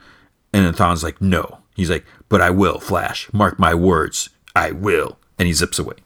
And 0.52 0.66
then 0.66 0.74
Thawne's 0.74 1.02
like, 1.02 1.22
No. 1.22 1.60
He's 1.74 1.89
like, 1.89 2.05
But 2.28 2.42
I 2.42 2.50
will, 2.50 2.78
Flash. 2.78 3.32
Mark 3.32 3.58
my 3.58 3.74
words. 3.74 4.28
I 4.55 4.72
will. 4.72 5.18
And 5.39 5.47
he 5.47 5.55
zips 5.55 5.78
away. 5.78 5.97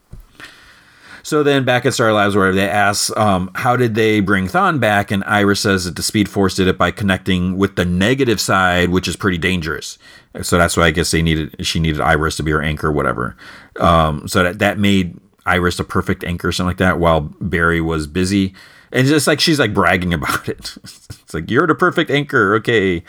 So 1.27 1.43
then 1.43 1.65
back 1.65 1.85
at 1.85 1.93
Star 1.93 2.13
Labs, 2.13 2.37
where 2.37 2.53
they 2.53 2.69
ask, 2.69 3.15
um, 3.17 3.51
how 3.57 3.75
did 3.75 3.97
they 3.97 4.21
bring 4.21 4.47
Thawne 4.47 4.79
back? 4.79 5.11
And 5.11 5.25
Iris 5.25 5.59
says 5.59 5.85
that 5.85 5.97
the 5.97 6.03
Speed 6.05 6.29
Force 6.29 6.55
did 6.55 6.69
it 6.69 6.79
by 6.79 6.93
connecting 6.93 7.59
with 7.59 7.75
the 7.75 7.85
negative 7.85 8.41
side, 8.41 8.91
which 8.91 9.09
is 9.09 9.17
pretty 9.17 9.37
dangerous. 9.37 9.99
So 10.43 10.57
that's 10.57 10.77
why 10.77 10.85
I 10.85 10.91
guess 10.93 11.11
they 11.11 11.23
needed 11.23 11.67
she 11.67 11.81
needed 11.81 12.01
Iris 12.01 12.37
to 12.37 12.45
be 12.45 12.53
her 12.53 12.63
anchor, 12.63 12.93
whatever. 12.93 13.37
Um, 13.81 14.29
so 14.29 14.45
that 14.45 14.61
that 14.61 14.79
made 14.79 15.19
Iris 15.47 15.81
a 15.81 15.85
perfect 15.85 16.23
anchor, 16.23 16.53
something 16.53 16.69
like 16.69 16.77
that, 16.77 17.01
while 17.01 17.23
Barry 17.41 17.81
was 17.81 18.07
busy. 18.07 18.55
And 18.93 19.09
just 19.09 19.27
like 19.27 19.41
she's 19.41 19.59
like 19.59 19.75
bragging 19.75 20.15
about 20.15 20.49
it. 20.49 20.77
it's 20.85 21.35
like 21.35 21.51
you're 21.51 21.67
the 21.67 21.75
perfect 21.75 22.09
anchor, 22.09 22.55
okay 22.55 23.03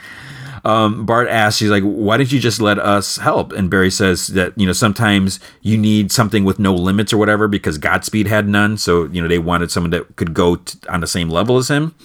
um, 0.67 1.05
Bart 1.05 1.29
asks, 1.29 1.61
he's 1.61 1.69
like, 1.69 1.83
why 1.83 2.17
didn't 2.17 2.33
you 2.33 2.41
just 2.41 2.59
let 2.59 2.77
us 2.77 3.15
help? 3.15 3.53
And 3.53 3.69
Barry 3.69 3.89
says 3.89 4.27
that, 4.27 4.51
you 4.57 4.67
know, 4.67 4.73
sometimes 4.73 5.39
you 5.61 5.77
need 5.77 6.11
something 6.11 6.43
with 6.43 6.59
no 6.59 6.75
limits 6.75 7.13
or 7.13 7.17
whatever 7.17 7.47
because 7.47 7.77
Godspeed 7.77 8.27
had 8.27 8.49
none. 8.49 8.77
So, 8.77 9.05
you 9.05 9.21
know, 9.21 9.29
they 9.29 9.39
wanted 9.39 9.71
someone 9.71 9.91
that 9.91 10.17
could 10.17 10.33
go 10.33 10.57
t- 10.57 10.77
on 10.89 10.99
the 10.99 11.07
same 11.07 11.29
level 11.29 11.55
as 11.55 11.69
him. 11.69 11.95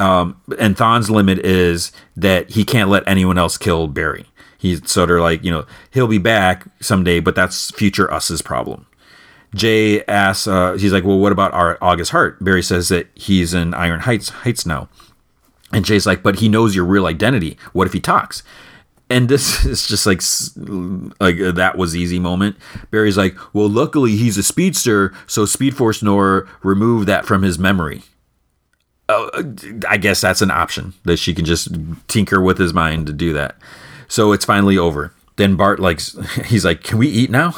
Um, 0.00 0.40
and 0.58 0.76
Thawne's 0.76 1.10
limit 1.10 1.38
is 1.38 1.92
that 2.16 2.50
he 2.50 2.64
can't 2.64 2.90
let 2.90 3.06
anyone 3.06 3.38
else 3.38 3.56
kill 3.56 3.86
Barry. 3.86 4.26
He's 4.58 4.90
so 4.90 5.06
they're 5.06 5.20
like, 5.20 5.44
you 5.44 5.52
know, 5.52 5.64
he'll 5.92 6.08
be 6.08 6.18
back 6.18 6.64
someday, 6.80 7.20
but 7.20 7.36
that's 7.36 7.70
future 7.70 8.12
us's 8.12 8.42
problem. 8.42 8.86
Jay 9.54 10.04
asks, 10.06 10.48
uh, 10.48 10.72
he's 10.72 10.92
like, 10.92 11.04
well, 11.04 11.20
what 11.20 11.30
about 11.30 11.54
our 11.54 11.78
August 11.80 12.10
Hart? 12.10 12.42
Barry 12.42 12.64
says 12.64 12.88
that 12.88 13.06
he's 13.14 13.54
in 13.54 13.74
Iron 13.74 14.00
Heights 14.00 14.30
Heights 14.30 14.66
now. 14.66 14.88
And 15.72 15.84
Jay's 15.84 16.06
like, 16.06 16.22
but 16.22 16.36
he 16.36 16.48
knows 16.48 16.76
your 16.76 16.84
real 16.84 17.06
identity. 17.06 17.58
What 17.72 17.86
if 17.86 17.92
he 17.92 18.00
talks? 18.00 18.42
And 19.08 19.28
this 19.28 19.64
is 19.64 19.86
just 19.86 20.06
like 20.06 20.22
like 21.20 21.40
uh, 21.40 21.52
that 21.52 21.76
was 21.76 21.96
easy 21.96 22.18
moment. 22.18 22.56
Barry's 22.90 23.16
like, 23.16 23.36
well, 23.54 23.68
luckily 23.68 24.16
he's 24.16 24.38
a 24.38 24.42
speedster, 24.42 25.12
so 25.26 25.44
Speed 25.44 25.76
Force 25.76 26.02
Nora 26.02 26.48
removed 26.62 27.08
that 27.08 27.26
from 27.26 27.42
his 27.42 27.58
memory. 27.58 28.02
Uh, 29.08 29.44
I 29.88 29.98
guess 29.98 30.20
that's 30.20 30.42
an 30.42 30.50
option 30.50 30.94
that 31.04 31.18
she 31.18 31.32
can 31.32 31.44
just 31.44 31.68
tinker 32.08 32.40
with 32.40 32.58
his 32.58 32.74
mind 32.74 33.06
to 33.06 33.12
do 33.12 33.32
that. 33.34 33.56
So 34.08 34.32
it's 34.32 34.44
finally 34.44 34.76
over. 34.76 35.12
Then 35.36 35.54
Bart 35.54 35.78
like 35.78 36.00
he's 36.46 36.64
like, 36.64 36.82
"Can 36.82 36.98
we 36.98 37.08
eat 37.08 37.30
now?" 37.30 37.54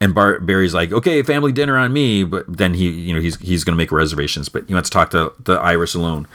And 0.00 0.14
Bart 0.14 0.44
Barry's 0.44 0.74
like, 0.74 0.92
"Okay, 0.92 1.22
family 1.22 1.52
dinner 1.52 1.78
on 1.78 1.92
me." 1.92 2.24
But 2.24 2.44
then 2.54 2.74
he, 2.74 2.90
you 2.90 3.14
know, 3.14 3.20
he's 3.20 3.36
he's 3.36 3.64
gonna 3.64 3.76
make 3.76 3.92
reservations, 3.92 4.48
but 4.48 4.66
he 4.66 4.74
wants 4.74 4.90
to 4.90 4.92
talk 4.92 5.10
to 5.10 5.32
the 5.38 5.54
Iris 5.54 5.94
alone. 5.94 6.26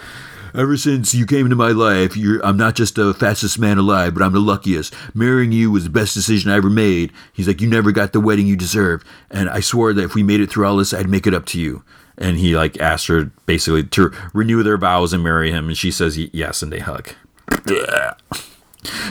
Ever 0.58 0.78
since 0.78 1.14
you 1.14 1.26
came 1.26 1.46
into 1.46 1.58
my 1.58 1.72
life, 1.72 2.16
I'm 2.42 2.56
not 2.56 2.76
just 2.76 2.96
the 2.96 3.14
fastest 3.14 3.60
man 3.60 3.78
alive, 3.78 4.14
but 4.14 4.24
I'm 4.24 4.32
the 4.32 4.40
luckiest. 4.40 4.94
Marrying 5.14 5.52
you 5.52 5.70
was 5.70 5.84
the 5.84 5.90
best 5.90 6.14
decision 6.14 6.50
I 6.50 6.56
ever 6.56 6.70
made. 6.70 7.12
He's 7.34 7.48
like, 7.48 7.60
you 7.60 7.68
never 7.68 7.92
got 7.92 8.14
the 8.14 8.22
wedding 8.22 8.48
you 8.48 8.56
deserved, 8.56 9.06
and 9.30 9.50
I 9.50 9.60
swore 9.60 9.92
that 9.92 10.04
if 10.04 10.16
we 10.16 10.24
made 10.24 10.40
it 10.40 10.50
through 10.50 10.66
all 10.66 10.78
this, 10.78 10.94
I'd 10.94 11.10
make 11.10 11.28
it 11.28 11.34
up 11.34 11.46
to 11.48 11.60
you. 11.60 11.84
And 12.18 12.38
he 12.38 12.56
like 12.56 12.80
asked 12.80 13.08
her 13.08 13.32
basically 13.46 13.84
to 13.84 14.14
renew 14.34 14.64
their 14.64 14.78
vows 14.78 15.12
and 15.12 15.22
marry 15.22 15.52
him, 15.52 15.68
and 15.68 15.78
she 15.78 15.92
says 15.92 16.18
yes, 16.18 16.62
and 16.62 16.72
they 16.72 16.80
hug. 16.80 17.10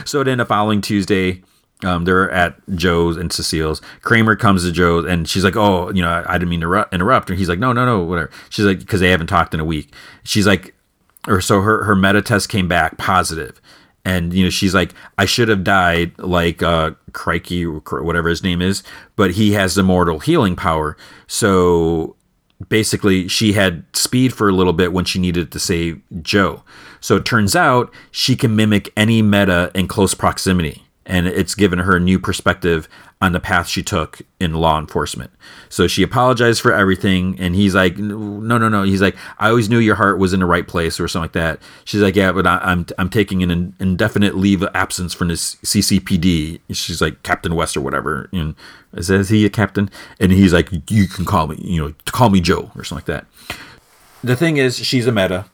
so 0.03 0.23
then 0.23 0.39
the 0.39 0.45
following 0.45 0.81
Tuesday, 0.81 1.43
um, 1.83 2.05
they're 2.05 2.31
at 2.31 2.55
Joe's 2.73 3.17
and 3.17 3.31
Cecile's. 3.31 3.81
Kramer 4.01 4.35
comes 4.35 4.63
to 4.63 4.71
Joe's 4.71 5.05
and 5.05 5.27
she's 5.27 5.43
like, 5.43 5.55
"Oh, 5.55 5.91
you 5.91 6.01
know, 6.01 6.09
I, 6.09 6.33
I 6.33 6.37
didn't 6.39 6.49
mean 6.49 6.61
to 6.61 6.87
interrupt." 6.91 7.29
And 7.29 7.37
he's 7.37 7.49
like, 7.49 7.59
"No, 7.59 7.73
no, 7.73 7.85
no, 7.85 8.01
whatever." 8.01 8.31
She's 8.49 8.65
like, 8.65 8.79
"Because 8.79 9.01
they 9.01 9.11
haven't 9.11 9.27
talked 9.27 9.53
in 9.53 9.59
a 9.59 9.65
week." 9.65 9.93
She's 10.23 10.47
like, 10.47 10.74
or 11.27 11.41
so 11.41 11.61
her 11.61 11.83
her 11.83 11.95
meta 11.95 12.21
test 12.21 12.49
came 12.49 12.67
back 12.67 12.97
positive, 12.97 13.61
and 14.03 14.33
you 14.33 14.43
know 14.43 14.49
she's 14.49 14.73
like, 14.73 14.93
"I 15.17 15.25
should 15.25 15.49
have 15.49 15.63
died 15.63 16.17
like 16.19 16.63
uh, 16.63 16.91
Crikey, 17.13 17.65
whatever 17.65 18.29
his 18.29 18.43
name 18.43 18.61
is, 18.61 18.83
but 19.15 19.31
he 19.31 19.53
has 19.53 19.77
immortal 19.77 20.19
healing 20.19 20.55
power." 20.55 20.97
So 21.27 22.15
basically, 22.69 23.27
she 23.27 23.53
had 23.53 23.85
speed 23.93 24.33
for 24.33 24.49
a 24.49 24.53
little 24.53 24.73
bit 24.73 24.93
when 24.93 25.05
she 25.05 25.19
needed 25.19 25.51
to 25.51 25.59
save 25.59 26.01
Joe. 26.21 26.63
So 26.99 27.17
it 27.17 27.25
turns 27.25 27.55
out 27.55 27.93
she 28.11 28.35
can 28.35 28.55
mimic 28.55 28.91
any 28.97 29.21
meta 29.21 29.71
in 29.75 29.87
close 29.87 30.13
proximity 30.13 30.84
and 31.05 31.27
it's 31.27 31.55
given 31.55 31.79
her 31.79 31.95
a 31.95 31.99
new 31.99 32.19
perspective 32.19 32.87
on 33.21 33.31
the 33.31 33.39
path 33.39 33.67
she 33.67 33.81
took 33.81 34.21
in 34.39 34.53
law 34.53 34.79
enforcement. 34.79 35.31
So 35.69 35.87
she 35.87 36.03
apologized 36.03 36.61
for 36.61 36.73
everything, 36.73 37.39
and 37.39 37.55
he's 37.55 37.75
like, 37.75 37.97
"No, 37.97 38.57
no, 38.57 38.69
no." 38.69 38.83
He's 38.83 39.01
like, 39.01 39.15
"I 39.39 39.49
always 39.49 39.69
knew 39.69 39.79
your 39.79 39.95
heart 39.95 40.19
was 40.19 40.33
in 40.33 40.39
the 40.39 40.45
right 40.45 40.67
place," 40.67 40.99
or 40.99 41.07
something 41.07 41.23
like 41.23 41.31
that. 41.33 41.59
She's 41.85 42.01
like, 42.01 42.15
"Yeah, 42.15 42.31
but 42.31 42.45
I, 42.45 42.55
am 42.55 42.61
I'm, 42.63 42.85
I'm 42.97 43.09
taking 43.09 43.43
an 43.43 43.73
indefinite 43.79 44.35
leave 44.35 44.61
of 44.61 44.69
absence 44.73 45.13
from 45.13 45.29
this 45.29 45.55
CCPD." 45.63 46.59
She's 46.71 47.01
like, 47.01 47.23
"Captain 47.23 47.55
West 47.55 47.77
or 47.77 47.81
whatever." 47.81 48.29
And 48.33 48.55
is 48.93 49.29
he 49.29 49.45
a 49.45 49.49
captain? 49.49 49.89
And 50.19 50.31
he's 50.31 50.53
like, 50.53 50.69
"You 50.89 51.07
can 51.07 51.25
call 51.25 51.47
me, 51.47 51.57
you 51.59 51.81
know, 51.81 51.93
call 52.05 52.29
me 52.29 52.41
Joe 52.41 52.71
or 52.75 52.83
something 52.83 53.13
like 53.13 53.23
that." 53.23 53.57
The 54.23 54.35
thing 54.35 54.57
is, 54.57 54.77
she's 54.77 55.07
a 55.07 55.11
meta 55.11 55.45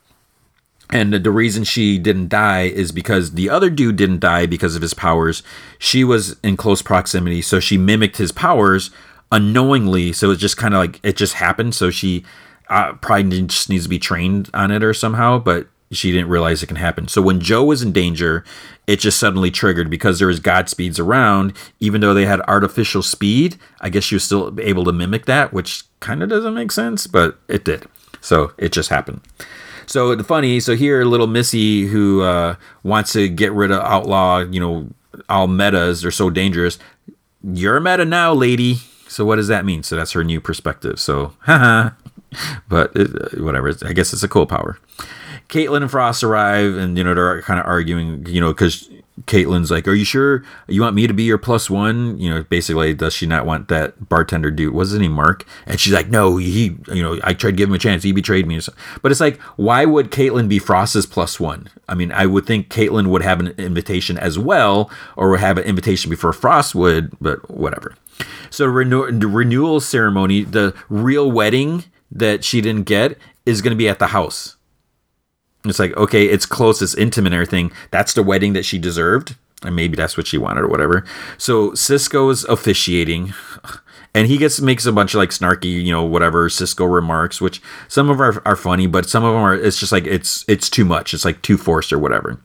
and 0.91 1.13
the 1.13 1.31
reason 1.31 1.63
she 1.63 1.97
didn't 1.97 2.29
die 2.29 2.63
is 2.63 2.91
because 2.91 3.31
the 3.31 3.49
other 3.49 3.69
dude 3.69 3.95
didn't 3.95 4.19
die 4.19 4.45
because 4.45 4.75
of 4.75 4.81
his 4.81 4.93
powers. 4.93 5.41
She 5.79 6.03
was 6.03 6.37
in 6.43 6.57
close 6.57 6.81
proximity, 6.81 7.41
so 7.41 7.59
she 7.59 7.77
mimicked 7.77 8.17
his 8.17 8.31
powers 8.31 8.91
unknowingly. 9.31 10.11
So 10.13 10.31
it 10.31 10.37
just 10.37 10.57
kind 10.57 10.73
of 10.73 10.79
like 10.79 10.99
it 11.03 11.15
just 11.15 11.35
happened. 11.35 11.73
So 11.75 11.89
she 11.89 12.25
uh, 12.69 12.93
probably 12.93 13.41
just 13.43 13.69
needs 13.69 13.83
to 13.83 13.89
be 13.89 13.99
trained 13.99 14.49
on 14.53 14.71
it 14.71 14.83
or 14.83 14.93
somehow, 14.93 15.39
but 15.39 15.67
she 15.91 16.11
didn't 16.11 16.29
realize 16.29 16.63
it 16.63 16.67
can 16.67 16.77
happen. 16.77 17.07
So 17.07 17.21
when 17.21 17.41
Joe 17.41 17.65
was 17.65 17.81
in 17.81 17.91
danger, 17.91 18.45
it 18.87 18.99
just 18.99 19.19
suddenly 19.19 19.51
triggered 19.51 19.89
because 19.89 20.19
there 20.19 20.27
was 20.27 20.39
Godspeeds 20.39 20.99
around. 20.99 21.53
Even 21.79 22.01
though 22.01 22.13
they 22.13 22.25
had 22.25 22.41
artificial 22.41 23.01
speed, 23.01 23.57
I 23.81 23.89
guess 23.89 24.03
she 24.03 24.15
was 24.15 24.23
still 24.23 24.57
able 24.59 24.85
to 24.85 24.93
mimic 24.93 25.25
that, 25.25 25.51
which 25.51 25.83
kind 25.99 26.23
of 26.23 26.29
doesn't 26.29 26.53
make 26.53 26.71
sense, 26.71 27.07
but 27.07 27.39
it 27.47 27.65
did. 27.65 27.85
So 28.21 28.53
it 28.57 28.71
just 28.71 28.89
happened. 28.89 29.21
So 29.91 30.15
the 30.15 30.23
funny, 30.23 30.61
so 30.61 30.73
here 30.73 31.03
little 31.03 31.27
Missy 31.27 31.85
who 31.85 32.21
uh, 32.21 32.55
wants 32.81 33.11
to 33.11 33.27
get 33.27 33.51
rid 33.51 33.71
of 33.71 33.81
outlaw, 33.81 34.39
you 34.39 34.57
know, 34.57 34.87
all 35.27 35.47
metas, 35.47 36.01
they're 36.01 36.11
so 36.11 36.29
dangerous. 36.29 36.79
You're 37.43 37.75
a 37.75 37.81
meta 37.81 38.05
now, 38.05 38.33
lady. 38.33 38.75
So 39.09 39.25
what 39.25 39.35
does 39.35 39.49
that 39.49 39.65
mean? 39.65 39.83
So 39.83 39.97
that's 39.97 40.13
her 40.13 40.23
new 40.23 40.39
perspective. 40.39 40.97
So, 40.97 41.33
haha. 41.39 41.89
but 42.69 42.95
it, 42.95 43.09
uh, 43.13 43.43
whatever. 43.43 43.73
I 43.83 43.91
guess 43.91 44.13
it's 44.13 44.23
a 44.23 44.29
cool 44.29 44.45
power. 44.45 44.79
Caitlin 45.49 45.81
and 45.81 45.91
Frost 45.91 46.23
arrive, 46.23 46.77
and 46.77 46.97
you 46.97 47.03
know 47.03 47.13
they're 47.13 47.41
kind 47.41 47.59
of 47.59 47.65
arguing, 47.65 48.25
you 48.27 48.39
know, 48.39 48.53
because 48.53 48.89
Caitlin's 49.25 49.71
like, 49.71 49.87
"Are 49.87 49.93
you 49.93 50.05
sure 50.05 50.43
you 50.67 50.81
want 50.81 50.95
me 50.95 51.07
to 51.07 51.13
be 51.13 51.23
your 51.23 51.37
plus 51.37 51.69
one?" 51.69 52.17
You 52.19 52.29
know, 52.29 52.43
basically, 52.43 52.93
does 52.93 53.13
she 53.13 53.25
not 53.25 53.45
want 53.45 53.67
that 53.67 54.09
bartender 54.09 54.51
dude? 54.51 54.73
What's 54.73 54.91
his 54.91 54.99
name, 54.99 55.13
Mark? 55.13 55.45
And 55.65 55.79
she's 55.79 55.93
like, 55.93 56.09
"No, 56.09 56.37
he, 56.37 56.77
you 56.91 57.01
know, 57.01 57.19
I 57.23 57.33
tried 57.33 57.51
to 57.51 57.57
give 57.57 57.69
him 57.69 57.75
a 57.75 57.79
chance. 57.79 58.03
He 58.03 58.11
betrayed 58.11 58.47
me." 58.47 58.59
But 59.01 59.11
it's 59.11 59.21
like, 59.21 59.39
why 59.55 59.85
would 59.85 60.11
Caitlin 60.11 60.47
be 60.47 60.59
Frost's 60.59 61.05
plus 61.05 61.39
one? 61.39 61.69
I 61.87 61.95
mean, 61.95 62.11
I 62.11 62.25
would 62.25 62.45
think 62.45 62.69
Caitlin 62.69 63.07
would 63.07 63.21
have 63.21 63.39
an 63.39 63.47
invitation 63.57 64.17
as 64.17 64.37
well, 64.37 64.91
or 65.15 65.29
would 65.31 65.39
have 65.39 65.57
an 65.57 65.63
invitation 65.63 66.09
before 66.09 66.33
Frost 66.33 66.75
would, 66.75 67.17
but 67.19 67.49
whatever. 67.49 67.95
So 68.49 68.65
renew- 68.65 69.11
the 69.11 69.27
renewal 69.27 69.79
ceremony, 69.79 70.43
the 70.43 70.73
real 70.89 71.31
wedding 71.31 71.85
that 72.11 72.43
she 72.43 72.61
didn't 72.61 72.83
get, 72.83 73.17
is 73.45 73.61
going 73.61 73.71
to 73.71 73.77
be 73.77 73.89
at 73.89 73.99
the 73.99 74.07
house 74.07 74.57
it's 75.65 75.79
like, 75.79 75.95
okay, 75.97 76.25
it's 76.25 76.45
close, 76.45 76.81
it's 76.81 76.95
intimate 76.95 77.27
and 77.27 77.35
everything. 77.35 77.71
That's 77.91 78.13
the 78.13 78.23
wedding 78.23 78.53
that 78.53 78.65
she 78.65 78.77
deserved. 78.77 79.35
And 79.63 79.75
maybe 79.75 79.95
that's 79.95 80.17
what 80.17 80.25
she 80.25 80.39
wanted 80.39 80.61
or 80.61 80.67
whatever. 80.67 81.05
So 81.37 81.75
Cisco's 81.75 82.43
officiating 82.45 83.33
and 84.13 84.27
he 84.27 84.37
gets 84.37 84.59
makes 84.59 84.85
a 84.85 84.91
bunch 84.91 85.13
of 85.13 85.19
like 85.19 85.29
snarky, 85.29 85.83
you 85.83 85.91
know, 85.91 86.03
whatever 86.03 86.49
Cisco 86.49 86.85
remarks, 86.85 87.39
which 87.39 87.61
some 87.87 88.09
of 88.09 88.19
are 88.19 88.45
are 88.45 88.55
funny, 88.55 88.87
but 88.87 89.07
some 89.07 89.23
of 89.23 89.33
them 89.33 89.41
are 89.41 89.55
it's 89.55 89.79
just 89.79 89.91
like 89.91 90.05
it's 90.05 90.43
it's 90.47 90.69
too 90.69 90.83
much. 90.83 91.13
It's 91.13 91.23
like 91.23 91.41
too 91.41 91.57
forced 91.57 91.93
or 91.93 91.99
whatever. 91.99 92.39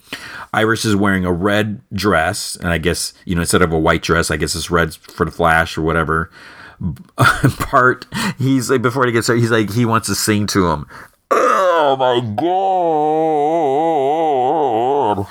Iris 0.52 0.84
is 0.84 0.94
wearing 0.94 1.24
a 1.24 1.32
red 1.32 1.80
dress, 1.92 2.56
and 2.56 2.68
I 2.68 2.78
guess 2.78 3.12
you 3.24 3.34
know 3.34 3.40
instead 3.40 3.62
of 3.62 3.72
a 3.72 3.78
white 3.78 4.02
dress, 4.02 4.30
I 4.30 4.36
guess 4.36 4.54
it's 4.54 4.70
red 4.70 4.94
for 4.94 5.26
the 5.26 5.32
Flash 5.32 5.76
or 5.76 5.82
whatever. 5.82 6.30
Bart, 7.70 8.06
he's 8.38 8.70
like 8.70 8.82
before 8.82 9.06
he 9.06 9.12
gets 9.12 9.26
there, 9.26 9.36
he's 9.36 9.50
like 9.50 9.72
he 9.72 9.84
wants 9.84 10.06
to 10.06 10.14
sing 10.14 10.46
to 10.48 10.70
him. 10.70 10.86
Oh 11.88 11.94
my 11.96 12.18
god. 15.14 15.26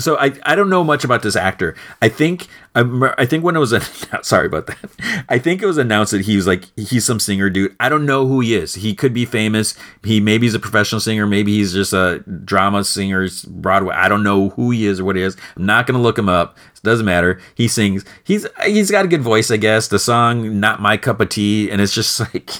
So 0.00 0.16
I, 0.16 0.32
I 0.44 0.54
don't 0.54 0.70
know 0.70 0.82
much 0.82 1.04
about 1.04 1.20
this 1.20 1.36
actor. 1.36 1.76
I 2.00 2.08
think 2.08 2.46
I 2.74 3.12
I 3.18 3.26
think 3.26 3.44
when 3.44 3.56
it 3.56 3.58
was 3.58 3.74
sorry 4.22 4.46
about 4.46 4.68
that. 4.68 5.24
I 5.28 5.38
think 5.38 5.60
it 5.60 5.66
was 5.66 5.76
announced 5.76 6.12
that 6.12 6.22
he 6.22 6.34
was 6.34 6.46
like 6.46 6.64
he's 6.78 7.04
some 7.04 7.20
singer 7.20 7.50
dude. 7.50 7.76
I 7.78 7.90
don't 7.90 8.06
know 8.06 8.26
who 8.26 8.40
he 8.40 8.54
is. 8.54 8.72
He 8.76 8.94
could 8.94 9.12
be 9.12 9.26
famous. 9.26 9.74
He 10.02 10.18
maybe 10.18 10.46
he's 10.46 10.54
a 10.54 10.58
professional 10.58 10.98
singer. 10.98 11.26
Maybe 11.26 11.58
he's 11.58 11.74
just 11.74 11.92
a 11.92 12.20
drama 12.20 12.84
singer, 12.84 13.28
Broadway. 13.46 13.94
I 13.94 14.08
don't 14.08 14.22
know 14.22 14.48
who 14.48 14.70
he 14.70 14.86
is 14.86 14.98
or 14.98 15.04
what 15.04 15.16
he 15.16 15.22
is. 15.22 15.36
I'm 15.58 15.66
not 15.66 15.86
gonna 15.86 16.00
look 16.00 16.18
him 16.18 16.30
up. 16.30 16.56
It 16.74 16.82
doesn't 16.82 17.04
matter. 17.04 17.38
He 17.54 17.68
sings. 17.68 18.02
He's 18.24 18.46
he's 18.64 18.90
got 18.90 19.04
a 19.04 19.08
good 19.08 19.20
voice, 19.20 19.50
I 19.50 19.58
guess. 19.58 19.88
The 19.88 19.98
song 19.98 20.58
"Not 20.58 20.80
My 20.80 20.96
Cup 20.96 21.20
of 21.20 21.28
Tea," 21.28 21.70
and 21.70 21.82
it's 21.82 21.92
just 21.92 22.18
like 22.34 22.50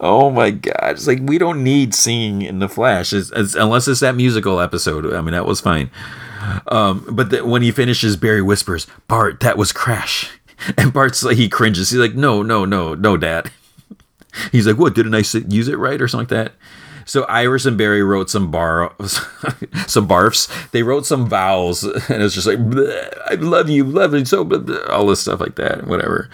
oh 0.00 0.30
my 0.30 0.50
god! 0.50 0.92
It's 0.92 1.06
like 1.06 1.20
we 1.22 1.38
don't 1.38 1.62
need 1.62 1.94
singing 1.94 2.42
in 2.42 2.58
the 2.58 2.68
Flash, 2.68 3.12
it's, 3.12 3.30
it's, 3.34 3.54
unless 3.54 3.88
it's 3.88 4.00
that 4.00 4.14
musical 4.14 4.60
episode. 4.60 5.12
I 5.12 5.20
mean, 5.20 5.32
that 5.32 5.46
was 5.46 5.60
fine. 5.60 5.90
Um, 6.68 7.06
but 7.10 7.30
the, 7.30 7.44
when 7.44 7.62
he 7.62 7.70
finishes, 7.70 8.16
Barry 8.16 8.42
whispers, 8.42 8.86
"Bart, 9.08 9.40
that 9.40 9.56
was 9.56 9.72
Crash," 9.72 10.30
and 10.76 10.92
Bart's 10.92 11.22
like 11.22 11.36
he 11.36 11.48
cringes. 11.48 11.90
He's 11.90 12.00
like, 12.00 12.14
"No, 12.14 12.42
no, 12.42 12.64
no, 12.64 12.94
no, 12.94 13.16
Dad." 13.16 13.50
He's 14.52 14.66
like, 14.66 14.78
"What? 14.78 14.94
Didn't 14.94 15.14
I 15.14 15.22
use 15.48 15.68
it 15.68 15.78
right 15.78 16.00
or 16.00 16.08
something 16.08 16.36
like 16.36 16.52
that?" 16.52 16.54
So 17.04 17.24
Iris 17.24 17.66
and 17.66 17.76
Barry 17.76 18.02
wrote 18.02 18.30
some 18.30 18.50
bar, 18.50 18.94
some 19.86 20.08
barfs. 20.08 20.70
They 20.70 20.82
wrote 20.82 21.06
some 21.06 21.28
vowels, 21.28 21.82
and 22.08 22.22
it's 22.22 22.34
just 22.34 22.46
like, 22.46 22.58
"I 23.26 23.34
love 23.34 23.68
you, 23.68 23.84
love 23.84 24.14
you 24.14 24.24
so," 24.24 24.44
blah, 24.44 24.58
blah, 24.58 24.84
all 24.88 25.06
this 25.06 25.20
stuff 25.20 25.40
like 25.40 25.56
that, 25.56 25.86
whatever. 25.86 26.30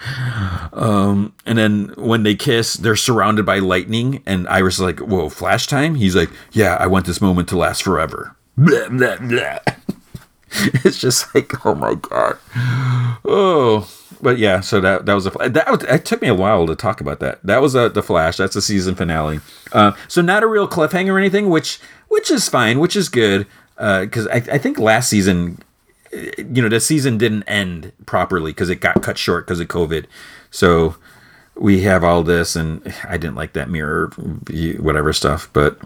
Um, 0.73 1.33
and 1.45 1.57
then 1.57 1.93
when 1.97 2.23
they 2.23 2.35
kiss, 2.35 2.75
they're 2.75 2.95
surrounded 2.95 3.45
by 3.45 3.59
lightning, 3.59 4.23
and 4.25 4.47
Iris 4.47 4.75
is 4.75 4.81
like, 4.81 4.99
"Whoa, 4.99 5.29
flash 5.29 5.67
time!" 5.67 5.95
He's 5.95 6.15
like, 6.15 6.29
"Yeah, 6.51 6.75
I 6.79 6.87
want 6.87 7.05
this 7.05 7.21
moment 7.21 7.49
to 7.49 7.57
last 7.57 7.83
forever." 7.83 8.35
Blah, 8.57 8.89
blah, 8.89 9.17
blah. 9.17 9.59
it's 10.83 10.99
just 10.99 11.33
like, 11.33 11.65
oh 11.65 11.73
my 11.73 11.95
god, 11.95 12.37
oh 13.23 13.87
but 14.21 14.37
yeah, 14.37 14.61
so 14.61 14.79
that 14.81 15.05
that 15.05 15.13
was 15.13 15.25
a 15.25 15.29
that 15.49 15.69
was, 15.69 15.83
it 15.83 16.05
took 16.05 16.21
me 16.21 16.27
a 16.27 16.35
while 16.35 16.67
to 16.67 16.75
talk 16.75 17.01
about 17.01 17.19
that. 17.19 17.39
That 17.43 17.61
was 17.61 17.75
a, 17.75 17.89
the 17.89 18.03
Flash. 18.03 18.37
That's 18.37 18.55
the 18.55 18.61
season 18.61 18.95
finale. 18.95 19.39
Uh, 19.71 19.93
so 20.07 20.21
not 20.21 20.43
a 20.43 20.47
real 20.47 20.67
cliffhanger 20.67 21.13
or 21.13 21.17
anything, 21.17 21.49
which 21.49 21.79
which 22.07 22.29
is 22.29 22.47
fine, 22.49 22.79
which 22.79 22.95
is 22.95 23.09
good 23.09 23.47
because 23.75 24.27
uh, 24.27 24.31
I, 24.33 24.35
I 24.35 24.57
think 24.57 24.77
last 24.77 25.09
season, 25.09 25.57
you 26.11 26.61
know, 26.61 26.69
the 26.69 26.79
season 26.79 27.17
didn't 27.17 27.43
end 27.43 27.91
properly 28.05 28.51
because 28.51 28.69
it 28.69 28.75
got 28.75 29.01
cut 29.01 29.17
short 29.17 29.47
because 29.47 29.59
of 29.59 29.67
COVID. 29.67 30.05
So 30.51 30.95
we 31.55 31.81
have 31.81 32.03
all 32.03 32.23
this, 32.23 32.55
and 32.55 32.93
I 33.07 33.17
didn't 33.17 33.35
like 33.35 33.53
that 33.53 33.69
mirror, 33.69 34.07
whatever 34.79 35.13
stuff, 35.13 35.49
but 35.53 35.79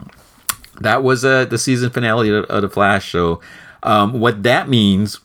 that 0.81 1.03
was 1.03 1.23
uh, 1.23 1.45
the 1.45 1.57
season 1.57 1.89
finale 1.89 2.29
of, 2.29 2.45
of 2.45 2.61
the 2.61 2.69
Flash. 2.69 3.11
So, 3.11 3.41
um, 3.83 4.19
what 4.19 4.43
that 4.43 4.67
means 4.67 5.19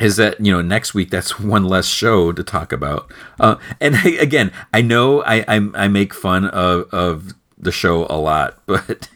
is 0.00 0.16
that 0.16 0.40
you 0.40 0.52
know 0.52 0.60
next 0.60 0.94
week 0.94 1.10
that's 1.10 1.38
one 1.40 1.64
less 1.64 1.86
show 1.86 2.32
to 2.32 2.42
talk 2.42 2.72
about. 2.72 3.12
Uh, 3.38 3.56
and 3.80 3.96
I, 3.96 4.08
again, 4.20 4.52
I 4.72 4.82
know 4.82 5.22
I, 5.22 5.44
I 5.48 5.68
I 5.74 5.88
make 5.88 6.14
fun 6.14 6.46
of 6.46 6.92
of 6.92 7.34
the 7.58 7.72
show 7.72 8.06
a 8.06 8.18
lot, 8.18 8.60
but 8.66 9.08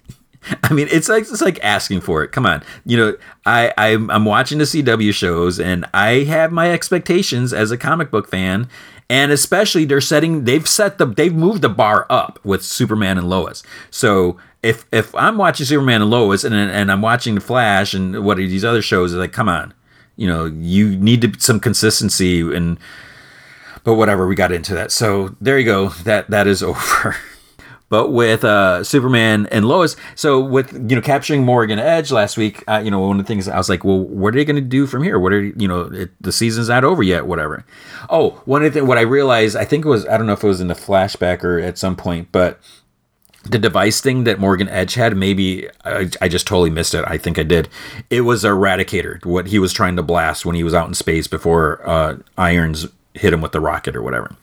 I 0.62 0.73
mean, 0.73 0.89
it's 0.90 1.08
like 1.08 1.23
it's 1.23 1.40
like 1.40 1.62
asking 1.62 2.00
for 2.00 2.23
it. 2.23 2.32
Come 2.32 2.47
on, 2.47 2.62
you 2.84 2.97
know, 2.97 3.16
I 3.44 3.73
I'm, 3.76 4.10
I'm 4.10 4.24
watching 4.24 4.58
the 4.58 4.65
CW 4.65 5.12
shows, 5.12 5.58
and 5.58 5.84
I 5.92 6.24
have 6.24 6.52
my 6.52 6.70
expectations 6.73 7.52
as 7.52 7.70
a 7.70 7.76
comic 7.76 8.10
book 8.10 8.28
fan, 8.28 8.68
and 9.10 9.32
especially 9.32 9.84
they're 9.84 10.00
setting 10.00 10.44
they've 10.44 10.68
set 10.68 10.98
the 10.98 11.07
they've 11.07 11.34
moved 11.34 11.62
the 11.62 11.68
bar 11.68 12.07
up 12.08 12.39
with 12.44 12.62
Superman 12.62 13.18
and 13.18 13.28
Lois. 13.28 13.62
So 13.90 14.39
if 14.62 14.86
if 14.92 15.15
I'm 15.15 15.36
watching 15.36 15.66
Superman 15.66 16.02
and 16.02 16.10
Lois, 16.10 16.44
and 16.44 16.55
and 16.55 16.90
I'm 16.90 17.02
watching 17.02 17.34
the 17.34 17.40
Flash 17.40 17.94
and 17.94 18.24
what 18.24 18.39
are 18.39 18.47
these 18.47 18.65
other 18.65 18.82
shows, 18.82 19.12
like 19.15 19.32
come 19.32 19.48
on, 19.48 19.74
you 20.18 20.26
know, 20.26 20.44
you 20.44 20.97
need 20.97 21.22
to, 21.22 21.40
some 21.40 21.60
consistency 21.60 22.40
and. 22.40 22.78
But 23.84 23.94
whatever, 23.94 24.26
we 24.26 24.34
got 24.34 24.52
into 24.52 24.74
that. 24.74 24.92
So 24.92 25.34
there 25.40 25.58
you 25.58 25.64
go. 25.64 25.88
That 25.88 26.28
that 26.28 26.47
is 26.47 26.62
over. 26.70 27.16
But 27.90 28.10
with 28.10 28.44
uh, 28.44 28.84
Superman 28.84 29.48
and 29.50 29.64
Lois, 29.66 29.97
so 30.14 30.40
with 30.40 30.74
you 30.90 30.97
know 30.97 31.00
capturing 31.00 31.44
Morgan 31.44 31.78
Edge 31.78 32.12
last 32.12 32.36
week, 32.36 32.62
uh, 32.68 32.82
you 32.84 32.90
know 32.90 33.00
one 33.00 33.18
of 33.18 33.24
the 33.24 33.28
things 33.28 33.48
I 33.48 33.56
was 33.56 33.70
like, 33.70 33.82
well, 33.82 34.00
what 34.00 34.34
are 34.34 34.38
they 34.38 34.44
going 34.44 34.56
to 34.56 34.60
do 34.60 34.86
from 34.86 35.02
here? 35.02 35.18
What 35.18 35.32
are 35.32 35.42
you 35.42 35.66
know 35.66 35.82
it, 35.92 36.10
the 36.20 36.32
season's 36.32 36.68
not 36.68 36.84
over 36.84 37.02
yet, 37.02 37.26
whatever. 37.26 37.64
Oh, 38.10 38.42
one 38.44 38.62
of 38.62 38.74
the 38.74 38.84
what 38.84 38.98
I 38.98 39.02
realized, 39.02 39.56
I 39.56 39.64
think 39.64 39.86
it 39.86 39.88
was 39.88 40.06
I 40.06 40.18
don't 40.18 40.26
know 40.26 40.34
if 40.34 40.44
it 40.44 40.47
was 40.47 40.60
in 40.60 40.68
the 40.68 40.74
flashback 40.74 41.42
or 41.42 41.58
at 41.58 41.78
some 41.78 41.97
point, 41.97 42.28
but 42.30 42.60
the 43.44 43.58
device 43.58 44.00
thing 44.00 44.25
that 44.25 44.39
Morgan 44.39 44.68
Edge 44.68 44.94
had, 44.94 45.17
maybe 45.17 45.68
I, 45.84 46.10
I, 46.20 46.28
just 46.28 46.47
totally 46.47 46.70
missed 46.70 46.94
it. 46.94 47.05
I 47.07 47.18
think 47.18 47.39
I 47.39 47.44
did. 47.44 47.68
It 48.10 48.23
was 48.23 48.44
Eradicator, 48.44 49.25
what 49.25 49.47
he 49.47 49.58
was 49.58 49.73
trying 49.73 49.97
to 49.97 50.02
blast 50.02 50.44
when 50.44 50.55
he 50.55 50.65
was 50.65 50.75
out 50.75 50.89
in 50.89 50.94
space 50.94 51.26
before 51.26 51.81
uh, 51.89 52.17
Irons 52.36 52.86
hit 53.15 53.33
him 53.33 53.41
with 53.41 53.52
the 53.52 53.60
rocket 53.60 53.97
or 53.97 54.02
whatever. 54.02 54.34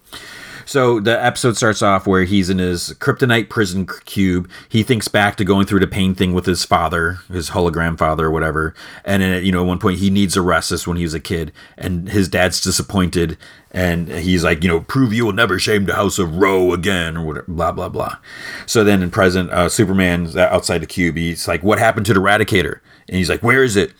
So 0.66 1.00
the 1.00 1.24
episode 1.24 1.56
starts 1.58 1.82
off 1.82 2.08
where 2.08 2.24
he's 2.24 2.50
in 2.50 2.58
his 2.58 2.94
kryptonite 3.00 3.50
prison 3.50 3.88
cube. 4.06 4.50
He 4.68 4.82
thinks 4.82 5.08
back 5.08 5.36
to 5.38 5.46
going 5.46 5.68
through 5.68 5.80
the 5.80 5.88
pain 5.88 6.16
thing 6.16 6.34
with 6.34 6.46
his 6.46 6.66
father, 6.66 7.20
his 7.32 7.52
hologram 7.52 7.98
father, 7.98 8.26
or 8.26 8.32
whatever. 8.32 8.74
And 9.04 9.46
you 9.46 9.52
know, 9.52 9.62
at 9.62 9.68
one 9.68 9.80
point 9.80 10.00
he 10.00 10.10
needs 10.10 10.36
a 10.36 10.42
rest. 10.42 10.72
This 10.72 10.88
when 10.88 10.98
he 10.98 11.04
was 11.04 11.14
a 11.14 11.20
kid, 11.20 11.52
and 11.78 12.10
his 12.10 12.28
dad's 12.28 12.60
disappointed, 12.60 13.38
and 13.72 14.08
he's 14.08 14.44
like, 14.44 14.64
you 14.64 14.70
know, 14.70 14.80
prove 14.82 15.14
you 15.14 15.26
will 15.26 15.34
never 15.34 15.60
shame 15.60 15.86
the 15.86 15.96
house 15.96 16.18
of 16.18 16.38
Rho 16.38 16.74
again, 16.74 17.18
or 17.18 17.26
whatever. 17.26 17.46
Blah 17.48 17.72
blah 17.72 17.90
blah. 17.90 18.18
So 18.66 18.84
then 18.84 19.04
in 19.04 19.12
present, 19.12 19.52
uh, 19.52 19.70
Superman's 19.70 20.36
outside 20.36 20.80
the 20.80 20.88
cube. 20.88 21.18
He's 21.18 21.48
like, 21.48 21.62
what 21.64 21.78
happened 21.78 22.08
to 22.08 22.14
the 22.14 22.20
Eradicator? 22.20 22.80
And 23.08 23.18
he's 23.18 23.30
like, 23.30 23.44
where 23.44 23.64
is 23.64 23.76
it? 23.76 23.94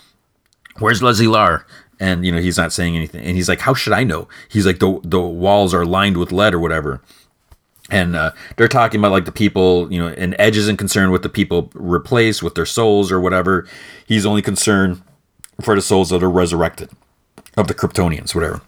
Where's 0.80 1.02
Leslie 1.02 1.28
Larr? 1.28 1.66
And 2.00 2.26
you 2.26 2.32
know 2.32 2.40
he's 2.40 2.58
not 2.58 2.74
saying 2.74 2.96
anything. 2.96 3.24
And 3.24 3.36
he's 3.36 3.50
like 3.50 3.62
how 3.62 3.74
should 3.74 3.94
i 3.94 4.04
know? 4.04 4.28
He's 4.50 4.66
like 4.66 4.80
the 4.80 5.00
the 5.04 5.22
walls 5.22 5.74
are 5.74 5.86
lined 5.86 6.18
with 6.18 6.32
lead 6.32 6.54
or 6.54 6.60
whatever. 6.60 7.02
And 7.92 8.16
uh, 8.16 8.32
they're 8.58 8.68
talking 8.68 9.00
about 9.00 9.12
like 9.12 9.26
the 9.26 9.32
people 9.32 9.92
you 9.92 10.00
know 10.00 10.08
and 10.08 10.36
edge 10.40 10.58
isn't 10.58 10.78
concerned 10.78 11.12
with 11.12 11.24
the 11.24 11.30
people 11.30 11.72
replaced 11.74 12.42
with 12.42 12.56
their 12.56 12.66
souls 12.66 13.12
or 13.12 13.20
whatever. 13.20 13.68
He's 14.06 14.26
only 14.26 14.42
concerned 14.42 15.02
for 15.62 15.76
the 15.76 15.82
souls 15.82 16.10
that 16.10 16.24
are 16.24 16.30
resurrected 16.30 16.90
of 17.56 17.68
the 17.68 17.74
kryptonians 17.74 18.36
whatever. 18.36 18.62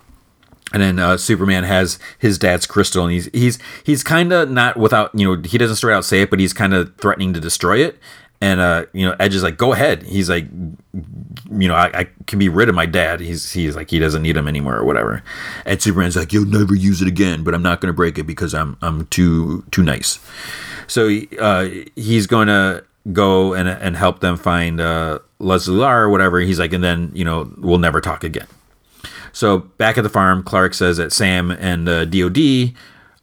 And 0.74 0.82
then 0.82 1.00
uh, 1.00 1.16
Superman 1.16 1.64
has 1.64 1.98
his 2.20 2.38
dad's 2.38 2.66
crystal, 2.66 3.06
and 3.06 3.14
he's 3.14 3.30
he's 3.32 3.58
he's 3.86 4.04
kind 4.04 4.34
of 4.34 4.52
not 4.52 4.76
without 4.76 5.12
you 5.18 5.26
know 5.26 5.42
he 5.42 5.58
doesn't 5.58 5.78
straight 5.78 5.96
out 5.96 6.04
say 6.04 6.22
it, 6.22 6.30
but 6.30 6.40
he's 6.40 6.54
kind 6.54 6.74
of 6.74 6.94
threatening 6.98 7.34
to 7.34 7.40
destroy 7.40 7.78
it. 7.78 7.98
And 8.40 8.60
uh, 8.60 8.86
you 8.94 9.06
know, 9.06 9.16
Edge 9.20 9.34
is 9.34 9.42
like, 9.42 9.58
"Go 9.58 9.74
ahead." 9.74 10.04
He's 10.04 10.30
like, 10.30 10.46
"You 10.94 11.68
know, 11.68 11.74
I, 11.74 12.02
I, 12.02 12.08
can 12.28 12.38
be 12.38 12.50
rid 12.50 12.70
of 12.70 12.76
my 12.76 12.86
dad." 12.86 13.20
He's 13.20 13.52
he's 13.52 13.76
like, 13.76 13.90
he 13.90 13.98
doesn't 13.98 14.22
need 14.22 14.38
him 14.38 14.48
anymore 14.48 14.76
or 14.76 14.86
whatever. 14.86 15.24
And 15.66 15.82
Superman's 15.82 16.16
like, 16.16 16.32
"You'll 16.32 16.46
never 16.46 16.76
use 16.76 17.02
it 17.02 17.08
again, 17.08 17.44
but 17.44 17.56
I'm 17.56 17.64
not 17.64 17.82
going 17.82 17.92
to 17.92 17.96
break 17.96 18.20
it 18.20 18.26
because 18.26 18.54
I'm 18.54 18.78
I'm 18.82 19.08
too 19.08 19.64
too 19.72 19.82
nice." 19.82 20.20
So 20.86 21.10
uh, 21.40 21.70
he's 21.96 22.28
going 22.28 22.48
to 22.48 22.84
go 23.12 23.54
and 23.56 23.68
and 23.68 23.96
help 23.98 24.20
them 24.20 24.38
find 24.38 24.80
uh, 24.80 25.18
Leslie 25.40 25.76
Larr 25.76 26.04
or 26.04 26.10
whatever. 26.10 26.40
He's 26.40 26.60
like, 26.60 26.74
and 26.74 26.84
then 26.84 27.12
you 27.16 27.26
know, 27.26 27.52
we'll 27.58 27.80
never 27.80 28.02
talk 28.02 28.24
again. 28.24 28.48
So 29.32 29.60
back 29.60 29.98
at 29.98 30.02
the 30.02 30.10
farm, 30.10 30.44
Clark 30.44 30.74
says 30.74 30.98
that 30.98 31.12
Sam 31.12 31.52
and 31.52 31.90
uh, 31.90 32.06
DoD 32.06 32.74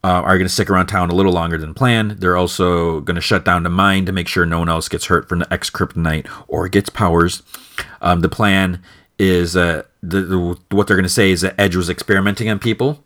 uh, 0.04 0.20
are 0.20 0.36
going 0.36 0.46
to 0.46 0.52
stick 0.52 0.68
around 0.68 0.86
town 0.86 1.08
a 1.08 1.14
little 1.14 1.32
longer 1.32 1.56
than 1.56 1.72
planned. 1.72 2.12
They're 2.12 2.36
also 2.36 3.00
going 3.00 3.14
to 3.14 3.22
shut 3.22 3.46
down 3.46 3.62
the 3.62 3.70
mine 3.70 4.04
to 4.04 4.12
make 4.12 4.28
sure 4.28 4.44
no 4.44 4.58
one 4.58 4.68
else 4.68 4.86
gets 4.86 5.06
hurt 5.06 5.30
from 5.30 5.38
the 5.38 5.50
X 5.50 5.70
kryptonite 5.70 6.30
or 6.46 6.68
gets 6.68 6.90
powers. 6.90 7.42
Um, 8.02 8.20
the 8.20 8.28
plan 8.28 8.82
is 9.18 9.56
uh, 9.56 9.84
the, 10.02 10.20
the, 10.20 10.58
what 10.70 10.86
they're 10.86 10.96
going 10.96 11.04
to 11.04 11.08
say 11.08 11.30
is 11.30 11.40
that 11.40 11.58
Edge 11.58 11.74
was 11.74 11.88
experimenting 11.88 12.50
on 12.50 12.58
people. 12.58 13.02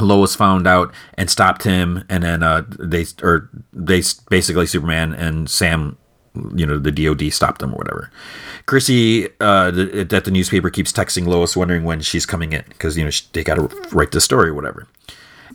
Lois 0.00 0.34
found 0.34 0.66
out 0.66 0.92
and 1.14 1.30
stopped 1.30 1.62
him, 1.62 2.04
and 2.08 2.24
then 2.24 2.42
uh, 2.42 2.64
they 2.78 3.04
or 3.22 3.48
they 3.72 4.02
basically 4.28 4.66
Superman 4.66 5.12
and 5.12 5.48
Sam, 5.48 5.96
you 6.54 6.66
know, 6.66 6.78
the 6.78 6.92
DoD 6.92 7.32
stopped 7.32 7.60
them 7.60 7.74
or 7.74 7.78
whatever. 7.78 8.10
Chrissy 8.66 9.28
uh, 9.40 9.70
the, 9.70 10.06
at 10.10 10.24
the 10.24 10.30
newspaper 10.30 10.70
keeps 10.70 10.92
texting 10.92 11.26
Lois, 11.26 11.56
wondering 11.56 11.84
when 11.84 12.00
she's 12.00 12.26
coming 12.26 12.52
in 12.52 12.64
because 12.68 12.96
you 12.96 13.04
know 13.04 13.10
they 13.32 13.42
got 13.42 13.56
to 13.56 13.68
write 13.90 14.12
the 14.12 14.20
story 14.20 14.50
or 14.50 14.54
whatever 14.54 14.86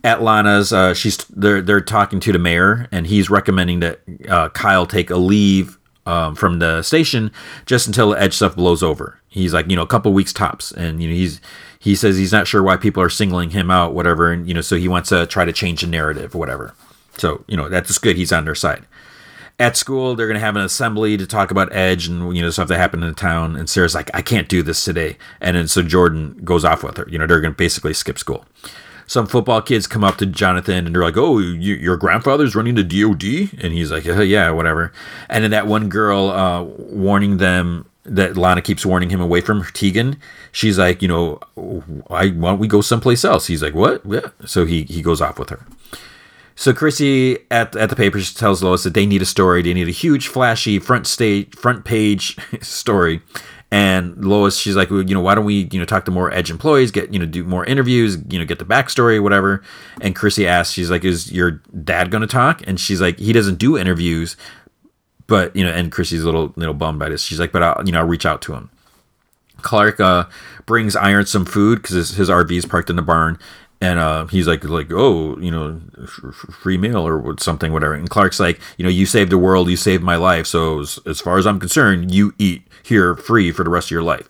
at 0.04 0.22
Lana's, 0.22 0.74
uh, 0.74 0.94
she's 0.94 1.18
they're 1.30 1.62
they're 1.62 1.82
talking 1.82 2.20
to 2.20 2.32
the 2.32 2.40
mayor, 2.40 2.88
and 2.92 3.08
he's 3.08 3.30
recommending 3.30 3.80
that 3.80 4.02
uh, 4.28 4.50
Kyle 4.50 4.86
take 4.86 5.10
a 5.10 5.16
leave 5.16 5.78
um, 6.06 6.36
from 6.36 6.60
the 6.60 6.82
station 6.82 7.32
just 7.66 7.88
until 7.88 8.10
the 8.10 8.22
edge 8.22 8.34
stuff 8.34 8.56
blows 8.56 8.84
over. 8.84 9.20
He's 9.30 9.54
like, 9.54 9.70
you 9.70 9.76
know, 9.76 9.82
a 9.82 9.88
couple 9.88 10.12
weeks 10.14 10.34
tops, 10.34 10.72
and 10.72 11.02
you 11.02 11.08
know, 11.08 11.16
he's 11.16 11.40
he 11.80 11.96
says 11.96 12.18
he's 12.18 12.34
not 12.34 12.48
sure 12.48 12.62
why 12.62 12.78
people 12.78 13.02
are 13.02 13.10
singling 13.10 13.52
him 13.52 13.72
out, 13.72 13.94
whatever, 13.94 14.32
and 14.32 14.48
you 14.48 14.54
know, 14.54 14.62
so 14.62 14.76
he 14.76 14.88
wants 14.88 15.10
to 15.10 15.26
try 15.26 15.46
to 15.46 15.54
change 15.54 15.82
the 15.82 15.88
narrative, 15.88 16.36
whatever. 16.36 16.74
So 17.18 17.46
you 17.48 17.56
know, 17.56 17.70
that's 17.70 17.98
good. 17.98 18.18
He's 18.18 18.34
on 18.34 18.46
their 18.46 18.56
side. 18.56 18.86
At 19.60 19.78
school, 19.78 20.16
they're 20.16 20.28
going 20.28 20.40
to 20.40 20.46
have 20.46 20.56
an 20.56 20.64
assembly 20.64 21.16
to 21.16 21.28
talk 21.28 21.52
about 21.52 21.72
Edge 21.72 22.08
and 22.08 22.36
you 22.36 22.42
know 22.42 22.50
stuff 22.50 22.68
that 22.68 22.78
happened 22.78 23.04
in 23.04 23.10
the 23.10 23.16
town. 23.16 23.56
And 23.56 23.70
Sarah's 23.70 23.96
like, 23.96 24.12
I 24.14 24.22
can't 24.22 24.50
do 24.50 24.64
this 24.64 24.84
today. 24.84 25.18
And 25.40 25.56
then 25.56 25.70
so 25.70 25.82
Jordan 25.82 26.42
goes 26.44 26.66
off 26.66 26.84
with 26.84 26.98
her. 26.98 27.08
You 27.08 27.20
know, 27.20 27.28
they're 27.28 27.40
going 27.40 27.54
to 27.54 27.58
basically 27.58 27.94
skip 27.94 28.20
school 28.20 28.46
some 29.08 29.28
football 29.28 29.62
kids 29.62 29.88
come 29.88 30.04
up 30.04 30.18
to 30.18 30.26
Jonathan 30.26 30.86
and 30.86 30.96
they're 30.96 31.04
like, 31.04 31.18
"Oh, 31.18 31.40
you, 31.40 31.76
your 31.76 31.98
grandfather's 31.98 32.56
running 32.56 32.76
the 32.76 32.84
DOD," 32.84 33.60
and 33.64 33.74
he's 33.74 33.92
like, 33.92 34.06
"Yeah, 34.06 34.52
whatever." 34.52 34.92
And 35.30 35.44
then 35.44 35.52
that 35.52 35.68
one 35.68 35.90
girl 35.90 36.30
uh, 36.30 36.64
warning 36.64 37.38
them 37.38 37.86
that 38.06 38.36
Lana 38.36 38.62
keeps 38.62 38.86
warning 38.86 39.10
him 39.10 39.22
away 39.22 39.42
from 39.42 39.64
Tegan. 39.74 40.18
She's 40.52 40.78
like, 40.78 41.02
you 41.02 41.08
know, 41.08 41.40
I 42.10 42.30
why 42.30 42.52
don't 42.52 42.60
we 42.60 42.68
go 42.68 42.82
someplace 42.82 43.24
else? 43.24 43.48
He's 43.48 43.64
like, 43.64 43.74
what? 43.74 44.02
Yeah. 44.06 44.30
So 44.46 44.66
he 44.66 44.84
he 44.84 45.02
goes 45.02 45.22
off 45.22 45.40
with 45.40 45.50
her. 45.50 45.66
So 46.56 46.74
Chrissy 46.74 47.40
at 47.50 47.76
at 47.76 47.90
the 47.90 47.96
paper 47.96 48.20
tells 48.22 48.62
Lois 48.62 48.84
that 48.84 48.94
they 48.94 49.06
need 49.06 49.22
a 49.22 49.26
story. 49.26 49.62
They 49.62 49.74
need 49.74 49.88
a 49.88 49.92
huge, 49.92 50.28
flashy 50.28 50.80
front 50.80 51.08
stage, 51.08 51.56
front 51.56 51.86
page 51.86 52.38
story 52.62 53.22
and 53.74 54.24
Lois, 54.24 54.56
she's 54.56 54.76
like, 54.76 54.92
well, 54.92 55.02
you 55.02 55.16
know, 55.16 55.22
why 55.22 55.34
don't 55.34 55.46
we, 55.46 55.68
you 55.72 55.80
know, 55.80 55.86
talk 55.86 56.06
to 56.06 56.12
more 56.12 56.32
Edge 56.32 56.52
employees, 56.52 56.92
get, 56.92 57.12
you 57.12 57.18
know, 57.18 57.26
do 57.26 57.44
more 57.44 57.66
interviews, 57.66 58.20
you 58.30 58.38
know, 58.38 58.46
get 58.46 58.60
the 58.60 58.66
backstory, 58.66 59.20
whatever. 59.20 59.64
And 60.00 60.16
Chrissy 60.16 60.48
asks, 60.48 60.72
she's 60.72 60.92
like, 60.92 61.04
is 61.04 61.32
your 61.32 61.60
dad 61.84 62.12
going 62.12 62.22
to 62.22 62.28
talk? 62.28 62.62
And 62.68 62.80
she's 62.80 63.02
like, 63.02 63.18
he 63.18 63.34
doesn't 63.34 63.56
do 63.56 63.76
interviews, 63.76 64.38
but 65.26 65.56
you 65.56 65.64
know, 65.64 65.72
and 65.72 65.92
Chrissy's 65.92 66.22
a 66.22 66.26
little 66.28 66.54
little 66.56 66.76
bummed 66.76 67.00
by 67.00 67.10
this. 67.10 67.24
She's 67.24 67.40
like, 67.40 67.52
but 67.52 67.64
I'll, 67.64 67.84
you 67.84 67.92
know, 67.92 68.02
I'll 68.02 68.08
reach 68.08 68.28
out 68.28 68.44
to 68.44 68.54
him. 68.54 68.70
Clark 69.64 70.00
uh, 70.00 70.26
brings 70.68 70.96
Iron 70.96 71.26
some 71.26 71.44
food 71.44 71.82
because 71.82 71.96
his, 71.96 72.12
his 72.12 72.30
RV 72.30 72.52
is 72.52 72.68
parked 72.68 72.92
in 72.92 72.96
the 72.96 73.02
barn, 73.02 73.40
and 73.84 74.00
uh, 74.00 74.26
he's 74.28 74.48
like, 74.48 74.64
like, 74.64 74.92
oh, 74.92 75.38
you 75.40 75.52
know, 75.52 75.82
free 76.62 76.78
meal 76.78 77.06
or 77.06 77.36
something, 77.40 77.74
whatever. 77.74 77.94
And 77.94 78.10
Clark's 78.10 78.40
like, 78.40 78.60
you 78.78 78.84
know, 78.84 78.90
you 78.90 79.06
saved 79.06 79.32
the 79.32 79.38
world, 79.38 79.70
you 79.70 79.78
saved 79.78 80.04
my 80.04 80.16
life, 80.16 80.48
so 80.48 80.80
as, 80.80 81.00
as 81.06 81.20
far 81.20 81.38
as 81.38 81.46
I'm 81.46 81.60
concerned, 81.60 82.12
you 82.12 82.34
eat 82.38 82.64
here 82.82 83.16
free 83.16 83.52
for 83.52 83.64
the 83.64 83.70
rest 83.70 83.88
of 83.88 83.92
your 83.92 84.04
life. 84.04 84.30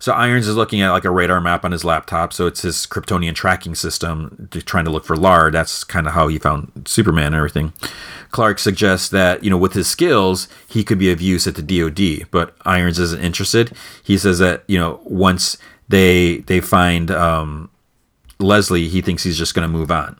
So 0.00 0.12
Irons 0.12 0.46
is 0.46 0.54
looking 0.54 0.82
at 0.82 0.90
like 0.90 1.06
a 1.06 1.10
radar 1.10 1.40
map 1.40 1.64
on 1.64 1.72
his 1.72 1.82
laptop. 1.82 2.34
So 2.34 2.46
it's 2.46 2.60
his 2.60 2.84
Kryptonian 2.84 3.34
tracking 3.34 3.74
system 3.74 4.50
trying 4.66 4.84
to 4.84 4.90
look 4.90 5.06
for 5.06 5.16
Larr. 5.16 5.50
That's 5.50 5.82
kind 5.82 6.06
of 6.06 6.12
how 6.12 6.28
he 6.28 6.38
found 6.38 6.86
Superman 6.86 7.28
and 7.28 7.36
everything. 7.36 7.72
Clark 8.30 8.58
suggests 8.58 9.08
that, 9.08 9.42
you 9.42 9.48
know, 9.48 9.56
with 9.56 9.72
his 9.72 9.86
skills, 9.86 10.46
he 10.68 10.84
could 10.84 10.98
be 10.98 11.10
of 11.10 11.22
use 11.22 11.46
at 11.46 11.54
the 11.54 11.62
DoD, 11.62 12.28
but 12.30 12.54
Irons 12.66 12.98
isn't 12.98 13.22
interested. 13.24 13.72
He 14.02 14.18
says 14.18 14.40
that, 14.40 14.64
you 14.66 14.78
know, 14.78 15.00
once 15.04 15.56
they 15.88 16.38
they 16.48 16.60
find 16.60 17.10
um, 17.10 17.70
Leslie, 18.44 18.88
he 18.88 19.00
thinks 19.00 19.22
he's 19.22 19.38
just 19.38 19.54
going 19.54 19.66
to 19.66 19.72
move 19.72 19.90
on 19.90 20.16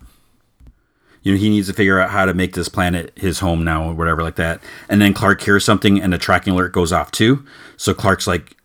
you 1.25 1.33
know, 1.33 1.39
he 1.39 1.49
needs 1.49 1.67
to 1.67 1.73
figure 1.73 1.99
out 1.99 2.11
how 2.11 2.27
to 2.27 2.35
make 2.35 2.53
this 2.53 2.69
planet 2.69 3.11
his 3.17 3.41
home 3.41 3.65
now 3.65 3.89
or 3.89 3.95
whatever 3.95 4.23
like 4.23 4.37
that. 4.37 4.61
And 4.89 5.01
then 5.01 5.15
Clark 5.15 5.41
hears 5.41 5.65
something 5.65 6.01
and 6.01 6.13
the 6.13 6.19
tracking 6.19 6.53
alert 6.53 6.73
goes 6.73 6.93
off 6.93 7.11
too. 7.11 7.45
So 7.79 7.95
Clark's 7.95 8.27
like, 8.27 8.57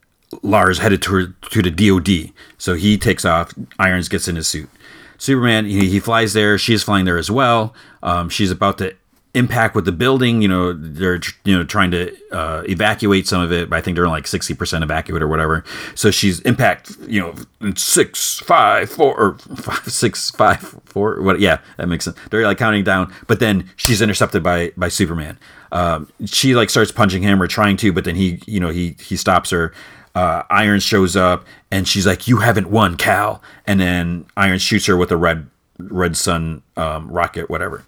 Larr's 0.43 0.77
headed 0.77 1.01
to, 1.03 1.33
to 1.49 1.61
the 1.61 1.71
DOD. 1.71 2.33
So 2.57 2.75
he 2.75 2.97
takes 2.97 3.25
off. 3.25 3.53
Irons 3.79 4.09
gets 4.09 4.27
in 4.27 4.35
his 4.35 4.47
suit. 4.47 4.69
Superman 5.17 5.65
he, 5.65 5.89
he 5.89 5.99
flies 5.99 6.33
there. 6.33 6.57
She's 6.57 6.83
flying 6.83 7.05
there 7.05 7.17
as 7.17 7.31
well. 7.31 7.73
Um, 8.03 8.29
she's 8.29 8.51
about 8.51 8.77
to 8.79 8.95
impact 9.33 9.75
with 9.75 9.85
the 9.85 9.91
building. 9.91 10.41
You 10.41 10.47
know, 10.47 10.73
they're 10.73 11.19
you 11.43 11.57
know 11.57 11.63
trying 11.63 11.91
to 11.91 12.15
uh, 12.31 12.63
evacuate 12.67 13.27
some 13.27 13.41
of 13.41 13.51
it, 13.51 13.69
but 13.69 13.77
I 13.77 13.81
think 13.81 13.95
they're 13.95 14.07
like 14.07 14.27
sixty 14.27 14.53
percent 14.53 14.83
evacuate 14.83 15.21
or 15.21 15.27
whatever. 15.27 15.63
So 15.95 16.11
she's 16.11 16.39
impact. 16.41 16.95
You 17.07 17.21
know, 17.61 17.73
six, 17.75 18.39
five, 18.39 18.89
four, 18.89 19.17
or 19.17 19.37
five, 19.37 19.87
six, 19.87 20.31
five, 20.31 20.59
four. 20.85 21.21
What? 21.21 21.39
Yeah, 21.39 21.59
that 21.77 21.87
makes 21.87 22.05
sense. 22.05 22.17
They're 22.31 22.43
like 22.43 22.57
counting 22.57 22.83
down, 22.83 23.13
but 23.27 23.39
then 23.39 23.69
she's 23.75 24.01
intercepted 24.01 24.43
by 24.43 24.71
by 24.75 24.87
Superman. 24.89 25.37
Um, 25.71 26.11
she 26.25 26.55
like 26.55 26.69
starts 26.69 26.91
punching 26.91 27.21
him 27.21 27.41
or 27.41 27.47
trying 27.47 27.77
to, 27.77 27.93
but 27.93 28.03
then 28.03 28.15
he 28.15 28.41
you 28.45 28.59
know 28.59 28.69
he 28.69 28.95
he 28.99 29.15
stops 29.15 29.49
her. 29.51 29.73
Uh, 30.15 30.41
Irons 30.49 30.83
shows 30.83 31.15
up 31.15 31.45
and 31.69 31.87
she's 31.87 32.07
like, 32.07 32.27
"You 32.27 32.37
haven't 32.37 32.71
won, 32.71 32.97
Kal." 32.97 33.43
And 33.67 33.79
then 33.79 34.25
Iron 34.35 34.57
shoots 34.57 34.87
her 34.87 34.97
with 34.97 35.11
a 35.11 35.17
red 35.17 35.47
red 35.77 36.17
sun 36.17 36.63
um, 36.75 37.09
rocket, 37.09 37.49
whatever 37.49 37.85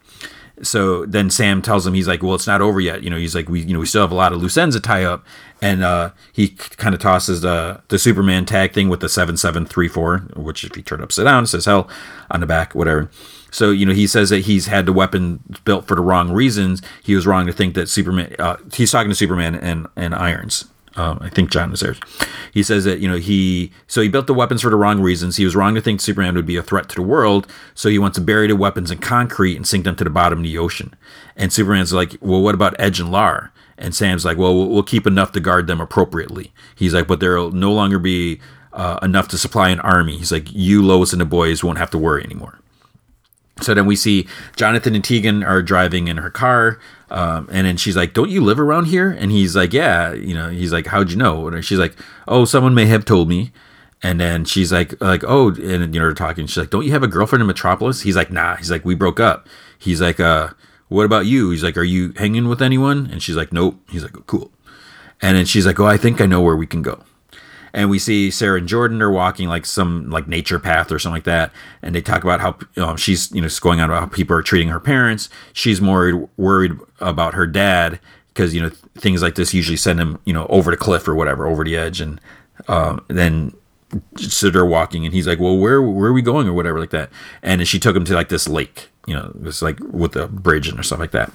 so 0.64 1.06
then 1.06 1.30
Sam 1.30 1.61
tells 1.61 1.85
him 1.85 1.93
he's 1.93 2.07
like, 2.07 2.22
well, 2.23 2.35
it's 2.35 2.48
not 2.48 2.61
over 2.61 2.80
yet. 2.80 3.03
You 3.03 3.09
know, 3.09 3.17
he's 3.17 3.35
like, 3.35 3.49
we 3.49 3.61
you 3.61 3.73
know 3.73 3.80
we 3.80 3.85
still 3.85 4.01
have 4.01 4.11
a 4.11 4.15
lot 4.15 4.33
of 4.33 4.41
loose 4.41 4.57
ends 4.57 4.75
to 4.75 4.81
tie 4.81 5.03
up, 5.03 5.25
and 5.61 5.83
uh, 5.83 6.11
he 6.31 6.49
kind 6.49 6.93
of 6.95 7.01
tosses 7.01 7.41
the 7.41 7.81
the 7.88 7.99
Superman 7.99 8.45
tag 8.45 8.73
thing 8.73 8.90
with 8.90 8.99
the 8.99 9.09
seven 9.09 9.38
seven 9.38 9.65
three 9.65 9.88
four, 9.88 10.19
which 10.35 10.64
if 10.64 10.75
you 10.75 10.83
turn 10.83 11.01
upside 11.01 11.25
down, 11.25 11.43
it 11.43 11.48
says 11.48 11.65
hell 11.65 11.90
on 12.30 12.40
the 12.40 12.48
back, 12.48 12.75
whatever. 12.75 13.09
So 13.51 13.72
you 13.72 13.85
know 13.85 13.93
he 13.93 14.07
says 14.07 14.30
that 14.30 14.40
he's 14.40 14.67
had 14.67 14.85
the 14.85 14.93
weapon 14.93 15.41
built 15.65 15.88
for 15.88 15.95
the 15.95 16.01
wrong 16.01 16.31
reasons. 16.31 16.81
He 17.03 17.15
was 17.15 17.27
wrong 17.27 17.45
to 17.48 17.53
think 17.53 17.75
that 17.75 17.90
Superman. 17.90 18.35
Uh, 18.40 18.57
he's 18.73 18.91
talking 18.91 19.09
to 19.09 19.15
Superman 19.15 19.56
and 19.56 19.88
and 19.95 20.15
Irons. 20.15 20.65
Um, 20.98 21.20
I 21.22 21.30
think 21.30 21.52
John 21.52 21.72
is 21.72 21.80
there. 21.80 21.95
He 22.53 22.64
says 22.64 22.84
that 22.84 23.00
you 23.00 23.08
know 23.08 23.18
he 23.18 23.72
so 23.88 24.02
he 24.02 24.10
built 24.10 24.28
the 24.28 24.34
weapons 24.34 24.61
for 24.61 24.70
the 24.70 24.76
wrong 24.76 25.00
reasons. 25.00 25.38
He 25.38 25.45
was 25.45 25.56
wrong 25.56 25.74
to 25.76 25.82
think 25.82 26.02
Superman 26.02 26.36
would 26.36 26.45
be 26.45 26.58
a 26.58 26.64
threat 26.64 26.90
to 26.90 26.95
the 26.95 27.02
world. 27.02 27.48
So 27.74 27.88
he 27.88 27.98
wants 27.98 28.16
to 28.16 28.22
bury 28.22 28.48
the 28.48 28.56
weapons 28.58 28.92
in 28.92 28.98
concrete 28.98 29.56
and 29.56 29.66
sink 29.66 29.86
them 29.86 29.95
to 29.95 30.03
the 30.03 30.10
bottom 30.10 30.40
of 30.40 30.44
the 30.44 30.58
ocean. 30.58 30.94
And 31.38 31.53
Superman's 31.53 31.94
like, 31.94 32.18
well, 32.20 32.42
what 32.42 32.56
about 32.56 32.76
Edge 32.78 33.00
and 33.00 33.11
Larr? 33.11 33.53
And 33.78 33.95
Sam's 33.95 34.26
like, 34.26 34.38
well, 34.38 34.70
we'll 34.70 34.84
keep 34.84 35.08
enough 35.08 35.32
to 35.32 35.40
guard 35.40 35.68
them 35.68 35.82
appropriately. 35.82 36.53
He's 36.76 36.94
like, 36.94 37.08
but 37.08 37.20
there'll 37.20 37.52
no 37.52 37.72
longer 37.72 37.98
be 37.98 38.40
uh, 38.74 39.00
enough 39.02 39.28
to 39.30 39.38
supply 39.38 39.70
an 39.70 39.80
army. 39.80 40.18
He's 40.18 40.32
like, 40.32 40.52
you, 40.52 40.84
Lois, 40.84 41.14
and 41.14 41.22
the 41.22 41.26
boys 41.26 41.64
won't 41.64 41.80
have 41.80 41.90
to 41.92 41.98
worry 41.98 42.24
anymore. 42.24 42.60
So 43.61 43.74
then 43.74 43.86
we 43.86 43.95
see 43.95 44.28
Jonathan 44.56 44.95
and 44.95 45.03
Tegan 45.03 45.44
are 45.44 45.61
driving 45.61 46.08
in 46.08 46.18
her 46.18 46.30
car. 46.30 46.80
Um, 47.11 47.49
and 47.51 47.67
then 47.67 47.75
she's 47.75 47.98
like, 47.98 48.14
"Don't 48.14 48.30
you 48.30 48.41
live 48.41 48.59
around 48.59 48.85
here?" 48.85 49.11
And 49.11 49.31
he's 49.31 49.56
like, 49.56 49.73
"Yeah." 49.73 50.14
You 50.14 50.33
know, 50.33 50.49
he's 50.49 50.72
like, 50.72 50.88
"How'd 50.88 51.11
you 51.11 51.17
know?" 51.17 51.48
And 51.48 51.64
she's 51.64 51.77
like, 51.77 51.95
"Oh, 52.27 52.45
someone 52.45 52.73
may 52.73 52.85
have 52.85 53.03
told 53.03 53.27
me." 53.27 53.51
And 54.01 54.19
then 54.19 54.45
she's 54.45 54.72
like, 54.72 54.99
"Like, 55.01 55.23
oh," 55.27 55.49
and 55.49 55.93
you 55.93 55.99
know, 55.99 56.07
they're 56.07 56.14
talking. 56.14 56.48
She's 56.48 56.57
like, 56.57 56.69
"Don't 56.69 56.85
you 56.85 56.91
have 56.93 57.03
a 57.03 57.07
girlfriend 57.07 57.41
in 57.41 57.48
Metropolis?" 57.48 58.01
He's 58.01 58.15
like, 58.15 58.31
"Nah." 58.31 58.56
He's 58.56 58.72
like, 58.72 58.85
"We 58.85 58.95
broke 58.95 59.19
up." 59.19 59.48
He's 59.77 60.01
like, 60.01 60.19
"Uh, 60.22 60.49
what 60.88 61.06
about 61.06 61.25
you?" 61.25 61.51
He's 61.51 61.64
like, 61.64 61.77
"Are 61.77 61.83
you 61.83 62.14
hanging 62.15 62.48
with 62.48 62.61
anyone?" 62.61 63.09
And 63.11 63.22
she's 63.22 63.35
like, 63.35 63.51
"Nope." 63.51 63.77
He's 63.90 64.03
like, 64.03 64.15
"Cool." 64.25 64.49
And 65.22 65.38
then 65.38 65.45
she's 65.45 65.65
like, 65.65 65.80
"Oh, 65.80 65.85
I 65.85 65.98
think 65.98 66.22
I 66.22 66.25
know 66.25 66.41
where 66.41 66.56
we 66.56 66.65
can 66.65 66.81
go." 66.81 67.03
And 67.74 67.90
we 67.90 68.00
see 68.00 68.32
Sarah 68.32 68.59
and 68.59 68.67
Jordan 68.67 69.01
are 69.01 69.11
walking 69.11 69.48
like 69.48 69.66
some 69.66 70.09
like 70.09 70.27
nature 70.27 70.59
path 70.59 70.91
or 70.91 71.00
something 71.00 71.17
like 71.17 71.24
that, 71.25 71.51
and 71.82 71.95
they 71.95 72.01
talk 72.01 72.24
about 72.24 72.40
how 72.40 72.58
know, 72.75 72.95
she's 72.95 73.32
you 73.32 73.41
know 73.41 73.50
going 73.59 73.80
on 73.80 73.90
about 73.90 74.00
how 74.00 74.08
people 74.08 74.35
are 74.35 74.41
treating 74.41 74.69
her 74.69 74.80
parents. 74.80 75.30
She's 75.53 75.82
more 75.82 76.30
worried 76.38 76.74
about 77.00 77.33
her 77.33 77.48
dad 77.48 78.00
because 78.33 78.53
you 78.53 78.61
know 78.61 78.69
things 78.95 79.22
like 79.22 79.35
this 79.35 79.53
usually 79.53 79.77
send 79.77 80.00
him 80.00 80.19
you 80.25 80.33
know 80.33 80.45
over 80.48 80.72
the 80.72 80.77
cliff 80.77 81.08
or 81.08 81.16
whatever, 81.16 81.48
over 81.48 81.64
the 81.64 81.77
edge, 81.77 82.01
and 82.01 82.19
um, 82.67 83.03
then 83.08 83.53
so 84.17 84.50
they're 84.50 84.66
walking, 84.66 85.06
and 85.06 85.14
he's 85.14 85.27
like, 85.27 85.40
"Well, 85.40 85.58
where 85.58 85.82
where 85.82 86.09
are 86.09 86.14
we 86.14 86.22
going?" 86.22 86.48
or 86.48 86.53
whatever 86.53 86.80
like 86.80 86.91
that, 86.91 87.09
and 87.41 87.67
she 87.67 87.80
took 87.80 87.95
him 87.95 88.06
to 88.06 88.14
like 88.14 88.30
this 88.30 88.48
lake, 88.48 88.90
you 89.08 89.16
know, 89.16 89.33
it's 89.43 89.61
like 89.61 89.80
with 89.80 90.16
a 90.16 90.27
bridge 90.27 90.67
and 90.67 90.80
or 90.80 90.83
stuff 90.83 91.00
like 91.00 91.11
that. 91.11 91.32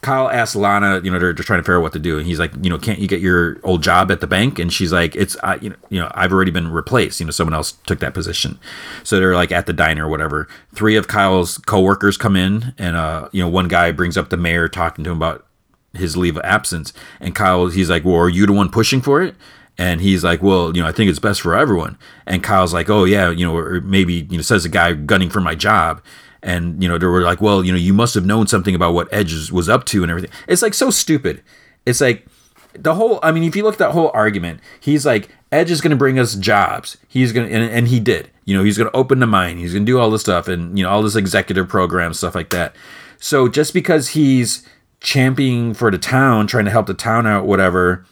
Kyle 0.00 0.28
asks 0.30 0.56
Lana, 0.56 1.00
you 1.02 1.10
know, 1.10 1.18
they're, 1.18 1.32
they're 1.32 1.44
trying 1.44 1.58
to 1.58 1.62
figure 1.62 1.78
out 1.78 1.82
what 1.82 1.92
to 1.92 1.98
do, 1.98 2.18
and 2.18 2.26
he's 2.26 2.38
like, 2.38 2.52
you 2.62 2.70
know, 2.70 2.78
can't 2.78 2.98
you 2.98 3.06
get 3.06 3.20
your 3.20 3.58
old 3.62 3.82
job 3.82 4.10
at 4.10 4.20
the 4.20 4.26
bank? 4.26 4.58
And 4.58 4.72
she's 4.72 4.92
like, 4.92 5.14
it's, 5.14 5.36
I, 5.42 5.56
you 5.56 5.70
know, 5.70 5.76
you 5.88 6.00
know, 6.00 6.10
I've 6.14 6.32
already 6.32 6.50
been 6.50 6.70
replaced. 6.70 7.20
You 7.20 7.26
know, 7.26 7.32
someone 7.32 7.54
else 7.54 7.72
took 7.86 8.00
that 8.00 8.14
position. 8.14 8.58
So 9.04 9.18
they're 9.18 9.34
like 9.34 9.52
at 9.52 9.66
the 9.66 9.72
diner 9.72 10.06
or 10.06 10.10
whatever. 10.10 10.48
Three 10.74 10.96
of 10.96 11.08
Kyle's 11.08 11.58
coworkers 11.58 12.16
come 12.16 12.36
in, 12.36 12.74
and 12.78 12.96
uh, 12.96 13.28
you 13.32 13.42
know, 13.42 13.48
one 13.48 13.68
guy 13.68 13.92
brings 13.92 14.16
up 14.16 14.30
the 14.30 14.36
mayor 14.36 14.68
talking 14.68 15.04
to 15.04 15.10
him 15.10 15.16
about 15.16 15.46
his 15.92 16.16
leave 16.16 16.36
of 16.36 16.44
absence, 16.44 16.92
and 17.20 17.34
Kyle, 17.34 17.66
he's 17.66 17.90
like, 17.90 18.04
well, 18.04 18.16
are 18.16 18.28
you 18.28 18.46
the 18.46 18.52
one 18.52 18.70
pushing 18.70 19.00
for 19.00 19.22
it? 19.22 19.34
And 19.76 20.02
he's 20.02 20.22
like, 20.22 20.42
well, 20.42 20.76
you 20.76 20.82
know, 20.82 20.88
I 20.88 20.92
think 20.92 21.08
it's 21.08 21.18
best 21.18 21.40
for 21.40 21.56
everyone. 21.56 21.96
And 22.26 22.42
Kyle's 22.42 22.74
like, 22.74 22.90
oh 22.90 23.04
yeah, 23.04 23.30
you 23.30 23.46
know, 23.46 23.56
or 23.56 23.80
maybe 23.80 24.26
you 24.28 24.36
know, 24.36 24.42
says 24.42 24.66
a 24.66 24.68
guy 24.68 24.92
gunning 24.92 25.30
for 25.30 25.40
my 25.40 25.54
job 25.54 26.02
and 26.42 26.82
you 26.82 26.88
know 26.88 26.98
they 26.98 27.06
were 27.06 27.22
like 27.22 27.40
well 27.40 27.64
you 27.64 27.72
know 27.72 27.78
you 27.78 27.92
must 27.92 28.14
have 28.14 28.24
known 28.24 28.46
something 28.46 28.74
about 28.74 28.94
what 28.94 29.08
edge 29.12 29.50
was 29.50 29.68
up 29.68 29.84
to 29.86 30.02
and 30.02 30.10
everything. 30.10 30.30
It's 30.48 30.62
like 30.62 30.74
so 30.74 30.90
stupid. 30.90 31.42
It's 31.86 32.00
like 32.00 32.26
the 32.74 32.94
whole 32.94 33.18
i 33.24 33.32
mean 33.32 33.42
if 33.42 33.56
you 33.56 33.64
look 33.64 33.74
at 33.74 33.78
that 33.80 33.90
whole 33.90 34.12
argument 34.14 34.60
he's 34.78 35.04
like 35.04 35.28
edge 35.52 35.70
is 35.70 35.80
going 35.80 35.90
to 35.90 35.96
bring 35.96 36.18
us 36.18 36.34
jobs. 36.34 36.96
He's 37.08 37.32
going 37.32 37.48
to 37.48 37.54
and, 37.54 37.70
and 37.70 37.88
he 37.88 38.00
did. 38.00 38.30
You 38.44 38.56
know 38.56 38.64
he's 38.64 38.78
going 38.78 38.90
to 38.90 38.96
open 38.96 39.20
the 39.20 39.26
mine. 39.26 39.58
He's 39.58 39.72
going 39.72 39.84
to 39.84 39.90
do 39.92 39.98
all 39.98 40.10
this 40.10 40.20
stuff 40.22 40.48
and 40.48 40.78
you 40.78 40.84
know 40.84 40.90
all 40.90 41.02
this 41.02 41.16
executive 41.16 41.68
program 41.68 42.14
stuff 42.14 42.34
like 42.34 42.50
that. 42.50 42.74
So 43.18 43.48
just 43.48 43.74
because 43.74 44.08
he's 44.08 44.66
championing 45.00 45.74
for 45.74 45.90
the 45.90 45.98
town 45.98 46.46
trying 46.46 46.66
to 46.66 46.70
help 46.70 46.86
the 46.86 46.94
town 46.94 47.26
out 47.26 47.46
whatever 47.46 48.04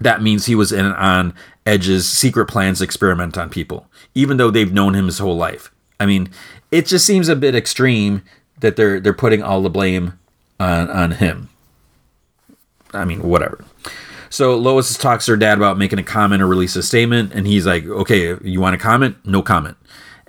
that 0.00 0.22
means 0.22 0.46
he 0.46 0.56
was 0.56 0.72
in 0.72 0.86
on 0.86 1.32
edge's 1.66 2.08
secret 2.08 2.46
plans 2.46 2.82
experiment 2.82 3.38
on 3.38 3.48
people 3.48 3.86
even 4.14 4.36
though 4.36 4.50
they've 4.50 4.72
known 4.72 4.94
him 4.94 5.06
his 5.06 5.18
whole 5.18 5.36
life. 5.36 5.72
I 5.98 6.06
mean 6.06 6.30
it 6.70 6.86
just 6.86 7.06
seems 7.06 7.28
a 7.28 7.36
bit 7.36 7.54
extreme 7.54 8.22
that 8.60 8.76
they're 8.76 9.00
they're 9.00 9.12
putting 9.12 9.42
all 9.42 9.62
the 9.62 9.70
blame 9.70 10.18
on 10.58 10.90
on 10.90 11.12
him. 11.12 11.48
I 12.92 13.04
mean, 13.04 13.22
whatever. 13.22 13.64
So 14.28 14.56
Lois 14.56 14.96
talks 14.96 15.26
to 15.26 15.32
her 15.32 15.36
dad 15.36 15.58
about 15.58 15.76
making 15.76 15.98
a 15.98 16.04
comment 16.04 16.40
or 16.42 16.46
release 16.46 16.76
a 16.76 16.82
statement, 16.82 17.32
and 17.34 17.46
he's 17.46 17.66
like, 17.66 17.84
"Okay, 17.84 18.36
you 18.42 18.60
want 18.60 18.74
to 18.74 18.78
comment? 18.78 19.16
No 19.24 19.42
comment." 19.42 19.76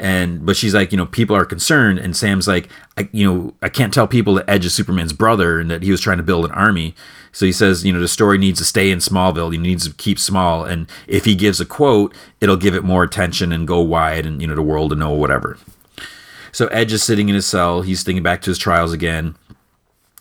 And 0.01 0.43
but 0.43 0.57
she's 0.57 0.73
like, 0.73 0.91
you 0.91 0.97
know, 0.97 1.05
people 1.05 1.35
are 1.35 1.45
concerned, 1.45 1.99
and 1.99 2.17
Sam's 2.17 2.47
like, 2.47 2.69
I, 2.97 3.07
you 3.11 3.31
know, 3.31 3.53
I 3.61 3.69
can't 3.69 3.93
tell 3.93 4.07
people 4.07 4.33
that 4.33 4.49
Edge 4.49 4.65
is 4.65 4.73
Superman's 4.73 5.13
brother 5.13 5.59
and 5.59 5.69
that 5.69 5.83
he 5.83 5.91
was 5.91 6.01
trying 6.01 6.17
to 6.17 6.23
build 6.23 6.43
an 6.43 6.51
army. 6.51 6.95
So 7.31 7.45
he 7.45 7.51
says, 7.51 7.85
you 7.85 7.93
know, 7.93 7.99
the 7.99 8.07
story 8.07 8.39
needs 8.39 8.57
to 8.59 8.65
stay 8.65 8.89
in 8.89 8.97
Smallville. 8.97 9.51
He 9.51 9.59
needs 9.59 9.87
to 9.87 9.93
keep 9.93 10.17
small, 10.17 10.65
and 10.65 10.87
if 11.05 11.25
he 11.25 11.35
gives 11.35 11.61
a 11.61 11.65
quote, 11.65 12.15
it'll 12.41 12.57
give 12.57 12.73
it 12.73 12.83
more 12.83 13.03
attention 13.03 13.51
and 13.51 13.67
go 13.67 13.79
wide, 13.81 14.25
and 14.25 14.41
you 14.41 14.47
know, 14.47 14.55
the 14.55 14.63
world 14.63 14.89
to 14.89 14.95
know 14.95 15.11
whatever. 15.11 15.59
So 16.51 16.67
Edge 16.67 16.93
is 16.93 17.03
sitting 17.03 17.30
in 17.30 17.35
his 17.35 17.45
cell. 17.45 17.81
He's 17.81 18.03
thinking 18.03 18.23
back 18.23 18.41
to 18.43 18.51
his 18.51 18.57
trials 18.57 18.93
again. 18.93 19.35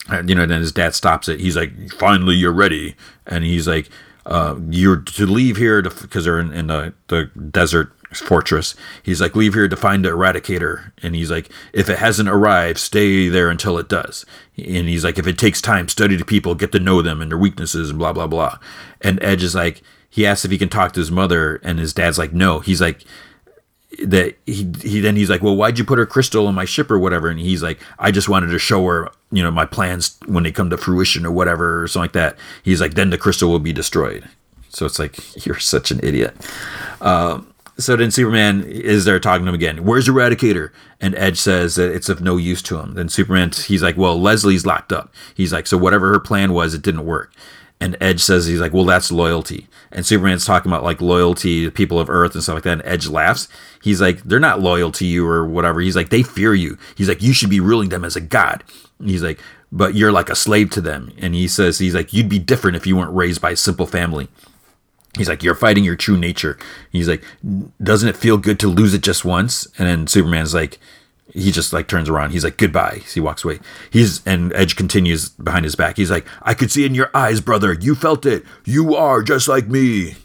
And, 0.09 0.27
you 0.29 0.35
know, 0.35 0.45
then 0.45 0.61
his 0.61 0.71
dad 0.71 0.95
stops 0.95 1.29
it. 1.29 1.39
He's 1.39 1.55
like, 1.55 1.71
"Finally, 1.93 2.35
you're 2.35 2.51
ready." 2.51 2.95
And 3.27 3.43
he's 3.43 3.67
like, 3.67 3.89
uh, 4.25 4.55
"You're 4.69 4.97
to 4.97 5.25
leave 5.25 5.57
here 5.57 5.81
because 5.81 6.25
they're 6.25 6.39
in, 6.39 6.51
in 6.51 6.67
the, 6.67 6.93
the 7.07 7.25
desert 7.25 7.93
fortress. 8.19 8.75
He's 9.03 9.21
like, 9.21 9.35
leave 9.35 9.53
here 9.53 9.67
to 9.67 9.75
find 9.75 10.03
the 10.03 10.09
eradicator. 10.09 10.91
And 11.01 11.15
he's 11.15 11.31
like, 11.31 11.49
if 11.73 11.89
it 11.89 11.99
hasn't 11.99 12.29
arrived, 12.29 12.77
stay 12.77 13.29
there 13.29 13.49
until 13.49 13.77
it 13.77 13.87
does. 13.87 14.25
And 14.57 14.87
he's 14.89 15.03
like, 15.03 15.17
if 15.17 15.27
it 15.27 15.37
takes 15.37 15.61
time, 15.61 15.87
study 15.87 16.15
the 16.15 16.25
people, 16.25 16.55
get 16.55 16.71
to 16.73 16.79
know 16.79 17.01
them 17.01 17.21
and 17.21 17.31
their 17.31 17.37
weaknesses 17.37 17.89
and 17.89 17.99
blah, 17.99 18.13
blah, 18.13 18.27
blah. 18.27 18.57
And 18.99 19.21
Edge 19.23 19.43
is 19.43 19.55
like, 19.55 19.81
he 20.09 20.25
asks 20.25 20.43
if 20.43 20.51
he 20.51 20.57
can 20.57 20.69
talk 20.69 20.91
to 20.93 20.99
his 20.99 21.11
mother. 21.11 21.55
And 21.63 21.79
his 21.79 21.93
dad's 21.93 22.17
like, 22.17 22.33
no. 22.33 22.59
He's 22.59 22.81
like, 22.81 23.03
that 24.05 24.35
he 24.45 24.71
he 24.81 24.99
then 24.99 25.15
he's 25.15 25.29
like, 25.29 25.41
well, 25.41 25.55
why'd 25.55 25.77
you 25.77 25.83
put 25.83 25.99
her 25.99 26.05
crystal 26.05 26.47
in 26.47 26.55
my 26.55 26.65
ship 26.65 26.89
or 26.89 26.97
whatever? 26.97 27.29
And 27.29 27.39
he's 27.39 27.61
like, 27.61 27.79
I 27.99 28.11
just 28.11 28.29
wanted 28.29 28.47
to 28.47 28.59
show 28.59 28.85
her, 28.85 29.09
you 29.31 29.43
know, 29.43 29.51
my 29.51 29.65
plans 29.65 30.17
when 30.25 30.43
they 30.43 30.51
come 30.51 30.69
to 30.69 30.77
fruition 30.77 31.25
or 31.25 31.31
whatever 31.31 31.83
or 31.83 31.87
something 31.87 32.03
like 32.03 32.13
that. 32.13 32.37
He's 32.63 32.81
like, 32.81 32.93
then 32.93 33.09
the 33.09 33.17
crystal 33.17 33.49
will 33.49 33.59
be 33.59 33.73
destroyed. 33.73 34.27
So 34.69 34.85
it's 34.85 34.99
like 34.99 35.45
you're 35.45 35.59
such 35.59 35.91
an 35.91 35.99
idiot. 36.03 36.35
Um, 37.01 37.47
so 37.77 37.95
then 37.95 38.11
Superman 38.11 38.63
is 38.63 39.05
there 39.05 39.19
talking 39.19 39.45
to 39.45 39.49
him 39.49 39.55
again. 39.55 39.83
Where's 39.83 40.07
Eradicator? 40.07 40.71
And 40.99 41.15
Edge 41.15 41.37
says 41.37 41.75
that 41.75 41.91
it's 41.91 42.09
of 42.09 42.21
no 42.21 42.37
use 42.37 42.61
to 42.63 42.79
him. 42.79 42.93
Then 42.93 43.09
Superman, 43.09 43.51
he's 43.51 43.81
like, 43.81 43.97
well, 43.97 44.21
Leslie's 44.21 44.65
locked 44.65 44.93
up. 44.93 45.13
He's 45.33 45.51
like, 45.51 45.67
so 45.67 45.77
whatever 45.77 46.11
her 46.11 46.19
plan 46.19 46.53
was, 46.53 46.73
it 46.73 46.83
didn't 46.83 47.05
work. 47.05 47.33
And 47.81 47.97
Edge 47.99 48.21
says 48.21 48.45
he's 48.45 48.61
like, 48.61 48.73
well, 48.73 48.85
that's 48.85 49.11
loyalty. 49.11 49.67
And 49.91 50.05
Superman's 50.05 50.45
talking 50.45 50.71
about 50.71 50.83
like 50.83 51.01
loyalty 51.01 51.65
to 51.65 51.71
people 51.71 51.99
of 51.99 52.11
Earth 52.11 52.35
and 52.35 52.43
stuff 52.43 52.53
like 52.53 52.63
that. 52.63 52.73
And 52.73 52.85
Edge 52.85 53.07
laughs. 53.07 53.47
He's 53.81 53.99
like, 53.99 54.21
they're 54.21 54.39
not 54.39 54.61
loyal 54.61 54.91
to 54.91 55.05
you 55.05 55.27
or 55.27 55.43
whatever. 55.47 55.81
He's 55.81 55.95
like, 55.95 56.09
they 56.09 56.21
fear 56.21 56.53
you. 56.53 56.77
He's 56.95 57.09
like, 57.09 57.23
you 57.23 57.33
should 57.33 57.49
be 57.49 57.59
ruling 57.59 57.89
them 57.89 58.05
as 58.05 58.15
a 58.15 58.21
god. 58.21 58.63
he's 59.03 59.23
like, 59.23 59.39
but 59.71 59.95
you're 59.95 60.11
like 60.11 60.29
a 60.29 60.35
slave 60.35 60.69
to 60.71 60.81
them. 60.81 61.11
And 61.17 61.33
he 61.33 61.47
says, 61.47 61.79
he's 61.79 61.95
like, 61.95 62.13
you'd 62.13 62.29
be 62.29 62.37
different 62.37 62.77
if 62.77 62.85
you 62.85 62.95
weren't 62.95 63.15
raised 63.15 63.41
by 63.41 63.51
a 63.51 63.57
simple 63.57 63.87
family. 63.87 64.27
He's 65.17 65.27
like, 65.27 65.41
you're 65.41 65.55
fighting 65.55 65.83
your 65.83 65.95
true 65.95 66.17
nature. 66.17 66.59
He's 66.91 67.07
like, 67.07 67.23
doesn't 67.81 68.09
it 68.09 68.15
feel 68.15 68.37
good 68.37 68.59
to 68.59 68.67
lose 68.67 68.93
it 68.93 69.01
just 69.01 69.25
once? 69.25 69.65
And 69.79 69.87
then 69.87 70.07
Superman's 70.07 70.53
like, 70.53 70.77
he 71.33 71.51
just 71.51 71.73
like 71.73 71.87
turns 71.87 72.09
around. 72.09 72.31
He's 72.31 72.43
like, 72.43 72.57
goodbye. 72.57 73.01
he 73.13 73.19
walks 73.19 73.43
away. 73.43 73.59
He's 73.89 74.25
and 74.25 74.53
Edge 74.53 74.75
continues 74.75 75.29
behind 75.29 75.65
his 75.65 75.75
back. 75.75 75.97
He's 75.97 76.11
like, 76.11 76.25
I 76.41 76.53
could 76.53 76.71
see 76.71 76.85
in 76.85 76.95
your 76.95 77.09
eyes, 77.13 77.41
brother. 77.41 77.73
You 77.73 77.95
felt 77.95 78.25
it. 78.25 78.43
You 78.65 78.95
are 78.95 79.21
just 79.23 79.47
like 79.47 79.67
me. 79.67 80.15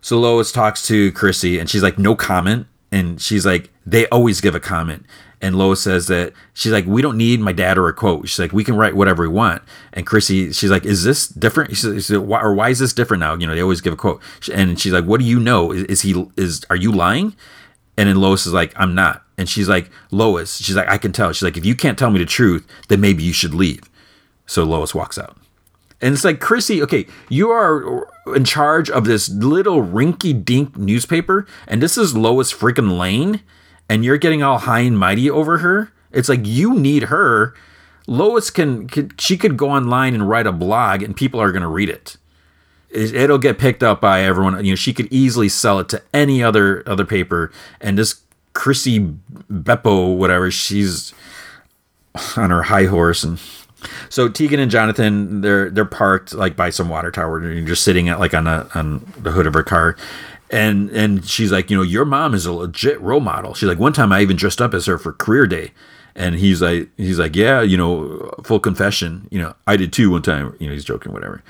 So 0.00 0.18
Lois 0.18 0.52
talks 0.52 0.86
to 0.88 1.12
Chrissy 1.12 1.58
and 1.58 1.68
she's 1.70 1.82
like, 1.82 1.98
no 1.98 2.14
comment. 2.14 2.66
and 2.92 3.20
she's 3.20 3.44
like, 3.44 3.70
they 3.84 4.06
always 4.08 4.40
give 4.40 4.54
a 4.54 4.60
comment. 4.60 5.04
And 5.42 5.56
Lois 5.58 5.82
says 5.82 6.06
that 6.06 6.32
she's 6.54 6.72
like, 6.72 6.86
we 6.86 7.02
don't 7.02 7.18
need 7.18 7.40
my 7.40 7.52
dad 7.52 7.76
or 7.76 7.88
a 7.88 7.92
quote. 7.92 8.28
She's 8.28 8.38
like, 8.38 8.52
we 8.52 8.64
can 8.64 8.76
write 8.76 8.94
whatever 8.94 9.24
we 9.24 9.28
want. 9.28 9.62
And 9.92 10.06
Chrissy, 10.06 10.52
she's 10.52 10.70
like, 10.70 10.86
is 10.86 11.02
this 11.02 11.26
different? 11.26 11.70
She 11.76 12.00
says, 12.00 12.18
why, 12.18 12.40
or 12.40 12.54
why 12.54 12.70
is 12.70 12.78
this 12.78 12.92
different 12.92 13.20
now? 13.20 13.34
You 13.34 13.46
know, 13.48 13.54
they 13.54 13.60
always 13.60 13.80
give 13.80 13.92
a 13.92 13.96
quote. 13.96 14.22
And 14.52 14.80
she's 14.80 14.92
like, 14.92 15.04
what 15.04 15.18
do 15.20 15.26
you 15.26 15.40
know? 15.40 15.72
Is, 15.72 15.82
is 15.84 16.02
he 16.02 16.24
is 16.36 16.64
are 16.70 16.76
you 16.76 16.92
lying? 16.92 17.34
And 17.96 18.08
then 18.08 18.20
Lois 18.20 18.46
is 18.46 18.52
like, 18.52 18.72
I'm 18.76 18.94
not. 18.94 19.23
And 19.36 19.48
she's 19.48 19.68
like, 19.68 19.90
Lois, 20.10 20.56
she's 20.58 20.76
like, 20.76 20.88
I 20.88 20.98
can 20.98 21.12
tell. 21.12 21.32
She's 21.32 21.42
like, 21.42 21.56
if 21.56 21.64
you 21.64 21.74
can't 21.74 21.98
tell 21.98 22.10
me 22.10 22.18
the 22.18 22.26
truth, 22.26 22.66
then 22.88 23.00
maybe 23.00 23.22
you 23.22 23.32
should 23.32 23.54
leave. 23.54 23.82
So 24.46 24.64
Lois 24.64 24.94
walks 24.94 25.18
out. 25.18 25.36
And 26.00 26.12
it's 26.12 26.24
like, 26.24 26.40
Chrissy, 26.40 26.82
okay, 26.82 27.06
you 27.28 27.50
are 27.50 28.06
in 28.34 28.44
charge 28.44 28.90
of 28.90 29.04
this 29.04 29.28
little 29.30 29.82
rinky 29.82 30.44
dink 30.44 30.76
newspaper, 30.76 31.46
and 31.66 31.82
this 31.82 31.96
is 31.96 32.16
Lois 32.16 32.52
freaking 32.52 32.98
Lane, 32.98 33.40
and 33.88 34.04
you're 34.04 34.18
getting 34.18 34.42
all 34.42 34.58
high 34.58 34.80
and 34.80 34.98
mighty 34.98 35.30
over 35.30 35.58
her. 35.58 35.92
It's 36.12 36.28
like, 36.28 36.40
you 36.44 36.74
need 36.74 37.04
her. 37.04 37.54
Lois 38.06 38.50
can, 38.50 38.86
can 38.86 39.12
she 39.18 39.36
could 39.36 39.56
go 39.56 39.70
online 39.70 40.14
and 40.14 40.28
write 40.28 40.46
a 40.46 40.52
blog, 40.52 41.02
and 41.02 41.16
people 41.16 41.40
are 41.40 41.52
going 41.52 41.62
to 41.62 41.68
read 41.68 41.88
it. 41.88 42.18
It'll 42.90 43.38
get 43.38 43.58
picked 43.58 43.82
up 43.82 44.00
by 44.00 44.22
everyone. 44.22 44.62
You 44.64 44.72
know, 44.72 44.76
she 44.76 44.92
could 44.92 45.08
easily 45.10 45.48
sell 45.48 45.80
it 45.80 45.88
to 45.88 46.02
any 46.12 46.42
other 46.42 46.86
other 46.86 47.04
paper, 47.04 47.50
and 47.80 47.98
this 47.98 48.20
Chrissy 48.54 49.00
Beppo, 49.50 50.16
whatever, 50.16 50.50
she's 50.50 51.12
on 52.36 52.50
her 52.50 52.62
high 52.62 52.86
horse 52.86 53.24
and 53.24 53.38
so 54.08 54.28
Tegan 54.28 54.60
and 54.60 54.70
Jonathan, 54.70 55.40
they're 55.40 55.70
they're 55.70 55.84
parked 55.84 56.34
like 56.34 56.56
by 56.56 56.70
some 56.70 56.88
water 56.88 57.10
tower, 57.10 57.38
and 57.38 57.66
just 57.66 57.84
sitting 57.84 58.08
at 58.08 58.20
like 58.20 58.34
on 58.34 58.46
a 58.46 58.68
on 58.74 59.12
the 59.18 59.30
hood 59.30 59.46
of 59.46 59.54
her 59.54 59.62
car. 59.62 59.96
And 60.50 60.90
and 60.90 61.24
she's 61.26 61.50
like, 61.50 61.70
you 61.70 61.76
know, 61.76 61.82
your 61.82 62.04
mom 62.04 62.34
is 62.34 62.46
a 62.46 62.52
legit 62.52 63.00
role 63.00 63.20
model. 63.20 63.54
She's 63.54 63.68
like, 63.68 63.78
one 63.78 63.92
time 63.92 64.12
I 64.12 64.22
even 64.22 64.36
dressed 64.36 64.60
up 64.60 64.74
as 64.74 64.86
her 64.86 64.98
for 64.98 65.12
career 65.12 65.46
day. 65.46 65.72
And 66.16 66.36
he's 66.36 66.62
like, 66.62 66.88
he's 66.96 67.18
like, 67.18 67.34
yeah, 67.34 67.60
you 67.60 67.76
know, 67.76 68.32
full 68.44 68.60
confession, 68.60 69.26
you 69.32 69.38
know, 69.40 69.54
I 69.66 69.76
did 69.76 69.92
too 69.92 70.10
one 70.10 70.22
time. 70.22 70.54
You 70.60 70.68
know, 70.68 70.72
he's 70.72 70.84
joking, 70.84 71.12
whatever. 71.12 71.42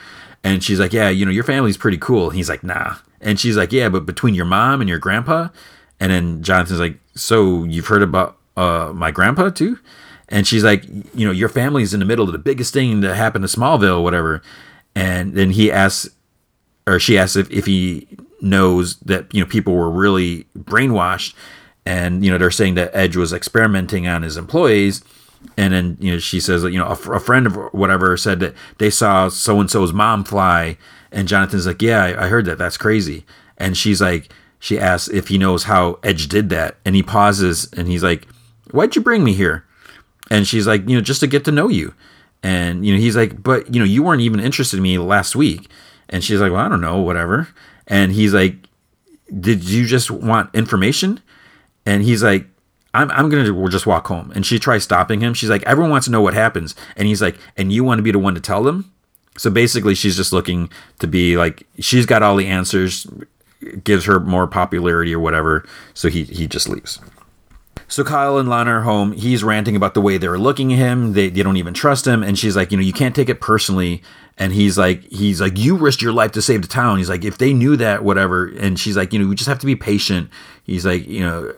And 0.43 0.65
she's 0.65 0.81
like, 0.81 0.93
yeah, 0.93 1.11
you 1.11 1.27
know, 1.27 1.31
your 1.31 1.45
family's 1.45 1.77
pretty 1.77 1.99
cool. 1.99 2.31
He's 2.31 2.49
like, 2.49 2.65
nah. 2.65 2.97
And 3.21 3.39
she's 3.39 3.57
like, 3.57 3.73
yeah, 3.73 3.91
but 3.91 4.07
between 4.07 4.35
your 4.35 4.47
mom 4.47 4.81
and 4.81 4.89
your 4.89 4.99
grandpa. 4.99 5.49
And 6.01 6.11
then 6.11 6.43
Jonathan's 6.43 6.81
like, 6.81 6.99
so 7.15 7.65
you've 7.65 7.87
heard 7.87 8.03
about 8.03 8.37
uh, 8.57 8.93
my 8.95 9.11
grandpa 9.11 9.51
too? 9.51 9.79
And 10.29 10.47
she's 10.47 10.65
like, 10.65 10.85
you 11.15 11.27
know, 11.27 11.31
your 11.31 11.49
family's 11.49 11.95
in 11.95 12.01
the 12.01 12.07
middle 12.07 12.27
of 12.27 12.33
the 12.33 12.39
biggest 12.39 12.73
thing 12.73 13.01
that 13.01 13.15
happened 13.15 13.47
to 13.47 13.59
Smallville, 13.59 14.03
whatever. 14.03 14.43
And 14.95 15.35
then 15.35 15.51
he 15.51 15.71
asks, 15.71 16.09
or 16.87 16.99
she 16.99 17.19
asks 17.19 17.37
if, 17.37 17.51
if 17.51 17.67
he 17.67 18.09
knows 18.41 18.97
that, 19.01 19.33
you 19.35 19.41
know, 19.41 19.49
people 19.49 19.75
were 19.75 19.91
really 19.91 20.47
brainwashed. 20.59 21.35
And, 21.87 22.25
you 22.25 22.31
know, 22.31 22.39
they're 22.39 22.51
saying 22.51 22.75
that 22.75 22.91
Edge 22.95 23.17
was 23.17 23.33
experimenting 23.33 24.07
on 24.07 24.23
his 24.23 24.37
employees. 24.37 25.05
And 25.59 25.75
then, 25.75 25.99
you 26.01 26.13
know, 26.13 26.19
she 26.19 26.41
says 26.41 26.63
you 26.63 26.79
know, 26.79 26.87
a, 26.87 27.11
a 27.13 27.21
friend 27.21 27.47
of 27.47 27.57
whatever 27.75 28.17
said 28.17 28.41
that 28.41 28.55
they 28.79 28.89
saw 28.89 29.29
so 29.29 29.61
and 29.61 29.71
so's 29.71 29.93
mom 29.93 30.25
fly. 30.25 30.79
And 31.13 31.29
Jonathan's 31.29 31.67
like, 31.67 31.83
yeah, 31.83 32.03
I, 32.03 32.25
I 32.25 32.29
heard 32.29 32.47
that. 32.47 32.57
That's 32.57 32.79
crazy. 32.79 33.27
And 33.59 33.77
she's 33.77 34.01
like, 34.01 34.31
she 34.65 34.79
asks 34.79 35.09
if 35.09 35.29
he 35.29 35.37
knows 35.37 35.65
how 35.65 35.99
Edge 36.03 36.27
did 36.27 36.49
that. 36.49 36.77
And 36.87 36.97
he 36.97 37.03
pauses 37.03 37.69
and 37.75 37.87
he's 37.87 38.03
like, 38.03 38.27
why'd 38.71 38.97
you 38.97 39.03
bring 39.03 39.23
me 39.23 39.35
here? 39.35 39.67
And 40.31 40.47
she's 40.47 40.67
like, 40.67 40.89
you 40.89 40.97
know, 40.97 41.03
just 41.03 41.21
to 41.21 41.27
get 41.27 41.45
to 41.45 41.53
know 41.53 41.69
you. 41.69 41.93
And, 42.43 42.87
you 42.87 42.95
know, 42.95 42.99
he's 42.99 43.15
like, 43.15 43.43
but, 43.43 43.75
you 43.75 43.79
know, 43.79 43.85
you 43.85 44.03
weren't 44.03 44.23
even 44.23 44.41
interested 44.41 44.79
in 44.79 44.83
me 44.83 44.97
last 44.97 45.37
week. 45.37 45.69
And 46.09 46.25
she's 46.25 46.41
like, 46.41 46.51
well, 46.51 46.65
I 46.65 46.71
don't 46.71 46.81
know, 46.81 47.03
whatever. 47.03 47.47
And 47.89 48.13
he's 48.13 48.33
like, 48.33 48.57
did 49.39 49.65
you 49.65 49.85
just 49.85 50.11
want 50.11 50.55
information? 50.55 51.21
And 51.85 52.03
he's 52.03 52.23
like, 52.23 52.47
I'm, 52.95 53.11
I'm 53.11 53.29
going 53.29 53.45
to 53.45 53.53
we'll 53.53 53.69
just 53.69 53.87
walk 53.87 54.07
home. 54.07 54.33
And 54.35 54.47
she 54.47 54.59
tries 54.59 54.83
stopping 54.83 55.21
him. 55.21 55.35
She's 55.35 55.51
like, 55.51 55.63
everyone 55.65 55.91
wants 55.91 56.07
to 56.07 56.11
know 56.11 56.23
what 56.23 56.33
happens. 56.33 56.75
And 56.97 57.07
he's 57.07 57.21
like, 57.21 57.37
and 57.59 57.71
you 57.71 57.85
want 57.85 57.99
to 57.99 58.03
be 58.03 58.13
the 58.13 58.19
one 58.19 58.35
to 58.35 58.41
tell 58.41 58.63
them? 58.63 58.91
So 59.37 59.51
basically, 59.51 59.95
she's 59.95 60.17
just 60.17 60.33
looking 60.33 60.71
to 61.01 61.07
be 61.07 61.37
like, 61.37 61.67
she's 61.81 62.07
got 62.07 62.23
all 62.23 62.37
the 62.37 62.47
answers, 62.47 63.07
gives 63.85 64.05
her 64.05 64.21
more 64.21 64.47
popularity 64.47 65.15
or 65.15 65.21
whatever. 65.21 65.67
So 65.95 66.09
he, 66.09 66.25
he 66.25 66.47
just 66.47 66.69
leaves. 66.69 67.01
So 67.89 68.03
Kyle 68.03 68.39
and 68.39 68.49
Lana 68.49 68.79
are 68.79 68.81
home. 68.81 69.13
He's 69.13 69.45
ranting 69.45 69.77
about 69.77 69.95
the 69.95 70.01
way 70.01 70.17
they're 70.17 70.39
looking 70.39 70.73
at 70.73 70.79
him. 70.79 71.13
They, 71.13 71.29
they 71.29 71.43
don't 71.43 71.57
even 71.57 71.75
trust 71.75 72.07
him. 72.07 72.23
And 72.23 72.39
she's 72.39 72.57
like, 72.57 72.71
you 72.71 72.77
know, 72.77 72.83
you 72.83 72.93
can't 72.93 73.15
take 73.15 73.29
it 73.29 73.41
personally. 73.41 74.03
And 74.39 74.53
he's 74.53 74.77
like, 74.77 75.05
he's 75.05 75.41
like, 75.41 75.59
you 75.59 75.77
risked 75.77 76.03
your 76.03 76.13
life 76.13 76.33
to 76.33 76.43
save 76.43 76.63
the 76.63 76.69
town. 76.69 76.99
He's 76.99 77.11
like, 77.11 77.25
if 77.25 77.39
they 77.39 77.53
knew 77.53 77.77
that, 77.77 78.03
whatever. 78.03 78.47
And 78.47 78.81
she's 78.81 78.97
like, 78.97 79.13
you 79.13 79.19
know, 79.19 79.29
we 79.29 79.35
just 79.35 79.49
have 79.49 79.61
to 79.61 79.67
be 79.67 79.77
patient. 79.77 80.31
He's 80.65 80.85
like, 80.85 81.07
you 81.07 81.21
know, 81.21 81.55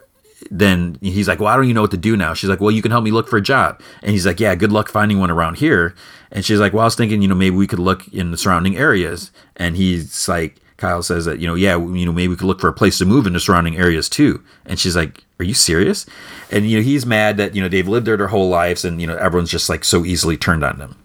then 0.50 0.98
he's 1.00 1.28
like, 1.28 1.40
well, 1.40 1.48
I 1.48 1.56
don't 1.56 1.64
even 1.64 1.76
know 1.76 1.82
what 1.82 1.90
to 1.92 1.96
do 1.96 2.16
now. 2.16 2.34
She's 2.34 2.50
like, 2.50 2.60
well, 2.60 2.70
you 2.70 2.82
can 2.82 2.90
help 2.90 3.04
me 3.04 3.10
look 3.10 3.28
for 3.28 3.36
a 3.36 3.42
job. 3.42 3.80
And 4.02 4.10
he's 4.10 4.26
like, 4.26 4.38
yeah, 4.40 4.54
good 4.54 4.72
luck 4.72 4.88
finding 4.88 5.18
one 5.18 5.30
around 5.30 5.56
here. 5.56 5.94
And 6.30 6.44
she's 6.44 6.60
like, 6.60 6.72
well, 6.72 6.82
I 6.82 6.86
was 6.86 6.94
thinking, 6.94 7.22
you 7.22 7.28
know, 7.28 7.34
maybe 7.34 7.56
we 7.56 7.66
could 7.66 7.78
look 7.78 8.06
in 8.08 8.30
the 8.30 8.36
surrounding 8.36 8.76
areas. 8.76 9.30
And 9.56 9.76
he's 9.76 10.28
like, 10.28 10.60
Kyle 10.76 11.02
says 11.02 11.24
that, 11.24 11.38
you 11.38 11.46
know, 11.46 11.54
yeah, 11.54 11.76
you 11.76 12.04
know, 12.04 12.12
maybe 12.12 12.28
we 12.28 12.36
could 12.36 12.46
look 12.46 12.60
for 12.60 12.68
a 12.68 12.72
place 12.72 12.98
to 12.98 13.04
move 13.04 13.26
in 13.26 13.32
the 13.32 13.40
surrounding 13.40 13.76
areas 13.76 14.08
too. 14.08 14.42
And 14.66 14.78
she's 14.78 14.96
like, 14.96 15.24
are 15.40 15.44
you 15.44 15.54
serious? 15.54 16.06
And, 16.50 16.68
you 16.68 16.78
know, 16.78 16.82
he's 16.82 17.06
mad 17.06 17.36
that, 17.38 17.54
you 17.54 17.62
know, 17.62 17.68
they've 17.68 17.88
lived 17.88 18.06
there 18.06 18.16
their 18.16 18.28
whole 18.28 18.48
lives 18.48 18.84
and, 18.84 19.00
you 19.00 19.06
know, 19.06 19.16
everyone's 19.16 19.50
just 19.50 19.68
like 19.68 19.84
so 19.84 20.04
easily 20.04 20.36
turned 20.36 20.64
on 20.64 20.78
them. 20.78 20.96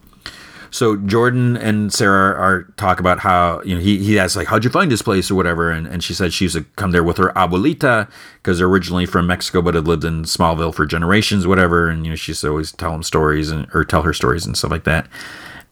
So 0.73 0.95
Jordan 0.95 1.57
and 1.57 1.91
Sarah 1.91 2.33
are 2.39 2.63
talk 2.77 3.01
about 3.01 3.19
how, 3.19 3.61
you 3.63 3.75
know, 3.75 3.81
he, 3.81 4.01
he 4.01 4.17
asks 4.17 4.37
like, 4.37 4.47
how'd 4.47 4.63
you 4.63 4.69
find 4.69 4.89
this 4.89 5.01
place 5.01 5.29
or 5.29 5.35
whatever? 5.35 5.69
And, 5.69 5.85
and 5.85 6.01
she 6.01 6.13
said 6.13 6.31
she 6.31 6.45
used 6.45 6.55
to 6.55 6.63
come 6.77 6.91
there 6.91 7.03
with 7.03 7.17
her 7.17 7.33
abuelita 7.33 8.09
because 8.35 8.57
they're 8.57 8.67
originally 8.67 9.05
from 9.05 9.27
Mexico, 9.27 9.61
but 9.61 9.75
had 9.75 9.85
lived 9.85 10.05
in 10.05 10.23
Smallville 10.23 10.73
for 10.73 10.85
generations, 10.85 11.45
whatever. 11.45 11.89
And, 11.89 12.05
you 12.05 12.11
know, 12.11 12.15
she 12.15 12.31
used 12.31 12.41
to 12.41 12.49
always 12.49 12.71
tell 12.71 12.95
him 12.95 13.03
stories 13.03 13.51
and, 13.51 13.67
or 13.73 13.83
tell 13.83 14.03
her 14.03 14.13
stories 14.13 14.45
and 14.45 14.57
stuff 14.57 14.71
like 14.71 14.85
that. 14.85 15.07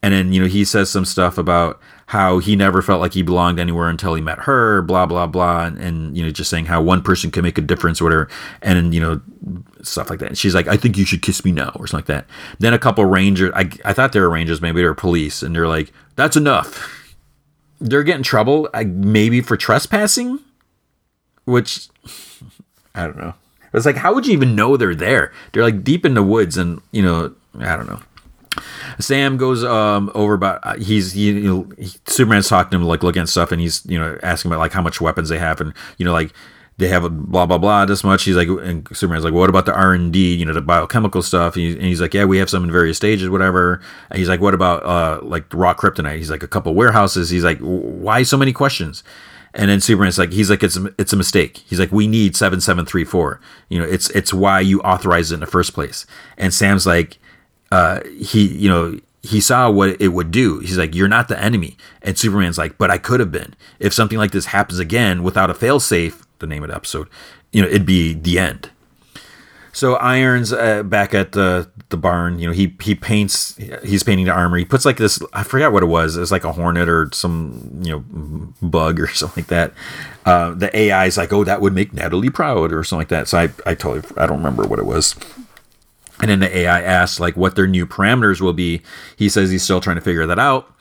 And 0.02 0.14
then, 0.14 0.34
you 0.34 0.42
know, 0.42 0.48
he 0.48 0.66
says 0.66 0.90
some 0.90 1.06
stuff 1.06 1.38
about 1.38 1.80
how 2.10 2.40
he 2.40 2.56
never 2.56 2.82
felt 2.82 3.00
like 3.00 3.14
he 3.14 3.22
belonged 3.22 3.60
anywhere 3.60 3.88
until 3.88 4.16
he 4.16 4.22
met 4.22 4.40
her, 4.40 4.82
blah, 4.82 5.06
blah, 5.06 5.28
blah. 5.28 5.66
And, 5.66 5.78
and 5.78 6.18
you 6.18 6.24
know, 6.24 6.32
just 6.32 6.50
saying 6.50 6.66
how 6.66 6.82
one 6.82 7.04
person 7.04 7.30
can 7.30 7.44
make 7.44 7.60
a 7.60 7.62
difference 7.62 8.02
or 8.02 8.06
whatever. 8.06 8.28
And, 8.64 8.96
you 8.96 9.00
know, 9.00 9.22
stuff 9.84 10.10
like 10.10 10.18
that. 10.18 10.30
And 10.30 10.38
she's 10.38 10.56
like, 10.56 10.68
I 10.68 10.76
think 10.76 10.98
you 10.98 11.06
should 11.06 11.22
kiss 11.22 11.46
me 11.46 11.52
now 11.52 11.72
or 11.76 11.86
something 11.86 12.16
like 12.16 12.26
that. 12.26 12.26
Then 12.58 12.74
a 12.74 12.80
couple 12.80 13.06
rangers, 13.06 13.52
I, 13.54 13.70
I 13.86 13.94
thought 13.94 14.14
they 14.14 14.20
were 14.20 14.30
rangers, 14.32 14.60
maybe 14.60 14.82
they 14.82 14.88
were 14.88 14.96
police. 14.96 15.44
And 15.44 15.56
they're 15.56 15.68
like, 15.68 15.94
that's 16.16 16.36
enough. 16.36 17.16
They're 17.80 18.02
getting 18.02 18.24
trouble, 18.24 18.68
maybe 18.74 19.42
for 19.42 19.56
trespassing, 19.56 20.40
which 21.46 21.90
I 22.96 23.06
don't 23.06 23.18
know. 23.18 23.36
It's 23.72 23.86
like, 23.86 23.98
how 23.98 24.16
would 24.16 24.26
you 24.26 24.34
even 24.34 24.56
know 24.56 24.78
they're 24.78 24.96
there? 24.96 25.32
They're 25.52 25.62
like 25.62 25.84
deep 25.84 26.08
in 26.08 26.16
the 26.16 26.24
woods, 26.24 26.58
and 26.58 26.82
you 26.92 27.04
know, 27.04 27.36
I 27.60 27.76
don't 27.76 27.88
know. 27.88 28.02
Sam 29.00 29.38
goes 29.38 29.64
um, 29.64 30.12
over 30.14 30.34
about 30.34 30.60
uh, 30.64 30.76
he's 30.78 31.14
he, 31.14 31.32
you 31.32 31.42
know 31.42 31.72
he, 31.78 31.92
Superman's 32.06 32.48
talking 32.48 32.72
to 32.72 32.78
him 32.78 32.84
like 32.84 33.04
looking 33.04 33.22
at 33.22 33.30
stuff 33.30 33.52
and 33.52 33.62
he's 33.62 33.86
you 33.86 34.00
know 34.00 34.18
asking 34.24 34.52
about 34.52 34.60
like 34.60 34.72
how 34.72 34.82
much 34.82 35.02
weapons 35.02 35.30
they 35.30 35.40
have 35.40 35.62
and 35.62 35.74
you 35.98 36.06
know 36.06 36.14
like 36.14 36.34
they 36.78 36.88
have 36.88 37.04
a 37.04 37.10
blah 37.10 37.46
blah 37.46 37.58
blah 37.58 37.86
this 37.86 38.04
much. 38.04 38.24
He's 38.24 38.36
like 38.36 38.48
and 38.48 38.88
Superman's 38.96 39.26
like 39.26 39.34
well, 39.34 39.42
what 39.42 39.50
about 39.50 39.66
the 39.66 39.76
R 39.76 39.94
and 39.94 40.14
D 40.14 40.36
you 40.36 40.46
know 40.46 40.54
the 40.54 40.62
biochemical 40.62 41.22
stuff 41.22 41.56
and, 41.56 41.64
he, 41.64 41.74
and, 41.74 41.84
he's 41.84 42.02
like 42.02 42.14
yeah 42.14 42.26
we 42.26 42.38
have 42.38 42.50
some 42.50 42.64
in 42.64 42.72
various 42.72 42.98
stages 42.98 43.30
whatever. 43.30 43.82
And 44.10 44.20
he's 44.20 44.30
like 44.30 44.40
what 44.40 44.54
about 44.54 44.86
uh 44.86 45.20
like 45.24 45.46
raw 45.54 45.74
kryptonite? 45.74 46.18
He's 46.18 46.32
like 46.32 46.44
a 46.44 46.48
couple 46.48 46.74
warehouses. 46.74 47.30
He's 47.30 47.44
like 47.44 47.60
why 47.60 48.24
so 48.24 48.38
many 48.38 48.54
questions? 48.54 49.04
And 49.54 49.70
then 49.70 49.82
Superman's 49.82 50.20
like, 50.20 50.32
he's 50.32 50.50
like, 50.50 50.62
it's 50.64 50.78
a, 50.78 50.94
it's 50.98 51.14
a 51.14 51.18
mistake. 51.18 51.64
He's 51.68 51.80
like, 51.80 51.92
we 51.92 52.08
need 52.08 52.36
seven 52.36 52.62
seven 52.62 52.86
three 52.86 53.04
four. 53.04 53.40
You 53.70 53.80
know, 53.80 53.86
it's 53.86 54.10
it's 54.12 54.34
why 54.34 54.60
you 54.60 54.80
authorized 54.82 55.32
it 55.32 55.36
in 55.36 55.40
the 55.40 55.48
first 55.48 55.74
place. 55.74 56.06
And 56.38 56.54
Sam's 56.54 56.86
like, 56.86 57.18
uh, 57.72 58.02
he, 58.06 58.48
you 58.48 58.70
know, 58.70 59.00
he 59.22 59.42
saw 59.42 59.70
what 59.70 60.02
it 60.02 60.10
would 60.10 60.32
do. 60.32 60.60
He's 60.60 60.78
like, 60.78 60.96
"You're 60.96 61.08
not 61.08 61.28
the 61.28 61.42
enemy." 61.42 61.78
And 62.02 62.18
Superman's 62.18 62.58
like, 62.58 62.78
"But 62.78 62.90
I 62.90 62.98
could 62.98 63.20
have 63.20 63.32
been. 63.32 63.56
If 63.80 63.94
something 63.94 64.18
like 64.18 64.32
this 64.32 64.48
happens 64.48 64.80
again 64.80 65.24
without 65.24 65.50
a 65.50 65.54
failsafe, 65.54 66.22
the 66.40 66.48
name 66.48 66.64
of 66.64 66.70
the 66.70 66.76
episode, 66.76 67.08
you 67.52 67.62
know, 67.62 67.68
it'd 67.68 67.86
be 67.86 68.14
the 68.14 68.40
end." 68.40 68.70
So 69.72 69.96
Irons 69.96 70.52
uh, 70.52 70.84
back 70.84 71.14
at 71.14 71.34
the 71.34 71.70
the 71.90 71.98
barn, 71.98 72.40
you 72.40 72.48
know, 72.48 72.54
he 72.54 72.76
he 72.82 72.96
paints. 72.96 73.56
He's 73.84 74.04
painting 74.04 74.26
the 74.26 74.32
armor. 74.32 74.58
He 74.58 74.66
puts 74.66 74.86
like 74.86 74.98
this. 74.98 75.22
I 75.34 75.44
forgot 75.44 75.72
what 75.72 75.84
it 75.84 75.88
was. 75.88 76.18
It's 76.18 76.32
like 76.32 76.44
a 76.44 76.52
hornet 76.52 76.90
or 76.90 77.10
some 77.14 77.80
you 77.82 77.92
know 77.92 78.54
bug 78.62 79.00
or 79.00 79.08
something 79.14 79.44
like 79.44 79.50
that. 79.50 79.74
Uh, 80.26 80.54
the 80.54 80.76
AI 80.76 81.06
is 81.06 81.18
like, 81.18 81.32
"Oh, 81.32 81.44
that 81.44 81.62
would 81.62 81.74
make 81.74 81.94
Natalie 81.94 82.30
proud" 82.30 82.74
or 82.74 82.84
something 82.84 83.02
like 83.02 83.10
that. 83.10 83.28
So 83.28 83.38
I 83.38 83.50
I 83.66 83.76
totally 83.76 84.04
I 84.18 84.26
don't 84.26 84.38
remember 84.38 84.66
what 84.66 84.80
it 84.80 84.86
was. 84.86 85.16
And 86.22 86.30
then 86.30 86.40
the 86.40 86.58
AI 86.58 86.82
asks 86.82 87.20
like 87.20 87.38
what 87.38 87.56
their 87.56 87.68
new 87.68 87.86
parameters 87.86 88.42
will 88.42 88.54
be. 88.54 88.82
He 89.16 89.30
says 89.30 89.50
he's 89.52 89.64
still 89.64 89.82
trying 89.82 89.96
to 89.96 90.02
figure 90.02 90.26
that 90.26 90.40
out. 90.40 90.74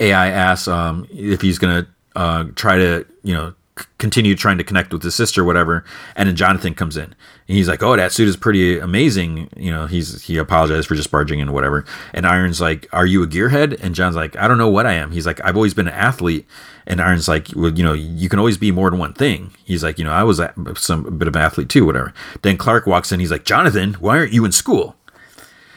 AI 0.00 0.28
asks 0.28 0.68
um, 0.68 1.06
if 1.10 1.40
he's 1.40 1.58
going 1.58 1.84
to 1.84 1.90
uh, 2.16 2.44
try 2.54 2.76
to 2.76 3.04
you 3.22 3.34
know 3.34 3.54
continue 3.98 4.36
trying 4.36 4.58
to 4.58 4.64
connect 4.64 4.92
with 4.92 5.02
his 5.02 5.14
sister, 5.14 5.44
whatever. 5.44 5.84
And 6.14 6.28
then 6.28 6.36
Jonathan 6.36 6.74
comes 6.74 6.96
in, 6.96 7.04
and 7.04 7.14
he's 7.56 7.68
like, 7.68 7.82
"Oh, 7.82 7.96
that 7.96 8.12
suit 8.12 8.28
is 8.28 8.36
pretty 8.36 8.78
amazing." 8.78 9.48
You 9.56 9.70
know, 9.70 9.86
he's 9.86 10.22
he 10.22 10.36
apologized 10.38 10.86
for 10.88 10.94
just 10.94 11.10
barging 11.10 11.40
in, 11.40 11.52
whatever. 11.52 11.84
And 12.12 12.26
Iron's 12.26 12.60
like, 12.60 12.88
"Are 12.92 13.06
you 13.06 13.22
a 13.22 13.26
gearhead?" 13.26 13.82
And 13.82 13.94
John's 13.94 14.16
like, 14.16 14.36
"I 14.36 14.46
don't 14.48 14.58
know 14.58 14.68
what 14.68 14.86
I 14.86 14.92
am." 14.92 15.10
He's 15.10 15.26
like, 15.26 15.40
"I've 15.44 15.56
always 15.56 15.74
been 15.74 15.88
an 15.88 15.94
athlete." 15.94 16.46
And 16.86 17.00
Iron's 17.00 17.28
like, 17.28 17.48
"Well, 17.56 17.72
you 17.72 17.82
know, 17.82 17.94
you 17.94 18.28
can 18.28 18.38
always 18.38 18.58
be 18.58 18.70
more 18.70 18.90
than 18.90 18.98
one 18.98 19.14
thing." 19.14 19.52
He's 19.64 19.82
like, 19.82 19.98
"You 19.98 20.04
know, 20.04 20.12
I 20.12 20.22
was 20.22 20.38
a, 20.38 20.52
some 20.76 21.06
a 21.06 21.10
bit 21.10 21.28
of 21.28 21.34
an 21.34 21.42
athlete 21.42 21.68
too, 21.68 21.84
whatever." 21.84 22.12
Then 22.42 22.56
Clark 22.56 22.86
walks 22.86 23.10
in. 23.10 23.20
He's 23.20 23.32
like, 23.32 23.44
"Jonathan, 23.44 23.94
why 23.94 24.18
aren't 24.18 24.32
you 24.32 24.44
in 24.44 24.52
school?" 24.52 24.96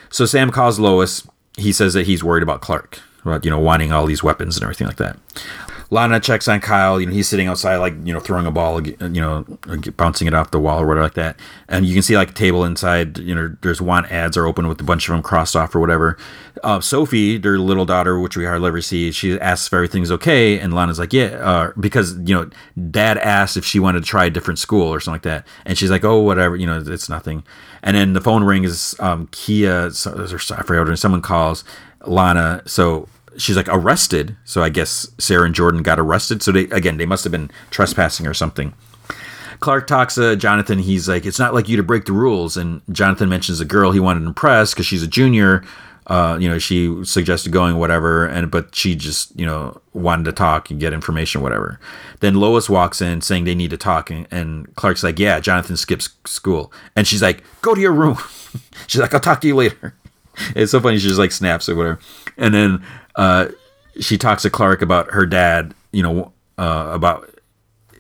So 0.10 0.26
Sam 0.26 0.52
calls 0.52 0.80
Lois. 0.80 1.28
He 1.58 1.72
says 1.72 1.94
that 1.96 2.06
he's 2.06 2.24
worried 2.24 2.44
about 2.44 2.62
Clark, 2.62 3.00
about 3.24 3.44
you 3.44 3.50
know 3.50 3.60
wanting 3.60 3.92
all 3.92 4.06
these 4.06 4.24
weapons 4.24 4.56
and 4.56 4.64
everything 4.64 4.88
like 4.88 4.98
that. 4.98 5.18
Lana 5.90 6.20
checks 6.20 6.48
on 6.48 6.60
Kyle. 6.60 7.00
You 7.00 7.08
know, 7.08 7.14
he's 7.14 7.28
sitting 7.28 7.48
outside, 7.48 7.78
like 7.78 7.94
you 8.04 8.14
know, 8.14 8.20
throwing 8.20 8.46
a 8.46 8.52
ball, 8.52 8.86
you 8.86 9.22
know, 9.22 9.44
bouncing 9.96 10.28
it 10.28 10.34
off 10.34 10.52
the 10.52 10.60
wall 10.60 10.82
or 10.82 10.88
whatever 10.88 11.04
like 11.04 11.14
that. 11.14 11.40
And 11.68 11.86
you 11.86 11.94
can 11.94 12.04
see 12.04 12.18
like 12.18 12.32
a 12.32 12.34
table 12.34 12.64
inside. 12.66 13.18
You 13.18 13.36
know, 13.36 13.56
there's 13.62 13.82
want 13.82 14.12
ads 14.12 14.38
are 14.38 14.46
open 14.46 14.68
with 14.68 14.82
a 14.82 14.84
bunch 14.84 15.08
of 15.08 15.14
them 15.14 15.24
crossed 15.24 15.56
off 15.56 15.74
or 15.76 15.80
whatever. 15.80 16.18
Uh, 16.64 16.82
Sophie, 16.82 17.38
their 17.38 17.58
little 17.60 17.86
daughter, 17.86 18.20
which 18.20 18.36
we 18.36 18.46
hardly 18.46 18.68
ever 18.68 18.82
see, 18.82 19.12
she 19.12 19.40
asks 19.40 19.68
if 19.68 19.74
everything's 19.74 20.12
okay, 20.12 20.60
and 20.60 20.74
Lana's 20.74 21.00
like, 21.00 21.14
yeah, 21.14 21.28
uh, 21.42 21.72
because 21.80 22.18
you 22.26 22.34
know, 22.36 22.50
Dad 22.90 23.18
asked 23.20 23.58
if 23.58 23.66
she 23.66 23.80
wanted 23.80 24.04
to 24.04 24.06
try 24.06 24.26
a 24.26 24.30
different 24.30 24.60
school 24.60 24.88
or 24.88 25.00
something 25.00 25.16
like 25.16 25.22
that, 25.24 25.48
and 25.66 25.78
she's 25.78 25.92
like, 25.92 26.04
oh, 26.04 26.20
whatever, 26.20 26.56
you 26.56 26.66
know, 26.66 26.84
it's 26.86 27.10
nothing. 27.10 27.44
And 27.84 27.96
then 27.96 28.14
the 28.14 28.22
phone 28.22 28.44
rings. 28.44 29.00
Um, 29.00 29.28
Kia, 29.32 29.92
so, 29.92 30.12
I 30.12 30.64
forgot, 30.64 30.98
someone 30.98 31.22
calls 31.22 31.64
Lana. 32.06 32.64
So 32.66 33.08
she's 33.38 33.56
like 33.56 33.70
arrested. 33.70 34.36
So 34.46 34.64
I 34.64 34.70
guess 34.70 35.10
Sarah 35.18 35.46
and 35.46 35.56
Jordan 35.56 35.84
got 35.84 36.00
arrested. 36.00 36.42
So 36.42 36.52
they 36.52 36.64
again 36.66 36.98
they 36.98 37.06
must 37.06 37.24
have 37.24 37.32
been 37.32 37.52
trespassing 37.72 38.28
or 38.28 38.34
something. 38.34 38.74
Clark 39.60 39.88
talks 39.88 40.16
to 40.16 40.36
Jonathan. 40.36 40.80
He's 40.80 41.10
like, 41.10 41.26
"It's 41.26 41.40
not 41.40 41.54
like 41.54 41.68
you 41.68 41.78
to 41.78 41.84
break 41.84 42.06
the 42.06 42.14
rules." 42.14 42.58
And 42.58 42.82
Jonathan 42.92 43.30
mentions 43.30 43.60
a 43.60 43.66
girl 43.66 43.92
he 43.92 44.00
wanted 44.00 44.22
to 44.22 44.28
impress 44.28 44.74
because 44.74 44.86
she's 44.86 45.04
a 45.04 45.08
junior. 45.08 45.64
Uh, 46.08 46.38
you 46.40 46.48
know, 46.48 46.58
she 46.58 47.04
suggested 47.04 47.52
going, 47.52 47.78
whatever, 47.78 48.26
and 48.26 48.50
but 48.50 48.74
she 48.74 48.96
just, 48.96 49.38
you 49.38 49.46
know, 49.46 49.82
wanted 49.92 50.24
to 50.24 50.32
talk 50.32 50.72
and 50.72 50.80
get 50.80 50.94
information, 50.94 51.42
whatever. 51.42 51.82
Then 52.22 52.36
Lois 52.36 52.70
walks 52.70 53.02
in 53.02 53.20
saying 53.20 53.44
they 53.44 53.56
need 53.56 53.72
to 53.72 53.78
talk, 53.78 54.10
and, 54.10 54.26
and 54.32 54.74
Clark's 54.76 55.04
like, 55.04 55.20
"Yeah, 55.20 55.40
Jonathan 55.42 55.76
skips 55.76 56.10
school," 56.26 56.72
and 56.96 57.06
she's 57.06 57.22
like, 57.22 57.44
"Go 57.62 57.76
to 57.76 57.82
your 57.82 57.92
room." 57.92 58.18
she's 58.88 59.02
like, 59.02 59.14
"I'll 59.14 59.20
talk 59.20 59.42
to 59.42 59.48
you 59.48 59.56
later." 59.56 59.96
it's 60.56 60.72
so 60.72 60.80
funny. 60.80 60.98
She 60.98 61.08
just 61.08 61.20
like 61.20 61.32
snaps 61.32 61.68
or 61.68 61.76
whatever, 61.76 62.00
and 62.38 62.54
then 62.54 62.84
uh, 63.18 63.50
she 64.00 64.18
talks 64.18 64.44
to 64.44 64.50
Clark 64.50 64.82
about 64.82 65.12
her 65.12 65.26
dad, 65.26 65.74
you 65.92 66.04
know, 66.04 66.32
uh, 66.58 66.92
about 66.94 67.30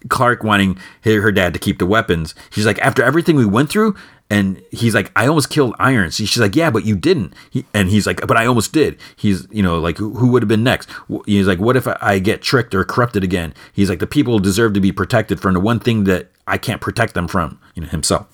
Clark 0.09 0.43
wanting 0.43 0.77
her, 1.03 1.31
dad 1.31 1.53
to 1.53 1.59
keep 1.59 1.79
the 1.79 1.85
weapons. 1.85 2.35
She's 2.51 2.65
like, 2.65 2.79
after 2.79 3.03
everything 3.03 3.35
we 3.35 3.45
went 3.45 3.69
through, 3.69 3.95
and 4.29 4.61
he's 4.71 4.93
like, 4.93 5.11
I 5.15 5.25
almost 5.27 5.49
killed 5.49 5.73
Iron. 5.79 6.11
She's 6.11 6.37
like, 6.37 6.55
yeah, 6.55 6.69
but 6.69 6.85
you 6.85 6.97
didn't. 6.97 7.33
He, 7.49 7.65
and 7.73 7.89
he's 7.89 8.05
like, 8.05 8.25
but 8.27 8.35
I 8.35 8.45
almost 8.45 8.73
did. 8.73 8.97
He's, 9.15 9.47
you 9.51 9.63
know, 9.63 9.79
like, 9.79 9.97
who, 9.97 10.15
who 10.15 10.27
would 10.29 10.43
have 10.43 10.49
been 10.49 10.63
next? 10.63 10.89
He's 11.25 11.47
like, 11.47 11.59
what 11.59 11.77
if 11.77 11.87
I 11.87 12.19
get 12.19 12.41
tricked 12.41 12.75
or 12.75 12.83
corrupted 12.83 13.23
again? 13.23 13.53
He's 13.71 13.89
like, 13.89 13.99
the 13.99 14.07
people 14.07 14.39
deserve 14.39 14.73
to 14.73 14.81
be 14.81 14.91
protected 14.91 15.39
from 15.39 15.53
the 15.53 15.61
one 15.61 15.79
thing 15.79 16.03
that 16.05 16.29
I 16.45 16.57
can't 16.57 16.81
protect 16.81 17.13
them 17.13 17.27
from, 17.27 17.59
you 17.73 17.83
know, 17.83 17.89
himself. 17.89 18.27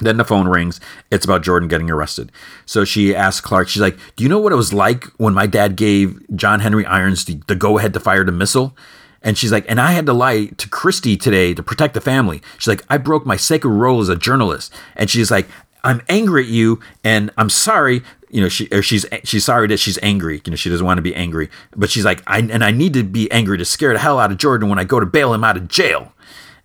Then 0.00 0.16
the 0.16 0.24
phone 0.24 0.48
rings. 0.48 0.80
It's 1.10 1.24
about 1.24 1.42
Jordan 1.42 1.68
getting 1.68 1.90
arrested. 1.90 2.32
So 2.66 2.84
she 2.84 3.14
asks 3.14 3.40
Clark, 3.40 3.68
she's 3.68 3.82
like, 3.82 3.96
Do 4.16 4.24
you 4.24 4.28
know 4.28 4.38
what 4.38 4.52
it 4.52 4.56
was 4.56 4.72
like 4.72 5.04
when 5.18 5.34
my 5.34 5.46
dad 5.46 5.76
gave 5.76 6.20
John 6.36 6.60
Henry 6.60 6.84
Irons 6.84 7.24
the, 7.24 7.40
the 7.46 7.54
go 7.54 7.78
ahead 7.78 7.92
to 7.94 8.00
fire 8.00 8.24
the 8.24 8.32
missile? 8.32 8.76
And 9.22 9.38
she's 9.38 9.52
like, 9.52 9.64
And 9.68 9.80
I 9.80 9.92
had 9.92 10.06
to 10.06 10.12
lie 10.12 10.46
to 10.46 10.68
Christy 10.68 11.16
today 11.16 11.54
to 11.54 11.62
protect 11.62 11.94
the 11.94 12.00
family. 12.00 12.42
She's 12.58 12.68
like, 12.68 12.84
I 12.90 12.98
broke 12.98 13.24
my 13.24 13.36
sacred 13.36 13.70
role 13.70 14.00
as 14.00 14.08
a 14.08 14.16
journalist. 14.16 14.72
And 14.96 15.08
she's 15.08 15.30
like, 15.30 15.46
I'm 15.84 16.00
angry 16.08 16.44
at 16.44 16.48
you 16.48 16.80
and 17.04 17.30
I'm 17.36 17.50
sorry. 17.50 18.02
You 18.30 18.40
know, 18.40 18.48
she 18.48 18.66
or 18.72 18.82
she's 18.82 19.06
she's 19.22 19.44
sorry 19.44 19.68
that 19.68 19.78
she's 19.78 19.98
angry. 20.02 20.42
You 20.44 20.50
know, 20.50 20.56
she 20.56 20.70
doesn't 20.70 20.84
want 20.84 20.98
to 20.98 21.02
be 21.02 21.14
angry, 21.14 21.50
but 21.76 21.90
she's 21.90 22.04
like, 22.04 22.22
I 22.26 22.38
and 22.38 22.64
I 22.64 22.72
need 22.72 22.94
to 22.94 23.04
be 23.04 23.30
angry 23.30 23.58
to 23.58 23.64
scare 23.64 23.92
the 23.92 24.00
hell 24.00 24.18
out 24.18 24.32
of 24.32 24.38
Jordan 24.38 24.68
when 24.68 24.78
I 24.78 24.84
go 24.84 24.98
to 24.98 25.06
bail 25.06 25.32
him 25.32 25.44
out 25.44 25.56
of 25.56 25.68
jail. 25.68 26.12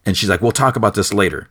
And 0.06 0.18
she's 0.18 0.30
like, 0.30 0.42
We'll 0.42 0.52
talk 0.52 0.76
about 0.76 0.96
this 0.96 1.14
later. 1.14 1.48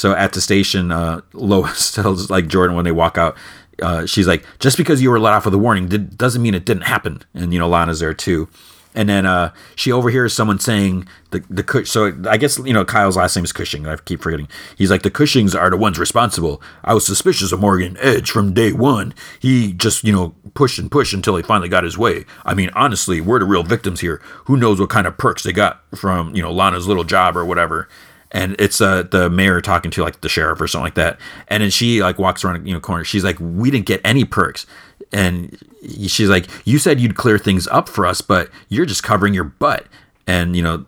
So 0.00 0.14
at 0.14 0.32
the 0.32 0.40
station, 0.40 0.92
uh, 0.92 1.20
Lois 1.34 1.92
tells 1.94 2.30
like 2.30 2.46
Jordan 2.46 2.74
when 2.74 2.86
they 2.86 2.90
walk 2.90 3.18
out, 3.18 3.36
uh, 3.82 4.06
she's 4.06 4.26
like, 4.26 4.46
just 4.58 4.78
because 4.78 5.02
you 5.02 5.10
were 5.10 5.20
let 5.20 5.34
off 5.34 5.44
with 5.44 5.52
a 5.52 5.58
warning 5.58 5.88
did, 5.88 6.16
doesn't 6.16 6.40
mean 6.40 6.54
it 6.54 6.64
didn't 6.64 6.84
happen. 6.84 7.22
And 7.34 7.52
you 7.52 7.58
know, 7.58 7.68
Lana's 7.68 8.00
there 8.00 8.14
too. 8.14 8.48
And 8.94 9.10
then 9.10 9.26
uh, 9.26 9.52
she 9.76 9.92
overhears 9.92 10.32
someone 10.32 10.58
saying 10.58 11.06
the 11.32 11.44
the 11.50 11.84
so 11.84 12.18
I 12.26 12.38
guess 12.38 12.58
you 12.58 12.72
know 12.72 12.82
Kyle's 12.82 13.18
last 13.18 13.36
name 13.36 13.44
is 13.44 13.52
Cushing. 13.52 13.86
I 13.86 13.96
keep 13.96 14.22
forgetting. 14.22 14.48
He's 14.74 14.90
like 14.90 15.02
the 15.02 15.10
Cushings 15.10 15.54
are 15.54 15.68
the 15.68 15.76
ones 15.76 15.98
responsible. 15.98 16.62
I 16.82 16.94
was 16.94 17.04
suspicious 17.04 17.52
of 17.52 17.60
Morgan 17.60 17.98
Edge 18.00 18.30
from 18.30 18.54
day 18.54 18.72
one. 18.72 19.12
He 19.38 19.74
just 19.74 20.02
you 20.02 20.14
know 20.14 20.34
pushed 20.54 20.78
and 20.78 20.90
pushed 20.90 21.12
until 21.12 21.36
he 21.36 21.42
finally 21.42 21.68
got 21.68 21.84
his 21.84 21.98
way. 21.98 22.24
I 22.46 22.54
mean, 22.54 22.70
honestly, 22.74 23.20
we're 23.20 23.38
the 23.38 23.44
real 23.44 23.64
victims 23.64 24.00
here. 24.00 24.22
Who 24.46 24.56
knows 24.56 24.80
what 24.80 24.88
kind 24.88 25.06
of 25.06 25.18
perks 25.18 25.42
they 25.42 25.52
got 25.52 25.82
from 25.94 26.34
you 26.34 26.42
know 26.42 26.50
Lana's 26.50 26.88
little 26.88 27.04
job 27.04 27.36
or 27.36 27.44
whatever 27.44 27.86
and 28.32 28.56
it's 28.58 28.80
uh 28.80 29.02
the 29.04 29.28
mayor 29.30 29.60
talking 29.60 29.90
to 29.90 30.02
like 30.02 30.20
the 30.20 30.28
sheriff 30.28 30.60
or 30.60 30.68
something 30.68 30.84
like 30.84 30.94
that. 30.94 31.18
And 31.48 31.62
then 31.62 31.70
she 31.70 32.02
like 32.02 32.18
walks 32.18 32.44
around 32.44 32.66
you 32.66 32.74
know 32.74 32.80
corner. 32.80 33.04
She's 33.04 33.24
like 33.24 33.36
we 33.40 33.70
didn't 33.70 33.86
get 33.86 34.00
any 34.04 34.24
perks. 34.24 34.66
And 35.12 35.58
she's 36.06 36.28
like 36.28 36.46
you 36.64 36.78
said 36.78 37.00
you'd 37.00 37.16
clear 37.16 37.38
things 37.38 37.66
up 37.68 37.88
for 37.88 38.06
us 38.06 38.20
but 38.20 38.50
you're 38.68 38.86
just 38.86 39.02
covering 39.02 39.34
your 39.34 39.44
butt. 39.44 39.86
And 40.26 40.54
you 40.54 40.62
know 40.62 40.84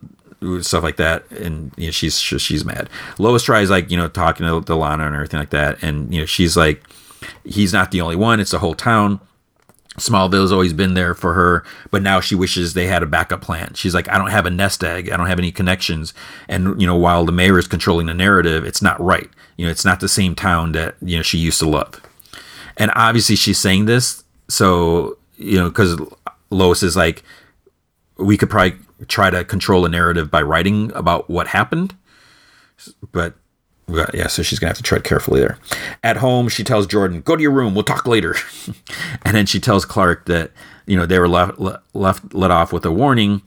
stuff 0.61 0.83
like 0.83 0.97
that. 0.97 1.29
And 1.31 1.71
you 1.77 1.87
know 1.87 1.91
she's 1.91 2.19
she's 2.19 2.65
mad. 2.65 2.89
Lois 3.17 3.43
tries 3.43 3.69
like 3.69 3.91
you 3.91 3.97
know 3.97 4.07
talking 4.07 4.45
to, 4.45 4.61
delana 4.61 5.05
and 5.05 5.15
everything 5.15 5.39
like 5.39 5.51
that. 5.51 5.81
And 5.83 6.13
you 6.13 6.21
know 6.21 6.25
she's 6.25 6.55
like 6.55 6.83
he's 7.43 7.73
not 7.73 7.91
the 7.91 8.01
only 8.01 8.15
one. 8.15 8.39
It's 8.39 8.51
the 8.51 8.59
whole 8.59 8.75
town 8.75 9.19
Smallville's 9.97 10.51
always 10.51 10.73
been 10.73 10.95
there 10.95 11.13
for 11.13 11.33
her, 11.33 11.63
but 11.91 12.01
now 12.01 12.19
she 12.19 12.33
wishes 12.35 12.73
they 12.73 12.87
had 12.87 13.03
a 13.03 13.07
backup 13.07 13.41
plan. 13.41 13.73
She's 13.75 13.93
like, 13.93 14.09
I 14.09 14.17
don't 14.17 14.31
have 14.31 14.45
a 14.45 14.49
nest 14.49 14.83
egg. 14.83 15.09
I 15.09 15.17
don't 15.17 15.27
have 15.27 15.39
any 15.39 15.51
connections. 15.51 16.13
And, 16.47 16.79
you 16.81 16.87
know, 16.87 16.95
while 16.95 17.25
the 17.25 17.31
mayor 17.31 17.59
is 17.59 17.67
controlling 17.67 18.07
the 18.07 18.13
narrative, 18.13 18.65
it's 18.65 18.81
not 18.81 18.99
right. 18.99 19.29
You 19.57 19.65
know, 19.65 19.71
it's 19.71 19.85
not 19.85 19.99
the 19.99 20.09
same 20.09 20.33
town 20.33 20.71
that, 20.71 20.95
you 21.01 21.17
know, 21.17 21.21
she 21.21 21.37
used 21.37 21.59
to 21.59 21.69
love. 21.69 22.01
And 22.77 22.91
obviously 22.95 23.35
she's 23.35 23.59
saying 23.59 23.85
this. 23.85 24.23
So, 24.47 25.17
you 25.37 25.59
know, 25.59 25.69
because 25.69 25.99
Lois 26.49 26.81
is 26.81 26.95
like, 26.95 27.23
we 28.17 28.37
could 28.37 28.49
probably 28.49 28.77
try 29.07 29.29
to 29.29 29.43
control 29.43 29.85
a 29.85 29.89
narrative 29.89 30.31
by 30.31 30.41
writing 30.41 30.91
about 30.95 31.29
what 31.29 31.47
happened. 31.47 31.95
But 33.11 33.35
yeah, 33.87 34.27
so 34.27 34.43
she's 34.43 34.59
gonna 34.59 34.69
have 34.69 34.77
to 34.77 34.83
tread 34.83 35.03
carefully 35.03 35.41
there. 35.41 35.57
At 36.03 36.17
home, 36.17 36.47
she 36.47 36.63
tells 36.63 36.87
Jordan, 36.87 37.21
"Go 37.21 37.35
to 37.35 37.41
your 37.41 37.51
room. 37.51 37.73
We'll 37.73 37.83
talk 37.83 38.07
later." 38.07 38.35
and 39.23 39.35
then 39.35 39.45
she 39.45 39.59
tells 39.59 39.85
Clark 39.85 40.25
that 40.25 40.51
you 40.85 40.95
know 40.95 41.05
they 41.05 41.19
were 41.19 41.27
left 41.27 41.59
left 41.93 42.33
let 42.33 42.51
off 42.51 42.71
with 42.71 42.85
a 42.85 42.91
warning. 42.91 43.41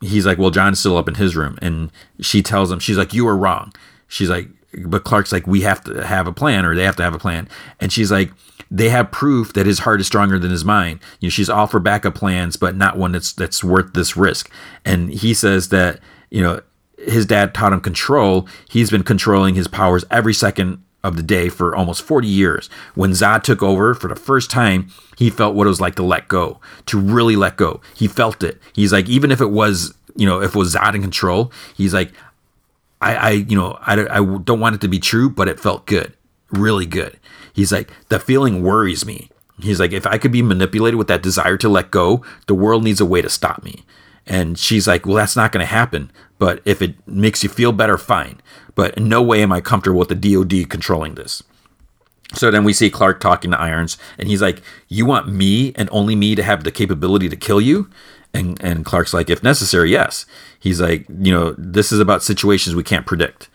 He's 0.00 0.26
like, 0.26 0.38
"Well, 0.38 0.50
John's 0.50 0.80
still 0.80 0.96
up 0.96 1.08
in 1.08 1.16
his 1.16 1.36
room," 1.36 1.58
and 1.60 1.90
she 2.20 2.42
tells 2.42 2.72
him, 2.72 2.78
"She's 2.78 2.98
like, 2.98 3.12
you 3.12 3.26
are 3.28 3.36
wrong." 3.36 3.72
She's 4.08 4.30
like, 4.30 4.48
but 4.84 5.04
Clark's 5.04 5.32
like, 5.32 5.46
"We 5.46 5.60
have 5.62 5.84
to 5.84 6.06
have 6.06 6.26
a 6.26 6.32
plan, 6.32 6.64
or 6.64 6.74
they 6.74 6.84
have 6.84 6.96
to 6.96 7.02
have 7.02 7.14
a 7.14 7.18
plan," 7.18 7.48
and 7.80 7.92
she's 7.92 8.10
like. 8.10 8.32
They 8.74 8.88
have 8.88 9.10
proof 9.10 9.52
that 9.52 9.66
his 9.66 9.80
heart 9.80 10.00
is 10.00 10.06
stronger 10.06 10.38
than 10.38 10.50
his 10.50 10.64
mind. 10.64 11.00
You 11.20 11.26
know, 11.26 11.30
she's 11.30 11.50
all 11.50 11.66
for 11.66 11.78
backup 11.78 12.14
plans, 12.14 12.56
but 12.56 12.74
not 12.74 12.96
one 12.96 13.12
that's 13.12 13.34
that's 13.34 13.62
worth 13.62 13.92
this 13.92 14.16
risk. 14.16 14.50
And 14.82 15.10
he 15.10 15.34
says 15.34 15.68
that 15.68 16.00
you 16.30 16.40
know 16.40 16.62
his 17.04 17.26
dad 17.26 17.54
taught 17.54 17.72
him 17.72 17.80
control, 17.80 18.46
he's 18.68 18.90
been 18.90 19.02
controlling 19.02 19.54
his 19.54 19.68
powers 19.68 20.04
every 20.10 20.34
second 20.34 20.82
of 21.02 21.16
the 21.16 21.22
day 21.22 21.48
for 21.48 21.74
almost 21.74 22.02
40 22.02 22.28
years. 22.28 22.70
When 22.94 23.10
Zod 23.10 23.42
took 23.42 23.62
over 23.62 23.94
for 23.94 24.08
the 24.08 24.16
first 24.16 24.50
time, 24.50 24.88
he 25.16 25.30
felt 25.30 25.54
what 25.54 25.66
it 25.66 25.68
was 25.68 25.80
like 25.80 25.96
to 25.96 26.02
let 26.02 26.28
go, 26.28 26.60
to 26.86 26.98
really 26.98 27.36
let 27.36 27.56
go. 27.56 27.80
He 27.94 28.06
felt 28.06 28.42
it. 28.42 28.60
He's 28.72 28.92
like, 28.92 29.08
even 29.08 29.30
if 29.30 29.40
it 29.40 29.50
was, 29.50 29.94
you 30.14 30.26
know, 30.26 30.40
if 30.40 30.54
it 30.54 30.58
was 30.58 30.74
Zod 30.74 30.94
in 30.94 31.02
control, 31.02 31.52
he's 31.76 31.92
like, 31.92 32.12
I, 33.00 33.14
I 33.16 33.30
you 33.30 33.56
know, 33.56 33.78
I, 33.82 33.94
I 34.18 34.38
don't 34.38 34.60
want 34.60 34.76
it 34.76 34.80
to 34.82 34.88
be 34.88 35.00
true, 35.00 35.28
but 35.28 35.48
it 35.48 35.58
felt 35.58 35.86
good, 35.86 36.14
really 36.50 36.86
good. 36.86 37.18
He's 37.52 37.72
like, 37.72 37.90
the 38.08 38.20
feeling 38.20 38.62
worries 38.62 39.04
me. 39.04 39.28
He's 39.60 39.78
like, 39.78 39.92
if 39.92 40.06
I 40.06 40.18
could 40.18 40.32
be 40.32 40.42
manipulated 40.42 40.98
with 40.98 41.08
that 41.08 41.22
desire 41.22 41.56
to 41.58 41.68
let 41.68 41.90
go, 41.90 42.24
the 42.46 42.54
world 42.54 42.82
needs 42.82 43.00
a 43.00 43.06
way 43.06 43.22
to 43.22 43.28
stop 43.28 43.62
me. 43.62 43.84
And 44.26 44.58
she's 44.58 44.86
like, 44.86 45.06
Well, 45.06 45.16
that's 45.16 45.36
not 45.36 45.52
going 45.52 45.64
to 45.64 45.72
happen. 45.72 46.10
But 46.38 46.60
if 46.64 46.82
it 46.82 46.94
makes 47.06 47.42
you 47.42 47.48
feel 47.48 47.72
better, 47.72 47.96
fine. 47.96 48.40
But 48.74 48.94
in 48.94 49.08
no 49.08 49.22
way 49.22 49.42
am 49.42 49.52
I 49.52 49.60
comfortable 49.60 49.98
with 49.98 50.08
the 50.08 50.14
DOD 50.14 50.68
controlling 50.68 51.14
this. 51.14 51.42
So 52.34 52.50
then 52.50 52.64
we 52.64 52.72
see 52.72 52.90
Clark 52.90 53.20
talking 53.20 53.50
to 53.50 53.60
Irons, 53.60 53.98
and 54.18 54.28
he's 54.28 54.42
like, 54.42 54.62
You 54.88 55.06
want 55.06 55.28
me 55.28 55.72
and 55.76 55.88
only 55.92 56.16
me 56.16 56.34
to 56.34 56.42
have 56.42 56.64
the 56.64 56.72
capability 56.72 57.28
to 57.28 57.36
kill 57.36 57.60
you? 57.60 57.90
And, 58.34 58.62
and 58.62 58.84
Clark's 58.84 59.12
like, 59.12 59.28
If 59.28 59.42
necessary, 59.42 59.90
yes. 59.90 60.26
He's 60.58 60.80
like, 60.80 61.06
You 61.08 61.32
know, 61.32 61.54
this 61.58 61.92
is 61.92 62.00
about 62.00 62.22
situations 62.22 62.74
we 62.74 62.82
can't 62.82 63.06
predict. 63.06 63.48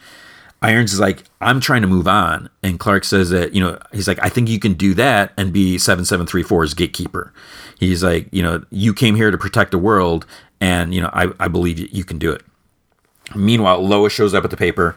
Irons 0.62 0.92
is 0.92 1.00
like, 1.00 1.24
I'm 1.40 1.60
trying 1.60 1.84
to 1.84 1.88
move 1.88 2.08
on. 2.08 2.50
And 2.64 2.80
Clark 2.80 3.04
says 3.04 3.30
that, 3.30 3.54
you 3.54 3.62
know, 3.62 3.80
he's 3.94 4.08
like, 4.08 4.18
I 4.24 4.30
think 4.30 4.50
you 4.50 4.60
can 4.60 4.74
do 4.74 4.94
that 4.96 5.32
and 5.38 5.54
be 5.54 5.78
7734's 5.78 6.74
gatekeeper. 6.74 7.32
He's 7.80 8.04
like, 8.04 8.28
you 8.32 8.42
know, 8.42 8.64
you 8.72 8.94
came 8.94 9.16
here 9.16 9.30
to 9.30 9.38
protect 9.38 9.72
the 9.72 9.78
world 9.78 10.26
and 10.60 10.94
you 10.94 11.02
know 11.02 11.10
I, 11.14 11.32
I 11.40 11.48
believe 11.48 11.80
you 11.80 12.04
can 12.04 12.18
do 12.18 12.32
it. 12.32 12.44
Meanwhile, 13.36 13.86
Lois 13.86 14.14
shows 14.14 14.34
up 14.34 14.44
at 14.44 14.52
the 14.52 14.58
paper 14.58 14.96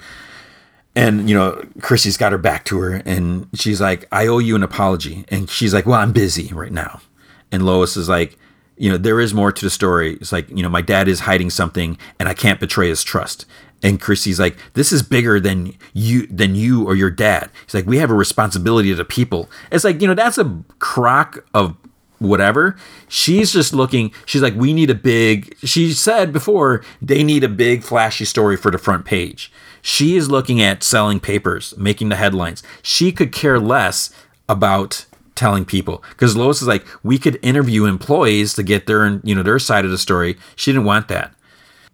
and 0.97 1.28
you 1.28 1.36
know 1.36 1.62
Chrissy's 1.80 2.16
got 2.16 2.32
her 2.32 2.39
back 2.39 2.64
to 2.66 2.78
her 2.80 3.02
and 3.05 3.48
she's 3.55 3.80
like 3.80 4.06
I 4.12 4.26
owe 4.26 4.39
you 4.39 4.56
an 4.56 4.62
apology. 4.62 5.24
And 5.28 5.48
she's 5.48 5.74
like 5.74 5.86
well 5.86 6.00
I'm 6.00 6.12
busy 6.12 6.52
right 6.52 6.72
now. 6.72 7.00
And 7.52 7.64
Lois 7.64 7.97
is 7.97 8.08
like 8.08 8.39
you 8.76 8.90
know 8.90 8.97
there 8.97 9.20
is 9.20 9.34
more 9.34 9.52
to 9.52 9.64
the 9.64 9.70
story. 9.70 10.14
It's 10.14 10.32
like 10.32 10.48
you 10.50 10.62
know 10.62 10.68
my 10.68 10.82
dad 10.82 11.08
is 11.08 11.20
hiding 11.20 11.50
something 11.50 11.98
and 12.18 12.28
I 12.28 12.34
can't 12.34 12.60
betray 12.60 12.89
his 12.89 13.05
trust 13.05 13.47
and 13.83 14.00
Chrissy's 14.00 14.39
like 14.39 14.57
this 14.75 14.92
is 14.92 15.02
bigger 15.02 15.41
than 15.41 15.75
you 15.92 16.26
than 16.26 16.55
you 16.55 16.86
or 16.86 16.94
your 16.94 17.10
dad 17.10 17.50
he's 17.65 17.75
like 17.75 17.86
we 17.86 17.99
have 17.99 18.10
a 18.10 18.15
responsibility 18.15 18.94
to 18.94 19.05
people 19.05 19.49
it's 19.70 19.84
like 19.84 20.00
you 20.00 20.09
know 20.09 20.15
that's 20.15 20.39
a 20.39 20.62
crock 20.78 21.44
of 21.55 21.76
whatever. 22.20 22.76
She's 23.09 23.52
just 23.52 23.73
looking, 23.73 24.12
she's 24.25 24.42
like, 24.42 24.55
we 24.55 24.73
need 24.73 24.91
a 24.91 24.94
big, 24.94 25.57
she 25.65 25.92
said 25.92 26.33
before, 26.33 26.84
they 27.02 27.25
need 27.25 27.42
a 27.42 27.49
big 27.49 27.83
flashy 27.83 28.25
story 28.25 28.57
for 28.57 28.70
the 28.70 28.78
front 28.78 29.05
page. 29.05 29.50
She 29.83 30.17
is 30.17 30.31
looking 30.31 30.60
at 30.60 30.83
selling 30.83 31.18
papers, 31.18 31.75
making 31.76 32.10
the 32.10 32.17
headlines. 32.17 32.62
She 32.83 33.10
could 33.10 33.33
care 33.33 33.59
less 33.59 34.12
about 34.49 35.07
telling 35.34 35.65
people 35.65 36.05
because 36.10 36.36
Lois 36.36 36.60
is 36.60 36.68
like, 36.68 36.86
we 37.02 37.18
could 37.18 37.39
interview 37.42 37.86
employees 37.86 38.52
to 38.55 38.62
get 38.62 38.86
their, 38.86 39.20
you 39.25 39.34
know, 39.34 39.42
their 39.42 39.59
side 39.59 39.86
of 39.86 39.91
the 39.91 39.99
story. 39.99 40.36
She 40.55 40.73
didn't 40.73 40.84
want 40.84 41.09
that. 41.09 41.34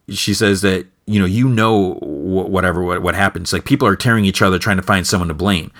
She 0.09 0.35
says 0.35 0.61
that, 0.63 0.87
you 1.07 1.21
know, 1.21 1.27
you 1.27 1.49
know, 1.49 1.95
whatever, 2.01 2.83
what, 2.83 3.03
what 3.03 3.15
happens. 3.15 3.53
Like 3.53 3.65
people 3.65 3.87
are 3.87 3.97
tearing 3.97 4.25
each 4.25 4.43
other, 4.43 4.59
trying 4.59 4.77
to 4.77 4.83
find 4.83 5.07
someone 5.07 5.29
to 5.29 5.35
blame. 5.35 5.71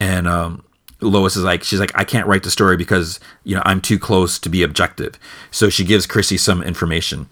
And, 0.00 0.26
um, 0.26 0.64
Lois 1.02 1.36
is 1.36 1.44
like, 1.44 1.62
she's 1.62 1.80
like, 1.80 1.92
I 1.94 2.04
can't 2.04 2.26
write 2.26 2.42
the 2.42 2.50
story 2.50 2.76
because, 2.76 3.20
you 3.44 3.56
know, 3.56 3.62
I'm 3.64 3.80
too 3.80 3.98
close 3.98 4.38
to 4.38 4.48
be 4.48 4.62
objective. 4.62 5.18
So 5.50 5.70
she 5.70 5.84
gives 5.84 6.06
Chrissy 6.06 6.36
some 6.36 6.62
information. 6.62 7.26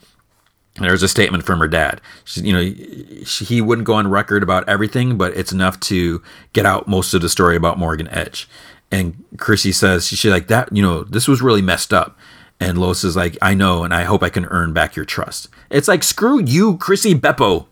There's 0.77 1.03
a 1.03 1.09
statement 1.09 1.45
from 1.45 1.59
her 1.59 1.69
dad. 1.69 2.01
She, 2.25 2.41
you 2.43 2.53
know, 2.53 3.25
she, 3.25 3.45
he 3.45 3.61
wouldn't 3.61 3.87
go 3.87 3.95
on 3.95 4.09
record 4.09 4.43
about 4.43 4.69
everything, 4.69 5.19
but 5.19 5.37
it's 5.37 5.53
enough 5.53 5.79
to 5.81 6.23
get 6.53 6.67
out 6.67 6.89
most 6.89 7.13
of 7.15 7.21
the 7.21 7.29
story 7.29 7.57
about 7.57 7.79
Morgan 7.79 8.09
Edge. 8.09 8.49
And 8.91 9.23
Chrissy 9.37 9.73
says, 9.73 10.07
she's 10.07 10.25
like, 10.25 10.49
that, 10.49 10.75
you 10.75 10.83
know, 10.83 11.05
this 11.05 11.29
was 11.29 11.43
really 11.43 11.63
messed 11.63 11.93
up. 11.93 12.17
And 12.61 12.79
Lois 12.79 13.05
is 13.05 13.17
like, 13.17 13.37
I 13.43 13.55
know, 13.55 13.85
and 13.85 13.93
I 13.93 14.05
hope 14.05 14.23
I 14.23 14.31
can 14.31 14.47
earn 14.47 14.73
back 14.73 14.97
your 14.97 15.05
trust. 15.05 15.49
It's 15.71 15.89
like, 15.89 16.03
screw 16.03 16.43
you, 16.43 16.77
Chrissy 16.79 17.15
Beppo. 17.15 17.67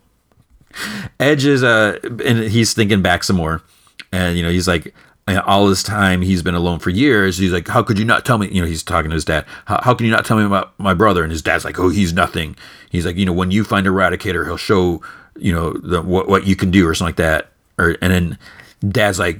Edge 1.18 1.46
is, 1.46 1.62
uh, 1.62 1.98
and 2.02 2.38
he's 2.44 2.74
thinking 2.74 3.02
back 3.02 3.24
some 3.24 3.36
more. 3.36 3.62
And, 4.12 4.36
you 4.36 4.42
know, 4.42 4.50
he's 4.50 4.68
like, 4.68 4.94
all 5.44 5.66
this 5.66 5.82
time 5.82 6.22
he's 6.22 6.42
been 6.42 6.54
alone 6.54 6.78
for 6.78 6.90
years. 6.90 7.38
He's 7.38 7.52
like, 7.52 7.66
how 7.66 7.82
could 7.82 7.98
you 7.98 8.04
not 8.04 8.24
tell 8.24 8.38
me? 8.38 8.48
You 8.48 8.60
know, 8.60 8.66
he's 8.68 8.82
talking 8.82 9.10
to 9.10 9.14
his 9.14 9.24
dad. 9.24 9.44
How, 9.64 9.80
how 9.82 9.94
can 9.94 10.06
you 10.06 10.12
not 10.12 10.24
tell 10.24 10.36
me 10.36 10.44
about 10.44 10.78
my 10.78 10.94
brother? 10.94 11.22
And 11.22 11.32
his 11.32 11.42
dad's 11.42 11.64
like, 11.64 11.78
oh, 11.78 11.88
he's 11.88 12.12
nothing. 12.12 12.56
He's 12.90 13.04
like, 13.04 13.16
you 13.16 13.26
know, 13.26 13.32
when 13.32 13.50
you 13.50 13.64
find 13.64 13.86
Eradicator, 13.86 14.44
he'll 14.44 14.56
show, 14.56 15.02
you 15.36 15.52
know, 15.52 15.72
the, 15.72 16.02
what, 16.02 16.28
what 16.28 16.46
you 16.46 16.54
can 16.54 16.70
do 16.70 16.86
or 16.86 16.94
something 16.94 17.08
like 17.08 17.16
that. 17.16 17.48
Or, 17.78 17.96
and 18.00 18.12
then 18.12 18.38
dad's 18.88 19.18
like, 19.18 19.38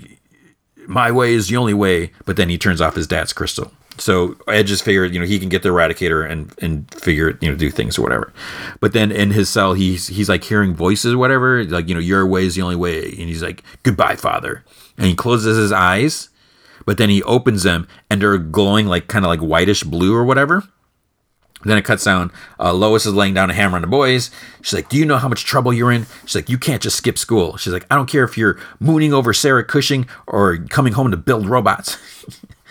my 0.88 1.12
way 1.12 1.34
is 1.34 1.48
the 1.48 1.56
only 1.56 1.74
way. 1.74 2.10
But 2.24 2.36
then 2.36 2.48
he 2.48 2.58
turns 2.58 2.80
off 2.80 2.96
his 2.96 3.06
dad's 3.06 3.32
crystal. 3.32 3.70
So 3.98 4.36
Edge 4.46 4.68
just 4.68 4.84
figured, 4.84 5.14
you 5.14 5.20
know, 5.20 5.26
he 5.26 5.38
can 5.38 5.48
get 5.48 5.62
the 5.62 5.70
Eradicator 5.70 6.28
and 6.28 6.52
and 6.60 6.92
figure, 6.94 7.38
you 7.40 7.50
know, 7.50 7.56
do 7.56 7.70
things 7.70 7.98
or 7.98 8.02
whatever. 8.02 8.32
But 8.80 8.92
then 8.92 9.10
in 9.10 9.30
his 9.30 9.48
cell, 9.48 9.74
he's 9.74 10.08
he's 10.08 10.28
like 10.28 10.44
hearing 10.44 10.74
voices 10.74 11.14
or 11.14 11.18
whatever, 11.18 11.64
like 11.64 11.88
you 11.88 11.94
know, 11.94 12.00
your 12.00 12.26
way 12.26 12.44
is 12.44 12.54
the 12.54 12.62
only 12.62 12.76
way, 12.76 13.04
and 13.04 13.28
he's 13.28 13.42
like, 13.42 13.62
goodbye, 13.82 14.16
father 14.16 14.64
and 14.96 15.06
he 15.06 15.14
closes 15.14 15.56
his 15.56 15.72
eyes, 15.72 16.28
but 16.84 16.98
then 16.98 17.08
he 17.08 17.22
opens 17.24 17.62
them 17.62 17.86
and 18.10 18.20
they're 18.20 18.38
glowing 18.38 18.86
like 18.86 19.06
kind 19.06 19.24
of 19.24 19.28
like 19.28 19.40
whitish 19.40 19.82
blue 19.82 20.14
or 20.14 20.24
whatever. 20.24 20.64
Then 21.64 21.78
it 21.78 21.84
cuts 21.84 22.04
down. 22.04 22.30
Uh, 22.60 22.72
Lois 22.72 23.06
is 23.06 23.14
laying 23.14 23.34
down 23.34 23.50
a 23.50 23.54
hammer 23.54 23.76
on 23.76 23.80
the 23.80 23.88
boys. 23.88 24.30
She's 24.62 24.74
like, 24.74 24.88
Do 24.88 24.96
you 24.96 25.04
know 25.04 25.16
how 25.16 25.28
much 25.28 25.44
trouble 25.44 25.72
you're 25.72 25.90
in? 25.90 26.06
She's 26.24 26.36
like, 26.36 26.48
You 26.48 26.58
can't 26.58 26.82
just 26.82 26.96
skip 26.96 27.18
school. 27.18 27.56
She's 27.56 27.72
like, 27.72 27.86
I 27.90 27.96
don't 27.96 28.08
care 28.08 28.22
if 28.24 28.38
you're 28.38 28.58
mooning 28.78 29.12
over 29.12 29.32
Sarah 29.32 29.64
Cushing 29.64 30.06
or 30.28 30.58
coming 30.58 30.92
home 30.92 31.10
to 31.10 31.16
build 31.16 31.48
robots. 31.48 31.98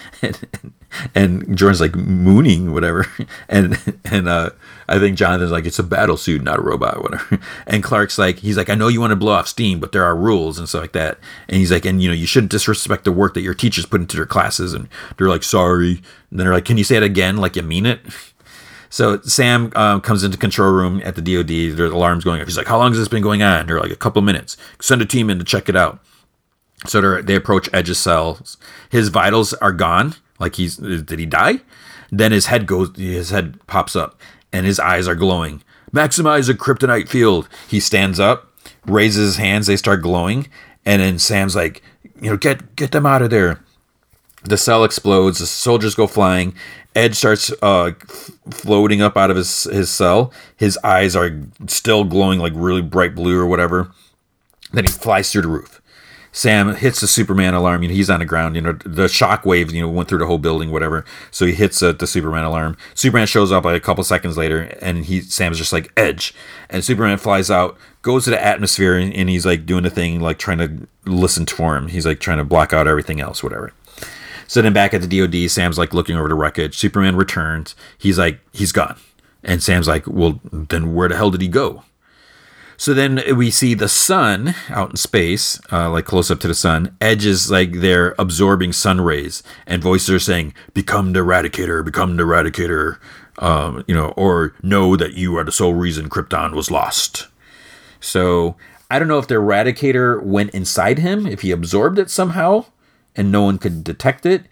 and, 0.22 0.40
and 0.62 0.74
Jordan's 1.56 1.82
like 1.82 1.96
mooning, 1.96 2.74
whatever. 2.74 3.08
And 3.48 3.78
and 4.06 4.28
uh, 4.28 4.52
I 4.88 5.00
think 5.00 5.18
Jonathan's 5.18 5.52
like, 5.52 5.66
it's 5.66 5.80
a 5.80 5.84
battle 5.84 6.18
suit, 6.18 6.42
not 6.42 6.60
a 6.60 6.62
robot, 6.62 7.02
whatever. 7.02 7.40
And 7.68 7.84
Clark's 7.84 8.18
like, 8.18 8.40
he's 8.40 8.58
like, 8.58 8.70
I 8.70 8.76
know 8.76 8.88
you 8.88 9.02
want 9.02 9.12
to 9.12 9.16
blow 9.16 9.34
off 9.34 9.48
steam, 9.48 9.80
but 9.80 9.92
there 9.92 10.04
are 10.04 10.16
rules 10.16 10.58
and 10.58 10.68
stuff 10.68 10.82
like 10.82 10.92
that. 10.94 11.20
And 11.48 11.58
he's 11.58 11.72
like, 11.72 11.86
and 11.86 12.02
you 12.02 12.10
know, 12.10 12.14
you 12.14 12.28
shouldn't 12.28 12.52
disrespect 12.52 13.04
the 13.04 13.12
work 13.12 13.34
that 13.34 13.42
your 13.42 13.54
teachers 13.54 13.86
put 13.86 14.02
into 14.02 14.16
their 14.16 14.26
classes. 14.26 14.74
And 14.74 14.88
they're 15.18 15.30
like, 15.30 15.44
sorry. 15.44 16.02
And 16.30 16.40
then 16.40 16.46
they're 16.46 16.54
like, 16.54 16.66
can 16.66 16.78
you 16.78 16.84
say 16.84 16.98
it 16.98 17.04
again, 17.04 17.38
like 17.38 17.56
you 17.56 17.64
mean 17.64 17.86
it? 17.86 18.02
So 18.88 19.20
Sam 19.24 19.74
um, 19.76 20.00
comes 20.00 20.24
into 20.24 20.38
control 20.38 20.72
room 20.72 21.02
at 21.04 21.16
the 21.16 21.22
DoD. 21.22 21.76
Their 21.76 21.88
alarm's 21.88 22.24
going 22.24 22.40
off. 22.40 22.48
He's 22.48 22.56
like, 22.56 22.68
how 22.68 22.78
long 22.78 22.92
has 22.92 22.98
this 22.98 23.10
been 23.10 23.22
going 23.22 23.42
on? 23.42 23.66
They're 23.66 23.82
like, 23.82 23.92
a 23.92 23.96
couple 23.98 24.22
minutes. 24.22 24.56
Send 24.80 25.02
a 25.02 25.06
team 25.06 25.30
in 25.30 25.38
to 25.38 25.44
check 25.44 25.68
it 25.68 25.76
out. 25.76 26.00
So 26.86 27.22
they 27.22 27.36
approach 27.36 27.70
Edge's 27.74 27.98
cells. 27.98 28.56
His 28.90 29.10
vitals 29.10 29.54
are 29.56 29.74
gone 29.74 30.16
like 30.40 30.56
he's 30.56 30.78
did 30.78 31.20
he 31.20 31.26
die? 31.26 31.62
Then 32.12 32.32
his 32.32 32.48
head 32.48 32.66
goes 32.66 32.96
his 32.96 33.30
head 33.30 33.60
pops 33.68 33.96
up 33.96 34.20
and 34.52 34.66
his 34.66 34.80
eyes 34.80 35.08
are 35.08 35.16
glowing. 35.16 35.64
Maximize 35.92 36.50
a 36.50 36.54
kryptonite 36.54 37.08
field. 37.08 37.48
He 37.68 37.80
stands 37.80 38.20
up, 38.20 38.52
raises 38.86 39.36
his 39.36 39.38
hands, 39.38 39.68
they 39.68 39.78
start 39.78 40.02
glowing, 40.02 40.48
and 40.86 41.02
then 41.02 41.20
Sam's 41.20 41.56
like, 41.56 41.82
you 42.22 42.30
know, 42.30 42.38
get 42.38 42.76
get 42.76 42.92
them 42.92 43.06
out 43.06 43.22
of 43.22 43.30
there. 43.30 43.62
The 44.44 44.58
cell 44.58 44.84
explodes, 44.84 45.40
the 45.40 45.48
soldiers 45.48 45.96
go 45.96 46.08
flying. 46.08 46.54
Ed 46.96 47.16
starts 47.16 47.52
uh, 47.62 47.92
floating 48.52 49.02
up 49.02 49.18
out 49.18 49.30
of 49.30 49.36
his, 49.36 49.64
his 49.66 49.90
cell. 49.90 50.32
His 50.56 50.80
eyes 50.84 51.14
are 51.16 51.42
still 51.68 52.06
glowing 52.06 52.40
like 52.40 52.54
really 52.56 52.82
bright 52.82 53.16
blue 53.16 53.38
or 53.38 53.46
whatever. 53.46 53.92
Then 54.72 54.86
he 54.86 54.92
flies 54.92 55.32
through 55.32 55.42
the 55.42 55.48
roof. 55.50 55.82
Sam 56.36 56.76
hits 56.76 57.00
the 57.00 57.08
Superman 57.08 57.54
alarm. 57.54 57.82
You 57.82 57.88
know, 57.88 57.96
he's 57.96 58.10
on 58.10 58.20
the 58.20 58.26
ground. 58.26 58.58
You 58.58 58.62
know, 58.62 58.74
the 58.74 59.08
shock 59.08 59.46
waves, 59.46 59.74
you 59.74 59.82
know, 59.82 59.88
went 59.88 60.10
through 60.10 60.20
the 60.20 60.26
whole 60.26 60.38
building, 60.38 60.70
whatever. 60.70 61.06
So 61.32 61.46
he 61.46 61.54
hits 61.54 61.82
uh, 61.82 61.94
the 61.94 62.06
Superman 62.06 62.44
alarm. 62.44 62.76
Superman 62.94 63.26
shows 63.26 63.54
up 63.54 63.64
like 63.64 63.78
a 63.78 63.80
couple 63.80 64.04
seconds 64.04 64.38
later, 64.38 64.64
and 64.82 65.06
he 65.06 65.22
Sam's 65.22 65.58
just 65.58 65.72
like 65.72 65.94
Edge, 65.96 66.34
and 66.70 66.84
Superman 66.84 67.20
flies 67.20 67.50
out, 67.50 67.78
goes 68.02 68.26
to 68.26 68.32
the 68.32 68.46
atmosphere, 68.46 68.98
and, 68.98 69.14
and 69.14 69.30
he's 69.30 69.46
like 69.46 69.66
doing 69.66 69.84
the 69.84 69.90
thing, 69.90 70.20
like 70.20 70.38
trying 70.38 70.58
to 70.58 70.88
listen 71.06 71.46
for 71.46 71.78
him. 71.78 71.88
He's 71.88 72.06
like 72.06 72.20
trying 72.20 72.40
to 72.40 72.44
block 72.44 72.74
out 72.74 72.86
everything 72.86 73.22
else, 73.22 73.42
whatever. 73.42 73.72
So 74.46 74.62
then 74.62 74.74
back 74.74 74.94
at 74.94 75.02
the 75.02 75.08
DoD, 75.08 75.50
Sam's 75.50 75.78
like 75.78 75.94
looking 75.94 76.18
over 76.18 76.28
the 76.28 76.36
wreckage. 76.36 76.78
Superman 76.78 77.16
returns. 77.16 77.78
He's 77.98 78.20
like, 78.20 78.42
he's 78.52 78.74
gone. 78.74 78.98
And 79.42 79.64
Sam's 79.64 79.88
like, 79.88 80.06
well, 80.06 80.42
then 80.52 80.94
where 80.94 81.08
the 81.08 81.16
hell 81.16 81.32
did 81.32 81.42
he 81.42 81.48
go? 81.48 81.84
So 82.78 82.94
then 82.94 83.22
we 83.36 83.52
see 83.52 83.74
the 83.74 83.88
sun 83.88 84.54
out 84.70 84.92
in 84.92 84.96
space, 84.98 85.60
uh, 85.72 85.90
like 85.90 86.06
close 86.06 86.30
up 86.30 86.40
to 86.42 86.48
the 86.48 86.56
sun. 86.56 86.96
Edge 87.00 87.26
is 87.26 87.50
like 87.50 87.74
they're 87.74 88.16
absorbing 88.20 88.74
sun 88.74 89.02
rays, 89.02 89.44
and 89.66 89.82
voices 89.82 90.10
are 90.10 90.20
saying, 90.20 90.54
"Become 90.74 91.14
the 91.14 91.22
Eradicator, 91.22 91.84
become 91.84 92.18
the 92.18 92.24
Eradicator," 92.24 92.98
um, 93.40 93.84
you 93.88 93.96
know, 93.96 94.10
or 94.18 94.54
know 94.62 94.96
that 94.96 95.14
you 95.14 95.38
are 95.38 95.44
the 95.44 95.52
sole 95.52 95.74
reason 95.74 96.10
Krypton 96.10 96.54
was 96.54 96.70
lost. 96.70 97.28
So 98.00 98.56
I 98.90 99.00
don't 99.00 99.08
know 99.08 99.20
if 99.20 99.28
the 99.28 99.36
Eradicator 99.36 100.22
went 100.22 100.52
inside 100.52 101.00
him, 101.00 101.26
if 101.26 101.42
he 101.42 101.52
absorbed 101.52 101.98
it 101.98 102.10
somehow, 102.10 102.66
and 103.16 103.32
no 103.32 103.44
one 103.44 103.58
could 103.58 103.84
detect 103.84 104.26
it, 104.26 104.44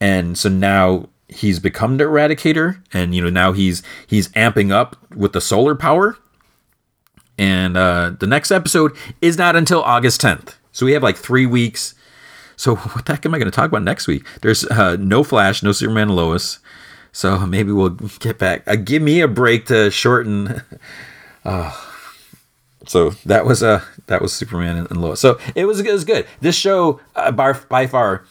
and 0.00 0.38
so 0.38 0.48
now 0.48 1.08
he's 1.28 1.58
become 1.58 1.96
the 1.96 2.04
Eradicator, 2.04 2.80
and 2.92 3.16
you 3.16 3.20
know 3.20 3.30
now 3.30 3.50
he's 3.50 3.82
he's 4.06 4.28
amping 4.28 4.70
up 4.70 4.96
with 5.12 5.32
the 5.32 5.40
solar 5.40 5.74
power 5.74 6.16
and 7.38 7.76
uh, 7.76 8.12
the 8.18 8.26
next 8.26 8.50
episode 8.50 8.96
is 9.20 9.36
not 9.36 9.56
until 9.56 9.82
August 9.82 10.20
10th. 10.20 10.54
So 10.72 10.86
we 10.86 10.92
have 10.92 11.02
like 11.02 11.16
three 11.16 11.46
weeks. 11.46 11.94
So 12.56 12.76
what 12.76 13.06
the 13.06 13.14
heck 13.14 13.26
am 13.26 13.34
I 13.34 13.38
going 13.38 13.50
to 13.50 13.54
talk 13.54 13.68
about 13.68 13.82
next 13.82 14.06
week? 14.06 14.26
There's 14.42 14.64
uh, 14.66 14.96
no 14.96 15.24
Flash, 15.24 15.62
no 15.62 15.72
Superman 15.72 16.10
Lois. 16.10 16.58
So 17.12 17.38
maybe 17.46 17.72
we'll 17.72 17.90
get 17.90 18.38
back. 18.38 18.66
Uh, 18.66 18.76
give 18.76 19.00
me 19.02 19.20
a 19.20 19.28
break 19.28 19.66
to 19.66 19.90
shorten. 19.90 20.62
Uh, 21.44 21.72
so 22.86 23.10
that 23.24 23.46
was 23.46 23.62
uh 23.62 23.82
that 24.06 24.20
was 24.20 24.32
Superman 24.32 24.76
and, 24.76 24.90
and 24.90 25.00
Lois. 25.00 25.20
So 25.20 25.38
it 25.54 25.64
was 25.64 25.80
it 25.80 25.92
was 25.92 26.04
good. 26.04 26.26
This 26.40 26.56
show 26.56 27.00
uh, 27.14 27.30
by, 27.30 27.52
by 27.52 27.86
far, 27.86 28.24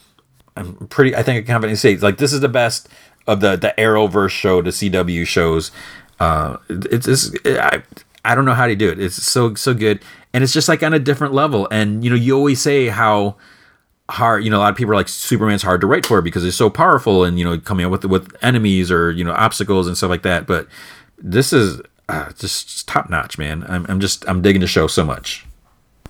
I'm 0.56 0.88
pretty. 0.88 1.16
I 1.16 1.24
think 1.24 1.38
I 1.38 1.42
can 1.42 1.48
confidently 1.48 1.78
say 1.78 1.96
like 1.98 2.18
this 2.18 2.34
is 2.34 2.42
the 2.42 2.50
best 2.50 2.90
of 3.26 3.40
the 3.40 3.56
the 3.56 3.74
Arrowverse 3.78 4.32
show, 4.32 4.62
the 4.62 4.72
CW 4.72 5.26
shows. 5.26 5.72
Uh, 6.20 6.58
it's, 6.70 7.08
it's 7.08 7.34
it, 7.46 7.58
I 7.58 7.84
I 8.26 8.36
don't 8.36 8.46
know 8.46 8.54
how 8.54 8.68
to 8.68 8.76
do 8.76 8.90
it. 8.90 9.00
It's 9.00 9.22
so 9.22 9.54
so 9.56 9.74
good, 9.74 10.02
and 10.34 10.44
it's 10.44 10.54
just 10.54 10.70
like 10.70 10.84
on 10.84 10.94
a 10.94 11.00
different 11.00 11.34
level. 11.34 11.68
And 11.72 12.04
you 12.04 12.10
know, 12.10 12.16
you 12.16 12.36
always 12.36 12.62
say 12.62 12.88
how 12.88 13.36
hard. 14.10 14.44
You 14.44 14.50
know, 14.50 14.58
a 14.58 14.60
lot 14.60 14.72
of 14.72 14.78
people 14.78 14.94
are 14.94 14.96
like 14.96 15.10
Superman's 15.10 15.64
hard 15.64 15.82
to 15.82 15.88
write 15.88 16.06
for 16.06 16.22
because 16.22 16.44
he's 16.44 16.56
so 16.56 16.70
powerful, 16.70 17.24
and 17.24 17.38
you 17.38 17.46
know, 17.46 17.60
coming 17.60 17.86
up 17.86 17.92
with 17.92 18.06
with 18.06 18.36
enemies 18.42 18.92
or 18.92 19.12
you 19.12 19.24
know 19.24 19.34
obstacles 19.34 19.88
and 19.88 19.98
stuff 19.98 20.10
like 20.10 20.24
that. 20.24 20.48
But 20.48 20.68
this 21.18 21.52
is 21.52 21.82
uh, 22.08 22.32
just 22.34 22.88
top 22.88 23.10
notch, 23.10 23.38
man. 23.38 23.66
I'm 23.68 23.86
I'm 23.90 24.00
just 24.00 24.28
I'm 24.28 24.42
digging 24.42 24.62
the 24.62 24.68
show 24.68 24.88
so 24.88 25.04
much. 25.04 25.46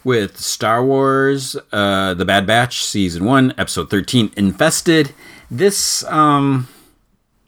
With 0.04 0.38
Star 0.38 0.84
Wars, 0.86 1.56
uh, 1.72 2.14
The 2.14 2.26
Bad 2.26 2.46
Batch, 2.46 2.84
season 2.84 3.26
one, 3.26 3.54
episode 3.58 3.90
thirteen, 3.90 4.32
Infested. 4.38 5.14
This 5.50 6.04
um, 6.06 6.68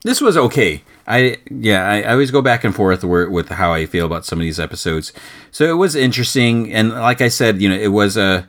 this 0.03 0.21
was 0.21 0.37
okay 0.37 0.83
I 1.07 1.37
yeah, 1.49 1.87
I, 1.87 2.01
I 2.01 2.11
always 2.11 2.31
go 2.31 2.41
back 2.41 2.63
and 2.63 2.73
forth 2.73 3.03
with 3.03 3.49
how 3.49 3.73
I 3.73 3.85
feel 3.85 4.05
about 4.05 4.25
some 4.25 4.39
of 4.39 4.43
these 4.43 4.59
episodes. 4.59 5.13
So 5.51 5.65
it 5.65 5.77
was 5.77 5.95
interesting, 5.95 6.73
and 6.73 6.89
like 6.91 7.21
I 7.21 7.27
said, 7.27 7.61
you 7.61 7.69
know, 7.69 7.75
it 7.75 7.89
was 7.89 8.17
a 8.17 8.47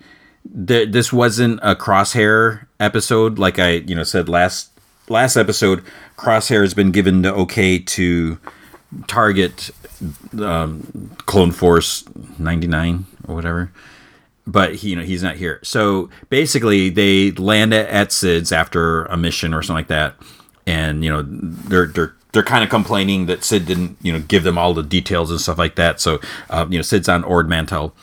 th- 0.66 0.90
this 0.92 1.12
wasn't 1.12 1.60
a 1.62 1.74
crosshair 1.74 2.66
episode, 2.80 3.38
like 3.38 3.58
I 3.58 3.72
you 3.72 3.94
know 3.94 4.04
said 4.04 4.28
last 4.28 4.70
last 5.08 5.36
episode. 5.36 5.84
Crosshair 6.16 6.62
has 6.62 6.72
been 6.74 6.92
given 6.92 7.22
the 7.22 7.34
okay 7.34 7.78
to 7.78 8.38
target 9.06 9.70
um, 10.40 11.10
Clone 11.26 11.52
Force 11.52 12.04
ninety 12.38 12.66
nine 12.66 13.06
or 13.28 13.34
whatever 13.34 13.70
but 14.46 14.76
he, 14.76 14.90
you 14.90 14.96
know 14.96 15.02
he's 15.02 15.22
not 15.22 15.36
here. 15.36 15.60
So 15.62 16.08
basically, 16.28 16.88
they 16.88 17.32
land 17.32 17.74
at, 17.74 17.88
at 17.88 18.12
Cid's 18.12 18.52
after 18.52 19.04
a 19.06 19.16
mission 19.16 19.52
or 19.52 19.62
something 19.62 19.80
like 19.80 19.88
that, 19.88 20.14
and 20.66 21.04
you 21.04 21.10
know 21.10 21.24
they're 21.26 21.86
they're 21.86 22.15
they're 22.36 22.42
kind 22.42 22.62
of 22.62 22.68
complaining 22.68 23.24
that 23.24 23.42
Cid 23.42 23.64
didn't 23.64 23.96
you 24.02 24.12
know 24.12 24.20
give 24.20 24.42
them 24.42 24.58
all 24.58 24.74
the 24.74 24.82
details 24.82 25.30
and 25.30 25.40
stuff 25.40 25.56
like 25.56 25.76
that. 25.76 26.00
So 26.02 26.20
uh, 26.50 26.66
you 26.68 26.76
know 26.76 26.82
Cid's 26.82 27.08
on 27.08 27.24
Ord 27.24 27.48
Mantell. 27.48 27.94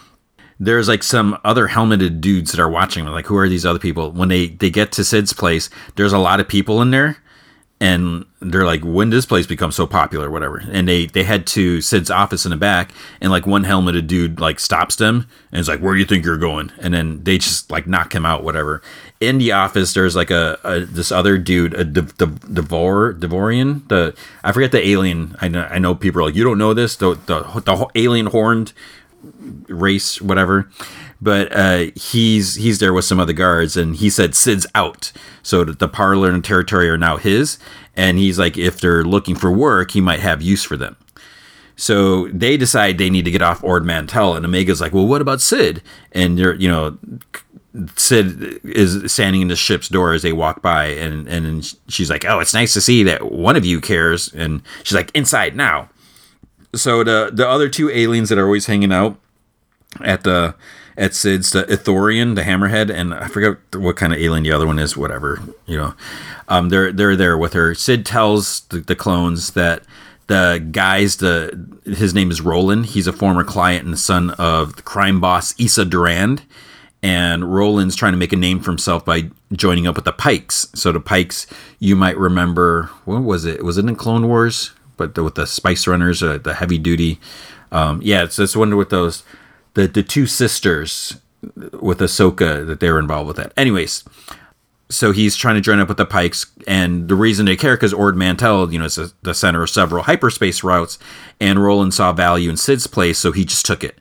There's 0.59 0.87
like 0.87 1.03
some 1.03 1.37
other 1.43 1.67
helmeted 1.67 2.19
dudes 2.19 2.51
that 2.51 2.59
are 2.59 2.69
watching. 2.69 3.05
Like 3.05 3.27
who 3.27 3.37
are 3.37 3.47
these 3.47 3.63
other 3.63 3.77
people? 3.77 4.11
When 4.11 4.29
they 4.29 4.47
they 4.47 4.71
get 4.71 4.91
to 4.93 5.03
Cid's 5.03 5.33
place, 5.33 5.69
there's 5.97 6.13
a 6.13 6.17
lot 6.17 6.39
of 6.39 6.47
people 6.47 6.81
in 6.81 6.89
there, 6.89 7.17
and 7.83 8.25
they're 8.39 8.65
like, 8.65 8.81
when 8.81 9.09
does 9.09 9.17
this 9.17 9.25
place 9.25 9.45
become 9.45 9.73
so 9.73 9.85
popular, 9.85 10.31
whatever? 10.31 10.63
And 10.71 10.87
they 10.87 11.05
they 11.05 11.25
head 11.25 11.45
to 11.47 11.81
Cid's 11.81 12.09
office 12.09 12.45
in 12.45 12.51
the 12.51 12.55
back, 12.55 12.93
and 13.19 13.29
like 13.29 13.45
one 13.45 13.65
helmeted 13.65 14.07
dude 14.07 14.39
like 14.39 14.61
stops 14.61 14.95
them 14.95 15.27
and 15.51 15.59
is 15.59 15.67
like, 15.67 15.81
"Where 15.81 15.93
do 15.93 15.99
you 15.99 16.05
think 16.05 16.23
you're 16.23 16.37
going?" 16.37 16.71
And 16.79 16.93
then 16.93 17.25
they 17.25 17.37
just 17.37 17.69
like 17.69 17.85
knock 17.85 18.15
him 18.15 18.25
out, 18.25 18.41
whatever. 18.41 18.81
In 19.19 19.37
the 19.37 19.51
office, 19.51 19.93
there's 19.93 20.15
like 20.15 20.31
a, 20.31 20.57
a 20.63 20.79
this 20.79 21.11
other 21.11 21.37
dude, 21.37 21.73
a 21.73 21.83
Dev, 21.83 22.17
Dev, 22.17 22.39
Devor 22.39 23.19
Devorian. 23.19 23.85
The 23.89 24.15
I 24.45 24.53
forget 24.53 24.71
the 24.71 24.87
alien. 24.87 25.35
I 25.41 25.49
know 25.49 25.67
I 25.69 25.77
know 25.77 25.93
people 25.93 26.21
are 26.21 26.25
like, 26.27 26.35
you 26.35 26.45
don't 26.45 26.57
know 26.57 26.73
this. 26.73 26.95
The 26.95 27.15
the, 27.25 27.41
the 27.65 27.87
alien 27.95 28.27
horned 28.27 28.71
race, 29.67 30.21
whatever 30.21 30.69
but 31.23 31.55
uh, 31.55 31.85
he's 31.95 32.55
he's 32.55 32.79
there 32.79 32.93
with 32.93 33.05
some 33.05 33.19
other 33.19 33.33
guards, 33.33 33.77
and 33.77 33.95
he 33.95 34.09
said 34.09 34.35
Cid's 34.35 34.67
out, 34.75 35.11
so 35.41 35.63
the 35.63 35.87
parlor 35.87 36.29
and 36.29 36.43
territory 36.43 36.89
are 36.89 36.97
now 36.97 37.17
his. 37.17 37.57
And 37.95 38.17
he's 38.17 38.39
like, 38.39 38.57
if 38.57 38.81
they're 38.81 39.03
looking 39.03 39.35
for 39.35 39.51
work, 39.51 39.91
he 39.91 40.01
might 40.01 40.19
have 40.19 40.41
use 40.41 40.63
for 40.63 40.75
them. 40.75 40.97
So 41.75 42.27
they 42.29 42.57
decide 42.57 42.97
they 42.97 43.09
need 43.09 43.25
to 43.25 43.31
get 43.31 43.41
off 43.41 43.63
Ord 43.63 43.85
Mantell, 43.85 44.35
and 44.35 44.45
Omega's 44.45 44.81
like, 44.81 44.93
well, 44.93 45.07
what 45.07 45.21
about 45.21 45.41
Cid? 45.41 45.81
And 46.11 46.37
you're, 46.37 46.55
you 46.55 46.67
know, 46.67 46.97
Cid 47.95 48.59
is 48.63 49.11
standing 49.11 49.41
in 49.41 49.47
the 49.47 49.55
ship's 49.55 49.89
door 49.89 50.13
as 50.13 50.21
they 50.21 50.33
walk 50.33 50.61
by, 50.61 50.85
and 50.85 51.27
and 51.27 51.73
she's 51.87 52.09
like, 52.09 52.23
"Oh, 52.25 52.39
it's 52.39 52.53
nice 52.53 52.73
to 52.73 52.81
see 52.81 53.01
that 53.03 53.31
one 53.31 53.55
of 53.55 53.65
you 53.65 53.81
cares." 53.81 54.31
And 54.33 54.61
she's 54.83 54.93
like, 54.93 55.09
"Inside 55.15 55.55
now." 55.55 55.89
So 56.75 57.03
the 57.03 57.31
the 57.33 57.47
other 57.47 57.69
two 57.69 57.89
aliens 57.89 58.29
that 58.29 58.37
are 58.37 58.45
always 58.45 58.67
hanging 58.67 58.93
out 58.93 59.17
at 60.01 60.23
the 60.23 60.53
at 60.97 61.13
Cid's 61.13 61.51
the 61.51 61.63
Ithorian, 61.63 62.35
the 62.35 62.43
Hammerhead, 62.43 62.89
and 62.89 63.13
I 63.13 63.27
forget 63.27 63.57
what 63.75 63.95
kind 63.95 64.13
of 64.13 64.19
alien 64.19 64.43
the 64.43 64.51
other 64.51 64.67
one 64.67 64.79
is. 64.79 64.95
Whatever, 64.95 65.39
you 65.65 65.77
know, 65.77 65.93
um, 66.47 66.69
they're 66.69 66.91
they're 66.91 67.15
there 67.15 67.37
with 67.37 67.53
her. 67.53 67.73
Cid 67.75 68.05
tells 68.05 68.61
the, 68.61 68.79
the 68.79 68.95
clones 68.95 69.51
that 69.51 69.83
the 70.27 70.65
guys, 70.71 71.17
the 71.17 71.67
his 71.85 72.13
name 72.13 72.31
is 72.31 72.41
Roland. 72.41 72.87
He's 72.87 73.07
a 73.07 73.13
former 73.13 73.43
client 73.43 73.85
and 73.85 73.97
son 73.99 74.31
of 74.31 74.75
the 74.75 74.81
crime 74.81 75.19
boss 75.19 75.53
Issa 75.59 75.85
Durand. 75.85 76.43
And 77.01 77.53
Roland's 77.53 77.97
trying 77.97 78.13
to 78.13 78.17
make 78.17 78.31
a 78.31 78.37
name 78.37 78.61
for 78.61 78.71
himself 78.71 79.03
by 79.03 79.29
joining 79.51 79.87
up 79.87 79.97
with 79.97 80.05
the 80.05 80.13
Pikes. 80.13 80.67
So 80.73 80.93
the 80.93 81.01
Pikes, 81.01 81.45
you 81.77 81.97
might 81.97 82.17
remember, 82.17 82.89
what 83.03 83.23
was 83.23 83.43
it? 83.43 83.61
Was 83.61 83.77
it 83.77 83.85
in 83.85 83.95
Clone 83.97 84.25
Wars? 84.25 84.71
But 84.95 85.15
the, 85.15 85.21
with 85.21 85.35
the 85.35 85.45
Spice 85.45 85.85
Runners, 85.85 86.23
uh, 86.23 86.37
the 86.37 86.53
heavy 86.53 86.77
duty. 86.77 87.19
Um, 87.73 87.99
yeah, 88.01 88.23
it's 88.23 88.37
this 88.37 88.55
one 88.55 88.77
with 88.77 88.89
those 88.89 89.23
the 89.73 89.87
the 89.87 90.03
two 90.03 90.25
sisters 90.25 91.19
with 91.81 91.99
Ahsoka 91.99 92.65
that 92.65 92.79
they 92.79 92.91
were 92.91 92.99
involved 92.99 93.27
with 93.27 93.37
that. 93.37 93.53
Anyways, 93.57 94.03
so 94.89 95.11
he's 95.11 95.35
trying 95.35 95.55
to 95.55 95.61
join 95.61 95.79
up 95.79 95.87
with 95.87 95.97
the 95.97 96.05
Pikes, 96.05 96.45
and 96.67 97.07
the 97.07 97.15
reason 97.15 97.45
they 97.45 97.55
care 97.55 97.75
because 97.75 97.93
Ord 97.93 98.15
Mantell, 98.15 98.71
you 98.71 98.79
know, 98.79 98.85
is 98.85 98.97
a, 98.97 99.11
the 99.23 99.33
center 99.33 99.63
of 99.63 99.69
several 99.69 100.03
hyperspace 100.03 100.63
routes, 100.63 100.99
and 101.39 101.61
Roland 101.61 101.93
saw 101.93 102.13
value 102.13 102.49
in 102.49 102.57
Cid's 102.57 102.87
place, 102.87 103.17
so 103.17 103.31
he 103.31 103.45
just 103.45 103.65
took 103.65 103.83
it. 103.83 103.99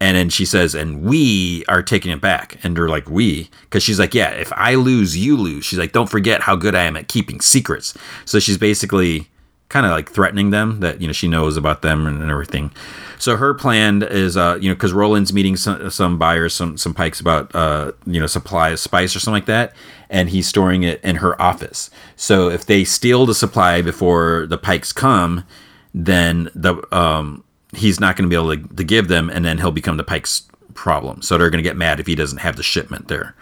And 0.00 0.16
then 0.16 0.28
she 0.28 0.44
says, 0.44 0.74
and 0.74 1.02
we 1.02 1.64
are 1.66 1.82
taking 1.82 2.10
it 2.10 2.20
back. 2.20 2.58
And 2.62 2.76
they're 2.76 2.88
like, 2.88 3.08
we? 3.08 3.48
Because 3.62 3.82
she's 3.82 3.98
like, 3.98 4.12
yeah, 4.12 4.30
if 4.30 4.52
I 4.52 4.74
lose, 4.74 5.16
you 5.16 5.36
lose. 5.36 5.64
She's 5.64 5.78
like, 5.78 5.92
don't 5.92 6.10
forget 6.10 6.42
how 6.42 6.56
good 6.56 6.74
I 6.74 6.82
am 6.82 6.96
at 6.96 7.08
keeping 7.08 7.40
secrets. 7.40 7.96
So 8.24 8.38
she's 8.38 8.58
basically 8.58 9.28
kind 9.74 9.84
of 9.84 9.90
like 9.90 10.08
threatening 10.08 10.50
them 10.50 10.78
that, 10.78 11.00
you 11.00 11.08
know, 11.08 11.12
she 11.12 11.26
knows 11.26 11.56
about 11.56 11.82
them 11.82 12.06
and, 12.06 12.22
and 12.22 12.30
everything. 12.30 12.70
So 13.18 13.36
her 13.36 13.54
plan 13.54 14.04
is, 14.04 14.36
uh, 14.36 14.56
you 14.60 14.68
know, 14.68 14.74
because 14.76 14.92
Roland's 14.92 15.32
meeting 15.32 15.56
some, 15.56 15.90
some 15.90 16.16
buyers, 16.16 16.54
some 16.54 16.78
some 16.78 16.94
pikes 16.94 17.18
about, 17.18 17.52
uh, 17.56 17.90
you 18.06 18.20
know, 18.20 18.28
supply 18.28 18.68
of 18.70 18.78
spice 18.78 19.16
or 19.16 19.18
something 19.18 19.40
like 19.40 19.46
that, 19.46 19.74
and 20.08 20.30
he's 20.30 20.46
storing 20.46 20.84
it 20.84 21.02
in 21.02 21.16
her 21.16 21.40
office. 21.42 21.90
So 22.14 22.48
if 22.50 22.64
they 22.66 22.84
steal 22.84 23.26
the 23.26 23.34
supply 23.34 23.82
before 23.82 24.46
the 24.46 24.58
pikes 24.58 24.92
come, 24.92 25.44
then 25.92 26.50
the 26.54 26.74
um, 26.96 27.42
he's 27.74 27.98
not 27.98 28.14
going 28.14 28.30
to 28.30 28.32
be 28.32 28.40
able 28.40 28.56
to, 28.56 28.76
to 28.76 28.84
give 28.84 29.08
them, 29.08 29.28
and 29.28 29.44
then 29.44 29.58
he'll 29.58 29.72
become 29.72 29.96
the 29.96 30.04
pikes 30.04 30.46
problem. 30.74 31.20
So 31.20 31.36
they're 31.36 31.50
going 31.50 31.64
to 31.64 31.68
get 31.68 31.76
mad 31.76 31.98
if 31.98 32.06
he 32.06 32.14
doesn't 32.14 32.38
have 32.38 32.54
the 32.54 32.62
shipment 32.62 33.08
there. 33.08 33.34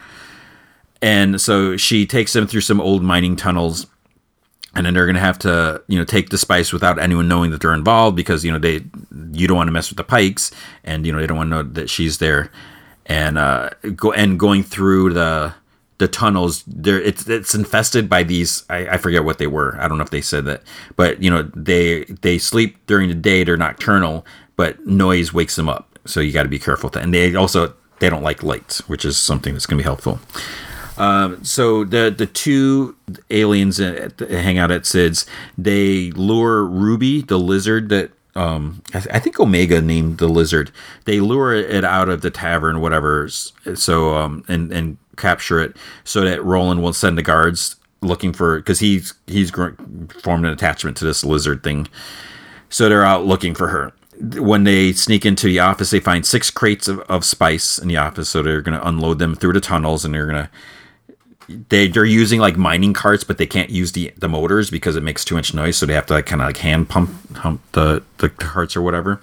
And 1.03 1.39
so 1.41 1.77
she 1.77 2.07
takes 2.07 2.33
them 2.33 2.47
through 2.47 2.63
some 2.63 2.81
old 2.81 3.03
mining 3.03 3.37
tunnels 3.37 3.87
and 4.75 4.87
then 4.87 4.95
they're 4.95 5.07
going 5.07 5.15
to 5.15 5.21
have 5.21 5.39
to 5.41 5.83
you 5.89 5.99
know 5.99 6.05
take 6.05 6.31
the 6.31 6.39
spice 6.39 6.73
without 6.73 6.99
anyone 6.99 7.29
knowing 7.29 7.51
that 7.51 7.61
they're 7.61 7.75
involved 7.75 8.17
because 8.17 8.45
you 8.45 8.53
know 8.53 8.59
they 8.59 8.85
you 9.33 9.47
don't 9.47 9.57
want 9.57 9.69
to 9.69 9.73
mess 9.73 9.91
with 9.91 9.97
the 9.97 10.05
pikes 10.05 10.51
and 10.85 11.07
you 11.07 11.13
know 11.13 11.19
they 11.19 11.27
don't 11.27 11.37
want 11.37 11.51
to 11.51 11.57
know 11.57 11.63
that 11.63 11.91
she's 11.91 12.19
there. 12.19 12.51
And 13.07 13.37
uh 13.39 13.71
go 13.97 14.13
and 14.13 14.39
going 14.39 14.63
through 14.63 15.13
the 15.13 15.55
the 15.99 16.09
tunnels 16.09 16.65
there 16.67 17.01
it's 17.01 17.29
it's 17.29 17.55
infested 17.55 18.09
by 18.09 18.23
these 18.23 18.65
I, 18.71 18.89
I 18.89 18.97
forget 18.97 19.25
what 19.25 19.39
they 19.39 19.47
were. 19.47 19.77
I 19.81 19.89
don't 19.89 19.99
know 19.99 20.05
if 20.05 20.11
they 20.11 20.21
said 20.21 20.45
that. 20.47 20.63
But 20.97 21.23
you 21.23 21.31
know 21.31 21.43
they 21.55 22.05
they 22.05 22.39
sleep 22.39 22.79
during 22.87 23.09
the 23.09 23.15
day 23.15 23.45
they're 23.45 23.57
nocturnal 23.57 24.25
but 24.57 24.85
noise 24.87 25.33
wakes 25.33 25.57
them 25.57 25.69
up. 25.69 25.99
So 26.05 26.21
you 26.21 26.33
got 26.33 26.45
to 26.45 26.49
be 26.49 26.59
careful 26.59 26.91
and 26.95 27.13
they 27.13 27.35
also 27.35 27.75
they 27.99 28.09
don't 28.09 28.23
like 28.23 28.43
lights 28.43 28.89
which 28.89 29.05
is 29.05 29.17
something 29.17 29.53
that's 29.53 29.67
going 29.67 29.79
to 29.79 29.83
be 29.83 29.87
helpful 29.87 30.19
um, 31.03 31.43
so 31.43 31.83
the 31.83 32.15
the 32.17 32.27
two 32.27 32.95
aliens 33.29 33.79
hang 33.79 34.57
out 34.57 34.71
at 34.71 34.87
Cid's, 34.87 35.27
they 35.59 36.13
lure 36.13 36.65
Ruby, 36.65 37.23
the 37.23 37.41
lizard 37.41 37.89
that 37.89 38.13
um, 38.37 38.85
I, 38.95 39.01
th- 39.01 39.15
I, 39.15 39.19
think 39.19 39.41
Omega 39.41 39.83
named 39.83 40.19
the 40.19 40.29
lizard. 40.29 40.71
They 41.05 41.19
lure 41.19 41.55
it 41.55 41.85
out 41.85 42.09
of 42.09 42.23
the 42.23 42.31
tavern, 42.31 42.81
whatever. 42.81 43.29
So 43.29 44.15
um, 44.15 44.45
and 44.47 44.71
and 44.71 44.97
capture 45.17 45.59
it 45.59 45.77
so 46.05 46.21
that 46.21 46.43
Roland 46.45 46.85
will 46.85 46.93
send 46.93 47.19
the 47.19 47.23
guards 47.23 47.75
looking 48.01 48.33
for 48.33 48.59
because 48.59 48.79
he's 48.79 49.13
he's 49.27 49.51
formed 49.51 50.47
an 50.47 50.53
attachment 50.53 50.97
to 50.99 51.05
this 51.05 51.25
lizard 51.25 51.65
thing. 51.65 51.89
So 52.69 52.89
they're 52.89 53.05
out 53.05 53.27
looking 53.27 53.57
for 53.57 53.69
her 53.69 53.93
when 54.21 54.63
they 54.63 54.93
sneak 54.93 55.27
into 55.27 55.49
the 55.49 55.59
office, 55.59 55.91
they 55.91 55.99
find 55.99 56.25
six 56.25 56.49
crates 56.49 56.87
of, 56.87 57.01
of 57.01 57.25
spice 57.25 57.77
in 57.77 57.89
the 57.89 57.97
office. 57.97 58.29
So 58.29 58.41
they're 58.41 58.63
going 58.63 58.79
to 58.79 58.87
unload 58.87 59.19
them 59.19 59.35
through 59.35 59.55
the 59.55 59.61
tunnels 59.61 60.05
and 60.05 60.15
they're 60.15 60.27
going 60.27 60.45
to 60.45 60.51
they 61.49 61.89
they're 61.89 62.05
using 62.05 62.41
like 62.41 62.57
mining 62.57 62.93
carts, 62.93 63.25
but 63.25 63.39
they 63.39 63.47
can't 63.47 63.71
use 63.71 63.93
the 63.93 64.13
the 64.17 64.29
motors 64.29 64.71
because 64.71 64.97
it 64.97 65.03
makes 65.03 65.25
too 65.25 65.35
much 65.35 65.55
noise. 65.55 65.77
So 65.77 65.87
they 65.87 65.95
have 65.95 66.07
to 66.07 66.15
like 66.15 66.27
kind 66.27 66.43
of 66.43 66.47
like 66.47 66.59
hand 66.59 66.89
pump 66.89 67.11
pump 67.35 67.61
the 67.73 68.03
the 68.19 68.29
carts 68.29 68.77
or 68.77 68.83
whatever. 68.83 69.21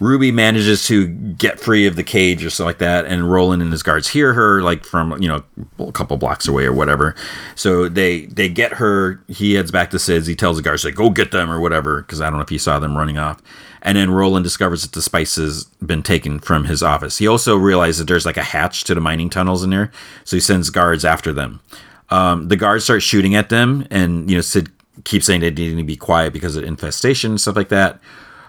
Ruby 0.00 0.32
manages 0.32 0.86
to 0.88 1.06
get 1.06 1.60
free 1.60 1.86
of 1.86 1.94
the 1.94 2.02
cage 2.02 2.44
or 2.44 2.50
something 2.50 2.68
like 2.68 2.78
that, 2.78 3.06
and 3.06 3.30
Roland 3.30 3.62
and 3.62 3.70
his 3.70 3.82
guards 3.82 4.08
hear 4.08 4.32
her 4.34 4.60
like 4.60 4.84
from 4.84 5.20
you 5.22 5.28
know 5.28 5.44
a 5.78 5.92
couple 5.92 6.16
blocks 6.16 6.48
away 6.48 6.64
or 6.64 6.72
whatever. 6.72 7.14
So 7.54 7.88
they 7.88 8.26
they 8.26 8.48
get 8.48 8.74
her. 8.74 9.22
He 9.28 9.54
heads 9.54 9.70
back 9.70 9.90
to 9.90 9.98
Cid's. 9.98 10.26
He 10.26 10.34
tells 10.34 10.56
the 10.56 10.62
guards 10.62 10.84
like 10.84 10.94
go 10.94 11.10
get 11.10 11.30
them 11.30 11.50
or 11.50 11.60
whatever 11.60 12.02
because 12.02 12.20
I 12.20 12.26
don't 12.26 12.38
know 12.38 12.42
if 12.42 12.48
he 12.48 12.58
saw 12.58 12.78
them 12.78 12.96
running 12.98 13.18
off. 13.18 13.40
And 13.84 13.98
then 13.98 14.10
Roland 14.10 14.44
discovers 14.44 14.82
that 14.82 14.92
the 14.92 15.02
spice 15.02 15.36
has 15.36 15.64
been 15.84 16.02
taken 16.02 16.40
from 16.40 16.64
his 16.64 16.82
office. 16.82 17.18
He 17.18 17.28
also 17.28 17.54
realizes 17.56 17.98
that 17.98 18.08
there's 18.08 18.24
like 18.24 18.38
a 18.38 18.42
hatch 18.42 18.84
to 18.84 18.94
the 18.94 19.00
mining 19.00 19.28
tunnels 19.28 19.62
in 19.62 19.70
there, 19.70 19.92
so 20.24 20.36
he 20.36 20.40
sends 20.40 20.70
guards 20.70 21.04
after 21.04 21.32
them. 21.34 21.60
Um, 22.08 22.48
the 22.48 22.56
guards 22.56 22.84
start 22.84 23.02
shooting 23.02 23.34
at 23.34 23.50
them, 23.50 23.86
and 23.90 24.28
you 24.30 24.36
know 24.36 24.40
Cid 24.40 24.70
keeps 25.04 25.26
saying 25.26 25.40
they 25.40 25.50
need 25.50 25.76
to 25.76 25.82
be 25.84 25.96
quiet 25.96 26.32
because 26.32 26.56
of 26.56 26.64
infestation 26.64 27.32
and 27.32 27.40
stuff 27.40 27.56
like 27.56 27.68
that. 27.68 28.00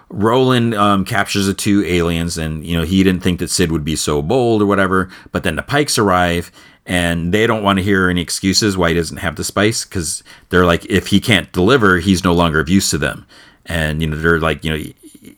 Roland 0.08 0.74
um, 0.74 1.04
captures 1.04 1.46
the 1.46 1.54
two 1.54 1.84
aliens, 1.84 2.38
and 2.38 2.64
you 2.64 2.76
know 2.76 2.84
he 2.84 3.02
didn't 3.02 3.22
think 3.22 3.38
that 3.40 3.50
Cid 3.50 3.72
would 3.72 3.84
be 3.84 3.96
so 3.96 4.22
bold 4.22 4.62
or 4.62 4.66
whatever. 4.66 5.10
But 5.32 5.42
then 5.42 5.56
the 5.56 5.62
Pikes 5.62 5.98
arrive, 5.98 6.50
and 6.86 7.34
they 7.34 7.46
don't 7.46 7.62
want 7.62 7.78
to 7.78 7.82
hear 7.82 8.08
any 8.08 8.22
excuses 8.22 8.76
why 8.76 8.90
he 8.90 8.94
doesn't 8.94 9.18
have 9.18 9.36
the 9.36 9.44
spice 9.44 9.84
because 9.84 10.22
they're 10.50 10.64
like, 10.64 10.86
if 10.86 11.08
he 11.08 11.20
can't 11.20 11.52
deliver, 11.52 11.98
he's 11.98 12.24
no 12.24 12.32
longer 12.32 12.60
of 12.60 12.68
use 12.68 12.90
to 12.90 12.98
them. 12.98 13.26
And 13.66 14.00
you 14.00 14.08
know 14.08 14.16
they're 14.16 14.38
like, 14.38 14.64
you 14.64 14.70
know, 14.70 14.92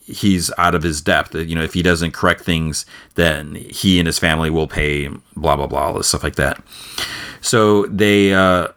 he's 0.05 0.51
out 0.59 0.75
of 0.75 0.83
his 0.83 1.01
depth. 1.01 1.35
You 1.35 1.55
know, 1.55 1.63
if 1.63 1.75
he 1.75 1.83
doesn't 1.83 2.13
correct 2.13 2.43
things, 2.43 2.87
then 3.15 3.55
he 3.55 3.99
and 3.99 4.07
his 4.07 4.19
family 4.19 4.51
will 4.51 4.69
pay. 4.69 5.09
Blah 5.37 5.57
blah 5.57 5.67
blah, 5.67 5.87
all 5.87 5.95
this 5.95 6.09
stuff 6.09 6.23
like 6.23 6.37
that. 6.37 6.63
So 7.41 7.87
they 7.87 8.35
uh, 8.35 8.69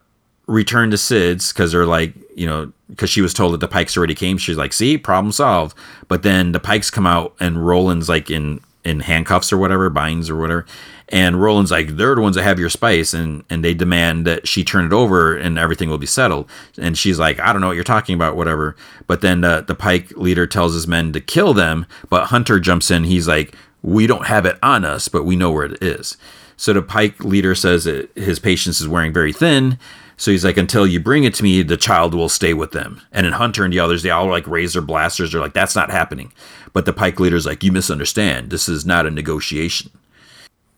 return 0.48 0.92
to 0.92 0.98
Cid's 0.98 1.52
because 1.52 1.72
they're 1.72 1.86
like, 1.86 2.14
you 2.36 2.46
know, 2.46 2.72
because 2.90 3.10
she 3.10 3.22
was 3.22 3.34
told 3.34 3.54
that 3.54 3.60
the 3.60 3.68
Pikes 3.68 3.98
already 3.98 4.16
came. 4.16 4.38
She's 4.38 4.58
like, 4.58 4.74
"See, 4.74 4.98
problem 4.98 5.32
solved." 5.32 5.78
But 6.08 6.24
then 6.24 6.52
the 6.52 6.60
Pikes 6.60 6.90
come 6.90 7.08
out, 7.08 7.36
and 7.40 7.66
Roland's 7.66 8.10
like 8.10 8.30
in 8.30 8.62
in 8.84 9.02
handcuffs 9.02 9.54
or 9.54 9.58
whatever, 9.58 9.90
binds 9.90 10.30
or 10.30 10.36
whatever. 10.36 10.66
And 11.12 11.42
Roland's 11.42 11.72
like, 11.72 11.98
they're 11.98 12.16
the 12.16 12.22
ones 12.22 12.38
that 12.38 12.44
have 12.44 12.58
your 12.58 12.70
spice, 12.70 13.14
and 13.14 13.44
and 13.50 13.64
they 13.64 13.74
demand 13.74 14.26
that 14.26 14.48
she 14.48 14.64
turn 14.64 14.86
it 14.86 14.94
over, 14.94 15.36
and 15.36 15.60
everything 15.60 15.90
will 15.90 15.98
be 15.98 16.06
settled. 16.06 16.50
And 16.78 16.98
she's 16.98 17.20
like, 17.20 17.40
I 17.40 17.52
don't 17.52 17.62
know 17.62 17.68
what 17.68 17.76
you're 17.76 17.84
talking 17.84 18.16
about, 18.16 18.38
whatever. 18.38 18.78
But 19.08 19.20
then 19.22 19.42
the 19.42 19.76
Pike 19.78 20.12
leader 20.12 20.48
tells 20.48 20.74
his 20.74 20.88
men 20.88 21.12
to 21.12 21.20
kill 21.20 21.54
them, 21.54 21.86
but 22.10 22.28
Hunter 22.28 22.60
jumps 22.60 22.90
in. 22.90 23.04
He's 23.04 23.28
like, 23.28 23.56
we 23.84 24.08
don't 24.08 24.28
have 24.28 24.46
it 24.46 24.58
on 24.64 24.86
us, 24.86 25.10
but 25.10 25.26
we 25.26 25.36
know 25.36 25.52
where 25.52 25.66
it 25.66 25.84
is. 25.84 26.16
So 26.56 26.72
the 26.72 26.82
Pike 26.82 27.24
leader 27.24 27.56
says 27.56 27.84
that 27.86 28.10
his 28.16 28.40
patience 28.40 28.80
is 28.80 28.88
wearing 28.88 29.12
very 29.12 29.34
thin. 29.34 29.80
So 30.16 30.30
he's 30.30 30.46
like, 30.46 30.58
until 30.58 30.86
you 30.86 31.00
bring 31.00 31.24
it 31.24 31.34
to 31.34 31.44
me, 31.44 31.64
the 31.64 31.78
child 31.78 32.14
will 32.14 32.30
stay 32.30 32.54
with 32.54 32.72
them. 32.72 33.02
And 33.12 33.26
in 33.26 33.34
Hunter 33.34 33.64
and 33.64 33.74
the 33.74 33.80
others, 33.80 34.04
they 34.04 34.12
all 34.12 34.28
like 34.28 34.46
raise 34.46 34.74
their 34.74 34.82
blasters. 34.84 35.32
They're 35.32 35.42
like, 35.42 35.54
that's 35.54 35.76
not 35.76 35.90
happening. 35.90 36.32
But 36.74 36.86
the 36.86 36.94
Pike 36.94 37.20
leader's 37.20 37.48
like, 37.48 37.64
you 37.64 37.72
misunderstand. 37.72 38.52
This 38.52 38.70
is 38.70 38.86
not 38.86 39.08
a 39.08 39.12
negotiation. 39.12 39.90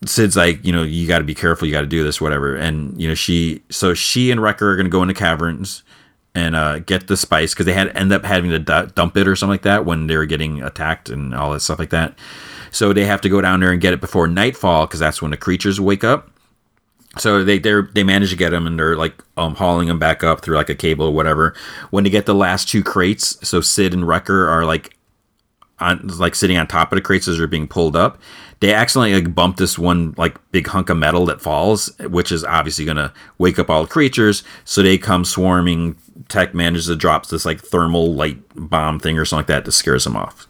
Cid's 0.06 0.36
like, 0.36 0.64
you 0.66 0.72
know, 0.72 0.84
you 0.84 1.08
got 1.08 1.20
to 1.20 1.24
be 1.24 1.36
careful. 1.36 1.68
You 1.68 1.74
got 1.74 1.82
to 1.82 1.88
do 1.88 2.04
this, 2.04 2.20
whatever. 2.20 2.56
And 2.56 3.00
you 3.02 3.08
know, 3.08 3.16
she, 3.16 3.62
so 3.70 3.94
she 3.94 4.32
and 4.32 4.42
Wrecker 4.42 4.72
are 4.72 4.84
to 4.84 4.90
go 4.90 5.02
into 5.02 5.14
caverns 5.14 5.84
and 6.36 6.56
uh, 6.56 6.80
get 6.80 7.08
the 7.08 7.18
spice 7.18 7.54
because 7.54 7.66
they 7.66 7.74
had 7.74 7.96
end 7.96 8.12
up 8.12 8.26
having 8.26 8.50
to 8.52 8.60
dump 8.60 9.18
it 9.18 9.28
or 9.28 9.36
something 9.36 9.52
like 9.52 9.62
that 9.64 9.86
when 9.86 10.08
they 10.08 10.18
were 10.18 10.26
getting 10.26 10.64
attacked 10.64 11.10
and 11.10 11.36
all 11.36 11.54
that 11.54 11.60
stuff 11.60 11.80
like 11.80 11.92
that. 11.92 12.18
So 12.72 12.92
they 12.92 13.06
have 13.06 13.22
to 13.22 13.30
go 13.30 13.40
down 13.40 13.60
there 13.60 13.72
and 13.72 13.80
get 13.80 13.94
it 13.94 14.02
before 14.02 14.28
nightfall 14.28 14.88
because 14.88 15.00
that's 15.00 15.22
when 15.22 15.32
the 15.32 15.38
creatures 15.38 15.80
wake 15.80 16.04
up 16.04 16.34
so 17.18 17.44
they 17.44 17.60
they 17.60 17.82
they 17.94 18.04
manage 18.04 18.32
to 18.32 18.36
get 18.36 18.50
them 18.50 18.66
and 18.66 18.78
they're 18.80 18.96
like 18.96 19.24
um, 19.38 19.56
hauling 19.56 19.88
them 19.88 20.00
back 20.00 20.24
up 20.24 20.42
through 20.42 20.56
like 20.56 20.70
a 20.70 20.76
cable 20.76 21.08
or 21.08 21.14
whatever. 21.14 21.54
When 21.92 22.04
they 22.04 22.10
get 22.10 22.26
the 22.26 22.36
last 22.36 22.70
two 22.70 22.84
crates, 22.84 23.38
so 23.48 23.62
Cid 23.62 23.94
and 23.94 24.08
Wrecker 24.08 24.48
are 24.48 24.66
like 24.66 24.98
on 25.84 26.08
like 26.20 26.36
sitting 26.36 26.58
on 26.58 26.68
top 26.68 26.92
of 26.92 26.98
the 26.98 27.02
crates 27.02 27.28
as 27.28 27.38
they're 27.38 27.48
being 27.48 27.68
pulled 27.68 27.96
up. 27.96 28.20
They 28.60 28.74
accidentally 28.74 29.14
like 29.14 29.36
bump 29.36 29.58
this 29.58 29.78
one 29.78 30.16
like 30.18 30.38
big 30.52 30.68
hunk 30.68 30.90
of 30.90 30.98
metal 30.98 31.26
that 31.26 31.42
falls, 31.42 31.92
which 32.00 32.32
is 32.32 32.44
obviously 32.44 32.86
gonna 32.86 33.14
wake 33.38 33.60
up 33.60 33.70
all 33.70 33.84
the 33.84 33.90
creatures. 33.90 34.44
So 34.64 34.82
they 34.82 34.98
come 34.98 35.26
swarming. 35.26 35.98
Tech 36.30 36.54
manages 36.54 36.88
to 36.88 36.96
drop 36.96 37.28
this 37.28 37.46
like 37.46 37.60
thermal 37.60 38.14
light 38.14 38.40
bomb 38.56 39.00
thing 39.00 39.18
or 39.18 39.26
something 39.26 39.42
like 39.42 39.48
that 39.48 39.66
that 39.66 39.72
scares 39.72 40.06
them 40.06 40.16
off. 40.16 40.48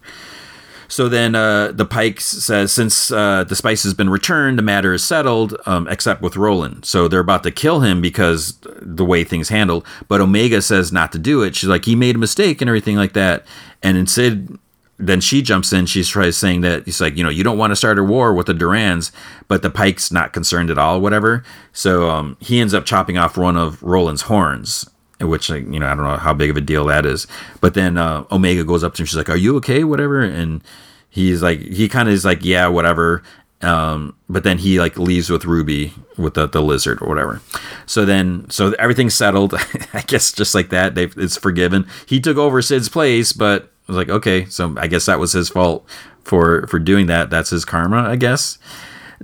So 0.94 1.10
then 1.10 1.34
uh, 1.34 1.72
the 1.72 1.86
Pike 1.86 2.22
says, 2.22 2.72
since 2.72 3.10
uh, 3.10 3.46
the 3.46 3.56
spice 3.56 3.82
has 3.82 3.96
been 3.96 4.12
returned, 4.12 4.60
the 4.60 4.64
matter 4.64 4.94
is 4.94 5.04
settled, 5.04 5.56
um, 5.66 5.88
except 5.88 6.22
with 6.22 6.36
Roland. 6.38 6.86
So 6.86 7.08
they're 7.08 7.20
about 7.20 7.42
to 7.44 7.52
kill 7.52 7.80
him 7.80 8.00
because 8.00 8.60
the 8.80 9.04
way 9.04 9.24
things 9.24 9.50
handled. 9.50 9.88
But 10.08 10.22
Omega 10.22 10.62
says 10.62 10.92
not 10.92 11.12
to 11.14 11.18
do 11.18 11.42
it. 11.42 11.56
She's 11.56 11.70
like, 11.70 11.86
he 11.86 11.96
made 11.96 12.16
a 12.16 12.20
mistake 12.20 12.62
and 12.62 12.70
everything 12.70 12.96
like 12.96 13.14
that. 13.14 13.44
And 13.82 14.08
Cid, 14.08 14.60
then 15.08 15.22
she 15.22 15.42
jumps 15.42 15.74
in. 15.74 15.86
She's 15.86 16.10
tries 16.10 16.38
saying 16.38 16.62
that 16.62 16.86
he's 16.86 17.02
like, 17.02 17.18
you 17.18 17.24
know, 17.24 17.30
you 17.30 17.44
don't 17.44 17.58
want 17.58 17.72
to 17.72 17.76
start 17.76 18.00
a 18.00 18.04
war 18.04 18.34
with 18.34 18.48
the 18.48 18.54
Durans, 18.54 19.12
but 19.48 19.62
the 19.62 19.70
Pike's 19.70 20.12
not 20.12 20.34
concerned 20.34 20.70
at 20.70 20.78
all, 20.78 21.02
whatever. 21.02 21.44
So 21.72 22.10
um, 22.10 22.38
he 22.40 22.60
ends 22.60 22.74
up 22.74 22.86
chopping 22.86 23.18
off 23.18 23.38
one 23.38 23.58
of 23.58 23.82
Roland's 23.84 24.24
horns 24.24 24.90
which 25.22 25.50
you 25.50 25.80
know 25.80 25.88
I 25.88 25.96
don't 25.96 26.04
know 26.04 26.18
how 26.18 26.34
big 26.34 26.50
of 26.50 26.58
a 26.58 26.62
deal 26.62 26.86
that 26.86 27.06
is. 27.06 27.28
But 27.62 27.74
then 27.74 27.98
uh, 27.98 28.26
Omega 28.32 28.64
goes 28.64 28.84
up 28.84 28.94
to 28.96 29.02
him. 29.02 29.06
She's 29.06 29.18
like, 29.18 29.30
"Are 29.30 29.38
you 29.38 29.56
okay? 29.58 29.84
Whatever." 29.84 30.22
And 30.22 30.62
he's 31.10 31.42
like, 31.42 31.60
he 31.60 31.88
kind 31.88 32.10
of 32.10 32.14
is 32.14 32.26
like, 32.26 32.44
"Yeah, 32.44 32.68
whatever." 32.68 33.24
Um, 33.62 34.18
but 34.28 34.44
then 34.44 34.58
he 34.58 34.80
like 34.80 34.98
leaves 34.98 35.30
with 35.30 35.46
Ruby 35.46 35.94
with 36.18 36.34
the, 36.34 36.48
the 36.48 36.62
lizard 36.62 37.02
or 37.02 37.08
whatever. 37.08 37.42
So 37.86 38.04
then, 38.04 38.50
so 38.50 38.74
everything's 38.78 39.16
settled. 39.16 39.54
I 39.94 40.02
guess 40.02 40.34
just 40.34 40.54
like 40.54 40.70
that, 40.70 40.96
they 40.96 41.06
it's 41.06 41.38
forgiven. 41.38 41.88
He 42.06 42.20
took 42.20 42.38
over 42.38 42.62
Cid's 42.62 42.90
place, 42.90 43.32
but 43.32 43.72
I 43.88 43.92
was 43.92 43.98
like, 43.98 44.10
okay, 44.10 44.46
so 44.46 44.76
I 44.78 44.88
guess 44.88 45.06
that 45.08 45.20
was 45.20 45.34
his 45.34 45.50
fault 45.50 45.86
for 46.24 46.68
for 46.68 46.80
doing 46.80 47.08
that. 47.08 47.30
That's 47.30 47.50
his 47.50 47.66
karma, 47.66 48.04
I 48.04 48.16
guess. 48.16 48.58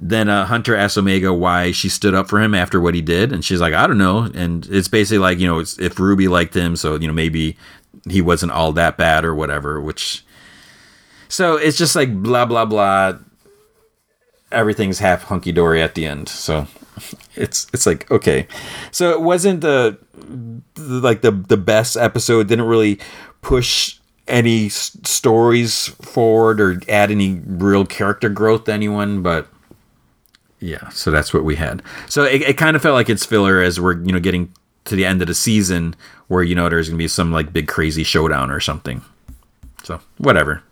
Then 0.01 0.29
uh, 0.29 0.45
Hunter 0.45 0.75
asks 0.75 0.97
Omega 0.97 1.33
why 1.33 1.71
she 1.71 1.89
stood 1.89 2.13
up 2.13 2.29
for 2.29 2.39
him 2.39 2.55
after 2.55 2.79
what 2.79 2.95
he 2.95 3.01
did, 3.01 3.33
and 3.33 3.43
she's 3.43 3.59
like, 3.59 3.73
I 3.73 3.85
don't 3.85 3.97
know. 3.97 4.29
And 4.33 4.65
it's 4.69 4.88
basically 4.88 5.17
like, 5.17 5.39
you 5.39 5.47
know, 5.47 5.59
if 5.59 5.99
Ruby 5.99 6.27
liked 6.27 6.55
him, 6.55 6.75
so 6.75 6.95
you 6.95 7.07
know 7.07 7.13
maybe 7.13 7.57
he 8.09 8.21
wasn't 8.21 8.51
all 8.51 8.71
that 8.73 8.97
bad 8.97 9.25
or 9.25 9.35
whatever. 9.35 9.81
Which, 9.81 10.23
so 11.27 11.55
it's 11.57 11.77
just 11.77 11.95
like 11.95 12.13
blah 12.21 12.45
blah 12.45 12.65
blah. 12.65 13.17
Everything's 14.51 14.99
half 14.99 15.23
hunky 15.23 15.51
dory 15.51 15.81
at 15.81 15.95
the 15.95 16.05
end. 16.05 16.29
So 16.29 16.67
it's 17.35 17.67
it's 17.73 17.85
like 17.85 18.09
okay, 18.09 18.47
so 18.91 19.11
it 19.11 19.21
wasn't 19.21 19.61
the, 19.61 19.97
like 20.77 21.21
the 21.21 21.31
the 21.31 21.57
best 21.57 21.97
episode. 21.97 22.47
Didn't 22.47 22.65
really 22.65 22.99
push 23.41 23.99
any 24.30 24.67
s- 24.67 24.98
stories 25.03 25.88
forward 25.88 26.61
or 26.61 26.82
add 26.88 27.11
any 27.11 27.41
real 27.45 27.85
character 27.85 28.30
growth 28.30 28.66
to 28.66 28.74
anyone, 28.74 29.22
but 29.22 29.48
yeah, 30.59 30.90
so 30.90 31.11
that's 31.11 31.33
what 31.33 31.43
we 31.43 31.56
had. 31.56 31.82
So 32.08 32.24
it, 32.24 32.41
it 32.41 32.58
kind 32.58 32.75
of 32.75 32.82
felt 32.82 32.93
like 32.95 33.09
it's 33.09 33.25
filler 33.25 33.61
as 33.61 33.80
we're 33.80 33.98
you 34.03 34.11
know 34.11 34.19
getting 34.19 34.53
to 34.85 34.95
the 34.95 35.06
end 35.06 35.22
of 35.22 35.27
the 35.27 35.35
season 35.35 35.95
where 36.27 36.43
you 36.43 36.56
know 36.56 36.69
there's 36.69 36.90
gonna 36.90 36.98
be 36.98 37.08
some 37.08 37.32
like 37.32 37.53
big 37.53 37.67
crazy 37.67 38.03
showdown 38.03 38.51
or 38.51 38.59
something. 38.59 39.01
So 39.83 40.01
whatever. 40.17 40.64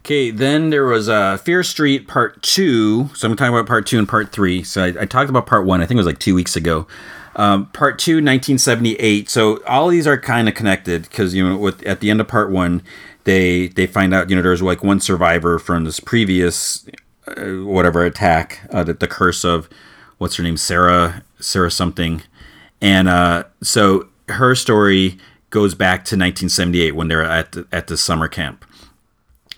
Okay, 0.00 0.30
then 0.32 0.70
there 0.70 0.84
was 0.84 1.08
uh, 1.08 1.36
Fear 1.36 1.62
Street 1.62 2.08
Part 2.08 2.42
Two. 2.42 3.08
So 3.14 3.28
I'm 3.28 3.36
talking 3.36 3.54
about 3.54 3.66
Part 3.66 3.86
Two 3.86 3.98
and 3.98 4.08
Part 4.08 4.32
Three. 4.32 4.62
So 4.64 4.82
I, 4.82 4.88
I 5.02 5.04
talked 5.06 5.30
about 5.30 5.46
Part 5.46 5.64
One. 5.64 5.80
I 5.80 5.86
think 5.86 5.96
it 5.96 6.00
was 6.00 6.06
like 6.06 6.18
two 6.18 6.34
weeks 6.34 6.56
ago. 6.56 6.86
Um, 7.34 7.66
part 7.66 7.98
Two, 7.98 8.16
1978. 8.16 9.30
So 9.30 9.62
all 9.64 9.88
these 9.88 10.06
are 10.06 10.18
kind 10.18 10.48
of 10.48 10.54
connected 10.54 11.02
because 11.02 11.34
you 11.34 11.48
know 11.48 11.56
with 11.56 11.82
at 11.84 12.00
the 12.00 12.10
end 12.10 12.20
of 12.20 12.28
Part 12.28 12.50
One, 12.50 12.82
they 13.24 13.68
they 13.68 13.86
find 13.86 14.12
out 14.12 14.28
you 14.28 14.36
know 14.36 14.42
there's 14.42 14.62
like 14.62 14.82
one 14.82 15.00
survivor 15.00 15.58
from 15.58 15.84
this 15.84 16.00
previous 16.00 16.86
uh, 17.26 17.64
whatever 17.64 18.04
attack, 18.04 18.60
uh, 18.70 18.82
the, 18.84 18.94
the 18.94 19.06
curse 19.06 19.44
of 19.44 19.68
what's 20.18 20.36
her 20.36 20.42
name, 20.42 20.56
Sarah, 20.56 21.22
Sarah 21.40 21.70
something, 21.70 22.22
and 22.80 23.08
uh, 23.08 23.44
so 23.62 24.08
her 24.28 24.54
story 24.54 25.18
goes 25.50 25.74
back 25.74 25.98
to 26.06 26.16
1978 26.16 26.96
when 26.96 27.08
they're 27.08 27.22
at 27.22 27.52
the, 27.52 27.66
at 27.70 27.86
the 27.86 27.96
summer 27.96 28.28
camp, 28.28 28.64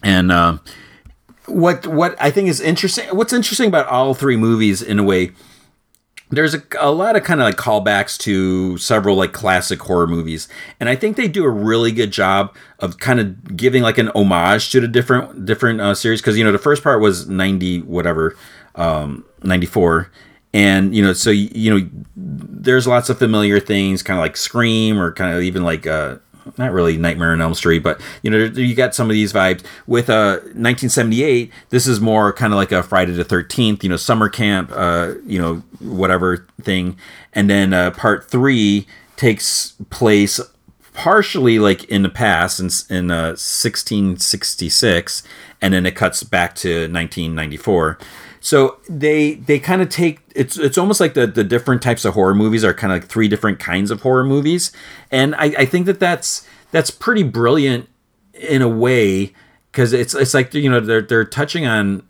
and 0.03 0.31
uh, 0.31 0.59
what 1.47 1.87
what 1.87 2.17
I 2.21 2.31
think 2.31 2.49
is 2.49 2.61
interesting, 2.61 3.09
what's 3.17 3.33
interesting 3.33 3.69
about 3.69 3.89
all 3.89 4.15
three 4.15 4.37
movies 4.37 4.83
in 4.83 4.99
a 4.99 5.03
way 5.03 5.33
there's 6.37 6.55
a, 6.55 6.63
a 6.79 6.91
lot 6.91 7.17
of 7.17 7.23
kind 7.23 7.41
of 7.41 7.45
like 7.45 7.57
callbacks 7.57 8.19
to 8.19 8.77
several 8.79 9.17
like 9.17 9.33
classic 9.33 9.81
horror 9.81 10.07
movies 10.07 10.49
and 10.81 10.89
i 10.89 10.97
think 10.97 11.17
they 11.17 11.29
do 11.29 11.45
a 11.45 11.51
really 11.51 11.93
good 11.93 12.11
job 12.11 12.55
of 12.79 12.99
kind 12.99 13.21
of 13.21 13.57
giving 13.57 13.83
like 13.83 13.99
an 13.99 14.09
homage 14.15 14.71
to 14.71 14.81
the 14.81 14.89
different 14.89 15.45
different 15.45 15.81
uh, 15.81 15.95
series 15.95 16.21
because 16.21 16.37
you 16.37 16.45
know 16.45 16.53
the 16.53 16.59
first 16.59 16.83
part 16.83 17.01
was 17.01 17.29
90 17.29 17.83
whatever 17.83 18.37
um 18.77 19.25
94 19.43 20.11
and 20.53 20.95
you 20.95 21.03
know 21.03 21.13
so 21.13 21.31
you 21.31 21.71
know 21.71 21.89
there's 22.17 22.87
lots 22.87 23.11
of 23.11 23.19
familiar 23.19 23.61
things 23.61 24.03
kind 24.03 24.19
of 24.19 24.23
like 24.23 24.37
scream 24.37 24.99
or 24.99 25.13
kind 25.13 25.37
of 25.37 25.43
even 25.43 25.65
like 25.65 25.87
uh 25.87 26.17
not 26.59 26.73
really 26.73 26.97
Nightmare 26.97 27.33
on 27.33 27.41
Elm 27.41 27.55
Street, 27.55 27.81
but 27.81 28.01
you 28.23 28.31
know 28.31 28.39
you 28.39 28.75
got 28.75 28.95
some 28.95 29.09
of 29.09 29.15
these 29.15 29.33
vibes. 29.33 29.65
With 29.87 30.11
uh 30.11 30.41
1978, 30.55 31.53
this 31.71 31.87
is 31.87 32.01
more 32.01 32.33
kind 32.33 32.53
of 32.53 32.57
like 32.57 32.73
a 32.73 32.83
Friday 32.83 33.13
the 33.13 33.25
13th, 33.25 33.83
you 33.83 33.89
know, 33.89 33.97
summer 33.97 34.29
camp, 34.29 34.71
uh, 34.75 35.15
you 35.27 35.41
know, 35.41 35.57
whatever 35.81 36.47
thing, 36.63 36.97
and 37.33 37.49
then 37.51 37.73
uh, 37.73 37.91
part 37.91 38.29
three 38.31 38.87
takes 39.17 39.75
place 39.91 40.41
partially 40.95 41.59
like 41.59 41.85
in 41.85 42.03
the 42.03 42.09
past 42.09 42.61
in, 42.61 42.67
in 42.97 43.11
uh, 43.11 43.35
1666 43.35 45.23
and 45.61 45.75
then 45.75 45.85
it 45.85 45.97
cuts 45.97 46.23
back 46.23 46.55
to 46.55 46.89
1994 46.89 47.99
so 48.45 48.77
they 48.91 49.37
they 49.37 49.59
kind 49.59 49.81
of 49.81 49.89
take 49.89 50.21
it's 50.35 50.59
it's 50.59 50.77
almost 50.77 51.01
like 51.01 51.15
the 51.15 51.27
the 51.27 51.43
different 51.43 51.81
types 51.81 52.05
of 52.05 52.13
horror 52.13 52.35
movies 52.35 52.63
are 52.63 52.75
kind 52.75 52.93
of 52.93 53.01
like 53.01 53.09
three 53.09 53.27
different 53.27 53.59
kinds 53.59 53.91
of 53.91 54.03
horror 54.03 54.23
movies, 54.23 54.71
and 55.11 55.35
I, 55.37 55.45
I 55.61 55.65
think 55.65 55.87
that 55.87 55.99
that's 55.99 56.47
that's 56.71 56.91
pretty 56.91 57.23
brilliant 57.23 57.89
in 58.35 58.61
a 58.61 58.69
way 58.69 59.33
because 59.73 59.95
it's 59.95 60.13
it's 60.13 60.35
like 60.35 60.53
you 60.53 60.71
know 60.71 60.79
they're 60.79 61.01
they're 61.01 61.25
touching 61.25 61.67
on 61.67 62.07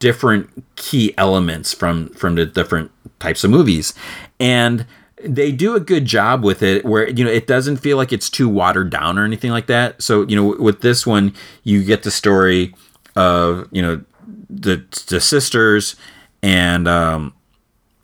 different 0.00 0.64
key 0.74 1.14
elements 1.16 1.72
from 1.72 2.08
from 2.14 2.34
the 2.34 2.46
different 2.46 2.90
types 3.20 3.44
of 3.44 3.52
movies, 3.52 3.94
and 4.40 4.84
they 5.22 5.52
do 5.52 5.76
a 5.76 5.80
good 5.80 6.04
job 6.04 6.42
with 6.42 6.64
it 6.64 6.84
where 6.84 7.08
you 7.08 7.24
know 7.24 7.30
it 7.30 7.46
doesn't 7.46 7.76
feel 7.76 7.96
like 7.96 8.12
it's 8.12 8.28
too 8.28 8.48
watered 8.48 8.90
down 8.90 9.20
or 9.20 9.24
anything 9.24 9.52
like 9.52 9.68
that. 9.68 10.02
So 10.02 10.26
you 10.26 10.34
know 10.34 10.56
with 10.58 10.80
this 10.80 11.06
one 11.06 11.32
you 11.62 11.84
get 11.84 12.02
the 12.02 12.10
story 12.10 12.74
of 13.14 13.68
you 13.70 13.82
know 13.82 14.02
the 14.50 14.84
the 15.08 15.20
sisters 15.20 15.96
and 16.42 16.88
um, 16.88 17.34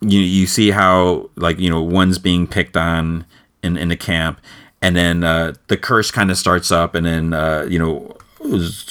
you 0.01 0.19
you 0.19 0.47
see 0.47 0.71
how 0.71 1.29
like 1.35 1.59
you 1.59 1.69
know 1.69 1.81
one's 1.81 2.17
being 2.17 2.47
picked 2.47 2.77
on 2.77 3.25
in 3.63 3.77
in 3.77 3.89
the 3.89 3.97
camp 3.97 4.39
and 4.81 4.95
then 4.95 5.23
uh, 5.23 5.53
the 5.67 5.77
curse 5.77 6.11
kind 6.11 6.31
of 6.31 6.37
starts 6.37 6.71
up 6.71 6.95
and 6.95 7.05
then 7.05 7.33
uh, 7.33 7.65
you 7.69 7.79
know 7.79 8.15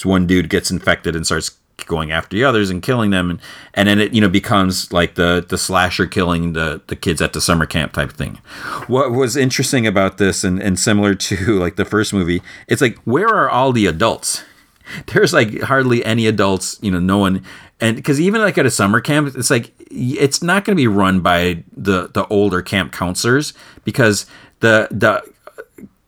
one 0.05 0.27
dude 0.27 0.51
gets 0.51 0.71
infected 0.71 1.17
and 1.17 1.25
starts 1.25 1.57
going 1.87 2.11
after 2.11 2.35
the 2.37 2.43
others 2.43 2.71
and 2.71 2.83
killing 2.83 3.11
them 3.11 3.31
and, 3.31 3.41
and 3.75 3.89
then 3.89 4.01
it 4.01 4.13
you 4.13 4.21
know 4.21 4.29
becomes 4.29 4.93
like 4.93 5.15
the 5.15 5.45
the 5.49 5.59
slasher 5.59 6.07
killing 6.07 6.53
the 6.53 6.81
the 6.89 6.97
kids 6.97 7.23
at 7.23 7.33
the 7.33 7.41
summer 7.41 7.67
camp 7.67 7.93
type 7.93 8.13
thing. 8.13 8.41
What 8.89 9.13
was 9.13 9.37
interesting 9.37 9.87
about 9.87 10.19
this 10.19 10.43
and, 10.43 10.61
and 10.61 10.79
similar 10.79 11.15
to 11.27 11.59
like 11.59 11.77
the 11.77 11.85
first 11.85 12.13
movie 12.13 12.43
it's 12.67 12.83
like 12.83 12.99
where 13.05 13.29
are 13.29 13.49
all 13.49 13.73
the 13.73 13.87
adults 13.87 14.43
there's 15.07 15.33
like 15.33 15.61
hardly 15.63 16.05
any 16.05 16.27
adults 16.27 16.79
you 16.83 16.91
know 16.91 17.01
no 17.01 17.19
one 17.19 17.43
and 17.81 17.97
because 17.97 18.21
even 18.21 18.41
like 18.41 18.59
at 18.59 18.67
a 18.67 18.71
summer 18.71 19.01
camp 19.01 19.35
it's 19.35 19.51
like 19.51 19.73
it's 19.91 20.43
not 20.43 20.65
going 20.65 20.75
to 20.77 20.81
be 20.81 20.87
run 20.87 21.21
by 21.21 21.63
the 21.77 22.09
the 22.09 22.27
older 22.29 22.63
camp 22.63 22.93
counselors 22.93 23.53
because 23.85 24.27
the 24.61 24.89
the 24.91 25.23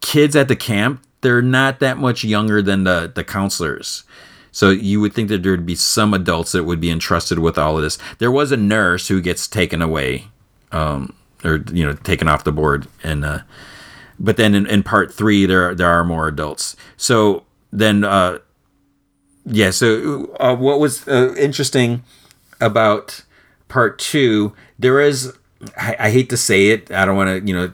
kids 0.01 0.35
at 0.35 0.49
the 0.49 0.57
camp 0.57 1.05
they're 1.21 1.43
not 1.43 1.81
that 1.81 1.99
much 1.99 2.25
younger 2.25 2.63
than 2.63 2.85
the 2.85 3.11
the 3.13 3.25
counselors. 3.25 4.05
So 4.51 4.71
you 4.71 5.01
would 5.01 5.13
think 5.13 5.29
that 5.29 5.43
there'd 5.43 5.67
be 5.67 5.75
some 5.75 6.15
adults 6.15 6.53
that 6.53 6.65
would 6.65 6.81
be 6.81 6.91
entrusted 6.91 7.39
with 7.39 7.59
all 7.59 7.77
of 7.77 7.83
this. 7.83 7.99
There 8.19 8.31
was 8.31 8.51
a 8.51 8.57
nurse 8.57 9.09
who 9.09 9.21
gets 9.21 9.47
taken 9.47 9.83
away 9.83 10.29
um, 10.73 11.15
or 11.45 11.63
you 11.73 11.85
know 11.85 11.95
taken 11.95 12.29
off 12.29 12.45
the 12.45 12.53
board 12.53 12.87
and 13.03 13.25
uh, 13.25 13.41
but 14.19 14.37
then 14.37 14.55
in, 14.55 14.67
in 14.67 14.83
part 14.83 15.13
three 15.13 15.47
there 15.47 15.75
there 15.75 15.89
are 15.89 16.05
more 16.05 16.29
adults. 16.29 16.77
So 16.97 17.45
then 17.73 18.05
uh, 18.05 18.39
yeah 19.49 19.71
so 19.71 20.35
uh, 20.39 20.55
what 20.55 20.79
was 20.79 21.07
uh, 21.09 21.35
interesting 21.39 22.03
about 22.61 23.25
part 23.69 23.99
two 23.99 24.55
there 24.79 25.01
is 25.01 25.37
I, 25.77 25.97
I 25.99 26.11
hate 26.11 26.31
to 26.31 26.37
say 26.37 26.69
it 26.69 26.91
i 26.91 27.05
don't 27.05 27.17
want 27.17 27.29
to 27.29 27.47
you 27.47 27.55
know 27.55 27.73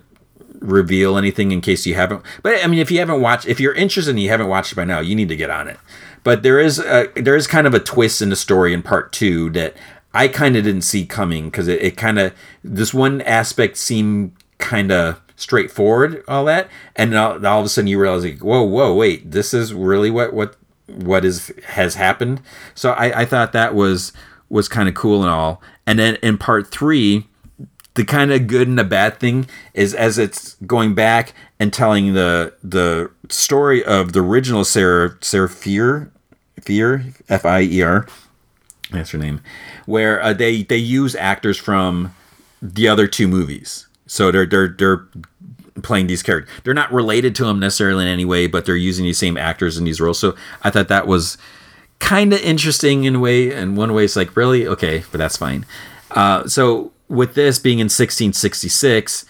reveal 0.60 1.18
anything 1.18 1.52
in 1.52 1.60
case 1.60 1.84
you 1.84 1.94
haven't 1.94 2.22
but 2.42 2.62
i 2.64 2.66
mean 2.66 2.78
if 2.78 2.90
you 2.90 2.98
haven't 2.98 3.20
watched 3.20 3.46
if 3.46 3.60
you're 3.60 3.74
interested 3.74 4.10
and 4.10 4.20
you 4.20 4.30
haven't 4.30 4.48
watched 4.48 4.72
it 4.72 4.76
by 4.76 4.84
now 4.84 5.00
you 5.00 5.14
need 5.14 5.28
to 5.28 5.36
get 5.36 5.50
on 5.50 5.68
it. 5.68 5.78
But 6.24 6.42
there 6.42 6.58
is 6.58 6.78
a, 6.78 7.10
there 7.14 7.36
is 7.36 7.46
kind 7.46 7.66
of 7.66 7.74
a 7.74 7.78
twist 7.78 8.22
in 8.22 8.30
the 8.30 8.36
story 8.36 8.72
in 8.72 8.82
part 8.82 9.12
two 9.12 9.50
that 9.50 9.76
i 10.14 10.26
kind 10.26 10.56
of 10.56 10.64
didn't 10.64 10.82
see 10.82 11.04
coming 11.04 11.44
because 11.46 11.68
it, 11.68 11.82
it 11.82 11.96
kind 11.98 12.18
of 12.18 12.32
this 12.64 12.94
one 12.94 13.20
aspect 13.22 13.76
seemed 13.76 14.32
kind 14.58 14.90
of 14.90 15.20
straightforward 15.36 16.24
all 16.26 16.44
that 16.46 16.68
and 16.96 17.14
all, 17.14 17.44
all 17.46 17.60
of 17.60 17.66
a 17.66 17.68
sudden 17.68 17.88
you 17.88 18.00
realize 18.00 18.24
like 18.24 18.38
whoa 18.38 18.62
whoa 18.62 18.94
wait 18.94 19.30
this 19.30 19.52
is 19.52 19.74
really 19.74 20.10
what 20.10 20.32
what 20.32 20.56
what 20.86 21.24
is 21.24 21.52
has 21.68 21.94
happened. 21.94 22.40
So 22.74 22.92
i 22.92 23.22
i 23.22 23.24
thought 23.24 23.52
that 23.52 23.74
was 23.74 24.12
was 24.48 24.68
kind 24.68 24.88
of 24.88 24.94
cool 24.94 25.22
and 25.22 25.30
all. 25.30 25.62
And 25.86 25.98
then 25.98 26.16
in 26.16 26.38
part 26.38 26.70
three 26.70 27.26
the 27.94 28.04
kind 28.04 28.32
of 28.32 28.48
good 28.48 28.66
and 28.66 28.78
the 28.78 28.84
bad 28.84 29.20
thing 29.20 29.46
is 29.72 29.94
as 29.94 30.18
it's 30.18 30.56
going 30.66 30.94
back 30.94 31.32
and 31.60 31.72
telling 31.72 32.14
the 32.14 32.52
the 32.62 33.10
story 33.28 33.84
of 33.84 34.12
the 34.12 34.20
original 34.20 34.64
Sarah 34.64 35.16
Sarah 35.20 35.48
Fier 35.48 36.10
Fier 36.60 37.04
F 37.28 37.44
I 37.44 37.62
E 37.62 37.82
R 37.82 38.06
that's 38.90 39.10
her 39.10 39.18
name 39.18 39.40
where 39.86 40.22
uh, 40.22 40.32
they 40.32 40.62
they 40.62 40.76
use 40.76 41.14
actors 41.14 41.56
from 41.56 42.14
the 42.64 42.88
other 42.88 43.06
two 43.06 43.28
movies. 43.28 43.86
So 44.06 44.30
they're 44.30 44.46
they're 44.46 44.68
they're 44.68 45.06
playing 45.82 46.06
these 46.06 46.22
characters. 46.22 46.52
They're 46.62 46.74
not 46.74 46.92
related 46.92 47.34
to 47.36 47.44
them 47.44 47.58
necessarily 47.60 48.04
in 48.04 48.08
any 48.08 48.24
way 48.24 48.46
but 48.46 48.64
they're 48.64 48.76
using 48.76 49.04
these 49.04 49.18
same 49.18 49.36
actors 49.36 49.76
in 49.76 49.84
these 49.84 50.00
roles. 50.00 50.18
So 50.18 50.36
I 50.62 50.70
thought 50.70 50.88
that 50.88 51.06
was 51.06 51.38
kind 51.98 52.32
of 52.32 52.40
interesting 52.40 53.04
in 53.04 53.16
a 53.16 53.20
way 53.20 53.52
and 53.52 53.76
one 53.76 53.92
way. 53.94 54.04
It's 54.04 54.16
like 54.16 54.36
really? 54.36 54.66
Okay 54.66 55.04
but 55.10 55.18
that's 55.18 55.36
fine. 55.36 55.66
Uh, 56.10 56.46
so 56.46 56.92
with 57.08 57.34
this 57.34 57.58
being 57.58 57.78
in 57.78 57.86
1666, 57.86 59.24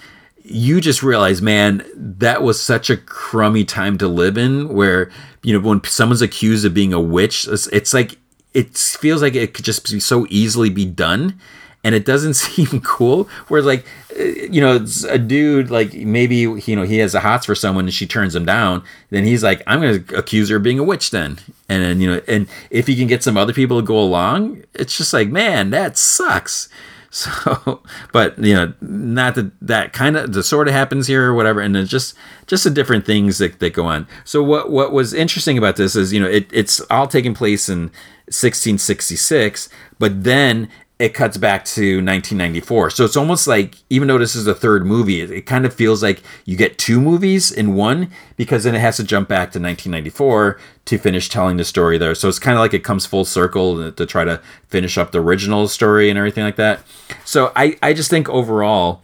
you 0.45 0.81
just 0.81 1.03
realize, 1.03 1.41
man, 1.41 1.85
that 1.97 2.43
was 2.43 2.61
such 2.61 2.91
a 2.91 2.97
crummy 2.99 3.65
time 3.65 3.97
to 3.99 4.07
live 4.07 4.37
in 4.37 4.69
where, 4.69 5.11
you 5.43 5.59
know, 5.59 5.67
when 5.67 5.83
someone's 5.85 6.23
accused 6.23 6.67
of 6.67 6.75
being 6.75 6.93
a 6.93 7.01
witch, 7.01 7.49
it's, 7.49 7.67
it's 7.69 7.95
like, 7.95 8.19
it 8.53 8.77
feels 8.77 9.23
like 9.23 9.35
it 9.35 9.55
could 9.55 9.65
just 9.65 9.91
be 9.91 9.99
so 9.99 10.27
easily 10.29 10.69
be 10.69 10.85
done. 10.85 11.41
And 11.85 11.95
it 11.95 12.05
doesn't 12.05 12.35
seem 12.35 12.81
cool. 12.81 13.29
Whereas, 13.49 13.67
like, 13.67 13.85
eh, 14.17 14.49
you 14.51 14.61
know, 14.61 14.77
it's 14.77 15.05
a 15.05 15.19
dude, 15.19 15.71
like, 15.71 15.95
maybe, 15.95 16.37
you 16.37 16.75
know, 16.75 16.83
he 16.83 16.99
has 16.99 17.15
a 17.15 17.21
hots 17.21 17.47
for 17.47 17.55
someone 17.55 17.85
and 17.85 17.95
she 17.95 18.07
turns 18.07 18.35
him 18.35 18.45
down. 18.45 18.83
Then 19.11 19.25
he's 19.25 19.45
like, 19.45 19.63
I'm 19.67 19.81
going 19.81 20.05
to 20.05 20.17
accuse 20.17 20.49
her 20.49 20.57
of 20.57 20.63
being 20.63 20.79
a 20.79 20.85
witch 20.85 21.11
then. 21.11 21.39
And 21.69 21.83
then, 21.83 22.01
you 22.01 22.11
know, 22.11 22.23
and 22.27 22.49
if 22.71 22.87
he 22.87 22.97
can 22.97 23.07
get 23.07 23.23
some 23.23 23.37
other 23.37 23.53
people 23.53 23.81
to 23.81 23.87
go 23.87 23.99
along, 23.99 24.65
it's 24.75 24.97
just 24.97 25.13
like, 25.13 25.29
man, 25.29 25.71
that 25.71 25.97
sucks. 25.97 26.69
So, 27.15 27.81
but 28.13 28.37
you 28.41 28.55
know, 28.55 28.73
not 28.81 29.37
that 29.37 29.53
that 29.61 29.93
kind 29.93 30.17
of 30.17 30.33
the 30.33 30.43
sort 30.43 30.67
of 30.67 30.75
happens 30.75 31.07
here 31.07 31.31
or 31.31 31.33
whatever, 31.33 31.61
and 31.61 31.77
it's 31.77 31.89
just 31.89 32.17
just 32.49 32.65
the 32.65 32.71
different 32.71 33.07
things 33.07 33.39
that, 33.39 33.61
that 33.61 33.73
go 33.73 33.85
on. 33.85 34.09
So 34.25 34.43
what 34.43 34.73
what 34.73 34.91
was 34.91 35.15
interesting 35.15 35.57
about 35.57 35.77
this 35.77 35.95
is 35.95 36.13
you 36.13 36.19
know 36.19 36.27
it, 36.27 36.51
it's 36.53 36.81
all 36.91 37.07
taking 37.07 37.33
place 37.33 37.69
in 37.69 37.93
1666, 38.27 39.69
but 40.01 40.25
then 40.25 40.69
it 41.05 41.13
cuts 41.13 41.37
back 41.37 41.67
to 41.67 41.97
1994. 41.97 42.89
So 42.89 43.05
it's 43.05 43.15
almost 43.15 43.47
like, 43.47 43.75
even 43.91 44.09
though 44.09 44.17
this 44.17 44.35
is 44.35 44.47
the 44.47 44.55
third 44.55 44.87
movie, 44.87 45.21
it, 45.21 45.31
it, 45.31 45.43
kind 45.43 45.67
of 45.67 45.75
feels 45.75 46.03
like 46.03 46.23
you 46.47 46.57
get 46.57 46.79
two 46.79 46.99
movies 46.99 47.53
in 47.53 47.75
one 47.75 48.11
because 48.39 48.65
then 48.65 48.75
it 48.75 48.79
has 48.79 48.97
to 48.97 49.05
jump 49.05 49.29
back 49.29 49.53
to 49.53 49.61
1994 49.61 50.59
to 50.87 50.99
finish 50.99 51.29
telling 51.29 51.59
the 51.59 51.65
story 51.65 51.99
there. 51.99 52.15
So 52.15 52.27
it's 52.27 52.39
kind 52.39 52.57
of 52.57 52.61
like 52.61 52.73
it 52.73 52.85
comes 52.85 53.05
full 53.05 53.27
circle 53.27 53.93
to 53.93 54.07
try 54.07 54.25
to 54.25 54.41
finish 54.69 54.97
up 54.97 55.13
the 55.13 55.21
original 55.21 55.69
story 55.69 56.09
and 56.09 56.19
everything 56.19 56.43
like 56.43 56.57
that. 56.57 56.81
So 57.27 57.53
I, 57.55 57.77
I 57.83 57.93
just 57.93 58.09
think 58.09 58.31
overall, 58.31 59.03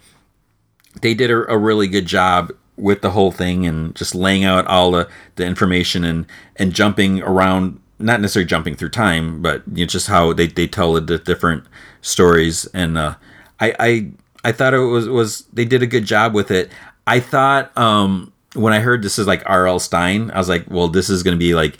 they 1.03 1.13
did 1.13 1.29
a, 1.29 1.53
a 1.53 1.57
really 1.57 1.87
good 1.87 2.07
job 2.07 2.51
with 2.77 3.03
the 3.03 3.11
whole 3.11 3.31
thing 3.31 3.67
and 3.67 3.95
just 3.95 4.15
laying 4.15 4.43
out 4.43 4.65
all 4.65 4.89
the, 4.89 5.07
the 5.35 5.45
information 5.45 6.03
and, 6.03 6.25
and 6.55 6.73
jumping 6.73 7.21
around 7.21 7.79
not 8.01 8.21
necessarily 8.21 8.47
jumping 8.47 8.75
through 8.75 8.89
time, 8.89 9.41
but 9.41 9.63
you 9.71 9.83
know, 9.85 9.87
just 9.87 10.07
how 10.07 10.33
they, 10.33 10.47
they 10.47 10.67
tell 10.67 10.93
the 10.93 11.17
different 11.19 11.63
stories. 12.01 12.65
And 12.73 12.97
uh, 12.97 13.15
I, 13.59 13.75
I 13.79 14.11
I 14.43 14.51
thought 14.51 14.73
it 14.73 14.79
was 14.79 15.07
was 15.07 15.45
they 15.53 15.65
did 15.65 15.83
a 15.83 15.87
good 15.87 16.05
job 16.05 16.33
with 16.33 16.51
it. 16.51 16.71
I 17.07 17.19
thought 17.19 17.75
um, 17.77 18.31
when 18.53 18.73
I 18.73 18.79
heard 18.79 19.03
this 19.03 19.19
is 19.19 19.27
like 19.27 19.43
R.L. 19.45 19.79
Stine, 19.79 20.31
I 20.31 20.37
was 20.37 20.49
like, 20.49 20.65
well, 20.69 20.87
this 20.87 21.09
is 21.09 21.23
going 21.23 21.35
to 21.35 21.39
be 21.39 21.53
like 21.53 21.77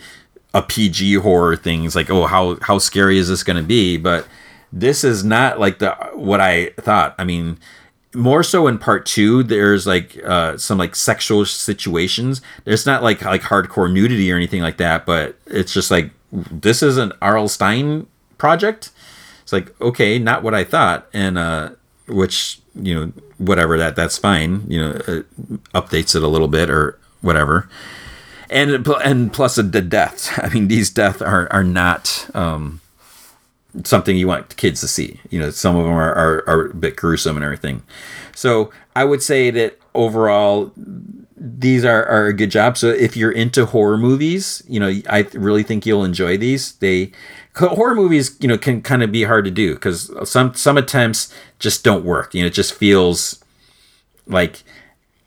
a 0.54 0.62
PG 0.62 1.16
horror 1.16 1.56
thing. 1.56 1.86
It's 1.86 1.96
like, 1.96 2.10
oh, 2.10 2.26
how 2.26 2.58
how 2.62 2.78
scary 2.78 3.18
is 3.18 3.28
this 3.30 3.44
going 3.44 3.58
to 3.58 3.64
be? 3.64 3.98
But 3.98 4.28
this 4.72 5.04
is 5.04 5.24
not 5.24 5.60
like 5.60 5.80
the 5.80 5.92
what 6.14 6.40
I 6.40 6.70
thought. 6.80 7.16
I 7.18 7.24
mean, 7.24 7.58
more 8.14 8.44
so 8.44 8.68
in 8.68 8.78
part 8.78 9.06
two 9.06 9.44
there's 9.44 9.88
like 9.88 10.22
uh, 10.26 10.58
some 10.58 10.78
like 10.78 10.96
sexual 10.96 11.46
situations 11.46 12.42
there's 12.66 12.86
not 12.86 13.02
like 13.02 13.24
like 13.24 13.42
hardcore 13.42 13.92
nudity 13.92 14.32
or 14.32 14.36
anything 14.36 14.62
like 14.62 14.78
that 14.78 15.06
but 15.06 15.36
it's 15.46 15.74
just 15.74 15.90
like 15.90 16.12
this 16.32 16.82
is 16.84 16.98
an 16.98 17.12
R.L. 17.22 17.48
Stine 17.48 18.08
project 18.38 18.92
it's 19.52 19.70
like 19.70 19.82
okay 19.82 20.18
not 20.18 20.44
what 20.44 20.54
i 20.54 20.64
thought 20.64 21.08
and 21.14 21.38
uh 21.38 21.70
which 22.08 22.60
you 22.76 22.94
know 22.94 23.12
whatever 23.38 23.78
that 23.78 23.96
that's 23.96 24.18
fine 24.18 24.64
you 24.68 24.80
know 24.80 24.94
updates 25.74 26.16
it 26.16 26.24
a 26.24 26.28
little 26.28 26.48
bit 26.48 26.70
or 26.70 26.98
whatever 27.22 27.70
and 28.50 28.88
and 29.04 29.34
plus 29.34 29.56
the 29.56 29.82
deaths 29.82 30.32
i 30.40 30.50
mean 30.50 30.68
these 30.68 30.90
deaths 30.90 31.22
are 31.22 31.52
are 31.52 31.64
not 31.64 32.30
um 32.34 32.82
something 33.84 34.18
you 34.18 34.28
want 34.28 34.56
kids 34.58 34.82
to 34.82 34.88
see. 34.88 35.20
You 35.30 35.40
know, 35.40 35.50
some 35.50 35.76
of 35.76 35.84
them 35.86 35.94
are, 35.94 36.14
are, 36.14 36.44
are 36.48 36.66
a 36.68 36.74
bit 36.74 36.96
gruesome 36.96 37.38
and 37.38 37.44
everything. 37.44 37.84
So 38.36 38.72
I 38.96 39.04
would 39.04 39.22
say 39.22 39.50
that 39.52 39.80
overall, 39.94 40.72
these 41.38 41.86
are, 41.86 42.06
are 42.06 42.28
a 42.28 42.34
good 42.34 42.52
job. 42.52 42.78
So 42.78 42.88
if 42.90 43.16
you're 43.16 43.32
into 43.32 43.66
horror 43.66 43.98
movies, 43.98 44.62
you 44.68 44.80
know, 44.80 44.94
I 45.10 45.22
really 45.34 45.64
think 45.64 45.86
you'll 45.86 46.04
enjoy 46.04 46.38
these. 46.38 46.74
They 46.74 47.12
horror 47.56 47.96
movies, 47.96 48.38
you 48.40 48.48
know, 48.48 48.58
can 48.58 48.82
kind 48.82 49.04
of 49.04 49.12
be 49.12 49.24
hard 49.24 49.46
to 49.46 49.52
do 49.52 49.74
because 49.76 50.12
some 50.30 50.54
some 50.54 50.78
attempts 50.78 51.34
just 51.60 51.84
don't 51.84 52.06
work. 52.06 52.34
You 52.34 52.42
know, 52.42 52.48
it 52.48 52.54
just 52.54 52.74
feels 52.74 53.44
like 54.28 54.64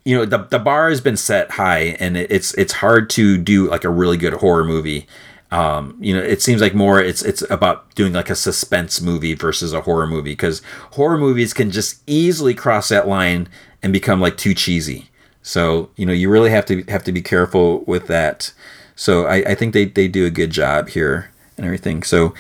you 0.05 0.17
know 0.17 0.25
the 0.25 0.39
the 0.39 0.59
bar 0.59 0.89
has 0.89 1.01
been 1.01 1.17
set 1.17 1.53
high 1.53 1.97
and 2.01 2.17
it's 2.17 2.55
it's 2.55 2.75
hard 2.75 3.11
to 3.11 3.39
do 3.39 3.69
like 3.69 3.85
a 3.85 3.91
really 3.91 4.17
good 4.17 4.35
horror 4.35 4.65
movie 4.65 5.07
um, 5.55 5.97
you 6.01 6.13
know, 6.13 6.21
it 6.21 6.43
seems 6.43 6.61
like 6.61 6.75
more 6.75 7.01
it's 7.01 7.23
it's 7.23 7.49
about 7.49 7.95
doing 7.95 8.13
like 8.13 8.29
a 8.29 8.35
suspense 8.35 9.01
movie 9.01 9.35
versus 9.35 9.73
a 9.73 9.83
horror 9.83 10.09
movie 10.09 10.33
because 10.33 10.63
horror 10.93 11.17
movies 11.17 11.55
can 11.55 11.71
just 11.71 12.03
easily 12.09 12.55
cross 12.55 12.89
that 12.89 13.07
line 13.07 13.49
and 13.81 13.93
become 13.93 14.21
like 14.21 14.37
too 14.37 14.53
cheesy. 14.53 15.11
So 15.43 15.91
you 15.95 16.07
know, 16.07 16.13
you 16.13 16.29
really 16.29 16.51
have 16.51 16.67
to 16.67 16.83
have 16.89 17.05
to 17.05 17.13
be 17.13 17.23
careful 17.23 17.85
with 17.85 18.09
that. 18.09 18.53
So 18.97 19.27
I, 19.27 19.37
I 19.51 19.55
think 19.55 19.75
they 19.75 19.85
they 19.85 20.09
do 20.09 20.27
a 20.27 20.31
good 20.31 20.51
job 20.51 20.89
here 20.89 21.31
and 21.57 21.67
everything. 21.67 22.03
So 22.03 22.35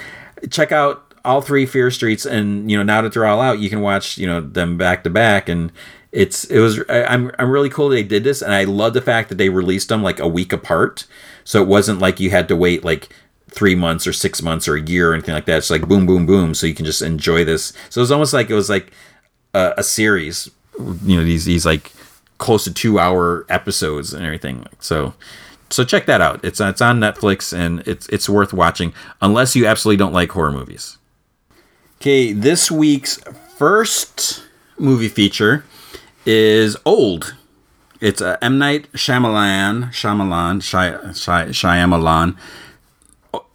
check 0.51 0.73
out 0.73 1.15
all 1.25 1.41
three 1.41 1.67
Fear 1.67 1.91
Streets, 1.91 2.26
and 2.26 2.70
you 2.70 2.76
know 2.76 2.83
now 2.83 3.02
that 3.02 3.12
they're 3.12 3.26
all 3.26 3.41
out, 3.41 3.59
you 3.59 3.70
can 3.70 3.81
watch 3.81 4.18
you 4.18 4.26
know 4.26 4.41
them 4.41 4.76
back 4.76 5.05
to 5.05 5.10
back 5.10 5.49
and 5.49 5.73
it's 6.15 6.44
it 6.44 6.60
was 6.60 6.81
I'm 6.89 7.33
I'm 7.39 7.51
really 7.51 7.68
cool 7.68 7.89
they 7.89 8.05
did 8.05 8.23
this, 8.23 8.41
and 8.41 8.55
I 8.55 8.65
love 8.65 8.94
the 8.94 9.02
fact 9.02 9.28
that 9.28 9.34
they 9.34 9.49
released 9.49 9.89
them 9.89 10.02
like 10.02 10.20
a 10.20 10.28
week 10.28 10.52
apart. 10.52 11.07
So 11.43 11.60
it 11.60 11.67
wasn't 11.67 11.99
like 11.99 12.20
you 12.20 12.31
had 12.31 12.47
to 12.49 12.57
wait 12.57 12.84
like 12.84 13.09
three 13.51 13.75
months 13.75 14.07
or 14.07 14.12
six 14.12 14.41
months 14.41 14.68
or 14.68 14.76
a 14.76 14.83
year 14.83 15.10
or 15.10 15.15
anything 15.15 15.34
like 15.34 15.47
that. 15.47 15.59
It's 15.59 15.70
like 15.70 15.89
boom, 15.89 16.07
boom, 16.07 16.25
boom. 16.25 16.55
So 16.55 16.67
you 16.67 16.75
can 16.75 16.86
just 16.86 17.02
enjoy 17.02 17.44
this. 17.44 17.73
So 17.91 18.01
it 18.01 18.02
was 18.02 18.12
almost 18.12 18.33
like 18.33 18.49
it 18.49 18.55
was 18.55 18.70
like 18.70 18.93
a, 19.55 19.75
a 19.78 19.83
series. 19.83 20.49
You 20.78 21.17
know, 21.17 21.25
these 21.25 21.47
these 21.47 21.67
like 21.67 21.93
close 22.39 22.62
to 22.65 22.73
two 22.73 23.01
hour 23.01 23.44
episodes 23.49 24.15
and 24.15 24.25
everything. 24.25 24.67
So 24.78 25.15
so 25.75 25.85
check 25.85 26.07
that 26.07 26.20
out. 26.20 26.44
It's 26.44 26.61
it's 26.61 26.81
on 26.81 27.01
Netflix 27.01 27.57
and 27.57 27.81
it's 27.81 28.09
it's 28.09 28.28
worth 28.28 28.53
watching 28.53 28.94
unless 29.20 29.57
you 29.57 29.67
absolutely 29.67 29.99
don't 29.99 30.12
like 30.12 30.31
horror 30.31 30.53
movies. 30.53 30.99
Okay, 31.97 32.33
this 32.33 32.70
week's 32.70 33.19
first 33.57 34.44
movie 34.78 35.09
feature 35.09 35.65
is 36.25 36.77
Old. 36.85 37.35
It's 38.01 38.20
a 38.20 38.43
M 38.43 38.59
Night 38.59 38.91
Shyamalan, 38.93 39.86
Shyamalan, 39.91 40.62
Shy, 40.62 40.91
Shy, 41.12 41.47
Shyamalan, 41.47 42.36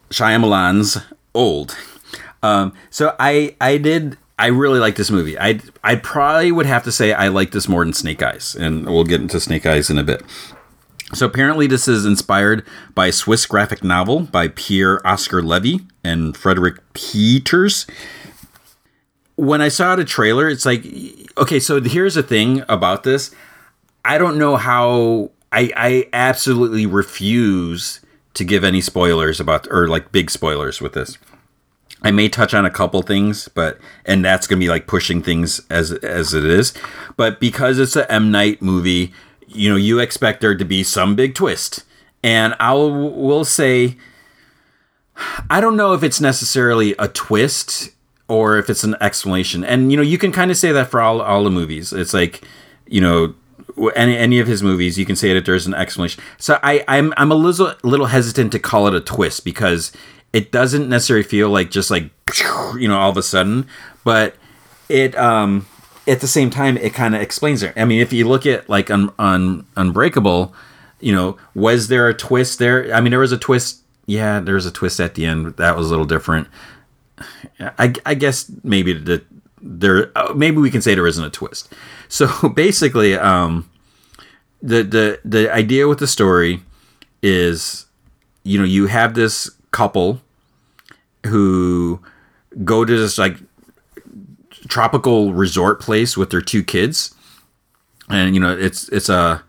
Shyamalan's 0.10 0.98
Old. 1.34 1.78
Um, 2.44 2.74
so 2.90 3.16
I 3.18 3.56
I 3.62 3.78
did 3.78 4.18
I 4.38 4.48
really 4.48 4.80
like 4.80 4.96
this 4.96 5.10
movie. 5.10 5.40
I 5.40 5.62
I 5.84 5.96
probably 5.96 6.52
would 6.52 6.66
have 6.66 6.84
to 6.84 6.92
say 6.92 7.14
I 7.14 7.30
like 7.30 7.52
this 7.52 7.70
more 7.70 7.86
than 7.86 7.94
Snake 7.94 8.22
Eyes, 8.22 8.56
and 8.56 8.86
we'll 8.88 9.06
get 9.06 9.22
into 9.22 9.40
Snake 9.40 9.66
Eyes 9.66 9.90
in 9.90 9.98
a 9.98 10.04
bit. 10.04 10.22
So 11.14 11.26
apparently, 11.26 11.66
this 11.66 11.88
is 11.88 12.06
inspired 12.06 12.66
by 12.94 13.08
a 13.08 13.12
Swiss 13.12 13.46
graphic 13.46 13.84
novel 13.84 14.22
by 14.22 14.50
Pierre 14.50 15.06
Oscar 15.06 15.42
Levy 15.42 15.82
and 16.04 16.38
Frederik 16.38 16.78
Peeters. 16.94 17.88
When 19.36 19.62
I 19.62 19.70
saw 19.70 19.96
the 19.96 20.06
trailer, 20.06 20.48
it's 20.48 20.66
like, 20.66 20.86
okay, 21.38 21.60
so 21.60 21.82
here's 21.82 22.16
the 22.16 22.24
thing 22.24 22.64
about 22.70 23.04
this. 23.04 23.34
I 24.06 24.18
don't 24.18 24.38
know 24.38 24.56
how. 24.56 25.32
I 25.52 25.72
I 25.76 26.10
absolutely 26.14 26.86
refuse 26.86 28.02
to 28.36 28.44
give 28.44 28.64
any 28.64 28.82
spoilers 28.82 29.40
about 29.40 29.68
or 29.72 29.88
like 29.88 30.12
big 30.12 30.30
spoilers 30.30 30.80
with 30.80 30.94
this. 30.94 31.18
I 32.02 32.12
may 32.12 32.30
touch 32.30 32.54
on 32.54 32.66
a 32.66 32.70
couple 32.70 33.02
things, 33.02 33.50
but 33.50 33.80
and 34.06 34.24
that's 34.24 34.46
gonna 34.48 34.60
be 34.60 34.70
like 34.70 34.88
pushing 34.88 35.24
things 35.24 35.60
as 35.70 35.92
as 35.92 36.34
it 36.34 36.46
is. 36.46 36.74
But 37.18 37.40
because 37.40 37.80
it's 37.80 37.96
a 37.96 38.10
M 38.12 38.32
Night 38.32 38.62
movie, 38.62 39.12
you 39.50 39.70
know, 39.70 39.76
you 39.76 40.00
expect 40.00 40.42
there 40.42 40.56
to 40.56 40.66
be 40.66 40.84
some 40.84 41.16
big 41.16 41.36
twist. 41.36 41.84
And 42.24 42.56
I 42.60 42.74
will, 42.74 43.12
will 43.12 43.46
say, 43.46 43.98
I 45.50 45.62
don't 45.62 45.76
know 45.76 45.94
if 45.94 46.04
it's 46.04 46.22
necessarily 46.22 46.96
a 47.00 47.08
twist 47.08 47.90
or 48.28 48.58
if 48.58 48.70
it's 48.70 48.84
an 48.84 48.96
explanation. 49.02 49.64
And 49.64 49.92
you 49.92 49.98
know, 49.98 50.04
you 50.04 50.18
can 50.18 50.32
kind 50.32 50.52
of 50.52 50.58
say 50.58 50.72
that 50.72 50.90
for 50.90 51.02
all 51.02 51.22
all 51.22 51.44
the 51.44 51.50
movies. 51.50 51.92
It's 51.92 52.14
like, 52.14 52.44
you 52.88 53.02
know, 53.02 53.34
any 53.96 54.18
any 54.18 54.40
of 54.40 54.48
his 54.48 54.62
movies, 54.62 54.98
you 54.98 55.06
can 55.06 55.16
say 55.16 55.34
that 55.34 55.46
there's 55.46 55.68
an 55.68 55.74
explanation. 55.74 56.22
So 56.38 56.60
I 56.64 56.84
I'm 56.88 57.14
I'm 57.18 57.32
a 57.32 57.36
little 57.36 57.74
little 57.84 58.08
hesitant 58.08 58.52
to 58.54 58.60
call 58.60 58.88
it 58.88 58.94
a 58.94 59.02
twist 59.02 59.44
because 59.44 59.92
it 60.32 60.52
doesn't 60.52 60.88
necessarily 60.88 61.24
feel 61.24 61.50
like 61.50 61.72
just 61.72 61.90
like 61.90 62.10
you 62.78 62.88
know 62.88 63.00
all 63.00 63.10
of 63.10 63.18
a 63.18 63.24
sudden, 63.24 63.68
but 64.04 64.36
it 64.90 65.18
um 65.18 65.66
at 66.10 66.22
the 66.22 66.28
same 66.28 66.50
time 66.50 66.78
it 66.78 66.94
kind 66.94 67.16
of 67.16 67.22
explains 67.22 67.64
it. 67.64 67.74
I 67.78 67.86
mean, 67.86 68.02
if 68.02 68.12
you 68.12 68.28
look 68.28 68.46
at 68.46 68.70
like 68.70 68.90
on 68.92 69.14
un, 69.20 69.66
Unbreakable, 69.78 70.54
you 71.00 71.14
know, 71.14 71.38
was 71.54 71.88
there 71.88 72.08
a 72.08 72.14
twist 72.14 72.60
there? 72.60 72.94
I 72.94 73.00
mean, 73.02 73.12
there 73.12 73.20
was 73.20 73.32
a 73.32 73.38
twist. 73.38 73.84
Yeah, 74.06 74.40
there 74.40 74.56
was 74.56 74.66
a 74.66 74.72
twist 74.72 75.00
at 75.00 75.16
the 75.16 75.26
end. 75.26 75.56
That 75.58 75.78
was 75.78 75.88
a 75.88 75.90
little 75.90 76.06
different. 76.06 76.48
I, 77.60 77.94
I 78.06 78.16
guess 78.16 78.52
maybe 78.64 78.94
the 78.94 79.24
there 79.62 80.12
uh, 80.18 80.34
maybe 80.34 80.58
we 80.58 80.72
can 80.72 80.82
say 80.82 80.96
there 80.96 81.08
isn't 81.08 81.24
a 81.24 81.30
twist. 81.30 81.74
So 82.12 82.50
basically, 82.50 83.14
um, 83.14 83.70
the 84.64 84.82
the 84.82 85.20
the 85.24 85.54
idea 85.54 85.88
with 85.88 86.00
the 86.00 86.08
story 86.08 86.64
is, 87.22 87.86
you 88.44 88.58
know, 88.58 88.64
you 88.64 88.88
have 88.88 89.14
this 89.14 89.52
couple 89.70 90.20
who 91.28 92.00
go 92.64 92.84
to 92.84 92.98
this 92.98 93.20
like 93.20 93.38
tropical 94.70 95.34
resort 95.34 95.82
place 95.82 96.16
with 96.16 96.30
their 96.30 96.42
two 96.42 96.64
kids, 96.64 97.14
and 98.10 98.34
you 98.34 98.40
know 98.42 98.58
it's 98.58 98.88
it's 98.90 99.10
a 99.10 99.44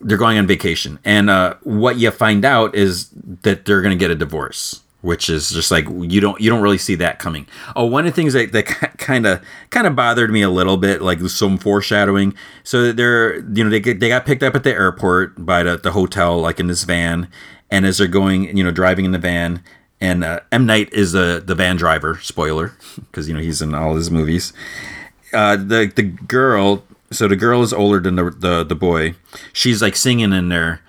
they're 0.00 0.18
going 0.18 0.38
on 0.38 0.46
vacation, 0.46 0.98
and 1.04 1.28
uh, 1.28 1.54
what 1.62 1.96
you 1.98 2.10
find 2.10 2.44
out 2.44 2.74
is 2.74 3.08
that 3.42 3.64
they're 3.64 3.82
going 3.82 3.96
to 3.96 4.02
get 4.02 4.10
a 4.10 4.14
divorce 4.14 4.80
which 5.04 5.28
is 5.28 5.50
just 5.50 5.70
like 5.70 5.86
you 5.86 6.18
don't 6.18 6.40
you 6.40 6.48
don't 6.48 6.62
really 6.62 6.78
see 6.78 6.94
that 6.94 7.18
coming. 7.18 7.46
Oh, 7.76 7.84
one 7.84 8.06
of 8.06 8.12
the 8.12 8.16
things 8.16 8.32
that 8.32 8.52
that 8.52 8.64
kind 8.98 9.26
of 9.26 9.44
kind 9.68 9.86
of 9.86 9.94
bothered 9.94 10.30
me 10.30 10.40
a 10.40 10.48
little 10.48 10.78
bit, 10.78 11.02
like 11.02 11.20
some 11.28 11.58
foreshadowing. 11.58 12.34
So 12.62 12.90
they're 12.90 13.36
you 13.50 13.62
know 13.62 13.68
they 13.68 13.80
get, 13.80 14.00
they 14.00 14.08
got 14.08 14.24
picked 14.24 14.42
up 14.42 14.54
at 14.54 14.64
the 14.64 14.72
airport 14.72 15.44
by 15.44 15.62
the, 15.62 15.76
the 15.76 15.92
hotel, 15.92 16.40
like 16.40 16.58
in 16.58 16.68
this 16.68 16.84
van, 16.84 17.28
and 17.70 17.84
as 17.84 17.98
they're 17.98 18.06
going, 18.06 18.56
you 18.56 18.64
know, 18.64 18.70
driving 18.70 19.04
in 19.04 19.12
the 19.12 19.18
van, 19.18 19.62
and 20.04 20.24
uh, 20.24 20.40
M 20.52 20.66
Night 20.66 20.92
is 20.92 21.12
the 21.12 21.42
the 21.44 21.54
van 21.54 21.76
driver. 21.76 22.18
Spoiler, 22.22 22.72
because 22.96 23.28
you 23.28 23.34
know 23.34 23.40
he's 23.40 23.62
in 23.62 23.74
all 23.74 23.96
his 23.96 24.10
movies. 24.10 24.52
Uh, 25.32 25.56
the 25.56 25.92
the 25.94 26.02
girl, 26.02 26.84
so 27.10 27.26
the 27.26 27.36
girl 27.36 27.62
is 27.62 27.72
older 27.72 28.00
than 28.00 28.16
the 28.16 28.30
the, 28.30 28.64
the 28.64 28.74
boy. 28.74 29.14
She's 29.52 29.82
like 29.82 29.96
singing 29.96 30.32
in 30.32 30.48
there 30.48 30.80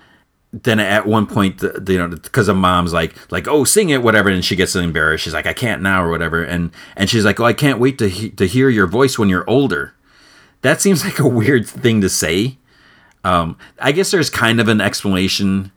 then 0.64 0.80
at 0.80 1.06
one 1.06 1.27
point, 1.27 1.58
the, 1.58 1.69
the, 1.69 1.94
you 1.94 2.00
know, 2.00 2.08
because 2.08 2.48
the 2.48 2.53
mom's 2.53 2.94
like, 2.94 3.14
like, 3.32 3.48
oh, 3.48 3.64
sing 3.66 3.90
it, 3.90 4.02
whatever, 4.02 4.30
and 4.30 4.45
she 4.45 4.56
gets 4.56 4.76
embarrassed. 4.76 5.24
She's 5.24 5.34
like, 5.34 5.45
I 5.45 5.53
can't 5.53 5.82
now, 5.82 6.03
or 6.03 6.10
whatever, 6.10 6.44
and 6.44 6.72
and 6.95 7.10
she's 7.10 7.26
like, 7.26 7.40
oh, 7.40 7.45
I 7.45 7.53
can't 7.53 7.80
wait 7.80 7.98
to 7.98 8.08
he- 8.08 8.30
to 8.32 8.48
hear 8.48 8.69
your 8.69 8.88
voice 8.88 9.19
when 9.19 9.27
you're 9.27 9.50
older. 9.50 9.94
That 10.61 10.82
seems 10.82 11.03
like 11.06 11.19
a 11.19 11.27
weird 11.27 11.68
thing 11.68 12.02
to 12.02 12.10
say. 12.10 12.58
Um, 13.24 13.58
I 13.80 13.92
guess 13.92 14.11
there's 14.11 14.30
kind 14.30 14.60
of 14.60 14.68
an 14.68 14.80
explanation 14.80 15.72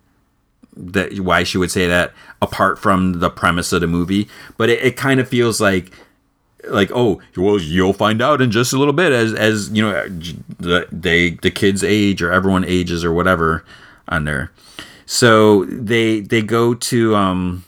that 0.79 1.19
why 1.21 1.43
she 1.43 1.59
would 1.59 1.71
say 1.71 1.87
that 1.87 2.13
apart 2.41 2.79
from 2.79 3.21
the 3.21 3.31
premise 3.31 3.73
of 3.73 3.81
the 3.81 3.87
movie, 3.87 4.29
but 4.57 4.69
it, 4.69 4.83
it 4.83 4.97
kind 4.97 5.21
of 5.21 5.29
feels 5.29 5.61
like 5.61 5.93
like 6.69 6.91
oh 6.93 7.21
well 7.37 7.59
you'll 7.59 7.93
find 7.93 8.21
out 8.21 8.41
in 8.43 8.51
just 8.51 8.73
a 8.73 8.79
little 8.79 8.93
bit 8.93 9.13
as 9.13 9.33
as 9.33 9.71
you 9.71 9.83
know 9.83 9.93
the 10.59 10.87
they 10.91 11.31
the 11.31 11.51
kids 11.51 11.85
age 11.85 12.21
or 12.21 12.33
everyone 12.33 12.65
ages 12.65 13.05
or 13.05 13.13
whatever 13.13 13.65
on 14.09 14.25
there. 14.25 14.51
So 15.07 15.65
they 15.65 16.21
they 16.21 16.43
go 16.43 16.75
to 16.75 17.17
um 17.17 17.65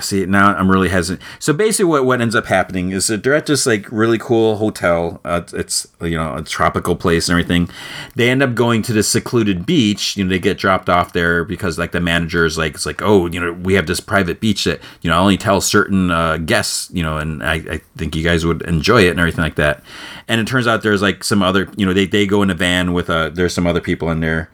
see 0.00 0.26
now 0.26 0.54
I'm 0.54 0.70
really 0.70 0.88
hesitant. 0.88 1.26
So 1.38 1.52
basically, 1.52 1.90
what 1.90 2.04
what 2.04 2.20
ends 2.20 2.34
up 2.34 2.46
happening 2.46 2.90
is 2.90 3.06
that 3.06 3.22
they're 3.22 3.34
at 3.34 3.46
this 3.46 3.66
like 3.66 3.90
really 3.92 4.18
cool 4.18 4.56
hotel. 4.56 5.20
Uh, 5.24 5.42
it's 5.52 5.86
you 6.00 6.16
know 6.16 6.34
a 6.34 6.42
tropical 6.42 6.96
place 6.96 7.28
and 7.28 7.38
everything. 7.38 7.68
They 8.14 8.30
end 8.30 8.42
up 8.42 8.54
going 8.54 8.82
to 8.82 8.92
this 8.92 9.08
secluded 9.08 9.66
beach. 9.66 10.16
You 10.16 10.24
know, 10.24 10.30
they 10.30 10.38
get 10.38 10.58
dropped 10.58 10.88
off 10.88 11.12
there 11.12 11.44
because 11.44 11.78
like 11.78 11.92
the 11.92 12.00
manager 12.00 12.44
is 12.44 12.58
like 12.58 12.74
it's 12.74 12.86
like 12.86 13.02
oh 13.02 13.26
you 13.26 13.38
know 13.38 13.52
we 13.52 13.74
have 13.74 13.86
this 13.86 14.00
private 14.00 14.40
beach 14.40 14.64
that 14.64 14.80
you 15.02 15.10
know 15.10 15.18
only 15.18 15.36
tell 15.36 15.60
certain 15.60 16.10
uh, 16.10 16.38
guests 16.38 16.90
you 16.92 17.02
know 17.02 17.18
and 17.18 17.42
I, 17.42 17.54
I 17.54 17.80
think 17.96 18.16
you 18.16 18.24
guys 18.24 18.44
would 18.44 18.62
enjoy 18.62 19.02
it 19.02 19.10
and 19.10 19.20
everything 19.20 19.44
like 19.44 19.56
that. 19.56 19.82
And 20.26 20.40
it 20.40 20.46
turns 20.46 20.66
out 20.66 20.82
there's 20.82 21.02
like 21.02 21.22
some 21.22 21.42
other 21.42 21.68
you 21.76 21.86
know 21.86 21.92
they 21.92 22.06
they 22.06 22.26
go 22.26 22.42
in 22.42 22.50
a 22.50 22.54
van 22.54 22.92
with 22.92 23.10
uh 23.10 23.28
there's 23.28 23.54
some 23.54 23.66
other 23.66 23.80
people 23.80 24.10
in 24.10 24.20
there 24.20 24.50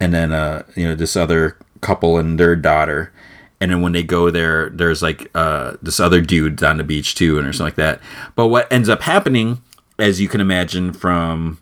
and 0.00 0.12
then 0.12 0.32
uh, 0.32 0.64
you 0.74 0.86
know 0.86 0.94
this 0.94 1.16
other 1.16 1.56
couple 1.80 2.18
and 2.18 2.38
their 2.40 2.56
daughter 2.56 3.12
and 3.60 3.70
then 3.70 3.80
when 3.82 3.92
they 3.92 4.02
go 4.02 4.30
there 4.30 4.70
there's 4.70 5.02
like 5.02 5.30
uh, 5.34 5.76
this 5.82 6.00
other 6.00 6.20
dude 6.20 6.62
on 6.62 6.76
the 6.76 6.84
beach 6.84 7.14
too 7.14 7.38
and 7.38 7.46
or 7.46 7.52
something 7.52 7.66
like 7.66 7.74
that. 7.76 8.00
But 8.34 8.48
what 8.48 8.70
ends 8.72 8.88
up 8.88 9.02
happening 9.02 9.62
as 9.98 10.20
you 10.20 10.28
can 10.28 10.40
imagine 10.40 10.92
from 10.92 11.58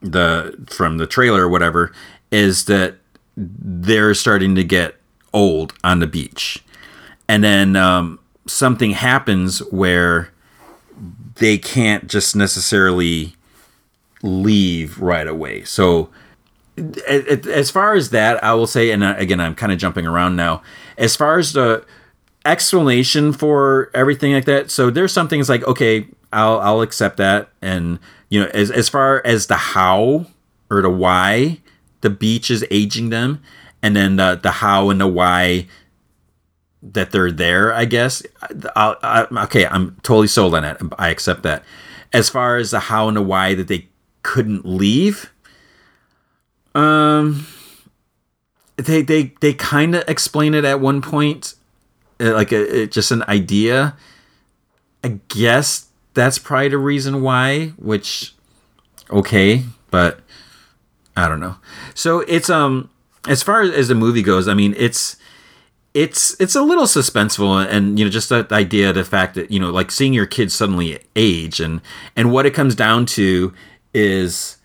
the 0.00 0.66
from 0.70 0.98
the 0.98 1.06
trailer 1.06 1.42
or 1.42 1.48
whatever 1.48 1.92
is 2.30 2.66
that 2.66 2.96
they're 3.36 4.14
starting 4.14 4.54
to 4.54 4.64
get 4.64 4.96
old 5.32 5.72
on 5.84 6.00
the 6.00 6.06
beach. 6.06 6.62
And 7.28 7.44
then 7.44 7.76
um, 7.76 8.18
something 8.46 8.92
happens 8.92 9.60
where 9.70 10.30
they 11.36 11.58
can't 11.58 12.08
just 12.08 12.34
necessarily 12.34 13.34
leave 14.22 14.98
right 14.98 15.26
away. 15.26 15.62
So 15.64 16.10
as 17.06 17.70
far 17.70 17.94
as 17.94 18.10
that, 18.10 18.42
I 18.42 18.54
will 18.54 18.66
say, 18.66 18.90
and 18.90 19.02
uh, 19.02 19.14
again, 19.18 19.40
I'm 19.40 19.54
kind 19.54 19.72
of 19.72 19.78
jumping 19.78 20.06
around 20.06 20.36
now. 20.36 20.62
As 20.96 21.16
far 21.16 21.38
as 21.38 21.52
the 21.52 21.84
explanation 22.44 23.32
for 23.32 23.90
everything 23.94 24.32
like 24.32 24.44
that, 24.46 24.70
so 24.70 24.90
there's 24.90 25.12
some 25.12 25.28
things 25.28 25.48
like, 25.48 25.62
okay, 25.64 26.06
I'll 26.32 26.60
I'll 26.60 26.82
accept 26.82 27.16
that, 27.18 27.50
and 27.62 27.98
you 28.28 28.40
know, 28.40 28.50
as 28.54 28.70
as 28.70 28.88
far 28.88 29.22
as 29.24 29.46
the 29.46 29.56
how 29.56 30.26
or 30.70 30.82
the 30.82 30.90
why 30.90 31.60
the 32.00 32.10
beach 32.10 32.50
is 32.50 32.64
aging 32.70 33.10
them, 33.10 33.42
and 33.82 33.96
then 33.96 34.16
the 34.16 34.38
the 34.40 34.50
how 34.52 34.90
and 34.90 35.00
the 35.00 35.08
why 35.08 35.66
that 36.82 37.10
they're 37.10 37.32
there, 37.32 37.72
I 37.72 37.84
guess. 37.84 38.22
I'll, 38.76 38.96
I, 39.02 39.26
okay, 39.44 39.66
I'm 39.66 39.96
totally 40.02 40.28
sold 40.28 40.54
on 40.54 40.62
that. 40.62 40.80
I 40.98 41.08
accept 41.08 41.42
that. 41.42 41.64
As 42.12 42.28
far 42.28 42.56
as 42.56 42.70
the 42.70 42.80
how 42.80 43.08
and 43.08 43.16
the 43.16 43.22
why 43.22 43.54
that 43.54 43.68
they 43.68 43.88
couldn't 44.22 44.64
leave 44.64 45.32
um, 46.74 47.46
they 48.76 49.02
they 49.02 49.32
they 49.40 49.54
kind 49.54 49.94
of 49.94 50.04
explain 50.08 50.54
it 50.54 50.64
at 50.64 50.80
one 50.80 51.02
point, 51.02 51.54
uh, 52.20 52.32
like 52.32 52.52
a, 52.52 52.82
it, 52.82 52.92
just 52.92 53.10
an 53.10 53.22
idea. 53.24 53.96
I 55.02 55.20
guess 55.28 55.86
that's 56.14 56.38
probably 56.38 56.68
the 56.68 56.78
reason 56.78 57.22
why. 57.22 57.68
Which, 57.76 58.34
okay, 59.10 59.64
but 59.90 60.20
I 61.16 61.28
don't 61.28 61.40
know. 61.40 61.56
So 61.94 62.20
it's 62.20 62.48
um 62.50 62.90
as 63.26 63.42
far 63.42 63.62
as 63.62 63.88
the 63.88 63.94
movie 63.94 64.22
goes, 64.22 64.48
I 64.48 64.54
mean 64.54 64.74
it's 64.76 65.16
it's 65.94 66.38
it's 66.38 66.54
a 66.54 66.62
little 66.62 66.84
suspenseful 66.84 67.66
and 67.66 67.98
you 67.98 68.04
know 68.04 68.10
just 68.10 68.28
that 68.28 68.52
idea 68.52 68.92
the 68.92 69.04
fact 69.04 69.34
that 69.34 69.50
you 69.50 69.58
know 69.58 69.70
like 69.70 69.90
seeing 69.90 70.12
your 70.12 70.26
kids 70.26 70.54
suddenly 70.54 71.00
age 71.16 71.60
and 71.60 71.80
and 72.14 72.30
what 72.30 72.46
it 72.46 72.52
comes 72.52 72.74
down 72.74 73.06
to 73.06 73.52
is 73.94 74.57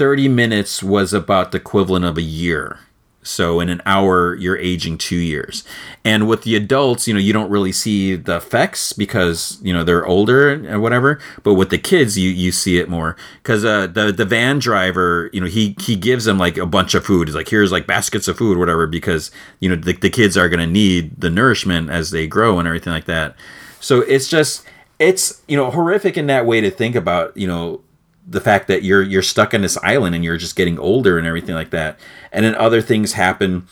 30 0.00 0.28
minutes 0.28 0.82
was 0.82 1.12
about 1.12 1.52
the 1.52 1.58
equivalent 1.58 2.06
of 2.06 2.16
a 2.16 2.22
year 2.22 2.78
So 3.22 3.60
in 3.60 3.68
an 3.68 3.82
hour, 3.84 4.34
you're 4.34 4.56
aging 4.56 4.96
two 4.96 5.16
years. 5.16 5.62
And 6.06 6.26
with 6.26 6.42
the 6.44 6.56
adults, 6.56 7.06
you 7.06 7.12
know, 7.12 7.20
you 7.20 7.34
don't 7.34 7.50
really 7.50 7.70
see 7.70 8.16
the 8.16 8.36
effects 8.36 8.94
because 8.94 9.58
you 9.60 9.74
know 9.74 9.84
they're 9.84 10.06
older 10.06 10.50
and 10.50 10.80
whatever. 10.80 11.20
But 11.42 11.52
with 11.52 11.68
the 11.68 11.76
kids, 11.76 12.16
you 12.16 12.30
you 12.30 12.50
see 12.50 12.78
it 12.78 12.88
more 12.88 13.16
because 13.42 13.62
uh, 13.62 13.88
the 13.88 14.10
the 14.10 14.24
van 14.24 14.58
driver, 14.58 15.28
you 15.34 15.40
know, 15.42 15.48
he 15.48 15.76
he 15.78 15.96
gives 15.96 16.24
them 16.24 16.38
like 16.38 16.56
a 16.56 16.64
bunch 16.64 16.94
of 16.94 17.04
food. 17.04 17.28
He's 17.28 17.34
like, 17.34 17.50
here's 17.50 17.70
like 17.70 17.86
baskets 17.86 18.26
of 18.26 18.38
food, 18.38 18.56
whatever, 18.56 18.86
because 18.86 19.30
you 19.60 19.68
know 19.68 19.76
the, 19.76 19.92
the 19.92 20.08
kids 20.08 20.38
are 20.38 20.48
gonna 20.48 20.66
need 20.66 21.20
the 21.20 21.28
nourishment 21.28 21.90
as 21.90 22.10
they 22.10 22.26
grow 22.26 22.58
and 22.58 22.66
everything 22.66 22.94
like 22.94 23.04
that. 23.04 23.36
So 23.80 24.00
it's 24.00 24.28
just 24.28 24.64
it's 24.98 25.42
you 25.46 25.58
know 25.58 25.70
horrific 25.70 26.16
in 26.16 26.26
that 26.28 26.46
way 26.46 26.62
to 26.62 26.70
think 26.70 26.96
about 26.96 27.36
you 27.36 27.46
know 27.46 27.82
the 28.30 28.40
fact 28.40 28.68
that 28.68 28.84
you're 28.84 29.02
you're 29.02 29.22
stuck 29.22 29.52
on 29.52 29.62
this 29.62 29.76
island 29.78 30.14
and 30.14 30.24
you're 30.24 30.36
just 30.36 30.56
getting 30.56 30.78
older 30.78 31.18
and 31.18 31.26
everything 31.26 31.54
like 31.54 31.70
that. 31.70 31.98
And 32.32 32.44
then 32.44 32.54
other 32.54 32.80
things 32.80 33.12
happen. 33.12 33.66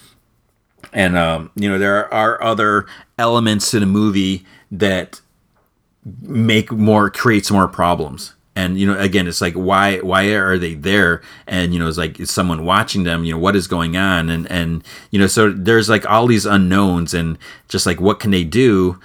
And 0.93 1.17
um, 1.17 1.51
you 1.55 1.69
know 1.71 1.79
there 1.79 2.13
are 2.13 2.43
other 2.43 2.87
elements 3.19 3.73
in 3.73 3.81
the 3.81 3.87
movie 3.87 4.45
that 4.73 5.21
make 6.21 6.73
more 6.73 7.09
creates 7.09 7.51
more 7.51 7.69
problems. 7.69 8.35
And 8.57 8.79
you 8.79 8.87
know 8.87 8.99
again 8.99 9.29
it's 9.29 9.41
like 9.41 9.55
why 9.55 9.99
why 9.99 10.25
are 10.25 10.59
they 10.59 10.75
there? 10.75 11.23
And 11.47 11.73
you 11.73 11.79
know 11.79 11.87
it's 11.87 11.99
like 11.99 12.19
is 12.19 12.31
someone 12.31 12.65
watching 12.65 13.05
them? 13.05 13.25
You 13.25 13.35
know 13.35 13.39
what 13.39 13.55
is 13.55 13.69
going 13.69 13.97
on? 13.97 14.29
And 14.29 14.51
and 14.51 14.83
you 15.13 15.21
know 15.21 15.29
so 15.29 15.53
there's 15.53 15.89
like 15.89 16.05
all 16.11 16.27
these 16.27 16.47
unknowns 16.47 17.15
and 17.15 17.39
just 17.69 17.87
like 17.87 18.01
what 18.01 18.19
can 18.19 18.33
they 18.33 18.45
do 18.45 18.99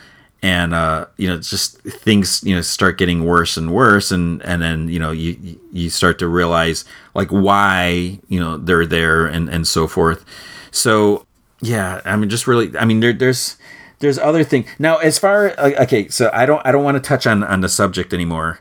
and 0.44 0.76
uh, 0.76 1.08
you 1.18 1.28
know 1.28 1.38
just 1.38 1.82
things 1.82 2.44
you 2.44 2.54
know 2.54 2.62
start 2.62 3.00
getting 3.00 3.24
worse 3.24 3.58
and 3.58 3.74
worse 3.74 4.12
and 4.12 4.44
and 4.44 4.62
then 4.62 4.90
you 4.90 5.00
know 5.00 5.10
you 5.10 5.60
you 5.72 5.90
start 5.90 6.20
to 6.20 6.28
realize 6.28 6.86
like 7.16 7.30
why 7.30 8.20
you 8.28 8.40
know 8.40 8.58
they're 8.58 8.86
there 8.86 9.26
and 9.26 9.50
and 9.50 9.68
so 9.68 9.88
forth. 9.88 10.24
So 10.70 11.26
yeah 11.64 12.02
i 12.04 12.16
mean 12.16 12.30
just 12.30 12.46
really 12.46 12.78
i 12.78 12.86
mean 12.86 13.00
there, 13.00 13.14
there's 13.14 13.58
there's 14.00 14.20
other 14.20 14.44
thing. 14.44 14.66
Now 14.78 14.98
as 14.98 15.18
far 15.18 15.52
okay 15.58 16.10
so 16.10 16.30
i 16.34 16.46
don't 16.46 16.62
i 16.66 16.72
don't 16.72 16.84
want 16.84 17.02
to 17.02 17.08
touch 17.08 17.26
on 17.26 17.44
on 17.44 17.62
the 17.62 17.70
subject 17.70 18.14
anymore 18.14 18.60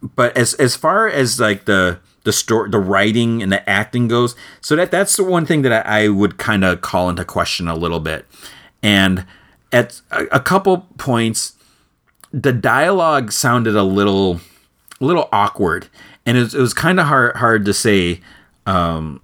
but 0.00 0.36
as 0.36 0.54
as 0.54 0.76
far 0.76 1.08
as 1.08 1.40
like 1.40 1.64
the 1.64 1.98
the 2.22 2.32
story 2.32 2.70
the 2.70 2.78
writing 2.78 3.42
and 3.42 3.50
the 3.50 3.68
acting 3.68 4.06
goes 4.06 4.36
so 4.60 4.76
that 4.76 4.90
that's 4.90 5.16
the 5.16 5.24
one 5.24 5.44
thing 5.44 5.62
that 5.62 5.86
i, 5.86 6.04
I 6.04 6.08
would 6.08 6.38
kind 6.38 6.64
of 6.64 6.80
call 6.82 7.10
into 7.10 7.24
question 7.24 7.66
a 7.66 7.74
little 7.74 8.00
bit. 8.00 8.26
And 8.82 9.26
at 9.72 10.00
a, 10.10 10.24
a 10.32 10.40
couple 10.40 10.86
points, 10.98 11.54
the 12.32 12.52
dialogue 12.52 13.32
sounded 13.32 13.76
a 13.76 13.82
little, 13.82 14.40
a 15.00 15.04
little 15.04 15.28
awkward, 15.32 15.88
and 16.26 16.36
it 16.36 16.40
was, 16.40 16.54
was 16.54 16.74
kind 16.74 17.00
of 17.00 17.06
hard 17.06 17.36
hard 17.36 17.64
to 17.64 17.74
say 17.74 18.20
um, 18.66 19.20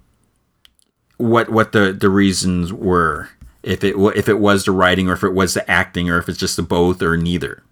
what 1.17 1.49
what 1.49 1.71
the 1.71 1.93
the 1.93 2.09
reasons 2.09 2.73
were. 2.73 3.29
If 3.63 3.83
it 3.83 3.95
if 4.15 4.29
it 4.29 4.39
was 4.39 4.65
the 4.65 4.71
writing, 4.71 5.09
or 5.09 5.13
if 5.13 5.23
it 5.23 5.33
was 5.33 5.53
the 5.53 5.69
acting, 5.69 6.09
or 6.09 6.17
if 6.17 6.29
it's 6.29 6.37
just 6.37 6.55
the 6.55 6.61
both, 6.61 7.01
or 7.01 7.17
neither. 7.17 7.63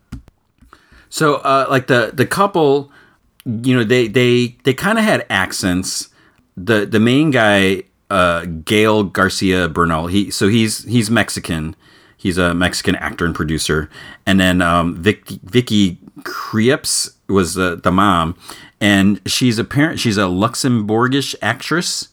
So, 1.09 1.35
uh, 1.35 1.67
like 1.69 1.87
the 1.87 2.11
the 2.13 2.25
couple, 2.25 2.91
you 3.45 3.75
know, 3.75 3.83
they 3.83 4.07
they 4.07 4.57
they 4.63 4.73
kind 4.73 4.97
of 4.97 5.05
had 5.05 5.25
accents. 5.29 6.09
The 6.57 6.85
the 6.85 6.99
main 6.99 7.31
guy, 7.31 7.83
uh, 8.09 8.45
Gael 8.45 9.03
Garcia 9.03 9.69
Bernal, 9.69 10.07
he 10.07 10.31
so 10.31 10.47
he's 10.47 10.83
he's 10.85 11.09
Mexican 11.09 11.75
He's 12.17 12.37
a 12.37 12.53
Mexican 12.53 12.95
actor 12.95 13.25
and 13.25 13.35
producer. 13.35 13.89
And 14.25 14.39
then 14.39 14.61
um, 14.61 14.95
Vic, 14.95 15.27
Vicky 15.27 15.99
Krieps 16.21 17.15
was 17.27 17.55
the, 17.55 17.75
the 17.75 17.91
mom, 17.91 18.37
and 18.79 19.21
she's 19.25 19.59
a 19.59 19.63
parent. 19.63 19.99
She's 19.99 20.17
a 20.17 20.21
Luxembourgish 20.21 21.35
actress, 21.41 22.09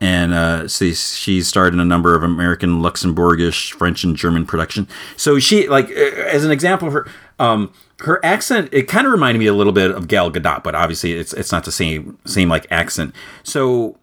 and 0.00 0.32
uh, 0.32 0.68
she 0.68 1.42
starred 1.42 1.74
in 1.74 1.80
a 1.80 1.84
number 1.84 2.14
of 2.14 2.22
American, 2.22 2.80
Luxembourgish, 2.80 3.72
French, 3.72 4.04
and 4.04 4.16
German 4.16 4.46
production. 4.46 4.88
So 5.16 5.38
she 5.38 5.68
like 5.68 5.90
as 5.90 6.44
an 6.44 6.50
example 6.50 6.88
of 6.88 6.94
her. 6.94 7.08
Um, 7.38 7.72
her 8.00 8.24
accent 8.24 8.68
it 8.72 8.84
kind 8.84 9.06
of 9.06 9.12
reminded 9.12 9.38
me 9.38 9.46
a 9.46 9.52
little 9.52 9.72
bit 9.72 9.90
of 9.90 10.08
Gal 10.08 10.30
Gadot, 10.30 10.62
but 10.62 10.74
obviously 10.74 11.12
it's 11.12 11.32
it's 11.32 11.52
not 11.52 11.64
the 11.64 11.72
same 11.72 12.18
same 12.24 12.48
like 12.48 12.66
accent. 12.70 13.14
So 13.42 13.98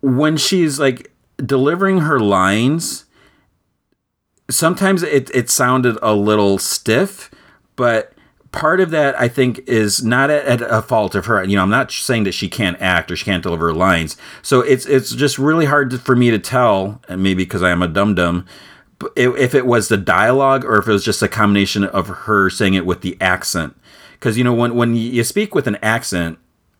when 0.00 0.36
she's 0.36 0.78
like 0.78 1.10
delivering 1.44 2.00
her 2.00 2.18
lines, 2.20 3.04
sometimes 4.50 5.02
it, 5.02 5.30
it 5.34 5.50
sounded 5.50 5.98
a 6.02 6.14
little 6.14 6.58
stiff, 6.58 7.30
but 7.76 8.12
part 8.52 8.80
of 8.80 8.90
that 8.90 9.18
I 9.20 9.28
think 9.28 9.60
is 9.68 10.02
not 10.02 10.30
at, 10.30 10.60
a 10.62 10.82
fault 10.82 11.14
of 11.14 11.26
her. 11.26 11.42
You 11.44 11.56
know, 11.56 11.62
I'm 11.62 11.70
not 11.70 11.92
saying 11.92 12.24
that 12.24 12.32
she 12.32 12.48
can't 12.48 12.80
act 12.80 13.10
or 13.10 13.16
she 13.16 13.24
can't 13.24 13.42
deliver 13.42 13.72
lines. 13.72 14.16
So 14.42 14.60
it's 14.60 14.86
it's 14.86 15.14
just 15.14 15.38
really 15.38 15.66
hard 15.66 15.90
to, 15.90 15.98
for 15.98 16.16
me 16.16 16.30
to 16.30 16.38
tell, 16.38 17.00
and 17.08 17.22
maybe 17.22 17.44
because 17.44 17.62
I 17.62 17.70
am 17.70 17.82
a 17.82 17.88
dum 17.88 18.14
dum, 18.14 18.46
if 19.16 19.54
it 19.54 19.66
was 19.66 19.88
the 19.88 19.96
dialogue 19.96 20.64
or 20.64 20.78
if 20.78 20.88
it 20.88 20.92
was 20.92 21.04
just 21.04 21.22
a 21.22 21.28
combination 21.28 21.84
of 21.84 22.08
her 22.08 22.50
saying 22.50 22.74
it 22.74 22.86
with 22.86 23.02
the 23.02 23.16
accent. 23.20 23.76
Because 24.12 24.36
you 24.36 24.44
know, 24.44 24.54
when 24.54 24.74
when 24.74 24.94
you 24.94 25.22
speak 25.24 25.54
with 25.54 25.66
an 25.66 25.76
accent, 25.82 26.38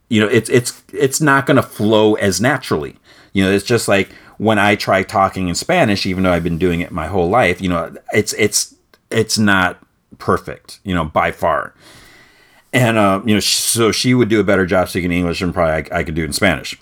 you 0.09 0.21
know, 0.21 0.29
it's 0.29 0.49
it's 0.49 0.83
it's 0.93 1.21
not 1.21 1.47
going 1.47 1.57
to 1.57 1.63
flow 1.63 2.15
as 2.15 2.41
naturally. 2.41 2.97
You 3.33 3.45
know, 3.45 3.51
it's 3.53 3.65
just 3.65 3.89
like 3.89 4.09
when 4.39 4.59
I 4.59 4.77
try 4.77 5.03
talking 5.03 5.49
in 5.49 5.55
Spanish, 5.55 6.07
even 6.07 6.23
though 6.23 6.33
I've 6.33 6.45
been 6.45 6.59
doing 6.59 6.81
it 6.81 6.91
my 6.91 7.07
whole 7.09 7.29
life, 7.29 7.61
you 7.61 7.69
know, 7.69 7.95
it's 8.13 8.33
it's 8.35 8.75
it's 9.11 9.39
not 9.39 9.79
perfect, 10.19 10.81
you 10.85 10.95
know, 10.95 11.05
by 11.05 11.33
far. 11.33 11.75
And 12.73 12.97
uh, 12.97 13.23
you 13.25 13.35
know, 13.35 13.41
so 13.41 13.93
she 13.93 14.15
would 14.15 14.29
do 14.29 14.41
a 14.41 14.45
better 14.45 14.67
job 14.67 14.89
speaking 14.89 15.13
English 15.13 15.41
than 15.41 15.53
probably 15.53 15.91
I, 15.93 16.01
I 16.01 16.05
could 16.05 16.15
do 16.15 16.25
in 16.25 16.33
Spanish. 16.33 16.81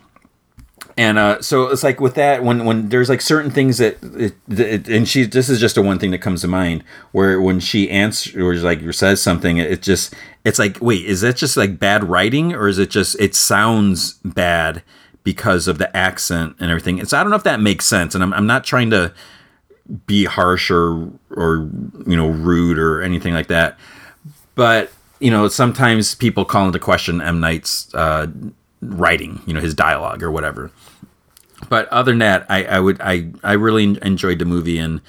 And 0.99 1.19
uh, 1.19 1.43
so 1.43 1.69
it's 1.69 1.83
like 1.83 2.01
with 2.01 2.15
that, 2.15 2.43
when 2.43 2.65
when 2.65 2.89
there's 2.89 3.11
like 3.11 3.21
certain 3.21 3.51
things 3.51 3.77
that, 3.79 3.99
it, 4.03 4.35
it, 4.49 4.89
and 4.89 5.07
she, 5.07 5.25
this 5.25 5.51
is 5.51 5.61
just 5.61 5.77
a 5.77 5.83
one 5.83 5.99
thing 5.99 6.11
that 6.13 6.23
comes 6.23 6.41
to 6.41 6.49
mind, 6.49 6.85
where 7.13 7.39
when 7.39 7.61
she 7.61 7.91
answers 7.91 8.35
or 8.35 8.55
like 8.65 8.81
says 8.95 9.21
something, 9.21 9.59
it 9.59 9.83
just, 9.83 10.15
it's 10.45 10.59
like, 10.59 10.79
wait, 10.81 11.05
is 11.05 11.21
that 11.21 11.37
just 11.37 11.57
like 11.57 11.79
bad 11.79 12.05
writing, 12.05 12.55
or 12.55 12.67
is 12.67 12.79
it 12.79 12.89
just 12.91 13.15
it 13.21 13.35
sounds 13.35 14.15
bad? 14.25 14.83
Because 15.27 15.67
of 15.67 15.79
the 15.79 15.91
accent 15.97 16.55
and 16.61 16.71
everything. 16.71 17.01
And 17.01 17.09
so 17.09 17.19
I 17.19 17.23
don't 17.25 17.31
know 17.31 17.37
if 17.37 17.43
that 17.43 17.61
makes 17.61 17.85
sense. 17.85 18.15
And 18.15 18.23
I'm, 18.23 18.33
I'm 18.33 18.47
not 18.47 18.63
trying 18.63 18.91
to 18.91 19.13
be 20.07 20.25
harsh 20.25 20.71
or, 20.71 21.11
or, 21.35 21.69
you 22.07 22.17
know, 22.17 22.29
rude 22.29 22.79
or 22.79 23.03
anything 23.03 23.35
like 23.35 23.49
that. 23.49 23.77
But, 24.55 24.93
you 25.19 25.33
know, 25.33 25.49
sometimes 25.49 26.15
people 26.15 26.45
call 26.45 26.67
into 26.67 26.79
question 26.79 27.21
M. 27.21 27.41
Night's 27.41 27.93
uh, 27.93 28.29
writing, 28.81 29.43
you 29.47 29.53
know, 29.53 29.61
his 29.61 29.75
dialogue 29.75 30.23
or 30.23 30.31
whatever. 30.31 30.71
But 31.69 31.89
other 31.89 32.13
than 32.13 32.21
that, 32.21 32.47
I, 32.49 32.65
I 32.65 32.79
would, 32.79 33.01
I, 33.01 33.31
I 33.43 33.55
really 33.55 33.99
enjoyed 34.03 34.39
the 34.39 34.45
movie 34.45 34.79
and 34.79 35.01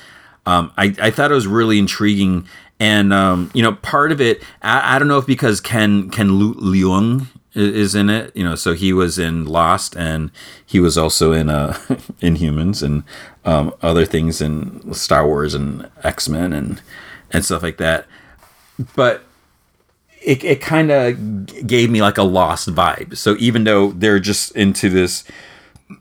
um, 0.48 0.72
I, 0.78 0.96
I 1.00 1.12
thought 1.12 1.30
it 1.30 1.36
was 1.36 1.46
really 1.46 1.78
intriguing. 1.78 2.48
And, 2.80 3.14
um, 3.14 3.52
you 3.54 3.62
know, 3.62 3.74
part 3.74 4.12
of 4.12 4.20
it, 4.20 4.42
I, 4.64 4.96
I 4.96 5.00
don't 5.00 5.08
know 5.08 5.20
if 5.20 5.28
because 5.28 5.62
Ken, 5.62 6.10
Ken 6.10 6.30
Leung 6.30 7.28
is 7.58 7.96
in 7.96 8.10
it. 8.10 8.36
You 8.36 8.44
know, 8.44 8.56
so 8.56 8.74
he 8.74 8.94
was 8.94 9.18
in 9.18 9.46
Lost, 9.46 9.96
and 9.96 10.32
he 10.66 10.80
was 10.80 10.98
also 10.98 11.32
in 11.32 11.50
uh, 11.50 11.74
Inhumans 12.22 12.84
and 12.84 13.04
um, 13.46 13.74
other 13.82 14.06
things 14.06 14.42
in 14.42 14.94
Star 14.94 15.26
Wars 15.28 15.54
and 15.54 15.90
X 16.04 16.30
Men 16.30 16.54
and 16.54 16.82
and 17.32 17.44
stuff 17.44 17.64
like 17.64 17.78
that. 17.78 18.06
But 18.96 19.24
it 20.22 20.44
it 20.44 20.62
kind 20.62 20.92
of 20.92 21.68
gave 21.68 21.90
me 21.90 22.02
like 22.02 22.18
a 22.18 22.24
Lost 22.24 22.74
vibe. 22.74 23.18
So 23.18 23.36
even 23.40 23.64
though 23.64 23.92
they're 23.92 24.20
just 24.20 24.56
into 24.56 24.90
this 24.90 25.24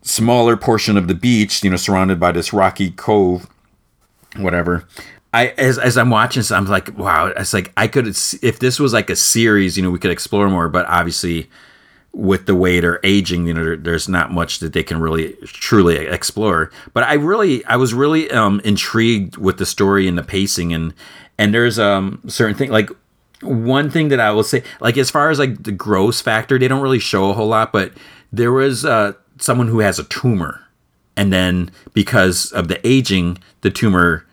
smaller 0.02 0.56
portion 0.56 0.96
of 0.96 1.08
the 1.08 1.14
beach, 1.14 1.62
you 1.62 1.70
know, 1.70 1.76
surrounded 1.76 2.18
by 2.18 2.32
this 2.32 2.52
rocky 2.52 2.90
cove, 2.90 3.48
whatever. 4.36 4.86
I 5.36 5.48
as, 5.58 5.78
as 5.78 5.98
I'm 5.98 6.08
watching 6.08 6.40
this, 6.40 6.50
I'm 6.50 6.64
like, 6.64 6.96
wow, 6.96 7.26
it's 7.26 7.52
like 7.52 7.70
I 7.76 7.88
could 7.88 8.06
if 8.06 8.58
this 8.58 8.80
was 8.80 8.94
like 8.94 9.10
a 9.10 9.16
series, 9.16 9.76
you 9.76 9.82
know, 9.82 9.90
we 9.90 9.98
could 9.98 10.10
explore 10.10 10.48
more. 10.48 10.70
But 10.70 10.86
obviously, 10.86 11.50
with 12.12 12.46
the 12.46 12.54
way 12.54 12.80
they're 12.80 13.00
aging, 13.04 13.46
you 13.46 13.52
know, 13.52 13.62
there, 13.62 13.76
there's 13.76 14.08
not 14.08 14.32
much 14.32 14.60
that 14.60 14.72
they 14.72 14.82
can 14.82 14.98
really 14.98 15.34
truly 15.44 15.96
explore. 15.96 16.70
But 16.94 17.04
I 17.04 17.14
really, 17.14 17.62
I 17.66 17.76
was 17.76 17.92
really 17.92 18.30
um, 18.30 18.62
intrigued 18.64 19.36
with 19.36 19.58
the 19.58 19.66
story 19.66 20.08
and 20.08 20.16
the 20.16 20.22
pacing, 20.22 20.72
and 20.72 20.94
and 21.36 21.52
there's 21.52 21.78
um 21.78 22.22
certain 22.26 22.56
thing 22.56 22.70
like 22.70 22.88
one 23.42 23.90
thing 23.90 24.08
that 24.08 24.20
I 24.20 24.30
will 24.30 24.42
say, 24.42 24.62
like 24.80 24.96
as 24.96 25.10
far 25.10 25.28
as 25.28 25.38
like 25.38 25.64
the 25.64 25.72
gross 25.72 26.22
factor, 26.22 26.58
they 26.58 26.66
don't 26.66 26.80
really 26.80 26.98
show 26.98 27.28
a 27.28 27.34
whole 27.34 27.48
lot, 27.48 27.72
but 27.72 27.92
there 28.32 28.52
was 28.52 28.86
uh, 28.86 29.12
someone 29.38 29.68
who 29.68 29.80
has 29.80 29.98
a 29.98 30.04
tumor, 30.04 30.62
and 31.14 31.30
then 31.30 31.70
because 31.92 32.52
of 32.52 32.68
the 32.68 32.80
aging, 32.88 33.36
the 33.60 33.70
tumor 33.70 34.24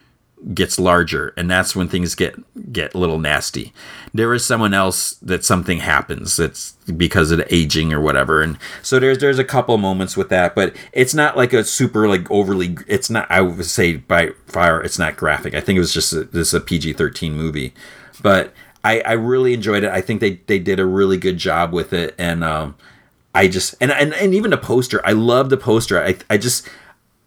gets 0.54 0.78
larger 0.78 1.34
and 1.38 1.50
that's 1.50 1.76
when 1.76 1.88
things 1.88 2.16
get 2.16 2.36
get 2.74 2.94
a 2.94 2.98
little 2.98 3.20
nasty. 3.20 3.72
There 4.14 4.34
is 4.34 4.46
someone 4.46 4.74
else 4.74 5.12
that 5.22 5.46
something 5.46 5.80
happens 5.80 6.36
that's 6.36 6.74
because 6.98 7.32
of 7.32 7.38
the 7.38 7.54
aging 7.54 7.94
or 7.94 8.02
whatever 8.02 8.42
and 8.42 8.58
so 8.82 9.00
there's 9.00 9.20
there's 9.20 9.40
a 9.40 9.44
couple 9.44 9.78
moments 9.78 10.18
with 10.18 10.28
that 10.30 10.54
but 10.54 10.76
it's 10.92 11.14
not 11.14 11.38
like 11.38 11.54
a 11.54 11.64
super 11.64 12.10
like 12.10 12.30
overly 12.30 12.78
it's 12.88 13.10
not 13.10 13.30
i 13.32 13.40
would 13.40 13.66
say 13.66 13.96
by 13.96 14.32
far 14.48 14.84
it's 14.84 15.00
not 15.00 15.16
graphic. 15.16 15.54
I 15.54 15.62
think 15.62 15.78
it 15.78 15.80
was 15.80 15.94
just 15.94 16.12
a, 16.12 16.26
this 16.26 16.50
is 16.50 16.54
a 16.54 16.60
pg-13 16.60 17.32
movie 17.32 17.74
but 18.22 18.54
i 18.84 19.00
i 19.02 19.14
really 19.14 19.54
enjoyed 19.54 19.84
it. 19.84 19.92
I 19.92 20.02
think 20.02 20.20
they 20.20 20.42
they 20.48 20.60
did 20.60 20.80
a 20.80 20.86
really 20.86 21.18
good 21.18 21.38
job 21.38 21.72
with 21.72 21.94
it 21.94 22.16
and 22.18 22.44
um 22.44 22.76
i 23.34 23.48
just 23.48 23.76
and 23.80 23.92
and, 23.92 24.14
and 24.16 24.34
even 24.34 24.52
the 24.52 24.58
poster 24.58 25.00
i 25.06 25.14
love 25.14 25.50
the 25.50 25.58
poster. 25.58 26.04
I 26.04 26.18
i 26.30 26.38
just 26.38 26.68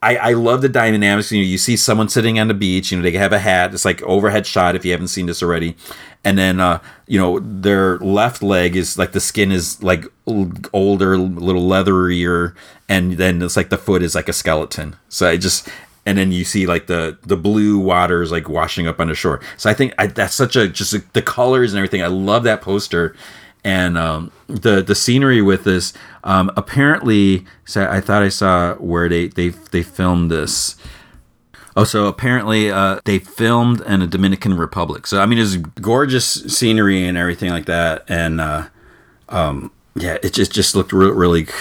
I, 0.07 0.15
I 0.17 0.33
love 0.35 0.62
the 0.62 0.68
dynamics. 0.68 1.33
You 1.33 1.41
know, 1.41 1.49
you 1.49 1.59
see 1.59 1.76
someone 1.76 2.09
sitting 2.09 2.39
on 2.39 2.47
the 2.47 2.55
beach. 2.55 2.93
You 2.93 2.99
know, 2.99 3.02
they 3.02 3.10
have 3.18 3.33
a 3.33 3.41
hat. 3.41 3.75
It's 3.75 3.85
like 3.85 4.01
overhead 4.02 4.47
shot 4.47 4.76
if 4.76 4.85
you 4.85 4.93
haven't 4.93 5.09
seen 5.09 5.26
this 5.26 5.43
already. 5.43 5.76
And 6.25 6.39
then, 6.39 6.60
uh, 6.60 6.81
you 7.09 7.18
know, 7.18 7.41
their 7.41 7.99
left 7.99 8.41
leg 8.41 8.76
is 8.76 8.97
like 8.97 9.10
the 9.10 9.20
skin 9.20 9.51
is 9.51 9.83
like 9.83 10.05
older, 10.26 11.15
a 11.15 11.18
little 11.18 11.62
leatherier, 11.68 12.55
and 12.89 13.15
then 13.15 13.43
it's 13.43 13.57
like 13.57 13.68
the 13.70 13.78
foot 13.78 14.01
is 14.01 14.15
like 14.15 14.28
a 14.28 14.33
skeleton. 14.33 14.94
So 15.09 15.28
I 15.28 15.36
just 15.39 15.68
and 16.05 16.17
then 16.17 16.31
you 16.31 16.44
see 16.44 16.67
like 16.67 16.86
the 16.86 17.18
the 17.23 17.36
blue 17.36 17.81
waters 17.81 18.31
like 18.31 18.49
washing 18.49 18.86
up 18.86 19.01
on 19.01 19.09
the 19.09 19.15
shore. 19.15 19.41
So 19.57 19.68
I 19.68 19.75
think 19.75 19.93
I, 19.99 20.07
that's 20.07 20.36
such 20.36 20.55
a 20.55 20.68
just 20.68 20.94
a, 20.94 21.05
the 21.15 21.23
colors 21.23 21.73
and 21.73 21.78
everything. 21.78 22.02
I 22.02 22.07
love 22.07 22.44
that 22.44 22.62
poster 22.62 23.17
and 23.67 23.99
um, 23.99 24.31
the 24.47 24.81
the 24.81 24.95
scenery 24.95 25.43
with 25.43 25.65
this. 25.65 25.93
Um, 26.23 26.53
apparently, 26.57 27.45
so 27.65 27.86
I 27.91 28.01
thought 28.01 28.23
I 28.23 28.28
saw 28.28 28.77
where 28.77 29.09
they 29.09 29.27
they 29.27 29.49
they 29.49 29.83
filmed 29.83 30.31
this. 30.31 30.77
Oh, 31.77 31.85
so 31.85 32.07
apparently 32.07 32.70
uh, 32.70 33.01
they 33.05 33.19
filmed 33.19 33.81
in 33.83 34.01
a 34.01 34.07
Dominican 34.07 34.55
Republic. 34.55 35.07
So 35.07 35.20
I 35.20 35.27
mean, 35.27 35.39
it's 35.39 35.57
gorgeous 35.57 36.27
scenery 36.27 37.07
and 37.07 37.19
everything 37.19 37.51
like 37.51 37.67
that, 37.67 38.05
and 38.09 38.41
uh, 38.41 38.69
um, 39.28 39.73
yeah, 39.97 40.17
it 40.23 40.33
just 40.33 40.53
just 40.53 40.77
looked 40.77 40.93
re- 40.93 41.11
really. 41.11 41.49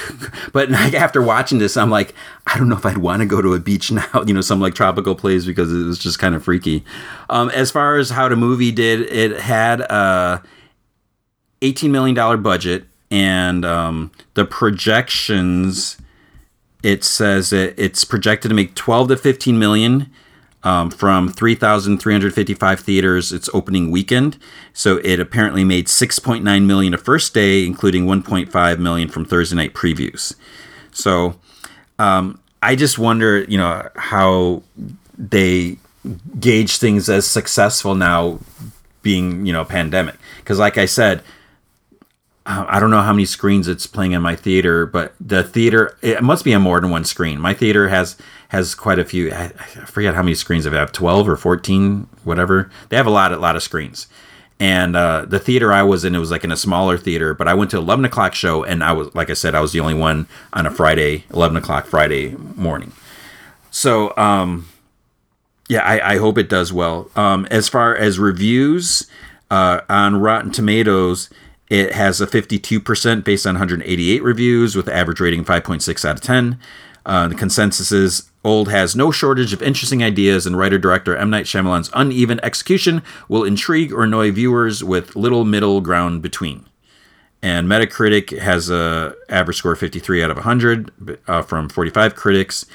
But 0.53 0.71
after 0.93 1.23
watching 1.23 1.57
this, 1.57 1.75
I'm 1.75 1.89
like, 1.89 2.13
I 2.45 2.57
don't 2.57 2.69
know 2.69 2.77
if 2.77 2.85
I'd 2.85 2.99
want 2.99 3.21
to 3.21 3.25
go 3.25 3.41
to 3.41 3.55
a 3.55 3.59
beach 3.59 3.91
now. 3.91 4.23
You 4.27 4.35
know, 4.35 4.41
some 4.41 4.61
like 4.61 4.75
tropical 4.75 5.15
place 5.15 5.43
because 5.43 5.73
it 5.73 5.83
was 5.83 5.97
just 5.97 6.19
kind 6.19 6.35
of 6.35 6.43
freaky. 6.43 6.85
Um, 7.31 7.49
as 7.49 7.71
far 7.71 7.97
as 7.97 8.11
how 8.11 8.29
the 8.29 8.35
movie 8.35 8.71
did, 8.71 9.01
it 9.01 9.39
had 9.39 9.81
a 9.81 10.43
18 11.61 11.91
million 11.91 12.15
dollar 12.15 12.37
budget, 12.37 12.85
and 13.11 13.65
um, 13.65 14.11
the 14.33 14.45
projections. 14.45 15.97
It 16.83 17.03
says 17.03 17.49
that 17.49 17.73
it's 17.83 18.03
projected 18.03 18.49
to 18.49 18.55
make 18.55 18.75
12 18.75 19.07
to 19.07 19.17
15 19.17 19.57
million 19.57 20.11
um, 20.65 20.91
from 20.91 21.29
3,355 21.29 22.79
theaters 22.79 23.31
its 23.31 23.49
opening 23.55 23.89
weekend. 23.89 24.37
So 24.71 24.97
it 24.97 25.19
apparently 25.19 25.63
made 25.63 25.87
6.9 25.87 26.65
million 26.65 26.91
the 26.91 26.99
first 26.99 27.33
day, 27.33 27.65
including 27.65 28.05
1.5 28.05 28.79
million 28.79 29.09
from 29.09 29.25
Thursday 29.25 29.55
night 29.55 29.73
previews. 29.73 30.35
So 30.91 31.39
um, 31.99 32.39
I 32.61 32.75
just 32.75 32.97
wonder, 32.97 33.43
you 33.43 33.57
know, 33.57 33.87
how 33.95 34.63
they 35.17 35.77
gauge 36.39 36.77
things 36.77 37.09
as 37.09 37.27
successful 37.27 37.95
now, 37.95 38.39
being 39.01 39.45
you 39.45 39.53
know 39.53 39.63
pandemic. 39.63 40.15
Because 40.37 40.57
like 40.57 40.77
I 40.77 40.85
said, 40.85 41.21
I 42.47 42.79
don't 42.79 42.91
know 42.91 43.01
how 43.01 43.13
many 43.13 43.25
screens 43.25 43.67
it's 43.67 43.87
playing 43.87 44.11
in 44.11 44.21
my 44.21 44.35
theater, 44.35 44.85
but 44.85 45.13
the 45.19 45.43
theater 45.43 45.97
it 46.01 46.21
must 46.21 46.45
be 46.45 46.53
on 46.53 46.61
more 46.61 46.79
than 46.79 46.91
one 46.91 47.03
screen. 47.03 47.39
My 47.39 47.55
theater 47.55 47.87
has 47.89 48.17
has 48.49 48.75
quite 48.75 48.99
a 48.99 49.05
few. 49.05 49.31
I, 49.31 49.47
forget 49.47 50.13
how 50.13 50.21
many 50.21 50.35
screens 50.35 50.65
they 50.65 50.69
have, 50.71 50.91
twelve 50.91 51.27
or 51.27 51.37
fourteen, 51.37 52.07
whatever. 52.23 52.69
They 52.89 52.97
have 52.97 53.07
a 53.07 53.11
lot, 53.11 53.31
a 53.31 53.37
lot 53.37 53.55
of 53.55 53.63
screens. 53.63 54.07
And 54.59 54.95
uh, 54.95 55.25
the 55.25 55.39
theater 55.39 55.73
I 55.73 55.83
was 55.83 56.05
in, 56.05 56.15
it 56.15 56.19
was 56.19 56.31
like 56.31 56.43
in 56.43 56.51
a 56.51 56.57
smaller 56.57 56.97
theater. 56.97 57.33
But 57.33 57.47
I 57.47 57.55
went 57.55 57.71
to 57.71 57.77
eleven 57.77 58.05
o'clock 58.05 58.35
show, 58.35 58.63
and 58.63 58.83
I 58.83 58.91
was, 58.91 59.13
like 59.15 59.31
I 59.31 59.33
said, 59.33 59.55
I 59.55 59.59
was 59.59 59.73
the 59.73 59.79
only 59.79 59.95
one 59.95 60.27
on 60.53 60.67
a 60.67 60.71
Friday, 60.71 61.25
eleven 61.31 61.57
o'clock 61.57 61.87
Friday 61.87 62.35
morning. 62.55 62.91
So, 63.71 64.15
um, 64.15 64.69
yeah, 65.67 65.81
I, 65.81 66.13
I, 66.13 66.17
hope 66.17 66.37
it 66.37 66.47
does 66.47 66.71
well. 66.71 67.09
Um, 67.13 67.45
as 67.51 67.67
far 67.67 67.93
as 67.93 68.17
reviews 68.17 69.09
uh, 69.51 69.81
on 69.89 70.21
Rotten 70.21 70.51
Tomatoes, 70.51 71.29
it 71.69 71.93
has 71.93 72.21
a 72.21 72.27
52% 72.27 73.23
based 73.23 73.47
on 73.47 73.55
188 73.55 74.23
reviews 74.23 74.75
with 74.75 74.87
average 74.87 75.19
rating 75.19 75.43
5.6 75.43 76.05
out 76.05 76.15
of 76.15 76.21
10. 76.21 76.59
Uh, 77.05 77.27
the 77.27 77.35
consensus 77.35 77.91
is 77.91 78.29
Old 78.45 78.69
has 78.69 78.95
no 78.95 79.09
shortage 79.09 79.53
of 79.53 79.63
interesting 79.63 80.03
ideas, 80.03 80.45
and 80.45 80.55
writer 80.55 80.77
director 80.77 81.15
M. 81.15 81.31
Night 81.31 81.45
Shyamalan's 81.45 81.89
uneven 81.95 82.39
execution 82.43 83.01
will 83.27 83.43
intrigue 83.43 83.91
or 83.91 84.03
annoy 84.03 84.31
viewers 84.31 84.83
with 84.83 85.15
little 85.15 85.45
middle 85.45 85.81
ground 85.81 86.21
between. 86.21 86.67
And 87.41 87.67
Metacritic 87.67 88.37
has 88.37 88.69
a 88.69 89.15
average 89.29 89.57
score 89.57 89.71
of 89.71 89.79
53 89.79 90.23
out 90.23 90.29
of 90.29 90.37
100 90.37 91.19
uh, 91.27 91.41
from 91.41 91.69
45 91.69 92.15
critics, 92.15 92.67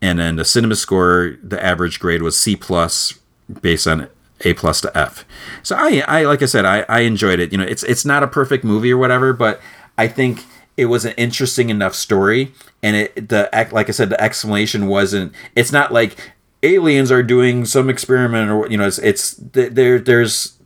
and 0.00 0.18
then 0.18 0.36
the 0.36 0.46
Cinema 0.46 0.76
Score, 0.76 1.36
the 1.42 1.62
average 1.62 2.00
grade 2.00 2.22
was 2.22 2.36
C 2.36 2.56
plus 2.56 3.18
based 3.60 3.86
on 3.86 4.08
A 4.42 4.54
plus 4.54 4.80
to 4.82 4.96
F. 4.96 5.24
So 5.62 5.76
I, 5.76 6.02
I 6.06 6.24
like 6.24 6.42
I 6.42 6.46
said, 6.46 6.64
I, 6.64 6.84
I 6.88 7.00
enjoyed 7.00 7.40
it. 7.40 7.52
You 7.52 7.58
know, 7.58 7.64
it's 7.64 7.82
it's 7.82 8.04
not 8.04 8.22
a 8.22 8.28
perfect 8.28 8.64
movie 8.64 8.92
or 8.92 8.98
whatever, 8.98 9.32
but 9.32 9.60
I 9.96 10.08
think 10.08 10.44
it 10.78 10.86
was 10.86 11.04
an 11.04 11.12
interesting 11.16 11.68
enough 11.68 11.94
story 11.94 12.52
and 12.82 12.96
it 12.96 13.28
the 13.28 13.50
like 13.72 13.88
i 13.88 13.92
said 13.92 14.08
the 14.08 14.20
explanation 14.22 14.86
wasn't 14.86 15.34
it's 15.54 15.72
not 15.72 15.92
like 15.92 16.32
aliens 16.62 17.10
are 17.10 17.22
doing 17.22 17.64
some 17.64 17.90
experiment 17.90 18.50
or 18.50 18.66
you 18.70 18.78
know 18.78 18.86
it's 18.86 18.98
it's 18.98 19.34
there 19.52 19.98
there's 19.98 20.56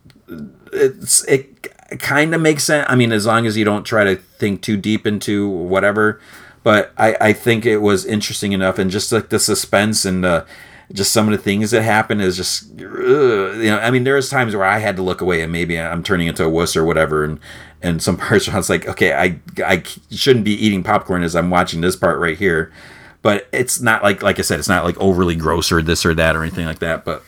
it's 0.71 1.25
it 1.25 1.67
kind 1.99 2.33
of 2.33 2.39
makes 2.39 2.63
sense 2.63 2.85
i 2.89 2.95
mean 2.95 3.11
as 3.11 3.25
long 3.25 3.45
as 3.45 3.57
you 3.57 3.65
don't 3.65 3.83
try 3.83 4.03
to 4.03 4.15
think 4.15 4.61
too 4.61 4.77
deep 4.77 5.05
into 5.05 5.49
whatever 5.49 6.21
but 6.63 6.93
i 6.97 7.17
i 7.19 7.33
think 7.33 7.65
it 7.65 7.79
was 7.79 8.05
interesting 8.05 8.51
enough 8.51 8.77
and 8.77 8.91
just 8.91 9.11
like 9.11 9.29
the 9.29 9.39
suspense 9.39 10.05
and 10.05 10.23
the 10.23 10.45
just 10.91 11.11
some 11.11 11.27
of 11.27 11.31
the 11.31 11.41
things 11.41 11.71
that 11.71 11.81
happen 11.81 12.19
is 12.19 12.35
just 12.35 12.71
ugh, 12.73 12.81
you 12.81 13.69
know 13.69 13.79
i 13.81 13.89
mean 13.89 14.03
there's 14.03 14.29
times 14.29 14.55
where 14.55 14.65
i 14.65 14.79
had 14.79 14.95
to 14.95 15.01
look 15.01 15.21
away 15.21 15.41
and 15.41 15.51
maybe 15.51 15.79
i'm 15.79 16.03
turning 16.03 16.27
into 16.27 16.43
a 16.43 16.49
wuss 16.49 16.75
or 16.75 16.83
whatever 16.83 17.23
and 17.23 17.39
and 17.83 18.01
some 18.01 18.17
parts 18.17 18.47
where 18.47 18.55
I 18.55 18.57
was 18.57 18.69
like, 18.69 18.87
okay, 18.87 19.13
I 19.13 19.39
I 19.63 19.83
shouldn't 20.09 20.45
be 20.45 20.53
eating 20.53 20.81
popcorn 20.81 21.21
as 21.21 21.35
I'm 21.35 21.49
watching 21.49 21.81
this 21.81 21.95
part 21.95 22.17
right 22.17 22.37
here. 22.37 22.71
But 23.21 23.47
it's 23.51 23.79
not 23.79 24.01
like 24.01 24.23
like 24.23 24.39
I 24.39 24.41
said, 24.41 24.57
it's 24.59 24.69
not 24.69 24.85
like 24.85 24.97
overly 24.97 25.35
gross 25.35 25.71
or 25.71 25.81
this 25.81 26.05
or 26.05 26.15
that 26.15 26.35
or 26.35 26.41
anything 26.41 26.65
like 26.65 26.79
that. 26.79 27.05
But 27.05 27.23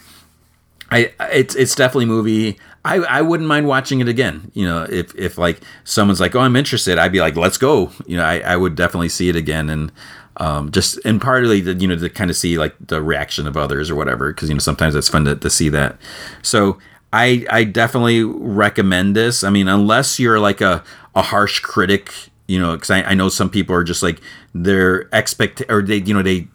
I 0.90 1.14
it's 1.20 1.54
it's 1.56 1.76
definitely 1.76 2.06
a 2.06 2.08
movie. 2.08 2.60
I, 2.84 2.98
I 2.98 3.22
wouldn't 3.24 3.50
mind 3.50 3.68
watching 3.68 4.00
it 4.00 4.08
again. 4.08 4.52
You 4.54 4.66
know, 4.66 4.84
if 4.84 5.14
if 5.16 5.38
like 5.38 5.62
someone's 5.84 6.22
like, 6.22 6.36
oh, 6.36 6.40
I'm 6.40 6.56
interested, 6.56 6.98
I'd 6.98 7.12
be 7.12 7.20
like, 7.20 7.36
let's 7.36 7.58
go. 7.58 7.92
You 8.06 8.18
know, 8.18 8.24
I, 8.24 8.40
I 8.40 8.56
would 8.56 8.76
definitely 8.76 9.10
see 9.10 9.28
it 9.28 9.36
again 9.36 9.70
and 9.70 9.92
um, 10.38 10.72
just 10.72 11.00
and 11.06 11.22
partly 11.22 11.62
the 11.62 11.74
you 11.74 11.88
know 11.88 11.96
to 11.96 12.10
kind 12.10 12.30
of 12.30 12.36
see 12.36 12.58
like 12.58 12.76
the 12.80 13.02
reaction 13.02 13.48
of 13.48 13.56
others 13.56 13.90
or 13.90 13.96
whatever 13.96 14.32
because 14.32 14.50
you 14.50 14.56
know 14.56 14.60
sometimes 14.60 14.96
it's 14.96 15.10
fun 15.10 15.26
to, 15.26 15.36
to 15.36 15.50
see 15.50 15.70
that. 15.70 15.98
So 16.42 16.78
I 17.14 17.46
I 17.50 17.64
definitely 17.64 18.24
recommend 18.24 19.16
this. 19.16 19.44
I 19.44 19.50
mean, 19.50 19.68
unless 19.68 20.20
you're 20.20 20.40
like 20.40 20.62
a 20.62 20.84
a 21.16 21.22
harsh 21.22 21.60
critic, 21.60 22.12
you 22.48 22.60
know, 22.60 22.76
because 22.76 22.92
I, 22.92 23.04
I 23.04 23.14
know 23.14 23.30
some 23.30 23.50
people 23.50 23.76
are 23.76 23.84
just 23.84 24.04
like 24.04 24.22
their 24.54 25.08
expect 25.14 25.64
or 25.70 25.82
they 25.82 25.98
you 25.98 26.14
know 26.14 26.22
they 26.22 26.48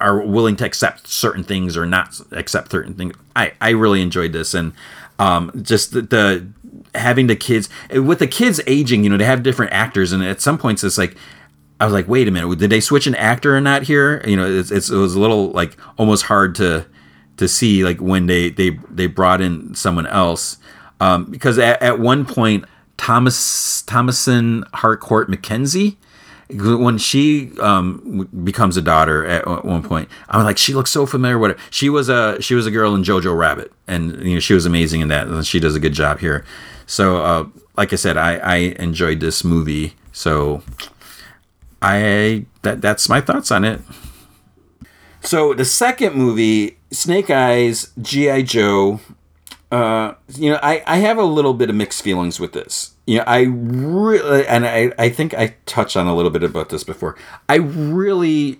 are 0.00 0.20
willing 0.20 0.56
to 0.56 0.66
accept 0.66 1.06
certain 1.06 1.44
things 1.44 1.76
or 1.76 1.86
not 1.86 2.20
accept 2.32 2.70
certain 2.70 2.94
things. 2.94 3.14
I 3.34 3.52
I 3.60 3.70
really 3.70 4.02
enjoyed 4.02 4.32
this 4.32 4.52
and 4.52 4.72
um 5.18 5.50
just 5.62 5.92
the, 5.92 6.02
the 6.02 6.46
having 6.94 7.26
the 7.26 7.36
kids 7.36 7.70
with 7.90 8.18
the 8.18 8.26
kids 8.26 8.60
aging, 8.66 9.04
you 9.04 9.10
know, 9.10 9.16
they 9.16 9.24
have 9.24 9.42
different 9.42 9.72
actors 9.72 10.12
and 10.12 10.22
at 10.22 10.42
some 10.42 10.58
points 10.58 10.84
it's 10.84 10.98
like 10.98 11.16
I 11.82 11.84
was 11.84 11.92
like, 11.92 12.06
wait 12.06 12.28
a 12.28 12.30
minute, 12.30 12.56
did 12.58 12.70
they 12.70 12.80
switch 12.80 13.08
an 13.08 13.16
actor 13.16 13.56
or 13.56 13.60
not 13.60 13.82
here? 13.82 14.22
You 14.24 14.36
know, 14.36 14.48
it's, 14.48 14.70
it's 14.70 14.88
it 14.88 14.96
was 14.96 15.16
a 15.16 15.20
little 15.20 15.50
like 15.50 15.76
almost 15.98 16.24
hard 16.24 16.54
to 16.56 16.86
to 17.38 17.48
see 17.48 17.82
like 17.82 18.00
when 18.00 18.26
they 18.26 18.50
they 18.50 18.70
they 18.88 19.08
brought 19.08 19.40
in 19.40 19.74
someone 19.74 20.06
else 20.06 20.58
um, 21.00 21.24
because 21.24 21.58
at, 21.58 21.82
at 21.82 21.98
one 21.98 22.24
point 22.24 22.66
Thomas 22.96 23.82
Thomasin 23.82 24.62
Harcourt 24.74 25.28
McKenzie 25.28 25.96
when 26.54 26.98
she 26.98 27.50
um, 27.60 28.28
becomes 28.44 28.76
a 28.76 28.82
daughter 28.82 29.24
at 29.24 29.64
one 29.64 29.82
point, 29.82 30.08
I'm 30.28 30.44
like, 30.44 30.58
she 30.58 30.74
looks 30.74 30.90
so 30.90 31.06
familiar. 31.06 31.38
What 31.38 31.58
she 31.70 31.88
was 31.88 32.08
a 32.08 32.40
she 32.42 32.54
was 32.54 32.66
a 32.66 32.70
girl 32.70 32.94
in 32.94 33.02
Jojo 33.02 33.36
Rabbit, 33.36 33.72
and 33.88 34.22
you 34.22 34.34
know 34.34 34.40
she 34.40 34.54
was 34.54 34.66
amazing 34.66 35.00
in 35.00 35.08
that, 35.08 35.26
and 35.26 35.46
she 35.46 35.60
does 35.60 35.74
a 35.74 35.80
good 35.80 35.94
job 35.94 36.18
here. 36.18 36.44
So, 36.86 37.22
uh, 37.24 37.46
like 37.76 37.92
I 37.92 37.96
said, 37.96 38.18
I, 38.18 38.36
I 38.36 38.56
enjoyed 38.78 39.20
this 39.20 39.44
movie. 39.44 39.94
So, 40.12 40.62
I 41.82 42.46
that 42.62 42.80
that's 42.80 43.08
my 43.08 43.20
thoughts 43.20 43.50
on 43.50 43.64
it. 43.64 43.80
So 45.20 45.54
the 45.54 45.64
second 45.64 46.14
movie, 46.14 46.78
Snake 46.90 47.30
Eyes, 47.30 47.92
G.I. 48.00 48.42
Joe, 48.42 49.00
uh, 49.70 50.14
you 50.28 50.50
know, 50.50 50.58
I, 50.62 50.82
I 50.86 50.98
have 50.98 51.16
a 51.16 51.24
little 51.24 51.54
bit 51.54 51.70
of 51.70 51.76
mixed 51.76 52.02
feelings 52.02 52.40
with 52.40 52.52
this. 52.52 52.94
You 53.06 53.18
know, 53.18 53.24
I 53.26 53.42
really, 53.42 54.46
and 54.46 54.66
I, 54.66 54.92
I 54.98 55.08
think 55.08 55.32
I 55.34 55.54
touched 55.64 55.96
on 55.96 56.06
a 56.06 56.14
little 56.14 56.30
bit 56.30 56.42
about 56.42 56.70
this 56.70 56.82
before. 56.82 57.16
I 57.48 57.56
really, 57.56 58.58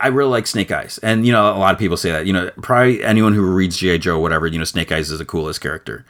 I 0.00 0.08
really 0.08 0.30
like 0.30 0.46
Snake 0.48 0.70
Eyes. 0.72 0.98
And, 0.98 1.24
you 1.24 1.32
know, 1.32 1.48
a 1.48 1.58
lot 1.58 1.72
of 1.72 1.78
people 1.78 1.96
say 1.96 2.10
that, 2.10 2.26
you 2.26 2.32
know, 2.32 2.50
probably 2.60 3.04
anyone 3.04 3.32
who 3.32 3.42
reads 3.42 3.76
G.I. 3.76 3.98
Joe, 3.98 4.18
whatever, 4.18 4.46
you 4.46 4.58
know, 4.58 4.64
Snake 4.64 4.90
Eyes 4.90 5.10
is 5.10 5.18
the 5.18 5.24
coolest 5.24 5.60
character 5.60 6.04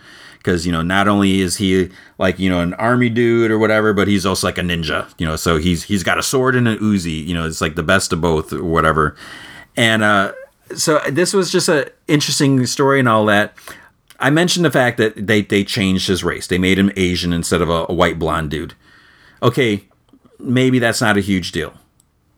because 0.47 0.65
you 0.65 0.71
know 0.71 0.81
not 0.81 1.09
only 1.09 1.41
is 1.41 1.57
he 1.57 1.91
like 2.19 2.39
you 2.39 2.49
know 2.49 2.61
an 2.61 2.73
army 2.75 3.09
dude 3.09 3.51
or 3.51 3.59
whatever 3.59 3.93
but 3.93 4.07
he's 4.07 4.25
also 4.25 4.47
like 4.47 4.59
a 4.59 4.61
ninja 4.61 5.13
you 5.19 5.27
know 5.27 5.35
so 5.35 5.57
he's 5.57 5.83
he's 5.83 6.05
got 6.05 6.19
a 6.19 6.23
sword 6.23 6.55
and 6.55 6.69
an 6.69 6.79
Uzi 6.79 7.27
you 7.27 7.35
know 7.35 7.45
it's 7.45 7.61
like 7.61 7.75
the 7.75 7.83
best 7.83 8.13
of 8.13 8.21
both 8.21 8.53
or 8.53 8.63
whatever. 8.65 9.17
And 9.77 10.05
uh 10.05 10.33
so 10.77 11.01
this 11.11 11.35
was 11.35 11.51
just 11.51 11.69
a 11.69 11.91
interesting 12.07 12.65
story 12.67 13.01
and 13.01 13.09
all 13.09 13.27
that. 13.27 13.55
I 14.21 14.31
mentioned 14.31 14.65
the 14.65 14.71
fact 14.71 14.99
that 14.99 15.27
they 15.27 15.43
they 15.43 15.65
changed 15.65 16.07
his 16.07 16.23
race. 16.23 16.47
They 16.47 16.59
made 16.59 16.79
him 16.79 16.93
asian 16.97 17.33
instead 17.33 17.61
of 17.61 17.69
a, 17.69 17.87
a 17.89 17.93
white 17.93 18.19
blonde 18.19 18.51
dude. 18.51 18.75
Okay 19.43 19.83
maybe 20.39 20.79
that's 20.79 21.01
not 21.01 21.17
a 21.17 21.21
huge 21.21 21.51
deal 21.51 21.73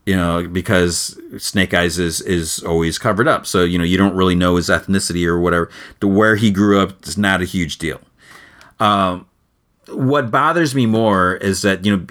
you 0.05 0.15
know, 0.15 0.47
because 0.47 1.19
Snake 1.37 1.73
Eyes 1.73 1.99
is 1.99 2.21
is 2.21 2.63
always 2.63 2.97
covered 2.97 3.27
up. 3.27 3.45
So 3.45 3.63
you 3.63 3.77
know, 3.77 3.83
you 3.83 3.97
don't 3.97 4.15
really 4.15 4.35
know 4.35 4.55
his 4.55 4.69
ethnicity 4.69 5.25
or 5.25 5.39
whatever. 5.39 5.69
To 6.01 6.07
where 6.07 6.35
he 6.35 6.51
grew 6.51 6.79
up 6.79 7.05
is 7.05 7.17
not 7.17 7.41
a 7.41 7.45
huge 7.45 7.77
deal. 7.77 8.01
Um, 8.79 9.27
what 9.87 10.31
bothers 10.31 10.73
me 10.73 10.85
more 10.85 11.35
is 11.35 11.61
that 11.61 11.85
you 11.85 11.95
know 11.95 12.05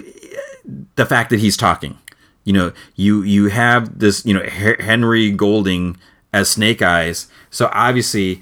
the 0.95 1.05
fact 1.05 1.29
that 1.29 1.39
he's 1.39 1.57
talking. 1.57 1.97
You 2.43 2.53
know, 2.53 2.73
you 2.95 3.21
you 3.23 3.47
have 3.47 3.99
this 3.99 4.25
you 4.25 4.33
know 4.33 4.43
Henry 4.43 5.31
Golding 5.31 5.97
as 6.33 6.49
Snake 6.49 6.81
Eyes. 6.81 7.27
So 7.49 7.69
obviously, 7.73 8.41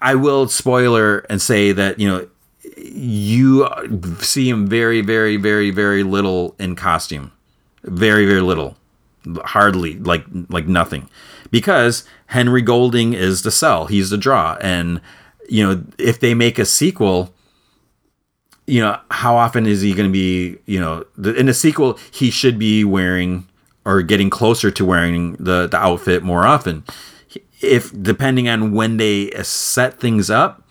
I 0.00 0.14
will 0.14 0.48
spoiler 0.48 1.18
and 1.30 1.40
say 1.40 1.72
that 1.72 1.98
you 1.98 2.08
know 2.08 2.28
you 2.76 3.68
see 4.20 4.48
him 4.48 4.66
very 4.66 5.00
very 5.00 5.36
very 5.36 5.70
very 5.70 6.02
little 6.02 6.54
in 6.58 6.76
costume, 6.76 7.32
very 7.82 8.26
very 8.26 8.40
little, 8.40 8.76
hardly 9.44 9.98
like 9.98 10.24
like 10.48 10.66
nothing, 10.66 11.08
because 11.50 12.04
Henry 12.26 12.62
Golding 12.62 13.12
is 13.12 13.42
the 13.42 13.50
sell. 13.50 13.86
He's 13.86 14.10
the 14.10 14.18
draw, 14.18 14.56
and 14.60 15.00
you 15.48 15.66
know 15.66 15.84
if 15.98 16.20
they 16.20 16.34
make 16.34 16.58
a 16.58 16.64
sequel 16.64 17.34
you 18.66 18.80
know, 18.80 18.98
how 19.10 19.36
often 19.36 19.66
is 19.66 19.82
he 19.82 19.92
going 19.92 20.08
to 20.08 20.12
be, 20.12 20.56
you 20.66 20.80
know, 20.80 21.04
the, 21.16 21.34
in 21.34 21.46
the 21.46 21.54
sequel, 21.54 21.98
he 22.10 22.30
should 22.30 22.58
be 22.58 22.84
wearing 22.84 23.46
or 23.84 24.02
getting 24.02 24.30
closer 24.30 24.70
to 24.70 24.84
wearing 24.84 25.34
the, 25.34 25.66
the 25.66 25.76
outfit 25.76 26.22
more 26.22 26.46
often. 26.46 26.84
If 27.60 27.90
depending 28.02 28.48
on 28.48 28.72
when 28.72 28.96
they 28.96 29.30
set 29.42 30.00
things 30.00 30.30
up, 30.30 30.66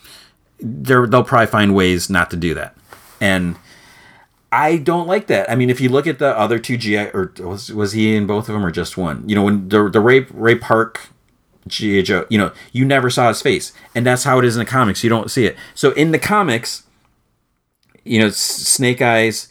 they'll 0.59 1.23
probably 1.23 1.47
find 1.47 1.75
ways 1.75 2.09
not 2.09 2.31
to 2.31 2.37
do 2.37 2.53
that. 2.55 2.75
And 3.21 3.55
I 4.53 4.77
don't 4.77 5.07
like 5.07 5.25
that. 5.27 5.49
I 5.49 5.55
mean, 5.55 5.71
if 5.71 5.81
you 5.81 5.89
look 5.89 6.05
at 6.05 6.19
the 6.19 6.37
other 6.37 6.59
two 6.59 6.77
GI, 6.77 7.07
or 7.07 7.33
was 7.39 7.73
was 7.73 7.93
he 7.93 8.15
in 8.15 8.27
both 8.27 8.47
of 8.47 8.53
them 8.53 8.63
or 8.63 8.69
just 8.69 8.97
one? 8.97 9.27
You 9.27 9.33
know, 9.33 9.41
when 9.41 9.67
the 9.67 9.89
the 9.89 9.99
Ray 9.99 10.27
Ray 10.29 10.53
Park 10.53 11.09
GI 11.67 12.03
Joe, 12.03 12.27
you 12.29 12.37
know, 12.37 12.51
you 12.71 12.85
never 12.85 13.09
saw 13.09 13.29
his 13.29 13.41
face, 13.41 13.73
and 13.95 14.05
that's 14.05 14.25
how 14.25 14.37
it 14.37 14.45
is 14.45 14.55
in 14.55 14.59
the 14.59 14.69
comics. 14.69 15.03
You 15.03 15.09
don't 15.09 15.31
see 15.31 15.47
it. 15.47 15.57
So 15.73 15.89
in 15.93 16.11
the 16.11 16.19
comics, 16.19 16.83
you 18.03 18.19
know, 18.19 18.29
Snake 18.29 19.01
Eyes. 19.01 19.47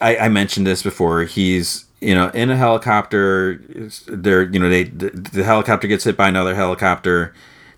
I, 0.00 0.16
I 0.16 0.28
mentioned 0.28 0.66
this 0.66 0.82
before. 0.82 1.22
He's 1.22 1.84
you 2.00 2.16
know 2.16 2.28
in 2.30 2.50
a 2.50 2.56
helicopter. 2.56 3.62
They're 4.08 4.42
you 4.42 4.58
know 4.58 4.68
they 4.68 4.82
the, 4.82 5.10
the 5.10 5.44
helicopter 5.44 5.86
gets 5.86 6.02
hit 6.02 6.16
by 6.16 6.26
another 6.28 6.56
helicopter. 6.56 7.32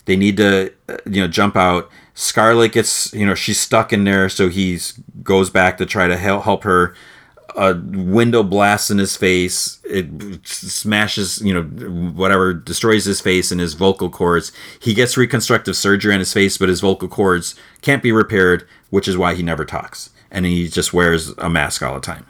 They 0.05 0.15
need 0.15 0.37
to 0.37 0.73
uh, 0.89 0.97
you 1.05 1.21
know 1.21 1.27
jump 1.27 1.55
out. 1.55 1.91
Scarlett 2.15 2.71
gets 2.71 3.13
you 3.13 3.25
know 3.25 3.35
she's 3.35 3.59
stuck 3.59 3.93
in 3.93 4.05
there, 4.05 4.29
so 4.29 4.49
he 4.49 4.79
goes 5.21 5.49
back 5.49 5.77
to 5.77 5.85
try 5.85 6.07
to 6.07 6.17
help 6.17 6.45
help 6.45 6.63
her. 6.63 6.95
A 7.57 7.73
window 7.73 8.43
blasts 8.43 8.91
in 8.91 8.97
his 8.97 9.15
face. 9.15 9.79
It 9.85 10.45
smashes, 10.45 11.41
you 11.41 11.53
know, 11.53 11.63
whatever, 11.63 12.53
destroys 12.53 13.05
his 13.05 13.21
face 13.21 13.49
and 13.49 13.61
his 13.61 13.75
vocal 13.75 14.09
cords. 14.09 14.51
He 14.81 14.93
gets 14.93 15.15
reconstructive 15.15 15.77
surgery 15.77 16.13
on 16.13 16.19
his 16.19 16.33
face, 16.33 16.57
but 16.57 16.67
his 16.67 16.81
vocal 16.81 17.07
cords 17.07 17.55
can't 17.81 18.03
be 18.03 18.11
repaired, 18.11 18.67
which 18.89 19.07
is 19.07 19.17
why 19.17 19.35
he 19.35 19.43
never 19.43 19.63
talks. 19.63 20.09
And 20.29 20.45
he 20.45 20.67
just 20.67 20.93
wears 20.93 21.29
a 21.37 21.49
mask 21.49 21.81
all 21.81 21.93
the 21.93 22.01
time. 22.01 22.25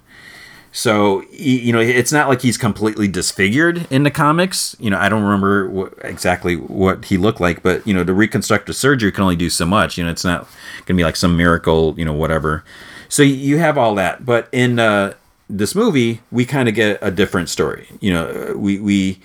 So 0.76 1.24
you 1.32 1.72
know, 1.72 1.80
it's 1.80 2.12
not 2.12 2.28
like 2.28 2.42
he's 2.42 2.58
completely 2.58 3.08
disfigured 3.08 3.88
in 3.90 4.04
the 4.04 4.12
comics. 4.12 4.76
You 4.78 4.90
know, 4.90 4.98
I 4.98 5.08
don't 5.08 5.24
remember 5.24 5.94
exactly 6.04 6.58
what 6.58 7.06
he 7.06 7.18
looked 7.18 7.40
like, 7.40 7.64
but 7.64 7.88
you 7.88 7.94
know, 7.94 8.04
the 8.04 8.14
reconstructive 8.14 8.76
surgery 8.76 9.14
can 9.14 9.24
only 9.24 9.38
do 9.38 9.50
so 9.50 9.66
much. 9.66 9.98
You 9.98 10.04
know, 10.04 10.12
it's 10.12 10.26
not 10.26 10.50
gonna 10.86 10.98
be 10.98 11.06
like 11.06 11.16
some 11.16 11.38
miracle. 11.38 11.96
You 11.98 12.04
know, 12.04 12.12
whatever. 12.12 12.66
So 13.08 13.24
you 13.24 13.58
have 13.58 13.78
all 13.78 13.96
that, 13.96 14.26
but 14.26 14.50
in 14.52 14.78
uh, 14.78 15.14
this 15.50 15.76
movie, 15.76 16.20
we 16.30 16.44
kind 16.44 16.68
of 16.68 16.76
get 16.76 17.00
a 17.02 17.10
different 17.10 17.48
story. 17.48 17.88
You 18.02 18.12
know, 18.12 18.54
we 18.58 18.78
we 18.78 19.22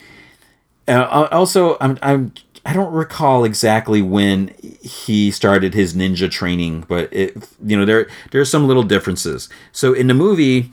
uh, 0.87 1.27
also 1.33 1.77
I'm 1.81 1.99
I'm 2.01 2.33
I 2.65 2.75
don't 2.75 2.93
recall 2.93 3.43
exactly 3.43 4.03
when 4.03 4.55
he 4.83 5.33
started 5.33 5.75
his 5.75 5.95
ninja 5.95 6.31
training, 6.31 6.85
but 6.87 7.13
it 7.13 7.37
you 7.67 7.77
know 7.77 7.85
there 7.85 8.07
there's 8.31 8.49
some 8.49 8.69
little 8.69 8.85
differences. 8.85 9.49
So 9.73 9.93
in 9.93 10.07
the 10.07 10.15
movie 10.15 10.71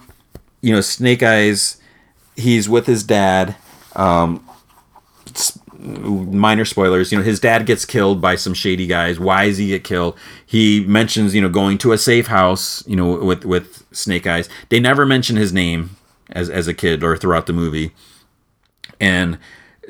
you 0.62 0.74
know, 0.74 0.82
Snake 0.82 1.24
Eyes, 1.24 1.80
he's 2.36 2.68
with 2.68 2.86
his 2.86 3.04
dad. 3.04 3.56
Um, 3.96 4.48
minor 5.80 6.66
spoilers, 6.66 7.12
you 7.12 7.18
know, 7.18 7.24
his 7.24 7.40
dad 7.40 7.66
gets 7.66 7.86
killed 7.86 8.22
by 8.22 8.36
some 8.36 8.54
shady 8.54 8.88
guys. 8.88 9.20
Why 9.20 9.48
does 9.48 9.58
he 9.58 9.68
get 9.68 9.84
killed? 9.84 10.18
He 10.46 10.84
mentions, 10.86 11.36
you 11.36 11.42
know, 11.42 11.50
going 11.50 11.78
to 11.80 11.92
a 11.92 11.98
safe 11.98 12.28
house, 12.28 12.86
you 12.88 12.96
know, 12.96 13.16
with 13.24 13.46
with 13.46 13.84
Snake 13.92 14.28
Eyes. 14.28 14.50
They 14.70 14.80
never 14.80 15.06
mention 15.06 15.36
his 15.36 15.54
name 15.54 15.92
as 16.32 16.50
as 16.50 16.68
a 16.68 16.74
kid 16.74 17.04
or 17.04 17.18
throughout 17.18 17.46
the 17.46 17.54
movie. 17.54 17.92
And 19.00 19.38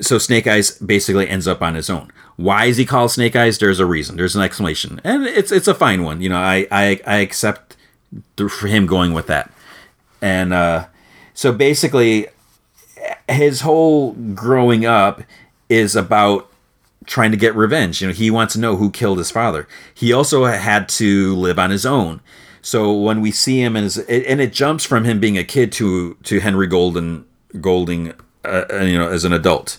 so 0.02 0.18
Snake 0.18 0.48
Eyes 0.48 0.78
basically 0.80 1.28
ends 1.30 1.48
up 1.48 1.62
on 1.62 1.76
his 1.76 1.90
own. 1.90 2.12
Why 2.36 2.66
is 2.66 2.78
he 2.78 2.86
called 2.86 3.12
Snake 3.12 3.36
Eyes? 3.36 3.58
There's 3.58 3.80
a 3.80 3.86
reason. 3.86 4.18
There's 4.18 4.36
an 4.36 4.44
explanation, 4.44 5.02
and 5.04 5.26
it's 5.26 5.52
it's 5.52 5.68
a 5.68 5.74
fine 5.74 6.04
one. 6.04 6.22
You 6.22 6.30
know, 6.30 6.38
I 6.38 6.68
I, 6.72 7.00
I 7.06 7.18
accept 7.18 7.76
for 8.36 8.68
him 8.68 8.86
going 8.86 9.14
with 9.14 9.28
that 9.28 9.52
and 10.22 10.54
uh, 10.54 10.88
so 11.34 11.52
basically, 11.52 12.28
his 13.28 13.62
whole 13.62 14.14
growing 14.14 14.86
up 14.86 15.22
is 15.70 15.96
about 15.96 16.52
trying 17.06 17.32
to 17.32 17.38
get 17.38 17.56
revenge. 17.56 18.02
You 18.02 18.08
know, 18.08 18.14
he 18.14 18.32
wants 18.32 18.54
to 18.54 18.60
know 18.60 18.76
who 18.76 18.90
killed 18.90 19.18
his 19.18 19.32
father. 19.32 19.68
He 19.94 20.12
also 20.12 20.46
had 20.46 20.90
to 20.90 21.36
live 21.36 21.60
on 21.60 21.70
his 21.70 21.86
own. 21.86 22.22
So 22.62 22.92
when 22.94 23.22
we 23.22 23.32
see 23.32 23.62
him 23.62 23.78
as, 23.78 23.98
and 23.98 24.42
it 24.42 24.52
jumps 24.52 24.84
from 24.84 25.06
him 25.06 25.20
being 25.20 25.38
a 25.38 25.44
kid 25.44 25.72
to 25.74 26.16
to 26.24 26.40
Henry 26.40 26.68
Golden 26.68 27.26
Golding, 27.62 28.14
uh, 28.44 28.66
uh, 28.72 28.78
you 28.82 28.98
know, 28.98 29.10
as 29.10 29.24
an 29.24 29.32
adult. 29.32 29.78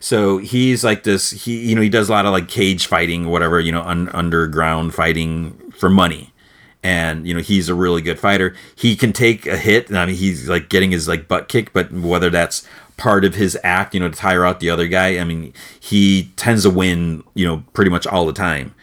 So 0.00 0.38
he's 0.38 0.84
like 0.84 1.02
this. 1.02 1.30
He 1.30 1.70
you 1.70 1.74
know 1.74 1.80
he 1.80 1.88
does 1.88 2.08
a 2.08 2.12
lot 2.12 2.26
of 2.26 2.32
like 2.32 2.48
cage 2.48 2.86
fighting, 2.86 3.26
whatever 3.26 3.58
you 3.58 3.72
know, 3.72 3.82
un- 3.82 4.10
underground 4.10 4.94
fighting 4.94 5.72
for 5.76 5.90
money 5.90 6.32
and 6.82 7.26
you 7.26 7.34
know 7.34 7.40
he's 7.40 7.68
a 7.68 7.74
really 7.74 8.02
good 8.02 8.18
fighter. 8.18 8.54
He 8.74 8.96
can 8.96 9.12
take 9.12 9.46
a 9.46 9.56
hit. 9.56 9.92
I 9.92 10.06
mean, 10.06 10.14
he's 10.14 10.48
like 10.48 10.68
getting 10.68 10.90
his 10.90 11.08
like 11.08 11.28
butt 11.28 11.48
kicked, 11.48 11.72
but 11.72 11.92
whether 11.92 12.30
that's 12.30 12.66
part 12.96 13.24
of 13.24 13.34
his 13.34 13.56
act, 13.62 13.94
you 13.94 14.00
know, 14.00 14.08
to 14.08 14.16
tire 14.16 14.44
out 14.44 14.60
the 14.60 14.70
other 14.70 14.88
guy, 14.88 15.18
I 15.18 15.24
mean, 15.24 15.52
he 15.80 16.32
tends 16.36 16.64
to 16.64 16.70
win, 16.70 17.22
you 17.34 17.46
know, 17.46 17.64
pretty 17.72 17.90
much 17.90 18.06
all 18.06 18.26
the 18.26 18.32
time. 18.32 18.74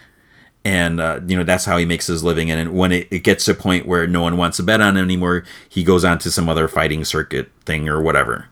And 0.64 1.00
uh, 1.00 1.20
you 1.28 1.38
know 1.38 1.44
that's 1.44 1.66
how 1.66 1.78
he 1.78 1.86
makes 1.86 2.08
his 2.08 2.24
living. 2.24 2.50
And 2.50 2.74
when 2.74 2.92
it, 2.92 3.08
it 3.12 3.20
gets 3.20 3.46
to 3.46 3.52
a 3.52 3.56
point 3.56 3.86
where 3.86 4.08
no 4.08 4.22
one 4.22 4.36
wants 4.36 4.58
to 4.58 4.64
bet 4.64 4.82
on 4.82 4.98
him 4.98 5.04
anymore, 5.04 5.44
he 5.70 5.84
goes 5.84 6.04
on 6.04 6.18
to 6.20 6.32
some 6.32 6.50
other 6.50 6.68
fighting 6.68 7.06
circuit 7.06 7.52
thing 7.66 7.88
or 7.88 8.02
whatever. 8.02 8.48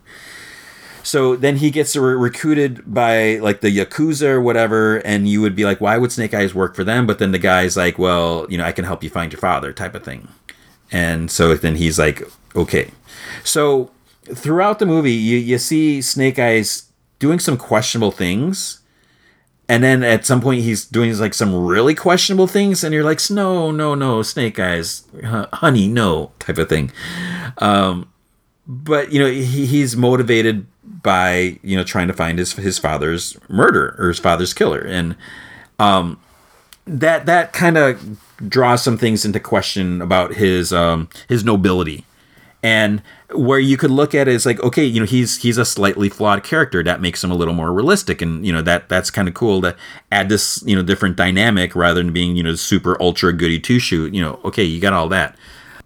So 1.03 1.35
then 1.35 1.57
he 1.57 1.69
gets 1.69 1.95
re- 1.95 2.15
recruited 2.15 2.81
by 2.91 3.35
like 3.39 3.61
the 3.61 3.69
Yakuza 3.69 4.27
or 4.27 4.41
whatever, 4.41 4.97
and 4.97 5.27
you 5.27 5.41
would 5.41 5.55
be 5.55 5.65
like, 5.65 5.81
why 5.81 5.97
would 5.97 6.11
Snake 6.11 6.33
Eyes 6.33 6.55
work 6.55 6.75
for 6.75 6.83
them? 6.83 7.05
But 7.05 7.19
then 7.19 7.31
the 7.31 7.39
guy's 7.39 7.75
like, 7.75 7.99
well, 7.99 8.47
you 8.49 8.57
know, 8.57 8.63
I 8.63 8.71
can 8.71 8.85
help 8.85 9.03
you 9.03 9.09
find 9.09 9.31
your 9.31 9.39
father, 9.39 9.73
type 9.73 9.95
of 9.95 10.03
thing. 10.03 10.29
And 10.91 11.29
so 11.29 11.53
then 11.55 11.75
he's 11.75 11.99
like, 11.99 12.23
okay. 12.55 12.91
So 13.43 13.91
throughout 14.23 14.79
the 14.79 14.85
movie, 14.85 15.11
you, 15.11 15.37
you 15.37 15.57
see 15.57 16.01
Snake 16.01 16.39
Eyes 16.39 16.89
doing 17.19 17.39
some 17.39 17.57
questionable 17.57 18.11
things. 18.11 18.79
And 19.69 19.83
then 19.83 20.03
at 20.03 20.25
some 20.25 20.41
point, 20.41 20.61
he's 20.61 20.85
doing 20.85 21.17
like 21.17 21.33
some 21.33 21.55
really 21.55 21.95
questionable 21.95 22.47
things, 22.47 22.83
and 22.83 22.93
you're 22.93 23.03
like, 23.03 23.19
no, 23.29 23.71
no, 23.71 23.95
no, 23.95 24.21
Snake 24.21 24.59
Eyes, 24.59 25.03
honey, 25.23 25.87
no, 25.87 26.31
type 26.39 26.57
of 26.57 26.67
thing. 26.67 26.91
Um, 27.59 28.09
but 28.67 29.11
you 29.11 29.19
know, 29.19 29.29
he, 29.29 29.65
he's 29.65 29.95
motivated 29.95 30.67
by 31.03 31.59
you 31.61 31.77
know 31.77 31.83
trying 31.83 32.07
to 32.07 32.13
find 32.13 32.39
his 32.39 32.53
his 32.53 32.79
father's 32.79 33.37
murder 33.49 33.95
or 33.99 34.07
his 34.07 34.19
father's 34.19 34.53
killer, 34.53 34.79
and 34.79 35.15
um, 35.79 36.19
that 36.85 37.25
that 37.25 37.53
kind 37.53 37.77
of 37.77 38.19
draws 38.49 38.83
some 38.83 38.97
things 38.97 39.25
into 39.25 39.39
question 39.39 40.01
about 40.01 40.33
his 40.35 40.73
um, 40.73 41.09
his 41.27 41.43
nobility, 41.43 42.05
and 42.63 43.01
where 43.33 43.59
you 43.59 43.77
could 43.77 43.91
look 43.91 44.15
at 44.15 44.27
it 44.27 44.33
as 44.33 44.45
like 44.45 44.61
okay 44.61 44.85
you 44.85 44.99
know 44.99 45.05
he's 45.05 45.37
he's 45.37 45.57
a 45.57 45.65
slightly 45.65 46.09
flawed 46.09 46.43
character. 46.43 46.81
That 46.81 47.01
makes 47.01 47.23
him 47.23 47.31
a 47.31 47.35
little 47.35 47.53
more 47.53 47.71
realistic. 47.71 48.21
And 48.21 48.45
you 48.45 48.53
know 48.53 48.61
that 48.61 48.89
that's 48.89 49.11
kind 49.11 49.27
of 49.27 49.33
cool 49.33 49.61
to 49.61 49.75
add 50.11 50.29
this 50.29 50.63
you 50.65 50.75
know 50.75 50.83
different 50.83 51.17
dynamic 51.17 51.75
rather 51.75 52.01
than 52.01 52.13
being 52.13 52.35
you 52.35 52.43
know 52.43 52.55
super 52.55 53.01
ultra 53.01 53.33
goody 53.33 53.59
two 53.59 53.79
shoot 53.79 54.13
you 54.13 54.21
know 54.21 54.39
okay 54.45 54.63
you 54.63 54.79
got 54.79 54.93
all 54.93 55.09
that 55.09 55.35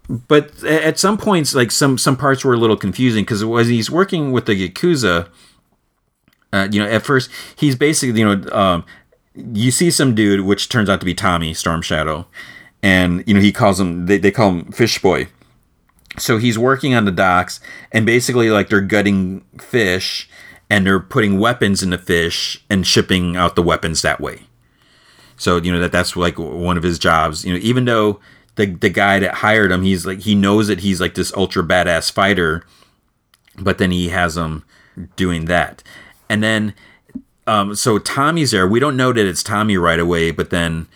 but 0.09 0.63
at 0.63 0.97
some 0.97 1.17
points, 1.17 1.53
like 1.53 1.71
some 1.71 1.97
some 1.97 2.15
parts 2.15 2.45
were 2.45 2.53
a 2.53 2.57
little 2.57 2.77
confusing 2.77 3.23
because 3.23 3.43
as 3.43 3.67
he's 3.67 3.91
working 3.91 4.31
with 4.31 4.45
the 4.45 4.53
yakuza, 4.53 5.27
uh, 6.53 6.67
you 6.71 6.79
know, 6.79 6.87
at 6.87 7.03
first 7.03 7.29
he's 7.55 7.75
basically 7.75 8.19
you 8.19 8.35
know, 8.35 8.51
um, 8.51 8.85
you 9.35 9.69
see 9.69 9.91
some 9.91 10.15
dude 10.15 10.45
which 10.45 10.69
turns 10.69 10.89
out 10.89 10.99
to 11.01 11.05
be 11.05 11.13
Tommy 11.13 11.53
Storm 11.53 11.81
Shadow, 11.81 12.25
and 12.81 13.23
you 13.27 13.33
know 13.33 13.41
he 13.41 13.51
calls 13.51 13.79
him 13.79 14.05
they 14.05 14.17
they 14.17 14.31
call 14.31 14.51
him 14.51 14.71
Fish 14.71 15.01
Boy. 15.01 15.27
So 16.17 16.37
he's 16.37 16.57
working 16.57 16.95
on 16.95 17.05
the 17.05 17.11
docks, 17.11 17.59
and 17.91 18.05
basically 18.05 18.49
like 18.49 18.69
they're 18.69 18.81
gutting 18.81 19.43
fish, 19.59 20.29
and 20.69 20.85
they're 20.85 21.01
putting 21.01 21.37
weapons 21.37 21.83
in 21.83 21.89
the 21.89 21.97
fish 21.97 22.63
and 22.69 22.87
shipping 22.87 23.35
out 23.35 23.55
the 23.55 23.61
weapons 23.61 24.01
that 24.03 24.21
way. 24.21 24.43
So 25.35 25.57
you 25.57 25.71
know 25.71 25.79
that 25.79 25.91
that's 25.91 26.15
like 26.15 26.39
one 26.39 26.77
of 26.77 26.83
his 26.83 26.97
jobs. 26.97 27.43
You 27.43 27.53
know, 27.53 27.59
even 27.61 27.83
though 27.83 28.21
the 28.57 28.65
the 28.65 28.89
guy 28.89 29.19
that 29.19 29.35
hired 29.35 29.71
him, 29.71 29.83
he's 29.83 30.05
like 30.05 30.19
he 30.19 30.35
knows 30.35 30.67
that 30.67 30.81
he's 30.81 30.99
like 30.99 31.15
this 31.15 31.33
ultra 31.33 31.63
badass 31.63 32.11
fighter. 32.11 32.63
but 33.57 33.77
then 33.79 33.89
he 33.91 34.09
has 34.09 34.37
him 34.37 34.63
doing 35.15 35.45
that, 35.45 35.81
and 36.29 36.43
then 36.43 36.73
um, 37.47 37.75
so 37.75 37.97
Tommy's 37.97 38.51
there. 38.51 38.67
We 38.67 38.79
don't 38.79 38.97
know 38.97 39.13
that 39.13 39.25
it's 39.25 39.41
Tommy 39.41 39.77
right 39.77 39.99
away, 39.99 40.31
but 40.31 40.49
then 40.49 40.87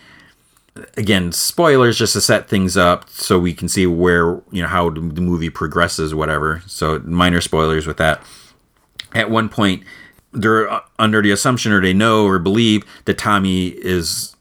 again, 0.96 1.32
spoilers 1.32 1.98
just 1.98 2.12
to 2.12 2.20
set 2.20 2.48
things 2.48 2.76
up 2.76 3.08
so 3.10 3.38
we 3.38 3.54
can 3.54 3.68
see 3.68 3.86
where 3.86 4.40
you 4.50 4.62
know 4.62 4.68
how 4.68 4.90
the 4.90 5.00
movie 5.00 5.50
progresses, 5.50 6.14
whatever. 6.14 6.62
So 6.66 6.98
minor 7.00 7.40
spoilers 7.40 7.86
with 7.86 7.96
that. 7.96 8.22
At 9.14 9.30
one 9.30 9.48
point, 9.48 9.82
they're 10.32 10.70
uh, 10.70 10.80
under 10.98 11.22
the 11.22 11.30
assumption, 11.30 11.72
or 11.72 11.80
they 11.80 11.94
know 11.94 12.26
or 12.26 12.38
believe 12.38 12.84
that 13.04 13.18
Tommy 13.18 13.68
is 13.68 14.36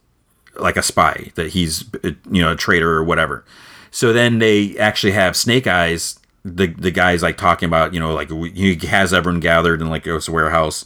like 0.55 0.77
a 0.77 0.83
spy, 0.83 1.31
that 1.35 1.49
he's 1.49 1.85
you 2.03 2.41
know 2.41 2.51
a 2.51 2.55
traitor 2.55 2.91
or 2.91 3.03
whatever. 3.03 3.45
So 3.91 4.13
then 4.13 4.39
they 4.39 4.77
actually 4.77 5.13
have 5.13 5.35
Snake 5.35 5.67
Eyes, 5.67 6.19
the 6.43 6.67
the 6.67 6.91
guys 6.91 7.21
like 7.23 7.37
talking 7.37 7.67
about 7.67 7.93
you 7.93 7.99
know 7.99 8.13
like 8.13 8.29
he 8.29 8.75
has 8.87 9.13
everyone 9.13 9.39
gathered 9.39 9.81
in 9.81 9.89
like 9.89 10.07
a 10.07 10.19
warehouse, 10.29 10.85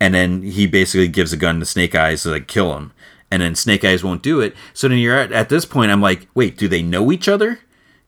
and 0.00 0.14
then 0.14 0.42
he 0.42 0.66
basically 0.66 1.08
gives 1.08 1.32
a 1.32 1.36
gun 1.36 1.60
to 1.60 1.66
Snake 1.66 1.94
Eyes 1.94 2.22
to 2.22 2.30
like 2.30 2.46
kill 2.46 2.76
him 2.76 2.92
and 3.32 3.40
then 3.40 3.54
Snake 3.54 3.82
Eyes 3.82 4.04
won't 4.04 4.22
do 4.22 4.42
it. 4.42 4.54
So 4.74 4.88
then 4.88 4.98
you're 4.98 5.16
at, 5.16 5.32
at 5.32 5.48
this 5.48 5.64
point, 5.64 5.90
I'm 5.90 6.02
like, 6.02 6.28
wait, 6.34 6.58
do 6.58 6.68
they 6.68 6.82
know 6.82 7.10
each 7.10 7.28
other? 7.28 7.60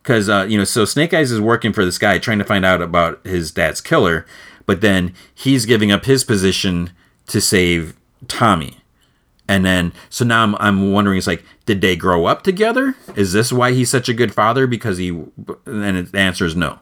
Because 0.02 0.28
uh, 0.28 0.44
you 0.46 0.58
know, 0.58 0.64
so 0.64 0.84
Snake 0.84 1.14
Eyes 1.14 1.32
is 1.32 1.40
working 1.40 1.72
for 1.72 1.82
this 1.82 1.96
guy, 1.96 2.18
trying 2.18 2.40
to 2.40 2.44
find 2.44 2.62
out 2.62 2.82
about 2.82 3.26
his 3.26 3.50
dad's 3.50 3.80
killer, 3.80 4.26
but 4.66 4.82
then 4.82 5.14
he's 5.34 5.64
giving 5.64 5.90
up 5.90 6.04
his 6.04 6.24
position 6.24 6.90
to 7.28 7.40
save 7.40 7.96
Tommy. 8.28 8.76
And 9.46 9.64
then, 9.64 9.92
so 10.08 10.24
now 10.24 10.42
I'm, 10.42 10.54
I'm 10.56 10.92
wondering, 10.92 11.18
it's 11.18 11.26
like, 11.26 11.44
did 11.66 11.80
they 11.80 11.96
grow 11.96 12.24
up 12.24 12.42
together? 12.42 12.96
Is 13.14 13.32
this 13.32 13.52
why 13.52 13.72
he's 13.72 13.90
such 13.90 14.08
a 14.08 14.14
good 14.14 14.32
father? 14.32 14.66
Because 14.66 14.96
he, 14.96 15.08
and 15.08 16.06
the 16.06 16.18
answer 16.18 16.46
is 16.46 16.56
no. 16.56 16.78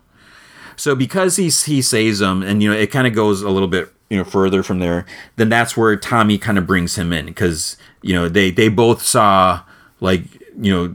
So 0.77 0.95
because 0.95 1.37
he 1.37 1.45
he 1.45 1.83
saves 1.83 2.21
him, 2.21 2.43
and 2.43 2.63
you 2.63 2.71
know, 2.71 2.77
it 2.77 2.91
kind 2.91 3.07
of 3.07 3.15
goes 3.15 3.43
a 3.43 3.51
little 3.51 3.69
bit 3.69 3.93
you 4.13 4.19
know 4.19 4.25
further 4.25 4.63
from 4.63 4.79
there. 4.79 5.07
Then 5.37 5.49
that's 5.49 5.77
where 5.77 5.97
Tommy 5.97 6.39
kind 6.39 6.59
of 6.59 6.67
brings 6.67 6.97
him 6.97 7.13
in 7.13 7.27
because 7.27 7.77
you 8.03 8.15
know 8.15 8.29
they 8.29 8.51
they 8.51 8.69
both 8.69 9.03
saw 9.03 9.63
like 10.01 10.25
you 10.61 10.73
know 10.73 10.95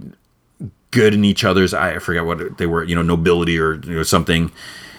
good 0.92 1.14
in 1.14 1.26
each 1.26 1.44
other's 1.44 1.74
I 1.74 2.00
forget 2.00 2.26
what 2.26 2.58
they 2.58 2.66
were 2.66 2.84
you 2.84 2.96
know 2.96 3.02
nobility 3.02 3.58
or 3.60 3.76
you 3.76 3.96
know 3.96 4.04
something. 4.04 4.52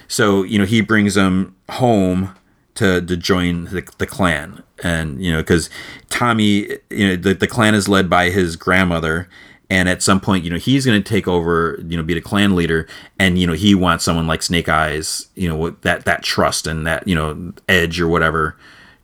So 0.09 0.43
you 0.43 0.59
know 0.59 0.65
he 0.65 0.81
brings 0.81 1.15
them 1.15 1.55
home 1.71 2.35
to 2.79 3.03
to 3.03 3.17
join 3.17 3.65
the, 3.65 3.87
the 3.99 4.07
clan 4.07 4.63
and 4.85 5.23
you 5.23 5.33
know 5.33 5.39
because 5.39 5.69
Tommy 6.11 6.69
you 6.91 7.09
know 7.09 7.17
the, 7.17 7.35
the 7.35 7.49
clan 7.49 7.75
is 7.75 7.89
led 7.89 8.09
by 8.09 8.31
his 8.31 8.55
grandmother 8.55 9.29
and 9.69 9.89
at 9.89 10.01
some 10.01 10.21
point 10.21 10.45
you 10.45 10.51
know 10.51 10.59
he's 10.59 10.87
going 10.87 11.03
to 11.03 11.09
take 11.09 11.27
over 11.27 11.83
you 11.89 11.97
know 11.97 12.05
be 12.05 12.15
the 12.15 12.21
clan 12.21 12.55
leader 12.55 12.87
and 13.19 13.37
you 13.37 13.49
know 13.49 13.53
he 13.53 13.75
wants 13.75 14.05
someone 14.05 14.29
like 14.29 14.45
snake 14.45 14.69
eyes 14.69 15.29
you 15.35 15.49
know 15.49 15.71
that 15.83 16.05
that 16.05 16.23
trust 16.23 16.69
and 16.69 16.87
that 16.87 17.07
you 17.07 17.17
know 17.17 17.53
edge 17.69 18.01
or 18.01 18.07
whatever 18.07 18.57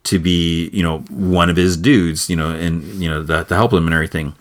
to 0.04 0.20
be 0.20 0.68
you 0.68 0.82
know 0.82 1.00
one 1.10 1.50
of 1.50 1.56
his 1.56 1.76
dudes 1.76 2.30
you 2.30 2.36
know 2.36 2.50
and 2.50 2.84
you 3.02 3.10
know 3.10 3.24
the, 3.24 3.42
to 3.42 3.56
help 3.56 3.72
him 3.72 3.86
and 3.86 3.94
everything 3.94 4.34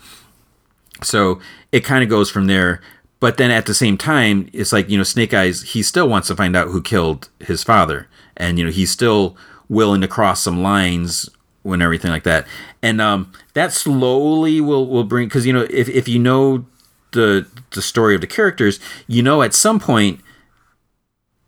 so 1.02 1.40
it 1.72 1.84
kind 1.84 2.04
of 2.04 2.10
goes 2.10 2.30
from 2.30 2.46
there 2.46 2.82
but 3.20 3.38
then 3.38 3.50
at 3.50 3.66
the 3.66 3.74
same 3.74 3.98
time 3.98 4.48
it's 4.54 4.72
like 4.72 4.88
you 4.90 4.98
know 4.98 5.04
snake 5.04 5.34
eyes 5.34 5.64
he 5.64 5.82
still 5.82 6.08
wants 6.08 6.28
to 6.28 6.36
find 6.36 6.56
out 6.56 6.68
who 6.68 6.84
killed 6.84 7.30
his 7.40 7.64
father 7.64 8.08
and 8.38 8.58
you 8.58 8.66
know 8.66 8.72
he's 8.72 8.92
still 8.92 9.38
willing 9.70 10.02
to 10.02 10.08
cross 10.08 10.42
some 10.42 10.62
lines 10.62 11.30
when 11.64 11.82
everything 11.82 12.12
like 12.12 12.24
that 12.24 12.46
and 12.82 13.00
um 13.00 13.32
that 13.54 13.72
slowly 13.72 14.60
will 14.60 14.88
will 14.88 15.06
bring 15.06 15.28
because 15.28 15.46
you 15.46 15.54
know 15.54 15.66
if, 15.70 15.88
if 15.90 16.08
you 16.08 16.20
know 16.20 16.66
the 17.12 17.46
the 17.72 17.82
story 17.82 18.16
of 18.16 18.22
the 18.22 18.28
characters 18.28 18.80
you 19.08 19.22
know 19.22 19.42
at 19.42 19.54
some 19.54 19.80
point 19.80 20.20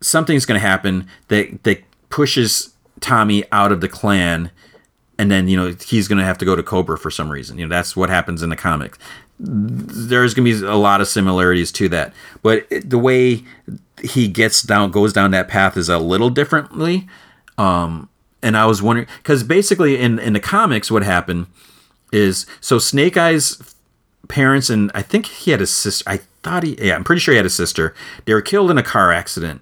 something's 0.01 0.45
going 0.45 0.59
to 0.59 0.65
happen 0.65 1.07
that 1.27 1.64
that 1.64 1.83
pushes 2.09 2.73
Tommy 2.99 3.43
out 3.51 3.72
of 3.72 3.81
the 3.81 3.89
clan, 3.89 4.51
and 5.17 5.30
then 5.30 5.47
you 5.47 5.57
know 5.57 5.75
he's 5.85 6.07
going 6.07 6.19
to 6.19 6.25
have 6.25 6.38
to 6.39 6.45
go 6.45 6.55
to 6.55 6.64
Cobra 6.64 6.97
for 6.97 7.11
some 7.11 7.30
reason. 7.30 7.57
You 7.57 7.67
know 7.67 7.75
that's 7.75 7.95
what 7.95 8.09
happens 8.09 8.41
in 8.41 8.49
the 8.49 8.55
comics. 8.55 8.97
There's 9.38 10.33
going 10.33 10.45
to 10.49 10.61
be 10.61 10.65
a 10.65 10.75
lot 10.75 11.01
of 11.01 11.07
similarities 11.07 11.72
to 11.73 11.89
that, 11.89 12.14
but 12.41 12.67
the 12.69 12.97
way 12.97 13.43
he 14.01 14.27
gets 14.27 14.61
down 14.61 14.91
goes 14.91 15.14
down 15.14 15.32
that 15.32 15.48
path 15.48 15.77
is 15.77 15.90
a 15.90 15.98
little 15.98 16.30
differently. 16.30 17.07
Um, 17.57 18.09
and 18.41 18.57
I 18.57 18.65
was 18.65 18.82
wondering 18.82 19.07
because 19.17 19.43
basically 19.43 19.99
in 19.99 20.19
in 20.19 20.33
the 20.33 20.40
comics, 20.40 20.91
what 20.91 21.03
happened 21.03 21.48
is 22.11 22.45
so 22.61 22.80
Snake 22.80 23.17
Eyes 23.17 23.75
parents 24.27 24.69
and 24.69 24.91
I 24.93 25.01
think 25.01 25.25
he 25.25 25.51
had 25.51 25.61
a 25.61 25.67
sister. 25.67 26.09
I 26.09 26.17
thought 26.43 26.64
he 26.64 26.77
yeah, 26.80 26.95
I'm 26.95 27.03
pretty 27.03 27.19
sure 27.19 27.33
he 27.33 27.38
had 27.38 27.45
a 27.45 27.49
sister. 27.49 27.93
They 28.25 28.33
were 28.33 28.41
killed 28.41 28.72
in 28.72 28.77
a 28.77 28.83
car 28.83 29.11
accident, 29.11 29.61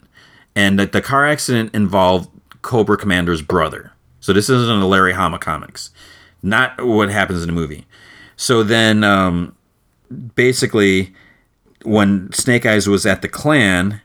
and 0.56 0.80
the, 0.80 0.86
the 0.86 1.02
car 1.02 1.26
accident 1.28 1.74
involved 1.74 2.30
Cobra 2.62 2.98
Commander's 2.98 3.42
brother. 3.42 3.92
So 4.20 4.34
this 4.34 4.50
isn't 4.50 4.82
a 4.82 4.88
Larry 4.88 5.14
Hama 5.14 5.38
comics, 5.38 5.92
not 6.42 6.84
what 6.84 7.10
happens 7.10 7.42
in 7.42 7.48
the 7.48 7.54
movie. 7.54 7.86
So 8.38 8.64
then, 8.64 9.04
um, 9.04 9.56
basically, 10.36 11.14
when 11.84 12.32
Snake 12.32 12.66
Eyes 12.66 12.88
was 12.88 13.06
at 13.06 13.22
the 13.22 13.28
clan, 13.28 14.02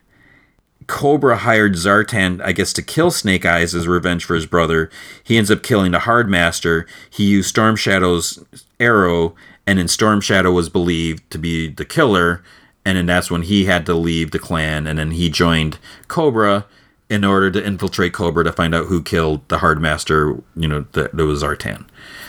Cobra 0.89 1.37
hired 1.37 1.75
Zartan, 1.75 2.41
I 2.43 2.51
guess, 2.51 2.73
to 2.73 2.81
kill 2.81 3.11
Snake 3.11 3.45
Eyes 3.45 3.75
as 3.75 3.87
revenge 3.87 4.25
for 4.25 4.33
his 4.33 4.47
brother. 4.47 4.89
He 5.23 5.37
ends 5.37 5.51
up 5.51 5.61
killing 5.61 5.91
the 5.91 5.99
Hardmaster. 5.99 6.87
He 7.09 7.25
used 7.25 7.49
Storm 7.49 7.75
Shadow's 7.75 8.43
arrow, 8.79 9.35
and 9.67 9.77
then 9.77 9.87
Storm 9.87 10.19
Shadow 10.19 10.51
was 10.51 10.67
believed 10.67 11.29
to 11.29 11.37
be 11.37 11.69
the 11.69 11.85
killer. 11.85 12.43
And 12.83 12.97
then 12.97 13.05
that's 13.05 13.29
when 13.29 13.43
he 13.43 13.65
had 13.65 13.85
to 13.85 13.93
leave 13.93 14.31
the 14.31 14.39
clan, 14.39 14.87
and 14.87 14.97
then 14.97 15.11
he 15.11 15.29
joined 15.29 15.77
Cobra 16.07 16.65
in 17.07 17.23
order 17.23 17.51
to 17.51 17.63
infiltrate 17.63 18.13
Cobra 18.13 18.43
to 18.43 18.51
find 18.51 18.73
out 18.73 18.87
who 18.87 19.03
killed 19.03 19.47
the 19.47 19.57
Hardmaster, 19.57 20.41
you 20.55 20.67
know, 20.67 20.87
that, 20.93 21.15
that 21.15 21.25
was 21.25 21.43
Zartan. 21.43 21.85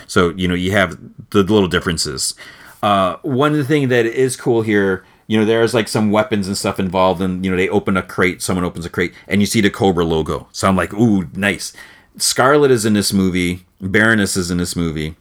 So, 0.06 0.30
you 0.30 0.46
know, 0.46 0.54
you 0.54 0.72
have 0.72 0.98
the 1.30 1.42
little 1.42 1.68
differences. 1.68 2.34
Uh, 2.82 3.16
one 3.22 3.64
thing 3.64 3.88
that 3.88 4.04
is 4.04 4.36
cool 4.36 4.60
here, 4.62 5.04
you 5.30 5.38
know, 5.38 5.44
there's 5.44 5.72
like 5.72 5.86
some 5.86 6.10
weapons 6.10 6.48
and 6.48 6.58
stuff 6.58 6.80
involved, 6.80 7.22
and, 7.22 7.44
you 7.44 7.52
know, 7.52 7.56
they 7.56 7.68
open 7.68 7.96
a 7.96 8.02
crate, 8.02 8.42
someone 8.42 8.64
opens 8.64 8.84
a 8.84 8.90
crate, 8.90 9.14
and 9.28 9.40
you 9.40 9.46
see 9.46 9.60
the 9.60 9.70
Cobra 9.70 10.04
logo. 10.04 10.48
So 10.50 10.66
I'm 10.66 10.74
like, 10.74 10.92
ooh, 10.92 11.28
nice. 11.34 11.72
Scarlett 12.16 12.72
is 12.72 12.84
in 12.84 12.94
this 12.94 13.12
movie, 13.12 13.64
Baroness 13.80 14.36
is 14.36 14.50
in 14.50 14.58
this 14.58 14.74
movie. 14.74 15.14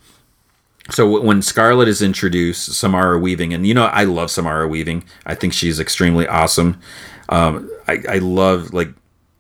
So 0.89 1.21
when 1.21 1.43
Scarlett 1.43 1.88
is 1.88 2.01
introduced, 2.01 2.73
Samara 2.73 3.19
Weaving, 3.19 3.53
and 3.53 3.67
you 3.67 3.75
know 3.75 3.85
I 3.85 4.03
love 4.05 4.31
Samara 4.31 4.67
Weaving. 4.67 5.03
I 5.27 5.35
think 5.35 5.53
she's 5.53 5.79
extremely 5.79 6.27
awesome. 6.27 6.81
Um, 7.29 7.69
I, 7.88 7.99
I 8.09 8.17
love 8.17 8.73
like 8.73 8.89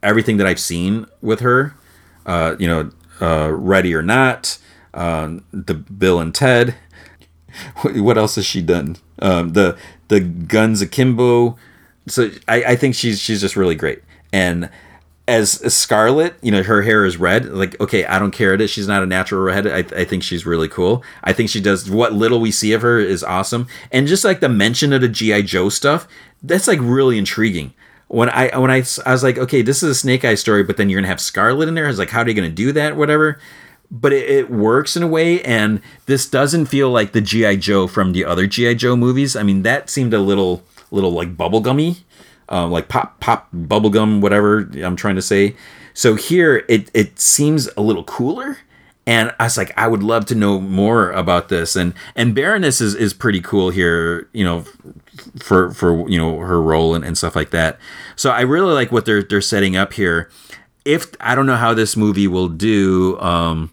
everything 0.03 0.37
that 0.37 0.45
I've 0.45 0.59
seen 0.59 1.07
with 1.19 1.39
her, 1.39 1.73
uh, 2.27 2.57
you 2.59 2.67
know, 2.67 2.91
uh, 3.19 3.51
Ready 3.51 3.95
or 3.95 4.03
Not, 4.03 4.59
um, 4.93 5.43
the 5.51 5.73
Bill 5.73 6.19
and 6.19 6.35
Ted. 6.35 6.75
what 7.81 8.19
else 8.19 8.35
has 8.35 8.45
she 8.45 8.61
done? 8.61 8.97
Um, 9.19 9.53
the 9.53 9.75
the 10.09 10.19
Guns 10.19 10.81
Akimbo. 10.81 11.57
So 12.07 12.29
I, 12.47 12.63
I 12.63 12.75
think 12.75 12.95
she's 12.95 13.19
she's 13.19 13.41
just 13.41 13.55
really 13.55 13.75
great. 13.75 14.03
And 14.31 14.69
as, 15.27 15.51
Scarlett, 15.73 16.35
you 16.41 16.51
know, 16.51 16.63
her 16.63 16.81
hair 16.81 17.05
is 17.05 17.17
red. 17.17 17.45
Like, 17.45 17.79
okay, 17.79 18.03
I 18.05 18.17
don't 18.17 18.31
care. 18.31 18.53
It 18.53 18.61
is. 18.61 18.71
She's 18.71 18.87
not 18.87 19.03
a 19.03 19.05
natural 19.05 19.41
redhead. 19.41 19.93
I, 19.93 20.01
I 20.01 20.03
think 20.03 20.23
she's 20.23 20.45
really 20.45 20.67
cool. 20.67 21.03
I 21.23 21.33
think 21.33 21.49
she 21.49 21.61
does 21.61 21.89
what 21.89 22.13
little 22.13 22.39
we 22.41 22.51
see 22.51 22.73
of 22.73 22.81
her 22.81 22.99
is 22.99 23.23
awesome. 23.23 23.67
And 23.91 24.07
just 24.07 24.25
like 24.25 24.39
the 24.39 24.49
mention 24.49 24.91
of 24.91 25.01
the 25.01 25.07
GI 25.07 25.43
Joe 25.43 25.69
stuff, 25.69 26.07
that's 26.41 26.67
like 26.67 26.79
really 26.81 27.17
intriguing 27.17 27.73
when 28.09 28.29
I 28.29 28.57
when 28.57 28.71
I 28.71 28.83
I 29.05 29.11
was 29.11 29.23
like, 29.23 29.37
okay, 29.37 29.61
this 29.61 29.81
is 29.83 29.89
a 29.91 29.95
Snake 29.95 30.25
Eye 30.25 30.35
story, 30.35 30.63
but 30.63 30.77
then 30.77 30.89
you're 30.89 30.99
gonna 30.99 31.07
have 31.07 31.21
Scarlett 31.21 31.69
in 31.69 31.75
there. 31.75 31.85
I 31.85 31.89
was 31.89 31.99
like, 31.99 32.09
how 32.09 32.21
are 32.21 32.27
you 32.27 32.33
gonna 32.33 32.49
do 32.49 32.71
that? 32.73 32.97
Whatever. 32.97 33.39
But 33.91 34.13
it, 34.13 34.29
it 34.29 34.49
works 34.51 34.95
in 34.95 35.03
a 35.03 35.07
way, 35.07 35.41
and 35.41 35.81
this 36.05 36.29
doesn't 36.29 36.67
feel 36.67 36.91
like 36.91 37.11
the 37.11 37.21
GI 37.21 37.57
Joe 37.57 37.87
from 37.87 38.11
the 38.11 38.23
other 38.23 38.45
GI 38.45 38.75
Joe 38.75 38.95
movies. 38.95 39.35
I 39.35 39.43
mean, 39.43 39.63
that 39.63 39.89
seemed 39.89 40.13
a 40.13 40.19
little 40.19 40.63
little 40.91 41.11
like 41.11 41.35
bubblegummy, 41.35 42.01
uh, 42.51 42.67
like 42.67 42.87
pop 42.87 43.19
pop 43.19 43.51
bubblegum, 43.51 44.21
whatever 44.21 44.69
I'm 44.83 44.95
trying 44.95 45.15
to 45.15 45.21
say. 45.21 45.55
So 45.93 46.15
here, 46.15 46.65
it 46.69 46.91
it 46.93 47.19
seems 47.19 47.67
a 47.75 47.81
little 47.81 48.03
cooler 48.03 48.59
and 49.09 49.33
I 49.39 49.45
was 49.45 49.57
like, 49.57 49.75
I 49.75 49.87
would 49.87 50.03
love 50.03 50.27
to 50.27 50.35
know 50.35 50.59
more 50.61 51.09
about 51.11 51.49
this. 51.49 51.75
And 51.75 51.95
and 52.15 52.35
Baroness 52.35 52.79
is, 52.79 52.93
is 52.93 53.11
pretty 53.11 53.41
cool 53.41 53.71
here, 53.71 54.29
you 54.33 54.43
know, 54.43 54.65
for 55.39 55.71
for 55.71 56.07
you 56.07 56.19
know 56.19 56.37
her 56.37 56.61
role 56.61 56.93
and, 56.93 57.03
and 57.03 57.17
stuff 57.17 57.35
like 57.35 57.49
that. 57.49 57.79
So 58.15 58.29
I 58.29 58.41
really 58.41 58.71
like 58.71 58.91
what 58.91 59.05
they're 59.05 59.23
they're 59.23 59.41
setting 59.41 59.75
up 59.75 59.93
here. 59.93 60.29
If 60.85 61.07
I 61.19 61.33
don't 61.33 61.47
know 61.47 61.55
how 61.55 61.73
this 61.73 61.97
movie 61.97 62.27
will 62.27 62.49
do, 62.49 63.19
um, 63.19 63.71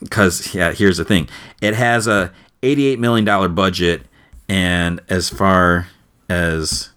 because 0.00 0.54
yeah, 0.54 0.72
here's 0.72 0.96
the 0.96 1.04
thing, 1.04 1.28
it 1.60 1.74
has 1.74 2.06
a 2.06 2.32
88 2.62 2.98
million 2.98 3.24
dollar 3.24 3.48
budget, 3.48 4.02
and 4.48 5.00
as 5.08 5.28
far 5.28 5.88
as 6.28 6.90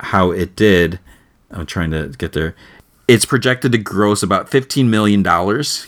how 0.00 0.30
it 0.30 0.56
did, 0.56 1.00
I'm 1.50 1.66
trying 1.66 1.90
to 1.90 2.08
get 2.08 2.32
there. 2.32 2.54
It's 3.06 3.24
projected 3.24 3.72
to 3.72 3.78
gross 3.78 4.22
about 4.22 4.50
15 4.50 4.90
million 4.90 5.22
dollars 5.22 5.86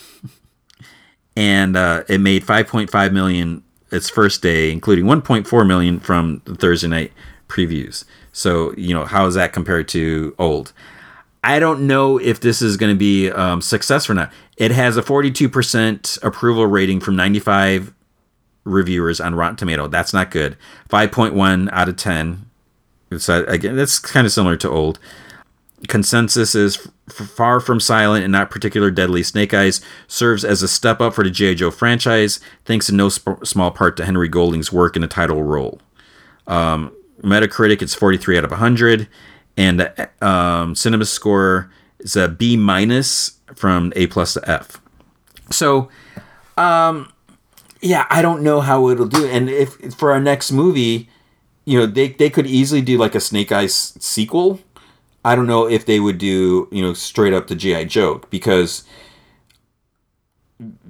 and 1.36 1.76
uh, 1.76 2.04
it 2.08 2.18
made 2.18 2.44
5.5 2.44 3.12
million 3.12 3.62
its 3.90 4.08
first 4.08 4.42
day, 4.42 4.70
including 4.70 5.04
1.4 5.04 5.66
million 5.66 6.00
from 6.00 6.42
the 6.44 6.54
Thursday 6.54 6.88
night 6.88 7.12
previews. 7.48 8.04
So 8.32 8.72
you 8.76 8.94
know 8.94 9.04
how 9.04 9.26
is 9.26 9.34
that 9.34 9.52
compared 9.52 9.88
to 9.88 10.34
old? 10.38 10.72
I 11.42 11.58
don't 11.58 11.86
know 11.86 12.18
if 12.18 12.40
this 12.40 12.60
is 12.60 12.76
going 12.76 12.92
to 12.94 12.98
be 12.98 13.30
um, 13.30 13.62
success 13.62 14.10
or 14.10 14.14
not. 14.14 14.32
It 14.56 14.70
has 14.72 14.96
a 14.96 15.02
42% 15.02 16.22
approval 16.22 16.66
rating 16.66 17.00
from 17.00 17.16
95 17.16 17.94
reviewers 18.64 19.20
on 19.20 19.34
Rotten 19.34 19.56
Tomato. 19.56 19.88
That's 19.88 20.12
not 20.12 20.30
good. 20.30 20.56
5.1 20.90 21.70
out 21.72 21.88
of 21.88 21.96
10. 21.96 22.46
It's 23.10 23.28
uh, 23.28 23.44
again 23.48 23.74
that's 23.74 23.98
kind 23.98 24.26
of 24.26 24.32
similar 24.32 24.56
to 24.58 24.68
old. 24.68 24.98
Consensus 25.88 26.54
is 26.54 26.88
f- 27.08 27.26
far 27.26 27.58
from 27.58 27.80
silent 27.80 28.22
and 28.22 28.30
not 28.30 28.50
particular 28.50 28.90
deadly. 28.90 29.22
Snake 29.22 29.54
Eyes 29.54 29.80
serves 30.06 30.44
as 30.44 30.62
a 30.62 30.68
step 30.68 31.00
up 31.00 31.14
for 31.14 31.24
the 31.24 31.30
G.I. 31.30 31.54
Joe 31.54 31.70
franchise, 31.70 32.38
thanks 32.64 32.88
in 32.88 32.96
no 32.96 33.08
sp- 33.10 33.42
small 33.44 33.70
part 33.70 33.96
to 33.96 34.04
Henry 34.04 34.28
Golding's 34.28 34.70
work 34.70 34.94
in 34.94 35.02
the 35.02 35.08
title 35.08 35.42
role. 35.42 35.80
Um, 36.46 36.92
Metacritic, 37.22 37.82
it's 37.82 37.94
43 37.94 38.38
out 38.38 38.44
of 38.44 38.50
100, 38.50 39.08
and 39.56 40.08
um, 40.20 40.74
Cinema 40.74 41.04
Score 41.04 41.70
is 41.98 42.16
a 42.16 42.28
B 42.28 42.56
minus 42.56 43.38
from 43.54 43.92
A 43.96 44.06
plus 44.06 44.34
to 44.34 44.50
F. 44.50 44.80
So, 45.50 45.88
um, 46.56 47.12
yeah, 47.80 48.06
I 48.10 48.22
don't 48.22 48.42
know 48.42 48.60
how 48.60 48.88
it'll 48.88 49.06
do. 49.06 49.26
And 49.26 49.48
if 49.48 49.94
for 49.94 50.12
our 50.12 50.20
next 50.20 50.52
movie, 50.52 51.08
you 51.64 51.78
know, 51.78 51.86
they 51.86 52.08
they 52.08 52.30
could 52.30 52.46
easily 52.46 52.82
do 52.82 52.98
like 52.98 53.14
a 53.14 53.20
Snake 53.20 53.52
Eyes 53.52 53.74
sequel. 54.00 54.60
I 55.24 55.34
don't 55.36 55.46
know 55.46 55.68
if 55.68 55.84
they 55.84 56.00
would 56.00 56.18
do 56.18 56.68
you 56.70 56.82
know 56.82 56.94
straight 56.94 57.32
up 57.32 57.48
the 57.48 57.54
GI 57.54 57.86
joke 57.86 58.30
because 58.30 58.84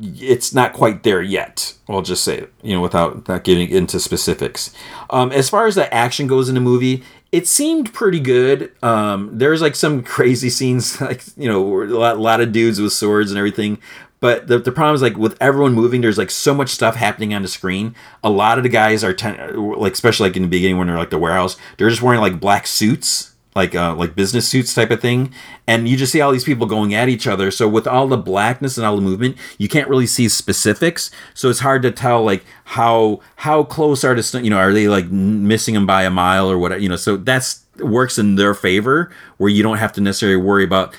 it's 0.01 0.53
not 0.53 0.73
quite 0.73 1.03
there 1.03 1.23
yet. 1.23 1.75
I'll 1.89 2.03
just 2.03 2.25
say 2.25 2.39
it, 2.39 2.53
you 2.63 2.75
know, 2.75 2.81
without 2.81 3.17
without 3.17 3.45
getting 3.45 3.71
into 3.71 4.01
specifics. 4.01 4.73
Um, 5.11 5.31
as 5.33 5.49
far 5.49 5.67
as 5.67 5.75
the 5.75 5.93
action 5.93 6.27
goes 6.27 6.49
in 6.49 6.55
the 6.55 6.61
movie, 6.61 7.03
it 7.33 7.47
seemed 7.47 7.92
pretty 7.92 8.20
good. 8.20 8.73
Um, 8.83 9.31
there's 9.33 9.62
like 9.62 9.76
some 9.76 10.02
crazy 10.02 10.50
scenes, 10.50 11.00
like 11.00 11.23
you 11.36 11.49
know, 11.49 11.83
a 11.83 11.84
lot, 11.84 12.17
a 12.17 12.20
lot 12.20 12.41
of 12.41 12.52
dudes 12.52 12.81
with 12.81 12.92
swords 12.92 13.31
and 13.31 13.39
everything. 13.39 13.78
But 14.20 14.49
the, 14.49 14.59
the 14.59 14.73
problem 14.73 14.94
is 14.94 15.02
like 15.02 15.17
with 15.17 15.36
everyone 15.41 15.73
moving, 15.73 16.02
there's 16.02 16.18
like 16.18 16.31
so 16.31 16.52
much 16.52 16.68
stuff 16.68 16.94
happening 16.94 17.33
on 17.33 17.42
the 17.42 17.49
screen. 17.49 17.94
A 18.23 18.28
lot 18.28 18.59
of 18.59 18.65
the 18.65 18.68
guys 18.68 19.02
are 19.02 19.15
ten, 19.15 19.57
like, 19.57 19.94
especially 19.94 20.28
like 20.28 20.36
in 20.36 20.42
the 20.42 20.49
beginning 20.49 20.76
when 20.76 20.89
they're 20.89 20.99
like 20.99 21.10
the 21.10 21.18
warehouse, 21.18 21.57
they're 21.76 21.89
just 21.89 22.02
wearing 22.02 22.20
like 22.20 22.39
black 22.39 22.67
suits, 22.67 23.34
like 23.55 23.75
uh, 23.75 23.95
like 23.95 24.15
business 24.15 24.49
suits 24.49 24.75
type 24.75 24.91
of 24.91 25.01
thing, 25.01 25.33
and 25.67 25.89
you 25.89 25.97
just 25.97 26.12
see 26.12 26.20
all 26.20 26.31
these 26.31 26.45
people 26.45 26.67
going 26.67 26.95
at 26.95 27.09
each 27.09 27.27
other. 27.27 27.51
So 27.51 27.69
with 27.69 27.87
all 27.87 28.07
the 28.07 28.17
blackness 28.17 28.77
and 28.77 28.87
all 28.87 28.97
the 28.97 29.03
movement, 29.03 29.37
you 29.59 29.69
can't 29.69 29.89
really 29.89 30.07
see 30.07 30.29
specifics. 30.29 31.11
So 31.35 31.51
it's 31.51 31.61
hard 31.61 31.83
to 31.83 31.91
tell 31.91 32.23
like 32.23 32.45
how 32.65 33.20
how 33.37 33.65
close 33.65 34.05
are 34.05 34.15
the 34.15 34.41
you 34.43 34.51
know 34.51 34.59
are 34.59 34.73
they 34.73 34.89
like 34.89 35.11
missing 35.11 35.75
them 35.75 35.87
by 35.87 36.05
a 36.05 36.11
mile 36.11 36.51
or 36.51 36.59
whatever 36.59 36.81
you 36.81 36.89
know. 36.89 36.97
So 36.97 37.17
that's 37.17 37.65
works 37.79 38.19
in 38.19 38.37
their 38.37 38.55
favor 38.55 39.11
where 39.39 39.51
you 39.51 39.62
don't 39.62 39.79
have 39.79 39.93
to 39.95 40.01
necessarily 40.01 40.37
worry 40.37 40.65
about 40.65 40.95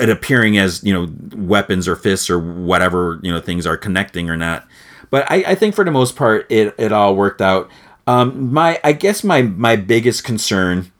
it 0.00 0.08
appearing 0.08 0.58
as 0.58 0.82
you 0.82 0.92
know 0.92 1.08
weapons 1.36 1.86
or 1.86 1.96
fists 1.96 2.30
or 2.30 2.38
whatever 2.38 3.20
you 3.22 3.32
know 3.32 3.40
things 3.40 3.66
are 3.66 3.76
connecting 3.76 4.28
or 4.30 4.36
not. 4.36 4.66
But 5.10 5.30
I, 5.30 5.44
I 5.48 5.54
think 5.54 5.74
for 5.74 5.84
the 5.84 5.90
most 5.90 6.16
part 6.16 6.50
it 6.50 6.74
it 6.78 6.92
all 6.92 7.14
worked 7.14 7.40
out. 7.40 7.70
Um, 8.08 8.52
my 8.52 8.80
I 8.84 8.92
guess 8.92 9.22
my 9.24 9.42
my 9.42 9.76
biggest 9.76 10.24
concern 10.24 10.92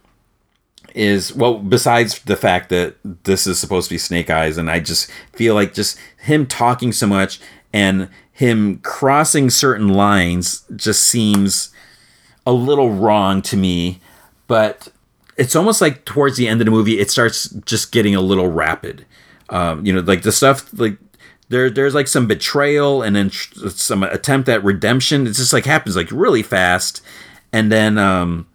is 0.97 1.35
well 1.35 1.59
besides 1.59 2.19
the 2.21 2.37
fact 2.37 2.71
that 2.71 2.97
this 3.25 3.47
is 3.47 3.61
supposed 3.61 3.89
to 3.89 3.95
be 3.95 3.99
Snake 3.99 4.31
Eyes, 4.31 4.57
and 4.57 4.71
I 4.71 4.81
just 4.81 5.11
feel 5.33 5.55
like 5.55 5.75
just 5.75 5.99
him 6.19 6.47
talking 6.47 6.91
so 6.91 7.07
much 7.07 7.39
and 7.73 8.09
him 8.33 8.79
crossing 8.79 9.51
certain 9.51 9.89
lines 9.89 10.65
just 10.75 11.05
seems 11.05 11.71
a 12.47 12.53
little 12.53 12.91
wrong 12.91 13.43
to 13.43 13.57
me. 13.57 14.01
But 14.47 14.89
it's 15.37 15.55
almost 15.55 15.81
like 15.83 16.05
towards 16.07 16.39
the 16.39 16.49
end 16.49 16.61
of 16.61 16.65
the 16.65 16.71
movie, 16.71 16.99
it 16.99 17.11
starts 17.11 17.51
just 17.51 17.93
getting 17.93 18.15
a 18.15 18.21
little 18.21 18.49
rapid. 18.49 19.05
Um, 19.51 19.85
you 19.85 19.93
know, 19.93 20.01
like 20.01 20.23
the 20.23 20.33
stuff 20.33 20.69
like 20.79 20.97
there 21.51 21.69
there's 21.69 21.95
like 21.95 22.09
some 22.09 22.27
betrayal 22.27 23.03
and 23.03 23.15
then 23.15 23.31
some 23.31 24.03
attempt 24.03 24.49
at 24.49 24.65
redemption. 24.65 25.27
It 25.27 25.35
just 25.35 25.53
like 25.53 25.67
happens 25.67 25.95
like 25.95 26.11
really 26.11 26.43
fast, 26.43 27.03
and 27.53 27.71
then 27.71 27.99
um, 27.99 28.47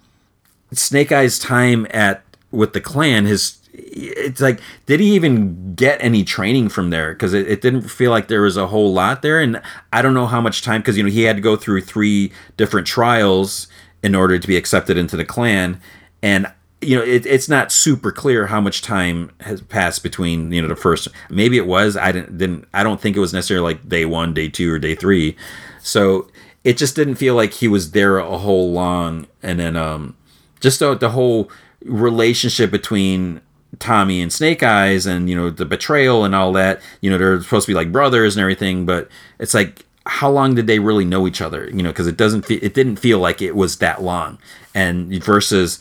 Snake 0.74 1.11
Eyes' 1.11 1.38
time 1.38 1.86
at 1.92 2.24
with 2.52 2.74
the 2.74 2.82
clan 2.82 3.26
his 3.26 3.58
it's 3.74 4.42
like 4.42 4.60
did 4.86 5.00
he 5.00 5.16
even 5.16 5.74
get 5.76 6.02
any 6.04 6.24
training 6.24 6.68
from 6.68 6.90
there 6.90 7.14
because 7.14 7.34
it, 7.34 7.48
it 7.48 7.62
didn't 7.62 7.84
feel 7.84 8.12
like 8.12 8.28
there 8.28 8.42
was 8.42 8.58
a 8.58 8.68
whole 8.68 8.92
lot 8.94 9.22
there 9.22 9.40
and 9.40 9.62
i 9.94 10.02
don't 10.02 10.14
know 10.14 10.28
how 10.28 10.42
much 10.42 10.62
time 10.62 10.82
because 10.82 10.98
you 10.98 11.04
know 11.04 11.10
he 11.10 11.24
had 11.24 11.38
to 11.38 11.42
go 11.42 11.56
through 11.56 11.82
three 11.82 12.32
different 12.58 12.86
trials 12.86 13.68
in 14.04 14.14
order 14.14 14.38
to 14.38 14.48
be 14.48 14.58
accepted 14.58 14.98
into 14.98 15.16
the 15.16 15.26
clan 15.26 15.80
and 16.22 16.52
you 16.84 16.96
know, 16.98 17.04
it, 17.04 17.28
it's 17.28 17.48
not 17.48 17.72
super 17.72 18.12
clear 18.12 18.48
how 18.48 18.60
much 18.60 18.82
time 18.82 19.32
has 19.42 19.62
passed 19.62 20.02
between 20.02 20.52
you 20.52 20.62
know 20.62 20.68
the 20.68 20.76
first. 20.76 21.08
Maybe 21.30 21.58
it 21.58 21.68
was. 21.68 21.96
I 21.96 22.12
didn't. 22.12 22.40
Didn't. 22.40 22.68
I 22.74 22.82
don't 22.82 23.00
think 23.00 23.16
it 23.16 23.20
was 23.20 23.34
necessarily 23.34 23.76
like 23.76 23.88
day 23.88 24.04
one, 24.04 24.34
day 24.34 24.50
two, 24.50 24.74
or 24.74 24.80
day 24.80 24.96
three. 24.96 25.38
So 25.84 26.28
it 26.64 26.78
just 26.78 26.96
didn't 26.96 27.16
feel 27.16 27.36
like 27.36 27.54
he 27.54 27.68
was 27.68 27.92
there 27.92 28.18
a 28.18 28.38
whole 28.38 28.72
long. 28.72 29.28
And 29.42 29.60
then 29.60 29.76
um, 29.76 30.16
just 30.60 30.80
the, 30.80 30.96
the 30.96 31.10
whole 31.10 31.50
relationship 31.85 32.72
between 32.72 33.42
Tommy 33.80 34.22
and 34.22 34.32
Snake 34.32 34.64
Eyes, 34.64 35.06
and 35.06 35.30
you 35.30 35.35
know 35.35 35.50
the 35.50 35.66
betrayal 35.66 36.24
and 36.24 36.35
all 36.35 36.51
that. 36.53 36.82
You 37.01 37.10
know 37.10 37.18
they're 37.18 37.42
supposed 37.42 37.66
to 37.66 37.72
be 37.72 37.76
like 37.76 37.92
brothers 37.92 38.35
and 38.35 38.42
everything, 38.42 38.85
but 38.85 39.10
it's 39.40 39.53
like 39.53 39.85
how 40.06 40.30
long 40.30 40.56
did 40.56 40.68
they 40.68 40.80
really 40.80 41.06
know 41.06 41.27
each 41.27 41.42
other? 41.42 41.69
You 41.69 41.84
know, 41.84 41.90
because 41.90 42.08
it 42.08 42.18
doesn't. 42.18 42.43
Fe- 42.43 42.56
it 42.56 42.74
didn't 42.74 42.98
feel 42.98 43.19
like 43.19 43.42
it 43.42 43.56
was 43.56 43.77
that 43.77 44.01
long. 44.01 44.40
And 44.74 45.24
versus 45.24 45.80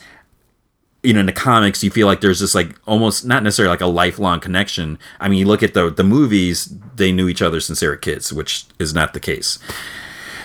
you 1.03 1.13
know 1.13 1.21
in 1.21 1.25
the 1.25 1.31
comics 1.31 1.83
you 1.83 1.89
feel 1.89 2.07
like 2.07 2.21
there's 2.21 2.39
this 2.39 2.53
like 2.53 2.75
almost 2.85 3.25
not 3.25 3.43
necessarily 3.43 3.71
like 3.71 3.81
a 3.81 3.87
lifelong 3.87 4.39
connection 4.39 4.99
i 5.19 5.27
mean 5.27 5.39
you 5.39 5.45
look 5.45 5.63
at 5.63 5.73
the 5.73 5.89
the 5.89 6.03
movies 6.03 6.73
they 6.95 7.11
knew 7.11 7.27
each 7.27 7.41
other 7.41 7.59
since 7.59 7.79
they 7.79 7.87
were 7.87 7.95
kids 7.97 8.31
which 8.31 8.65
is 8.79 8.93
not 8.93 9.13
the 9.13 9.19
case 9.19 9.57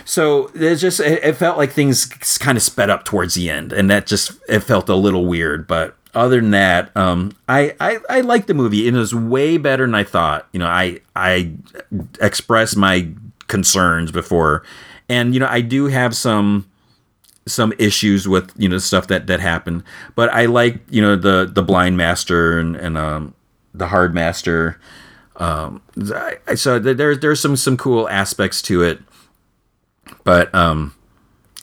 so 0.06 0.50
it 0.54 0.76
just 0.76 1.00
it, 1.00 1.22
it 1.22 1.34
felt 1.34 1.58
like 1.58 1.72
things 1.72 2.06
kind 2.38 2.56
of 2.56 2.62
sped 2.62 2.88
up 2.88 3.04
towards 3.04 3.34
the 3.34 3.50
end 3.50 3.72
and 3.72 3.90
that 3.90 4.06
just 4.06 4.32
it 4.48 4.60
felt 4.60 4.88
a 4.88 4.94
little 4.94 5.26
weird 5.26 5.66
but 5.66 5.96
other 6.14 6.40
than 6.40 6.52
that 6.52 6.96
um 6.96 7.36
i 7.48 7.74
i, 7.80 7.98
I 8.08 8.20
like 8.22 8.46
the 8.46 8.54
movie. 8.54 8.88
It 8.88 8.94
was 8.94 9.14
way 9.14 9.58
better 9.58 9.84
than 9.84 9.94
i 9.94 10.04
thought. 10.04 10.48
You 10.52 10.60
know 10.60 10.68
i 10.68 11.00
i 11.14 11.52
expressed 12.20 12.76
my 12.76 13.08
concerns 13.48 14.10
before 14.10 14.64
and 15.08 15.34
you 15.34 15.40
know 15.40 15.48
i 15.48 15.60
do 15.60 15.86
have 15.86 16.16
some 16.16 16.68
some 17.46 17.72
issues 17.78 18.26
with 18.26 18.52
you 18.56 18.68
know 18.68 18.78
stuff 18.78 19.06
that 19.06 19.28
that 19.28 19.38
happened 19.38 19.84
but 20.16 20.28
i 20.32 20.46
like 20.46 20.80
you 20.90 21.00
know 21.00 21.14
the 21.14 21.48
the 21.52 21.62
blind 21.62 21.96
master 21.96 22.58
and 22.58 22.74
and 22.74 22.96
um 22.98 23.34
the 23.76 23.88
hard 23.88 24.14
master. 24.14 24.78
Um 25.36 25.82
so 26.54 26.78
there's 26.78 27.18
there's 27.18 27.40
some 27.40 27.56
some 27.56 27.76
cool 27.76 28.08
aspects 28.08 28.62
to 28.62 28.82
it 28.82 29.00
but 30.26 30.54
um 30.54 30.94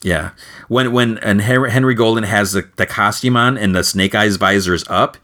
yeah 0.01 0.32
when 0.67 0.92
when 0.92 1.19
and 1.19 1.42
henry 1.42 1.93
golding 1.93 2.24
has 2.24 2.53
the, 2.53 2.67
the 2.77 2.88
costume 2.88 3.38
on 3.38 3.56
and 3.58 3.75
the 3.75 3.83
snake 3.83 4.16
eyes 4.16 4.38
visor 4.38 4.74
is 4.74 4.85
up 4.90 5.17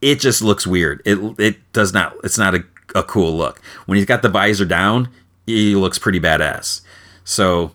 it 0.00 0.18
just 0.18 0.42
looks 0.42 0.66
weird 0.66 1.00
it 1.04 1.18
it 1.38 1.72
does 1.72 1.92
not 1.92 2.16
it's 2.24 2.38
not 2.38 2.54
a, 2.54 2.64
a 2.96 3.04
cool 3.04 3.36
look 3.36 3.60
when 3.84 3.96
he's 3.96 4.06
got 4.06 4.22
the 4.22 4.28
visor 4.28 4.64
down 4.64 5.08
he 5.46 5.76
looks 5.76 5.98
pretty 5.98 6.18
badass 6.18 6.80
so 7.22 7.72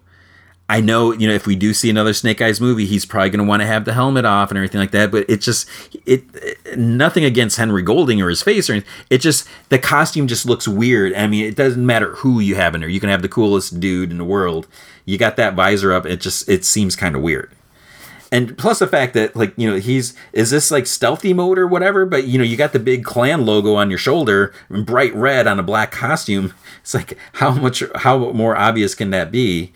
I 0.72 0.80
know, 0.80 1.11
you 1.11 1.27
know, 1.27 1.33
if 1.33 1.45
we 1.45 1.58
do 1.58 1.74
see 1.74 1.90
another 1.90 2.14
Snake 2.14 2.41
Eyes 2.41 2.61
movie, 2.61 2.85
he's 2.85 3.06
probably 3.06 3.30
going 3.30 3.43
to 3.43 3.50
want 3.50 3.61
to 3.61 3.66
have 3.66 3.83
the 3.83 3.91
helmet 3.91 4.24
off 4.24 4.51
and 4.51 4.58
everything 4.58 4.80
like 4.80 4.91
that. 4.91 5.11
But 5.11 5.30
it 5.30 5.41
just, 5.41 5.67
it, 6.06 6.24
it, 6.33 6.80
nothing 6.80 7.25
against 7.25 7.58
Henry 7.58 7.82
Golding 7.82 8.22
or 8.22 8.30
his 8.30 8.41
face 8.41 8.69
or 8.69 8.74
anything. 8.74 8.90
It 9.09 9.17
just, 9.17 9.45
the 9.67 9.77
costume 9.77 10.27
just 10.27 10.45
looks 10.45 10.69
weird. 10.69 11.14
I 11.14 11.27
mean, 11.27 11.43
it 11.43 11.58
doesn't 11.58 11.85
matter 11.85 12.16
who 12.16 12.40
you 12.40 12.56
have 12.56 12.74
in 12.74 12.80
there. 12.80 12.90
You 12.90 13.01
can 13.01 13.09
have 13.09 13.22
the 13.22 13.27
coolest 13.27 13.82
dude 13.82 14.11
in 14.11 14.17
the 14.17 14.24
world. 14.24 14.66
You 15.05 15.17
got 15.17 15.35
that 15.38 15.53
visor 15.53 15.93
up. 15.93 16.05
It 16.05 16.21
just, 16.21 16.47
it 16.49 16.65
seems 16.65 16.95
kind 16.95 17.15
of 17.15 17.21
weird. 17.21 17.51
And 18.33 18.57
plus 18.57 18.80
the 18.80 18.88
fact 18.88 19.13
that, 19.13 19.35
like, 19.35 19.53
you 19.57 19.69
know, 19.69 19.77
he's, 19.77 20.15
is 20.31 20.51
this 20.51 20.71
like 20.71 20.88
stealthy 20.88 21.33
mode 21.33 21.57
or 21.57 21.67
whatever? 21.67 22.05
But, 22.05 22.27
you 22.27 22.38
know, 22.38 22.45
you 22.45 22.55
got 22.55 22.71
the 22.71 22.80
big 22.80 23.03
clan 23.03 23.45
logo 23.45 23.75
on 23.75 23.89
your 23.89 23.99
shoulder, 23.99 24.53
bright 24.69 25.13
red 25.13 25.47
on 25.47 25.59
a 25.59 25.63
black 25.63 25.91
costume. 25.91 26.53
It's 26.81 26.93
like, 26.93 27.17
how 27.33 27.51
much, 27.51 27.83
how 27.95 28.31
more 28.31 28.55
obvious 28.55 28.95
can 28.95 29.09
that 29.11 29.31
be? 29.31 29.73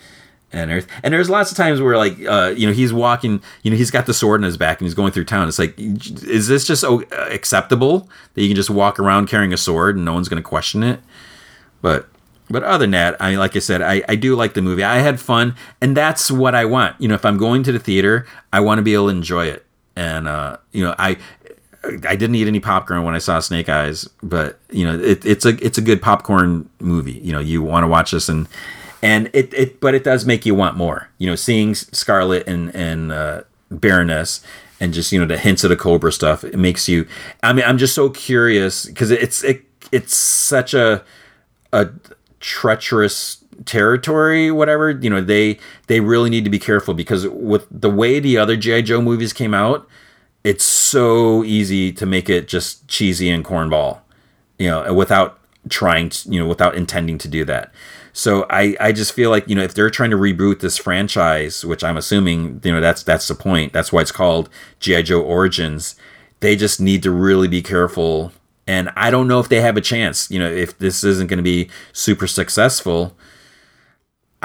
and 0.55 0.71
earth. 0.71 0.87
And 1.03 1.13
there's 1.13 1.29
lots 1.29 1.51
of 1.51 1.57
times 1.57 1.81
where 1.81 1.97
like 1.97 2.13
uh, 2.25 2.53
you 2.55 2.65
know 2.65 2.73
he's 2.73 2.93
walking, 2.93 3.41
you 3.63 3.71
know 3.71 3.77
he's 3.77 3.91
got 3.91 4.05
the 4.05 4.13
sword 4.13 4.39
in 4.39 4.45
his 4.45 4.57
back 4.57 4.79
and 4.79 4.85
he's 4.85 4.93
going 4.93 5.11
through 5.11 5.25
town. 5.25 5.47
It's 5.47 5.59
like, 5.59 5.77
is 5.77 6.47
this 6.47 6.65
just 6.65 6.83
uh, 6.83 6.99
acceptable 7.11 8.09
that 8.33 8.41
you 8.41 8.47
can 8.47 8.55
just 8.55 8.69
walk 8.69 8.99
around 8.99 9.27
carrying 9.27 9.53
a 9.53 9.57
sword 9.57 9.95
and 9.97 10.05
no 10.05 10.13
one's 10.13 10.29
going 10.29 10.41
to 10.41 10.47
question 10.47 10.81
it? 10.83 11.01
But 11.81 12.07
but 12.49 12.64
other 12.64 12.83
than 12.83 12.91
that, 12.91 13.19
I 13.22 13.35
like 13.35 13.56
I 13.56 13.59
said, 13.59 13.82
I, 13.82 14.03
I 14.07 14.15
do 14.15 14.35
like 14.35 14.53
the 14.53 14.61
movie. 14.61 14.83
I 14.83 14.98
had 14.98 15.19
fun, 15.19 15.56
and 15.82 15.95
that's 15.95 16.30
what 16.30 16.56
I 16.56 16.65
want. 16.65 16.99
You 16.99 17.07
know, 17.07 17.15
if 17.15 17.25
I'm 17.25 17.38
going 17.38 17.64
to 17.64 17.72
the 17.72 17.80
theater, 17.80 18.27
I 18.53 18.59
want 18.59 18.80
to 18.80 18.82
be 18.83 18.93
able 18.93 19.06
to 19.06 19.15
enjoy 19.15 19.48
it. 19.48 19.65
And 19.95 20.27
uh, 20.27 20.57
you 20.72 20.83
know, 20.83 20.95
I 20.99 21.17
I 22.07 22.15
didn't 22.15 22.35
eat 22.35 22.48
any 22.48 22.59
popcorn 22.59 23.03
when 23.03 23.15
I 23.15 23.19
saw 23.19 23.40
Snake 23.40 23.69
Eyes, 23.69 24.07
but 24.22 24.59
you 24.69 24.85
know, 24.85 24.99
it, 24.99 25.25
it's 25.25 25.45
a 25.45 25.64
it's 25.65 25.77
a 25.77 25.82
good 25.82 26.01
popcorn 26.01 26.69
movie. 26.80 27.14
You 27.14 27.32
know, 27.32 27.40
you 27.40 27.61
want 27.61 27.83
to 27.83 27.88
watch 27.88 28.11
this 28.11 28.30
and 28.30 28.48
and 29.01 29.30
it, 29.33 29.53
it 29.53 29.80
but 29.80 29.93
it 29.93 30.03
does 30.03 30.25
make 30.25 30.45
you 30.45 30.56
want 30.56 30.75
more 30.77 31.09
you 31.19 31.27
know 31.27 31.35
seeing 31.35 31.75
scarlett 31.75 32.48
and 32.48 32.74
and 32.75 33.11
uh, 33.11 33.41
baroness 33.69 34.41
and 34.80 34.93
just 34.93 35.11
you 35.11 35.19
know 35.19 35.25
the 35.25 35.38
hints 35.38 35.64
of 35.64 35.69
the 35.69 35.75
Cobra 35.75 36.11
stuff. 36.11 36.43
It 36.43 36.57
makes 36.57 36.88
you. 36.88 37.07
I 37.43 37.53
mean, 37.53 37.65
I'm 37.65 37.77
just 37.77 37.95
so 37.95 38.09
curious 38.09 38.85
because 38.85 39.11
it's 39.11 39.43
it 39.43 39.64
it's 39.91 40.15
such 40.15 40.74
a 40.74 41.03
a 41.72 41.90
treacherous 42.45 43.43
territory 43.65 44.51
whatever 44.51 44.91
you 44.91 45.09
know 45.09 45.19
they 45.19 45.57
they 45.88 45.99
really 45.99 46.30
need 46.30 46.43
to 46.43 46.49
be 46.49 46.59
careful 46.59 46.93
because 46.93 47.27
with 47.30 47.65
the 47.72 47.90
way 47.90 48.19
the 48.19 48.38
other 48.38 48.56
gi 48.56 48.83
joe 48.83 49.01
movies 49.01 49.33
came 49.33 49.53
out 49.53 49.88
it's 50.43 50.64
so 50.64 51.43
easy 51.43 51.91
to 51.91 52.06
make 52.06 52.30
it 52.30 52.48
just 52.48 52.88
cheesy 52.88 53.32
and 53.32 53.43
cornball 53.43 54.01
you 54.59 54.69
know 54.69 54.93
without 54.93 55.40
trying 55.69 56.09
to, 56.09 56.30
you 56.30 56.40
know 56.40 56.48
without 56.48 56.75
intending 56.75 57.17
to 57.17 57.27
do 57.27 57.43
that. 57.45 57.74
So 58.14 58.45
i 58.51 58.77
i 58.80 58.91
just 58.91 59.14
feel 59.14 59.32
like 59.32 59.48
you 59.49 59.56
know 59.56 59.64
if 59.64 59.74
they're 59.74 59.90
trying 59.90 60.11
to 60.11 60.17
reboot 60.17 60.59
this 60.59 60.77
franchise 60.77 61.65
which 61.65 61.83
i'm 61.83 61.98
assuming 61.98 62.61
you 62.64 62.72
know 62.72 62.80
that's 62.80 63.01
that's 63.01 63.27
the 63.27 63.35
point 63.35 63.74
that's 63.74 63.91
why 63.91 64.01
it's 64.01 64.11
called 64.11 64.49
gi 64.80 65.01
joe 65.03 65.22
origins 65.22 65.95
they 66.40 66.56
just 66.56 66.80
need 66.80 67.03
to 67.03 67.11
really 67.11 67.48
be 67.48 67.61
careful 67.61 68.32
and 68.67 68.89
i 68.95 69.11
don't 69.11 69.27
know 69.27 69.39
if 69.39 69.49
they 69.49 69.61
have 69.61 69.77
a 69.77 69.81
chance 69.81 70.29
you 70.29 70.39
know 70.39 70.49
if 70.49 70.77
this 70.79 71.03
isn't 71.03 71.27
going 71.27 71.37
to 71.37 71.43
be 71.43 71.69
super 71.93 72.27
successful 72.27 73.15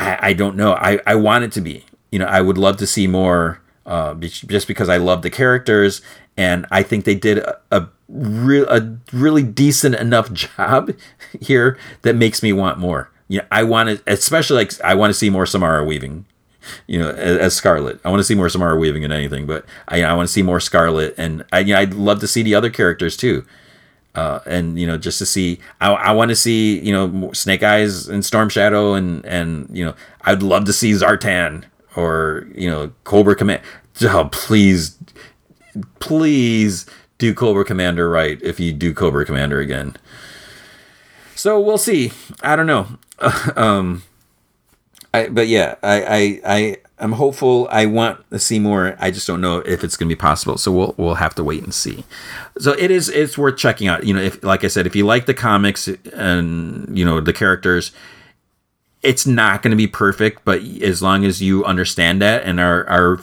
I, 0.01 0.19
I 0.29 0.33
don't 0.33 0.57
know. 0.57 0.73
I, 0.75 0.99
I 1.07 1.15
want 1.15 1.45
it 1.45 1.53
to 1.53 1.61
be. 1.61 1.85
You 2.11 2.19
know, 2.19 2.25
I 2.25 2.41
would 2.41 2.59
love 2.59 2.79
to 2.79 2.87
see 2.87 3.07
more 3.07 3.61
uh, 3.87 4.15
just 4.15 4.67
because 4.67 4.89
I 4.89 4.97
love 4.97 5.23
the 5.23 5.31
characters 5.31 6.01
and 6.37 6.67
I 6.71 6.83
think 6.83 7.05
they 7.05 7.15
did 7.15 7.39
a, 7.39 7.59
a, 7.71 7.89
real, 8.09 8.69
a 8.69 8.97
really 9.13 9.43
decent 9.43 9.95
enough 9.95 10.33
job 10.57 10.93
here 11.41 11.79
that 12.03 12.17
makes 12.17 12.43
me 12.43 12.53
want 12.53 12.79
more. 12.79 13.11
You 13.29 13.41
know, 13.41 13.47
I 13.53 13.63
want 13.63 13.91
to, 13.91 14.13
especially 14.13 14.57
like 14.57 14.81
I 14.81 14.95
want 14.95 15.11
to 15.11 15.15
see 15.15 15.31
more 15.31 15.47
Samara 15.47 15.85
Weaving. 15.85 16.25
You 16.87 16.99
know, 16.99 17.11
as, 17.11 17.39
as 17.39 17.55
Scarlett, 17.55 18.01
I 18.05 18.11
want 18.11 18.21
to 18.21 18.25
see 18.25 18.35
more 18.35 18.49
Samara 18.49 18.77
Weaving 18.77 19.03
in 19.03 19.13
anything, 19.13 19.47
but 19.47 19.65
I, 19.89 20.03
I 20.03 20.13
want 20.15 20.29
to 20.29 20.33
see 20.33 20.43
more 20.43 20.61
Scarlett, 20.61 21.15
and 21.17 21.45
I, 21.53 21.61
you 21.61 21.73
know, 21.73 21.81
I'd 21.81 21.95
love 21.95 22.21
to 22.21 22.29
see 22.29 22.43
the 22.43 22.55
other 22.55 22.69
characters 22.69 23.17
too 23.17 23.47
uh, 24.15 24.41
and 24.47 24.79
you 24.79 24.87
know 24.87 24.99
just 24.99 25.19
to 25.19 25.27
see 25.27 25.61
I, 25.81 25.93
I 25.93 26.13
want 26.13 26.31
to 26.31 26.37
see 26.37 26.81
you 26.81 26.93
know 26.93 27.33
Snake 27.33 27.63
Eyes 27.63 28.09
and 28.09 28.25
Storm 28.25 28.49
Shadow 28.49 28.95
and 28.95 29.25
and 29.25 29.69
you 29.73 29.85
know 29.85 29.95
I'd 30.23 30.43
love 30.43 30.65
to 30.67 30.73
see 30.73 30.93
Zartan 30.93 31.65
or 31.97 32.49
you 32.55 32.71
know 32.71 32.93
Cobra 33.05 33.37
Command. 33.37 33.63
Oh, 34.03 34.29
please, 34.33 34.99
please 35.99 36.87
do 37.19 37.35
Cobra 37.35 37.65
Commander 37.65 38.09
right 38.09 38.41
if 38.43 38.59
you 38.59 38.73
do 38.73 38.95
Cobra 38.95 39.25
Commander 39.25 39.61
again. 39.61 39.97
So 41.35 41.61
we'll 41.61 41.79
see. 41.79 42.13
I 42.43 42.57
don't 42.57 42.67
know. 42.67 42.87
um, 43.57 44.03
I 45.13 45.29
but 45.29 45.49
yeah, 45.49 45.77
I 45.83 46.03
I 46.03 46.41
I 46.45 46.77
I'm 47.01 47.13
hopeful. 47.13 47.67
I 47.71 47.87
want 47.87 48.29
to 48.31 48.39
see 48.39 48.59
more. 48.59 48.97
I 49.01 49.11
just 49.11 49.27
don't 49.27 49.41
know 49.41 49.59
if 49.59 49.83
it's 49.83 49.97
going 49.97 50.09
to 50.09 50.15
be 50.15 50.21
possible. 50.21 50.59
So 50.59 50.71
we'll 50.71 50.95
we'll 50.99 51.15
have 51.15 51.35
to 51.37 51.45
wait 51.45 51.63
and 51.63 51.73
see. 51.73 52.05
So 52.59 52.73
it 52.73 52.91
is 52.91 53.09
it's 53.09 53.39
worth 53.39 53.57
checking 53.57 53.89
out. 53.89 54.05
You 54.05 54.15
know, 54.15 54.21
if 54.21 54.43
like 54.45 54.65
I 54.65 54.69
said, 54.69 54.87
if 54.87 54.95
you 54.95 55.07
like 55.07 55.27
the 55.27 55.35
comics 55.35 55.89
and 55.89 56.97
you 56.97 57.05
know 57.05 57.21
the 57.21 57.33
characters, 57.33 57.93
it's 59.03 59.27
not 59.27 59.63
going 59.63 59.71
to 59.71 59.77
be 59.77 59.87
perfect. 59.87 60.45
But 60.45 60.61
as 60.83 61.03
long 61.03 61.25
as 61.25 61.41
you 61.41 61.65
understand 61.65 62.21
that 62.21 62.45
and 62.45 62.61
are 62.61 62.87
are 62.89 63.17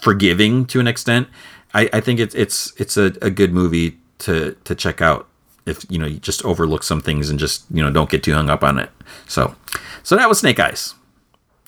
forgiving 0.00 0.64
to 0.66 0.80
an 0.80 0.86
extent, 0.86 1.28
I, 1.74 1.90
I 1.92 2.00
think 2.00 2.20
it's 2.20 2.34
it's 2.34 2.72
it's 2.80 2.96
a, 2.96 3.12
a 3.22 3.30
good 3.30 3.52
movie 3.52 3.98
to 4.20 4.56
to 4.64 4.74
check 4.74 5.02
out. 5.02 5.26
If 5.66 5.84
you 5.90 5.98
know 5.98 6.06
you 6.06 6.18
just 6.18 6.44
overlook 6.44 6.84
some 6.84 7.00
things 7.00 7.28
and 7.28 7.40
just 7.40 7.64
you 7.72 7.82
know 7.82 7.90
don't 7.90 8.08
get 8.08 8.22
too 8.22 8.34
hung 8.34 8.48
up 8.48 8.62
on 8.62 8.78
it. 8.78 8.90
So 9.26 9.56
so 10.04 10.16
that 10.16 10.28
was 10.28 10.38
Snake 10.38 10.60
Eyes 10.60 10.94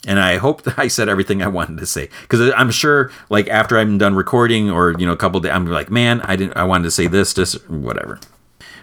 and 0.06 0.20
I 0.20 0.36
hope 0.36 0.62
that 0.62 0.78
I 0.78 0.88
said 0.88 1.08
everything 1.08 1.42
I 1.42 1.48
wanted 1.48 1.78
to 1.78 1.86
say 1.86 2.08
because 2.22 2.52
I'm 2.56 2.70
sure 2.70 3.10
like 3.30 3.48
after 3.48 3.78
I'm 3.78 3.98
done 3.98 4.14
recording 4.14 4.70
or 4.70 4.94
you 4.98 5.06
know 5.06 5.12
a 5.12 5.16
couple 5.16 5.40
days 5.40 5.52
I'm 5.52 5.66
like 5.66 5.90
man 5.90 6.20
I 6.22 6.36
didn't 6.36 6.56
I 6.56 6.64
wanted 6.64 6.84
to 6.84 6.90
say 6.90 7.06
this 7.06 7.32
this 7.32 7.54
whatever. 7.68 8.20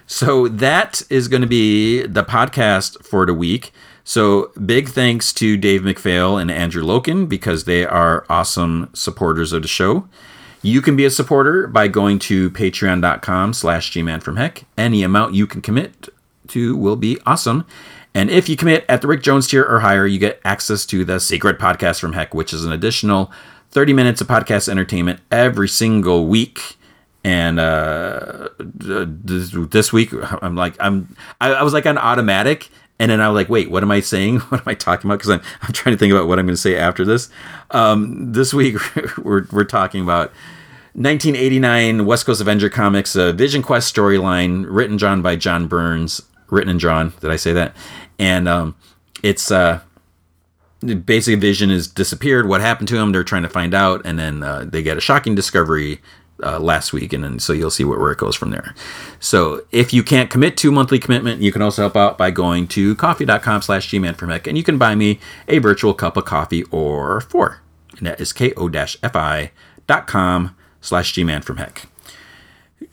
So 0.07 0.47
that 0.47 1.01
is 1.09 1.27
going 1.27 1.41
to 1.41 1.47
be 1.47 2.05
the 2.05 2.23
podcast 2.23 3.03
for 3.03 3.25
the 3.25 3.33
week. 3.33 3.71
So 4.03 4.51
big 4.63 4.89
thanks 4.89 5.33
to 5.33 5.57
Dave 5.57 5.81
McPhail 5.81 6.39
and 6.39 6.51
Andrew 6.51 6.83
Loken 6.83 7.27
because 7.27 7.63
they 7.63 7.85
are 7.85 8.23
awesome 8.29 8.91
supporters 8.93 9.51
of 9.51 9.63
the 9.63 9.67
show. 9.67 10.07
You 10.61 10.81
can 10.81 10.95
be 10.95 11.05
a 11.05 11.09
supporter 11.09 11.65
by 11.65 11.87
going 11.87 12.19
to 12.19 12.51
patreon.com 12.51 13.53
slash 13.53 13.91
gman 13.91 14.21
from 14.21 14.37
heck. 14.37 14.65
Any 14.77 15.01
amount 15.01 15.33
you 15.33 15.47
can 15.47 15.61
commit 15.61 16.09
to 16.49 16.77
will 16.77 16.95
be 16.95 17.19
awesome. 17.25 17.65
And 18.15 18.31
if 18.31 18.47
you 18.47 18.55
commit 18.55 18.85
at 18.87 19.01
the 19.01 19.07
Rick 19.07 19.21
Jones 19.21 19.45
tier 19.45 19.63
or 19.63 19.81
higher, 19.81 20.07
you 20.07 20.17
get 20.17 20.39
access 20.45 20.85
to 20.87 21.03
the 21.03 21.19
Secret 21.19 21.59
Podcast 21.59 21.99
from 21.99 22.13
Heck, 22.13 22.33
which 22.33 22.53
is 22.53 22.63
an 22.63 22.71
additional 22.71 23.29
30 23.71 23.91
minutes 23.91 24.21
of 24.21 24.27
podcast 24.27 24.69
entertainment 24.69 25.19
every 25.29 25.67
single 25.67 26.25
week. 26.25 26.77
And 27.25 27.59
uh, 27.59 28.49
this, 28.57 29.91
week, 29.91 30.13
I'm 30.41 30.55
like, 30.55 30.77
I'm, 30.79 31.13
I, 31.41 31.55
I 31.55 31.63
was 31.63 31.73
like 31.73 31.85
on 31.85 31.97
automatic, 31.97 32.69
and 32.99 33.11
then 33.11 33.19
I 33.19 33.27
was 33.27 33.35
like, 33.35 33.49
wait, 33.49 33.69
what 33.69 33.83
am 33.83 33.91
I 33.91 33.99
saying? 33.99 34.39
What 34.49 34.61
am 34.61 34.67
I 34.67 34.75
talking 34.75 35.09
about? 35.09 35.17
Because 35.19 35.31
I'm, 35.31 35.41
I'm 35.63 35.73
trying 35.73 35.93
to 35.93 35.99
think 35.99 36.13
about 36.13 36.29
what 36.29 36.39
I'm 36.39 36.45
going 36.45 36.55
to 36.55 36.61
say 36.61 36.77
after 36.77 37.03
this. 37.03 37.29
Um, 37.71 38.31
this 38.31 38.53
week, 38.53 38.77
we're, 39.17 39.45
we're 39.51 39.65
talking 39.65 40.01
about 40.01 40.29
1989 40.93 42.05
West 42.05 42.25
Coast 42.25 42.39
Avenger 42.39 42.69
Comics, 42.69 43.17
a 43.17 43.33
Vision 43.33 43.61
Quest 43.61 43.93
storyline 43.93 44.65
written 44.69 44.95
drawn 44.95 45.21
by 45.21 45.35
John 45.35 45.67
Byrne, 45.67 46.07
written 46.49 46.69
and 46.69 46.79
drawn. 46.79 47.13
Did 47.19 47.31
I 47.31 47.35
say 47.35 47.51
that? 47.53 47.75
And 48.19 48.47
um, 48.47 48.75
it's 49.23 49.51
uh, 49.51 49.81
basically 50.81 51.35
Vision 51.35 51.69
has 51.69 51.87
disappeared. 51.87 52.47
What 52.47 52.61
happened 52.61 52.87
to 52.89 52.97
him? 52.97 53.11
They're 53.11 53.23
trying 53.23 53.43
to 53.43 53.49
find 53.49 53.73
out, 53.73 54.01
and 54.05 54.19
then 54.19 54.43
uh, 54.43 54.65
they 54.67 54.83
get 54.83 54.97
a 54.97 55.01
shocking 55.01 55.35
discovery 55.35 56.01
uh, 56.43 56.59
last 56.59 56.93
week, 56.93 57.13
and 57.13 57.23
then 57.23 57.39
so 57.39 57.53
you'll 57.53 57.71
see 57.71 57.83
where, 57.83 58.11
it 58.11 58.17
goes 58.17 58.35
from 58.35 58.51
there. 58.51 58.75
So 59.19 59.65
if 59.71 59.93
you 59.93 60.03
can't 60.03 60.29
commit 60.29 60.57
to 60.57 60.71
monthly 60.71 60.99
commitment, 60.99 61.41
you 61.41 61.51
can 61.51 61.61
also 61.61 61.83
help 61.83 61.95
out 61.95 62.17
by 62.17 62.31
going 62.31 62.67
to 62.69 62.95
ko-fi.com 62.95 63.61
slash 63.61 63.89
gmanfromheck, 63.89 64.47
and 64.47 64.57
you 64.57 64.63
can 64.63 64.77
buy 64.77 64.95
me 64.95 65.19
a 65.47 65.59
virtual 65.59 65.93
cup 65.93 66.17
of 66.17 66.25
coffee 66.25 66.63
or 66.71 67.21
four. 67.21 67.61
And 67.97 68.05
that 68.07 68.19
is 68.19 68.33
ko-fi.com 68.33 69.51
slash 70.81 71.13
gmanfromheck. 71.13 71.85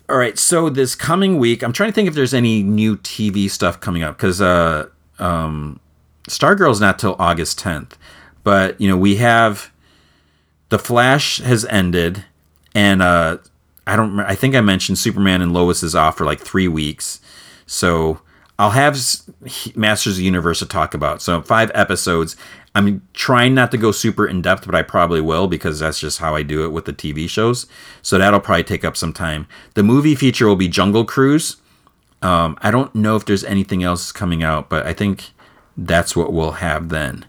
All 0.08 0.16
right, 0.16 0.38
so 0.38 0.68
this 0.68 0.94
coming 0.94 1.38
week, 1.38 1.62
I'm 1.62 1.72
trying 1.72 1.90
to 1.90 1.94
think 1.94 2.08
if 2.08 2.14
there's 2.14 2.34
any 2.34 2.62
new 2.62 2.96
TV 2.96 3.50
stuff 3.50 3.80
coming 3.80 4.02
up 4.02 4.16
because 4.16 4.40
uh, 4.40 4.88
um, 5.22 5.80
Stargirl's 6.28 6.80
not 6.80 6.98
till 6.98 7.16
August 7.18 7.58
10th, 7.60 7.92
but 8.44 8.80
you 8.80 8.88
know 8.88 8.96
we 8.96 9.16
have 9.16 9.72
the 10.68 10.78
Flash 10.78 11.38
has 11.38 11.64
ended, 11.66 12.24
and 12.74 13.02
uh, 13.02 13.38
I 13.86 13.96
don't. 13.96 14.18
I 14.20 14.34
think 14.34 14.54
I 14.54 14.60
mentioned 14.60 14.98
Superman 14.98 15.42
and 15.42 15.52
Lois 15.52 15.82
is 15.82 15.94
off 15.94 16.16
for 16.16 16.24
like 16.24 16.40
three 16.40 16.68
weeks, 16.68 17.20
so 17.66 18.20
I'll 18.58 18.70
have 18.70 18.94
Masters 19.74 20.14
of 20.14 20.18
the 20.18 20.24
Universe 20.24 20.60
to 20.60 20.66
talk 20.66 20.94
about. 20.94 21.22
So 21.22 21.42
five 21.42 21.70
episodes. 21.74 22.36
I'm 22.74 23.06
trying 23.12 23.54
not 23.54 23.70
to 23.72 23.76
go 23.76 23.92
super 23.92 24.26
in 24.26 24.40
depth, 24.40 24.64
but 24.64 24.74
I 24.74 24.80
probably 24.80 25.20
will 25.20 25.46
because 25.46 25.80
that's 25.80 26.00
just 26.00 26.20
how 26.20 26.34
I 26.34 26.42
do 26.42 26.64
it 26.64 26.72
with 26.72 26.86
the 26.86 26.94
TV 26.94 27.28
shows. 27.28 27.66
So 28.00 28.16
that'll 28.16 28.40
probably 28.40 28.64
take 28.64 28.82
up 28.82 28.96
some 28.96 29.12
time. 29.12 29.46
The 29.74 29.82
movie 29.82 30.14
feature 30.14 30.46
will 30.46 30.56
be 30.56 30.68
Jungle 30.68 31.04
Cruise. 31.04 31.56
Um, 32.22 32.56
I 32.62 32.70
don't 32.70 32.94
know 32.94 33.16
if 33.16 33.24
there's 33.24 33.44
anything 33.44 33.82
else 33.82 34.12
coming 34.12 34.42
out, 34.42 34.68
but 34.68 34.86
I 34.86 34.92
think 34.92 35.32
that's 35.76 36.14
what 36.14 36.32
we'll 36.32 36.52
have 36.52 36.88
then. 36.88 37.26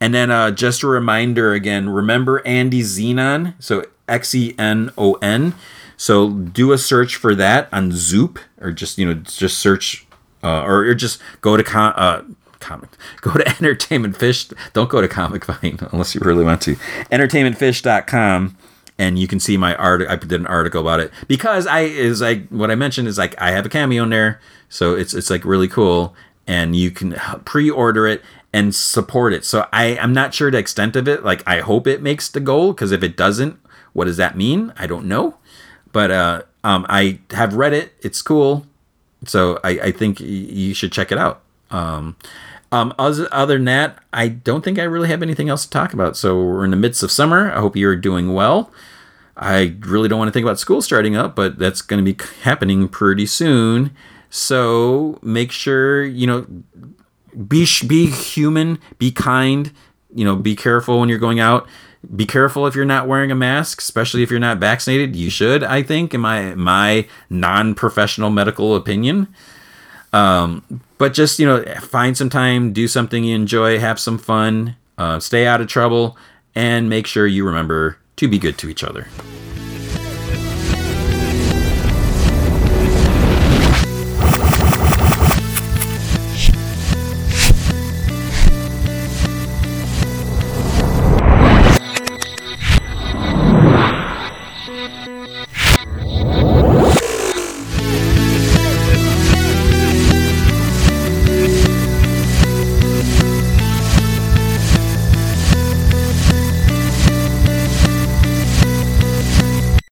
And 0.00 0.14
then 0.14 0.30
uh, 0.30 0.50
just 0.50 0.82
a 0.82 0.86
reminder 0.86 1.52
again 1.52 1.88
remember 1.88 2.46
Andy 2.46 2.82
Xenon, 2.82 3.54
so 3.58 3.84
X 4.08 4.34
E 4.34 4.54
N 4.58 4.90
O 4.98 5.14
N. 5.14 5.54
So 5.96 6.30
do 6.30 6.72
a 6.72 6.78
search 6.78 7.16
for 7.16 7.34
that 7.36 7.68
on 7.72 7.92
Zoop, 7.92 8.38
or 8.60 8.72
just 8.72 8.98
you 8.98 9.06
know 9.06 9.14
just 9.14 9.58
search, 9.58 10.06
uh, 10.42 10.62
or, 10.62 10.84
or 10.86 10.94
just 10.94 11.20
go 11.40 11.56
to 11.56 11.62
com- 11.62 11.94
uh, 11.96 12.22
comic, 12.60 12.90
go 13.20 13.32
to 13.32 13.48
Entertainment 13.48 14.16
Fish. 14.16 14.48
Don't 14.72 14.90
go 14.90 15.00
to 15.00 15.08
Comic 15.08 15.44
Vine 15.44 15.78
unless 15.92 16.14
you 16.14 16.20
really 16.22 16.44
want 16.44 16.60
to. 16.62 16.76
Entertainmentfish.com 17.10 18.56
and 18.98 19.18
you 19.18 19.26
can 19.26 19.40
see 19.40 19.56
my 19.56 19.74
art. 19.76 20.02
I 20.08 20.16
did 20.16 20.32
an 20.32 20.46
article 20.46 20.80
about 20.80 21.00
it 21.00 21.12
because 21.26 21.66
I 21.66 21.80
is 21.80 22.20
like 22.20 22.48
what 22.48 22.70
I 22.70 22.74
mentioned 22.74 23.08
is 23.08 23.18
like 23.18 23.40
I 23.40 23.50
have 23.50 23.66
a 23.66 23.68
cameo 23.68 24.04
in 24.04 24.10
there, 24.10 24.40
so 24.68 24.94
it's 24.94 25.14
it's 25.14 25.30
like 25.30 25.44
really 25.44 25.68
cool, 25.68 26.14
and 26.46 26.76
you 26.76 26.90
can 26.90 27.14
pre-order 27.44 28.06
it 28.06 28.22
and 28.52 28.74
support 28.74 29.32
it. 29.32 29.44
So 29.44 29.66
I 29.72 29.98
I'm 29.98 30.12
not 30.12 30.34
sure 30.34 30.50
the 30.50 30.58
extent 30.58 30.96
of 30.96 31.08
it. 31.08 31.24
Like 31.24 31.42
I 31.46 31.60
hope 31.60 31.86
it 31.86 32.02
makes 32.02 32.28
the 32.28 32.40
goal 32.40 32.72
because 32.72 32.92
if 32.92 33.02
it 33.02 33.16
doesn't, 33.16 33.58
what 33.92 34.04
does 34.04 34.16
that 34.18 34.36
mean? 34.36 34.72
I 34.76 34.86
don't 34.86 35.06
know, 35.06 35.38
but 35.92 36.10
uh, 36.10 36.42
um, 36.62 36.86
I 36.88 37.18
have 37.30 37.54
read 37.54 37.72
it. 37.72 37.94
It's 38.00 38.22
cool, 38.22 38.66
so 39.26 39.58
I 39.64 39.70
I 39.70 39.92
think 39.92 40.20
you 40.20 40.72
should 40.74 40.92
check 40.92 41.10
it 41.10 41.18
out. 41.18 41.42
Um, 41.70 42.16
um, 42.74 42.92
other, 42.98 43.28
other 43.30 43.54
than 43.54 43.66
that, 43.66 43.98
I 44.12 44.26
don't 44.28 44.64
think 44.64 44.78
I 44.78 44.82
really 44.94 45.08
have 45.08 45.22
anything 45.22 45.48
else 45.48 45.64
to 45.64 45.70
talk 45.70 45.92
about. 45.92 46.16
So 46.16 46.42
we're 46.42 46.64
in 46.64 46.72
the 46.72 46.76
midst 46.76 47.02
of 47.04 47.10
summer. 47.10 47.52
I 47.52 47.60
hope 47.60 47.76
you're 47.76 47.94
doing 48.10 48.34
well. 48.34 48.72
I 49.36 49.76
really 49.80 50.08
don't 50.08 50.18
want 50.18 50.28
to 50.28 50.32
think 50.32 50.44
about 50.44 50.58
school 50.58 50.82
starting 50.82 51.14
up, 51.16 51.36
but 51.36 51.58
that's 51.58 51.82
going 51.82 52.04
to 52.04 52.12
be 52.12 52.16
happening 52.42 52.88
pretty 52.88 53.26
soon. 53.26 53.90
So 54.28 55.18
make 55.22 55.52
sure 55.52 56.04
you 56.04 56.26
know 56.26 56.46
be 57.46 57.66
be 57.86 58.10
human, 58.10 58.78
be 58.98 59.10
kind. 59.12 59.70
You 60.12 60.24
know, 60.24 60.36
be 60.36 60.54
careful 60.56 60.98
when 61.00 61.08
you're 61.08 61.18
going 61.28 61.40
out. 61.40 61.68
be 62.14 62.26
careful 62.26 62.66
if 62.66 62.74
you're 62.74 62.84
not 62.84 63.08
wearing 63.08 63.30
a 63.30 63.34
mask, 63.34 63.80
especially 63.80 64.22
if 64.22 64.30
you're 64.30 64.40
not 64.40 64.58
vaccinated. 64.58 65.16
You 65.16 65.30
should, 65.30 65.62
I 65.62 65.82
think, 65.82 66.14
in 66.14 66.20
my 66.20 66.54
my 66.54 67.06
non-professional 67.30 68.30
medical 68.30 68.74
opinion. 68.76 69.28
Um, 70.12 70.62
but 70.98 71.14
just 71.14 71.38
you 71.38 71.46
know, 71.46 71.64
find 71.80 72.16
some 72.16 72.30
time, 72.30 72.72
do 72.72 72.88
something 72.88 73.24
you 73.24 73.34
enjoy, 73.34 73.78
have 73.78 73.98
some 73.98 74.18
fun, 74.18 74.76
uh, 74.98 75.20
stay 75.20 75.46
out 75.46 75.60
of 75.60 75.68
trouble, 75.68 76.16
and 76.54 76.88
make 76.88 77.06
sure 77.06 77.26
you 77.26 77.44
remember 77.44 77.98
to 78.16 78.28
be 78.28 78.38
good 78.38 78.58
to 78.58 78.68
each 78.68 78.84
other. 78.84 79.08